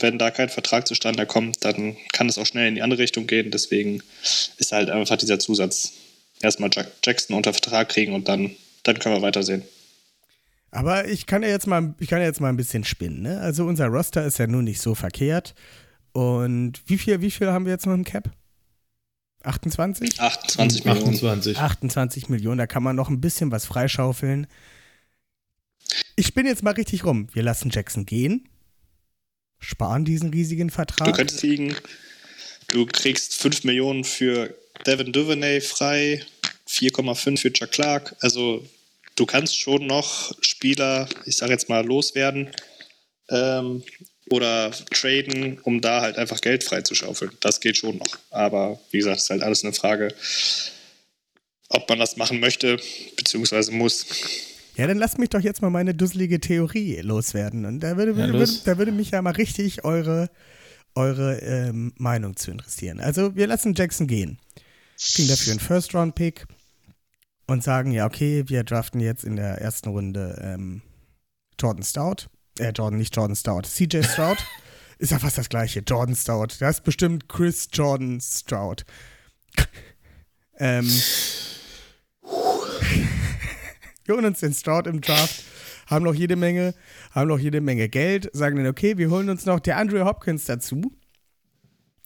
Wenn 0.00 0.18
da 0.18 0.30
kein 0.30 0.48
Vertrag 0.48 0.88
zustande 0.88 1.26
kommt, 1.26 1.64
dann 1.64 1.96
kann 2.12 2.28
es 2.28 2.38
auch 2.38 2.46
schnell 2.46 2.68
in 2.68 2.74
die 2.74 2.82
andere 2.82 3.00
Richtung 3.00 3.26
gehen. 3.26 3.50
Deswegen 3.50 4.02
ist 4.58 4.72
halt 4.72 4.90
einfach 4.90 5.16
dieser 5.16 5.38
Zusatz. 5.38 5.92
Erstmal 6.40 6.70
Jack 6.72 6.88
Jackson 7.04 7.36
unter 7.36 7.52
Vertrag 7.52 7.88
kriegen 7.88 8.12
und 8.12 8.28
dann, 8.28 8.50
dann 8.82 8.98
können 8.98 9.14
wir 9.14 9.22
weitersehen. 9.22 9.62
Aber 10.72 11.06
ich 11.08 11.26
kann 11.26 11.42
ja 11.42 11.48
jetzt 11.48 11.68
mal, 11.68 11.94
ich 12.00 12.08
kann 12.08 12.20
ja 12.20 12.26
jetzt 12.26 12.40
mal 12.40 12.48
ein 12.48 12.56
bisschen 12.56 12.82
spinnen. 12.82 13.22
Ne? 13.22 13.40
Also 13.40 13.64
unser 13.64 13.86
Roster 13.86 14.24
ist 14.24 14.38
ja 14.38 14.48
nun 14.48 14.64
nicht 14.64 14.80
so 14.80 14.96
verkehrt. 14.96 15.54
Und 16.12 16.82
wie 16.86 16.98
viel, 16.98 17.20
wie 17.20 17.30
viel 17.30 17.48
haben 17.48 17.64
wir 17.64 17.72
jetzt 17.72 17.86
noch 17.86 17.94
im 17.94 18.04
Cap? 18.04 18.30
28? 19.44 20.20
28 20.20 20.84
Millionen. 20.84 21.14
28. 21.14 21.58
28 21.58 22.28
Millionen, 22.28 22.58
da 22.58 22.66
kann 22.66 22.82
man 22.82 22.96
noch 22.96 23.08
ein 23.08 23.20
bisschen 23.20 23.52
was 23.52 23.66
freischaufeln. 23.66 24.46
Ich 26.16 26.26
spinne 26.26 26.48
jetzt 26.48 26.62
mal 26.62 26.72
richtig 26.72 27.04
rum. 27.04 27.28
Wir 27.32 27.42
lassen 27.42 27.70
Jackson 27.70 28.06
gehen, 28.06 28.48
sparen 29.64 30.04
diesen 30.04 30.30
riesigen 30.30 30.68
Du 30.68 30.74
Vertrag. 30.74 31.16
könntest 31.16 31.42
liegen, 31.42 31.74
du 32.68 32.86
kriegst 32.86 33.34
5 33.34 33.64
Millionen 33.64 34.04
für 34.04 34.54
Devin 34.86 35.12
Duvernay 35.12 35.60
frei, 35.60 36.24
4,5 36.68 37.38
für 37.38 37.52
Chuck 37.52 37.72
Clark. 37.72 38.16
Also 38.20 38.64
du 39.16 39.26
kannst 39.26 39.58
schon 39.58 39.86
noch 39.86 40.32
Spieler, 40.40 41.08
ich 41.26 41.36
sage 41.36 41.52
jetzt 41.52 41.68
mal, 41.68 41.84
loswerden 41.84 42.50
ähm, 43.30 43.82
oder 44.30 44.70
traden, 44.90 45.58
um 45.60 45.80
da 45.80 46.00
halt 46.00 46.16
einfach 46.16 46.40
Geld 46.40 46.64
freizuschaufeln. 46.64 47.32
Das 47.40 47.60
geht 47.60 47.76
schon 47.76 47.98
noch. 47.98 48.18
Aber 48.30 48.80
wie 48.90 48.98
gesagt, 48.98 49.18
es 49.18 49.24
ist 49.24 49.30
halt 49.30 49.42
alles 49.42 49.64
eine 49.64 49.72
Frage, 49.72 50.14
ob 51.68 51.88
man 51.88 51.98
das 51.98 52.16
machen 52.16 52.40
möchte, 52.40 52.78
beziehungsweise 53.16 53.72
muss. 53.72 54.06
Ja, 54.76 54.86
dann 54.86 54.98
lasst 54.98 55.18
mich 55.18 55.30
doch 55.30 55.40
jetzt 55.40 55.62
mal 55.62 55.70
meine 55.70 55.94
dusselige 55.94 56.40
Theorie 56.40 57.00
loswerden. 57.00 57.64
Und 57.64 57.80
da 57.80 57.96
würde, 57.96 58.12
Ja, 58.12 58.18
würde, 58.26 58.38
los. 58.38 58.64
da 58.64 58.76
würde 58.78 58.92
mich 58.92 59.10
ja 59.12 59.22
mal 59.22 59.32
richtig 59.32 59.84
eure, 59.84 60.30
eure 60.94 61.38
ähm, 61.38 61.92
Meinung 61.96 62.36
zu 62.36 62.50
interessieren. 62.50 63.00
Also, 63.00 63.36
wir 63.36 63.46
lassen 63.46 63.74
Jackson 63.74 64.06
gehen. 64.06 64.38
Kriegen 64.98 65.28
dafür 65.28 65.52
einen 65.52 65.60
First-Round-Pick 65.60 66.46
und 67.46 67.62
sagen, 67.62 67.92
ja, 67.92 68.06
okay, 68.06 68.44
wir 68.46 68.64
draften 68.64 69.00
jetzt 69.00 69.24
in 69.24 69.36
der 69.36 69.60
ersten 69.60 69.90
Runde 69.90 70.40
ähm, 70.42 70.82
Jordan 71.60 71.82
Stout. 71.84 72.28
Äh, 72.58 72.72
Jordan, 72.74 72.98
nicht 72.98 73.14
Jordan 73.14 73.36
Stout. 73.36 73.62
CJ 73.62 74.02
Stroud. 74.12 74.38
Ist 74.98 75.10
ja 75.12 75.18
fast 75.18 75.38
das 75.38 75.48
gleiche. 75.48 75.80
Jordan 75.80 76.14
Stout. 76.16 76.46
Das 76.60 76.76
ist 76.78 76.84
bestimmt 76.84 77.28
Chris 77.28 77.68
Jordan 77.72 78.20
Stroud. 78.20 78.84
ähm, 80.58 80.88
holen 84.12 84.24
uns 84.24 84.40
den 84.40 84.52
Stroud 84.52 84.86
im 84.86 85.00
Draft, 85.00 85.44
haben 85.86 86.04
noch 86.04 86.14
jede 86.14 86.36
Menge, 86.36 86.74
haben 87.10 87.28
noch 87.28 87.38
jede 87.38 87.60
Menge 87.60 87.88
Geld, 87.88 88.30
sagen 88.32 88.56
dann, 88.56 88.66
okay, 88.66 88.98
wir 88.98 89.10
holen 89.10 89.28
uns 89.28 89.46
noch 89.46 89.60
der 89.60 89.78
Andrew 89.78 90.04
Hopkins 90.04 90.44
dazu. 90.44 90.92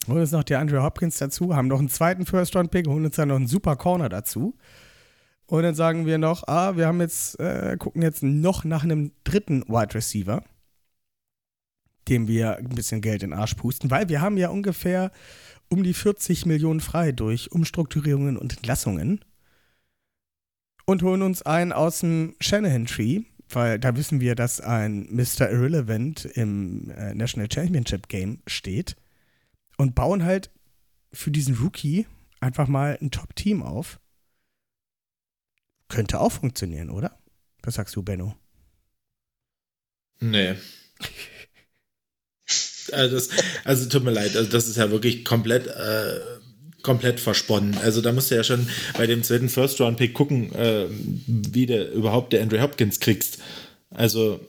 Holen 0.07 0.21
uns 0.21 0.33
noch 0.33 0.45
der 0.45 0.61
Andrew 0.61 0.83
Hopkins 0.83 1.19
dazu, 1.19 1.55
haben 1.55 1.69
noch 1.69 1.81
einen 1.81 1.91
zweiten 1.91 2.25
First-Round-Pick, 2.25 2.87
holen 2.87 3.05
uns 3.05 3.17
dann 3.17 3.29
noch 3.29 3.37
einen 3.37 3.47
super 3.47 3.77
Corner 3.77 4.09
dazu. 4.09 4.57
Und 5.47 5.63
dann 5.63 5.75
sagen 5.75 6.07
wir 6.07 6.19
noch, 6.19 6.47
ah, 6.47 6.77
wir 6.77 6.87
haben 6.87 7.01
jetzt, 7.01 7.41
äh, 7.41 7.77
gucken 7.79 8.03
jetzt 8.03 8.23
noch 8.23 8.65
nach 8.65 8.85
einem 8.85 9.13
dritten 9.25 9.63
Wide 9.67 9.95
Receiver, 9.95 10.43
dem 12.09 12.29
wir 12.29 12.57
ein 12.57 12.69
bisschen 12.69 13.01
Geld 13.01 13.23
in 13.23 13.31
den 13.31 13.39
Arsch 13.39 13.55
pusten, 13.55 13.91
weil 13.91 14.09
wir 14.09 14.21
haben 14.21 14.37
ja 14.37 14.51
ungefähr 14.51 15.11
um 15.69 15.83
die 15.83 15.95
40 15.95 16.47
Millionen 16.47 16.81
frei 16.81 17.13
durch 17.13 17.53
Umstrukturierungen 17.53 18.37
und 18.37 18.57
Entlassungen. 18.57 19.25
Und 20.89 21.03
holen 21.03 21.21
uns 21.21 21.43
einen 21.43 21.73
aus 21.73 22.01
dem 22.01 22.35
Shanahan 22.41 22.87
Tree, 22.87 23.25
weil 23.51 23.79
da 23.79 23.95
wissen 23.95 24.23
wir, 24.23 24.35
dass 24.35 24.59
ein 24.63 25.07
Mr. 25.11 25.51
Irrelevant 25.51 26.25
im 26.25 26.89
äh, 26.93 27.15
National 27.15 27.53
Championship 27.53 28.09
Game 28.09 28.41
steht. 28.47 28.97
Und 29.77 29.95
bauen 29.95 30.25
halt 30.25 30.51
für 31.13 31.31
diesen 31.31 31.57
Rookie 31.57 32.07
einfach 32.41 32.69
mal 32.69 32.97
ein 33.03 33.11
Top-Team 33.11 33.63
auf. 33.63 34.01
Könnte 35.89 36.21
auch 36.21 36.33
funktionieren, 36.33 36.89
oder? 36.89 37.19
Was 37.63 37.75
sagst 37.75 37.95
du, 37.95 38.03
Benno? 38.03 38.35
Nee. 40.21 40.55
Also, 42.91 43.17
das, 43.17 43.29
also 43.65 43.87
tut 43.87 44.03
mir 44.03 44.13
leid, 44.13 44.35
also 44.35 44.49
das 44.49 44.67
ist 44.67 44.77
ja 44.77 44.91
wirklich 44.91 45.23
komplett, 45.23 45.67
äh, 45.67 46.38
komplett 46.83 47.21
versponnen. 47.21 47.77
Also 47.79 48.01
da 48.01 48.13
musst 48.13 48.31
du 48.31 48.35
ja 48.37 48.45
schon 48.45 48.69
bei 48.97 49.07
dem 49.07 49.23
zweiten 49.23 49.49
First-Round-Pick 49.49 50.15
gucken, 50.15 50.55
äh, 50.55 50.87
wie 51.27 51.67
du 51.67 51.83
überhaupt 51.93 52.33
der 52.33 52.43
Andrew 52.43 52.61
Hopkins 52.61 53.01
kriegst. 53.01 53.39
Also 53.91 54.41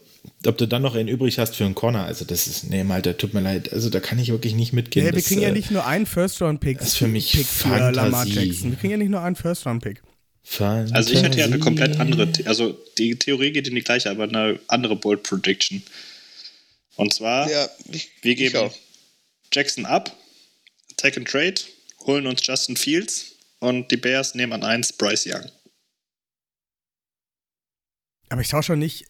ob 0.46 0.58
du 0.58 0.66
dann 0.66 0.82
noch 0.82 0.94
einen 0.94 1.08
übrig 1.08 1.38
hast 1.38 1.56
für 1.56 1.64
einen 1.64 1.74
Corner, 1.74 2.04
also 2.04 2.24
das 2.24 2.46
ist, 2.46 2.68
nee, 2.68 2.84
Malta, 2.84 3.14
tut 3.14 3.32
mir 3.34 3.40
leid, 3.40 3.72
also 3.72 3.88
da 3.90 4.00
kann 4.00 4.18
ich 4.18 4.28
wirklich 4.30 4.54
nicht 4.54 4.72
mitgehen. 4.72 5.06
Ja, 5.06 5.12
wir 5.12 5.18
Das, 5.18 5.26
kriegen 5.28 5.40
ja 5.40 5.48
äh, 5.48 5.52
nicht 5.52 5.70
nur 5.70 5.86
einen 5.86 6.06
First-Round-Pick 6.06 6.78
das 6.78 6.88
ist 6.88 6.96
für 6.98 7.08
mich 7.08 7.32
Pick 7.32 7.46
für 7.46 7.90
Lamar. 7.90 8.26
Jackson. 8.26 8.70
Wir 8.70 8.78
kriegen 8.78 8.90
ja 8.92 8.96
nicht 8.98 9.10
nur 9.10 9.22
einen 9.22 9.36
First-Round-Pick. 9.36 10.02
Also 10.58 11.12
ich 11.12 11.22
hatte 11.22 11.38
ja 11.38 11.44
eine 11.44 11.58
komplett 11.58 12.00
andere, 12.00 12.28
also 12.46 12.76
die 12.98 13.16
Theorie 13.16 13.52
geht 13.52 13.68
in 13.68 13.74
die 13.74 13.82
gleiche, 13.82 14.10
aber 14.10 14.24
eine 14.24 14.58
andere 14.68 14.96
Bold 14.96 15.22
Prediction. 15.22 15.82
Und 16.96 17.14
zwar, 17.14 17.50
Ja, 17.50 17.68
ich, 17.92 18.10
wir 18.22 18.34
geben. 18.34 18.70
Jackson 19.52 19.86
ab, 19.86 20.14
Tech 20.96 21.16
and 21.16 21.28
Trade, 21.28 21.54
holen 22.04 22.26
uns 22.26 22.46
Justin 22.46 22.76
Fields 22.76 23.36
und 23.58 23.90
die 23.90 23.96
Bears 23.96 24.34
nehmen 24.34 24.52
an 24.52 24.62
1 24.62 24.94
Bryce 24.94 25.26
Young. 25.26 25.50
Aber 28.28 28.40
ich 28.40 28.48
tausche 28.48 28.76
nicht 28.76 29.06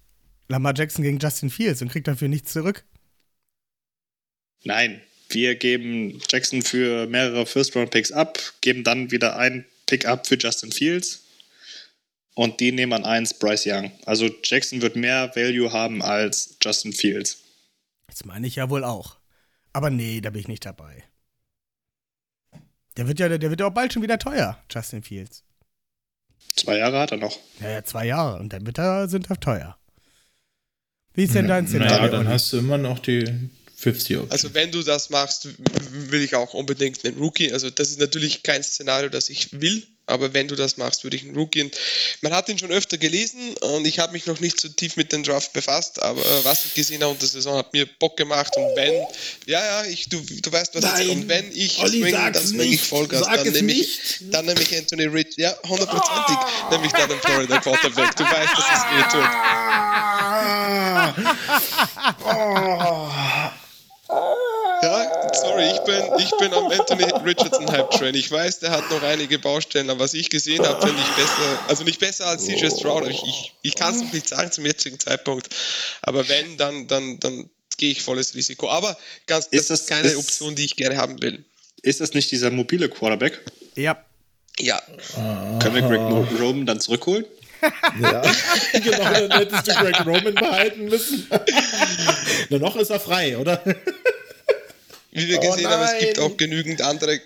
Lamar 0.48 0.74
Jackson 0.76 1.04
gegen 1.04 1.18
Justin 1.18 1.50
Fields 1.50 1.82
und 1.82 1.90
krieg 1.90 2.04
dafür 2.04 2.28
nichts 2.28 2.52
zurück. 2.52 2.84
Nein, 4.64 5.00
wir 5.28 5.54
geben 5.54 6.20
Jackson 6.28 6.62
für 6.62 7.06
mehrere 7.06 7.46
First-Round-Picks 7.46 8.12
ab, 8.12 8.38
geben 8.60 8.82
dann 8.82 9.10
wieder 9.10 9.36
einen 9.36 9.64
Pick 9.86 10.06
ab 10.06 10.26
für 10.26 10.36
Justin 10.36 10.72
Fields 10.72 11.24
und 12.34 12.60
die 12.60 12.72
nehmen 12.72 12.92
an 12.92 13.04
1 13.04 13.38
Bryce 13.38 13.66
Young. 13.66 13.92
Also 14.06 14.28
Jackson 14.42 14.82
wird 14.82 14.96
mehr 14.96 15.34
Value 15.36 15.72
haben 15.72 16.02
als 16.02 16.56
Justin 16.62 16.92
Fields. 16.92 17.38
Das 18.06 18.24
meine 18.24 18.46
ich 18.46 18.56
ja 18.56 18.70
wohl 18.70 18.84
auch. 18.84 19.18
Aber 19.72 19.90
nee, 19.90 20.20
da 20.20 20.30
bin 20.30 20.40
ich 20.40 20.48
nicht 20.48 20.66
dabei. 20.66 21.04
Der 22.96 23.06
wird 23.08 23.18
ja, 23.20 23.28
der 23.28 23.50
wird 23.50 23.60
ja 23.60 23.66
auch 23.66 23.72
bald 23.74 23.92
schon 23.92 24.02
wieder 24.02 24.18
teuer, 24.18 24.58
Justin 24.70 25.02
Fields. 25.02 25.42
Zwei 26.56 26.78
Jahre 26.78 26.98
hat 26.98 27.12
er 27.12 27.18
noch. 27.18 27.38
Naja, 27.60 27.84
zwei 27.84 28.06
Jahre 28.06 28.38
und 28.40 28.52
dann 28.52 28.66
wird 28.66 28.78
er, 28.78 29.08
sind 29.08 29.30
er 29.30 29.38
teuer. 29.38 29.76
Wie 31.14 31.24
ist 31.24 31.34
denn 31.34 31.48
dein 31.48 31.64
Naja, 31.64 31.78
Szenario? 31.86 32.10
dann 32.10 32.20
Olli? 32.20 32.28
hast 32.30 32.52
du 32.52 32.58
immer 32.58 32.78
noch 32.78 32.98
die 32.98 33.24
50 33.76 34.16
Option. 34.18 34.30
Also 34.30 34.54
wenn 34.54 34.70
du 34.70 34.82
das 34.82 35.10
machst, 35.10 35.48
will 36.10 36.20
ich 36.22 36.34
auch 36.34 36.54
unbedingt 36.54 37.04
einen 37.04 37.18
Rookie. 37.18 37.52
Also 37.52 37.70
das 37.70 37.88
ist 37.90 38.00
natürlich 38.00 38.42
kein 38.42 38.62
Szenario, 38.62 39.08
das 39.08 39.28
ich 39.30 39.60
will, 39.60 39.86
aber 40.10 40.34
wenn 40.34 40.48
du 40.48 40.56
das 40.56 40.76
machst, 40.76 41.04
würde 41.04 41.16
ich 41.16 41.22
einen 41.22 41.34
Rookie. 41.34 41.62
Und 41.62 41.74
man 42.20 42.32
hat 42.32 42.48
ihn 42.48 42.58
schon 42.58 42.70
öfter 42.70 42.98
gelesen 42.98 43.54
und 43.60 43.86
ich 43.86 43.98
habe 43.98 44.12
mich 44.12 44.26
noch 44.26 44.40
nicht 44.40 44.60
so 44.60 44.68
tief 44.68 44.96
mit 44.96 45.12
dem 45.12 45.22
Draft 45.22 45.52
befasst, 45.52 46.02
aber 46.02 46.22
was 46.44 46.66
ich 46.66 46.74
gesehen 46.74 47.02
habe 47.02 47.12
unter 47.12 47.20
der 47.20 47.28
Saison 47.28 47.56
hat 47.56 47.72
mir 47.72 47.86
Bock 47.98 48.16
gemacht 48.16 48.56
und 48.56 48.76
wenn, 48.76 48.92
ja, 49.46 49.64
ja, 49.64 49.84
ich, 49.84 50.08
du, 50.08 50.20
du 50.20 50.52
weißt, 50.52 50.74
was 50.74 50.82
Nein, 50.82 51.02
ich 51.02 51.10
und 51.10 51.28
wenn 51.28 51.50
ich 51.52 51.78
Olli, 51.78 52.00
swing, 52.02 52.12
dann 52.12 52.34
swing 52.34 52.72
ich. 52.72 52.80
Vollgas, 52.80 53.24
Sag 53.24 53.44
dann 53.44 53.52
nehme 53.52 53.72
ich, 53.72 54.18
dann 54.30 54.46
nehme 54.46 54.60
ich 54.60 54.76
Anthony 54.76 55.04
Rich, 55.04 55.34
ja, 55.36 55.54
hundertprozentig, 55.68 56.36
nehme 56.70 56.86
ich 56.86 56.92
dann 56.92 57.08
den 57.08 57.20
Florida 57.20 57.58
Quarterback. 57.58 58.16
Du 58.16 58.24
weißt, 58.24 58.52
dass 58.52 58.66
es 58.74 58.84
mir 58.92 59.08
tut. 59.08 59.30
Ja, 62.26 63.39
sorry, 65.34 65.70
ich 65.70 65.80
bin, 65.80 66.02
ich 66.18 66.30
bin 66.38 66.52
am 66.54 66.66
Anthony 66.70 67.04
Richardson 67.24 67.70
Hype 67.70 67.90
Train. 67.90 68.14
Ich 68.14 68.30
weiß, 68.30 68.60
der 68.60 68.70
hat 68.70 68.90
noch 68.90 69.02
einige 69.02 69.38
Baustellen, 69.38 69.90
aber 69.90 70.00
was 70.00 70.14
ich 70.14 70.30
gesehen 70.30 70.64
habe, 70.66 70.86
finde 70.86 71.00
ich 71.02 71.10
besser, 71.16 71.58
also 71.68 71.84
nicht 71.84 72.00
besser 72.00 72.26
als 72.26 72.44
CJ 72.44 72.66
Stroud. 72.78 73.08
Ich, 73.08 73.22
ich, 73.22 73.52
ich 73.62 73.74
kann 73.74 73.94
es 73.94 74.02
noch 74.02 74.12
nicht 74.12 74.28
sagen 74.28 74.50
zum 74.52 74.66
jetzigen 74.66 74.98
Zeitpunkt. 74.98 75.48
Aber 76.02 76.28
wenn, 76.28 76.56
dann, 76.56 76.86
dann, 76.88 77.18
dann 77.20 77.50
gehe 77.78 77.90
ich 77.92 78.02
volles 78.02 78.34
Risiko. 78.34 78.68
Aber 78.70 78.96
ganz, 79.26 79.46
das 79.50 79.52
Ist 79.52 79.60
ist, 79.62 79.70
das- 79.70 79.86
keine 79.86 80.08
ist- 80.08 80.16
Option, 80.16 80.54
die 80.54 80.64
ich 80.64 80.76
gerne 80.76 80.96
haben 80.96 81.20
will. 81.22 81.44
Ist 81.82 82.00
das 82.00 82.12
nicht 82.12 82.30
dieser 82.30 82.50
mobile 82.50 82.88
Quarterback? 82.88 83.40
Ja. 83.74 84.02
Ja, 84.58 84.78
Können 85.62 85.74
wir 85.74 85.82
Greg 85.82 86.38
Roman 86.40 86.66
dann 86.66 86.80
zurückholen? 86.80 87.24
Ja, 88.02 88.20
genau, 88.72 89.04
dann 89.28 89.30
hättest 89.30 89.68
du 89.68 89.72
Greg 89.74 90.00
Roman 90.04 90.34
behalten 90.34 90.84
müssen. 90.86 91.26
Nur 92.50 92.58
noch 92.60 92.76
ist 92.76 92.90
er 92.90 93.00
frei, 93.00 93.38
oder? 93.38 93.62
Wie 95.12 95.28
wir 95.28 95.38
Oh 95.38 95.50
gesehen 95.50 95.68
haben, 95.68 95.82
es 95.82 95.98
gibt 95.98 96.16
nein. 96.16 96.26
auch 96.26 96.36
genügend 96.36 96.82
andere 96.82 97.20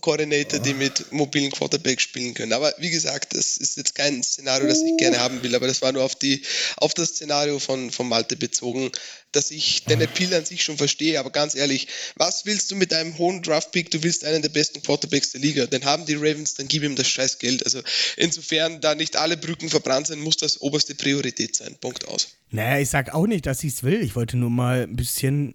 Koordinator, 0.00 0.58
die 0.58 0.74
mit 0.74 1.12
mobilen 1.12 1.52
Quarterbacks 1.52 2.02
spielen 2.02 2.34
können. 2.34 2.52
Aber 2.52 2.74
wie 2.78 2.90
gesagt, 2.90 3.34
das 3.34 3.56
ist 3.56 3.76
jetzt 3.76 3.94
kein 3.94 4.22
Szenario, 4.22 4.66
das 4.66 4.82
ich 4.82 4.96
gerne 4.96 5.18
haben 5.18 5.42
will, 5.42 5.54
aber 5.54 5.66
das 5.66 5.82
war 5.82 5.92
nur 5.92 6.02
auf, 6.02 6.16
die, 6.16 6.42
auf 6.76 6.94
das 6.94 7.10
Szenario 7.10 7.58
von, 7.60 7.90
von 7.90 8.08
Malte 8.08 8.36
bezogen, 8.36 8.90
dass 9.30 9.50
ich 9.50 9.84
den 9.84 10.00
Appeal 10.00 10.34
an 10.34 10.44
sich 10.44 10.64
schon 10.64 10.78
verstehe, 10.78 11.18
aber 11.18 11.30
ganz 11.30 11.54
ehrlich, 11.54 11.88
was 12.16 12.44
willst 12.44 12.70
du 12.70 12.76
mit 12.76 12.92
einem 12.92 13.16
hohen 13.18 13.42
Draft-Pick? 13.42 13.90
Du 13.90 14.02
willst 14.02 14.24
einen 14.24 14.42
der 14.42 14.48
besten 14.48 14.82
Quarterbacks 14.82 15.32
der 15.32 15.40
Liga, 15.40 15.66
den 15.66 15.84
haben 15.84 16.06
die 16.06 16.14
Ravens, 16.14 16.54
dann 16.54 16.68
gib 16.68 16.82
ihm 16.82 16.96
das 16.96 17.08
scheiß 17.08 17.38
Geld. 17.38 17.64
Also 17.64 17.80
insofern, 18.16 18.80
da 18.80 18.94
nicht 18.94 19.16
alle 19.16 19.36
Brücken 19.36 19.68
verbrannt 19.68 20.08
sind, 20.08 20.20
muss 20.20 20.36
das 20.36 20.60
oberste 20.60 20.94
Priorität 20.94 21.54
sein. 21.56 21.76
Punkt 21.80 22.06
aus. 22.08 22.28
Naja, 22.50 22.80
ich 22.80 22.90
sag 22.90 23.14
auch 23.14 23.26
nicht, 23.26 23.46
dass 23.46 23.62
ich 23.64 23.74
es 23.74 23.82
will. 23.82 24.02
Ich 24.02 24.14
wollte 24.16 24.36
nur 24.36 24.50
mal 24.50 24.82
ein 24.82 24.96
bisschen, 24.96 25.54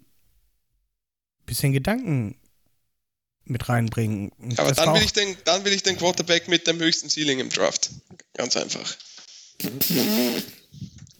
bisschen 1.50 1.72
Gedanken 1.72 2.36
mit 3.44 3.68
reinbringen. 3.68 4.30
Und 4.38 4.58
Aber 4.58 4.72
dann 4.72 4.94
will, 4.94 5.02
ich 5.02 5.12
den, 5.12 5.36
dann 5.44 5.64
will 5.64 5.72
ich 5.72 5.82
den 5.82 5.96
Quarterback 5.96 6.48
mit 6.48 6.66
dem 6.66 6.78
höchsten 6.78 7.10
Ceiling 7.10 7.40
im 7.40 7.50
Draft. 7.50 7.90
Ganz 8.34 8.56
einfach. 8.56 8.96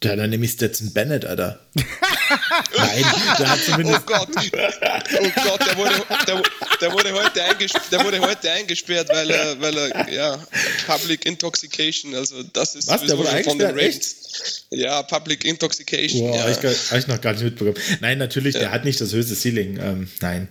Ja, 0.03 0.15
dann 0.15 0.31
nehme 0.31 0.45
ich 0.45 0.53
Stetson 0.53 0.91
Bennett, 0.93 1.25
Alter. 1.25 1.59
Nein, 1.75 3.05
der 3.37 3.49
hat 3.49 3.59
Oh 3.61 3.71
zumindest. 3.71 4.07
Gott, 4.07 4.29
oh 4.35 5.31
Gott, 5.43 5.67
der 5.67 5.77
wurde, 5.77 5.93
der, 6.27 6.43
der 6.81 6.93
wurde, 6.93 7.13
heute, 7.13 7.43
eingesperrt, 7.43 7.91
der 7.91 8.03
wurde 8.03 8.19
heute 8.19 8.51
eingesperrt, 8.51 9.09
weil 9.09 9.29
er, 9.29 9.61
weil 9.61 9.77
er, 9.77 10.09
ja, 10.09 10.39
Public 10.87 11.25
Intoxication, 11.27 12.15
also 12.15 12.41
das 12.41 12.73
ist 12.75 12.87
Was, 12.87 13.05
der 13.05 13.17
wurde 13.17 13.43
von 13.43 13.59
den? 13.59 13.67
Ravens. 13.67 14.65
Ja, 14.71 15.03
Public 15.03 15.45
Intoxication, 15.45 16.31
Boah, 16.31 16.35
ja. 16.35 16.43
hab 16.45 16.97
ich, 16.97 17.07
noch 17.07 17.21
gar 17.21 17.33
nicht 17.33 17.43
mitbekommen. 17.43 17.77
Nein, 17.99 18.17
natürlich, 18.17 18.55
der 18.55 18.71
hat 18.71 18.85
nicht 18.85 18.99
das 18.99 19.13
höchste 19.13 19.35
Ceiling. 19.35 19.77
Ähm, 19.77 20.09
nein. 20.21 20.47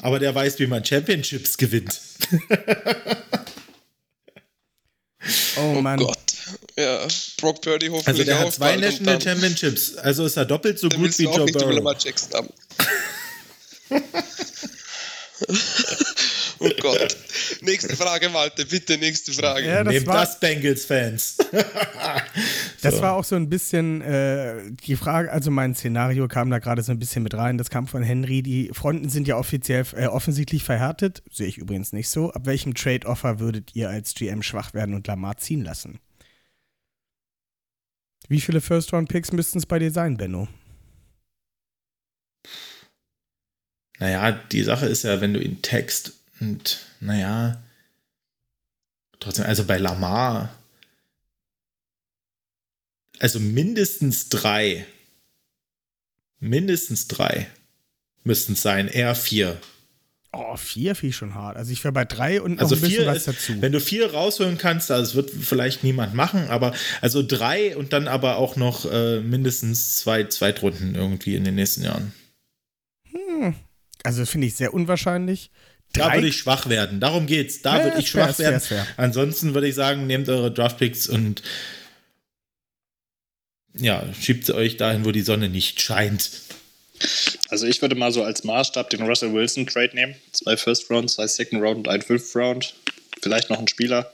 Aber 0.00 0.18
der 0.18 0.34
weiß, 0.34 0.58
wie 0.58 0.66
man 0.66 0.84
Championships 0.84 1.56
gewinnt. 1.56 2.00
oh 5.56 5.74
Oh 5.76 5.80
Mann. 5.82 5.98
Gott, 5.98 6.18
ja, 6.76 7.06
Brock 7.40 7.60
Purdy 7.62 7.88
hoffentlich 7.88 8.08
Also 8.08 8.24
der 8.24 8.38
auch 8.38 8.46
hat 8.46 8.52
zwei 8.54 8.76
National 8.76 9.18
dann- 9.18 9.20
Championships. 9.20 9.96
Also 9.96 10.24
ist 10.26 10.36
er 10.36 10.44
doppelt 10.46 10.78
so 10.78 10.88
gut 10.88 11.18
wie 11.18 11.24
Joe 11.24 11.46
Burrow. 11.46 11.96
Jackson 12.02 12.32
haben. 12.34 12.48
oh 16.60 16.70
Gott. 16.80 17.16
Nächste 17.60 17.96
Frage, 17.96 18.28
Malte, 18.28 18.66
bitte, 18.66 18.98
nächste 18.98 19.32
Frage. 19.32 19.66
Ja, 19.66 19.84
das 19.84 19.94
Nehmt 19.94 20.06
war, 20.06 20.20
das, 20.24 20.40
Bengals-Fans. 20.40 21.36
das 22.82 22.94
So. 22.96 23.02
war 23.02 23.12
auch 23.14 23.24
so 23.24 23.36
ein 23.36 23.48
bisschen 23.48 24.00
äh, 24.02 24.70
die 24.84 24.96
Frage, 24.96 25.30
also 25.32 25.50
mein 25.50 25.74
Szenario 25.74 26.28
kam 26.28 26.50
da 26.50 26.58
gerade 26.58 26.82
so 26.82 26.92
ein 26.92 26.98
bisschen 26.98 27.22
mit 27.22 27.34
rein. 27.34 27.58
Das 27.58 27.70
kam 27.70 27.86
von 27.86 28.02
Henry. 28.02 28.42
Die 28.42 28.70
Fronten 28.72 29.08
sind 29.08 29.28
ja 29.28 29.36
offiziell 29.36 29.84
äh, 29.94 30.06
offensichtlich 30.06 30.64
verhärtet. 30.64 31.22
Sehe 31.30 31.46
ich 31.46 31.58
übrigens 31.58 31.92
nicht 31.92 32.08
so. 32.08 32.32
Ab 32.32 32.46
welchem 32.46 32.74
Trade-Offer 32.74 33.38
würdet 33.40 33.74
ihr 33.74 33.88
als 33.88 34.14
GM 34.14 34.42
schwach 34.42 34.74
werden 34.74 34.94
und 34.94 35.06
Lamar 35.06 35.36
ziehen 35.36 35.62
lassen? 35.64 36.00
Wie 38.28 38.40
viele 38.40 38.60
First-Round-Picks 38.60 39.32
müssten 39.32 39.58
es 39.58 39.66
bei 39.66 39.78
dir 39.78 39.90
sein, 39.90 40.16
Benno? 40.16 40.48
Naja, 43.98 44.32
die 44.52 44.62
Sache 44.62 44.86
ist 44.86 45.02
ja, 45.04 45.20
wenn 45.20 45.34
du 45.34 45.40
ihn 45.40 45.60
text 45.62 46.17
und 46.40 46.78
naja, 47.00 47.62
trotzdem, 49.20 49.46
also 49.46 49.64
bei 49.64 49.78
Lamar, 49.78 50.54
also 53.18 53.40
mindestens 53.40 54.28
drei, 54.28 54.86
mindestens 56.40 57.08
drei 57.08 57.48
müssten 58.24 58.52
es 58.52 58.62
sein, 58.62 58.88
eher 58.88 59.14
vier. 59.14 59.60
Oh, 60.32 60.56
vier 60.56 60.94
finde 60.94 61.10
ich 61.10 61.16
schon 61.16 61.34
hart. 61.34 61.56
Also 61.56 61.72
ich 61.72 61.82
wäre 61.82 61.92
bei 61.92 62.04
drei 62.04 62.42
und 62.42 62.56
noch 62.56 62.62
Also 62.62 62.74
ein 62.74 62.82
bisschen 62.82 62.98
vier 62.98 63.06
was 63.06 63.16
ist, 63.16 63.28
dazu. 63.28 63.62
wenn 63.62 63.72
du 63.72 63.80
vier 63.80 64.12
rausholen 64.12 64.58
kannst, 64.58 64.90
das 64.90 65.14
wird 65.14 65.30
vielleicht 65.30 65.82
niemand 65.84 66.14
machen, 66.14 66.48
aber 66.48 66.74
also 67.00 67.22
drei 67.26 67.74
und 67.76 67.94
dann 67.94 68.08
aber 68.08 68.36
auch 68.36 68.54
noch 68.54 68.84
äh, 68.90 69.20
mindestens 69.20 69.96
zwei 69.96 70.24
Zweitrunden 70.24 70.94
irgendwie 70.94 71.34
in 71.34 71.44
den 71.44 71.54
nächsten 71.54 71.82
Jahren. 71.82 72.12
Also 74.02 74.26
finde 74.26 74.46
ich 74.46 74.54
sehr 74.54 74.74
unwahrscheinlich. 74.74 75.50
Da 75.92 76.12
würde 76.14 76.28
ich 76.28 76.36
schwach 76.36 76.68
werden. 76.68 77.00
Darum 77.00 77.26
geht's. 77.26 77.62
Da 77.62 77.78
Ja, 77.78 77.84
würde 77.84 77.98
ich 77.98 78.10
fair, 78.10 78.24
schwach 78.26 78.36
fair, 78.36 78.44
werden. 78.46 78.56
ist 78.58 78.66
fair. 78.68 78.86
Ansonsten 78.96 79.54
würde 79.54 79.68
ich 79.68 79.74
sagen, 79.74 80.06
nehmt 80.06 80.28
eure 80.28 80.52
Draftpicks 80.52 81.08
und 81.08 81.42
ja, 83.74 84.04
schiebt 84.20 84.46
sie 84.46 84.54
euch 84.54 84.76
dahin, 84.76 85.04
wo 85.04 85.12
die 85.12 85.22
Sonne 85.22 85.48
nicht 85.48 85.80
scheint. 85.80 86.30
Also 87.48 87.66
ich 87.66 87.80
würde 87.80 87.94
mal 87.94 88.12
so 88.12 88.22
als 88.24 88.44
Maßstab 88.44 88.90
den 88.90 89.02
Russell 89.02 89.32
Wilson 89.32 89.66
Trade 89.66 89.94
nehmen. 89.94 90.14
Zwei 90.32 90.56
First 90.56 90.90
Round, 90.90 91.10
zwei 91.10 91.26
Second 91.26 91.62
Round 91.62 91.78
und 91.78 91.88
ein 91.88 92.02
Fifth 92.02 92.34
Round. 92.34 92.74
Vielleicht 93.22 93.50
noch 93.50 93.58
ein 93.58 93.68
Spieler. 93.68 94.12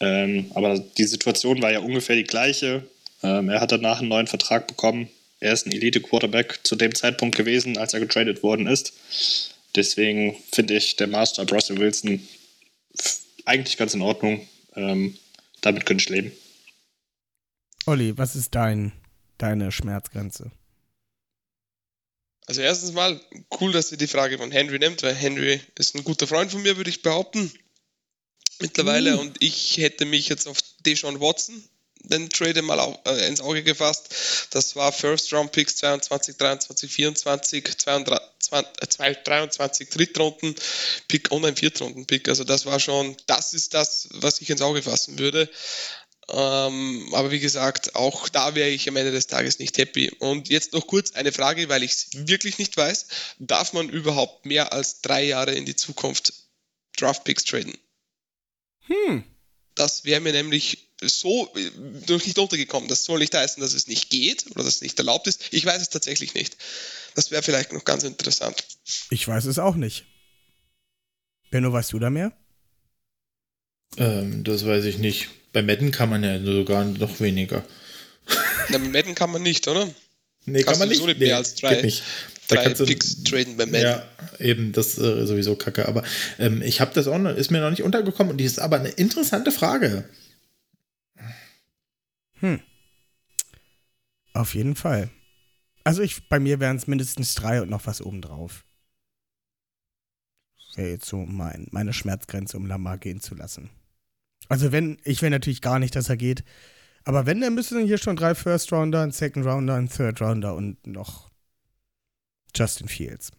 Ähm, 0.00 0.50
aber 0.54 0.78
die 0.78 1.04
Situation 1.04 1.62
war 1.62 1.72
ja 1.72 1.78
ungefähr 1.80 2.16
die 2.16 2.24
gleiche. 2.24 2.82
Ähm, 3.22 3.48
er 3.48 3.60
hat 3.60 3.72
danach 3.72 4.00
einen 4.00 4.08
neuen 4.08 4.26
Vertrag 4.26 4.66
bekommen. 4.66 5.08
Er 5.40 5.52
ist 5.52 5.66
ein 5.66 5.72
Elite-Quarterback 5.72 6.60
zu 6.64 6.76
dem 6.76 6.94
Zeitpunkt 6.94 7.34
gewesen, 7.36 7.78
als 7.78 7.94
er 7.94 8.00
getradet 8.00 8.42
worden 8.42 8.66
ist. 8.66 8.92
Deswegen 9.76 10.36
finde 10.52 10.76
ich 10.76 10.96
der 10.96 11.06
Maßstab 11.06 11.52
Russell 11.52 11.78
Wilson 11.78 12.26
eigentlich 13.44 13.76
ganz 13.76 13.94
in 13.94 14.02
Ordnung. 14.02 14.46
Ähm, 14.74 15.16
damit 15.60 15.86
könnte 15.86 16.02
ich 16.02 16.08
leben. 16.08 16.32
Olli, 17.86 18.16
was 18.18 18.34
ist 18.36 18.54
dein, 18.54 18.92
deine 19.38 19.70
Schmerzgrenze? 19.70 20.50
Also 22.46 22.60
erstens 22.60 22.92
mal, 22.92 23.20
cool, 23.60 23.72
dass 23.72 23.92
ihr 23.92 23.98
die 23.98 24.06
Frage 24.06 24.38
von 24.38 24.50
Henry 24.50 24.78
nimmt, 24.78 25.02
weil 25.02 25.14
Henry 25.14 25.60
ist 25.76 25.94
ein 25.94 26.04
guter 26.04 26.26
Freund 26.26 26.50
von 26.50 26.62
mir, 26.62 26.76
würde 26.76 26.90
ich 26.90 27.02
behaupten. 27.02 27.52
Mittlerweile. 28.60 29.18
Und 29.18 29.42
ich 29.42 29.76
hätte 29.78 30.06
mich 30.06 30.28
jetzt 30.28 30.46
auf 30.46 30.58
Deshaun 30.84 31.20
Watson, 31.20 31.62
den 32.08 32.30
Trade 32.30 32.62
mal 32.62 32.78
au- 32.80 32.98
äh, 33.06 33.26
ins 33.28 33.40
Auge 33.40 33.62
gefasst. 33.62 34.48
Das 34.50 34.76
war 34.76 34.92
First 34.92 35.32
Round 35.32 35.52
Picks 35.52 35.76
22, 35.76 36.36
23, 36.36 36.90
24, 36.92 37.78
22, 37.78 39.00
äh, 39.00 39.14
23 39.24 39.88
Drittrunden 39.90 40.54
Pick 41.08 41.30
und 41.30 41.44
ein 41.44 41.56
Viertrunden 41.56 42.06
Pick. 42.06 42.28
Also 42.28 42.44
das 42.44 42.66
war 42.66 42.80
schon, 42.80 43.16
das 43.26 43.54
ist 43.54 43.74
das, 43.74 44.08
was 44.12 44.40
ich 44.40 44.50
ins 44.50 44.62
Auge 44.62 44.82
fassen 44.82 45.18
würde. 45.18 45.50
Ähm, 46.28 47.08
aber 47.12 47.30
wie 47.30 47.38
gesagt, 47.38 47.94
auch 47.94 48.28
da 48.28 48.54
wäre 48.56 48.68
ich 48.68 48.88
am 48.88 48.96
Ende 48.96 49.12
des 49.12 49.28
Tages 49.28 49.58
nicht 49.60 49.78
happy. 49.78 50.10
Und 50.18 50.48
jetzt 50.48 50.72
noch 50.72 50.86
kurz 50.86 51.12
eine 51.12 51.30
Frage, 51.32 51.68
weil 51.68 51.82
ich 51.84 51.92
es 51.92 52.08
wirklich 52.12 52.58
nicht 52.58 52.76
weiß. 52.76 53.06
Darf 53.38 53.72
man 53.72 53.88
überhaupt 53.88 54.44
mehr 54.44 54.72
als 54.72 55.02
drei 55.02 55.22
Jahre 55.24 55.52
in 55.54 55.66
die 55.66 55.76
Zukunft 55.76 56.32
Draftpicks 56.96 57.44
traden? 57.44 57.76
Hm. 58.86 59.24
Das 59.76 60.04
wäre 60.04 60.20
mir 60.20 60.32
nämlich 60.32 60.88
so 61.02 61.52
äh, 61.54 61.70
noch 62.08 62.24
nicht 62.24 62.38
untergekommen. 62.38 62.88
Das 62.88 63.04
soll 63.04 63.20
nicht 63.20 63.34
heißen, 63.34 63.60
dass 63.60 63.74
es 63.74 63.86
nicht 63.86 64.10
geht 64.10 64.46
oder 64.50 64.64
dass 64.64 64.76
es 64.76 64.80
nicht 64.82 64.98
erlaubt 64.98 65.26
ist. 65.28 65.42
Ich 65.52 65.64
weiß 65.64 65.80
es 65.80 65.90
tatsächlich 65.90 66.34
nicht. 66.34 66.56
Das 67.14 67.30
wäre 67.30 67.42
vielleicht 67.42 67.72
noch 67.72 67.84
ganz 67.84 68.02
interessant. 68.02 68.64
Ich 69.10 69.26
weiß 69.28 69.44
es 69.44 69.58
auch 69.58 69.76
nicht. 69.76 70.04
Benno, 71.50 71.72
weißt 71.72 71.92
du 71.92 71.98
da 71.98 72.10
mehr? 72.10 72.32
Ähm, 73.98 74.44
das 74.44 74.66
weiß 74.66 74.84
ich 74.86 74.98
nicht. 74.98 75.28
Bei 75.52 75.62
Madden 75.62 75.90
kann 75.90 76.10
man 76.10 76.22
ja 76.24 76.42
sogar 76.42 76.84
noch 76.84 77.20
weniger. 77.20 77.64
Na, 78.68 78.78
mit 78.78 78.92
Madden 78.92 79.14
kann 79.14 79.30
man 79.30 79.42
nicht, 79.42 79.66
oder? 79.68 79.88
Nee, 80.44 80.62
Kannst 80.62 80.80
du 80.80 80.84
sowieso 80.86 81.06
nicht 81.06 81.18
mehr 81.20 81.36
als 81.36 81.54
drei- 81.54 81.76
geht 81.76 81.84
nicht. 81.84 82.02
Da 82.48 82.56
Drei 82.56 82.64
kannst 82.64 82.80
du- 82.80 82.86
Picks 82.86 83.22
traden 83.24 83.56
bei 83.56 83.66
Madden. 83.66 83.82
Ja, 83.82 84.02
eben, 84.38 84.72
das 84.72 84.98
ist 84.98 84.98
äh, 84.98 85.26
sowieso 85.26 85.56
kacke. 85.56 85.88
Aber 85.88 86.04
ähm, 86.38 86.62
ich 86.62 86.80
habe 86.80 86.94
das 86.94 87.08
auch 87.08 87.18
noch, 87.18 87.34
ist 87.34 87.50
mir 87.50 87.60
noch 87.60 87.70
nicht 87.70 87.82
untergekommen 87.82 88.32
und 88.32 88.36
die 88.38 88.44
ist 88.44 88.58
aber 88.60 88.78
eine 88.78 88.90
interessante 88.90 89.50
Frage. 89.50 90.08
Hm. 92.40 92.60
Auf 94.32 94.54
jeden 94.54 94.76
Fall. 94.76 95.10
Also 95.84 96.02
ich, 96.02 96.28
bei 96.28 96.38
mir 96.38 96.60
wären 96.60 96.76
es 96.76 96.86
mindestens 96.86 97.34
drei 97.34 97.62
und 97.62 97.70
noch 97.70 97.86
was 97.86 98.02
obendrauf. 98.02 98.64
Wäre 100.74 100.90
jetzt 100.90 101.06
so 101.06 101.18
mein, 101.24 101.68
meine 101.70 101.92
Schmerzgrenze, 101.94 102.56
um 102.58 102.66
Lamar 102.66 102.98
gehen 102.98 103.20
zu 103.20 103.34
lassen. 103.34 103.70
Also 104.48 104.72
wenn, 104.72 104.98
ich 105.04 105.22
will 105.22 105.30
natürlich 105.30 105.62
gar 105.62 105.78
nicht, 105.78 105.96
dass 105.96 106.08
er 106.10 106.16
geht. 106.18 106.44
Aber 107.04 107.24
wenn, 107.24 107.40
dann 107.40 107.54
müssen 107.54 107.84
hier 107.86 107.98
schon 107.98 108.16
drei 108.16 108.34
First 108.34 108.72
Rounder, 108.72 109.02
ein 109.02 109.10
Second 109.12 109.46
Rounder, 109.46 109.74
ein 109.76 109.88
Third 109.88 110.20
Rounder 110.20 110.54
und 110.54 110.86
noch 110.86 111.30
Justin 112.56 112.88
Fields. 112.88 113.30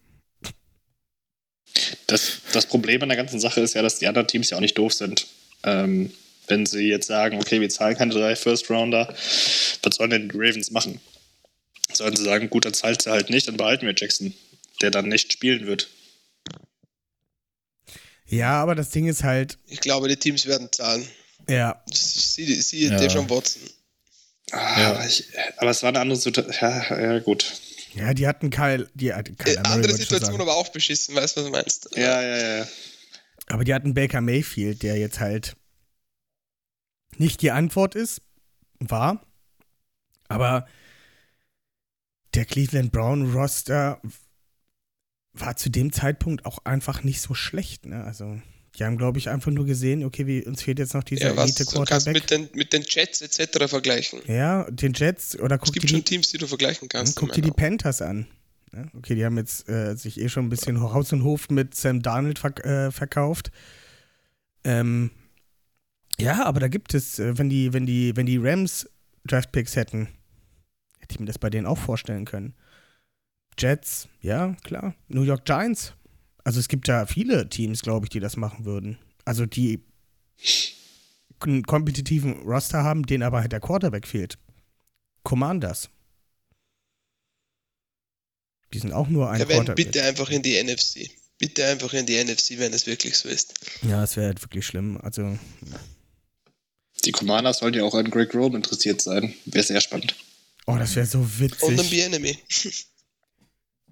Das, 2.06 2.38
das 2.52 2.66
Problem 2.66 3.02
an 3.02 3.08
der 3.08 3.16
ganzen 3.16 3.40
Sache 3.40 3.60
ist 3.60 3.74
ja, 3.74 3.82
dass 3.82 3.98
die 3.98 4.06
anderen 4.06 4.26
Teams 4.28 4.50
ja 4.50 4.56
auch 4.56 4.60
nicht 4.62 4.78
doof 4.78 4.92
sind. 4.94 5.26
Ähm, 5.64 6.12
wenn 6.46 6.64
sie 6.66 6.88
jetzt 6.88 7.06
sagen, 7.06 7.38
okay, 7.38 7.60
wir 7.60 7.68
zahlen 7.68 7.96
keine 7.96 8.14
drei 8.14 8.34
First 8.36 8.70
Rounder, 8.70 9.06
was 9.82 9.96
sollen 9.96 10.10
denn 10.10 10.28
die 10.28 10.36
Ravens 10.36 10.70
machen? 10.70 11.00
Sollen 11.92 12.16
sie 12.16 12.24
sagen, 12.24 12.48
gut, 12.50 12.64
dann 12.64 12.74
zahlt 12.74 13.02
sie 13.02 13.10
halt 13.10 13.28
nicht, 13.30 13.48
dann 13.48 13.56
behalten 13.56 13.86
wir 13.86 13.94
Jackson, 13.96 14.32
der 14.80 14.90
dann 14.90 15.08
nicht 15.08 15.32
spielen 15.32 15.66
wird. 15.66 15.88
Ja, 18.26 18.60
aber 18.62 18.74
das 18.74 18.90
Ding 18.90 19.06
ist 19.06 19.24
halt, 19.24 19.58
Ich 19.66 19.80
glaube, 19.80 20.08
die 20.08 20.16
Teams 20.16 20.46
werden 20.46 20.68
zahlen. 20.70 21.06
ja, 21.48 21.82
Siehe 21.92 22.60
sie, 22.62 22.86
Ja. 22.88 22.98
Deshaun 22.98 23.28
Watson. 23.30 23.62
Ah, 24.50 24.80
Ja. 24.80 24.90
aber, 24.90 25.06
ich, 25.06 25.24
aber 25.58 25.70
es 25.70 25.82
war 25.82 25.88
eine 25.90 26.00
andere 26.00 26.18
Situation. 26.18 26.54
Ja, 26.60 27.00
ja, 27.14 27.18
gut. 27.20 27.52
Ja, 27.94 28.14
die 28.14 28.26
hatten 28.26 28.50
Kyle, 28.50 28.88
die 28.94 29.12
hatten 29.12 29.32
Äh, 29.32 29.36
Kyler 29.36 29.62
Murray, 29.62 29.72
andere 29.74 29.92
Situation, 29.94 30.40
aber 30.40 30.56
auch 30.56 30.68
beschissen, 30.68 31.14
weißt 31.14 31.36
du, 31.36 31.40
was 31.40 31.46
du 31.46 31.52
meinst? 31.52 31.88
Ja, 31.96 32.22
ja, 32.22 32.58
ja. 32.58 32.68
Aber 33.46 33.64
die 33.64 33.74
hatten 33.74 33.94
Baker 33.94 34.20
Mayfield, 34.20 34.82
der 34.82 34.98
jetzt 34.98 35.20
halt 35.20 35.56
nicht 37.16 37.42
die 37.42 37.50
Antwort 37.50 37.94
ist, 37.94 38.22
war. 38.78 39.24
Aber 40.28 40.66
der 42.34 42.44
Cleveland 42.44 42.92
Brown 42.92 43.32
Roster 43.32 44.00
war 45.32 45.56
zu 45.56 45.70
dem 45.70 45.92
Zeitpunkt 45.92 46.44
auch 46.44 46.58
einfach 46.64 47.02
nicht 47.02 47.20
so 47.20 47.34
schlecht. 47.34 47.86
Ne? 47.86 48.04
Also, 48.04 48.40
die 48.78 48.84
haben, 48.84 48.96
glaube 48.96 49.18
ich, 49.18 49.28
einfach 49.28 49.50
nur 49.50 49.66
gesehen, 49.66 50.04
okay, 50.04 50.26
wie, 50.26 50.44
uns 50.44 50.62
fehlt 50.62 50.78
jetzt 50.78 50.94
noch 50.94 51.02
dieser 51.04 51.34
Ja, 51.34 51.42
Elite 51.42 51.64
du 51.64 51.84
kannst 51.84 52.06
Quarterback. 52.06 52.14
mit 52.14 52.30
den, 52.30 52.48
mit 52.54 52.72
den 52.72 52.84
Jets 52.88 53.20
etc. 53.22 53.66
vergleichen. 53.68 54.20
Ja, 54.26 54.70
den 54.70 54.92
Jets 54.92 55.38
oder 55.38 55.56
Es 55.56 55.62
guck 55.62 55.72
dir 55.74 55.80
gibt 55.80 55.90
die, 55.90 55.94
schon 55.96 56.04
Teams, 56.04 56.28
die 56.28 56.38
du 56.38 56.46
vergleichen 56.46 56.88
kannst. 56.88 57.16
guck 57.16 57.32
dir 57.32 57.42
die 57.42 57.50
Panthers 57.50 58.02
an. 58.02 58.26
Okay, 58.96 59.14
die 59.14 59.24
haben 59.24 59.36
jetzt 59.38 59.68
äh, 59.68 59.94
sich 59.96 60.20
eh 60.20 60.28
schon 60.28 60.46
ein 60.46 60.50
bisschen 60.50 60.80
Haus 60.80 61.12
und 61.12 61.24
Hof 61.24 61.48
mit 61.48 61.74
Sam 61.74 62.02
Darnold 62.02 62.38
verk 62.38 62.64
äh, 62.64 62.90
verkauft. 62.92 63.50
Ähm, 64.62 65.10
ja, 66.20 66.44
aber 66.44 66.60
da 66.60 66.68
gibt 66.68 66.94
es, 66.94 67.18
äh, 67.18 67.38
wenn 67.38 67.48
die, 67.48 67.72
wenn 67.72 67.86
die, 67.86 68.14
wenn 68.16 68.26
die 68.26 68.36
Rams 68.36 68.88
Draftpicks 69.26 69.74
hätten, 69.74 70.08
hätte 71.00 71.12
ich 71.14 71.20
mir 71.20 71.26
das 71.26 71.38
bei 71.38 71.48
denen 71.50 71.66
auch 71.66 71.78
vorstellen 71.78 72.24
können. 72.26 72.54
Jets, 73.58 74.08
ja, 74.20 74.54
klar. 74.62 74.94
New 75.08 75.22
York 75.22 75.44
Giants. 75.44 75.94
Also 76.48 76.60
es 76.60 76.68
gibt 76.68 76.88
da 76.88 77.04
viele 77.04 77.50
Teams, 77.50 77.82
glaube 77.82 78.06
ich, 78.06 78.08
die 78.08 78.20
das 78.20 78.38
machen 78.38 78.64
würden. 78.64 78.96
Also 79.26 79.44
die 79.44 79.82
einen 81.40 81.62
kompetitiven 81.64 82.38
Roster 82.40 82.82
haben, 82.84 83.04
denen 83.04 83.22
aber 83.22 83.40
halt 83.42 83.52
der 83.52 83.60
Quarterback 83.60 84.06
fehlt. 84.06 84.38
Commanders. 85.24 85.90
Die 88.72 88.78
sind 88.78 88.94
auch 88.94 89.08
nur 89.08 89.28
ein 89.30 89.40
Ja, 89.40 89.48
wenn, 89.48 89.56
Quarterback. 89.56 89.76
bitte 89.84 90.02
einfach 90.04 90.30
in 90.30 90.40
die 90.40 90.56
NFC. 90.62 91.10
Bitte 91.36 91.66
einfach 91.66 91.92
in 91.92 92.06
die 92.06 92.16
NFC, 92.24 92.52
wenn 92.58 92.72
es 92.72 92.86
wirklich 92.86 93.14
so 93.18 93.28
ist. 93.28 93.52
Ja, 93.82 94.00
das 94.00 94.16
wäre 94.16 94.28
halt 94.28 94.40
wirklich 94.40 94.64
schlimm. 94.64 94.96
Also, 95.02 95.38
Die 97.04 97.12
Commanders 97.12 97.58
sollen 97.58 97.74
ja 97.74 97.84
auch 97.84 97.94
an 97.94 98.08
Greg 98.08 98.34
Rome 98.34 98.56
interessiert 98.56 99.02
sein. 99.02 99.34
Wäre 99.44 99.64
sehr 99.66 99.82
spannend. 99.82 100.16
oh, 100.64 100.76
das 100.78 100.96
wäre 100.96 101.04
so 101.04 101.18
Und 101.18 101.26
ein 101.26 101.40
witzig. 101.40 101.90
B-Enemy. 101.90 102.38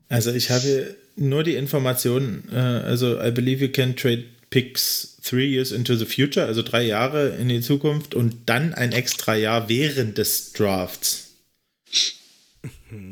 Also 0.09 0.33
ich 0.33 0.49
habe 0.51 0.97
nur 1.17 1.43
die 1.43 1.57
Information, 1.57 2.45
äh, 2.53 2.57
also 2.57 3.21
I 3.21 3.31
believe 3.31 3.65
you 3.65 3.71
can 3.71 3.97
trade 3.97 4.25
picks 4.51 5.17
three 5.23 5.49
years 5.49 5.73
into 5.73 5.97
the 5.97 6.07
future, 6.07 6.47
also 6.47 6.63
drei 6.63 6.83
Jahre 6.83 7.31
in 7.31 7.49
die 7.49 7.61
Zukunft 7.61 8.15
und 8.15 8.49
dann 8.49 8.75
ein 8.75 8.93
extra 8.93 9.35
Jahr 9.35 9.69
während 9.69 10.19
des 10.19 10.53
Drafts. 10.53 11.35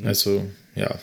Also, 0.05 0.49
ja. 0.75 1.01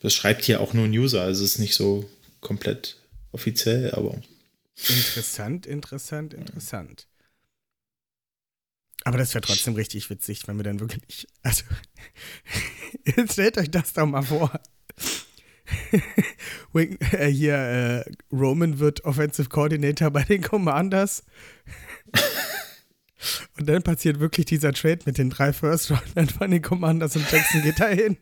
Das 0.00 0.14
schreibt 0.14 0.44
hier 0.44 0.60
auch 0.60 0.74
nur 0.74 0.84
ein 0.84 0.92
User, 0.92 1.22
also 1.22 1.44
es 1.44 1.52
ist 1.52 1.58
nicht 1.58 1.74
so 1.74 2.08
komplett 2.40 2.96
offiziell, 3.32 3.92
aber 3.92 4.20
Interessant, 4.88 5.66
interessant, 5.66 6.34
interessant. 6.34 7.06
Aber 9.04 9.18
das 9.18 9.34
wäre 9.34 9.42
trotzdem 9.42 9.74
richtig 9.74 10.08
witzig, 10.10 10.46
wenn 10.46 10.56
wir 10.56 10.64
dann 10.64 10.80
wirklich. 10.80 11.26
Also, 11.42 11.64
jetzt 13.04 13.32
stellt 13.32 13.58
euch 13.58 13.70
das 13.70 13.92
doch 13.92 14.06
mal 14.06 14.22
vor. 14.22 14.52
Äh, 16.74 17.28
hier, 17.28 17.54
äh, 17.54 18.04
Roman 18.34 18.78
wird 18.78 19.04
Offensive 19.04 19.48
Coordinator 19.48 20.10
bei 20.10 20.24
den 20.24 20.42
Commanders. 20.42 21.22
Und 23.58 23.68
dann 23.68 23.82
passiert 23.82 24.20
wirklich 24.20 24.46
dieser 24.46 24.72
Trade 24.72 25.00
mit 25.04 25.18
den 25.18 25.30
drei 25.30 25.52
First 25.52 25.90
Roundern 25.90 26.28
von 26.28 26.50
den 26.50 26.62
Commanders 26.62 27.14
und 27.14 27.30
Jackson 27.30 27.62
geht 27.62 27.78
dahin. 27.78 28.16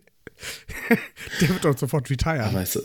Der 1.40 1.48
wird 1.48 1.64
doch 1.64 1.78
sofort 1.78 2.10
retiren. 2.10 2.40
Aber 2.40 2.60
es, 2.60 2.78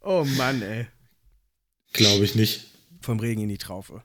oh 0.00 0.24
Mann, 0.36 0.62
ey. 0.62 0.88
glaube 1.92 2.24
ich 2.24 2.34
nicht. 2.34 2.66
Vom 3.00 3.20
Regen 3.20 3.42
in 3.42 3.48
die 3.48 3.58
Traufe. 3.58 4.02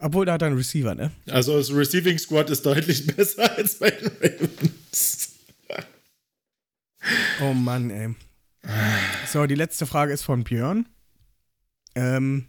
Obwohl, 0.00 0.24
da 0.24 0.32
hat 0.32 0.42
er 0.42 0.48
einen 0.48 0.56
Receiver, 0.56 0.94
ne? 0.94 1.10
Also 1.28 1.58
das 1.58 1.72
Receiving 1.72 2.18
Squad 2.18 2.50
ist 2.50 2.64
deutlich 2.64 3.06
besser 3.16 3.56
als 3.56 3.78
bei 3.78 3.90
den 3.90 4.10
Ravens. 4.20 5.34
Oh 7.42 7.52
Mann, 7.52 7.90
ey. 7.90 8.14
So, 9.30 9.46
die 9.46 9.54
letzte 9.54 9.86
Frage 9.86 10.12
ist 10.12 10.22
von 10.22 10.44
Björn. 10.44 10.86
Ähm, 11.94 12.46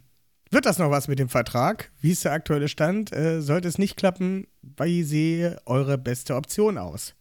wird 0.50 0.66
das 0.66 0.78
noch 0.78 0.90
was 0.90 1.08
mit 1.08 1.18
dem 1.18 1.28
Vertrag? 1.28 1.90
Wie 2.00 2.10
ist 2.10 2.24
der 2.24 2.32
aktuelle 2.32 2.68
Stand? 2.68 3.12
Äh, 3.12 3.40
sollte 3.40 3.68
es 3.68 3.78
nicht 3.78 3.96
klappen, 3.96 4.46
wie 4.62 5.02
sehe 5.02 5.60
eure 5.64 5.96
beste 5.98 6.36
Option 6.36 6.76
aus? 6.76 7.14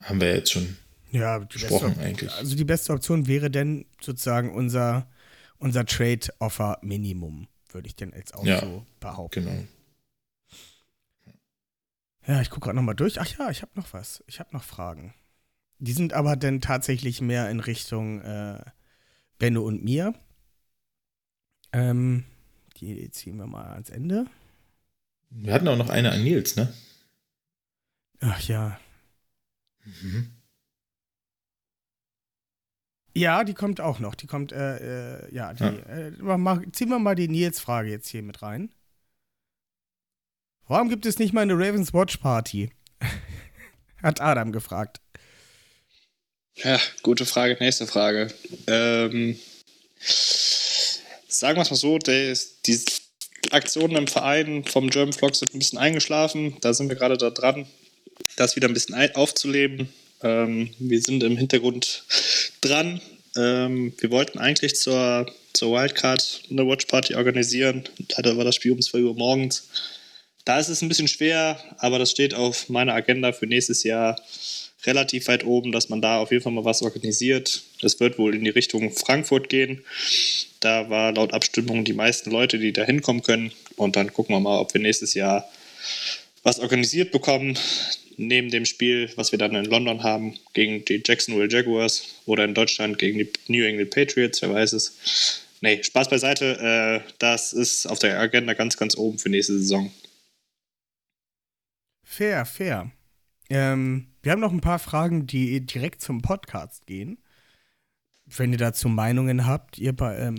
Haben 0.00 0.20
wir 0.20 0.34
jetzt 0.34 0.52
schon. 0.52 0.76
Ja, 1.10 1.38
beste, 1.38 1.94
eigentlich. 2.00 2.30
Also 2.32 2.56
die 2.56 2.64
beste 2.64 2.92
Option 2.92 3.26
wäre 3.26 3.50
denn 3.50 3.86
sozusagen 4.00 4.52
unser, 4.52 5.08
unser 5.58 5.84
Trade-Offer-Minimum, 5.84 7.48
würde 7.70 7.88
ich 7.88 7.96
denn 7.96 8.12
jetzt 8.14 8.34
auch 8.34 8.44
Ja, 8.44 8.60
so 8.60 8.86
behaupten. 9.00 9.44
Genau. 9.44 9.64
Ja, 12.26 12.40
ich 12.40 12.50
gucke 12.50 12.64
gerade 12.64 12.76
nochmal 12.76 12.94
durch. 12.94 13.20
Ach 13.20 13.26
ja, 13.38 13.50
ich 13.50 13.62
habe 13.62 13.72
noch 13.74 13.92
was. 13.92 14.24
Ich 14.26 14.40
habe 14.40 14.50
noch 14.52 14.64
Fragen. 14.64 15.14
Die 15.78 15.92
sind 15.92 16.12
aber 16.14 16.36
dann 16.36 16.60
tatsächlich 16.60 17.20
mehr 17.20 17.50
in 17.50 17.60
Richtung 17.60 18.22
äh, 18.22 18.64
Benno 19.38 19.62
und 19.62 19.84
mir. 19.84 20.14
Ähm, 21.72 22.24
die 22.78 23.10
ziehen 23.10 23.36
wir 23.36 23.46
mal 23.46 23.72
ans 23.72 23.90
Ende. 23.90 24.26
Wir 25.30 25.52
hatten 25.52 25.68
auch 25.68 25.76
noch 25.76 25.90
eine 25.90 26.12
an 26.12 26.22
Nils, 26.22 26.56
ne? 26.56 26.72
Ach 28.20 28.40
ja. 28.42 28.78
Mhm. 29.84 30.30
Ja, 33.16 33.44
die 33.44 33.54
kommt 33.54 33.80
auch 33.80 34.00
noch. 34.00 34.14
Die 34.16 34.26
kommt, 34.26 34.52
äh, 34.52 35.18
äh, 35.18 35.34
ja, 35.34 35.54
die, 35.54 35.62
Ja. 35.62 35.70
Äh, 35.70 36.10
mach, 36.36 36.60
ziehen 36.72 36.88
wir 36.88 36.98
mal 36.98 37.14
die 37.14 37.28
Nils-Frage 37.28 37.90
jetzt 37.90 38.08
hier 38.08 38.22
mit 38.22 38.42
rein. 38.42 38.70
Warum 40.66 40.88
gibt 40.88 41.06
es 41.06 41.18
nicht 41.18 41.32
mal 41.32 41.42
eine 41.42 41.54
Ravens 41.54 41.92
Watch 41.92 42.16
Party? 42.16 42.70
Hat 44.02 44.20
Adam 44.20 44.50
gefragt. 44.50 45.00
Ja, 46.56 46.80
gute 47.02 47.26
Frage. 47.26 47.56
Nächste 47.60 47.86
Frage. 47.86 48.32
Ähm, 48.66 49.38
sagen 51.28 51.58
wir 51.58 51.62
es 51.62 51.70
mal 51.70 51.76
so, 51.76 51.98
der, 51.98 52.36
die 52.66 52.80
Aktionen 53.50 53.96
im 53.96 54.06
Verein 54.06 54.64
vom 54.64 54.90
German 54.90 55.12
Flock 55.12 55.36
sind 55.36 55.54
ein 55.54 55.58
bisschen 55.58 55.78
eingeschlafen. 55.78 56.56
Da 56.60 56.72
sind 56.72 56.88
wir 56.88 56.96
gerade 56.96 57.18
da 57.18 57.30
dran, 57.30 57.66
das 58.36 58.56
wieder 58.56 58.68
ein 58.68 58.74
bisschen 58.74 58.94
aufzuleben. 59.14 59.88
Ähm, 60.22 60.70
wir 60.78 61.00
sind 61.02 61.22
im 61.22 61.36
Hintergrund 61.36 62.04
dran. 62.64 63.00
Ähm, 63.36 63.92
wir 63.98 64.10
wollten 64.10 64.38
eigentlich 64.38 64.76
zur, 64.76 65.26
zur 65.52 65.72
Wildcard 65.72 66.42
eine 66.50 66.66
Watch 66.66 66.86
Party 66.86 67.14
organisieren. 67.14 67.84
Leider 68.16 68.36
war 68.36 68.44
das 68.44 68.54
Spiel 68.54 68.72
um 68.72 68.80
2 68.80 68.98
Uhr 69.00 69.14
morgens. 69.14 69.68
Da 70.44 70.58
ist 70.58 70.68
es 70.68 70.82
ein 70.82 70.88
bisschen 70.88 71.08
schwer, 71.08 71.58
aber 71.78 71.98
das 71.98 72.10
steht 72.10 72.34
auf 72.34 72.68
meiner 72.68 72.94
Agenda 72.94 73.32
für 73.32 73.46
nächstes 73.46 73.82
Jahr 73.82 74.20
relativ 74.86 75.28
weit 75.28 75.44
oben, 75.44 75.72
dass 75.72 75.88
man 75.88 76.02
da 76.02 76.18
auf 76.18 76.30
jeden 76.30 76.42
Fall 76.42 76.52
mal 76.52 76.64
was 76.64 76.82
organisiert. 76.82 77.62
Das 77.80 78.00
wird 78.00 78.18
wohl 78.18 78.34
in 78.34 78.44
die 78.44 78.50
Richtung 78.50 78.92
Frankfurt 78.92 79.48
gehen. 79.48 79.82
Da 80.60 80.90
war 80.90 81.12
laut 81.12 81.32
Abstimmung 81.32 81.84
die 81.84 81.94
meisten 81.94 82.30
Leute, 82.30 82.58
die 82.58 82.72
da 82.72 82.84
hinkommen 82.84 83.22
können. 83.22 83.52
Und 83.76 83.96
dann 83.96 84.12
gucken 84.12 84.34
wir 84.34 84.40
mal, 84.40 84.58
ob 84.58 84.74
wir 84.74 84.80
nächstes 84.80 85.14
Jahr 85.14 85.48
was 86.42 86.60
organisiert 86.60 87.10
bekommen. 87.10 87.58
Neben 88.16 88.50
dem 88.50 88.64
Spiel, 88.64 89.10
was 89.16 89.32
wir 89.32 89.38
dann 89.38 89.54
in 89.54 89.64
London 89.64 90.02
haben, 90.02 90.34
gegen 90.52 90.84
die 90.84 91.02
Jacksonville 91.04 91.48
Jaguars 91.50 92.22
oder 92.26 92.44
in 92.44 92.54
Deutschland 92.54 92.98
gegen 92.98 93.18
die 93.18 93.30
New 93.48 93.64
England 93.64 93.90
Patriots, 93.90 94.42
wer 94.42 94.52
weiß 94.52 94.72
es. 94.72 95.44
Nee, 95.60 95.82
Spaß 95.82 96.10
beiseite. 96.10 97.02
Äh, 97.06 97.12
das 97.18 97.52
ist 97.52 97.86
auf 97.86 97.98
der 97.98 98.18
Agenda 98.20 98.54
ganz, 98.54 98.76
ganz 98.76 98.96
oben 98.96 99.18
für 99.18 99.30
nächste 99.30 99.54
Saison. 99.54 99.90
Fair, 102.02 102.44
fair. 102.44 102.90
Ähm, 103.48 104.08
wir 104.22 104.32
haben 104.32 104.40
noch 104.40 104.52
ein 104.52 104.60
paar 104.60 104.78
Fragen, 104.78 105.26
die 105.26 105.64
direkt 105.64 106.00
zum 106.00 106.22
Podcast 106.22 106.86
gehen. 106.86 107.18
Wenn 108.26 108.52
ihr 108.52 108.58
dazu 108.58 108.88
Meinungen 108.88 109.46
habt, 109.46 109.78
ihr 109.78 109.94
bei 109.94 110.16
ähm, 110.16 110.36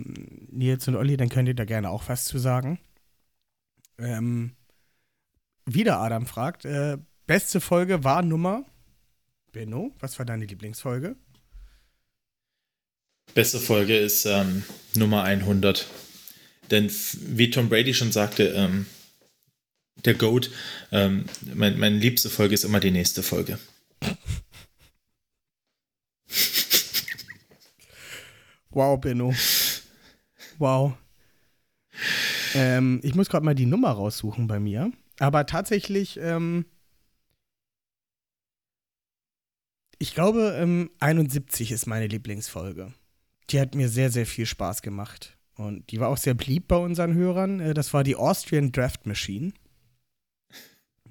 Nils 0.50 0.88
und 0.88 0.96
Olli, 0.96 1.16
dann 1.16 1.28
könnt 1.28 1.48
ihr 1.48 1.54
da 1.54 1.64
gerne 1.64 1.90
auch 1.90 2.04
was 2.08 2.24
zu 2.24 2.38
sagen. 2.38 2.78
Ähm, 3.98 4.56
wieder 5.64 5.98
Adam 5.98 6.26
fragt, 6.26 6.64
äh, 6.64 6.98
beste 7.26 7.60
Folge 7.60 8.04
war 8.04 8.22
Nummer. 8.22 8.64
Benno, 9.52 9.92
was 10.00 10.18
war 10.18 10.26
deine 10.26 10.44
Lieblingsfolge? 10.44 11.16
Beste 13.34 13.58
Folge 13.58 13.96
ist 13.96 14.26
ähm, 14.26 14.64
Nummer 14.94 15.22
100. 15.22 15.86
Denn 16.70 16.90
wie 16.90 17.50
Tom 17.50 17.68
Brady 17.68 17.94
schon 17.94 18.12
sagte, 18.12 18.48
ähm, 18.48 18.86
der 20.04 20.14
GOAT, 20.14 20.50
ähm, 20.92 21.26
mein, 21.54 21.78
meine 21.78 21.98
liebste 21.98 22.30
Folge 22.30 22.54
ist 22.54 22.64
immer 22.64 22.80
die 22.80 22.90
nächste 22.90 23.22
Folge. 23.22 23.58
Wow, 28.70 29.00
Benno. 29.00 29.34
Wow. 30.58 30.92
Ähm, 32.54 33.00
ich 33.02 33.14
muss 33.14 33.30
gerade 33.30 33.44
mal 33.44 33.54
die 33.54 33.64
Nummer 33.64 33.90
raussuchen 33.90 34.46
bei 34.46 34.60
mir. 34.60 34.92
Aber 35.18 35.46
tatsächlich, 35.46 36.18
ähm, 36.20 36.66
ich 39.98 40.14
glaube, 40.14 40.56
ähm, 40.58 40.90
71 41.00 41.72
ist 41.72 41.86
meine 41.86 42.06
Lieblingsfolge. 42.06 42.92
Die 43.50 43.60
hat 43.60 43.74
mir 43.74 43.88
sehr, 43.88 44.10
sehr 44.10 44.26
viel 44.26 44.46
Spaß 44.46 44.82
gemacht. 44.82 45.36
Und 45.54 45.90
die 45.90 46.00
war 46.00 46.08
auch 46.08 46.18
sehr 46.18 46.34
beliebt 46.34 46.68
bei 46.68 46.76
unseren 46.76 47.14
Hörern. 47.14 47.60
Äh, 47.60 47.74
Das 47.74 47.94
war 47.94 48.04
die 48.04 48.16
Austrian 48.16 48.72
Draft 48.72 49.06
Machine. 49.06 49.52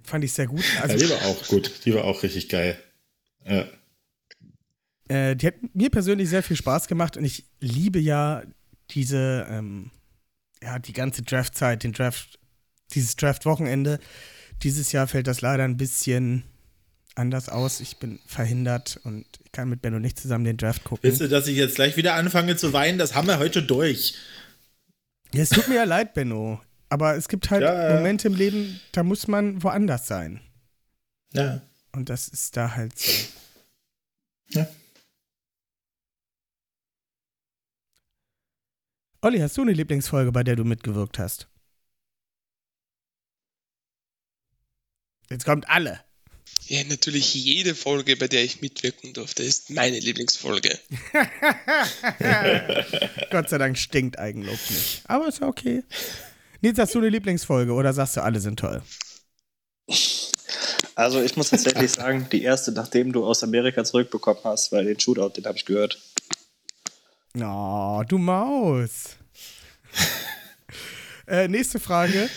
Fand 0.04 0.24
ich 0.24 0.34
sehr 0.34 0.46
gut. 0.46 0.64
Also, 0.82 0.96
ja, 0.96 1.04
die 1.04 1.10
war 1.10 1.30
auch 1.30 1.48
gut. 1.48 1.86
Die 1.86 1.94
war 1.96 2.04
auch 2.04 2.22
richtig 2.22 2.50
geil. 2.50 2.78
Ja. 3.44 3.66
Äh, 5.08 5.36
die 5.36 5.48
hat 5.48 5.56
mir 5.74 5.90
persönlich 5.90 6.30
sehr 6.30 6.44
viel 6.44 6.58
Spaß 6.58 6.88
gemacht 6.88 7.18
und 7.18 7.26
ich 7.26 7.46
liebe 7.60 8.00
ja 8.00 8.44
diese, 8.92 9.48
ähm, 9.50 9.92
ja, 10.62 10.80
die 10.80 10.94
ganze 10.94 11.24
Draftzeit, 11.24 11.84
den 11.84 11.92
Draft, 11.92 12.40
dieses 12.94 13.16
Draft-Wochenende. 13.16 14.00
Dieses 14.64 14.92
Jahr 14.92 15.08
fällt 15.08 15.28
das 15.28 15.42
leider 15.42 15.64
ein 15.64 15.78
bisschen 15.78 16.44
anders 17.16 17.50
aus. 17.50 17.80
Ich 17.80 17.98
bin 17.98 18.20
verhindert 18.26 19.00
und 19.04 19.26
ich 19.44 19.52
kann 19.52 19.70
mit 19.70 19.82
Benno 19.82 20.00
nicht 20.00 20.20
zusammen 20.20 20.46
den 20.46 20.58
Draft 20.58 20.84
gucken. 20.84 21.04
Willst 21.04 21.22
du, 21.22 21.28
dass 21.28 21.48
ich 21.48 21.58
jetzt 21.58 21.76
gleich 21.76 21.98
wieder 21.98 22.14
anfange 22.14 22.56
zu 22.56 22.74
weinen? 22.74 22.98
Das 22.98 23.16
haben 23.16 23.28
wir 23.28 23.40
heute 23.40 23.64
durch. 23.64 24.16
Ja, 25.34 25.42
es 25.42 25.50
tut 25.50 25.68
mir 25.68 25.76
ja 25.76 25.84
leid, 25.84 26.14
Benno. 26.14 26.62
Aber 26.90 27.16
es 27.16 27.28
gibt 27.28 27.50
halt 27.50 27.64
ja. 27.64 27.96
Momente 27.96 28.28
im 28.28 28.36
Leben, 28.36 28.80
da 28.92 29.04
muss 29.04 29.28
man 29.28 29.64
woanders 29.64 30.08
sein. 30.08 30.42
Ja. 31.34 31.62
Und 31.92 32.10
das 32.10 32.28
ist 32.28 32.56
da 32.56 32.76
halt 32.76 32.98
so. 32.98 33.12
Ja. 34.50 34.68
Olli, 39.22 39.40
hast 39.40 39.58
du 39.58 39.64
eine 39.64 39.72
Lieblingsfolge, 39.72 40.32
bei 40.32 40.44
der 40.44 40.56
du 40.56 40.64
mitgewirkt 40.64 41.18
hast? 41.18 41.48
Jetzt 45.32 45.46
kommt 45.46 45.68
alle. 45.68 46.05
Ja, 46.68 46.84
natürlich 46.84 47.36
jede 47.36 47.76
Folge, 47.76 48.18
bei 48.18 48.28
der 48.28 48.44
ich 48.44 48.62
mitwirken 48.62 49.14
durfte, 49.14 49.44
ist 49.44 49.70
meine 49.70 50.00
Lieblingsfolge. 50.00 50.80
Gott 53.30 53.50
sei 53.50 53.60
Dank 53.60 53.78
stinkt 53.78 54.18
Eigenlob 54.18 54.58
nicht. 54.72 55.04
Aber 55.06 55.28
ist 55.28 55.42
ja 55.42 55.48
okay. 55.48 55.84
Nils, 56.62 56.80
hast 56.80 56.96
du 56.96 57.00
eine 57.00 57.10
Lieblingsfolge 57.10 57.72
oder 57.72 57.94
sagst 57.94 58.18
du, 58.18 58.24
alle 58.24 58.40
sind 58.40 58.60
toll? 58.60 58.82
Also 60.96 61.22
ich 61.22 61.38
muss 61.38 61.52
tatsächlich 61.52 61.92
sagen, 61.92 62.28
die 62.32 62.42
erste, 62.42 62.72
nachdem 62.72 63.12
du 63.12 63.26
aus 63.26 63.44
Amerika 63.44 63.84
zurückbekommen 63.84 64.42
hast, 64.44 64.72
weil 64.72 64.86
den 64.86 65.00
Shootout, 65.00 65.34
den 65.36 65.46
habe 65.46 65.58
ich 65.58 65.66
gehört. 65.66 66.02
Oh, 67.40 68.02
du 68.08 68.18
Maus. 68.18 69.18
äh, 71.28 71.48
nächste 71.48 71.80
Frage. 71.80 72.28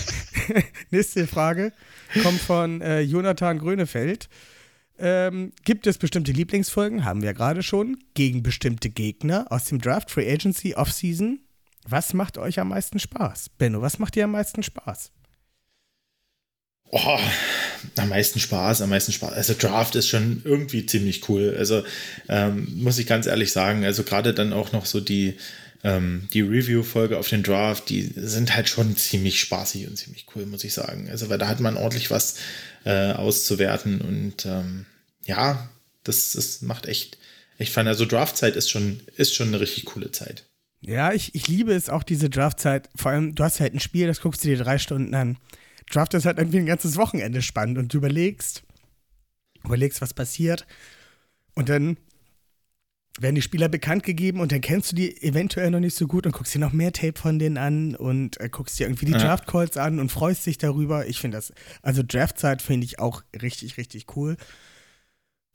nächste 0.90 1.26
Frage 1.26 1.74
kommt 2.22 2.40
von 2.40 2.80
äh, 2.80 3.00
Jonathan 3.00 3.58
Grönefeld. 3.58 4.28
Ähm, 4.98 5.52
gibt 5.64 5.86
es 5.86 5.98
bestimmte 5.98 6.32
Lieblingsfolgen? 6.32 7.04
Haben 7.04 7.22
wir 7.22 7.34
gerade 7.34 7.62
schon. 7.62 7.98
Gegen 8.14 8.42
bestimmte 8.42 8.90
Gegner 8.90 9.46
aus 9.50 9.66
dem 9.66 9.80
Draft, 9.80 10.10
Free 10.10 10.30
Agency, 10.30 10.74
Offseason. 10.74 11.40
Was 11.88 12.14
macht 12.14 12.38
euch 12.38 12.60
am 12.60 12.68
meisten 12.68 12.98
Spaß? 12.98 13.48
Benno, 13.58 13.82
was 13.82 13.98
macht 13.98 14.14
dir 14.14 14.24
am 14.24 14.32
meisten 14.32 14.62
Spaß? 14.62 15.10
Oh, 16.94 17.18
am 17.96 18.10
meisten 18.10 18.38
Spaß, 18.38 18.82
am 18.82 18.90
meisten 18.90 19.12
Spaß. 19.12 19.32
Also 19.32 19.54
Draft 19.58 19.96
ist 19.96 20.08
schon 20.08 20.42
irgendwie 20.44 20.84
ziemlich 20.84 21.26
cool. 21.28 21.56
Also 21.58 21.82
ähm, 22.28 22.68
muss 22.76 22.98
ich 22.98 23.06
ganz 23.06 23.26
ehrlich 23.26 23.50
sagen, 23.50 23.84
also 23.84 24.02
gerade 24.02 24.34
dann 24.34 24.52
auch 24.52 24.72
noch 24.72 24.84
so 24.84 25.00
die 25.00 25.38
ähm, 25.84 26.28
die 26.32 26.42
Review-Folge 26.42 27.18
auf 27.18 27.28
den 27.28 27.42
Draft, 27.42 27.88
die 27.88 28.02
sind 28.14 28.54
halt 28.54 28.68
schon 28.68 28.96
ziemlich 28.96 29.40
spaßig 29.40 29.88
und 29.88 29.96
ziemlich 29.96 30.26
cool, 30.34 30.46
muss 30.46 30.64
ich 30.64 30.74
sagen. 30.74 31.08
Also, 31.10 31.28
weil 31.28 31.38
da 31.38 31.48
hat 31.48 31.60
man 31.60 31.76
ordentlich 31.76 32.10
was 32.10 32.36
äh, 32.84 33.12
auszuwerten 33.12 34.00
und 34.00 34.46
ähm, 34.46 34.86
ja, 35.24 35.68
das, 36.04 36.32
das 36.32 36.62
macht 36.62 36.86
echt, 36.86 37.18
echt 37.58 37.72
Fun. 37.72 37.86
Also 37.86 38.06
Draftzeit 38.06 38.56
ist 38.56 38.70
schon, 38.70 39.00
ist 39.16 39.34
schon 39.34 39.48
eine 39.48 39.60
richtig 39.60 39.84
coole 39.86 40.10
Zeit. 40.10 40.44
Ja, 40.80 41.12
ich, 41.12 41.34
ich 41.34 41.46
liebe 41.46 41.72
es 41.72 41.88
auch, 41.88 42.02
diese 42.02 42.28
Draftzeit. 42.28 42.88
Vor 42.96 43.12
allem, 43.12 43.34
du 43.34 43.44
hast 43.44 43.60
halt 43.60 43.72
ein 43.72 43.80
Spiel, 43.80 44.08
das 44.08 44.20
guckst 44.20 44.42
du 44.42 44.48
dir 44.48 44.58
drei 44.58 44.78
Stunden 44.78 45.14
an. 45.14 45.38
Draft 45.90 46.14
ist 46.14 46.26
halt 46.26 46.38
irgendwie 46.38 46.58
ein 46.58 46.66
ganzes 46.66 46.96
Wochenende 46.96 47.42
spannend 47.42 47.78
und 47.78 47.92
du 47.92 47.98
überlegst, 47.98 48.62
überlegst, 49.64 50.00
was 50.00 50.14
passiert. 50.14 50.66
Und 51.54 51.68
dann 51.68 51.96
werden 53.20 53.34
die 53.34 53.42
Spieler 53.42 53.68
bekannt 53.68 54.04
gegeben 54.04 54.40
und 54.40 54.52
dann 54.52 54.60
kennst 54.62 54.92
du 54.92 54.96
die 54.96 55.22
eventuell 55.22 55.70
noch 55.70 55.80
nicht 55.80 55.94
so 55.96 56.06
gut 56.06 56.24
und 56.26 56.32
guckst 56.32 56.54
dir 56.54 56.58
noch 56.60 56.72
mehr 56.72 56.92
Tape 56.92 57.18
von 57.18 57.38
denen 57.38 57.58
an 57.58 57.94
und 57.94 58.40
äh, 58.40 58.48
guckst 58.48 58.78
dir 58.78 58.86
irgendwie 58.86 59.06
die 59.06 59.12
Ja. 59.12 59.18
Draft 59.18 59.46
Calls 59.46 59.76
an 59.76 59.98
und 60.00 60.10
freust 60.10 60.46
dich 60.46 60.56
darüber. 60.58 61.06
Ich 61.06 61.20
finde 61.20 61.36
das, 61.36 61.52
also 61.82 62.02
Draftzeit 62.06 62.62
finde 62.62 62.86
ich 62.86 62.98
auch 62.98 63.22
richtig, 63.42 63.76
richtig 63.76 64.06
cool. 64.16 64.36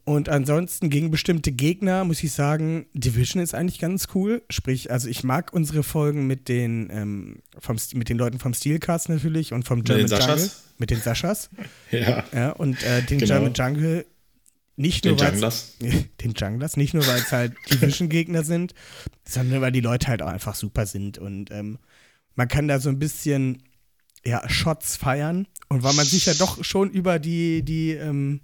Und 0.04 0.30
ansonsten 0.30 0.90
gegen 0.90 1.12
bestimmte 1.12 1.52
Gegner 1.52 2.06
muss 2.06 2.24
ich 2.24 2.32
sagen, 2.32 2.86
Division 2.94 3.44
ist 3.44 3.54
eigentlich 3.54 3.80
ganz 3.80 4.08
cool. 4.16 4.42
Sprich, 4.50 4.90
also 4.90 5.10
ich 5.10 5.26
mag 5.26 5.52
unsere 5.52 5.84
Folgen 5.84 6.28
mit 6.28 6.48
den, 6.48 6.90
ähm, 6.94 7.40
vom, 7.60 7.76
mit 7.94 8.08
den 8.08 8.18
Leuten 8.18 8.40
vom 8.40 8.54
Steelcast 8.54 9.10
natürlich 9.10 9.52
und 9.52 9.64
vom 9.68 9.80
Mit 9.80 9.88
German 9.88 10.08
Saschas? 10.08 10.28
Jungle. 10.30 10.52
Mit 10.78 10.92
den 10.92 11.02
Saschas. 11.02 11.50
Ja, 11.92 12.24
Ja, 12.34 12.52
und 12.52 12.82
äh, 12.84 13.02
den 13.02 13.18
Genau. 13.18 13.34
German 13.34 13.54
Jungle 13.54 14.06
nicht 14.78 15.04
den 15.04 15.16
nur 15.16 15.26
Junglers. 15.26 15.76
den 16.22 16.34
Junglers, 16.34 16.78
nicht 16.78 16.94
nur 16.94 17.06
weil 17.06 17.20
es 17.20 17.32
halt 17.32 17.54
Division-Gegner 17.70 18.44
sind, 18.46 18.74
sondern 19.28 19.60
weil 19.60 19.72
die 19.72 19.82
Leute 19.82 20.08
halt 20.08 20.22
auch 20.22 20.30
einfach 20.30 20.56
super 20.56 20.86
sind. 20.86 21.18
Und 21.18 21.52
ähm, 21.52 21.80
man 22.36 22.48
kann 22.48 22.68
da 22.68 22.80
so 22.80 22.90
ein 22.90 23.00
bisschen 23.00 23.64
ja, 24.24 24.48
Shots 24.48 24.96
feiern. 24.96 25.48
Und 25.68 25.84
weil 25.84 25.94
man 25.94 26.06
sich 26.06 26.28
ja 26.28 26.34
doch 26.36 26.64
schon 26.64 26.92
über 26.92 27.20
die, 27.20 27.64
die 27.64 27.92
ähm, 27.92 28.42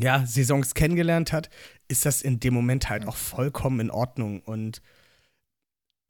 ja, 0.00 0.26
Saisons 0.26 0.74
kennengelernt 0.74 1.32
hat, 1.32 1.48
ist 1.86 2.04
das 2.04 2.20
in 2.20 2.40
dem 2.40 2.54
Moment 2.54 2.90
halt 2.90 3.06
auch 3.06 3.16
vollkommen 3.16 3.80
in 3.80 3.90
Ordnung. 3.90 4.40
Und 4.40 4.82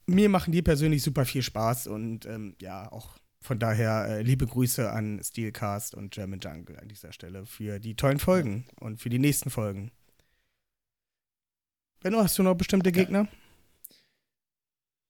mir 0.07 0.31
machen 0.31 0.53
die 0.53 0.63
persönlich 0.63 1.03
super 1.03 1.27
viel 1.27 1.43
Spaß. 1.43 1.89
Und 1.89 2.25
ähm, 2.25 2.57
ja, 2.61 2.91
auch 2.91 3.19
von 3.49 3.59
daher 3.59 4.07
äh, 4.11 4.23
liebe 4.23 4.47
Grüße 4.47 4.91
an 4.91 5.23
Steelcast 5.25 5.95
und 5.95 6.11
German 6.11 6.39
Jungle 6.39 6.77
an 6.77 6.87
dieser 6.87 7.15
Stelle 7.15 7.47
für 7.47 7.79
die 7.79 7.95
tollen 7.95 8.19
Folgen 8.19 8.67
und 8.79 9.01
für 9.01 9.09
die 9.09 9.19
nächsten 9.19 9.49
Folgen. 9.49 9.91
Benno, 12.03 12.23
hast 12.23 12.37
du 12.37 12.43
noch 12.43 12.55
bestimmte 12.55 12.93
Gegner? 12.93 13.27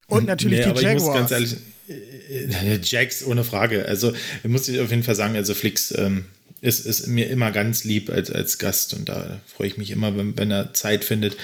Und 0.07 0.27
natürlich 0.27 0.61
Nee, 0.61 0.65
die 0.67 0.71
aber 0.71 0.81
ich 0.81 0.87
muss 0.95 1.03
Jaguars. 1.03 1.19
ganz 1.19 1.31
ehrlich, 1.33 1.57
äh, 1.89 2.75
äh, 2.75 2.81
Jags 2.81 3.25
ohne 3.25 3.43
Frage. 3.43 3.87
Also 3.87 4.13
muss 4.45 4.69
ich 4.69 4.79
auf 4.79 4.91
jeden 4.91 5.03
Fall 5.03 5.17
sagen, 5.17 5.35
also 5.35 5.53
Flix 5.53 5.91
ähm, 5.99 6.27
ist, 6.61 6.87
ist 6.87 7.09
mir 7.09 7.29
immer 7.29 7.51
ganz 7.51 7.83
lieb 7.83 8.09
als, 8.09 8.31
als 8.31 8.59
Gast 8.59 8.95
und 8.95 9.09
da 9.09 9.41
freue 9.49 9.67
ich 9.67 9.79
mich 9.79 9.91
immer, 9.91 10.17
wenn, 10.17 10.39
wenn 10.39 10.53
er 10.53 10.73
Zeit 10.75 11.05
findet, 11.05 11.37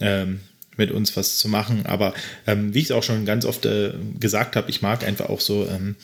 ähm, 0.00 0.40
mit 0.78 0.92
uns 0.92 1.14
was 1.14 1.36
zu 1.36 1.48
machen. 1.48 1.84
Aber 1.84 2.14
ähm, 2.46 2.72
wie 2.72 2.78
ich 2.78 2.86
es 2.86 2.92
auch 2.92 3.02
schon 3.02 3.26
ganz 3.26 3.44
oft 3.44 3.66
äh, 3.66 3.92
gesagt 4.18 4.56
habe, 4.56 4.70
ich 4.70 4.80
mag 4.80 5.04
einfach 5.04 5.28
auch 5.28 5.40
so 5.40 5.68
ähm, 5.68 5.96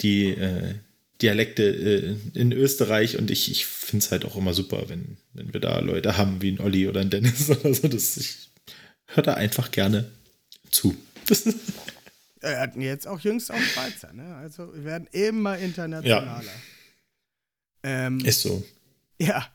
die 0.00 0.28
äh, 0.30 0.74
Dialekte 1.20 1.64
äh, 1.64 2.16
in 2.34 2.52
Österreich 2.52 3.16
und 3.18 3.30
ich, 3.30 3.50
ich 3.50 3.66
finde 3.66 4.04
es 4.04 4.10
halt 4.10 4.24
auch 4.24 4.36
immer 4.36 4.54
super, 4.54 4.88
wenn, 4.88 5.16
wenn 5.32 5.52
wir 5.52 5.60
da 5.60 5.80
Leute 5.80 6.16
haben 6.16 6.40
wie 6.42 6.52
ein 6.52 6.60
Olli 6.60 6.88
oder 6.88 7.00
ein 7.00 7.10
Dennis 7.10 7.50
oder 7.50 7.74
so. 7.74 7.88
Das, 7.88 8.16
ich 8.16 8.50
höre 9.06 9.24
da 9.24 9.34
einfach 9.34 9.70
gerne 9.70 10.10
zu. 10.70 10.96
Wir 12.40 12.60
hatten 12.60 12.80
jetzt 12.80 13.08
auch 13.08 13.18
jüngst 13.18 13.50
auch 13.50 13.58
Schweizer, 13.58 14.12
ne? 14.12 14.36
Also 14.36 14.72
wir 14.72 14.84
werden 14.84 15.08
immer 15.10 15.58
internationaler. 15.58 16.52
Ähm, 17.82 18.20
Ist 18.20 18.42
so. 18.42 18.64
Ja. 19.18 19.48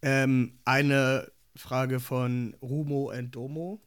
Ähm, 0.00 0.60
eine 0.64 1.30
Frage 1.56 1.98
von 1.98 2.54
Rumo 2.62 3.10
and 3.10 3.34
Domo, 3.34 3.82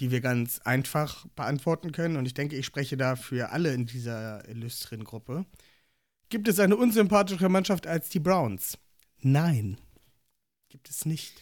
die 0.00 0.10
wir 0.10 0.20
ganz 0.20 0.60
einfach 0.64 1.26
beantworten 1.36 1.92
können. 1.92 2.16
Und 2.16 2.26
ich 2.26 2.34
denke, 2.34 2.56
ich 2.56 2.66
spreche 2.66 2.96
da 2.96 3.16
für 3.16 3.50
alle 3.50 3.72
in 3.72 3.86
dieser 3.86 4.48
illustren 4.48 5.04
Gruppe. 5.04 5.44
Gibt 6.30 6.48
es 6.48 6.58
eine 6.58 6.76
unsympathische 6.76 7.48
Mannschaft 7.48 7.86
als 7.86 8.08
die 8.08 8.18
Browns? 8.18 8.78
Nein. 9.20 9.78
Gibt 10.70 10.88
es 10.88 11.04
nicht. 11.04 11.34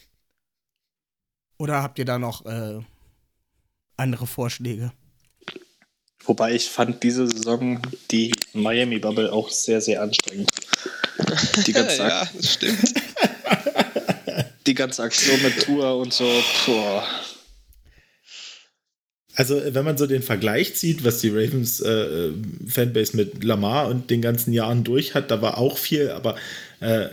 Oder 1.57 1.81
habt 1.81 1.99
ihr 1.99 2.05
da 2.05 2.19
noch 2.19 2.45
äh, 2.45 2.79
andere 3.95 4.27
Vorschläge? 4.27 4.91
Wobei 6.25 6.53
ich 6.53 6.69
fand 6.69 7.01
diese 7.03 7.27
Saison 7.27 7.81
die 8.11 8.33
Miami 8.53 8.99
Bubble 8.99 9.31
auch 9.31 9.49
sehr, 9.49 9.79
sehr 9.79 10.01
anstrengend. 10.01 10.51
Die 11.65 11.71
ganze, 11.73 11.97
ja, 11.97 12.29
das 12.33 12.53
stimmt. 12.53 12.93
die 14.67 14.73
ganze 14.73 15.03
Aktion 15.03 15.41
mit 15.41 15.63
Tour 15.63 15.97
und 15.97 16.13
so. 16.13 16.29
Boah. 16.65 17.07
Also, 19.39 19.61
wenn 19.65 19.85
man 19.85 19.97
so 19.97 20.05
den 20.05 20.21
Vergleich 20.21 20.75
zieht, 20.75 21.05
was 21.05 21.21
die 21.21 21.29
Ravens 21.29 21.79
äh, 21.79 22.31
Fanbase 22.67 23.15
mit 23.15 23.41
Lamar 23.41 23.87
und 23.87 24.09
den 24.09 24.21
ganzen 24.21 24.51
Jahren 24.51 24.83
durch 24.83 25.15
hat, 25.15 25.31
da 25.31 25.41
war 25.41 25.57
auch 25.57 25.77
viel, 25.77 26.09
aber 26.09 26.35
äh, 26.81 27.07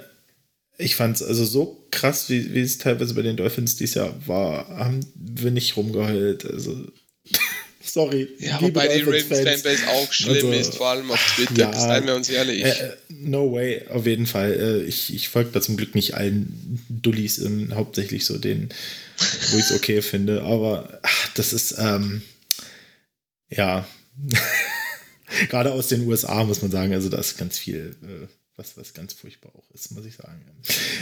ich 0.76 0.96
fand 0.96 1.14
es 1.14 1.22
also 1.22 1.44
so 1.44 1.86
krass, 1.92 2.28
wie, 2.28 2.52
wie 2.52 2.62
es 2.62 2.78
teilweise 2.78 3.14
bei 3.14 3.22
den 3.22 3.36
Dolphins 3.36 3.76
dieses 3.76 3.94
Jahr 3.94 4.12
war, 4.26 4.66
haben 4.76 5.06
wir 5.14 5.52
nicht 5.52 5.76
rumgeheult. 5.76 6.44
Also, 6.46 6.88
sorry. 7.80 8.26
Ja, 8.40 8.60
wobei 8.60 8.88
die. 8.88 9.02
Ravens-Fanbase 9.02 9.86
auch 9.86 10.12
schlimm 10.12 10.34
Also, 10.34 10.50
ist, 10.50 10.74
vor 10.74 10.88
allem 10.88 11.08
auf 11.12 11.34
Twitter. 11.36 11.70
ja, 11.70 11.72
seien 11.72 12.06
wir 12.08 12.16
uns 12.16 12.28
ehrlich. 12.28 12.64
Äh, 12.64 12.96
no 13.08 13.52
way, 13.52 13.82
auf 13.88 14.05
jeden 14.05 14.26
Fall. 14.26 14.52
Äh, 14.52 14.82
ich 14.82 15.14
ich 15.14 15.28
folge 15.28 15.50
da 15.52 15.60
zum 15.60 15.76
Glück 15.76 15.94
nicht 15.94 16.14
allen 16.14 16.82
Dullis, 16.88 17.38
ähm, 17.38 17.76
hauptsächlich 17.76 18.24
so 18.24 18.36
den, 18.36 18.70
wo 19.50 19.58
ich 19.58 19.64
es 19.64 19.72
okay 19.72 20.02
finde. 20.02 20.42
Aber 20.42 21.00
ach, 21.02 21.28
das 21.34 21.52
ist, 21.52 21.76
ähm, 21.78 22.22
ja, 23.48 23.86
gerade 25.48 25.72
aus 25.72 25.88
den 25.88 26.06
USA 26.06 26.44
muss 26.44 26.62
man 26.62 26.70
sagen, 26.70 26.92
also 26.92 27.08
da 27.08 27.18
ist 27.18 27.38
ganz 27.38 27.58
viel, 27.58 27.96
äh, 28.02 28.26
was, 28.56 28.76
was 28.76 28.94
ganz 28.94 29.12
furchtbar 29.12 29.52
auch 29.54 29.70
ist, 29.74 29.92
muss 29.92 30.06
ich 30.06 30.16
sagen. 30.16 30.40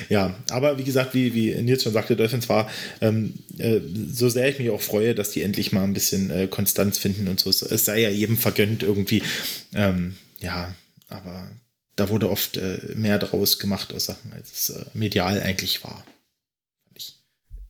Ja, 0.08 0.36
aber 0.50 0.76
wie 0.78 0.84
gesagt, 0.84 1.14
wie, 1.14 1.34
wie 1.34 1.54
Nils 1.62 1.84
schon 1.84 1.92
sagte, 1.92 2.16
Dolphins 2.16 2.48
war, 2.48 2.68
ähm, 3.00 3.34
äh, 3.58 3.80
so 4.10 4.28
sehr 4.28 4.48
ich 4.48 4.58
mich 4.58 4.70
auch 4.70 4.82
freue, 4.82 5.14
dass 5.14 5.30
die 5.30 5.42
endlich 5.42 5.72
mal 5.72 5.84
ein 5.84 5.94
bisschen 5.94 6.30
äh, 6.30 6.48
Konstanz 6.48 6.98
finden 6.98 7.28
und 7.28 7.38
so. 7.38 7.50
Es, 7.50 7.84
sei 7.84 8.00
ja 8.00 8.10
jedem 8.10 8.36
vergönnt 8.36 8.82
irgendwie. 8.82 9.22
Ähm, 9.72 10.16
ja, 10.40 10.74
aber 11.08 11.48
da 11.96 12.08
wurde 12.08 12.28
oft 12.28 12.56
äh, 12.56 12.78
mehr 12.96 13.18
draus 13.18 13.58
gemacht 13.60 13.92
aus 13.94 14.06
Sachen, 14.06 14.32
als 14.32 14.52
es 14.52 14.70
äh, 14.70 14.84
medial 14.94 15.40
eigentlich 15.40 15.84
war. 15.84 16.04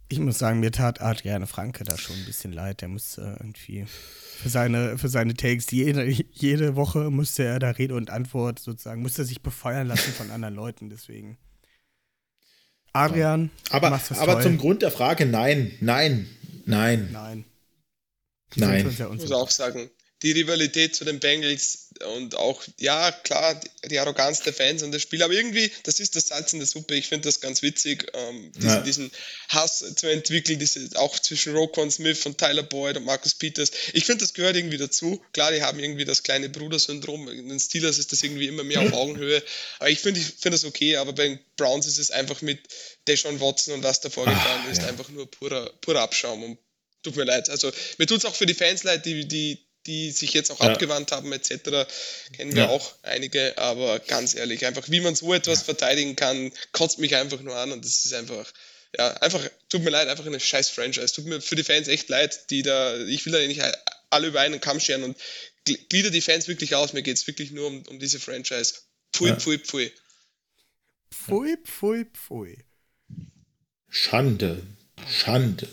Ich 0.09 0.19
muss 0.19 0.39
sagen, 0.39 0.61
mir 0.61 0.71
tat 0.71 1.01
Adriane 1.01 1.47
Franke 1.47 1.85
da 1.85 1.97
schon 1.97 2.17
ein 2.17 2.25
bisschen 2.25 2.53
leid. 2.53 2.83
Der 2.83 2.89
muss 2.89 3.19
äh, 3.19 3.23
irgendwie 3.23 3.87
für 3.87 4.49
seine, 4.49 4.99
für 4.99 5.09
seine 5.09 5.35
Takes, 5.35 5.71
jede, 5.71 6.05
jede 6.05 6.77
Woche 6.77 7.11
musste 7.11 7.45
er 7.45 7.59
da 7.59 7.71
Rede 7.71 7.95
und 7.95 8.11
Antwort 8.11 8.59
sozusagen, 8.59 9.03
musste 9.03 9.23
er 9.23 9.25
sich 9.25 9.43
befeuern 9.43 9.87
lassen 9.87 10.13
von 10.13 10.31
anderen 10.31 10.55
Leuten. 10.55 10.91
Deswegen. 10.91 11.39
Adrian, 12.93 13.51
du 13.71 13.75
Aber, 13.75 13.89
aber 13.89 14.33
toll. 14.35 14.43
zum 14.43 14.59
Grund 14.59 14.83
der 14.83 14.91
Frage, 14.93 15.27
nein, 15.27 15.73
nein, 15.81 16.29
nein, 16.65 17.09
Nein. 17.11 17.45
Nein. 18.57 18.87
Ich 18.87 19.21
muss 19.21 19.33
auch 19.33 19.51
sagen, 19.51 19.91
die 20.25 20.33
Rivalität 20.33 20.97
zu 20.97 21.05
den 21.05 21.21
Bengals 21.21 21.91
und 22.17 22.35
auch, 22.35 22.63
ja, 22.81 23.13
klar, 23.13 23.61
die, 23.89 23.99
Arroganz 24.01 24.41
der 24.41 24.53
Fans 24.53 24.83
und 24.83 24.91
das 24.91 25.03
Spiel, 25.03 25.23
aber 25.23 25.33
irgendwie, 25.35 25.71
das 25.85 26.01
ist 26.01 26.17
das 26.17 26.29
Salz 26.29 26.53
in 26.53 26.59
der 26.59 26.67
Suppe. 26.67 26.95
Ich 26.97 27.07
finde 27.09 27.29
das 27.29 27.41
ganz 27.41 27.63
witzig, 27.63 28.11
ähm, 28.15 28.51
diesen, 28.53 28.69
Ja. 28.69 28.81
diesen 28.81 29.11
Hass 29.51 29.85
zu 29.95 30.07
entwickeln, 30.09 30.59
diese, 30.59 30.89
auch 30.99 31.17
zwischen 31.19 31.55
Rokon 31.55 31.91
Smith 31.91 32.25
und 32.27 32.39
Tyler 32.39 32.65
Boyd 32.65 32.97
und 32.97 33.05
Marcus 33.05 33.35
Peters. 33.35 33.71
Ich 33.93 34.07
finde, 34.07 34.25
das 34.25 34.35
gehört 34.35 34.57
irgendwie 34.57 34.79
dazu. 34.79 35.23
Klar, 35.33 35.53
die 35.53 35.63
haben 35.63 35.79
irgendwie 35.79 36.05
das 36.05 36.23
kleine 36.25 36.49
Bruder-Syndrom. 36.49 37.29
In 37.29 37.49
den 37.51 37.61
Steelers 37.61 37.99
ist 37.99 38.11
das 38.11 38.23
irgendwie 38.25 38.49
immer 38.49 38.65
mehr 38.65 38.81
auf 38.81 38.93
Augenhöhe. 38.93 39.41
Aber 39.79 39.91
ich 39.91 40.01
finde 40.01 40.19
ich 40.21 40.27
finde 40.27 40.57
das 40.57 40.65
okay, 40.65 40.97
aber 40.97 41.13
bei 41.13 41.29
den 41.29 41.39
Browns 41.57 41.87
ist 41.87 41.99
es 41.99 42.11
einfach 42.11 42.41
mit 42.43 42.59
Deshaun 43.07 43.39
Watson 43.41 43.75
und 43.75 43.83
was 43.85 44.01
da 44.01 44.11
vorgefallen 44.11 44.63
Ah, 44.67 44.71
ist, 44.71 44.83
ja. 44.83 44.89
einfach 44.89 45.11
nur 45.11 45.31
purer, 45.31 45.71
purer 45.83 46.01
Abschaum. 46.01 46.43
Und 46.43 46.59
tut 47.05 47.15
mir 47.15 47.25
leid. 47.25 47.51
Also 47.51 47.71
mir 47.99 48.07
tut 48.07 48.19
es 48.19 48.25
auch 48.25 48.35
für 48.35 48.47
die 48.47 48.55
Fans 48.55 48.83
leid, 48.83 49.05
die, 49.07 49.29
die, 49.29 49.59
die 49.87 50.11
sich 50.13 50.33
jetzt 50.33 50.51
auch 50.51 50.61
Ja. 50.61 50.73
abgewandt 50.73 51.13
haben, 51.13 51.33
etc. 51.33 51.87
Kennen 52.33 52.55
wir 52.55 52.63
Ja. 52.65 52.69
auch 52.69 52.95
einige, 53.03 53.57
aber 53.59 53.99
ganz 54.01 54.35
ehrlich, 54.35 54.65
einfach 54.67 54.89
wie 54.91 55.01
man 55.01 55.15
so 55.15 55.33
etwas 55.35 55.63
verteidigen 55.63 56.17
kann, 56.17 56.53
kotzt 56.73 56.99
mich 56.99 57.15
einfach 57.17 57.41
nur 57.41 57.57
an 57.57 57.73
und 57.73 57.85
das 57.85 58.05
ist 58.05 58.15
einfach, 58.15 58.51
ja, 58.97 59.13
einfach, 59.19 59.43
tut 59.69 59.83
mir 59.83 59.91
leid, 59.91 60.09
einfach 60.09 60.27
eine 60.27 60.41
scheiß 60.41 60.71
Franchise. 60.71 61.13
Tut 61.15 61.27
mir 61.27 61.41
für 61.41 61.57
die 61.57 61.65
Fans 61.65 61.89
echt 61.89 62.09
leid, 62.09 62.51
die 62.51 62.63
da, 62.63 62.99
ich 63.05 63.25
will 63.27 63.33
da 63.33 63.39
nicht 63.47 63.63
alle 64.11 64.29
über 64.29 64.41
einen 64.41 64.61
Kamm 64.61 64.79
scheren 64.81 65.03
und 65.03 65.17
gl- 65.67 65.89
glieder 65.89 66.11
die 66.11 66.21
Fans 66.21 66.47
wirklich 66.49 66.75
aus. 66.77 66.93
Mir 66.93 67.03
geht 67.03 67.17
es 67.17 67.27
wirklich 67.27 67.51
nur 67.51 67.67
um, 67.67 67.83
um 67.89 67.99
diese 67.99 68.21
Franchise. 68.21 68.75
Pfui, 69.13 69.29
Ja. 69.31 69.37
pfui, 69.37 69.59
pfui. 69.59 69.93
Pfui, 71.13 71.57
pfui, 71.65 72.05
pfui. 72.13 72.59
Schande, 73.89 74.63
Schande, 75.09 75.69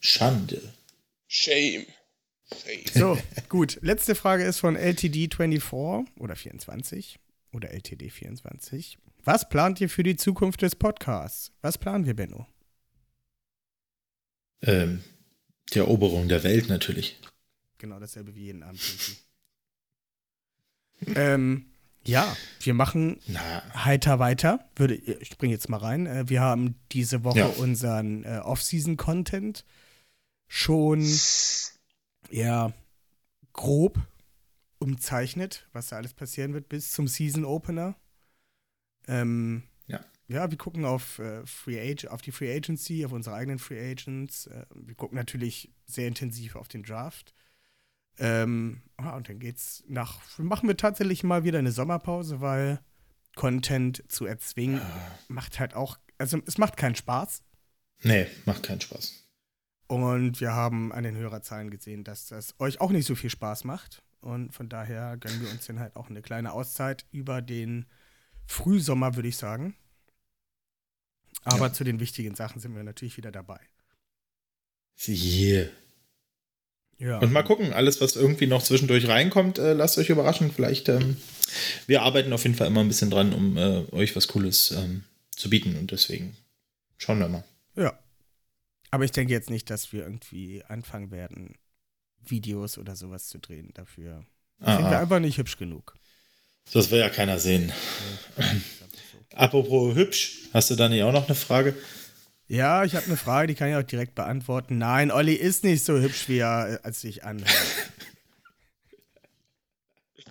Schande. 0.00 0.72
Shame. 1.28 1.86
So, 2.94 3.18
gut. 3.48 3.78
Letzte 3.82 4.14
Frage 4.14 4.44
ist 4.44 4.58
von 4.58 4.76
LTD24 4.76 6.06
oder 6.18 6.36
24 6.36 7.18
oder 7.52 7.70
LTD24. 7.70 8.96
Was 9.24 9.48
plant 9.48 9.80
ihr 9.80 9.88
für 9.88 10.02
die 10.02 10.16
Zukunft 10.16 10.62
des 10.62 10.74
Podcasts? 10.76 11.52
Was 11.60 11.78
planen 11.78 12.06
wir, 12.06 12.14
Benno? 12.14 12.46
Ähm, 14.62 15.02
die 15.72 15.78
Eroberung 15.78 16.28
der 16.28 16.42
Welt 16.44 16.68
natürlich. 16.68 17.18
Genau 17.78 17.98
dasselbe 17.98 18.34
wie 18.34 18.44
jeden 18.46 18.62
Abend. 18.62 18.80
ähm, 21.14 21.66
ja, 22.04 22.36
wir 22.60 22.74
machen 22.74 23.18
Na, 23.28 23.62
heiter 23.84 24.18
weiter. 24.18 24.68
Würde, 24.76 24.94
ich 24.96 25.28
springe 25.28 25.52
jetzt 25.54 25.68
mal 25.68 25.76
rein. 25.78 26.06
Äh, 26.06 26.28
Wir 26.28 26.40
haben 26.40 26.74
diese 26.92 27.22
Woche 27.24 27.38
Ja. 27.40 27.46
unseren 27.46 28.24
äh, 28.24 28.38
Off-Season-Content 28.42 29.64
schon 30.48 31.00
ja 32.32 32.72
grob 33.52 33.98
umzeichnet, 34.78 35.68
was 35.72 35.88
da 35.88 35.96
alles 35.96 36.14
passieren 36.14 36.54
wird 36.54 36.68
bis 36.68 36.92
zum 36.92 37.06
Season-Opener. 37.06 37.96
Ähm, 39.06 39.62
Ja. 39.86 40.04
Ja, 40.28 40.50
wir 40.50 40.56
gucken 40.56 40.84
auf, 40.84 41.18
äh, 41.18 41.44
Free 41.46 41.78
Ag 41.78 42.10
auf 42.10 42.22
die 42.22 42.32
Free 42.32 42.54
Agency, 42.54 43.04
auf 43.04 43.12
unsere 43.12 43.36
eigenen 43.36 43.58
Free 43.58 43.90
Agents. 43.90 44.46
Äh, 44.46 44.64
wir 44.74 44.94
gucken 44.94 45.16
natürlich 45.16 45.70
sehr 45.84 46.08
intensiv 46.08 46.56
auf 46.56 46.68
den 46.68 46.82
Draft. 46.82 47.34
Ähm, 48.18 48.82
ah, 48.96 49.16
und 49.16 49.28
dann 49.28 49.38
geht's 49.38 49.84
nach. 49.88 50.20
Machen 50.38 50.68
wir 50.68 50.76
tatsächlich 50.76 51.22
mal 51.22 51.44
wieder 51.44 51.58
eine 51.58 51.72
Sommerpause, 51.72 52.40
weil 52.40 52.80
Content 53.36 54.04
zu 54.08 54.26
erzwingen 54.26 54.80
macht 55.28 55.58
halt 55.58 55.74
auch. 55.74 55.98
Also, 56.18 56.40
es 56.46 56.58
macht 56.58 56.76
keinen 56.76 56.94
Spaß. 56.94 57.42
nee, 58.02 58.26
macht 58.44 58.62
keinen 58.62 58.80
Spaß. 58.80 59.21
Und 59.92 60.40
wir 60.40 60.52
haben 60.54 60.90
an 60.90 61.04
den 61.04 61.16
Hörerzahlen 61.16 61.70
gesehen, 61.70 62.02
dass 62.02 62.28
das 62.28 62.54
euch 62.58 62.80
auch 62.80 62.88
nicht 62.88 63.06
so 63.06 63.14
viel 63.14 63.28
Spaß 63.28 63.64
macht. 63.64 64.02
Und 64.22 64.54
von 64.54 64.70
daher 64.70 65.18
gönnen 65.18 65.42
wir 65.42 65.50
uns 65.50 65.66
dann 65.66 65.80
halt 65.80 65.96
auch 65.96 66.08
eine 66.08 66.22
kleine 66.22 66.54
Auszeit 66.54 67.04
über 67.12 67.42
den 67.42 67.84
Frühsommer, 68.46 69.16
würde 69.16 69.28
ich 69.28 69.36
sagen. 69.36 69.76
Aber 71.44 71.66
Ja. 71.66 71.72
zu 71.74 71.84
den 71.84 72.00
wichtigen 72.00 72.34
Sachen 72.34 72.58
sind 72.58 72.74
wir 72.74 72.82
natürlich 72.84 73.18
wieder 73.18 73.30
dabei. 73.30 73.60
Yeah. 75.06 75.68
Ja. 76.96 77.18
Und 77.18 77.30
mal 77.30 77.42
gucken, 77.42 77.74
alles, 77.74 78.00
was 78.00 78.16
irgendwie 78.16 78.46
noch 78.46 78.62
zwischendurch 78.62 79.08
reinkommt, 79.08 79.58
äh, 79.58 79.74
lasst 79.74 79.98
euch 79.98 80.08
überraschen. 80.08 80.52
Vielleicht, 80.52 80.88
ähm, 80.88 81.18
wir 81.86 82.00
arbeiten 82.00 82.32
auf 82.32 82.44
jeden 82.44 82.54
Fall 82.54 82.68
immer 82.68 82.80
ein 82.80 82.88
bisschen 82.88 83.10
dran, 83.10 83.34
um 83.34 83.58
äh, 83.58 83.84
euch 83.92 84.16
was 84.16 84.26
Cooles 84.28 84.70
ähm, 84.70 85.04
zu 85.36 85.50
bieten. 85.50 85.76
Und 85.76 85.90
deswegen 85.90 86.34
schauen 86.96 87.18
wir 87.18 87.28
mal. 87.28 87.44
Ja. 87.76 87.98
Aber 88.92 89.04
ich 89.04 89.10
denke 89.10 89.32
jetzt 89.32 89.50
nicht, 89.50 89.70
dass 89.70 89.92
wir 89.92 90.02
irgendwie 90.02 90.62
anfangen 90.68 91.10
werden, 91.10 91.56
Videos 92.20 92.76
oder 92.76 92.94
sowas 92.94 93.26
zu 93.26 93.38
drehen. 93.38 93.70
Dafür 93.72 94.24
sind 94.58 94.78
wir 94.78 94.86
ah. 94.86 95.00
einfach 95.00 95.18
nicht 95.18 95.38
hübsch 95.38 95.56
genug. 95.56 95.96
Das 96.72 96.90
will 96.90 97.00
ja 97.00 97.08
keiner 97.08 97.38
sehen. 97.38 97.72
Apropos 99.34 99.94
hübsch, 99.94 100.50
hast 100.52 100.70
du 100.70 100.76
da 100.76 100.90
nicht 100.90 101.02
auch 101.02 101.12
noch 101.12 101.26
eine 101.26 101.34
Frage? 101.34 101.74
Ja, 102.48 102.84
ich 102.84 102.94
habe 102.94 103.06
eine 103.06 103.16
Frage, 103.16 103.46
die 103.46 103.54
kann 103.54 103.70
ich 103.70 103.76
auch 103.76 103.82
direkt 103.82 104.14
beantworten. 104.14 104.76
Nein, 104.76 105.10
Olli 105.10 105.34
ist 105.34 105.64
nicht 105.64 105.82
so 105.82 105.98
hübsch, 105.98 106.28
wie 106.28 106.38
er 106.38 106.74
äh, 106.74 106.78
als 106.82 107.00
sich 107.00 107.24
anhört. 107.24 107.50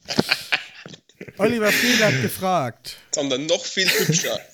Oliver 1.38 1.72
Friede 1.72 2.06
hat 2.06 2.22
gefragt, 2.22 2.98
Sondern 3.11 3.48
noch 3.48 3.65
viel 3.65 3.90
hübscher. 3.90 4.40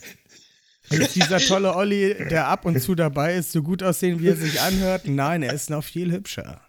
ist 0.89 1.15
dieser 1.15 1.39
tolle 1.39 1.75
Olli, 1.75 2.15
der 2.29 2.47
ab 2.47 2.65
und 2.65 2.81
zu 2.81 2.95
dabei 2.95 3.35
ist, 3.35 3.51
so 3.51 3.61
gut 3.63 3.83
aussehen, 3.83 4.19
wie 4.19 4.29
er 4.29 4.35
sich 4.35 4.59
anhört? 4.61 5.07
Nein, 5.07 5.43
er 5.43 5.53
ist 5.53 5.69
noch 5.69 5.83
viel 5.83 6.11
hübscher. 6.11 6.61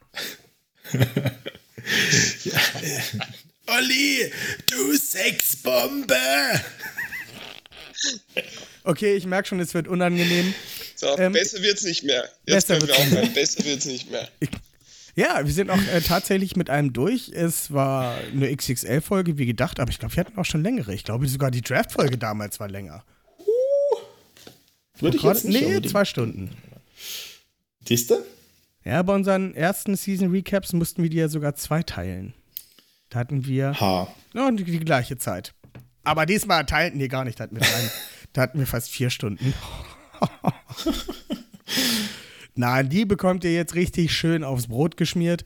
Olli, 3.67 4.33
du 4.71 4.97
Sexbombe! 4.97 6.15
Okay, 8.85 9.15
ich 9.17 9.27
merke 9.27 9.49
schon, 9.49 9.61
es 9.61 9.75
wird 9.75 9.89
unangenehm. 9.89 10.55
So, 10.97 11.17
Ähm, 11.19 11.33
besser 11.33 11.63
wird's 11.63 11.83
nicht 11.83 12.05
mehr. 12.05 12.29
Jetzt 12.47 12.69
besser 12.69 12.79
können 12.79 12.89
wir 12.89 12.97
wird's 12.97 13.13
aufhören. 13.13 13.35
Besser 13.35 13.65
wird's 13.65 13.85
nicht 13.85 14.11
mehr. 14.11 14.29
Ja, 15.15 15.45
wir 15.45 15.53
sind 15.53 15.69
auch 15.71 15.81
äh, 15.93 16.01
tatsächlich 16.01 16.57
mit 16.57 16.71
einem 16.71 16.93
durch. 16.93 17.29
Es 17.35 17.73
war 17.73 18.17
eine 18.33 18.55
XXL-Folge, 18.55 19.37
wie 19.37 19.47
gedacht, 19.47 19.81
aber 19.81 19.91
ich 19.91 19.99
glaube, 19.99 20.15
wir 20.17 20.25
hatten 20.25 20.39
auch 20.39 20.45
schon 20.45 20.63
längere. 20.63 20.95
Ich 20.95 21.05
glaube, 21.05 21.29
sogar 21.29 21.51
die 21.51 21.61
Draft-Folge 21.61 22.19
damals 22.19 22.61
war 22.61 22.69
länger. 22.69 23.05
Würde 25.01 25.17
ich 25.17 25.23
Gerade- 25.23 25.37
jetzt 25.39 25.45
nicht 25.45 25.61
nee, 25.61 25.67
unbedingt- 25.67 25.91
zwei 25.91 26.05
Stunden. 26.05 26.51
Siehste? 27.87 28.25
Ja, 28.85 29.03
bei 29.03 29.15
unseren 29.15 29.55
ersten 29.55 29.97
Season-Recaps 29.97 30.73
mussten 30.73 31.03
wir 31.03 31.11
die 31.11 31.17
ja 31.19 31.29
sogar 31.29 31.55
zweiteilen. 31.55 32.35
Da 33.11 33.19
hatten 33.21 33.47
wir 33.47 33.79
Ha. 33.81 34.09
ja, 34.35 34.51
die, 34.51 34.65
die 34.65 34.79
gleiche 34.81 35.17
Zeit. 35.19 35.55
Aber 36.05 36.27
diesmal 36.27 36.65
teilten 36.67 36.99
wir 36.99 37.09
gar 37.09 37.25
nicht. 37.25 37.39
Da 37.39 37.45
hatten 37.45 37.57
wir, 37.57 37.61
drei, 37.63 37.91
da 38.33 38.43
hatten 38.43 38.59
wir 38.59 38.67
fast 38.67 38.91
vier 38.91 39.11
Stunden. 39.11 39.53
Nein, 42.55 42.89
die 42.89 43.05
bekommt 43.05 43.45
ihr 43.45 43.53
jetzt 43.53 43.75
richtig 43.75 44.13
schön 44.13 44.43
aufs 44.43 44.67
Brot 44.67 44.97
geschmiert. 44.97 45.45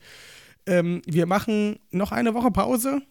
Ähm, 0.65 1.01
wir 1.05 1.25
machen 1.25 1.79
noch 1.91 2.11
eine 2.11 2.33
Woche 2.33 2.49
Pause. 2.51 3.01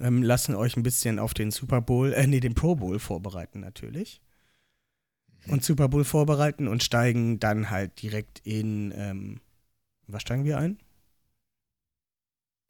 Ähm, 0.00 0.22
lassen 0.22 0.54
euch 0.54 0.76
ein 0.76 0.82
bisschen 0.82 1.18
auf 1.18 1.34
den 1.34 1.50
Super 1.50 1.80
Bowl, 1.80 2.12
äh, 2.12 2.26
nee, 2.26 2.40
den 2.40 2.54
Pro 2.54 2.74
Bowl 2.74 2.98
vorbereiten 2.98 3.60
natürlich. 3.60 4.20
Und 5.50 5.64
Super 5.64 5.88
Bowl 5.88 6.04
vorbereiten 6.04 6.68
und 6.68 6.82
steigen 6.82 7.38
dann 7.40 7.70
halt 7.70 8.02
direkt 8.02 8.40
in, 8.44 8.92
ähm, 8.96 9.40
was 10.06 10.22
steigen 10.22 10.44
wir 10.44 10.58
ein? 10.58 10.78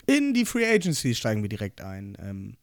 In 0.06 0.32
die 0.32 0.46
Free 0.46 0.66
Agency 0.66 1.14
steigen 1.14 1.42
wir 1.42 1.48
direkt 1.48 1.80
ein. 1.80 2.16
Ähm, 2.20 2.56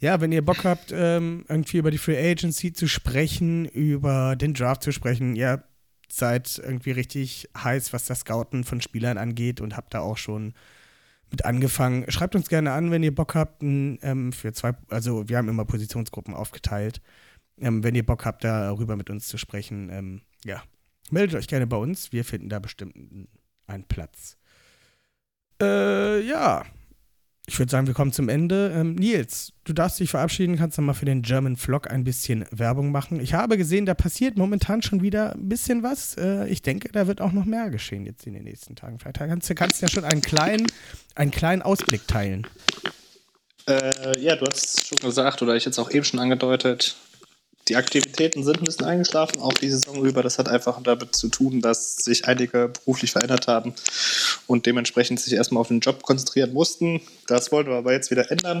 ja, 0.00 0.20
wenn 0.20 0.32
ihr 0.32 0.44
Bock 0.44 0.64
habt, 0.64 0.92
ähm, 0.92 1.44
irgendwie 1.48 1.78
über 1.78 1.90
die 1.90 1.98
Free 1.98 2.30
Agency 2.30 2.72
zu 2.72 2.86
sprechen, 2.86 3.64
über 3.64 4.36
den 4.36 4.52
Draft 4.52 4.82
zu 4.82 4.92
sprechen, 4.92 5.34
ihr 5.34 5.64
seid 6.10 6.60
irgendwie 6.62 6.90
richtig 6.90 7.48
heiß, 7.56 7.92
was 7.92 8.04
das 8.04 8.20
Scouten 8.20 8.64
von 8.64 8.80
Spielern 8.80 9.18
angeht 9.18 9.60
und 9.60 9.76
habt 9.76 9.94
da 9.94 10.00
auch 10.00 10.18
schon 10.18 10.52
mit 11.30 11.44
angefangen. 11.44 12.04
Schreibt 12.10 12.36
uns 12.36 12.48
gerne 12.48 12.72
an, 12.72 12.90
wenn 12.90 13.02
ihr 13.02 13.14
Bock 13.14 13.34
habt, 13.34 13.62
ähm, 13.62 14.32
für 14.32 14.52
zwei, 14.52 14.72
also 14.88 15.28
wir 15.28 15.38
haben 15.38 15.48
immer 15.48 15.64
Positionsgruppen 15.64 16.34
aufgeteilt. 16.34 17.00
Ähm, 17.60 17.84
wenn 17.84 17.94
ihr 17.94 18.04
Bock 18.04 18.24
habt, 18.24 18.44
darüber 18.44 18.96
mit 18.96 19.10
uns 19.10 19.28
zu 19.28 19.38
sprechen, 19.38 19.88
ähm, 19.90 20.22
ja, 20.44 20.62
meldet 21.10 21.36
euch 21.36 21.48
gerne 21.48 21.66
bei 21.66 21.76
uns. 21.76 22.12
Wir 22.12 22.24
finden 22.24 22.48
da 22.48 22.58
bestimmt 22.58 22.94
einen 23.66 23.84
Platz. 23.84 24.36
Äh, 25.60 26.20
ja. 26.26 26.64
Ich 27.46 27.58
würde 27.58 27.70
sagen, 27.70 27.86
wir 27.86 27.92
kommen 27.92 28.12
zum 28.12 28.30
Ende. 28.30 28.72
Ähm, 28.74 28.94
Nils, 28.94 29.52
du 29.64 29.74
darfst 29.74 30.00
dich 30.00 30.08
verabschieden, 30.08 30.56
kannst 30.56 30.78
dann 30.78 30.86
mal 30.86 30.94
für 30.94 31.04
den 31.04 31.20
German 31.20 31.56
Vlog 31.56 31.90
ein 31.90 32.02
bisschen 32.02 32.46
Werbung 32.50 32.90
machen. 32.90 33.20
Ich 33.20 33.34
habe 33.34 33.58
gesehen, 33.58 33.84
da 33.84 33.92
passiert 33.92 34.38
momentan 34.38 34.80
schon 34.80 35.02
wieder 35.02 35.34
ein 35.34 35.50
bisschen 35.50 35.82
was. 35.82 36.16
Äh, 36.16 36.48
ich 36.48 36.62
denke, 36.62 36.88
da 36.90 37.06
wird 37.06 37.20
auch 37.20 37.32
noch 37.32 37.44
mehr 37.44 37.68
geschehen 37.68 38.06
jetzt 38.06 38.26
in 38.26 38.32
den 38.32 38.44
nächsten 38.44 38.76
Tagen. 38.76 38.98
Vielleicht 38.98 39.18
kannst 39.18 39.50
du 39.50 39.54
kannst 39.54 39.82
ja 39.82 39.88
schon 39.88 40.04
einen 40.04 40.22
kleinen, 40.22 40.66
einen 41.16 41.30
kleinen 41.30 41.60
Ausblick 41.60 42.08
teilen. 42.08 42.46
Äh, 43.66 44.18
ja, 44.20 44.36
du 44.36 44.46
hast 44.46 44.78
es 44.78 44.88
schon 44.88 44.98
gesagt, 44.98 45.42
oder 45.42 45.54
ich 45.54 45.66
jetzt 45.66 45.78
auch 45.78 45.90
eben 45.90 46.04
schon 46.04 46.20
angedeutet, 46.20 46.96
die 47.68 47.76
Aktivitäten 47.76 48.44
sind 48.44 48.58
ein 48.58 48.64
bisschen 48.64 48.86
eingeschlafen, 48.86 49.40
auch 49.40 49.54
die 49.54 49.70
Saison 49.70 50.04
über. 50.04 50.22
Das 50.22 50.38
hat 50.38 50.48
einfach 50.48 50.80
damit 50.82 51.16
zu 51.16 51.28
tun, 51.28 51.60
dass 51.60 51.96
sich 51.96 52.26
einige 52.26 52.68
beruflich 52.68 53.12
verändert 53.12 53.48
haben 53.48 53.74
und 54.46 54.66
dementsprechend 54.66 55.20
sich 55.20 55.32
erstmal 55.32 55.62
auf 55.62 55.68
den 55.68 55.80
Job 55.80 56.02
konzentrieren 56.02 56.52
mussten. 56.52 57.00
Das 57.26 57.52
wollen 57.52 57.66
wir 57.66 57.76
aber 57.76 57.92
jetzt 57.92 58.10
wieder 58.10 58.30
ändern. 58.30 58.60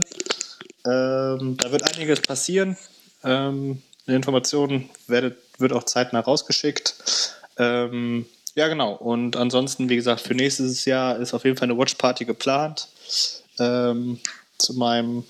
Ähm, 0.86 1.56
da 1.58 1.70
wird 1.70 1.94
einiges 1.94 2.20
passieren. 2.20 2.76
Ähm, 3.22 3.82
eine 4.06 4.16
Information 4.16 4.88
werdet, 5.06 5.38
wird 5.58 5.72
auch 5.72 5.84
zeitnah 5.84 6.20
rausgeschickt. 6.20 6.94
Ähm, 7.58 8.26
ja, 8.54 8.68
genau. 8.68 8.92
Und 8.94 9.36
ansonsten, 9.36 9.88
wie 9.88 9.96
gesagt, 9.96 10.20
für 10.20 10.34
nächstes 10.34 10.84
Jahr 10.84 11.18
ist 11.18 11.34
auf 11.34 11.44
jeden 11.44 11.56
Fall 11.56 11.68
eine 11.68 11.78
Watchparty 11.78 12.24
geplant. 12.24 12.88
Ähm, 13.58 14.20
zu 14.58 14.74
meinem 14.74 15.24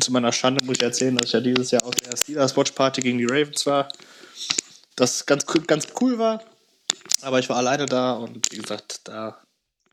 zu 0.00 0.12
meiner 0.12 0.32
Schande 0.32 0.64
muss 0.64 0.76
ich 0.76 0.82
erzählen, 0.82 1.16
dass 1.16 1.28
ich 1.28 1.32
ja 1.32 1.40
dieses 1.40 1.70
Jahr 1.70 1.84
auf 1.84 1.94
der 1.94 2.16
Steelers 2.16 2.56
Watch 2.56 2.72
Party 2.72 3.00
gegen 3.00 3.18
die 3.18 3.26
Ravens 3.26 3.66
war. 3.66 3.88
Das 4.96 5.26
ganz, 5.26 5.44
cool- 5.54 5.62
ganz 5.62 5.86
cool 6.00 6.18
war. 6.18 6.42
Aber 7.22 7.38
ich 7.38 7.48
war 7.48 7.56
alleine 7.56 7.86
da 7.86 8.12
und 8.12 8.50
wie 8.52 8.58
gesagt, 8.58 9.00
da 9.04 9.40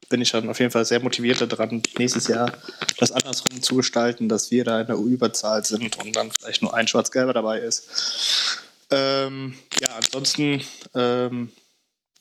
bin 0.10 0.22
ich 0.22 0.32
dann 0.32 0.50
auf 0.50 0.60
jeden 0.60 0.72
Fall 0.72 0.86
sehr 0.86 1.00
motiviert 1.00 1.42
daran, 1.52 1.82
nächstes 1.98 2.28
Jahr 2.28 2.54
das 3.00 3.12
andersrum 3.12 3.62
zu 3.62 3.76
gestalten, 3.78 4.30
dass 4.30 4.52
wir 4.52 4.64
da 4.64 4.82
in 4.82 4.88
der 4.88 4.98
Überzahl 4.98 5.66
sind 5.66 5.98
und 5.98 6.16
dann 6.16 6.32
vielleicht 6.32 6.62
nur 6.62 6.74
ein 6.74 6.88
Schwarz-Gelber 6.88 7.34
dabei 7.34 7.60
ist. 7.60 8.62
Ähm, 8.92 9.56
ja, 9.80 9.96
ansonsten 9.96 10.62
ähm, 10.94 11.52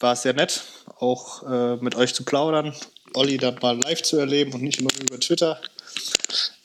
war 0.01 0.15
es 0.15 0.23
sehr 0.23 0.33
nett, 0.33 0.65
auch 0.99 1.43
äh, 1.43 1.77
mit 1.77 1.95
euch 1.95 2.15
zu 2.15 2.25
plaudern, 2.25 2.75
Olli 3.13 3.37
dann 3.37 3.59
mal 3.61 3.79
live 3.83 4.03
zu 4.03 4.17
erleben 4.17 4.55
und 4.55 4.63
nicht 4.63 4.81
immer 4.81 4.91
nur 4.95 5.03
über 5.03 5.21
Twitter. 5.21 5.61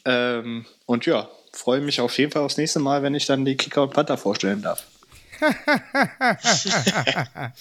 Ähm, 0.05 0.65
und 0.89 1.05
ja, 1.05 1.29
freue 1.53 1.81
mich 1.81 2.01
auf 2.01 2.17
jeden 2.17 2.31
Fall 2.31 2.41
aufs 2.41 2.57
nächste 2.57 2.79
Mal, 2.79 3.03
wenn 3.03 3.13
ich 3.13 3.27
dann 3.27 3.45
die 3.45 3.55
Kicker 3.55 3.83
und 3.83 3.93
Panther 3.93 4.17
vorstellen 4.17 4.63
darf. 4.63 4.87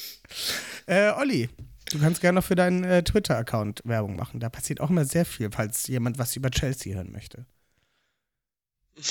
Äh, 0.86 1.10
Olli, 1.10 1.50
Du 1.90 1.98
kannst 1.98 2.22
gerne 2.22 2.40
noch 2.40 2.46
für 2.46 2.54
deinen 2.54 2.84
äh, 2.84 3.02
Twitter-Account 3.02 3.82
Werbung 3.84 4.16
machen. 4.16 4.40
Da 4.40 4.48
passiert 4.48 4.80
auch 4.80 4.90
immer 4.90 5.04
sehr 5.04 5.24
viel, 5.24 5.50
falls 5.50 5.86
jemand 5.86 6.18
was 6.18 6.36
über 6.36 6.50
Chelsea 6.50 6.94
hören 6.94 7.12
möchte. 7.12 7.46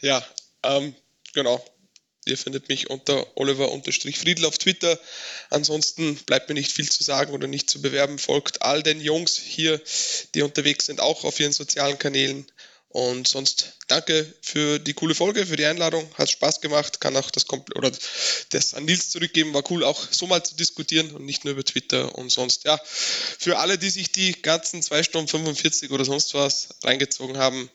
ja, 0.00 0.24
ähm, 0.62 0.94
genau. 1.32 1.64
Ihr 2.26 2.38
findet 2.38 2.68
mich 2.68 2.90
unter 2.90 3.26
Oliver-Friedl 3.36 4.44
auf 4.44 4.58
Twitter. 4.58 4.98
Ansonsten 5.50 6.16
bleibt 6.26 6.48
mir 6.48 6.54
nicht 6.54 6.72
viel 6.72 6.88
zu 6.88 7.04
sagen 7.04 7.32
oder 7.32 7.46
nicht 7.46 7.70
zu 7.70 7.82
bewerben. 7.82 8.18
Folgt 8.18 8.62
all 8.62 8.82
den 8.82 9.00
Jungs 9.00 9.36
hier, 9.36 9.80
die 10.34 10.42
unterwegs 10.42 10.86
sind, 10.86 11.00
auch 11.00 11.24
auf 11.24 11.38
ihren 11.38 11.52
sozialen 11.52 11.98
Kanälen. 11.98 12.46
Und 12.94 13.26
sonst 13.26 13.76
danke 13.88 14.32
für 14.40 14.78
die 14.78 14.94
coole 14.94 15.16
Folge, 15.16 15.46
für 15.46 15.56
die 15.56 15.64
Einladung. 15.64 16.08
Hat 16.16 16.30
Spaß 16.30 16.60
gemacht. 16.60 17.00
Kann 17.00 17.16
auch 17.16 17.28
das 17.32 17.48
komplett 17.48 17.76
oder 17.76 17.90
das 18.50 18.72
an 18.74 18.84
Nils 18.84 19.10
zurückgeben. 19.10 19.52
War 19.52 19.68
cool, 19.68 19.82
auch 19.82 20.00
so 20.12 20.28
mal 20.28 20.44
zu 20.44 20.54
diskutieren 20.54 21.10
und 21.10 21.24
nicht 21.24 21.44
nur 21.44 21.54
über 21.54 21.64
Twitter. 21.64 22.14
Und 22.14 22.30
sonst, 22.30 22.62
ja, 22.62 22.78
für 22.84 23.58
alle, 23.58 23.78
die 23.78 23.90
sich 23.90 24.12
die 24.12 24.40
ganzen 24.40 24.80
2 24.80 25.02
Stunden 25.02 25.26
45 25.26 25.90
oder 25.90 26.04
sonst 26.04 26.34
was 26.34 26.68
reingezogen 26.84 27.36
haben, 27.36 27.68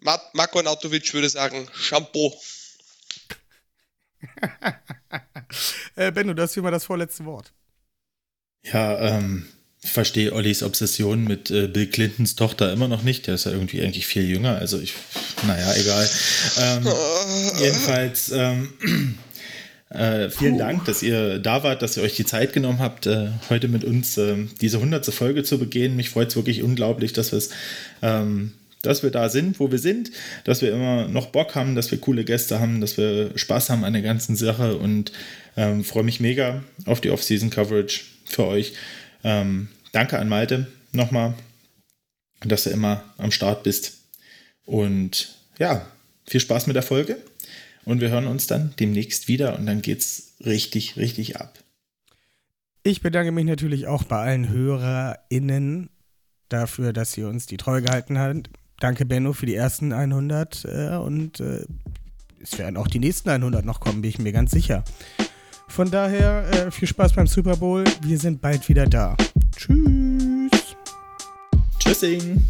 Marco 0.00 0.60
Nautovic 0.60 1.14
würde 1.14 1.30
sagen, 1.30 1.70
Shampoo. 1.72 2.34
äh, 5.94 6.10
Benno, 6.10 6.34
das 6.34 6.50
ist 6.50 6.56
immer 6.56 6.72
das 6.72 6.84
vorletzte 6.84 7.24
Wort. 7.26 7.52
Ja, 8.64 9.18
ähm, 9.18 9.46
verstehe 9.82 10.32
Ollis 10.32 10.62
Obsession 10.62 11.24
mit 11.24 11.50
äh, 11.50 11.66
Bill 11.66 11.88
Clintons 11.88 12.36
Tochter 12.36 12.72
immer 12.72 12.88
noch 12.88 13.02
nicht. 13.02 13.26
Der 13.26 13.34
ist 13.34 13.46
ja 13.46 13.52
irgendwie 13.52 13.82
eigentlich 13.82 14.06
viel 14.06 14.28
jünger. 14.28 14.56
Also 14.56 14.80
ich, 14.80 14.94
naja, 15.46 15.74
egal. 15.74 16.08
Ähm, 16.60 16.86
jedenfalls, 17.60 18.30
ähm, 18.32 18.68
äh, 19.90 20.30
vielen 20.30 20.56
Dank, 20.56 20.84
dass 20.84 21.02
ihr 21.02 21.40
da 21.40 21.64
wart, 21.64 21.82
dass 21.82 21.96
ihr 21.96 22.04
euch 22.04 22.14
die 22.14 22.24
Zeit 22.24 22.52
genommen 22.52 22.78
habt, 22.78 23.06
äh, 23.06 23.28
heute 23.50 23.68
mit 23.68 23.84
uns 23.84 24.16
äh, 24.18 24.36
diese 24.60 24.80
hundertste 24.80 25.10
Folge 25.12 25.42
zu 25.42 25.58
begehen. 25.58 25.96
Mich 25.96 26.10
freut 26.10 26.28
es 26.28 26.36
wirklich 26.36 26.62
unglaublich, 26.62 27.12
dass 27.12 27.32
wir 27.32 27.38
es 27.38 27.50
ähm, 28.02 28.52
dass 28.82 29.04
wir 29.04 29.10
da 29.10 29.28
sind, 29.28 29.60
wo 29.60 29.70
wir 29.70 29.78
sind, 29.78 30.10
dass 30.42 30.60
wir 30.60 30.72
immer 30.72 31.06
noch 31.06 31.26
Bock 31.26 31.54
haben, 31.54 31.76
dass 31.76 31.92
wir 31.92 31.98
coole 31.98 32.24
Gäste 32.24 32.58
haben, 32.58 32.80
dass 32.80 32.96
wir 32.96 33.30
Spaß 33.36 33.70
haben 33.70 33.84
an 33.84 33.92
der 33.92 34.02
ganzen 34.02 34.34
Sache 34.34 34.76
und 34.76 35.12
ähm, 35.56 35.84
freue 35.84 36.02
mich 36.02 36.18
mega 36.18 36.64
auf 36.84 37.00
die 37.00 37.10
Off-Season-Coverage 37.10 38.00
für 38.24 38.44
euch. 38.44 38.72
Ähm, 39.24 39.68
danke 39.92 40.18
an 40.18 40.28
Malte 40.28 40.66
nochmal, 40.92 41.34
dass 42.40 42.64
du 42.64 42.70
immer 42.70 43.04
am 43.18 43.30
Start 43.30 43.62
bist. 43.62 44.00
Und 44.64 45.36
ja, 45.58 45.86
viel 46.26 46.40
Spaß 46.40 46.66
mit 46.66 46.76
der 46.76 46.82
Folge. 46.82 47.18
Und 47.84 48.00
wir 48.00 48.10
hören 48.10 48.26
uns 48.26 48.46
dann 48.46 48.74
demnächst 48.78 49.28
wieder 49.28 49.58
und 49.58 49.66
dann 49.66 49.82
geht's 49.82 50.34
richtig, 50.44 50.96
richtig 50.96 51.40
ab. 51.40 51.58
Ich 52.84 53.00
bedanke 53.00 53.32
mich 53.32 53.44
natürlich 53.44 53.86
auch 53.86 54.04
bei 54.04 54.18
allen 54.18 54.48
HörerInnen 54.48 55.90
dafür, 56.48 56.92
dass 56.92 57.16
ihr 57.16 57.28
uns 57.28 57.46
die 57.46 57.56
Treue 57.56 57.82
gehalten 57.82 58.18
habt. 58.18 58.50
Danke, 58.78 59.04
Benno, 59.04 59.32
für 59.32 59.46
die 59.46 59.54
ersten 59.54 59.92
100 59.92 60.64
äh, 60.64 60.96
und 60.96 61.40
äh, 61.40 61.64
es 62.40 62.58
werden 62.58 62.76
auch 62.76 62.88
die 62.88 62.98
nächsten 62.98 63.30
100 63.30 63.64
noch 63.64 63.80
kommen, 63.80 64.02
bin 64.02 64.10
ich 64.10 64.18
mir 64.18 64.32
ganz 64.32 64.50
sicher. 64.50 64.84
Von 65.72 65.90
daher 65.90 66.44
äh, 66.50 66.70
viel 66.70 66.86
Spaß 66.86 67.14
beim 67.14 67.26
Super 67.26 67.56
Bowl. 67.56 67.84
Wir 68.02 68.18
sind 68.18 68.42
bald 68.42 68.68
wieder 68.68 68.84
da. 68.84 69.16
Tschüss. 69.56 70.50
Tschüssing. 71.78 72.44